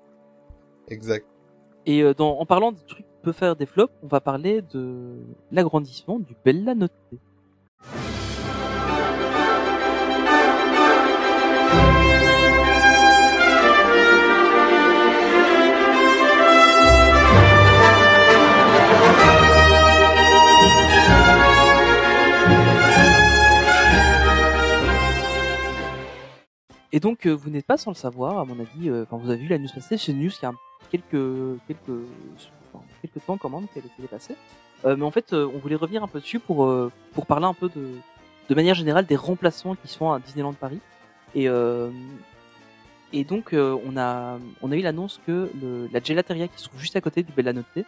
Exact. 0.88 1.26
Et 1.86 2.02
euh, 2.02 2.14
dans, 2.14 2.40
en 2.40 2.45
parlant 2.45 2.72
de 2.72 2.80
trucs 2.80 3.06
qui 3.06 3.14
peuvent 3.22 3.36
faire 3.36 3.56
des 3.56 3.65
flops, 3.65 3.94
on 4.02 4.07
va 4.07 4.19
parler 4.19 4.61
de 4.73 5.18
l'agrandissement 5.52 6.19
du 6.19 6.36
Bella 6.44 6.73
Notte. 6.73 6.91
Et 26.96 27.02
donc, 27.02 27.26
euh, 27.26 27.32
vous 27.36 27.50
n'êtes 27.50 27.66
pas 27.66 27.76
sans 27.76 27.92
le 27.92 27.96
savoir, 27.96 28.38
à 28.40 28.46
mon 28.46 28.58
avis. 28.58 28.90
euh, 28.90 29.04
Enfin, 29.04 29.18
vous 29.22 29.30
avez 29.30 29.42
vu 29.42 29.50
la 29.50 29.58
news 29.58 29.68
passer. 29.68 29.98
C'est 29.98 30.14
une 30.14 30.22
news 30.24 30.30
qui 30.30 30.46
a 30.46 30.54
quelques 30.90 31.60
quelques 31.68 31.98
quelques 33.02 33.26
temps 33.26 33.38
quand 33.38 33.50
même 33.50 33.68
qu'elle 33.74 33.84
est 33.84 34.08
passée. 34.08 34.36
Euh, 34.86 34.96
mais 34.98 35.04
en 35.04 35.12
fait, 35.12 35.34
on 35.34 35.58
voulait 35.60 35.76
revenir 35.76 36.02
un 36.04 36.08
peu 36.08 36.22
dessus 36.22 36.40
pour 36.40 36.58
pour 37.14 37.26
parler 37.26 37.48
un 37.48 37.54
peu 37.54 37.68
de 37.68 37.86
de 38.50 38.56
manière 38.56 38.76
générale 38.76 39.06
des 39.06 39.18
remplacements 39.18 39.76
qui 39.76 39.90
se 39.90 39.98
font 39.98 40.14
à 40.14 40.20
Disneyland 40.20 40.54
Paris. 40.54 40.80
Et 41.36 41.48
et 43.18 43.24
donc, 43.26 43.54
on 43.54 43.98
a 43.98 44.40
on 44.62 44.72
a 44.72 44.76
eu 44.78 44.82
l'annonce 44.82 45.20
que 45.28 45.52
la 45.92 46.00
gelateria 46.02 46.48
qui 46.48 46.58
se 46.62 46.70
trouve 46.70 46.80
juste 46.80 46.96
à 46.96 47.02
côté 47.02 47.24
du 47.24 47.34
Bella 47.34 47.52
Notte 47.52 47.80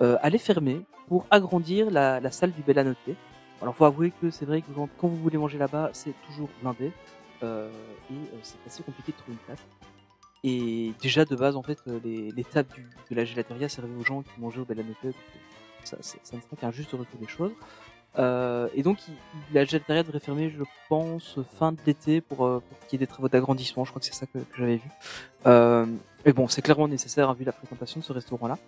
euh, 0.00 0.16
allait 0.20 0.44
fermer 0.50 0.80
pour 1.06 1.26
agrandir 1.30 1.92
la, 1.92 2.18
la 2.18 2.30
salle 2.32 2.50
du 2.50 2.62
Bella 2.62 2.82
Notte. 2.82 3.14
Alors, 3.62 3.74
faut 3.74 3.84
avouer 3.84 4.12
que 4.20 4.30
c'est 4.30 4.46
vrai 4.46 4.62
que 4.62 4.66
quand 4.98 5.08
vous 5.08 5.16
voulez 5.16 5.38
manger 5.38 5.58
là-bas, 5.58 5.90
c'est 5.92 6.14
toujours 6.26 6.48
blindé. 6.60 6.92
Euh, 7.42 7.70
et 8.10 8.14
euh, 8.14 8.38
c'est 8.42 8.58
assez 8.66 8.82
compliqué 8.82 9.12
de 9.12 9.16
trouver 9.16 9.32
une 9.32 9.44
place. 9.46 9.60
Et 10.44 10.92
déjà 11.00 11.24
de 11.24 11.34
base, 11.34 11.56
en 11.56 11.62
fait, 11.62 11.78
euh, 11.88 11.98
les, 12.04 12.30
les 12.30 12.44
tables 12.44 12.68
de 13.10 13.16
la 13.16 13.24
gelateria 13.24 13.68
servaient 13.68 13.94
aux 13.94 14.04
gens 14.04 14.22
qui 14.22 14.40
mangeaient 14.40 14.60
au 14.60 14.64
Bella 14.64 14.82
Notte. 14.82 14.96
donc, 15.02 15.14
euh, 15.14 15.40
Ça, 15.84 15.96
ça, 16.00 16.18
ça 16.22 16.36
ne 16.36 16.42
serait 16.42 16.56
qu'un 16.56 16.70
juste 16.70 16.92
retour 16.92 17.20
des 17.20 17.28
choses. 17.28 17.52
Et 18.74 18.82
donc, 18.82 18.98
il, 19.06 19.14
il 19.50 19.58
a 19.58 19.64
déjà 19.64 19.78
de 19.78 20.12
refermer, 20.12 20.50
je 20.50 20.64
pense, 20.88 21.38
fin 21.58 21.72
de 21.72 21.78
l'été 21.86 22.20
pour, 22.20 22.62
qu'il 22.88 22.98
y 22.98 23.02
ait 23.02 23.06
des 23.06 23.06
travaux 23.06 23.28
d'agrandissement. 23.28 23.84
Je 23.84 23.90
crois 23.90 24.00
que 24.00 24.06
c'est 24.06 24.14
ça 24.14 24.26
que, 24.26 24.38
j'avais 24.56 24.76
vu. 24.76 24.90
Euh, 25.46 25.86
et 26.24 26.32
bon, 26.32 26.48
c'est 26.48 26.62
clairement 26.62 26.88
nécessaire 26.88 27.30
hein, 27.30 27.34
vu 27.34 27.44
la 27.44 27.52
fréquentation 27.52 28.00
de 28.00 28.04
ce 28.04 28.12
restaurant-là. 28.12 28.58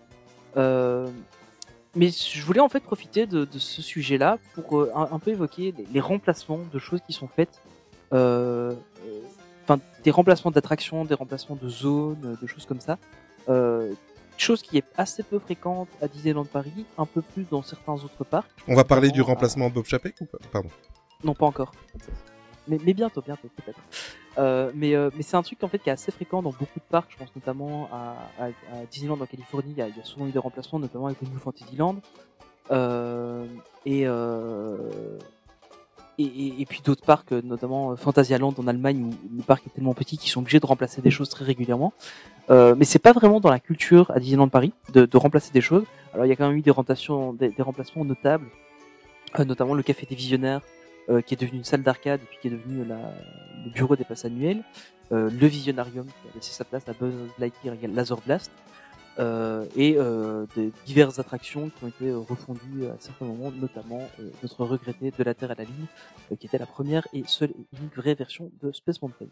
Mais 1.96 2.10
je 2.10 2.42
voulais 2.44 2.60
en 2.60 2.68
fait 2.68 2.80
profiter 2.80 3.26
de, 3.26 3.46
ce 3.58 3.82
sujet-là 3.82 4.38
pour 4.54 4.86
un, 4.94 5.18
peu 5.18 5.32
évoquer 5.32 5.74
les 5.92 6.00
remplacements 6.00 6.60
de 6.72 6.78
choses 6.78 7.00
qui 7.04 7.12
sont 7.12 7.26
faites. 7.26 7.60
Euh, 8.12 8.72
euh, 9.04 9.20
Enfin, 9.64 9.80
des 10.02 10.10
remplacements 10.10 10.50
d'attractions, 10.50 11.04
des 11.04 11.14
remplacements 11.14 11.54
de 11.54 11.68
zones, 11.68 12.36
de 12.42 12.46
choses 12.48 12.66
comme 12.66 12.80
ça. 12.80 12.98
Euh, 13.48 13.94
chose 14.36 14.62
qui 14.62 14.78
est 14.78 14.84
assez 14.96 15.22
peu 15.22 15.38
fréquente 15.38 15.88
à 16.02 16.08
Disneyland 16.08 16.44
Paris, 16.44 16.86
un 16.98 17.06
peu 17.06 17.22
plus 17.22 17.44
dans 17.48 17.62
certains 17.62 17.92
autres 17.92 18.24
parcs. 18.24 18.50
On 18.66 18.74
va 18.74 18.82
parler 18.82 19.10
du 19.10 19.18
Notamment 19.18 19.28
à- 19.30 19.34
remplacement 19.34 19.70
Bob 19.70 19.84
Chapek 19.84 20.16
ou 20.22 20.24
pas? 20.24 20.38
Pardon. 20.50 20.70
Non, 21.22 21.34
pas 21.34 21.46
encore. 21.46 21.70
Mais, 22.66 22.78
mais 22.84 22.94
bientôt, 22.94 23.22
bientôt, 23.22 23.48
peut-être. 23.54 23.78
Euh, 24.38 24.72
mais 24.74 24.94
euh, 24.96 25.10
mais 25.14 25.22
c'est 25.22 25.36
un 25.36 25.42
truc 25.42 25.62
en 25.62 25.68
fait 25.68 25.78
qui 25.78 25.88
est 25.88 25.92
assez 25.92 26.10
fréquent 26.10 26.42
dans 26.42 26.50
beaucoup 26.52 26.78
de 26.80 26.84
parcs. 26.90 27.10
Je 27.12 27.16
pense 27.18 27.34
notamment 27.36 27.88
à, 27.92 28.16
à, 28.40 28.44
à 28.46 28.84
Disneyland 28.90 29.20
en 29.20 29.26
Californie. 29.26 29.72
Il 29.72 29.78
y, 29.78 29.82
a, 29.82 29.88
il 29.88 29.96
y 29.96 30.00
a 30.00 30.04
souvent 30.04 30.26
eu 30.26 30.30
des 30.32 30.38
remplacements, 30.40 30.78
notamment 30.80 31.06
avec 31.06 31.20
le 31.20 31.28
New 31.28 31.38
Fantasyland. 31.38 31.96
Euh, 32.72 33.44
et, 33.86 34.02
euh, 34.06 34.78
et, 36.22 36.66
puis 36.66 36.80
d'autres 36.84 37.04
parcs, 37.04 37.32
euh, 37.32 37.42
notamment 37.42 37.92
euh, 37.92 37.96
Fantasyland 37.96 38.54
en 38.56 38.66
Allemagne, 38.66 39.04
où 39.04 39.36
le 39.36 39.42
parc 39.42 39.66
est 39.66 39.70
tellement 39.70 39.94
petit 39.94 40.18
qu'ils 40.18 40.30
sont 40.30 40.40
obligés 40.40 40.60
de 40.60 40.66
remplacer 40.66 41.02
des 41.02 41.10
choses 41.10 41.28
très 41.28 41.44
régulièrement. 41.44 41.92
Euh, 42.50 42.74
mais 42.76 42.84
c'est 42.84 42.98
pas 42.98 43.12
vraiment 43.12 43.40
dans 43.40 43.50
la 43.50 43.60
culture 43.60 44.10
à 44.10 44.18
Disneyland 44.18 44.48
Paris 44.48 44.72
de, 44.92 45.06
de 45.06 45.16
remplacer 45.16 45.52
des 45.52 45.60
choses. 45.60 45.84
Alors 46.12 46.26
il 46.26 46.28
y 46.28 46.32
a 46.32 46.36
quand 46.36 46.48
même 46.48 46.56
eu 46.56 46.62
des 46.62 46.70
remplacements, 46.70 47.34
notables, 48.04 48.46
euh, 49.38 49.44
notamment 49.44 49.74
le 49.74 49.82
Café 49.82 50.06
des 50.08 50.16
Visionnaires, 50.16 50.60
qui 51.26 51.34
est 51.34 51.40
devenu 51.40 51.58
une 51.58 51.64
salle 51.64 51.82
d'arcade 51.82 52.20
puis 52.28 52.38
qui 52.40 52.46
est 52.46 52.52
devenu 52.52 52.84
le 52.84 53.70
bureau 53.72 53.96
des 53.96 54.04
passes 54.04 54.24
annuelles, 54.24 54.62
le 55.10 55.46
Visionarium 55.48 56.06
qui 56.06 56.28
a 56.28 56.36
laissé 56.36 56.52
sa 56.52 56.64
place 56.64 56.88
à 56.88 56.92
Buzz 56.92 57.12
Lightyear 57.36 57.74
et 57.82 57.88
Laser 57.88 58.18
Blast, 58.24 58.52
et 59.18 59.96
euh, 59.98 60.46
de 60.56 60.70
diverses 60.86 61.18
attractions 61.18 61.70
qui 61.70 61.84
ont 61.84 61.88
été 61.88 62.08
euh, 62.08 62.18
refondues 62.18 62.86
à 62.86 62.96
certains 62.98 63.26
moments, 63.26 63.50
notamment 63.50 64.08
euh, 64.18 64.30
notre 64.42 64.64
regretté 64.64 65.10
De 65.10 65.24
la 65.24 65.34
Terre 65.34 65.50
à 65.50 65.54
la 65.54 65.64
Lune, 65.64 65.86
euh, 66.32 66.36
qui 66.36 66.46
était 66.46 66.58
la 66.58 66.66
première 66.66 67.06
et 67.12 67.24
seule 67.26 67.50
et 67.50 67.76
unique 67.78 67.96
vraie 67.96 68.14
version 68.14 68.50
de 68.62 68.72
Space 68.72 69.02
Mountain, 69.02 69.26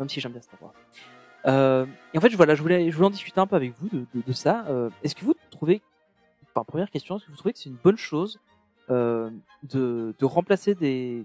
même 0.00 0.08
si 0.08 0.20
j'aime 0.20 0.32
bien 0.32 0.40
Star 0.40 0.62
Wars. 0.62 0.72
Euh, 1.46 1.86
et 2.14 2.18
en 2.18 2.20
fait, 2.20 2.30
voilà, 2.30 2.54
je 2.54 2.62
voulais, 2.62 2.90
je 2.90 2.96
voulais 2.96 3.08
en 3.08 3.10
discuter 3.10 3.38
un 3.40 3.46
peu 3.46 3.56
avec 3.56 3.74
vous 3.78 3.88
de, 3.88 4.06
de, 4.14 4.22
de 4.26 4.32
ça. 4.32 4.64
Euh, 4.68 4.90
est-ce 5.02 5.14
que 5.14 5.24
vous 5.24 5.34
trouvez, 5.50 5.82
enfin, 6.54 6.64
première 6.64 6.90
question, 6.90 7.16
est-ce 7.16 7.26
que 7.26 7.30
vous 7.30 7.36
trouvez 7.36 7.52
que 7.52 7.58
c'est 7.58 7.68
une 7.68 7.76
bonne 7.82 7.98
chose 7.98 8.40
euh, 8.90 9.30
de, 9.64 10.14
de 10.18 10.24
remplacer 10.24 10.74
des, 10.74 11.24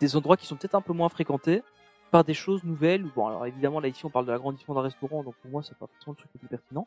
des 0.00 0.16
endroits 0.16 0.36
qui 0.36 0.46
sont 0.46 0.56
peut-être 0.56 0.74
un 0.74 0.80
peu 0.80 0.92
moins 0.92 1.08
fréquentés 1.08 1.62
par 2.10 2.24
des 2.24 2.34
choses 2.34 2.64
nouvelles 2.64 3.04
ou 3.04 3.10
bon 3.14 3.26
alors 3.26 3.46
évidemment 3.46 3.80
là 3.80 3.88
ici 3.88 4.04
on 4.04 4.10
parle 4.10 4.26
de 4.26 4.32
l'agrandissement 4.32 4.74
d'un 4.74 4.82
restaurant 4.82 5.22
donc 5.22 5.34
pour 5.42 5.50
moi 5.50 5.62
c'est 5.62 5.76
pas 5.78 5.86
forcément 5.86 6.12
le 6.12 6.16
truc 6.16 6.30
le 6.34 6.38
plus 6.40 6.48
pertinent. 6.48 6.86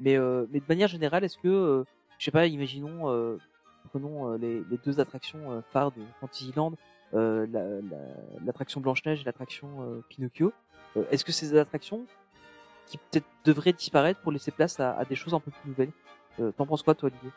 Mais 0.00 0.16
euh, 0.16 0.46
mais 0.50 0.60
de 0.60 0.64
manière 0.68 0.88
générale 0.88 1.24
est-ce 1.24 1.38
que 1.38 1.48
euh, 1.48 1.84
je 2.18 2.24
sais 2.24 2.30
pas 2.30 2.46
imaginons 2.46 3.10
euh, 3.10 3.36
prenons 3.90 4.32
euh, 4.32 4.38
les, 4.38 4.62
les 4.70 4.78
deux 4.84 5.00
attractions 5.00 5.52
euh, 5.52 5.60
phares 5.72 5.92
de 5.92 6.00
Fantasyland 6.20 6.72
euh, 7.14 7.46
la- 7.52 7.60
la- 7.66 8.44
l'attraction 8.46 8.80
Blanche 8.80 9.04
Neige 9.04 9.20
et 9.20 9.24
l'attraction 9.24 9.68
euh, 9.82 10.00
Pinocchio 10.08 10.52
euh, 10.96 11.04
est-ce 11.10 11.24
que 11.24 11.32
ces 11.32 11.56
attractions 11.58 12.04
qui 12.86 12.98
peut-être 12.98 13.26
devraient 13.44 13.72
disparaître 13.72 14.20
pour 14.20 14.32
laisser 14.32 14.50
place 14.50 14.80
à, 14.80 14.92
à 14.98 15.04
des 15.04 15.14
choses 15.14 15.32
un 15.34 15.40
peu 15.40 15.50
plus 15.50 15.68
nouvelles? 15.70 15.92
Euh, 16.40 16.50
t'en 16.56 16.66
penses 16.66 16.82
quoi 16.82 16.94
toi 16.94 17.08
Olivier? 17.10 17.30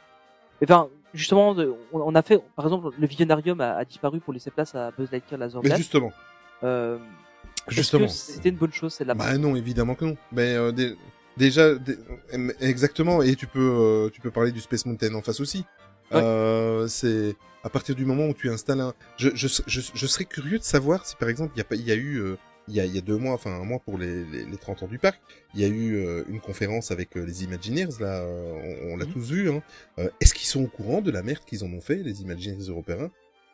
Enfin, 0.63 0.89
justement, 1.13 1.51
on, 1.51 1.75
on 2.01 2.15
a 2.15 2.21
fait, 2.21 2.41
par 2.55 2.65
exemple, 2.65 2.89
le 2.97 3.07
Visionarium 3.07 3.59
a, 3.61 3.75
a 3.75 3.85
disparu 3.85 4.19
pour 4.19 4.33
laisser 4.33 4.51
place 4.51 4.73
à 4.73 4.91
Buzz 4.91 5.11
Lightyear 5.11 5.37
Laser 5.39 5.61
Mais 5.61 5.69
Blast. 5.69 5.81
justement, 5.81 6.11
Euh, 6.65 6.97
justement. 7.67 8.07
C'était 8.07 8.49
une 8.49 8.55
bonne 8.57 8.73
chose 8.73 8.93
celle-là 8.93 9.13
Bah 9.13 9.37
non, 9.37 9.55
évidemment 9.55 9.95
que 9.95 10.05
non. 10.05 10.17
Mais 10.31 10.55
euh, 10.55 10.71
dé- 10.71 10.95
déjà, 11.37 11.75
dé- 11.75 11.97
exactement. 12.59 13.21
Et 13.21 13.35
tu 13.35 13.47
peux, 13.47 13.59
euh, 13.59 14.09
tu 14.09 14.21
peux 14.21 14.31
parler 14.31 14.51
du 14.51 14.59
Space 14.61 14.85
Mountain 14.85 15.13
en 15.13 15.21
face 15.21 15.39
aussi. 15.39 15.65
Ouais. 16.11 16.21
Euh, 16.21 16.87
c'est 16.87 17.35
à 17.63 17.69
partir 17.69 17.95
du 17.95 18.05
moment 18.05 18.27
où 18.27 18.33
tu 18.33 18.49
installes 18.49 18.81
un. 18.81 18.93
Je, 19.17 19.29
je, 19.33 19.47
je, 19.65 19.81
je 19.93 20.07
serais 20.07 20.25
curieux 20.25 20.59
de 20.59 20.63
savoir 20.63 21.05
si 21.05 21.15
par 21.15 21.29
exemple 21.29 21.53
il 21.55 21.59
y 21.59 21.61
a 21.61 21.65
pas, 21.65 21.75
il 21.75 21.85
y 21.87 21.91
a 21.91 21.95
eu, 21.95 22.21
il 22.67 22.75
y 22.75 22.79
a, 22.79 22.85
il 22.85 22.93
y 22.93 22.97
a 22.99 23.01
deux 23.01 23.17
mois, 23.17 23.33
enfin 23.33 23.51
un 23.51 23.63
mois 23.63 23.79
pour 23.79 23.97
les, 23.97 24.23
les, 24.25 24.45
les 24.45 24.57
30 24.57 24.83
ans 24.83 24.87
du 24.87 24.99
parc, 24.99 25.19
il 25.55 25.61
y 25.61 25.65
a 25.65 25.67
eu 25.67 26.23
une 26.29 26.39
conférence 26.41 26.91
avec 26.91 27.15
les 27.15 27.43
Imagineers 27.43 27.89
là, 27.99 28.23
on, 28.23 28.93
on 28.93 28.97
l'a 28.97 29.05
Mhm. 29.05 29.13
tous 29.13 29.31
vu. 29.31 29.49
Hein. 29.49 29.63
Est-ce 30.21 30.35
qu'ils 30.35 30.47
sont 30.47 30.63
au 30.63 30.67
courant 30.67 31.01
de 31.01 31.09
la 31.09 31.23
merde 31.23 31.43
qu'ils 31.45 31.63
en 31.63 31.73
ont 31.73 31.81
fait, 31.81 31.95
les 31.97 32.21
Imagineers 32.21 32.67
européens? 32.69 33.09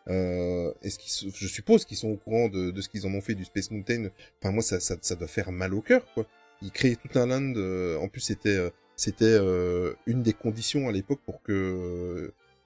Euh, 0.09 0.71
est-ce 0.81 0.97
qu'ils, 0.99 1.31
je 1.35 1.47
suppose 1.47 1.85
qu'ils 1.85 1.97
sont 1.97 2.09
au 2.09 2.17
courant 2.17 2.49
de, 2.49 2.71
de 2.71 2.81
ce 2.81 2.89
qu'ils 2.89 3.05
en 3.05 3.13
ont 3.13 3.21
fait 3.21 3.35
du 3.35 3.45
Space 3.45 3.69
Mountain. 3.71 4.09
Enfin 4.41 4.51
moi 4.51 4.63
ça, 4.63 4.79
ça, 4.79 4.95
ça 5.01 5.15
doit 5.15 5.27
faire 5.27 5.51
mal 5.51 5.73
au 5.73 5.81
cœur 5.81 6.05
quoi. 6.13 6.25
Ils 6.61 6.71
créaient 6.71 6.95
tout 6.97 7.17
un 7.19 7.27
land. 7.27 7.53
euh, 7.55 7.97
en 7.97 8.07
plus 8.07 8.21
c'était, 8.21 8.55
euh, 8.57 8.69
c'était 8.95 9.25
euh, 9.25 9.93
une 10.07 10.21
des 10.23 10.33
conditions 10.33 10.89
à 10.89 10.91
l'époque 10.91 11.19
pour 11.25 11.41
que 11.43 11.51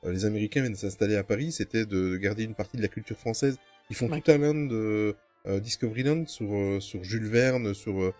euh, 0.05 0.11
les 0.11 0.25
Américains 0.25 0.61
viennent 0.61 0.75
s'installer 0.75 1.15
à 1.15 1.23
Paris, 1.23 1.51
c'était 1.51 1.85
de 1.85 2.15
garder 2.17 2.43
une 2.43 2.55
partie 2.55 2.77
de 2.77 2.81
la 2.81 2.87
culture 2.87 3.17
française. 3.17 3.57
Ils 3.89 3.95
font 3.95 4.09
Ouais. 4.09 4.21
tout 4.21 4.31
un 4.31 4.37
land 4.37 4.69
euh, 4.71 5.13
euh, 5.47 5.59
Discoveryland 5.59 6.25
sur 6.27 6.81
sur 6.81 7.03
Jules 7.03 7.27
Verne, 7.27 7.73
sur, 7.73 8.13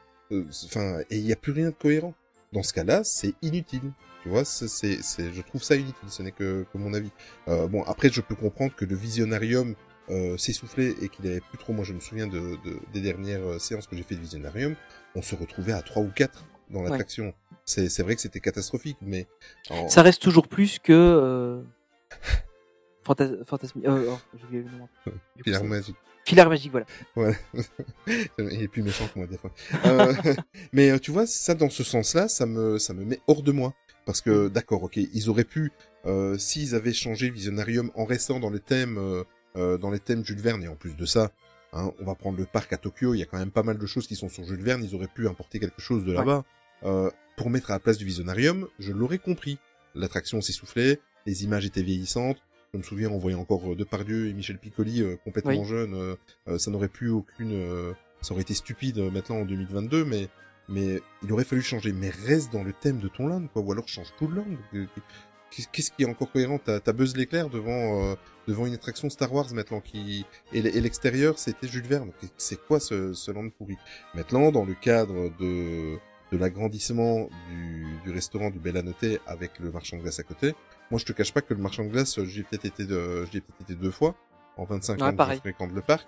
enfin 0.66 1.00
et 1.10 1.18
il 1.18 1.26
y 1.26 1.32
a 1.32 1.36
plus 1.36 1.52
rien 1.52 1.70
de 1.70 1.76
cohérent. 1.76 2.14
Dans 2.56 2.64
ce 2.64 2.74
cas-là, 2.74 3.04
c'est 3.04 3.34
inutile. 3.42 3.92
Tu 4.24 4.30
vois, 4.30 4.44
c'est, 4.46 4.68
je 4.68 5.42
trouve 5.42 5.62
ça 5.62 5.76
inutile. 5.76 6.10
Ce 6.10 6.24
n'est 6.24 6.32
que, 6.32 6.66
que 6.72 6.78
mon 6.80 6.94
avis. 6.96 7.12
Euh, 7.48 7.68
bon, 7.68 7.84
après, 7.84 8.10
je 8.10 8.22
peux 8.22 8.34
comprendre 8.34 8.74
que 8.76 8.86
le 8.86 8.96
Visionarium 8.96 9.76
euh, 10.10 10.38
s'essoufflait 10.38 10.96
et 11.02 11.10
qu'il 11.10 11.28
avait 11.28 11.42
plus 11.42 11.58
trop. 11.60 11.74
Moi, 11.74 11.84
je 11.86 11.94
me 11.94 12.00
souviens 12.00 12.26
de, 12.28 12.40
de- 12.64 12.80
des 12.94 13.02
dernières 13.02 13.44
euh, 13.46 13.60
séances 13.60 13.86
que 13.88 13.96
j'ai 13.96 14.04
fait 14.04 14.16
de 14.16 14.22
Visionarium. 14.22 14.76
On 15.16 15.22
se 15.22 15.36
retrouvait 15.36 15.74
à 15.74 15.82
trois 15.82 16.02
ou 16.02 16.10
quatre 16.10 16.46
dans 16.72 16.82
l'attraction. 16.82 17.34
C'est, 17.66 17.90
c'est 17.90 18.04
vrai 18.04 18.16
que 18.16 18.22
c'était 18.22 18.40
catastrophique, 18.40 18.98
mais 19.02 19.28
en- 19.70 19.88
Ça 19.90 20.02
reste 20.02 20.22
toujours 20.22 20.48
plus 20.48 20.80
que 20.80 20.94
euh... 20.94 21.62
Fantas- 23.06 23.44
Fantasmi... 23.46 23.84
Euh, 23.86 24.06
oh, 24.10 24.20
coup, 25.44 25.44
c'est- 25.46 25.64
magique. 25.64 25.96
Filaire 26.26 26.50
magique, 26.50 26.72
voilà. 26.72 26.86
Voilà. 27.16 27.36
Il 28.40 28.62
est 28.64 28.68
plus 28.68 28.82
méchant 28.82 29.08
que 29.08 29.20
moi 29.20 29.28
des 29.28 29.38
fois. 29.38 29.52
Euh, 29.86 30.14
mais 30.74 30.90
euh, 30.90 31.00
tu 31.00 31.12
vois, 31.12 31.28
ça 31.28 31.54
dans 31.54 31.70
ce 31.70 31.84
sens-là, 31.84 32.28
ça 32.28 32.46
me 32.46 32.80
ça 32.80 32.94
me 32.94 33.06
met 33.06 33.20
hors 33.28 33.44
de 33.44 33.52
moi 33.52 33.74
parce 34.06 34.22
que 34.22 34.48
d'accord, 34.48 34.84
ok, 34.84 34.98
ils 34.98 35.30
auraient 35.30 35.44
pu 35.44 35.72
euh, 36.06 36.38
s'ils 36.38 36.76
avaient 36.76 36.94
changé 36.94 37.28
le 37.28 37.34
Visionarium 37.34 37.92
en 37.96 38.06
restant 38.06 38.40
dans 38.40 38.50
les 38.50 38.60
thèmes 38.60 38.98
euh, 38.98 39.24
euh, 39.56 39.78
dans 39.78 39.90
les 39.90 40.00
thèmes 40.00 40.24
Jules 40.26 40.42
Verne 40.42 40.64
et 40.64 40.68
en 40.68 40.76
plus 40.76 40.96
de 40.96 41.06
ça, 41.06 41.32
hein, 41.74 41.92
on 42.00 42.06
va 42.06 42.16
prendre 42.16 42.38
le 42.38 42.46
parc 42.46 42.74
à 42.74 42.78
Tokyo, 42.78 43.14
il 43.14 43.20
y 43.20 43.24
a 43.24 43.26
quand 43.26 43.38
même 43.38 43.52
pas 43.52 43.64
mal 43.64 43.78
de 43.78 43.86
choses 43.86 44.06
qui 44.08 44.16
sont 44.16 44.30
sur 44.30 44.44
Jules 44.44 44.62
Verne, 44.62 44.84
ils 44.84 44.94
auraient 44.96 45.08
pu 45.08 45.28
importer 45.28 45.60
quelque 45.60 45.82
chose 45.82 46.06
de 46.06 46.14
là-bas 46.14 46.44
euh, 46.84 47.10
pour 47.38 47.50
mettre 47.50 47.72
à 47.72 47.76
la 47.76 47.80
place 47.80 47.98
du 47.98 48.06
Visionarium, 48.06 48.68
je 48.80 48.92
l'aurais 48.92 49.18
compris. 49.18 49.58
L'attraction 49.96 50.42
s'essoufflait, 50.42 51.00
les 51.26 51.44
images 51.44 51.66
étaient 51.66 51.82
vieillissantes. 51.82 52.38
Je 52.76 52.80
me 52.80 52.84
souviens, 52.84 53.10
on 53.10 53.18
voyait 53.18 53.38
encore 53.38 53.72
euh, 53.72 53.76
Depardieu 53.76 54.28
et 54.28 54.34
Michel 54.34 54.58
Piccoli 54.58 55.02
euh, 55.02 55.16
complètement 55.24 55.52
Oui. 55.62 55.66
jeunes. 55.68 55.94
euh, 56.48 56.58
ça 56.58 56.70
n'aurait 56.72 56.88
plus 56.90 57.10
aucune, 57.10 57.94
ça 58.22 58.34
aurait 58.34 58.42
été 58.44 58.54
stupide 58.54 59.00
maintenant 59.12 59.38
en 59.38 59.46
2022, 59.46 60.06
mais 60.06 60.28
mais 60.68 61.00
il 61.24 61.32
aurait 61.32 61.44
fallu 61.44 61.62
changer. 61.62 61.94
Mais 61.94 62.10
reste 62.10 62.52
dans 62.52 62.64
le 62.64 62.74
thème 62.74 63.00
de 63.00 63.08
ton 63.08 63.28
land, 63.28 63.48
quoi, 63.54 63.62
ou 63.62 63.72
alors 63.72 63.88
change 63.88 64.12
tout. 64.18 64.30
Euh, 64.74 64.86
Qu'est- 65.52 65.70
Qu'est-ce 65.72 65.92
qui 65.92 66.04
est 66.04 66.06
encore 66.08 66.32
cohérent? 66.32 66.58
T'as 66.60 66.80
Buzz 66.92 67.16
l'éclair 67.16 67.50
devant 67.50 68.04
euh, 68.04 68.16
devant 68.48 68.66
une 68.66 68.74
attraction 68.74 69.10
Star 69.10 69.32
Wars 69.32 69.54
maintenant 69.54 69.80
qui 69.80 70.26
et 70.54 70.62
l'extérieur 70.62 71.38
c'était 71.40 71.68
Jules 71.68 71.86
Verne. 71.88 72.12
C'est 72.38 72.60
quoi 72.68 72.80
ce, 72.80 73.14
ce 73.14 73.32
land 73.32 73.50
pourri? 73.52 73.78
Maintenant, 74.16 74.52
dans 74.52 74.66
le 74.66 74.74
cadre 74.74 75.32
de 75.40 75.96
de 76.32 76.38
l'agrandissement 76.40 77.30
du, 77.52 77.86
du 78.04 78.12
restaurant 78.12 78.50
du 78.50 78.58
Bel 78.58 78.76
Anoté 78.78 79.20
avec 79.28 79.60
le 79.60 79.72
marchand 79.72 79.98
de 79.98 80.02
glace 80.02 80.20
à 80.20 80.24
côté. 80.24 80.56
Moi, 80.92 81.00
je 81.00 81.06
te 81.06 81.14
cache 81.14 81.34
pas 81.34 81.42
que 81.42 81.54
le 81.54 81.60
marchand 81.62 81.84
de 81.84 81.90
glace, 81.90 82.20
j'y 82.24 82.42
ai 82.42 82.44
peut-être 82.44 82.66
été, 82.66 82.86
de, 82.86 83.26
peut-être 83.32 83.62
été 83.62 83.76
deux 83.76 83.92
fois 83.92 84.16
en 84.58 84.64
25 84.66 84.98
Ouais, 84.98 85.04
ans 85.04 85.16
que 85.16 85.24
je 85.36 85.40
fréquente 85.40 85.72
le 85.74 85.82
parc. 85.82 86.08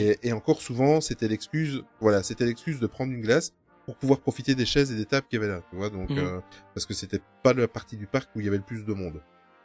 Et, 0.00 0.18
et 0.22 0.32
encore 0.32 0.62
souvent, 0.62 1.00
c'était 1.00 1.28
l'excuse, 1.28 1.84
voilà, 2.00 2.22
c'était 2.22 2.44
l'excuse 2.46 2.78
de 2.80 2.86
prendre 2.86 3.12
une 3.12 3.20
glace 3.20 3.52
pour 3.84 3.96
pouvoir 3.96 4.20
profiter 4.20 4.54
des 4.54 4.64
chaises 4.64 4.92
et 4.92 4.96
des 4.96 5.06
tables 5.06 5.26
qu'il 5.28 5.40
y 5.40 5.42
avait 5.44 5.52
là, 5.52 5.60
tu 5.68 5.76
vois, 5.76 5.90
donc 5.90 6.08
Mhm. 6.10 6.18
euh, 6.18 6.40
parce 6.72 6.86
que 6.86 6.94
c'était 6.94 7.20
pas 7.42 7.52
la 7.52 7.66
partie 7.66 7.96
du 7.96 8.06
parc 8.06 8.30
où 8.36 8.40
il 8.40 8.44
y 8.44 8.48
avait 8.48 8.56
le 8.58 8.62
plus 8.62 8.84
de 8.84 8.92
monde. 8.94 9.20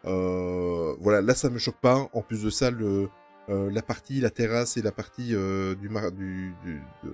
Euh, 0.05 0.95
voilà, 0.99 1.21
là 1.21 1.33
ça 1.35 1.49
me 1.49 1.57
choque 1.59 1.79
pas. 1.79 2.09
En 2.13 2.21
plus 2.21 2.43
de 2.43 2.49
ça, 2.49 2.71
le 2.71 3.09
euh, 3.49 3.69
la 3.71 3.81
partie, 3.81 4.19
la 4.19 4.29
terrasse 4.29 4.75
et 4.77 4.81
la 4.81 4.91
partie 4.91 5.33
euh, 5.33 5.73
du, 5.75 5.87
mar- 5.87 6.11
du, 6.11 6.53
du 6.65 6.81
de, 7.03 7.13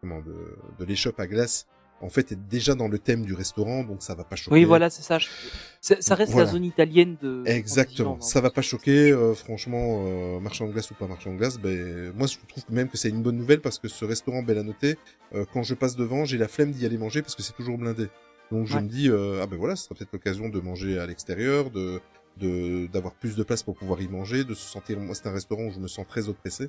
comment 0.00 0.20
de, 0.20 0.34
de 0.78 0.84
l'échoppe 0.84 1.18
à 1.20 1.26
glace, 1.26 1.66
en 2.02 2.10
fait, 2.10 2.32
est 2.32 2.38
déjà 2.50 2.74
dans 2.74 2.88
le 2.88 2.98
thème 2.98 3.24
du 3.24 3.32
restaurant, 3.34 3.82
donc 3.84 4.02
ça 4.02 4.14
va 4.14 4.24
pas 4.24 4.36
choquer. 4.36 4.54
Oui, 4.54 4.64
voilà, 4.64 4.90
c'est 4.90 5.02
ça. 5.02 5.18
Ça 5.80 6.14
reste 6.14 6.32
Voilà. 6.32 6.46
la 6.46 6.52
zone 6.52 6.64
italienne 6.64 7.16
de. 7.22 7.42
Exactement, 7.46 8.20
ça 8.20 8.40
va 8.40 8.50
pas 8.50 8.62
choquer, 8.62 9.12
euh, 9.12 9.34
franchement, 9.34 10.04
euh, 10.06 10.40
marchand 10.40 10.66
de 10.66 10.72
glace 10.72 10.90
ou 10.90 10.94
pas 10.94 11.06
marchand 11.06 11.32
de 11.32 11.38
glace, 11.38 11.58
ben 11.58 12.12
moi 12.16 12.26
je 12.26 12.36
trouve 12.48 12.64
même 12.70 12.88
que 12.88 12.96
c'est 12.96 13.08
une 13.08 13.22
bonne 13.22 13.36
nouvelle 13.36 13.60
parce 13.60 13.78
que 13.78 13.88
ce 13.88 14.04
restaurant 14.04 14.42
bel 14.42 14.58
à 14.58 14.62
noter, 14.62 14.96
euh, 15.34 15.44
quand 15.52 15.62
je 15.62 15.74
passe 15.74 15.96
devant, 15.96 16.24
j'ai 16.24 16.38
la 16.38 16.48
flemme 16.48 16.72
d'y 16.72 16.84
aller 16.84 16.98
manger 16.98 17.22
parce 17.22 17.34
que 17.34 17.42
c'est 17.42 17.54
toujours 17.54 17.78
blindé. 17.78 18.08
Donc 18.50 18.66
je 18.66 18.74
Ouais. 18.76 18.82
me 18.82 18.88
dis 18.88 19.08
euh, 19.08 19.40
ah 19.42 19.46
ben 19.46 19.56
voilà, 19.56 19.74
ce 19.76 19.84
sera 19.84 19.94
peut-être 19.94 20.12
l'occasion 20.12 20.48
de 20.48 20.60
manger 20.60 20.98
à 20.98 21.06
l'extérieur, 21.06 21.70
de 21.70 22.00
de 22.38 22.86
d'avoir 22.88 23.14
plus 23.14 23.34
de 23.36 23.42
place 23.42 23.62
pour 23.62 23.74
pouvoir 23.76 24.00
y 24.02 24.08
manger, 24.08 24.44
de 24.44 24.52
se 24.54 24.68
sentir. 24.68 25.00
Moi, 25.00 25.14
c'est 25.14 25.26
un 25.26 25.32
restaurant 25.32 25.64
où 25.64 25.70
je 25.72 25.78
me 25.78 25.88
sens 25.88 26.04
très 26.06 26.28
oppressé. 26.28 26.68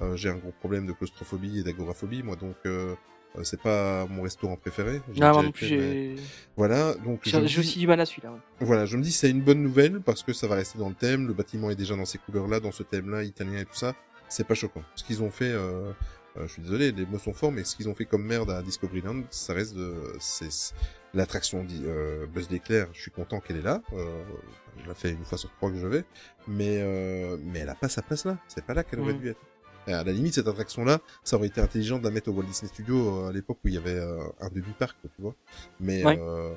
Euh, 0.00 0.16
j'ai 0.16 0.28
un 0.28 0.34
gros 0.36 0.50
problème 0.58 0.86
de 0.86 0.92
claustrophobie 0.92 1.60
et 1.60 1.62
d'agoraphobie, 1.62 2.22
moi, 2.24 2.34
donc 2.34 2.56
euh, 2.66 2.94
c'est 3.42 3.60
pas 3.60 4.06
mon 4.06 4.22
restaurant 4.22 4.56
préféré. 4.56 5.02
Ah, 5.20 5.32
non 5.32 5.50
plus, 5.50 5.70
mais- 5.70 6.16
j'ai 6.16 6.16
Voilà, 6.56 6.94
donc 6.94 7.20
j'ai 7.24 7.40
dis- 7.42 7.58
aussi 7.58 7.78
du 7.78 7.86
mal 7.86 8.00
à 8.00 8.06
celui-là. 8.06 8.32
ouais. 8.32 8.38
voilà, 8.60 8.86
je 8.86 8.96
me 8.96 9.02
dis 9.02 9.10
c'est 9.12 9.30
une 9.30 9.42
bonne 9.42 9.62
nouvelle 9.62 10.00
parce 10.00 10.22
que 10.22 10.32
ça 10.32 10.46
va 10.46 10.54
rester 10.54 10.78
dans 10.78 10.88
le 10.88 10.94
thème. 10.94 11.26
Le 11.26 11.32
bâtiment 11.34 11.70
est 11.70 11.74
déjà 11.76 11.96
dans 11.96 12.04
ces 12.04 12.18
couleurs-là, 12.18 12.60
dans 12.60 12.72
ce 12.72 12.82
thème-là, 12.82 13.22
italien 13.24 13.58
et 13.60 13.64
tout 13.64 13.74
ça. 13.74 13.94
C'est 14.28 14.46
pas 14.46 14.54
choquant. 14.54 14.82
Ce 14.94 15.04
qu'ils 15.04 15.22
ont 15.22 15.30
fait, 15.30 15.50
euh, 15.52 15.92
euh, 16.36 16.46
je 16.46 16.52
suis 16.52 16.62
désolé, 16.62 16.92
les 16.92 17.06
mots 17.06 17.18
sont 17.18 17.32
forts, 17.34 17.52
mais 17.52 17.64
ce 17.64 17.76
qu'ils 17.76 17.88
ont 17.88 17.94
fait 17.94 18.04
comme 18.06 18.24
merde 18.24 18.50
à 18.50 18.62
Discoveryland, 18.62 19.22
ça 19.30 19.52
reste 19.52 19.74
de, 19.76 19.94
c'est 20.20 20.50
c'est- 20.50 20.74
l'attraction 21.12 21.64
euh, 21.84 22.26
Buzz 22.26 22.48
l'éclair. 22.50 22.88
Je 22.92 23.00
suis 23.02 23.10
content 23.12 23.38
qu'elle 23.40 23.58
est 23.58 23.62
là. 23.62 23.80
Euh, 23.92 24.22
je 24.82 24.88
la 24.88 24.94
fais 24.94 25.10
une 25.10 25.24
fois 25.24 25.38
sur 25.38 25.50
trois 25.52 25.70
que 25.70 25.76
je 25.78 25.86
vais, 25.86 26.04
mais 26.48 26.78
euh, 26.80 27.36
mais 27.44 27.60
elle 27.60 27.68
a 27.68 27.76
pas 27.76 27.88
sa 27.88 28.02
place 28.02 28.24
là. 28.24 28.36
C'est 28.48 28.64
pas 28.64 28.74
là 28.74 28.82
qu'elle 28.82 28.98
aurait 29.00 29.12
Mhm. 29.12 29.20
dû 29.20 29.28
être. 29.28 29.40
Et 29.86 29.92
à 29.92 30.02
la 30.04 30.12
limite, 30.12 30.34
cette 30.34 30.48
attraction-là, 30.48 30.98
ça 31.24 31.36
aurait 31.36 31.48
été 31.48 31.60
intelligent 31.60 31.98
de 31.98 32.04
la 32.04 32.10
mettre 32.10 32.30
au 32.30 32.32
Walt 32.32 32.44
Disney 32.44 32.68
Studios 32.72 33.24
euh, 33.24 33.28
à 33.28 33.32
l'époque 33.32 33.58
où 33.64 33.68
il 33.68 33.74
y 33.74 33.78
avait 33.78 33.90
euh, 33.98 34.18
un 34.40 34.48
demi-parc, 34.48 34.96
tu 35.02 35.22
vois. 35.22 35.34
Mais 35.80 36.04
Ouais. 36.04 36.18
euh, 36.20 36.54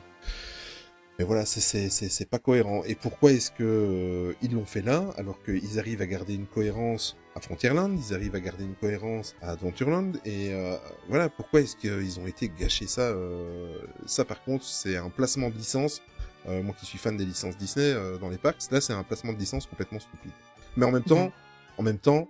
mais 1.20 1.26
voilà, 1.26 1.46
c'est 1.48 1.62
c'est 1.62 1.90
c'est 1.90 2.10
c'est 2.10 2.30
pas 2.30 2.38
cohérent. 2.38 2.84
Et 2.86 2.94
pourquoi 2.94 3.32
est-ce 3.32 3.50
que 3.50 3.64
euh, 3.64 4.34
ils 4.44 4.54
l'ont 4.54 4.66
fait 4.66 4.84
là 4.84 5.04
alors 5.18 5.42
qu'ils 5.44 5.80
arrivent 5.80 6.04
à 6.04 6.06
garder 6.06 6.36
une 6.36 6.46
cohérence 6.46 7.18
à 7.36 7.42
Frontierland, 7.42 7.98
ils 7.98 8.14
arrivent 8.14 8.36
à 8.36 8.40
garder 8.40 8.64
une 8.66 8.76
cohérence 8.76 9.36
à 9.42 9.52
Adventureland 9.52 10.12
et 10.26 10.54
euh, 10.54 10.76
voilà 11.10 11.28
pourquoi 11.30 11.62
est-ce 11.62 11.76
qu'ils 11.76 12.20
ont 12.20 12.28
été 12.28 12.50
gâchés 12.50 12.86
ça 12.88 13.02
euh, 13.02 13.80
Ça 14.06 14.26
par 14.26 14.44
contre 14.44 14.64
c'est 14.64 14.96
un 14.96 15.10
placement 15.10 15.50
de 15.50 15.56
licence. 15.56 16.02
Euh, 16.48 16.62
moi 16.62 16.76
qui 16.80 16.86
suis 16.86 17.00
fan 17.00 17.18
des 17.18 17.26
licences 17.26 17.58
Disney 17.58 17.86
euh, 17.94 18.18
dans 18.20 18.30
les 18.30 18.38
parcs, 18.38 18.62
là 18.72 18.80
c'est 18.80 18.94
un 18.94 19.04
placement 19.04 19.34
de 19.34 19.40
licence 19.40 19.66
complètement 19.66 20.00
stupide. 20.00 20.32
Mais 20.78 20.86
en 20.86 20.92
même 20.92 21.04
temps, 21.04 21.26
Mhm. 21.26 21.32
en 21.80 21.84
même 21.84 21.98
temps, 21.98 22.30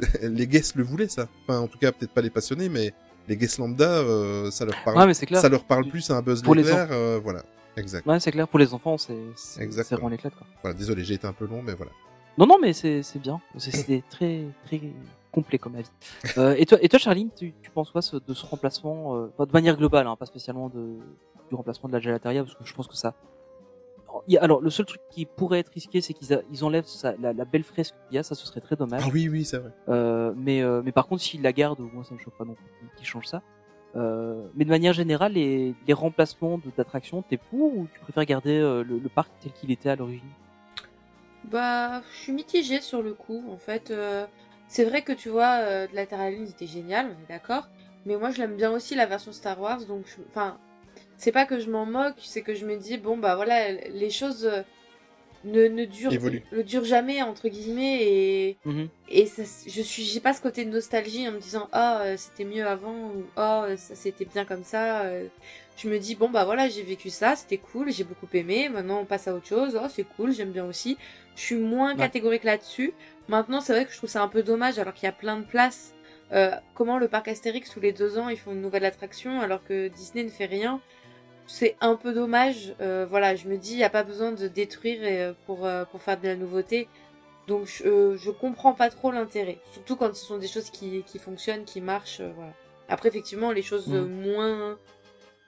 les 0.22 0.46
guests 0.46 0.74
le 0.76 0.84
voulaient 0.84 1.08
ça. 1.08 1.28
Enfin 1.42 1.58
en 1.60 1.66
tout 1.68 1.78
cas 1.78 1.92
peut-être 1.92 2.12
pas 2.12 2.20
les 2.22 2.30
passionnés, 2.30 2.68
mais 2.68 2.92
les 3.28 3.36
guests 3.36 3.58
lambda, 3.58 3.88
euh, 3.90 4.50
ça 4.50 4.64
leur 4.64 4.74
parle. 4.84 4.98
Ouais, 4.98 5.06
mais 5.06 5.14
c'est 5.14 5.26
clair. 5.26 5.40
Ça 5.40 5.48
leur 5.48 5.64
parle 5.64 5.86
plus 5.88 6.10
à 6.10 6.16
un 6.16 6.22
Buzz 6.22 6.42
Pour 6.42 6.54
les 6.54 6.62
l'éclair, 6.62 6.88
euh, 6.90 7.18
voilà. 7.22 7.42
Exact. 7.76 8.06
Ouais, 8.06 8.20
c'est 8.20 8.30
clair, 8.30 8.46
pour 8.46 8.58
les 8.58 8.72
enfants, 8.72 8.98
c'est 8.98 9.16
c'est- 9.34 9.64
vraiment 9.90 10.08
l'éclat. 10.08 10.30
quoi. 10.30 10.46
Voilà, 10.62 10.76
désolé, 10.78 11.02
j'ai 11.04 11.14
été 11.14 11.26
un 11.26 11.32
peu 11.32 11.46
long, 11.46 11.60
mais 11.62 11.74
voilà. 11.74 11.90
Non, 12.38 12.46
non, 12.46 12.58
mais 12.60 12.72
c'est 12.72 13.02
c'est 13.02 13.18
bien. 13.18 13.40
C'est- 13.56 13.70
C'était 13.76 14.02
très, 14.10 14.42
très 14.66 14.80
complet 15.32 15.58
comme 15.58 15.74
avis. 15.74 15.90
Euh, 16.38 16.54
et 16.56 16.66
toi, 16.66 16.78
et 16.80 16.88
toi, 16.88 16.98
Charline, 17.00 17.30
tu, 17.36 17.52
tu 17.62 17.70
penses 17.70 17.90
quoi 17.90 18.00
de 18.02 18.34
ce 18.34 18.46
remplacement, 18.46 19.16
euh, 19.16 19.44
de 19.44 19.52
manière 19.52 19.76
globale, 19.76 20.06
hein, 20.06 20.14
pas 20.16 20.26
spécialement 20.26 20.68
de, 20.68 20.98
du 21.48 21.54
remplacement 21.56 21.88
de 21.88 21.94
la 21.94 22.00
gelateria, 22.00 22.44
parce 22.44 22.54
que 22.54 22.64
je 22.64 22.72
pense 22.74 22.86
que 22.86 22.94
ça. 22.96 23.14
Il 24.26 24.34
y 24.34 24.38
a- 24.38 24.42
alors, 24.42 24.60
le 24.60 24.70
seul 24.70 24.86
truc 24.86 25.00
qui 25.10 25.26
pourrait 25.26 25.58
être 25.60 25.68
risqué, 25.72 26.00
c'est 26.00 26.14
qu'ils 26.14 26.42
ils 26.50 26.64
enlèvent 26.64 26.86
ça- 26.86 27.14
la, 27.20 27.32
la 27.32 27.44
belle 27.44 27.62
fresque 27.64 27.94
qu'il 28.08 28.16
y 28.16 28.18
a, 28.18 28.22
ça, 28.22 28.34
ce 28.34 28.46
serait 28.46 28.60
très 28.60 28.76
dommage. 28.76 29.02
Ah 29.04 29.10
oui, 29.12 29.28
oui, 29.28 29.44
c'est 29.44 29.58
vrai. 29.58 29.70
Euh, 29.88 30.32
mais, 30.36 30.62
euh, 30.62 30.80
mais 30.84 30.92
par 30.92 31.06
contre, 31.06 31.22
s'ils 31.22 31.42
la 31.42 31.52
gardent, 31.52 31.80
moi 31.92 32.04
ça 32.04 32.14
me 32.14 32.18
choque 32.20 32.36
pas 32.38 32.44
non 32.44 32.54
plus 32.54 32.88
qu'ils 32.96 33.06
changent 33.06 33.26
ça. 33.26 33.42
Euh, 33.96 34.46
mais 34.54 34.64
de 34.64 34.70
manière 34.70 34.92
générale, 34.92 35.32
les, 35.34 35.74
les 35.86 35.92
remplacements 35.92 36.58
d'attractions, 36.76 37.22
t'es 37.22 37.36
pour 37.36 37.76
ou 37.76 37.86
tu 37.92 38.00
préfères 38.00 38.24
garder 38.24 38.58
euh, 38.58 38.82
le, 38.82 38.98
le 38.98 39.08
parc 39.08 39.30
tel 39.40 39.52
qu'il 39.52 39.70
était 39.70 39.90
à 39.90 39.96
l'origine? 39.96 40.28
Bah, 41.44 42.00
je 42.12 42.16
suis 42.18 42.32
mitigée 42.32 42.80
sur 42.80 43.02
le 43.02 43.14
coup. 43.14 43.44
En 43.50 43.58
fait, 43.58 43.90
euh, 43.90 44.26
c'est 44.66 44.84
vrai 44.84 45.02
que 45.02 45.12
tu 45.12 45.28
vois, 45.28 45.58
euh, 45.60 45.86
de 45.86 45.94
la 45.94 46.06
Terre 46.06 46.20
à 46.20 46.24
la 46.24 46.30
Lune, 46.30 46.46
c'était 46.46 46.66
génial, 46.66 47.06
on 47.08 47.22
est 47.24 47.28
d'accord. 47.28 47.68
Mais 48.06 48.16
moi, 48.16 48.30
je 48.30 48.38
l'aime 48.38 48.56
bien 48.56 48.70
aussi 48.72 48.94
la 48.94 49.06
version 49.06 49.32
Star 49.32 49.60
Wars. 49.60 49.84
Donc, 49.86 50.04
je- 50.06 50.22
enfin, 50.30 50.56
c'est 51.16 51.32
pas 51.32 51.46
que 51.46 51.58
je 51.60 51.70
m'en 51.70 51.86
moque, 51.86 52.16
c'est 52.18 52.42
que 52.42 52.54
je 52.54 52.64
me 52.66 52.76
dis 52.76 52.98
bon 52.98 53.16
bah 53.16 53.34
voilà, 53.36 53.70
les 53.72 54.10
choses 54.10 54.46
euh, 54.46 54.62
ne 55.44 55.68
ne 55.68 55.84
durent, 55.84 56.10
ne 56.52 56.62
durent 56.62 56.84
jamais 56.84 57.22
entre 57.22 57.48
guillemets 57.48 57.98
et 58.02 58.58
et 59.10 59.26
ça, 59.26 59.42
je 59.66 59.82
suis, 59.82 60.02
j'ai 60.04 60.20
pas 60.20 60.32
ce 60.32 60.40
côté 60.40 60.64
de 60.64 60.70
nostalgie 60.70 61.28
en 61.28 61.32
me 61.32 61.38
disant 61.38 61.68
ah 61.72 62.00
euh, 62.02 62.16
c'était 62.16 62.44
mieux 62.44 62.66
avant 62.66 62.94
ou 62.94 63.24
ah 63.36 63.64
euh, 63.64 63.76
ça 63.76 63.94
c'était 63.94 64.24
bien 64.24 64.44
comme 64.44 64.64
ça. 64.64 65.04
Je 65.76 65.88
me 65.88 65.98
dis 65.98 66.14
bon 66.14 66.30
bah 66.30 66.44
voilà 66.44 66.68
j'ai 66.68 66.82
vécu 66.82 67.10
ça, 67.10 67.34
c'était 67.36 67.58
cool, 67.58 67.90
j'ai 67.92 68.04
beaucoup 68.04 68.28
aimé. 68.32 68.68
Maintenant 68.68 69.00
on 69.00 69.04
passe 69.04 69.28
à 69.28 69.34
autre 69.34 69.46
chose. 69.46 69.78
Oh 69.82 69.86
c'est 69.90 70.04
cool, 70.16 70.32
j'aime 70.32 70.52
bien 70.52 70.64
aussi. 70.66 70.96
Je 71.36 71.40
suis 71.42 71.56
moins 71.56 71.92
Ouais. 71.94 71.98
catégorique 71.98 72.44
là-dessus. 72.44 72.92
Maintenant 73.28 73.60
c'est 73.60 73.72
vrai 73.72 73.84
que 73.84 73.92
je 73.92 73.96
trouve 73.98 74.08
ça 74.10 74.22
un 74.22 74.28
peu 74.28 74.42
dommage 74.42 74.78
alors 74.78 74.94
qu'il 74.94 75.04
y 75.04 75.08
a 75.08 75.12
plein 75.12 75.36
de 75.36 75.44
places. 75.44 75.92
Euh, 76.32 76.52
comment 76.74 76.96
le 76.98 77.06
parc 77.08 77.28
Astérix 77.28 77.70
tous 77.70 77.80
les 77.80 77.92
deux 77.92 78.18
ans 78.18 78.28
ils 78.30 78.38
font 78.38 78.52
une 78.52 78.62
nouvelle 78.62 78.84
attraction 78.86 79.40
alors 79.42 79.62
que 79.62 79.88
Disney 79.88 80.24
ne 80.24 80.30
fait 80.30 80.46
rien. 80.46 80.80
C'est 81.46 81.76
un 81.80 81.96
peu 81.96 82.12
dommage. 82.14 82.74
Euh, 82.80 83.06
voilà, 83.08 83.36
je 83.36 83.46
me 83.48 83.56
dis 83.56 83.72
il 83.72 83.78
y 83.78 83.84
a 83.84 83.90
pas 83.90 84.02
besoin 84.02 84.32
de 84.32 84.48
détruire 84.48 85.00
euh, 85.02 85.32
pour 85.46 85.66
euh, 85.66 85.84
pour 85.84 86.02
faire 86.02 86.18
de 86.18 86.26
la 86.26 86.36
nouveauté. 86.36 86.88
Donc 87.46 87.66
je, 87.66 87.84
euh, 87.84 88.16
je 88.16 88.30
comprends 88.30 88.72
pas 88.72 88.88
trop 88.88 89.10
l'intérêt, 89.10 89.58
surtout 89.72 89.96
quand 89.96 90.14
ce 90.16 90.24
sont 90.24 90.38
des 90.38 90.48
choses 90.48 90.70
qui, 90.70 91.02
qui 91.02 91.18
fonctionnent, 91.18 91.64
qui 91.64 91.82
marchent, 91.82 92.22
voilà. 92.22 92.54
Après 92.88 93.10
effectivement 93.10 93.52
les 93.52 93.60
choses 93.62 93.92
euh, 93.92 94.06
moins 94.06 94.78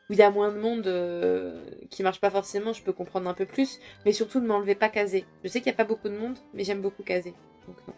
où 0.09 0.13
il 0.13 0.19
y 0.19 0.23
a 0.23 0.31
moins 0.31 0.53
de 0.53 0.59
monde 0.59 1.89
qui 1.89 2.03
marchent 2.03 2.21
pas 2.21 2.29
forcément, 2.31 2.75
je 2.75 2.83
peux 2.83 2.93
comprendre 2.93 3.31
un 3.31 3.35
peu 3.35 3.47
plus, 3.47 3.81
mais 4.05 4.13
surtout 4.13 4.41
ne 4.41 4.47
m'enlevez 4.47 4.75
pas 4.75 4.91
casé. 4.91 5.25
Je 5.43 5.49
sais 5.49 5.61
qu'il 5.61 5.69
y 5.69 5.75
a 5.75 5.77
pas 5.77 5.85
beaucoup 5.85 6.11
de 6.11 6.17
monde, 6.19 6.37
mais 6.53 6.65
j'aime 6.65 6.83
beaucoup 6.83 7.03
casé. 7.03 7.33
Donc 7.67 7.77
non. 7.89 7.95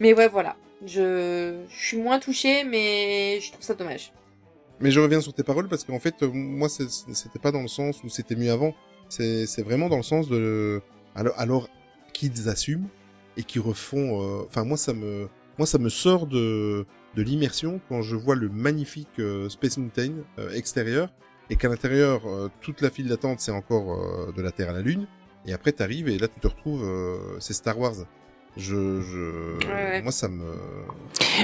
Mais 0.00 0.14
ouais 0.14 0.28
voilà, 0.28 0.56
je, 0.86 1.62
je 1.68 1.86
suis 1.86 1.98
moins 1.98 2.18
touchée, 2.18 2.64
mais 2.64 3.38
je 3.40 3.52
trouve 3.52 3.62
ça 3.62 3.74
dommage. 3.74 4.12
Mais 4.80 4.90
je 4.90 5.00
reviens 5.00 5.20
sur 5.20 5.32
tes 5.32 5.42
paroles 5.42 5.68
parce 5.68 5.84
qu'en 5.84 6.00
fait, 6.00 6.22
moi, 6.22 6.68
c'était 6.68 7.38
pas 7.38 7.52
dans 7.52 7.62
le 7.62 7.68
sens 7.68 8.02
où 8.04 8.08
c'était 8.08 8.36
mieux 8.36 8.50
avant. 8.50 8.74
C'est 9.08 9.62
vraiment 9.62 9.88
dans 9.88 9.96
le 9.98 10.02
sens 10.02 10.28
de 10.28 10.82
alors 11.14 11.34
alors 11.38 11.68
qu'ils 12.12 12.48
assument 12.48 12.88
et 13.36 13.44
qui 13.44 13.58
refont. 13.58 14.20
euh, 14.22 14.44
Enfin, 14.46 14.64
moi, 14.64 14.76
ça 14.76 14.92
me 14.92 15.28
moi 15.58 15.66
ça 15.66 15.78
me 15.78 15.88
sort 15.88 16.26
de 16.26 16.86
de 17.14 17.22
l'immersion 17.22 17.80
quand 17.88 18.02
je 18.02 18.16
vois 18.16 18.34
le 18.34 18.48
magnifique 18.48 19.20
euh, 19.20 19.48
Space 19.48 19.78
Mountain 19.78 20.14
euh, 20.38 20.50
extérieur 20.52 21.12
et 21.50 21.56
qu'à 21.56 21.68
l'intérieur 21.68 22.22
toute 22.62 22.80
la 22.80 22.90
file 22.90 23.06
d'attente 23.06 23.38
c'est 23.38 23.52
encore 23.52 24.32
de 24.32 24.40
la 24.40 24.50
Terre 24.50 24.70
à 24.70 24.72
la 24.72 24.80
Lune 24.80 25.06
et 25.44 25.52
après 25.52 25.72
t'arrives 25.72 26.08
et 26.08 26.16
là 26.18 26.26
tu 26.26 26.40
te 26.40 26.46
retrouves 26.48 26.82
c'est 27.38 27.52
Star 27.52 27.78
Wars. 27.78 28.06
Je 28.56 29.00
je 29.00 29.66
ouais. 29.68 30.02
moi 30.02 30.12
ça 30.12 30.28
me 30.28 30.44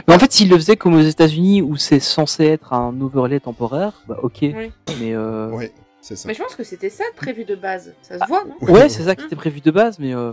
Mais 0.06 0.14
en 0.14 0.18
fait, 0.18 0.30
s'ils 0.32 0.48
le 0.48 0.56
faisaient 0.56 0.76
comme 0.76 0.94
aux 0.94 1.00
États-Unis 1.02 1.60
où 1.62 1.76
c'est 1.76 1.98
censé 2.00 2.44
être 2.44 2.72
un 2.72 2.98
overlay 3.00 3.40
temporaire, 3.40 4.00
bah 4.06 4.18
ok. 4.22 4.38
Oui. 4.42 4.72
Mais 5.00 5.14
euh... 5.14 5.50
ouais 5.50 5.72
c'est 6.00 6.16
ça. 6.16 6.28
Mais 6.28 6.34
je 6.34 6.42
pense 6.42 6.54
que 6.54 6.64
c'était 6.64 6.88
ça 6.88 7.04
prévu 7.16 7.44
de 7.44 7.54
base, 7.56 7.94
ça 8.02 8.18
se 8.18 8.26
voit, 8.26 8.44
non 8.44 8.56
ouais, 8.72 8.88
c'est 8.88 9.02
ça 9.02 9.14
qui 9.16 9.24
était 9.26 9.36
prévu 9.36 9.60
de 9.60 9.70
base, 9.70 9.98
mais 9.98 10.14
euh, 10.14 10.32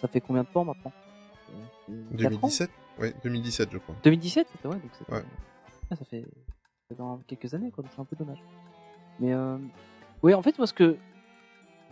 ça 0.00 0.08
fait 0.08 0.20
combien 0.20 0.42
de 0.42 0.48
temps 0.48 0.64
maintenant 0.64 0.92
Euh, 1.90 2.16
quatre 2.18 2.32
ans 2.44 2.48
2017 2.48 2.70
Ouais, 2.98 3.14
2017 3.24 3.68
je 3.72 3.78
crois. 3.78 3.94
2017, 4.04 4.46
c'était 4.52 4.68
ouais, 4.68 4.74
donc 4.76 4.90
c'était- 4.98 5.12
Ouais. 5.12 5.22
Ah, 5.90 5.96
ça 5.96 6.04
fait 6.04 6.22
ça 6.22 6.88
fait 6.88 6.94
dans 6.96 7.18
quelques 7.26 7.52
années, 7.54 7.70
quoi. 7.70 7.82
donc 7.82 7.92
C'est 7.94 8.00
un 8.00 8.04
peu 8.04 8.16
dommage. 8.16 8.42
Mais 9.20 9.32
euh... 9.32 9.56
oui, 10.22 10.34
en 10.34 10.42
fait, 10.42 10.56
moi, 10.58 10.66
ce 10.66 10.72
que, 10.72 10.96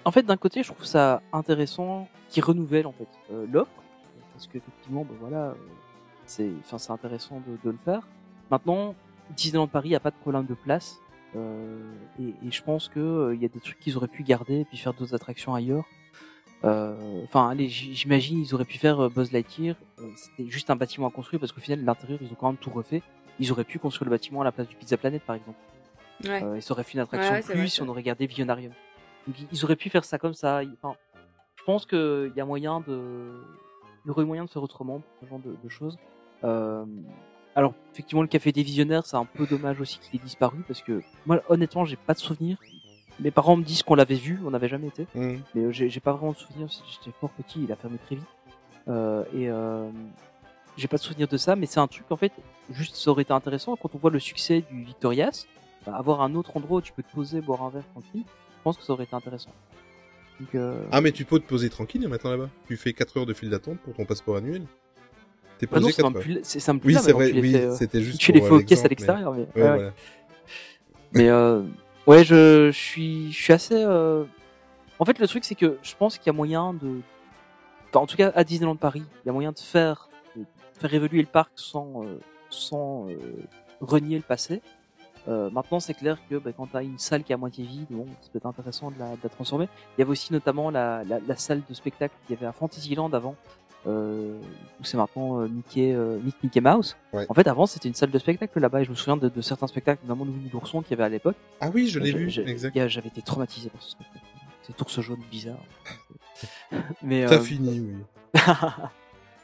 en 0.05 0.11
fait, 0.11 0.23
d'un 0.23 0.37
côté, 0.37 0.63
je 0.63 0.73
trouve 0.73 0.85
ça 0.85 1.23
intéressant 1.33 2.09
qui 2.29 2.41
renouvelle 2.41 2.87
en 2.87 2.93
fait 2.93 3.09
euh, 3.33 3.47
l'offre, 3.53 3.71
parce 4.43 4.53
qu'effectivement, 4.53 5.05
ben 5.05 5.15
voilà, 5.21 5.49
euh, 5.51 5.55
c'est, 6.27 6.51
enfin, 6.61 6.79
c'est 6.79 6.91
intéressant 6.93 7.41
de, 7.47 7.57
de 7.65 7.71
le 7.71 7.79
faire. 7.85 8.07
Maintenant, 8.51 8.95
Disneyland 9.37 9.69
Paris 9.69 9.95
a 9.95 10.01
pas 10.01 10.11
de 10.11 10.17
problème 10.17 10.45
de 10.47 10.55
place, 10.55 10.99
euh, 11.37 11.79
et, 12.21 12.35
et 12.47 12.51
je 12.51 12.63
pense 12.63 12.89
que 12.89 12.99
euh, 13.01 13.35
il 13.35 13.41
y 13.41 13.45
a 13.45 13.49
des 13.49 13.61
trucs 13.61 13.79
qu'ils 13.79 13.97
auraient 13.97 14.09
pu 14.09 14.23
garder 14.25 14.61
et 14.61 14.65
puis 14.65 14.77
faire 14.79 14.95
d'autres 14.95 15.15
attractions 15.15 15.55
ailleurs. 15.55 15.85
Euh, 16.65 17.23
Enfin, 17.25 17.49
allez, 17.49 17.69
j'imagine 17.69 18.41
ils 18.41 18.55
auraient 18.55 18.65
pu 18.65 18.79
faire 18.79 19.01
euh, 19.01 19.09
Buzz 19.09 19.33
Lightyear. 19.33 19.77
euh, 20.01 20.09
C'était 20.17 20.49
juste 20.51 20.71
un 20.71 20.77
bâtiment 20.77 21.07
à 21.07 21.11
construire 21.11 21.41
parce 21.41 21.53
qu'au 21.53 21.61
final, 21.61 21.85
l'intérieur, 21.85 22.19
ils 22.23 22.31
ont 22.33 22.37
quand 22.39 22.49
même 22.49 22.57
tout 22.59 22.71
refait. 22.71 23.03
Ils 23.41 23.51
auraient 23.53 23.65
pu 23.65 23.79
construire 23.79 24.07
le 24.07 24.11
bâtiment 24.17 24.43
à 24.43 24.45
la 24.45 24.53
place 24.53 24.69
du 24.69 24.77
Pizza 24.77 24.97
Planet, 24.97 25.23
par 25.23 25.37
exemple. 25.37 25.59
Ouais. 26.25 26.43
Euh, 26.43 26.55
et 26.57 26.61
ça 26.61 26.73
aurait 26.73 26.85
fait 26.85 26.95
une 26.95 27.01
attraction 27.01 27.33
Ouais, 27.33 27.45
ouais, 27.47 27.55
plus 27.55 27.69
si 27.69 27.83
on 27.83 27.89
aurait 27.89 28.03
gardé 28.03 28.27
Visionarium. 28.27 28.73
Donc, 29.27 29.37
ils- 29.51 29.65
auraient 29.65 29.77
pu 29.77 29.89
faire 29.91 30.05
ça 30.05 30.19
comme 30.19 30.35
ça. 30.35 30.61
Enfin, 30.83 30.95
je 31.57 31.65
pense 31.65 31.87
qu'il 31.87 32.33
y 32.37 32.41
a 32.41 32.45
moyen 32.45 32.81
de, 32.81 33.43
y 34.07 34.11
aurait 34.11 34.25
moyen 34.25 34.45
de 34.45 34.51
faire 34.51 34.63
autrement 34.63 35.01
pour 35.01 35.05
ce 35.21 35.27
genre 35.31 35.39
de, 35.39 35.55
de 35.63 35.69
choses. 35.69 35.99
Euh, 36.45 36.85
alors, 37.55 37.75
effectivement, 37.93 38.23
le 38.23 38.29
café 38.29 38.51
des 38.53 38.63
visionnaires, 38.63 39.05
c'est 39.07 39.17
un 39.17 39.25
peu 39.27 39.47
dommage 39.47 39.81
aussi 39.81 39.99
qu'il 39.99 40.21
ait 40.21 40.25
disparu 40.25 40.65
parce 40.67 40.83
que 40.83 41.03
moi, 41.27 41.43
honnêtement, 41.49 41.85
j'ai 41.85 41.97
pas 41.97 42.15
de 42.15 42.19
souvenir. 42.19 42.57
Mes 43.21 43.31
parents 43.31 43.57
me 43.57 43.63
disent 43.63 43.83
qu'on 43.83 43.95
l'avait 43.95 44.15
vu, 44.15 44.41
on 44.45 44.51
n'avait 44.51 44.69
jamais 44.69 44.89
été, 44.89 45.07
Mmh. 45.15 45.35
mais 45.55 45.63
euh, 45.65 45.71
j'ai 45.71 45.91
j'ai 45.91 46.01
pas 46.01 46.13
vraiment 46.13 46.33
de 46.33 46.37
souvenir. 46.39 46.69
J'étais 46.69 47.15
fort 47.21 47.31
petit, 47.31 47.63
il 47.63 47.71
a 47.71 47.77
fermé 47.77 47.99
très 47.99 48.17
vite. 48.17 48.25
Euh, 48.89 49.23
et 49.35 49.49
euh, 49.51 49.91
j'ai 50.79 50.89
pas 50.89 50.97
de 50.97 51.03
souvenir 51.03 51.29
de 51.29 51.37
ça, 51.37 51.55
mais 51.55 51.67
c'est 51.67 51.79
un 51.79 51.87
truc 51.87 52.07
en 52.11 52.17
fait, 52.17 52.33
juste 52.71 52.97
ça 52.97 53.11
aurait 53.11 53.23
été 53.23 53.33
intéressant 53.33 53.77
quand 53.77 53.95
on 53.95 53.99
voit 53.99 54.11
le 54.11 54.19
succès 54.19 54.65
du 54.71 54.83
Victorias, 54.83 55.45
bah, 55.87 55.95
avoir 55.95 56.23
un 56.23 56.35
autre 56.35 56.57
endroit 56.57 56.79
où 56.79 56.81
tu 56.81 56.93
peux 56.93 57.03
te 57.03 57.13
poser, 57.13 57.43
boire 57.43 57.63
un 57.63 57.69
verre 57.69 57.87
tranquille. 57.93 58.25
Je 58.27 58.63
pense 58.65 58.79
que 58.79 58.83
ça 58.83 58.93
aurait 58.95 59.05
été 59.05 59.15
intéressant. 59.15 59.51
Donc, 60.43 60.55
euh... 60.57 60.85
Ah, 60.91 61.01
mais 61.01 61.13
tu 61.13 61.25
peux 61.25 61.39
te 61.39 61.47
poser 61.47 61.71
tranquille 61.71 62.07
maintenant 62.09 62.31
là-bas. 62.33 62.49
Tu 62.67 62.77
fais 62.77 62.93
4 62.93 63.19
heures 63.19 63.27
de 63.27 63.33
file 63.33 63.51
d'attente 63.51 63.79
pour 63.79 63.95
ton 63.95 64.05
passeport 64.05 64.37
annuel. 64.37 64.63
T'es 65.59 65.69
Ah 65.71 65.77
non, 65.77 65.83
posé 65.83 65.93
c'est 65.93 66.03
4 66.03 66.09
même 66.11 66.17
heures. 66.17 66.23
plus, 66.23 66.41
c'est 66.43 66.73
Oui, 66.85 66.97
c'est 67.01 67.13
vrai, 67.13 67.29
tu 67.29 67.35
les 67.35 67.41
oui, 67.41 67.53
fais, 67.53 67.65
euh, 67.65 67.75
c'était 67.77 68.01
juste 68.03 68.19
Tu 68.21 68.33
les 68.33 68.41
fais 68.41 68.47
euh, 68.49 68.57
aux 68.57 68.61
caisses 68.61 68.85
à 68.85 68.89
l'extérieur, 68.89 69.33
mais, 69.33 69.41
Ouais, 69.41 69.47
ouais, 69.55 69.63
ouais. 69.63 69.77
voilà. 69.77 69.93
Mais 71.13 71.29
euh, 71.29 71.63
ouais, 72.09 72.25
je, 72.25 72.71
je 72.73 72.77
suis, 72.79 73.31
je 73.33 73.41
suis 73.41 73.53
assez. 73.53 73.77
Euh... 73.77 74.25
En 74.99 75.05
fait, 75.05 75.21
le 75.21 75.29
truc, 75.29 75.45
c'est 75.45 75.55
que 75.55 75.79
je 75.83 75.95
pense 75.97 76.19
qu'il 76.19 76.27
y 76.27 76.31
a 76.31 76.33
moyen 76.33 76.75
de. 76.75 77.01
Enfin, 77.91 78.01
en 78.01 78.07
tout 78.07 78.17
cas, 78.17 78.33
à 78.35 78.43
Disneyland 78.43 78.75
Paris, 78.77 79.05
il 79.23 79.27
y 79.27 79.31
a 79.31 79.33
moyen 79.33 79.53
de 79.53 79.59
faire, 79.61 80.09
de 80.35 80.45
faire 80.81 80.93
évoluer 80.93 81.21
le 81.21 81.29
parc 81.29 81.53
sans, 81.55 82.03
euh, 82.05 82.19
sans 82.51 83.09
euh, 83.11 83.15
renier 83.81 84.17
le 84.17 84.23
passé. 84.23 84.61
Euh, 85.29 85.51
maintenant, 85.51 85.79
c'est 85.81 85.95
clair 85.95 86.19
que 86.29 86.37
bah, 86.37 86.51
quand 86.57 86.67
tu 86.67 86.77
as 86.77 86.83
une 86.83 86.99
salle 86.99 87.23
qui 87.23 87.33
est 87.33 87.35
à 87.35 87.39
moitié 87.39 87.65
vide, 87.65 87.87
bon, 87.91 88.07
ça 88.21 88.29
peut 88.33 88.39
être 88.39 88.47
intéressant 88.47 88.91
de 88.91 88.99
la, 88.99 89.11
de 89.13 89.19
la 89.23 89.29
transformer. 89.29 89.69
Il 89.97 90.01
y 90.01 90.03
avait 90.03 90.11
aussi 90.11 90.33
notamment 90.33 90.71
la, 90.71 91.05
la, 91.05 91.21
la 91.21 91.37
salle 91.37 91.63
de 91.69 91.75
spectacle 91.75 92.15
qu'il 92.27 92.35
y 92.35 92.39
avait 92.39 92.47
à 92.47 92.53
Fantasyland 92.53 93.09
avant, 93.13 93.37
euh, 93.87 94.37
où 94.81 94.85
c'est 94.85 94.97
maintenant 94.97 95.41
euh, 95.41 95.49
Mickey, 95.49 95.93
euh, 95.93 96.19
Mick- 96.19 96.35
Mickey 96.43 96.61
Mouse. 96.61 96.97
Ouais. 97.13 97.25
En 97.29 97.35
fait, 97.35 97.47
avant, 97.47 97.67
c'était 97.67 97.89
une 97.89 97.95
salle 97.95 98.11
de 98.11 98.19
spectacle 98.19 98.59
là-bas, 98.59 98.81
et 98.81 98.85
je 98.85 98.91
me 98.91 98.97
souviens 98.97 99.17
de, 99.17 99.29
de 99.29 99.41
certains 99.41 99.69
spectacles, 99.69 100.01
notamment 100.05 100.25
le 100.25 100.33
Winnie 100.33 100.51
l'ourson 100.53 100.83
qu'il 100.83 100.91
y 100.91 100.95
avait 100.95 101.05
à 101.05 101.09
l'époque. 101.09 101.37
Ah 101.61 101.71
oui, 101.73 101.87
je 101.89 102.01
l'ai 102.01 102.11
J'ai- 102.29 102.43
vu, 102.43 102.89
J'avais 102.89 103.09
été 103.09 103.23
traumatisé 103.23 103.69
par 103.71 103.81
ce 103.83 103.91
spectacle. 103.91 104.25
Cet 104.63 104.81
ours 104.81 105.01
jaune 105.01 105.21
bizarre. 105.31 105.57
Mais 107.03 107.27
Ça 107.29 107.35
euh, 107.35 107.41
finit, 107.41 107.81
oui. 107.81 107.95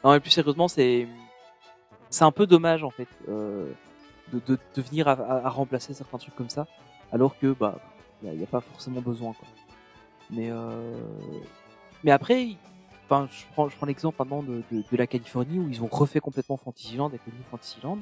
non, 0.03 0.11
mais 0.11 0.19
plus 0.19 0.31
sérieusement, 0.31 0.67
c'est 0.67 1.07
c'est 2.09 2.23
un 2.23 2.31
peu 2.31 2.47
dommage 2.47 2.83
en 2.83 2.89
fait 2.89 3.07
euh, 3.29 3.71
de, 4.33 4.39
de, 4.47 4.57
de 4.75 4.81
venir 4.81 5.07
à, 5.07 5.13
à- 5.13 5.45
à 5.45 5.49
remplacer 5.49 5.93
certains 5.93 6.17
trucs 6.17 6.35
comme 6.35 6.49
ça, 6.49 6.67
alors 7.11 7.37
que 7.39 7.53
bah 7.53 7.75
il 8.23 8.31
n'y 8.31 8.43
a, 8.43 8.47
pas 8.47 8.61
forcément 8.61 9.01
besoin 9.01 9.33
quoi. 9.33 9.47
Mais 10.29 10.49
euh, 10.51 10.97
mais 12.03 12.11
après, 12.11 12.49
enfin 13.05 13.27
je 13.31 13.43
prends 13.53 13.69
je 13.69 13.75
prends 13.77 13.85
l'exemple 13.85 14.17
maintenant 14.19 14.43
de, 14.43 14.61
de, 14.71 14.83
de 14.91 14.97
la 14.97 15.07
Californie 15.07 15.57
où 15.59 15.69
ils 15.69 15.81
ont 15.81 15.87
refait 15.91 16.19
complètement 16.19 16.57
Fantasyland 16.57 17.07
avec 17.07 17.21
le 17.25 17.33
New 17.33 17.43
Fantasyland. 17.49 17.99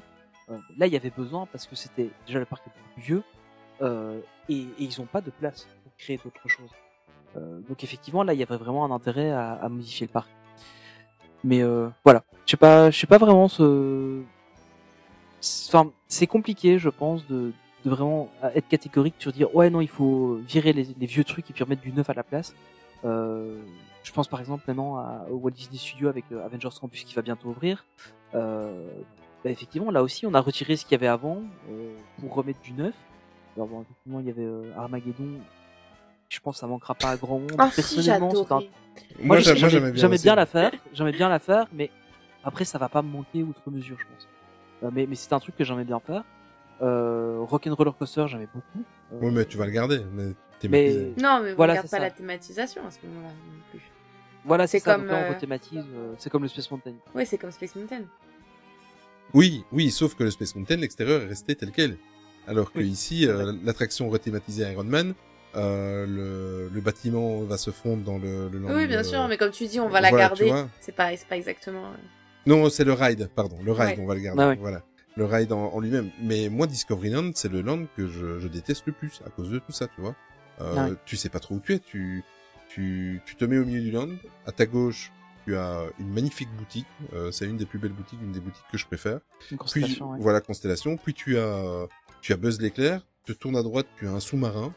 Euh, 0.49 0.57
là, 0.77 0.87
il 0.87 0.93
y 0.93 0.95
avait 0.95 1.09
besoin 1.09 1.45
parce 1.51 1.67
que 1.67 1.75
c'était 1.75 2.09
déjà 2.25 2.39
le 2.39 2.45
parc 2.45 2.63
beaucoup 2.65 3.01
vieux 3.01 3.23
euh, 3.81 4.19
et, 4.49 4.59
et 4.61 4.67
ils 4.79 4.95
n'ont 4.99 5.05
pas 5.05 5.21
de 5.21 5.29
place 5.29 5.67
pour 5.83 5.91
créer 5.97 6.17
d'autres 6.23 6.47
choses. 6.47 6.69
Euh, 7.35 7.59
donc 7.67 7.83
effectivement, 7.83 8.23
là, 8.23 8.33
il 8.33 8.39
y 8.39 8.43
avait 8.43 8.55
vraiment 8.57 8.85
un 8.85 8.91
intérêt 8.91 9.29
à, 9.31 9.53
à 9.53 9.69
modifier 9.69 10.07
le 10.07 10.11
parc. 10.13 10.29
Mais 11.43 11.61
euh, 11.61 11.89
voilà, 12.03 12.23
je 12.45 12.51
sais 12.51 12.57
pas, 12.57 12.89
je 12.89 12.97
sais 12.99 13.07
pas 13.07 13.17
vraiment 13.17 13.47
ce. 13.47 14.23
C'est- 15.47 15.75
Enfin, 15.75 15.91
c'est 16.07 16.27
compliqué, 16.27 16.79
je 16.79 16.89
pense, 16.89 17.25
de, 17.27 17.51
de 17.85 17.89
vraiment 17.89 18.29
être 18.55 18.67
catégorique 18.67 19.15
sur 19.19 19.31
dire 19.31 19.53
ouais 19.55 19.69
non, 19.69 19.81
il 19.81 19.87
faut 19.89 20.35
virer 20.47 20.73
les, 20.73 20.87
les 20.99 21.05
vieux 21.05 21.23
trucs 21.23 21.49
et 21.49 21.53
puis 21.53 21.63
remettre 21.63 21.81
du 21.81 21.91
neuf 21.91 22.09
à 22.09 22.13
la 22.13 22.23
place. 22.23 22.53
Euh, 23.05 23.59
je 24.03 24.11
pense 24.11 24.27
par 24.27 24.39
exemple 24.39 24.63
maintenant 24.67 24.97
à, 24.97 25.25
au 25.29 25.35
Walt 25.35 25.51
Disney 25.51 25.77
Studio 25.77 26.07
avec 26.09 26.25
euh, 26.31 26.45
Avengers 26.45 26.69
Campus 26.79 27.03
qui 27.03 27.13
va 27.13 27.21
bientôt 27.21 27.49
ouvrir. 27.49 27.85
Euh, 28.35 28.87
bah, 29.43 29.49
effectivement, 29.51 29.91
là 29.91 30.01
aussi, 30.03 30.25
on 30.25 30.33
a 30.33 30.39
retiré 30.41 30.75
ce 30.77 30.83
qu'il 30.83 30.93
y 30.93 30.95
avait 30.95 31.07
avant 31.07 31.41
euh, 31.69 31.95
pour 32.19 32.33
remettre 32.33 32.59
du 32.61 32.71
neuf. 32.73 32.95
Alors 33.55 33.67
bon, 33.67 33.81
effectivement, 33.81 34.19
il 34.19 34.27
y 34.27 34.29
avait 34.31 34.43
euh, 34.45 34.71
Armageddon. 34.77 35.39
Je 36.29 36.39
pense 36.39 36.55
que 36.55 36.59
ça 36.61 36.67
manquera 36.67 36.93
pas 36.95 37.09
à 37.11 37.17
grand 37.17 37.39
monde. 37.39 37.55
Ah 37.57 37.69
si, 37.69 37.75
Personnellement, 37.75 38.31
c'est 38.33 38.51
un. 38.51 38.59
Moi, 39.21 39.39
j'aimais 39.39 39.91
bien. 39.91 40.09
bien 40.09 40.35
la 40.35 40.45
faire, 40.45 40.71
j'aimais 40.93 41.11
bien 41.11 41.29
la 41.29 41.39
faire, 41.39 41.67
mais 41.71 41.89
après 42.43 42.65
ça 42.65 42.77
va 42.77 42.89
pas 42.89 43.01
me 43.01 43.09
manquer 43.09 43.43
outre 43.43 43.69
mesure, 43.69 43.97
je 43.99 44.05
pense. 44.05 44.27
Euh, 44.83 44.89
mais 44.93 45.05
mais 45.07 45.15
c'est 45.15 45.33
un 45.33 45.39
truc 45.39 45.55
que 45.57 45.63
j'aimais 45.63 45.83
bien 45.85 45.99
faire. 45.99 46.23
Euh, 46.81 47.37
Rock'n'Roller 47.41 47.91
Coaster, 47.97 48.25
j'aimais 48.27 48.47
beaucoup. 48.53 48.85
Euh, 49.13 49.17
Oui, 49.21 49.31
mais 49.33 49.45
tu 49.45 49.57
vas 49.57 49.65
le 49.65 49.71
garder. 49.71 50.01
Mais 50.13 50.33
Mais-. 50.69 51.13
Non, 51.21 51.39
mais 51.43 51.53
on 51.53 51.55
Voilà, 51.55 51.73
regarde 51.73 51.89
pas 51.89 51.97
ça. 51.97 51.99
la 51.99 52.11
thématisation 52.11 52.85
à 52.85 52.91
ce 52.91 52.99
moment-là 53.05 53.29
non 53.29 53.61
plus. 53.71 53.81
voilà, 54.45 54.67
c'est 54.67 54.79
comme, 54.81 55.01
donc 55.01 55.11
là, 55.11 55.17
on 55.27 55.31
euh, 55.31 55.33
rethématise. 55.33 55.85
euh, 55.95 56.13
c'est 56.17 56.29
comme 56.29 56.43
le 56.43 56.47
Space 56.49 56.69
Mountain. 56.71 56.93
Oui, 57.15 57.25
c'est 57.25 57.37
comme 57.37 57.51
Space 57.51 57.75
Mountain. 57.75 58.01
Oui, 59.33 59.63
oui, 59.71 59.91
sauf 59.91 60.15
que 60.15 60.23
le 60.23 60.31
Space 60.31 60.55
Mountain, 60.55 60.77
l'extérieur 60.77 61.21
est 61.23 61.27
resté 61.27 61.55
tel 61.55 61.71
quel. 61.71 61.97
Alors 62.47 62.71
que 62.71 62.79
Oui, 62.79 62.87
ici, 62.87 63.27
euh, 63.27 63.53
l'attraction 63.63 64.09
rethématisée 64.09 64.71
Iron 64.71 64.83
Man, 64.85 65.13
euh, 65.55 66.05
le, 66.07 66.69
le 66.73 66.81
bâtiment 66.81 67.41
va 67.41 67.57
se 67.57 67.71
fondre 67.71 68.03
dans 68.03 68.17
le, 68.17 68.47
le 68.49 68.59
Oui, 68.73 68.87
bien 68.87 68.99
euh, 68.99 69.03
sûr, 69.03 69.27
mais 69.27 69.37
comme 69.37 69.51
tu 69.51 69.65
dis, 69.67 69.79
on 69.79 69.89
va 69.89 69.99
la 70.01 70.09
voilà, 70.09 70.27
garder. 70.29 70.53
C'est 70.79 70.95
pas, 70.95 71.15
c'est 71.17 71.27
pas 71.27 71.35
exactement. 71.37 71.91
Non, 72.47 72.69
c'est 72.69 72.83
le 72.83 72.93
ride, 72.93 73.29
pardon, 73.35 73.57
le 73.63 73.71
ride, 73.71 73.97
Ouais. 73.97 74.03
on 74.03 74.07
va 74.07 74.15
le 74.15 74.21
garder. 74.21 74.41
Ah 74.41 74.47
ouais. 74.49 74.55
Voilà, 74.59 74.83
le 75.15 75.25
ride 75.25 75.51
en, 75.51 75.65
en 75.73 75.79
lui-même. 75.79 76.09
Mais 76.21 76.49
moi, 76.49 76.65
Discoveryland, 76.67 77.31
c'est 77.35 77.51
le 77.51 77.61
land 77.61 77.85
que 77.95 78.07
je, 78.07 78.39
je 78.39 78.47
déteste 78.47 78.83
le 78.87 78.93
plus 78.93 79.21
à 79.25 79.29
cause 79.29 79.49
de 79.51 79.59
tout 79.59 79.71
ça, 79.71 79.87
tu 79.87 80.01
vois. 80.01 80.15
Euh, 80.61 80.73
Ah 80.77 80.85
ouais. 80.89 80.95
Tu 81.05 81.15
sais 81.17 81.29
pas 81.29 81.39
trop 81.39 81.55
où 81.55 81.59
tu 81.59 81.73
es, 81.73 81.79
tu, 81.79 82.23
tu, 82.69 83.21
tu 83.25 83.35
te 83.35 83.45
mets 83.45 83.57
au 83.59 83.65
milieu 83.65 83.81
du 83.81 83.91
land. 83.91 84.09
À 84.45 84.51
ta 84.51 84.65
gauche, 84.65 85.11
tu 85.45 85.55
as 85.55 85.83
une 85.99 86.09
magnifique 86.13 86.49
boutique. 86.57 86.87
Euh, 87.13 87.31
c'est 87.31 87.45
une 87.45 87.57
des 87.57 87.65
plus 87.65 87.79
belles 87.79 87.91
boutiques, 87.93 88.19
une 88.21 88.31
des 88.31 88.39
boutiques 88.39 88.65
que 88.71 88.77
je 88.77 88.85
préfère. 88.87 89.15
Une 89.15 89.19
Puis 89.47 89.57
constellation. 89.57 90.11
ouais. 90.11 90.17
voilà 90.21 90.41
constellation. 90.41 90.97
Puis 90.97 91.13
tu 91.13 91.37
as 91.37 91.87
tu 92.21 92.33
as 92.33 92.37
Buzz 92.37 92.59
l'éclair. 92.61 93.05
Tu 93.25 93.35
tournes 93.35 93.57
à 93.57 93.63
droite, 93.63 93.87
tu 93.97 94.07
as 94.07 94.11
un 94.11 94.19
sous-marin. 94.21 94.73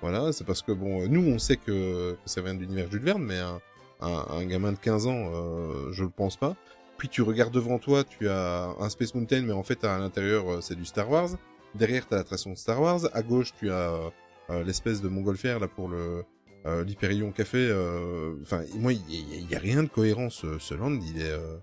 Voilà, 0.00 0.32
c'est 0.32 0.44
parce 0.44 0.62
que 0.62 0.70
bon, 0.70 1.08
nous 1.08 1.20
on 1.28 1.38
sait 1.40 1.56
que, 1.56 2.12
que 2.12 2.16
ça 2.26 2.40
vient 2.40 2.54
de 2.54 2.60
l'univers 2.60 2.88
Jules 2.88 3.02
Verne, 3.02 3.22
mais 3.24 3.38
un, 3.38 3.60
un, 4.00 4.26
un 4.30 4.44
gamin 4.46 4.70
de 4.70 4.78
15 4.78 5.08
ans, 5.08 5.30
euh, 5.34 5.90
je 5.92 6.04
le 6.04 6.10
pense 6.10 6.36
pas. 6.36 6.54
Puis 6.98 7.08
tu 7.08 7.22
regardes 7.22 7.54
devant 7.54 7.78
toi, 7.78 8.04
tu 8.04 8.28
as 8.28 8.74
un 8.78 8.88
Space 8.90 9.14
Mountain, 9.14 9.42
mais 9.42 9.52
en 9.52 9.62
fait 9.62 9.84
à 9.84 9.98
l'intérieur 9.98 10.50
euh, 10.50 10.60
c'est 10.60 10.74
du 10.74 10.84
Star 10.84 11.08
Wars. 11.10 11.30
Derrière 11.74 12.06
t'as 12.06 12.16
l'attraction 12.16 12.54
Star 12.56 12.80
Wars. 12.80 13.08
À 13.14 13.22
gauche 13.22 13.52
tu 13.58 13.70
as 13.70 14.10
euh, 14.50 14.64
l'espèce 14.64 15.00
de 15.00 15.08
montgolfière 15.08 15.60
là 15.60 15.68
pour 15.68 15.88
le 15.88 16.24
euh, 16.66 16.82
l'Hyperion 16.84 17.30
Café. 17.30 17.58
euh, 17.70 18.34
Enfin, 18.42 18.62
moi 18.76 18.92
il 18.92 18.98
y, 19.08 19.16
a- 19.34 19.36
il 19.38 19.50
y 19.50 19.54
a 19.54 19.58
rien 19.60 19.82
de 19.84 19.88
cohérent 19.88 20.28
ce, 20.28 20.58
ce 20.58 20.74
land. 20.74 20.98
Il 21.00 21.20
est 21.22 21.30
euh, 21.30 21.56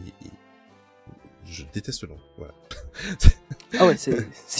il- 0.00 0.12
il- 0.22 0.30
je 1.46 1.64
déteste 1.72 2.00
ce 2.00 2.06
land. 2.06 2.18
Voilà. 2.38 2.54
Ah 3.78 3.86
ouais, 3.86 3.96
c'est 3.96 4.16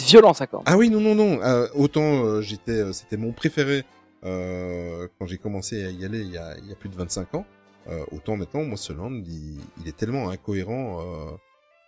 violent 0.07 0.33
ça 0.33 0.47
quand 0.47 0.57
même. 0.59 0.63
Ah 0.67 0.77
oui, 0.77 0.89
non, 0.89 0.99
non, 1.01 1.15
non. 1.15 1.41
euh, 1.41 1.67
autant 1.75 2.25
euh, 2.25 2.41
j'étais, 2.41 2.71
euh, 2.81 2.93
c'était 2.93 3.17
mon 3.17 3.31
préféré 3.33 3.83
euh, 4.23 5.07
quand 5.19 5.25
j'ai 5.27 5.37
commencé 5.37 5.83
à 5.85 5.89
y 5.91 6.05
aller 6.05 6.19
il 6.21 6.31
y 6.31 6.37
a, 6.37 6.57
il 6.57 6.67
y 6.67 6.71
a 6.71 6.75
plus 6.75 6.89
de 6.89 6.95
25 6.95 7.35
ans. 7.35 7.45
Euh, 7.89 8.03
autant 8.11 8.35
maintenant, 8.37 8.63
moi, 8.63 8.77
ce 8.77 8.91
land, 8.93 9.11
il, 9.11 9.59
il 9.81 9.87
est 9.87 9.95
tellement 9.95 10.29
incohérent. 10.29 11.01
Euh, 11.01 11.31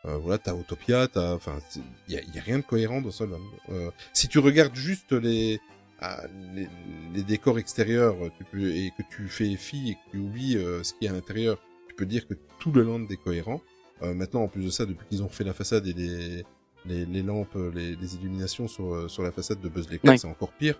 euh, 0.05 0.17
voilà, 0.17 0.38
t'as 0.38 0.53
Autopia, 0.53 1.07
t'as, 1.09 1.34
enfin, 1.34 1.59
il 2.07 2.13
y 2.13 2.17
a, 2.17 2.21
y 2.34 2.39
a 2.39 2.41
rien 2.41 2.59
de 2.59 2.63
cohérent 2.63 3.01
dans 3.01 3.11
ce 3.11 3.26
land. 3.26 3.39
Euh, 3.69 3.91
si 4.13 4.27
tu 4.30 4.39
regardes 4.39 4.76
juste 4.76 5.11
les, 5.11 5.59
ah, 5.99 6.23
les, 6.53 6.69
les 7.13 7.23
décors 7.23 7.59
extérieurs, 7.59 8.15
tu 8.38 8.45
peux 8.45 8.69
et 8.71 8.91
que 8.97 9.03
tu 9.13 9.27
fais 9.27 9.53
fi 9.55 9.89
et 9.91 9.93
que 9.95 10.11
tu 10.11 10.17
oublies 10.19 10.55
euh, 10.57 10.84
ce 10.84 10.93
qu'il 10.93 11.05
y 11.05 11.07
a 11.09 11.11
à 11.11 11.15
l'intérieur, 11.15 11.59
tu 11.89 11.95
peux 11.95 12.05
dire 12.05 12.27
que 12.27 12.34
tout 12.59 12.71
le 12.71 12.84
land 12.84 13.05
est 13.09 13.17
cohérent. 13.21 13.61
Euh, 14.01 14.13
maintenant, 14.13 14.43
en 14.43 14.47
plus 14.47 14.63
de 14.63 14.69
ça, 14.69 14.85
depuis 14.85 15.05
qu'ils 15.09 15.21
ont 15.21 15.27
refait 15.27 15.43
la 15.43 15.53
façade 15.53 15.85
et 15.85 15.93
les 15.93 16.45
les, 16.85 17.05
les 17.05 17.21
lampes, 17.21 17.57
les, 17.76 17.97
les 17.97 18.15
illuminations 18.15 18.69
sur, 18.69 18.93
euh, 18.95 19.07
sur 19.09 19.21
la 19.21 19.34
façade 19.34 19.59
de 19.59 19.67
Buzz 19.67 19.89
l'éclair, 19.89 20.13
Oui. 20.13 20.17
c'est 20.19 20.27
encore 20.30 20.53
pire. 20.53 20.80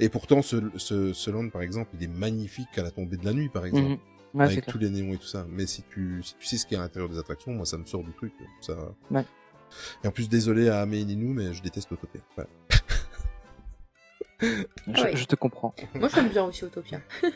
Et 0.00 0.08
pourtant, 0.08 0.42
ce, 0.42 0.56
ce, 0.76 1.12
ce 1.12 1.30
land, 1.30 1.48
par 1.50 1.62
exemple, 1.62 1.90
il 1.94 2.02
est 2.04 2.08
magnifique 2.08 2.76
à 2.76 2.82
la 2.82 2.90
tombée 2.90 3.16
de 3.16 3.24
la 3.24 3.32
nuit, 3.32 3.48
par 3.48 3.66
exemple, 3.66 3.88
Mhm. 3.90 3.98
Ouais, 4.34 4.44
c'est 4.46 4.52
avec 4.52 4.64
clair. 4.64 4.72
tous 4.74 4.78
les 4.78 4.90
néons 4.90 5.14
et 5.14 5.16
tout 5.16 5.26
ça. 5.26 5.46
Mais 5.48 5.66
si 5.66 5.82
tu, 5.90 6.22
si 6.22 6.34
tu 6.38 6.46
sais 6.46 6.58
ce 6.58 6.66
qu'il 6.66 6.74
y 6.74 6.76
a 6.78 6.82
à 6.82 6.84
l'intérieur 6.84 7.08
des 7.08 7.18
attractions, 7.18 7.50
moi, 7.52 7.64
ça 7.64 7.78
me 7.78 7.86
sort 7.86 8.04
du 8.04 8.12
truc. 8.12 8.32
Ça... 8.60 8.74
Ouais. 9.10 9.24
Et 10.04 10.08
en 10.08 10.10
plus, 10.10 10.28
désolé 10.28 10.68
à 10.68 10.80
Amé 10.82 10.98
Inu, 11.00 11.32
mais 11.32 11.52
je 11.54 11.62
déteste 11.62 11.90
Autopia. 11.92 12.20
Je, 14.40 14.46
Ah 14.94 15.02
ouais. 15.02 15.16
je 15.16 15.24
te 15.24 15.34
comprends. 15.34 15.74
Moi, 15.94 16.08
j'aime 16.14 16.28
bien 16.28 16.44
aussi 16.44 16.64
Autopia. 16.64 17.00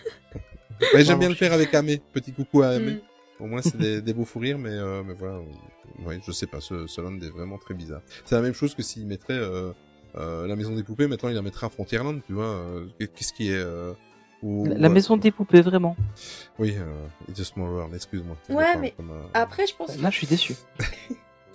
Ouais, 0.94 1.04
j'aime 1.04 1.20
bien 1.20 1.28
le 1.28 1.34
faire 1.36 1.52
avec 1.52 1.72
Amé. 1.74 2.00
Petit 2.12 2.32
coucou 2.32 2.62
à 2.62 2.68
Amé. 2.70 2.94
Mm. 2.94 3.00
Au 3.40 3.46
moins, 3.46 3.62
c'est 3.62 3.76
des, 3.76 4.02
des 4.02 4.12
beaux 4.12 4.24
fous 4.24 4.40
rires, 4.40 4.58
mais, 4.58 4.70
euh, 4.70 5.02
mais 5.04 5.14
voilà. 5.14 5.38
Ouais, 6.04 6.18
je 6.26 6.32
sais 6.32 6.46
pas, 6.48 6.60
ce, 6.60 6.86
ce 6.88 7.00
land 7.00 7.16
est 7.20 7.30
vraiment 7.30 7.56
très 7.58 7.74
bizarre. 7.74 8.00
C'est 8.24 8.34
la 8.34 8.40
même 8.42 8.54
chose 8.54 8.74
que 8.74 8.82
s'il 8.82 9.06
mettrait 9.06 9.34
euh, 9.38 9.72
euh, 10.16 10.46
la 10.46 10.56
maison 10.56 10.74
des 10.74 10.82
poupées, 10.82 11.06
maintenant 11.06 11.28
il 11.28 11.34
la 11.34 11.42
mettrait 11.42 11.66
à 11.66 11.70
Frontierland, 11.70 12.20
tu 12.26 12.32
vois. 12.34 12.44
euh, 12.44 12.86
Qu'est-ce 12.98 13.32
qui 13.32 13.50
est... 13.50 13.56
Euh, 13.56 13.92
La, 14.42 14.74
la 14.74 14.88
maison 14.88 15.16
des 15.16 15.30
poupées, 15.30 15.60
vraiment. 15.62 15.96
Oui, 16.58 16.74
euh, 16.76 17.06
It's 17.28 17.40
a 17.40 17.44
Small 17.44 17.70
World, 17.70 17.94
excuse-moi. 17.94 18.36
Je 18.48 18.54
Ouais, 18.54 18.76
mais 18.76 18.90
comme, 18.92 19.10
euh, 19.10 19.22
Après, 19.34 19.66
je 19.66 19.74
pense, 19.74 19.96
Là, 19.98 20.10
je 20.10 20.16
suis 20.16 20.26
déçu. 20.26 20.54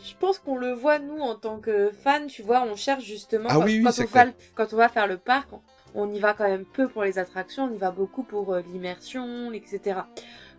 je 0.03 0.13
pense 0.19 0.39
qu'on 0.39 0.57
le 0.57 0.71
voit 0.71 0.97
nous 0.99 1.19
en 1.19 1.35
tant 1.35 1.59
que 1.59 1.91
fans, 1.91 2.25
tu 2.27 2.41
vois, 2.43 2.61
on 2.63 2.75
cherche 2.75 3.03
justement 3.03 3.49
Ah 3.49 3.55
quand, 3.55 3.65
oui, 3.65 3.77
oui, 3.79 3.84
quand 3.84 3.91
c'est 3.91 4.03
on 4.03 4.07
va, 4.07 4.25
quand 4.55 4.73
on 4.73 4.77
va 4.77 4.89
faire 4.89 5.07
le 5.07 5.17
parc, 5.17 5.49
on, 5.93 6.11
y 6.13 6.19
va 6.19 6.34
quand 6.34 6.47
même 6.47 6.65
peu 6.65 6.88
pour 6.88 7.03
les 7.03 7.19
attractions, 7.19 7.65
on 7.65 7.73
y 7.73 7.77
va 7.77 7.91
beaucoup 7.91 8.23
pour 8.23 8.53
euh, 8.53 8.61
l'immersion, 8.71 9.51
etc. 9.51 9.99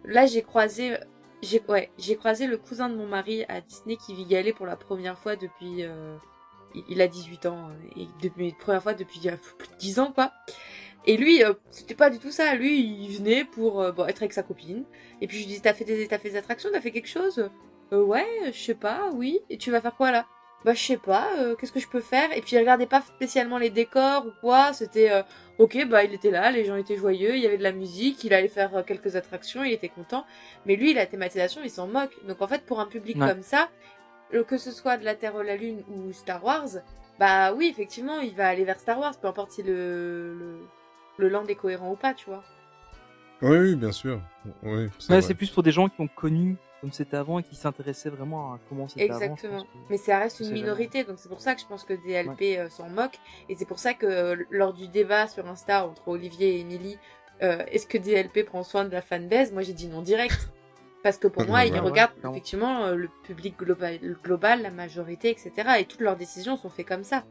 Là, 0.04 0.26
j'ai 0.26 0.42
croisé, 0.42 0.96
j'ai 1.42 1.62
ouais, 1.68 1.90
j'ai 1.98 2.16
croisé 2.16 2.46
le 2.46 2.58
cousin 2.58 2.88
de 2.90 2.94
mon 2.96 3.06
mari 3.06 3.44
à 3.48 3.60
Disney 3.60 3.96
qui 3.96 4.14
vit 4.14 4.24
y 4.24 4.36
aller 4.36 4.52
pour 4.52 4.66
la 4.66 4.76
première 4.76 5.18
fois 5.18 5.34
depuis, 5.36 5.82
euh, 5.84 6.16
il, 6.88 7.00
a 7.02 7.08
18 7.08 7.46
ans 7.46 7.68
et 7.96 8.06
depuis 8.22 8.52
première 8.58 8.82
fois 8.82 8.94
depuis 8.94 9.20
plus 9.20 9.68
de 9.68 9.74
10 9.78 9.98
ans 10.00 10.12
quoi. 10.12 10.32
Et 11.06 11.16
lui, 11.16 11.42
euh, 11.42 11.54
c'était 11.70 11.94
pas 11.94 12.10
du 12.10 12.18
tout 12.18 12.30
ça. 12.30 12.54
Lui, 12.54 12.80
il 12.80 13.16
venait 13.16 13.44
pour 13.44 13.80
euh, 13.80 13.92
bon, 13.92 14.06
être 14.06 14.18
avec 14.22 14.32
sa 14.32 14.42
copine. 14.42 14.84
Et 15.20 15.26
puis 15.26 15.38
je 15.38 15.46
lui 15.46 15.54
dis, 15.54 15.60
t'as 15.62 15.72
fait 15.72 15.84
des, 15.84 16.06
t'as 16.06 16.18
fait 16.18 16.30
des 16.30 16.36
attractions, 16.36 16.68
t'as 16.72 16.80
fait 16.80 16.90
quelque 16.90 17.08
chose? 17.08 17.50
Euh, 17.92 18.02
Ouais, 18.02 18.26
je 18.52 18.58
sais 18.58 18.74
pas, 18.74 19.08
oui. 19.14 19.40
Et 19.48 19.56
tu 19.56 19.70
vas 19.70 19.80
faire 19.80 19.96
quoi 19.96 20.10
là? 20.10 20.26
Bah 20.64 20.74
je 20.74 20.82
sais 20.82 20.96
pas. 20.98 21.28
euh, 21.38 21.54
Qu'est-ce 21.54 21.70
que 21.72 21.78
je 21.80 21.88
peux 21.88 22.00
faire? 22.00 22.36
Et 22.36 22.40
puis 22.42 22.56
il 22.56 22.58
regardait 22.58 22.86
pas 22.86 23.00
spécialement 23.00 23.58
les 23.58 23.70
décors 23.70 24.26
ou 24.26 24.32
quoi. 24.40 24.72
C'était 24.72 25.10
euh, 25.12 25.22
ok, 25.58 25.86
bah 25.88 26.02
il 26.04 26.12
était 26.12 26.32
là, 26.32 26.50
les 26.50 26.64
gens 26.64 26.74
étaient 26.76 26.96
joyeux, 26.96 27.36
il 27.36 27.42
y 27.42 27.46
avait 27.46 27.58
de 27.58 27.62
la 27.62 27.72
musique, 27.72 28.24
il 28.24 28.34
allait 28.34 28.48
faire 28.48 28.84
quelques 28.84 29.14
attractions, 29.16 29.62
il 29.64 29.72
était 29.72 29.88
content. 29.88 30.26
Mais 30.66 30.74
lui, 30.76 30.92
la 30.94 31.06
thématisation, 31.06 31.60
il 31.64 31.70
s'en 31.70 31.86
moque. 31.86 32.12
Donc 32.26 32.42
en 32.42 32.48
fait, 32.48 32.66
pour 32.66 32.80
un 32.80 32.86
public 32.86 33.16
Ouais. 33.20 33.28
comme 33.28 33.42
ça, 33.42 33.70
que 34.46 34.58
ce 34.58 34.70
soit 34.70 34.96
de 34.96 35.04
la 35.04 35.14
Terre 35.14 35.34
ou 35.36 35.42
la 35.42 35.56
Lune 35.56 35.82
ou 35.88 36.12
Star 36.12 36.44
Wars, 36.44 36.68
bah 37.18 37.52
oui, 37.52 37.68
effectivement, 37.70 38.20
il 38.20 38.34
va 38.34 38.48
aller 38.48 38.64
vers 38.64 38.78
Star 38.78 38.98
Wars, 38.98 39.16
peu 39.20 39.26
importe 39.28 39.50
si 39.52 39.62
le, 39.62 40.34
le, 40.34 40.58
le 41.18 41.28
land 41.28 41.46
est 41.46 41.54
cohérent 41.56 41.90
ou 41.92 41.96
pas, 41.96 42.14
tu 42.14 42.26
vois. 42.30 42.44
Oui, 43.42 43.56
oui, 43.58 43.74
bien 43.76 43.92
sûr. 43.92 44.20
Oui, 44.62 44.88
Ouais, 45.08 45.22
c'est 45.22 45.34
plus 45.34 45.50
pour 45.50 45.62
des 45.62 45.70
gens 45.72 45.88
qui 45.88 46.00
ont 46.00 46.08
connu 46.08 46.56
comme 46.80 46.92
c'était 46.92 47.16
avant 47.16 47.38
et 47.40 47.42
qui 47.42 47.56
s'intéressaient 47.56 48.10
vraiment 48.10 48.54
à 48.54 48.58
comment 48.68 48.86
c'était 48.88 49.10
avant. 49.10 49.20
Exactement. 49.20 49.66
Mais 49.90 49.96
ça 49.96 50.18
reste 50.18 50.40
une 50.40 50.46
jamais- 50.46 50.60
minorité, 50.60 51.04
donc 51.04 51.18
c'est 51.18 51.28
pour 51.28 51.40
ça 51.40 51.54
que 51.54 51.60
je 51.60 51.66
pense 51.66 51.82
que 51.84 51.94
DLP 51.94 52.56
euh, 52.58 52.68
s'en 52.68 52.88
moque. 52.88 53.18
Et 53.48 53.56
c'est 53.56 53.64
pour 53.64 53.78
ça 53.80 53.94
que 53.94 54.06
euh, 54.06 54.36
lors 54.50 54.72
du 54.74 54.86
débat 54.88 55.26
sur 55.28 55.46
Insta 55.48 55.86
entre 55.86 56.06
Olivier 56.08 56.56
et 56.56 56.60
Émilie, 56.60 56.98
euh, 57.42 57.64
est-ce 57.70 57.86
que 57.86 57.98
DLP 57.98 58.44
prend 58.44 58.62
soin 58.64 58.84
de 58.84 58.90
la 58.90 59.02
fanbase? 59.02 59.52
Moi 59.52 59.62
j'ai 59.62 59.72
dit 59.72 59.88
non 59.88 60.02
direct. 60.02 60.50
Parce 61.02 61.16
que 61.16 61.28
pour 61.28 61.46
moi, 61.46 61.60
Ouais, 61.60 61.68
ils 61.68 61.72
ouais, 61.72 61.78
regardent 61.80 62.12
effectivement 62.24 62.84
euh, 62.86 62.94
le 62.96 63.08
public 63.24 63.56
global, 63.58 63.98
le 64.02 64.16
global, 64.22 64.62
la 64.62 64.70
majorité, 64.70 65.30
etc. 65.30 65.52
Et 65.80 65.84
toutes 65.84 66.00
leurs 66.00 66.16
décisions 66.16 66.56
sont 66.56 66.70
faites 66.70 66.88
comme 66.88 67.04
ça. 67.04 67.24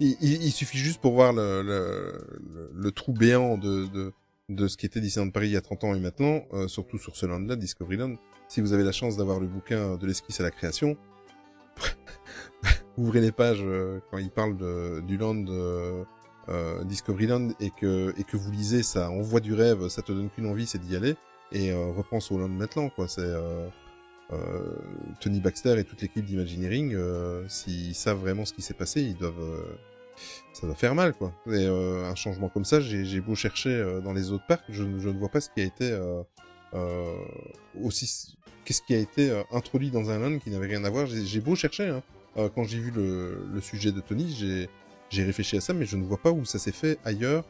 Il, 0.00 0.16
il- 0.20 0.42
il 0.44 0.52
suffit 0.52 0.78
juste 0.78 1.00
pour 1.00 1.12
voir 1.14 1.32
le, 1.32 1.62
le, 1.62 2.38
le, 2.54 2.70
le 2.74 2.92
trou 2.92 3.12
béant 3.12 3.56
de, 3.58 3.86
de, 3.86 4.12
de 4.48 4.68
ce 4.68 4.76
qui 4.76 4.86
était 4.86 5.00
Disneyland 5.00 5.30
Paris 5.30 5.48
il 5.48 5.52
y 5.52 5.56
a 5.56 5.60
30 5.60 5.84
ans 5.84 5.94
et 5.94 6.00
maintenant, 6.00 6.42
euh, 6.52 6.68
surtout 6.68 6.98
sur 6.98 7.16
ce 7.16 7.26
land-là, 7.26 7.56
Discoveryland. 7.56 8.14
Si 8.48 8.60
vous 8.60 8.72
avez 8.72 8.84
la 8.84 8.92
chance 8.92 9.16
d'avoir 9.16 9.40
le 9.40 9.46
bouquin 9.48 9.96
de 9.96 10.06
l'esquisse 10.06 10.38
à 10.40 10.44
la 10.44 10.50
création, 10.52 10.96
ouvrez 12.96 13.20
les 13.20 13.32
pages 13.32 13.62
euh, 13.62 14.00
quand 14.10 14.18
il 14.18 14.30
parle 14.30 14.56
de, 14.56 15.00
du 15.00 15.16
land 15.16 15.44
euh, 15.48 16.04
euh, 16.48 16.84
Discoveryland 16.84 17.50
et 17.60 17.70
que, 17.70 18.14
et 18.18 18.24
que 18.24 18.36
vous 18.36 18.50
lisez, 18.52 18.82
ça 18.82 19.10
envoie 19.10 19.40
du 19.40 19.52
rêve, 19.54 19.88
ça 19.88 20.02
te 20.02 20.12
donne 20.12 20.30
qu'une 20.30 20.46
envie, 20.46 20.66
c'est 20.66 20.78
d'y 20.78 20.94
aller. 20.96 21.16
Et 21.52 21.70
euh, 21.70 21.92
repense 21.92 22.30
au 22.32 22.38
land 22.38 22.48
maintenant, 22.48 22.88
quoi. 22.88 23.06
C'est 23.08 23.20
euh, 23.22 23.68
euh, 24.32 24.76
Tony 25.20 25.40
Baxter 25.40 25.78
et 25.78 25.84
toute 25.84 26.02
l'équipe 26.02 26.24
d'Imagineering, 26.24 26.94
euh, 26.94 27.46
s'ils 27.48 27.94
savent 27.94 28.18
vraiment 28.18 28.44
ce 28.44 28.52
qui 28.52 28.62
s'est 28.62 28.74
passé, 28.74 29.00
ils 29.02 29.16
doivent, 29.16 29.40
euh, 29.40 29.62
ça 30.52 30.66
doit 30.66 30.74
faire 30.76 30.94
mal, 30.94 31.14
quoi. 31.14 31.32
Et 31.46 31.66
euh, 31.66 32.04
un 32.10 32.14
changement 32.16 32.48
comme 32.48 32.64
ça, 32.64 32.80
j'ai 32.80 33.20
beau 33.20 33.34
chercher 33.36 33.70
euh, 33.70 34.00
dans 34.00 34.12
les 34.12 34.32
autres 34.32 34.46
parcs, 34.46 34.64
je, 34.68 34.82
ne- 34.82 34.98
je 34.98 35.08
ne 35.08 35.18
vois 35.18 35.28
pas 35.28 35.40
ce 35.40 35.48
qui 35.50 35.60
a 35.60 35.64
été 35.64 35.90
euh, 35.92 36.22
euh, 36.74 37.14
aussi, 37.82 38.36
qu'est-ce 38.64 38.82
qui 38.82 38.94
a 38.94 38.98
été 38.98 39.30
introduit 39.52 39.90
dans 39.90 40.10
un 40.10 40.18
land 40.18 40.38
qui 40.40 40.50
n'avait 40.50 40.66
rien 40.66 40.82
à 40.84 40.90
voir. 40.90 41.06
J'ai 41.06 41.40
beau 41.40 41.54
chercher, 41.54 41.88
hein. 41.88 42.02
Euh, 42.36 42.50
quand 42.54 42.64
j'ai 42.64 42.78
vu 42.78 42.90
le, 42.90 43.46
le 43.50 43.60
sujet 43.62 43.92
de 43.92 44.00
Tony, 44.00 44.34
j'ai 44.38 44.68
j'ai 45.08 45.22
réfléchi 45.24 45.56
à 45.56 45.60
ça, 45.60 45.72
mais 45.72 45.86
je 45.86 45.96
ne 45.96 46.04
vois 46.04 46.18
pas 46.18 46.32
où 46.32 46.44
ça 46.44 46.58
s'est 46.58 46.72
fait 46.72 46.98
ailleurs. 47.04 47.44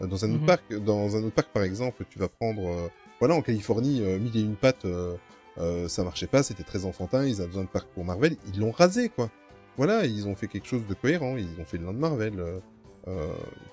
Euh, 0.00 0.06
Dans 0.06 0.24
un 0.24 0.30
autre 0.30 0.40
Mhm. 0.40 0.46
parc, 0.46 0.74
dans 0.78 1.16
un 1.16 1.22
autre 1.22 1.34
parc 1.34 1.50
par 1.52 1.62
exemple, 1.62 2.04
tu 2.08 2.18
vas 2.18 2.28
prendre, 2.28 2.66
euh, 2.66 2.88
voilà, 3.24 3.34
en 3.36 3.42
Californie, 3.42 4.02
euh, 4.02 4.18
mille 4.18 4.36
et 4.36 4.40
une 4.42 4.54
pattes, 4.56 4.84
euh, 4.84 5.14
euh, 5.58 5.88
ça 5.88 6.04
marchait 6.04 6.26
pas, 6.26 6.42
c'était 6.42 6.62
très 6.62 6.84
enfantin, 6.84 7.24
ils 7.24 7.36
avaient 7.38 7.46
besoin 7.48 7.64
de 7.64 7.68
parc 7.68 7.86
pour 7.94 8.04
Marvel, 8.04 8.36
ils 8.52 8.60
l'ont 8.60 8.70
rasé 8.70 9.08
quoi. 9.08 9.30
Voilà, 9.78 10.04
ils 10.04 10.28
ont 10.28 10.34
fait 10.36 10.46
quelque 10.46 10.66
chose 10.68 10.86
de 10.86 10.94
cohérent, 10.94 11.36
ils 11.36 11.48
ont 11.60 11.64
fait 11.64 11.78
le 11.78 11.84
land 11.86 11.94
Marvel. 11.94 12.34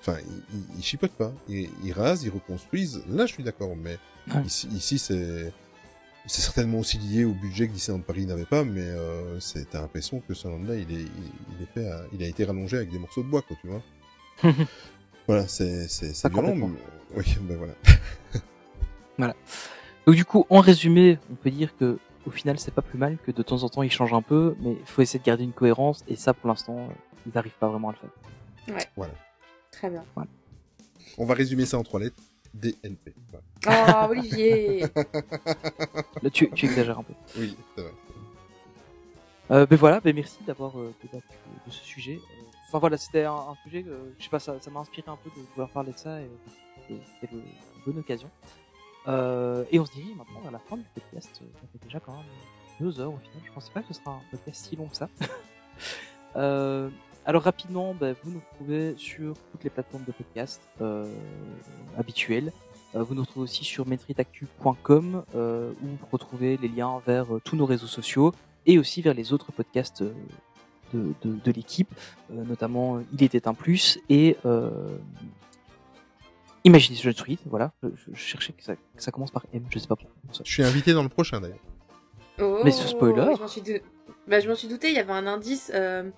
Enfin, 0.00 0.16
ils, 0.26 0.56
ils, 0.58 0.78
ils 0.78 0.82
chipotent 0.82 1.12
pas, 1.12 1.32
ils, 1.48 1.68
ils 1.84 1.92
rasent, 1.92 2.22
ils 2.24 2.30
reconstruisent. 2.30 3.02
Là, 3.08 3.26
je 3.26 3.32
suis 3.34 3.42
d'accord, 3.44 3.74
mais 3.76 3.98
Ouais. 4.32 4.42
ici, 4.46 4.68
ici 4.68 4.98
c'est 4.98 5.52
c'est 6.26 6.40
certainement 6.42 6.78
aussi 6.78 6.96
lié 6.98 7.24
au 7.24 7.32
budget 7.34 7.66
que 7.66 7.72
Disneyland 7.72 8.02
Paris 8.02 8.24
n'avait 8.26 8.44
pas, 8.44 8.62
mais 8.64 8.80
euh, 8.84 9.40
c'est 9.40 9.74
l'impression 9.74 10.20
que 10.26 10.32
ce 10.34 10.46
land-là, 10.48 10.76
il 10.76 10.90
est, 10.92 11.00
il, 11.00 11.08
il 11.58 11.62
est 11.64 11.66
fait, 11.74 11.88
à- 11.90 12.04
il 12.12 12.22
a 12.22 12.28
été 12.28 12.44
rallongé 12.44 12.76
avec 12.76 12.90
des 12.90 12.98
morceaux 13.00 13.22
de 13.24 13.28
bois, 13.28 13.42
quoi, 13.42 13.56
tu 13.60 13.66
vois. 13.68 13.82
voilà, 15.26 15.48
c'est 15.48 15.88
c'est 15.88 16.14
c'est 16.14 16.28
violent. 16.32 16.54
mais- 16.54 16.68
Oui, 17.16 17.24
ben 17.42 17.56
voilà. 17.58 17.74
Donc 20.06 20.16
du 20.16 20.24
coup, 20.24 20.46
en 20.50 20.60
résumé, 20.60 21.18
on 21.30 21.34
peut 21.34 21.50
dire 21.50 21.76
que 21.76 21.98
au 22.26 22.30
final, 22.30 22.58
c'est 22.58 22.72
pas 22.72 22.82
plus 22.82 22.98
mal 22.98 23.18
que 23.24 23.30
de 23.32 23.42
temps 23.42 23.62
en 23.62 23.68
temps, 23.68 23.82
ils 23.82 23.90
changent 23.90 24.14
un 24.14 24.22
peu, 24.22 24.54
mais 24.60 24.72
il 24.72 24.86
faut 24.86 25.02
essayer 25.02 25.18
de 25.18 25.24
garder 25.24 25.44
une 25.44 25.52
cohérence, 25.52 26.04
et 26.06 26.16
ça, 26.16 26.32
pour 26.34 26.48
l'instant, 26.48 26.78
euh, 26.78 26.92
ils 27.26 27.32
n'arrivent 27.34 27.58
pas 27.58 27.68
vraiment 27.68 27.90
à 27.90 27.92
le 27.92 27.98
faire. 27.98 28.80
Très 29.72 29.90
bien. 29.90 30.04
On 31.18 31.24
va 31.24 31.34
résumer 31.34 31.66
ça 31.66 31.78
en 31.78 31.82
trois 31.82 32.00
lettres. 32.00 32.22
DLP. 32.54 33.14
Voilà. 33.64 34.06
Oh, 34.06 34.10
Olivier 34.10 34.80
Là, 36.22 36.30
tu, 36.30 36.50
tu 36.50 36.66
exagères 36.66 36.98
un 36.98 37.02
peu. 37.02 37.14
Oui, 37.38 37.56
c'est 37.74 37.82
vrai. 37.82 37.92
Euh, 39.50 39.66
ben 39.66 39.76
voilà, 39.76 40.00
ben 40.00 40.14
merci 40.14 40.38
d'avoir 40.46 40.78
euh, 40.78 40.94
débattu 41.02 41.26
de 41.66 41.70
ce 41.70 41.82
sujet. 41.84 42.20
Enfin 42.68 42.78
voilà, 42.78 42.96
c'était 42.96 43.24
un, 43.24 43.32
un 43.34 43.56
sujet, 43.64 43.84
euh, 43.86 44.14
je 44.18 44.24
sais 44.24 44.30
pas, 44.30 44.38
ça 44.38 44.54
ça 44.60 44.70
m'a 44.70 44.80
inspiré 44.80 45.10
un 45.10 45.16
peu 45.16 45.30
de 45.30 45.44
vouloir 45.50 45.68
parler 45.70 45.92
de 45.92 45.98
ça, 45.98 46.20
et 46.20 46.24
euh, 46.90 46.96
c'était 47.20 47.34
une 47.34 47.42
bonne 47.84 47.98
occasion. 47.98 48.30
Euh, 49.08 49.64
et 49.70 49.80
on 49.80 49.84
se 49.84 49.92
dirige 49.92 50.14
maintenant 50.16 50.48
à 50.48 50.50
la 50.50 50.58
fin 50.58 50.76
du 50.76 50.84
podcast. 50.94 51.40
Euh, 51.42 51.46
Ça 51.54 51.66
fait 51.72 51.84
déjà 51.84 52.00
quand 52.00 52.12
même 52.12 52.24
deux 52.80 53.00
heures 53.00 53.12
au 53.12 53.18
final. 53.18 53.42
Je 53.44 53.52
pensais 53.52 53.72
pas 53.72 53.82
que 53.82 53.88
ce 53.88 54.00
sera 54.00 54.12
un 54.12 54.20
podcast 54.30 54.66
si 54.68 54.76
long 54.76 54.86
que 54.88 54.96
ça. 54.96 55.08
Euh, 56.34 56.88
alors 57.26 57.42
rapidement, 57.42 57.92
ben, 57.92 58.16
vous 58.22 58.30
nous 58.30 58.40
retrouvez 58.52 58.94
sur 58.96 59.34
toutes 59.50 59.64
les 59.64 59.68
plateformes 59.68 60.04
de 60.04 60.12
podcast 60.12 60.62
habituelles. 61.98 62.52
Vous 62.94 63.14
nous 63.14 63.20
retrouvez 63.20 63.44
aussi 63.44 63.64
sur 63.64 63.86
maintritactu.com 63.86 65.24
euh, 65.34 65.72
où 65.82 65.86
vous 65.86 66.06
retrouvez 66.10 66.56
les 66.56 66.68
liens 66.68 67.02
vers 67.06 67.26
tous 67.44 67.54
nos 67.54 67.66
réseaux 67.66 67.86
sociaux 67.86 68.32
et 68.64 68.78
aussi 68.78 69.02
vers 69.02 69.12
les 69.12 69.34
autres 69.34 69.52
podcasts 69.52 70.02
de, 70.94 71.12
de, 71.22 71.52
l'équipe, 71.52 71.92
notamment 72.30 73.00
Il 73.12 73.22
était 73.22 73.46
un 73.46 73.52
plus 73.52 73.98
et 74.08 74.38
Imagination 76.64 77.12
Suite. 77.12 77.40
Voilà, 77.46 77.72
je, 77.82 77.88
je 78.12 78.18
cherchais 78.18 78.52
que 78.52 78.62
ça, 78.62 78.74
que 78.76 79.02
ça 79.02 79.10
commence 79.10 79.30
par 79.30 79.44
M, 79.52 79.64
je 79.70 79.78
sais 79.78 79.86
pas 79.88 79.96
pourquoi. 79.96 80.14
Je 80.44 80.50
suis 80.50 80.62
invité 80.62 80.92
dans 80.92 81.02
le 81.02 81.08
prochain 81.08 81.40
d'ailleurs. 81.40 81.58
Oh, 82.40 82.60
Mais 82.64 82.70
ce 82.70 82.86
spoiler. 82.88 83.32
Je 83.36 83.40
m'en 83.42 83.48
suis, 83.48 83.60
dou- 83.62 83.72
bah, 84.26 84.40
je 84.40 84.48
m'en 84.48 84.54
suis 84.54 84.68
douté, 84.68 84.88
il 84.88 84.94
y 84.94 84.98
avait 84.98 85.12
un 85.12 85.26
indice. 85.26 85.70
euh, 85.74 86.10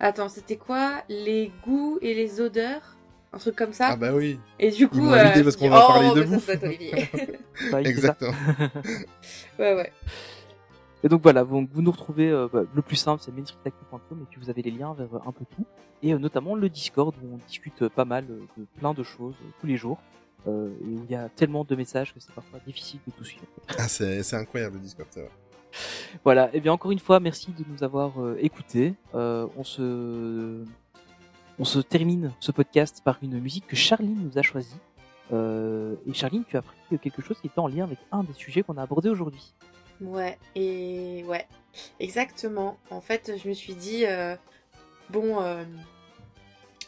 Attends, 0.00 0.28
c'était 0.28 0.56
quoi? 0.56 1.02
Les 1.08 1.52
goûts 1.64 1.98
et 2.02 2.14
les 2.14 2.40
odeurs? 2.40 2.96
Un 3.32 3.38
truc 3.38 3.56
comme 3.56 3.72
ça? 3.72 3.88
Ah 3.92 3.96
bah 3.96 4.12
oui, 4.12 4.38
Et 4.58 4.70
du 4.70 4.88
coup. 4.88 4.96
m'ont 5.00 5.12
invité 5.12 5.38
je 5.38 5.44
parce 5.44 5.56
qu'on 5.56 5.70
va 5.70 5.84
oh, 5.84 5.92
parler 5.92 6.10
de 6.20 6.38
ça 6.38 6.52
Olivier. 6.62 6.92
Ouais, 7.14 7.38
c'est 7.54 7.70
ça. 7.70 7.80
exactement. 7.80 8.32
ouais, 9.58 9.74
ouais. 9.74 9.92
Et 11.04 11.08
donc 11.08 11.22
voilà, 11.22 11.42
vous, 11.42 11.66
vous 11.72 11.82
nous 11.82 11.90
retrouvez, 11.90 12.30
euh, 12.30 12.48
bah, 12.52 12.62
le 12.72 12.82
plus 12.82 12.96
simple 12.96 13.22
c'est 13.24 13.32
mainstreetactu.com 13.32 14.20
et 14.22 14.26
puis 14.30 14.40
vous 14.40 14.50
avez 14.50 14.62
les 14.62 14.70
liens 14.70 14.94
vers 14.94 15.14
euh, 15.14 15.20
un 15.26 15.32
peu 15.32 15.44
tout. 15.56 15.66
Et 16.02 16.14
euh, 16.14 16.18
notamment 16.18 16.54
le 16.54 16.68
Discord 16.68 17.14
où 17.22 17.34
on 17.34 17.38
discute 17.46 17.88
pas 17.88 18.04
mal 18.04 18.26
de 18.26 18.64
plein 18.78 18.94
de 18.94 19.02
choses 19.02 19.34
tous 19.60 19.66
les 19.66 19.76
jours. 19.76 19.98
Et 20.44 20.50
où 20.50 21.04
il 21.04 21.10
y 21.10 21.14
a 21.14 21.28
tellement 21.28 21.62
de 21.62 21.76
messages 21.76 22.12
que 22.12 22.18
c'est 22.18 22.34
parfois 22.34 22.58
difficile 22.66 22.98
de 23.06 23.12
tout 23.12 23.24
suivre. 23.24 23.46
Ah, 23.78 23.86
c'est 23.86 24.34
incroyable 24.34 24.74
le 24.74 24.82
Discord. 24.82 25.08
Voilà, 26.24 26.52
et 26.52 26.60
bien 26.60 26.72
encore 26.72 26.90
une 26.90 26.98
fois, 26.98 27.20
merci 27.20 27.52
de 27.52 27.64
nous 27.72 27.84
avoir 27.84 28.12
écoutés. 28.38 28.94
On 29.14 29.62
se 29.62 30.64
on 31.58 31.64
se 31.64 31.78
termine 31.78 32.32
ce 32.40 32.50
podcast 32.50 33.02
par 33.04 33.18
une 33.22 33.38
musique 33.38 33.68
que 33.68 33.76
Charline 33.76 34.18
nous 34.20 34.36
a 34.36 34.42
choisie. 34.42 34.80
Euh, 35.32 35.94
et 36.06 36.12
Charline, 36.12 36.44
tu 36.44 36.56
as 36.56 36.62
pris 36.62 36.98
quelque 36.98 37.22
chose 37.22 37.38
qui 37.40 37.46
était 37.46 37.58
en 37.58 37.68
lien 37.68 37.84
avec 37.84 37.98
un 38.10 38.24
des 38.24 38.32
sujets 38.32 38.62
qu'on 38.62 38.76
a 38.76 38.82
abordé 38.82 39.08
aujourd'hui. 39.08 39.54
Ouais, 40.02 40.38
et 40.54 41.24
ouais, 41.26 41.46
exactement. 42.00 42.78
En 42.90 43.00
fait, 43.00 43.32
je 43.42 43.48
me 43.48 43.54
suis 43.54 43.74
dit, 43.74 44.04
euh, 44.06 44.34
bon, 45.10 45.40
euh, 45.40 45.64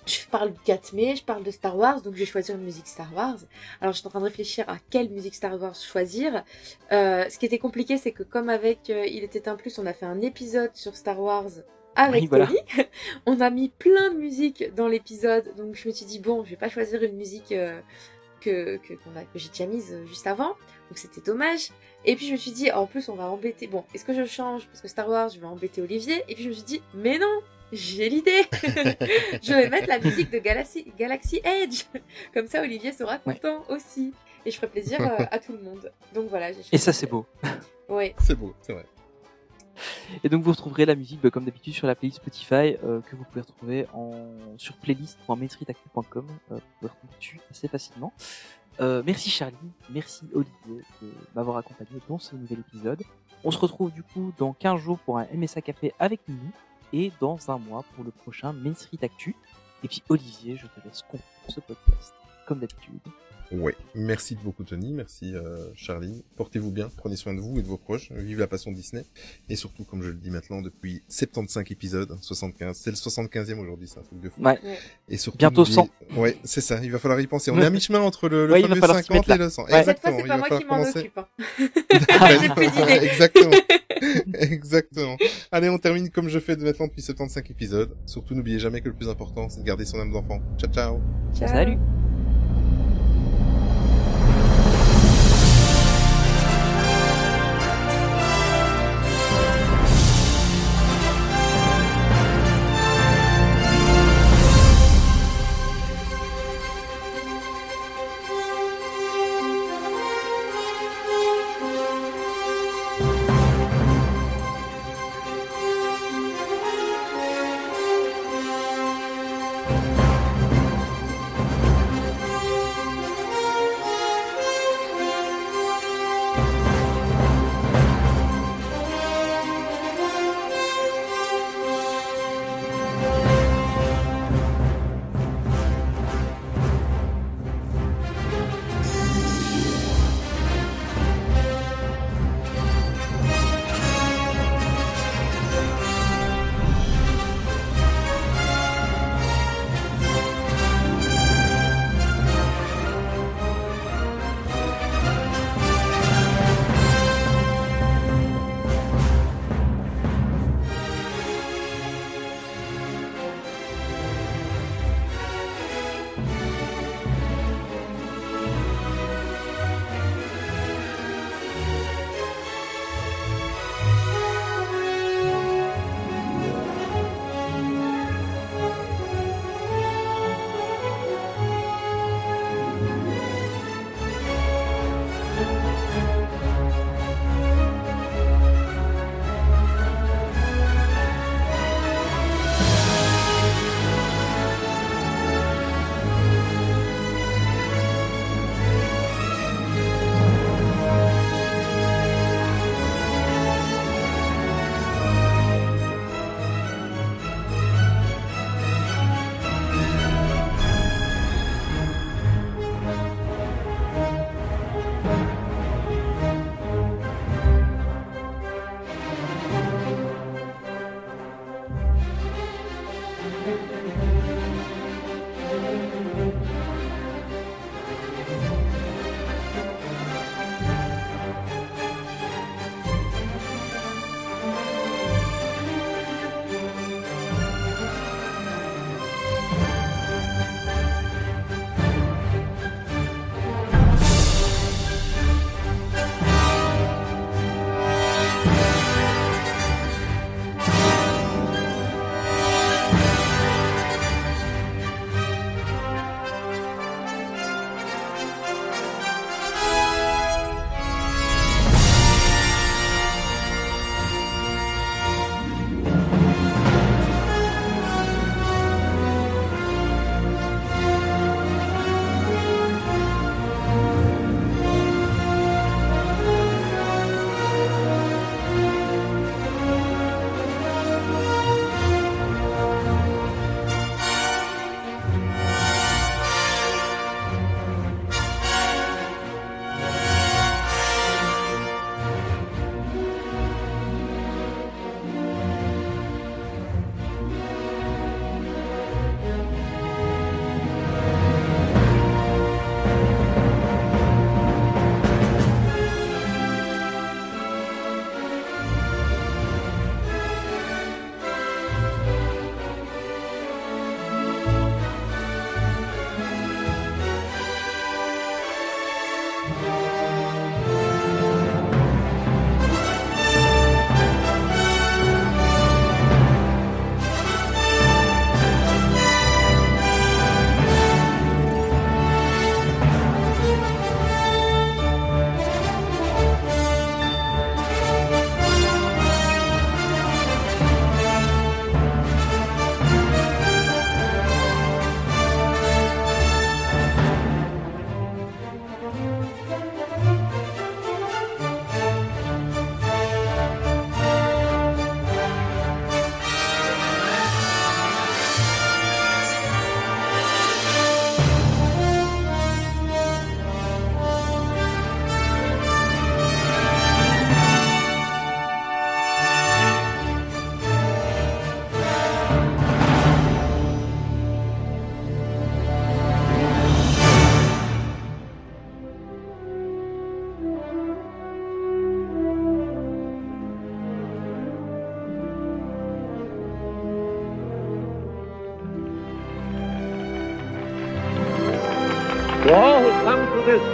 je 0.06 0.26
parle 0.30 0.52
du 0.52 0.58
4 0.60 0.92
mai, 0.92 1.16
je 1.16 1.24
parle 1.24 1.42
de 1.42 1.50
Star 1.50 1.76
Wars, 1.76 2.02
donc 2.02 2.14
je 2.14 2.20
vais 2.20 2.26
choisir 2.26 2.56
une 2.56 2.64
musique 2.64 2.86
Star 2.86 3.14
Wars. 3.14 3.38
Alors, 3.80 3.92
je 3.92 3.98
suis 3.98 4.06
en 4.06 4.10
train 4.10 4.20
de 4.20 4.24
réfléchir 4.24 4.68
à 4.68 4.76
quelle 4.90 5.10
musique 5.10 5.34
Star 5.34 5.60
Wars 5.60 5.74
choisir. 5.74 6.44
Euh, 6.92 7.28
ce 7.28 7.38
qui 7.38 7.46
était 7.46 7.58
compliqué, 7.58 7.98
c'est 7.98 8.12
que 8.12 8.22
comme 8.22 8.48
avec 8.48 8.88
Il 8.88 9.22
était 9.24 9.48
un 9.48 9.56
plus, 9.56 9.78
on 9.78 9.86
a 9.86 9.92
fait 9.92 10.06
un 10.06 10.20
épisode 10.20 10.70
sur 10.74 10.96
Star 10.96 11.20
Wars 11.20 11.50
avec 11.96 12.22
Oui, 12.22 12.28
voilà. 12.28 12.48
On 13.26 13.40
a 13.40 13.50
mis 13.50 13.68
plein 13.68 14.10
de 14.12 14.18
musique 14.18 14.74
dans 14.74 14.88
l'épisode, 14.88 15.54
donc 15.56 15.74
je 15.74 15.88
me 15.88 15.92
suis 15.92 16.06
dit, 16.06 16.18
bon, 16.18 16.44
je 16.44 16.50
vais 16.50 16.56
pas 16.56 16.68
choisir 16.68 17.02
une 17.02 17.16
musique 17.16 17.52
euh, 17.52 17.80
que, 18.40 18.76
que, 18.78 18.94
qu'on 18.94 19.16
a, 19.16 19.22
que 19.22 19.38
j'ai 19.38 19.48
déjà 19.48 19.66
mise 19.66 19.96
juste 20.06 20.26
avant, 20.26 20.48
donc 20.88 20.96
c'était 20.96 21.20
dommage. 21.20 21.70
Et 22.04 22.16
puis 22.16 22.26
je 22.26 22.32
me 22.32 22.36
suis 22.36 22.50
dit, 22.50 22.70
en 22.70 22.86
plus 22.86 23.08
on 23.08 23.14
va 23.14 23.24
embêter. 23.24 23.66
Bon, 23.66 23.84
est-ce 23.94 24.04
que 24.04 24.14
je 24.14 24.24
change? 24.26 24.66
Parce 24.66 24.80
que 24.80 24.88
Star 24.88 25.08
Wars, 25.08 25.28
je 25.30 25.40
vais 25.40 25.46
embêter 25.46 25.80
Olivier. 25.82 26.22
Et 26.28 26.34
puis 26.34 26.44
je 26.44 26.48
me 26.50 26.54
suis 26.54 26.62
dit, 26.64 26.82
mais 26.94 27.18
non, 27.18 27.40
j'ai 27.72 28.08
l'idée. 28.08 28.42
je 29.42 29.52
vais 29.54 29.68
mettre 29.70 29.88
la 29.88 29.98
musique 29.98 30.30
de 30.30 30.38
Galaxy, 30.38 30.86
Galaxy 30.98 31.40
Edge. 31.44 31.84
Comme 32.34 32.46
ça, 32.46 32.60
Olivier 32.62 32.92
sera 32.92 33.18
Ouais. 33.26 33.34
content 33.34 33.64
aussi. 33.68 34.12
Et 34.46 34.50
je 34.50 34.56
ferai 34.56 34.68
plaisir 34.68 35.00
euh, 35.00 35.24
à 35.30 35.38
tout 35.38 35.52
le 35.52 35.62
monde. 35.62 35.90
Donc 36.14 36.28
voilà. 36.28 36.52
j'ai 36.52 36.60
Et 36.60 36.62
choisi- 36.62 36.78
ça, 36.78 36.92
c'est 36.92 37.06
beau. 37.06 37.24
Ouais. 37.88 38.14
C'est 38.20 38.34
beau, 38.34 38.54
c'est 38.60 38.74
vrai. 38.74 38.84
Et 40.22 40.28
donc 40.28 40.42
vous 40.44 40.52
retrouverez 40.52 40.86
la 40.86 40.94
musique 40.94 41.20
bah, 41.20 41.30
comme 41.30 41.44
d'habitude 41.44 41.74
sur 41.74 41.88
la 41.88 41.96
playlist 41.96 42.18
Spotify 42.20 42.76
euh, 42.84 43.00
que 43.00 43.16
vous 43.16 43.24
pouvez 43.24 43.40
retrouver 43.40 43.86
en 43.92 44.12
sur 44.56 44.76
playlist.maitritactu.com. 44.76 46.26
Euh, 46.52 46.54
vous 46.54 46.60
pouvez 46.78 46.90
retrouver 46.92 47.12
dessus 47.18 47.40
assez 47.50 47.66
facilement. 47.66 48.12
Euh, 48.80 49.02
merci 49.06 49.30
Charlie, 49.30 49.56
merci 49.90 50.24
Olivier 50.34 50.82
de 51.00 51.12
m'avoir 51.34 51.58
accompagné 51.58 52.00
dans 52.08 52.18
ce 52.18 52.34
nouvel 52.34 52.58
épisode. 52.60 53.02
On 53.44 53.50
se 53.50 53.58
retrouve 53.58 53.92
du 53.92 54.02
coup 54.02 54.32
dans 54.36 54.52
15 54.52 54.80
jours 54.80 54.98
pour 54.98 55.18
un 55.18 55.26
MSA 55.32 55.60
Café 55.62 55.92
avec 55.98 56.20
nous 56.28 56.50
et 56.92 57.12
dans 57.20 57.38
un 57.50 57.58
mois 57.58 57.84
pour 57.94 58.04
le 58.04 58.10
prochain 58.10 58.52
Main 58.52 58.74
Street 58.74 58.98
Actu. 59.02 59.36
Et 59.84 59.88
puis 59.88 60.02
Olivier, 60.08 60.56
je 60.56 60.66
te 60.66 60.86
laisse 60.86 61.02
conclure 61.02 61.22
ce 61.48 61.60
podcast. 61.60 62.14
comme 62.46 62.58
d'habitude. 62.58 63.00
Ouais. 63.60 63.74
Merci 63.94 64.36
beaucoup 64.42 64.64
Tony, 64.64 64.92
merci 64.92 65.34
euh, 65.34 65.66
Charlie. 65.74 66.24
Portez-vous 66.36 66.70
bien, 66.70 66.90
prenez 66.96 67.16
soin 67.16 67.34
de 67.34 67.40
vous 67.40 67.58
et 67.58 67.62
de 67.62 67.66
vos 67.66 67.76
proches. 67.76 68.10
Vive 68.12 68.40
la 68.40 68.46
passion 68.46 68.72
Disney. 68.72 69.04
Et 69.48 69.56
surtout, 69.56 69.84
comme 69.84 70.02
je 70.02 70.08
le 70.08 70.14
dis 70.14 70.30
maintenant, 70.30 70.60
depuis 70.62 71.02
75 71.08 71.64
épisodes, 71.70 72.16
75, 72.20 72.76
c'est 72.76 72.90
le 72.90 72.96
75e 72.96 73.58
aujourd'hui, 73.58 73.88
c'est 73.88 74.00
un 74.00 74.02
truc 74.02 74.20
de 74.20 74.28
fou. 74.28 74.42
Ouais. 74.42 74.58
Et 75.08 75.16
surtout, 75.16 75.38
Bientôt 75.38 75.64
n'oubliez- 75.64 75.90
Ouais, 76.16 76.36
c'est 76.44 76.60
ça, 76.60 76.80
il 76.82 76.90
va 76.90 76.98
falloir 76.98 77.20
y 77.20 77.26
penser. 77.26 77.50
On 77.50 77.58
est 77.60 77.64
à 77.64 77.70
mi-chemin 77.70 78.00
entre 78.00 78.28
le, 78.28 78.46
le 78.46 78.52
Ouais, 78.52 78.60
il 78.60 78.62
va 78.62 78.68
fameux 78.70 78.80
falloir 78.80 78.98
s'y 78.98 79.04
50 79.06 79.16
mettre 79.16 79.28
là. 79.28 79.34
et 79.36 79.38
le 79.38 79.50
100. 79.50 79.62
Ouais. 79.64 79.84
Cette 79.84 80.00
fois, 80.00 80.10
Exactement, 80.10 80.16
c'est 80.16 80.22
il 80.22 80.28
pas 80.28 80.34
va 80.34 80.38
moi 80.38 80.48
falloir 80.48 80.60
qui 80.60 80.66
m'en 80.66 80.76
commencer. 80.78 80.98
occupe. 81.00 81.18
hein. 81.18 82.38
J'ai 82.40 82.48
plus 82.50 82.70
d'idées. 82.70 83.06
Exactement. 83.06 83.56
Exactement. 84.34 85.16
Allez, 85.52 85.68
on 85.68 85.78
termine 85.78 86.10
comme 86.10 86.28
je 86.28 86.38
fais 86.38 86.56
de 86.56 86.64
maintenant 86.64 86.86
depuis 86.86 87.02
75 87.02 87.42
épisodes. 87.50 87.96
Surtout, 88.06 88.34
n'oubliez 88.34 88.58
jamais 88.58 88.80
que 88.80 88.88
le 88.88 88.94
plus 88.94 89.08
important, 89.08 89.48
c'est 89.48 89.60
de 89.60 89.64
garder 89.66 89.84
son 89.84 89.98
âme 90.00 90.12
d'enfant. 90.12 90.40
Ciao, 90.58 90.70
ciao. 90.72 91.00
Ciao. 91.34 91.48
Salut 91.48 91.78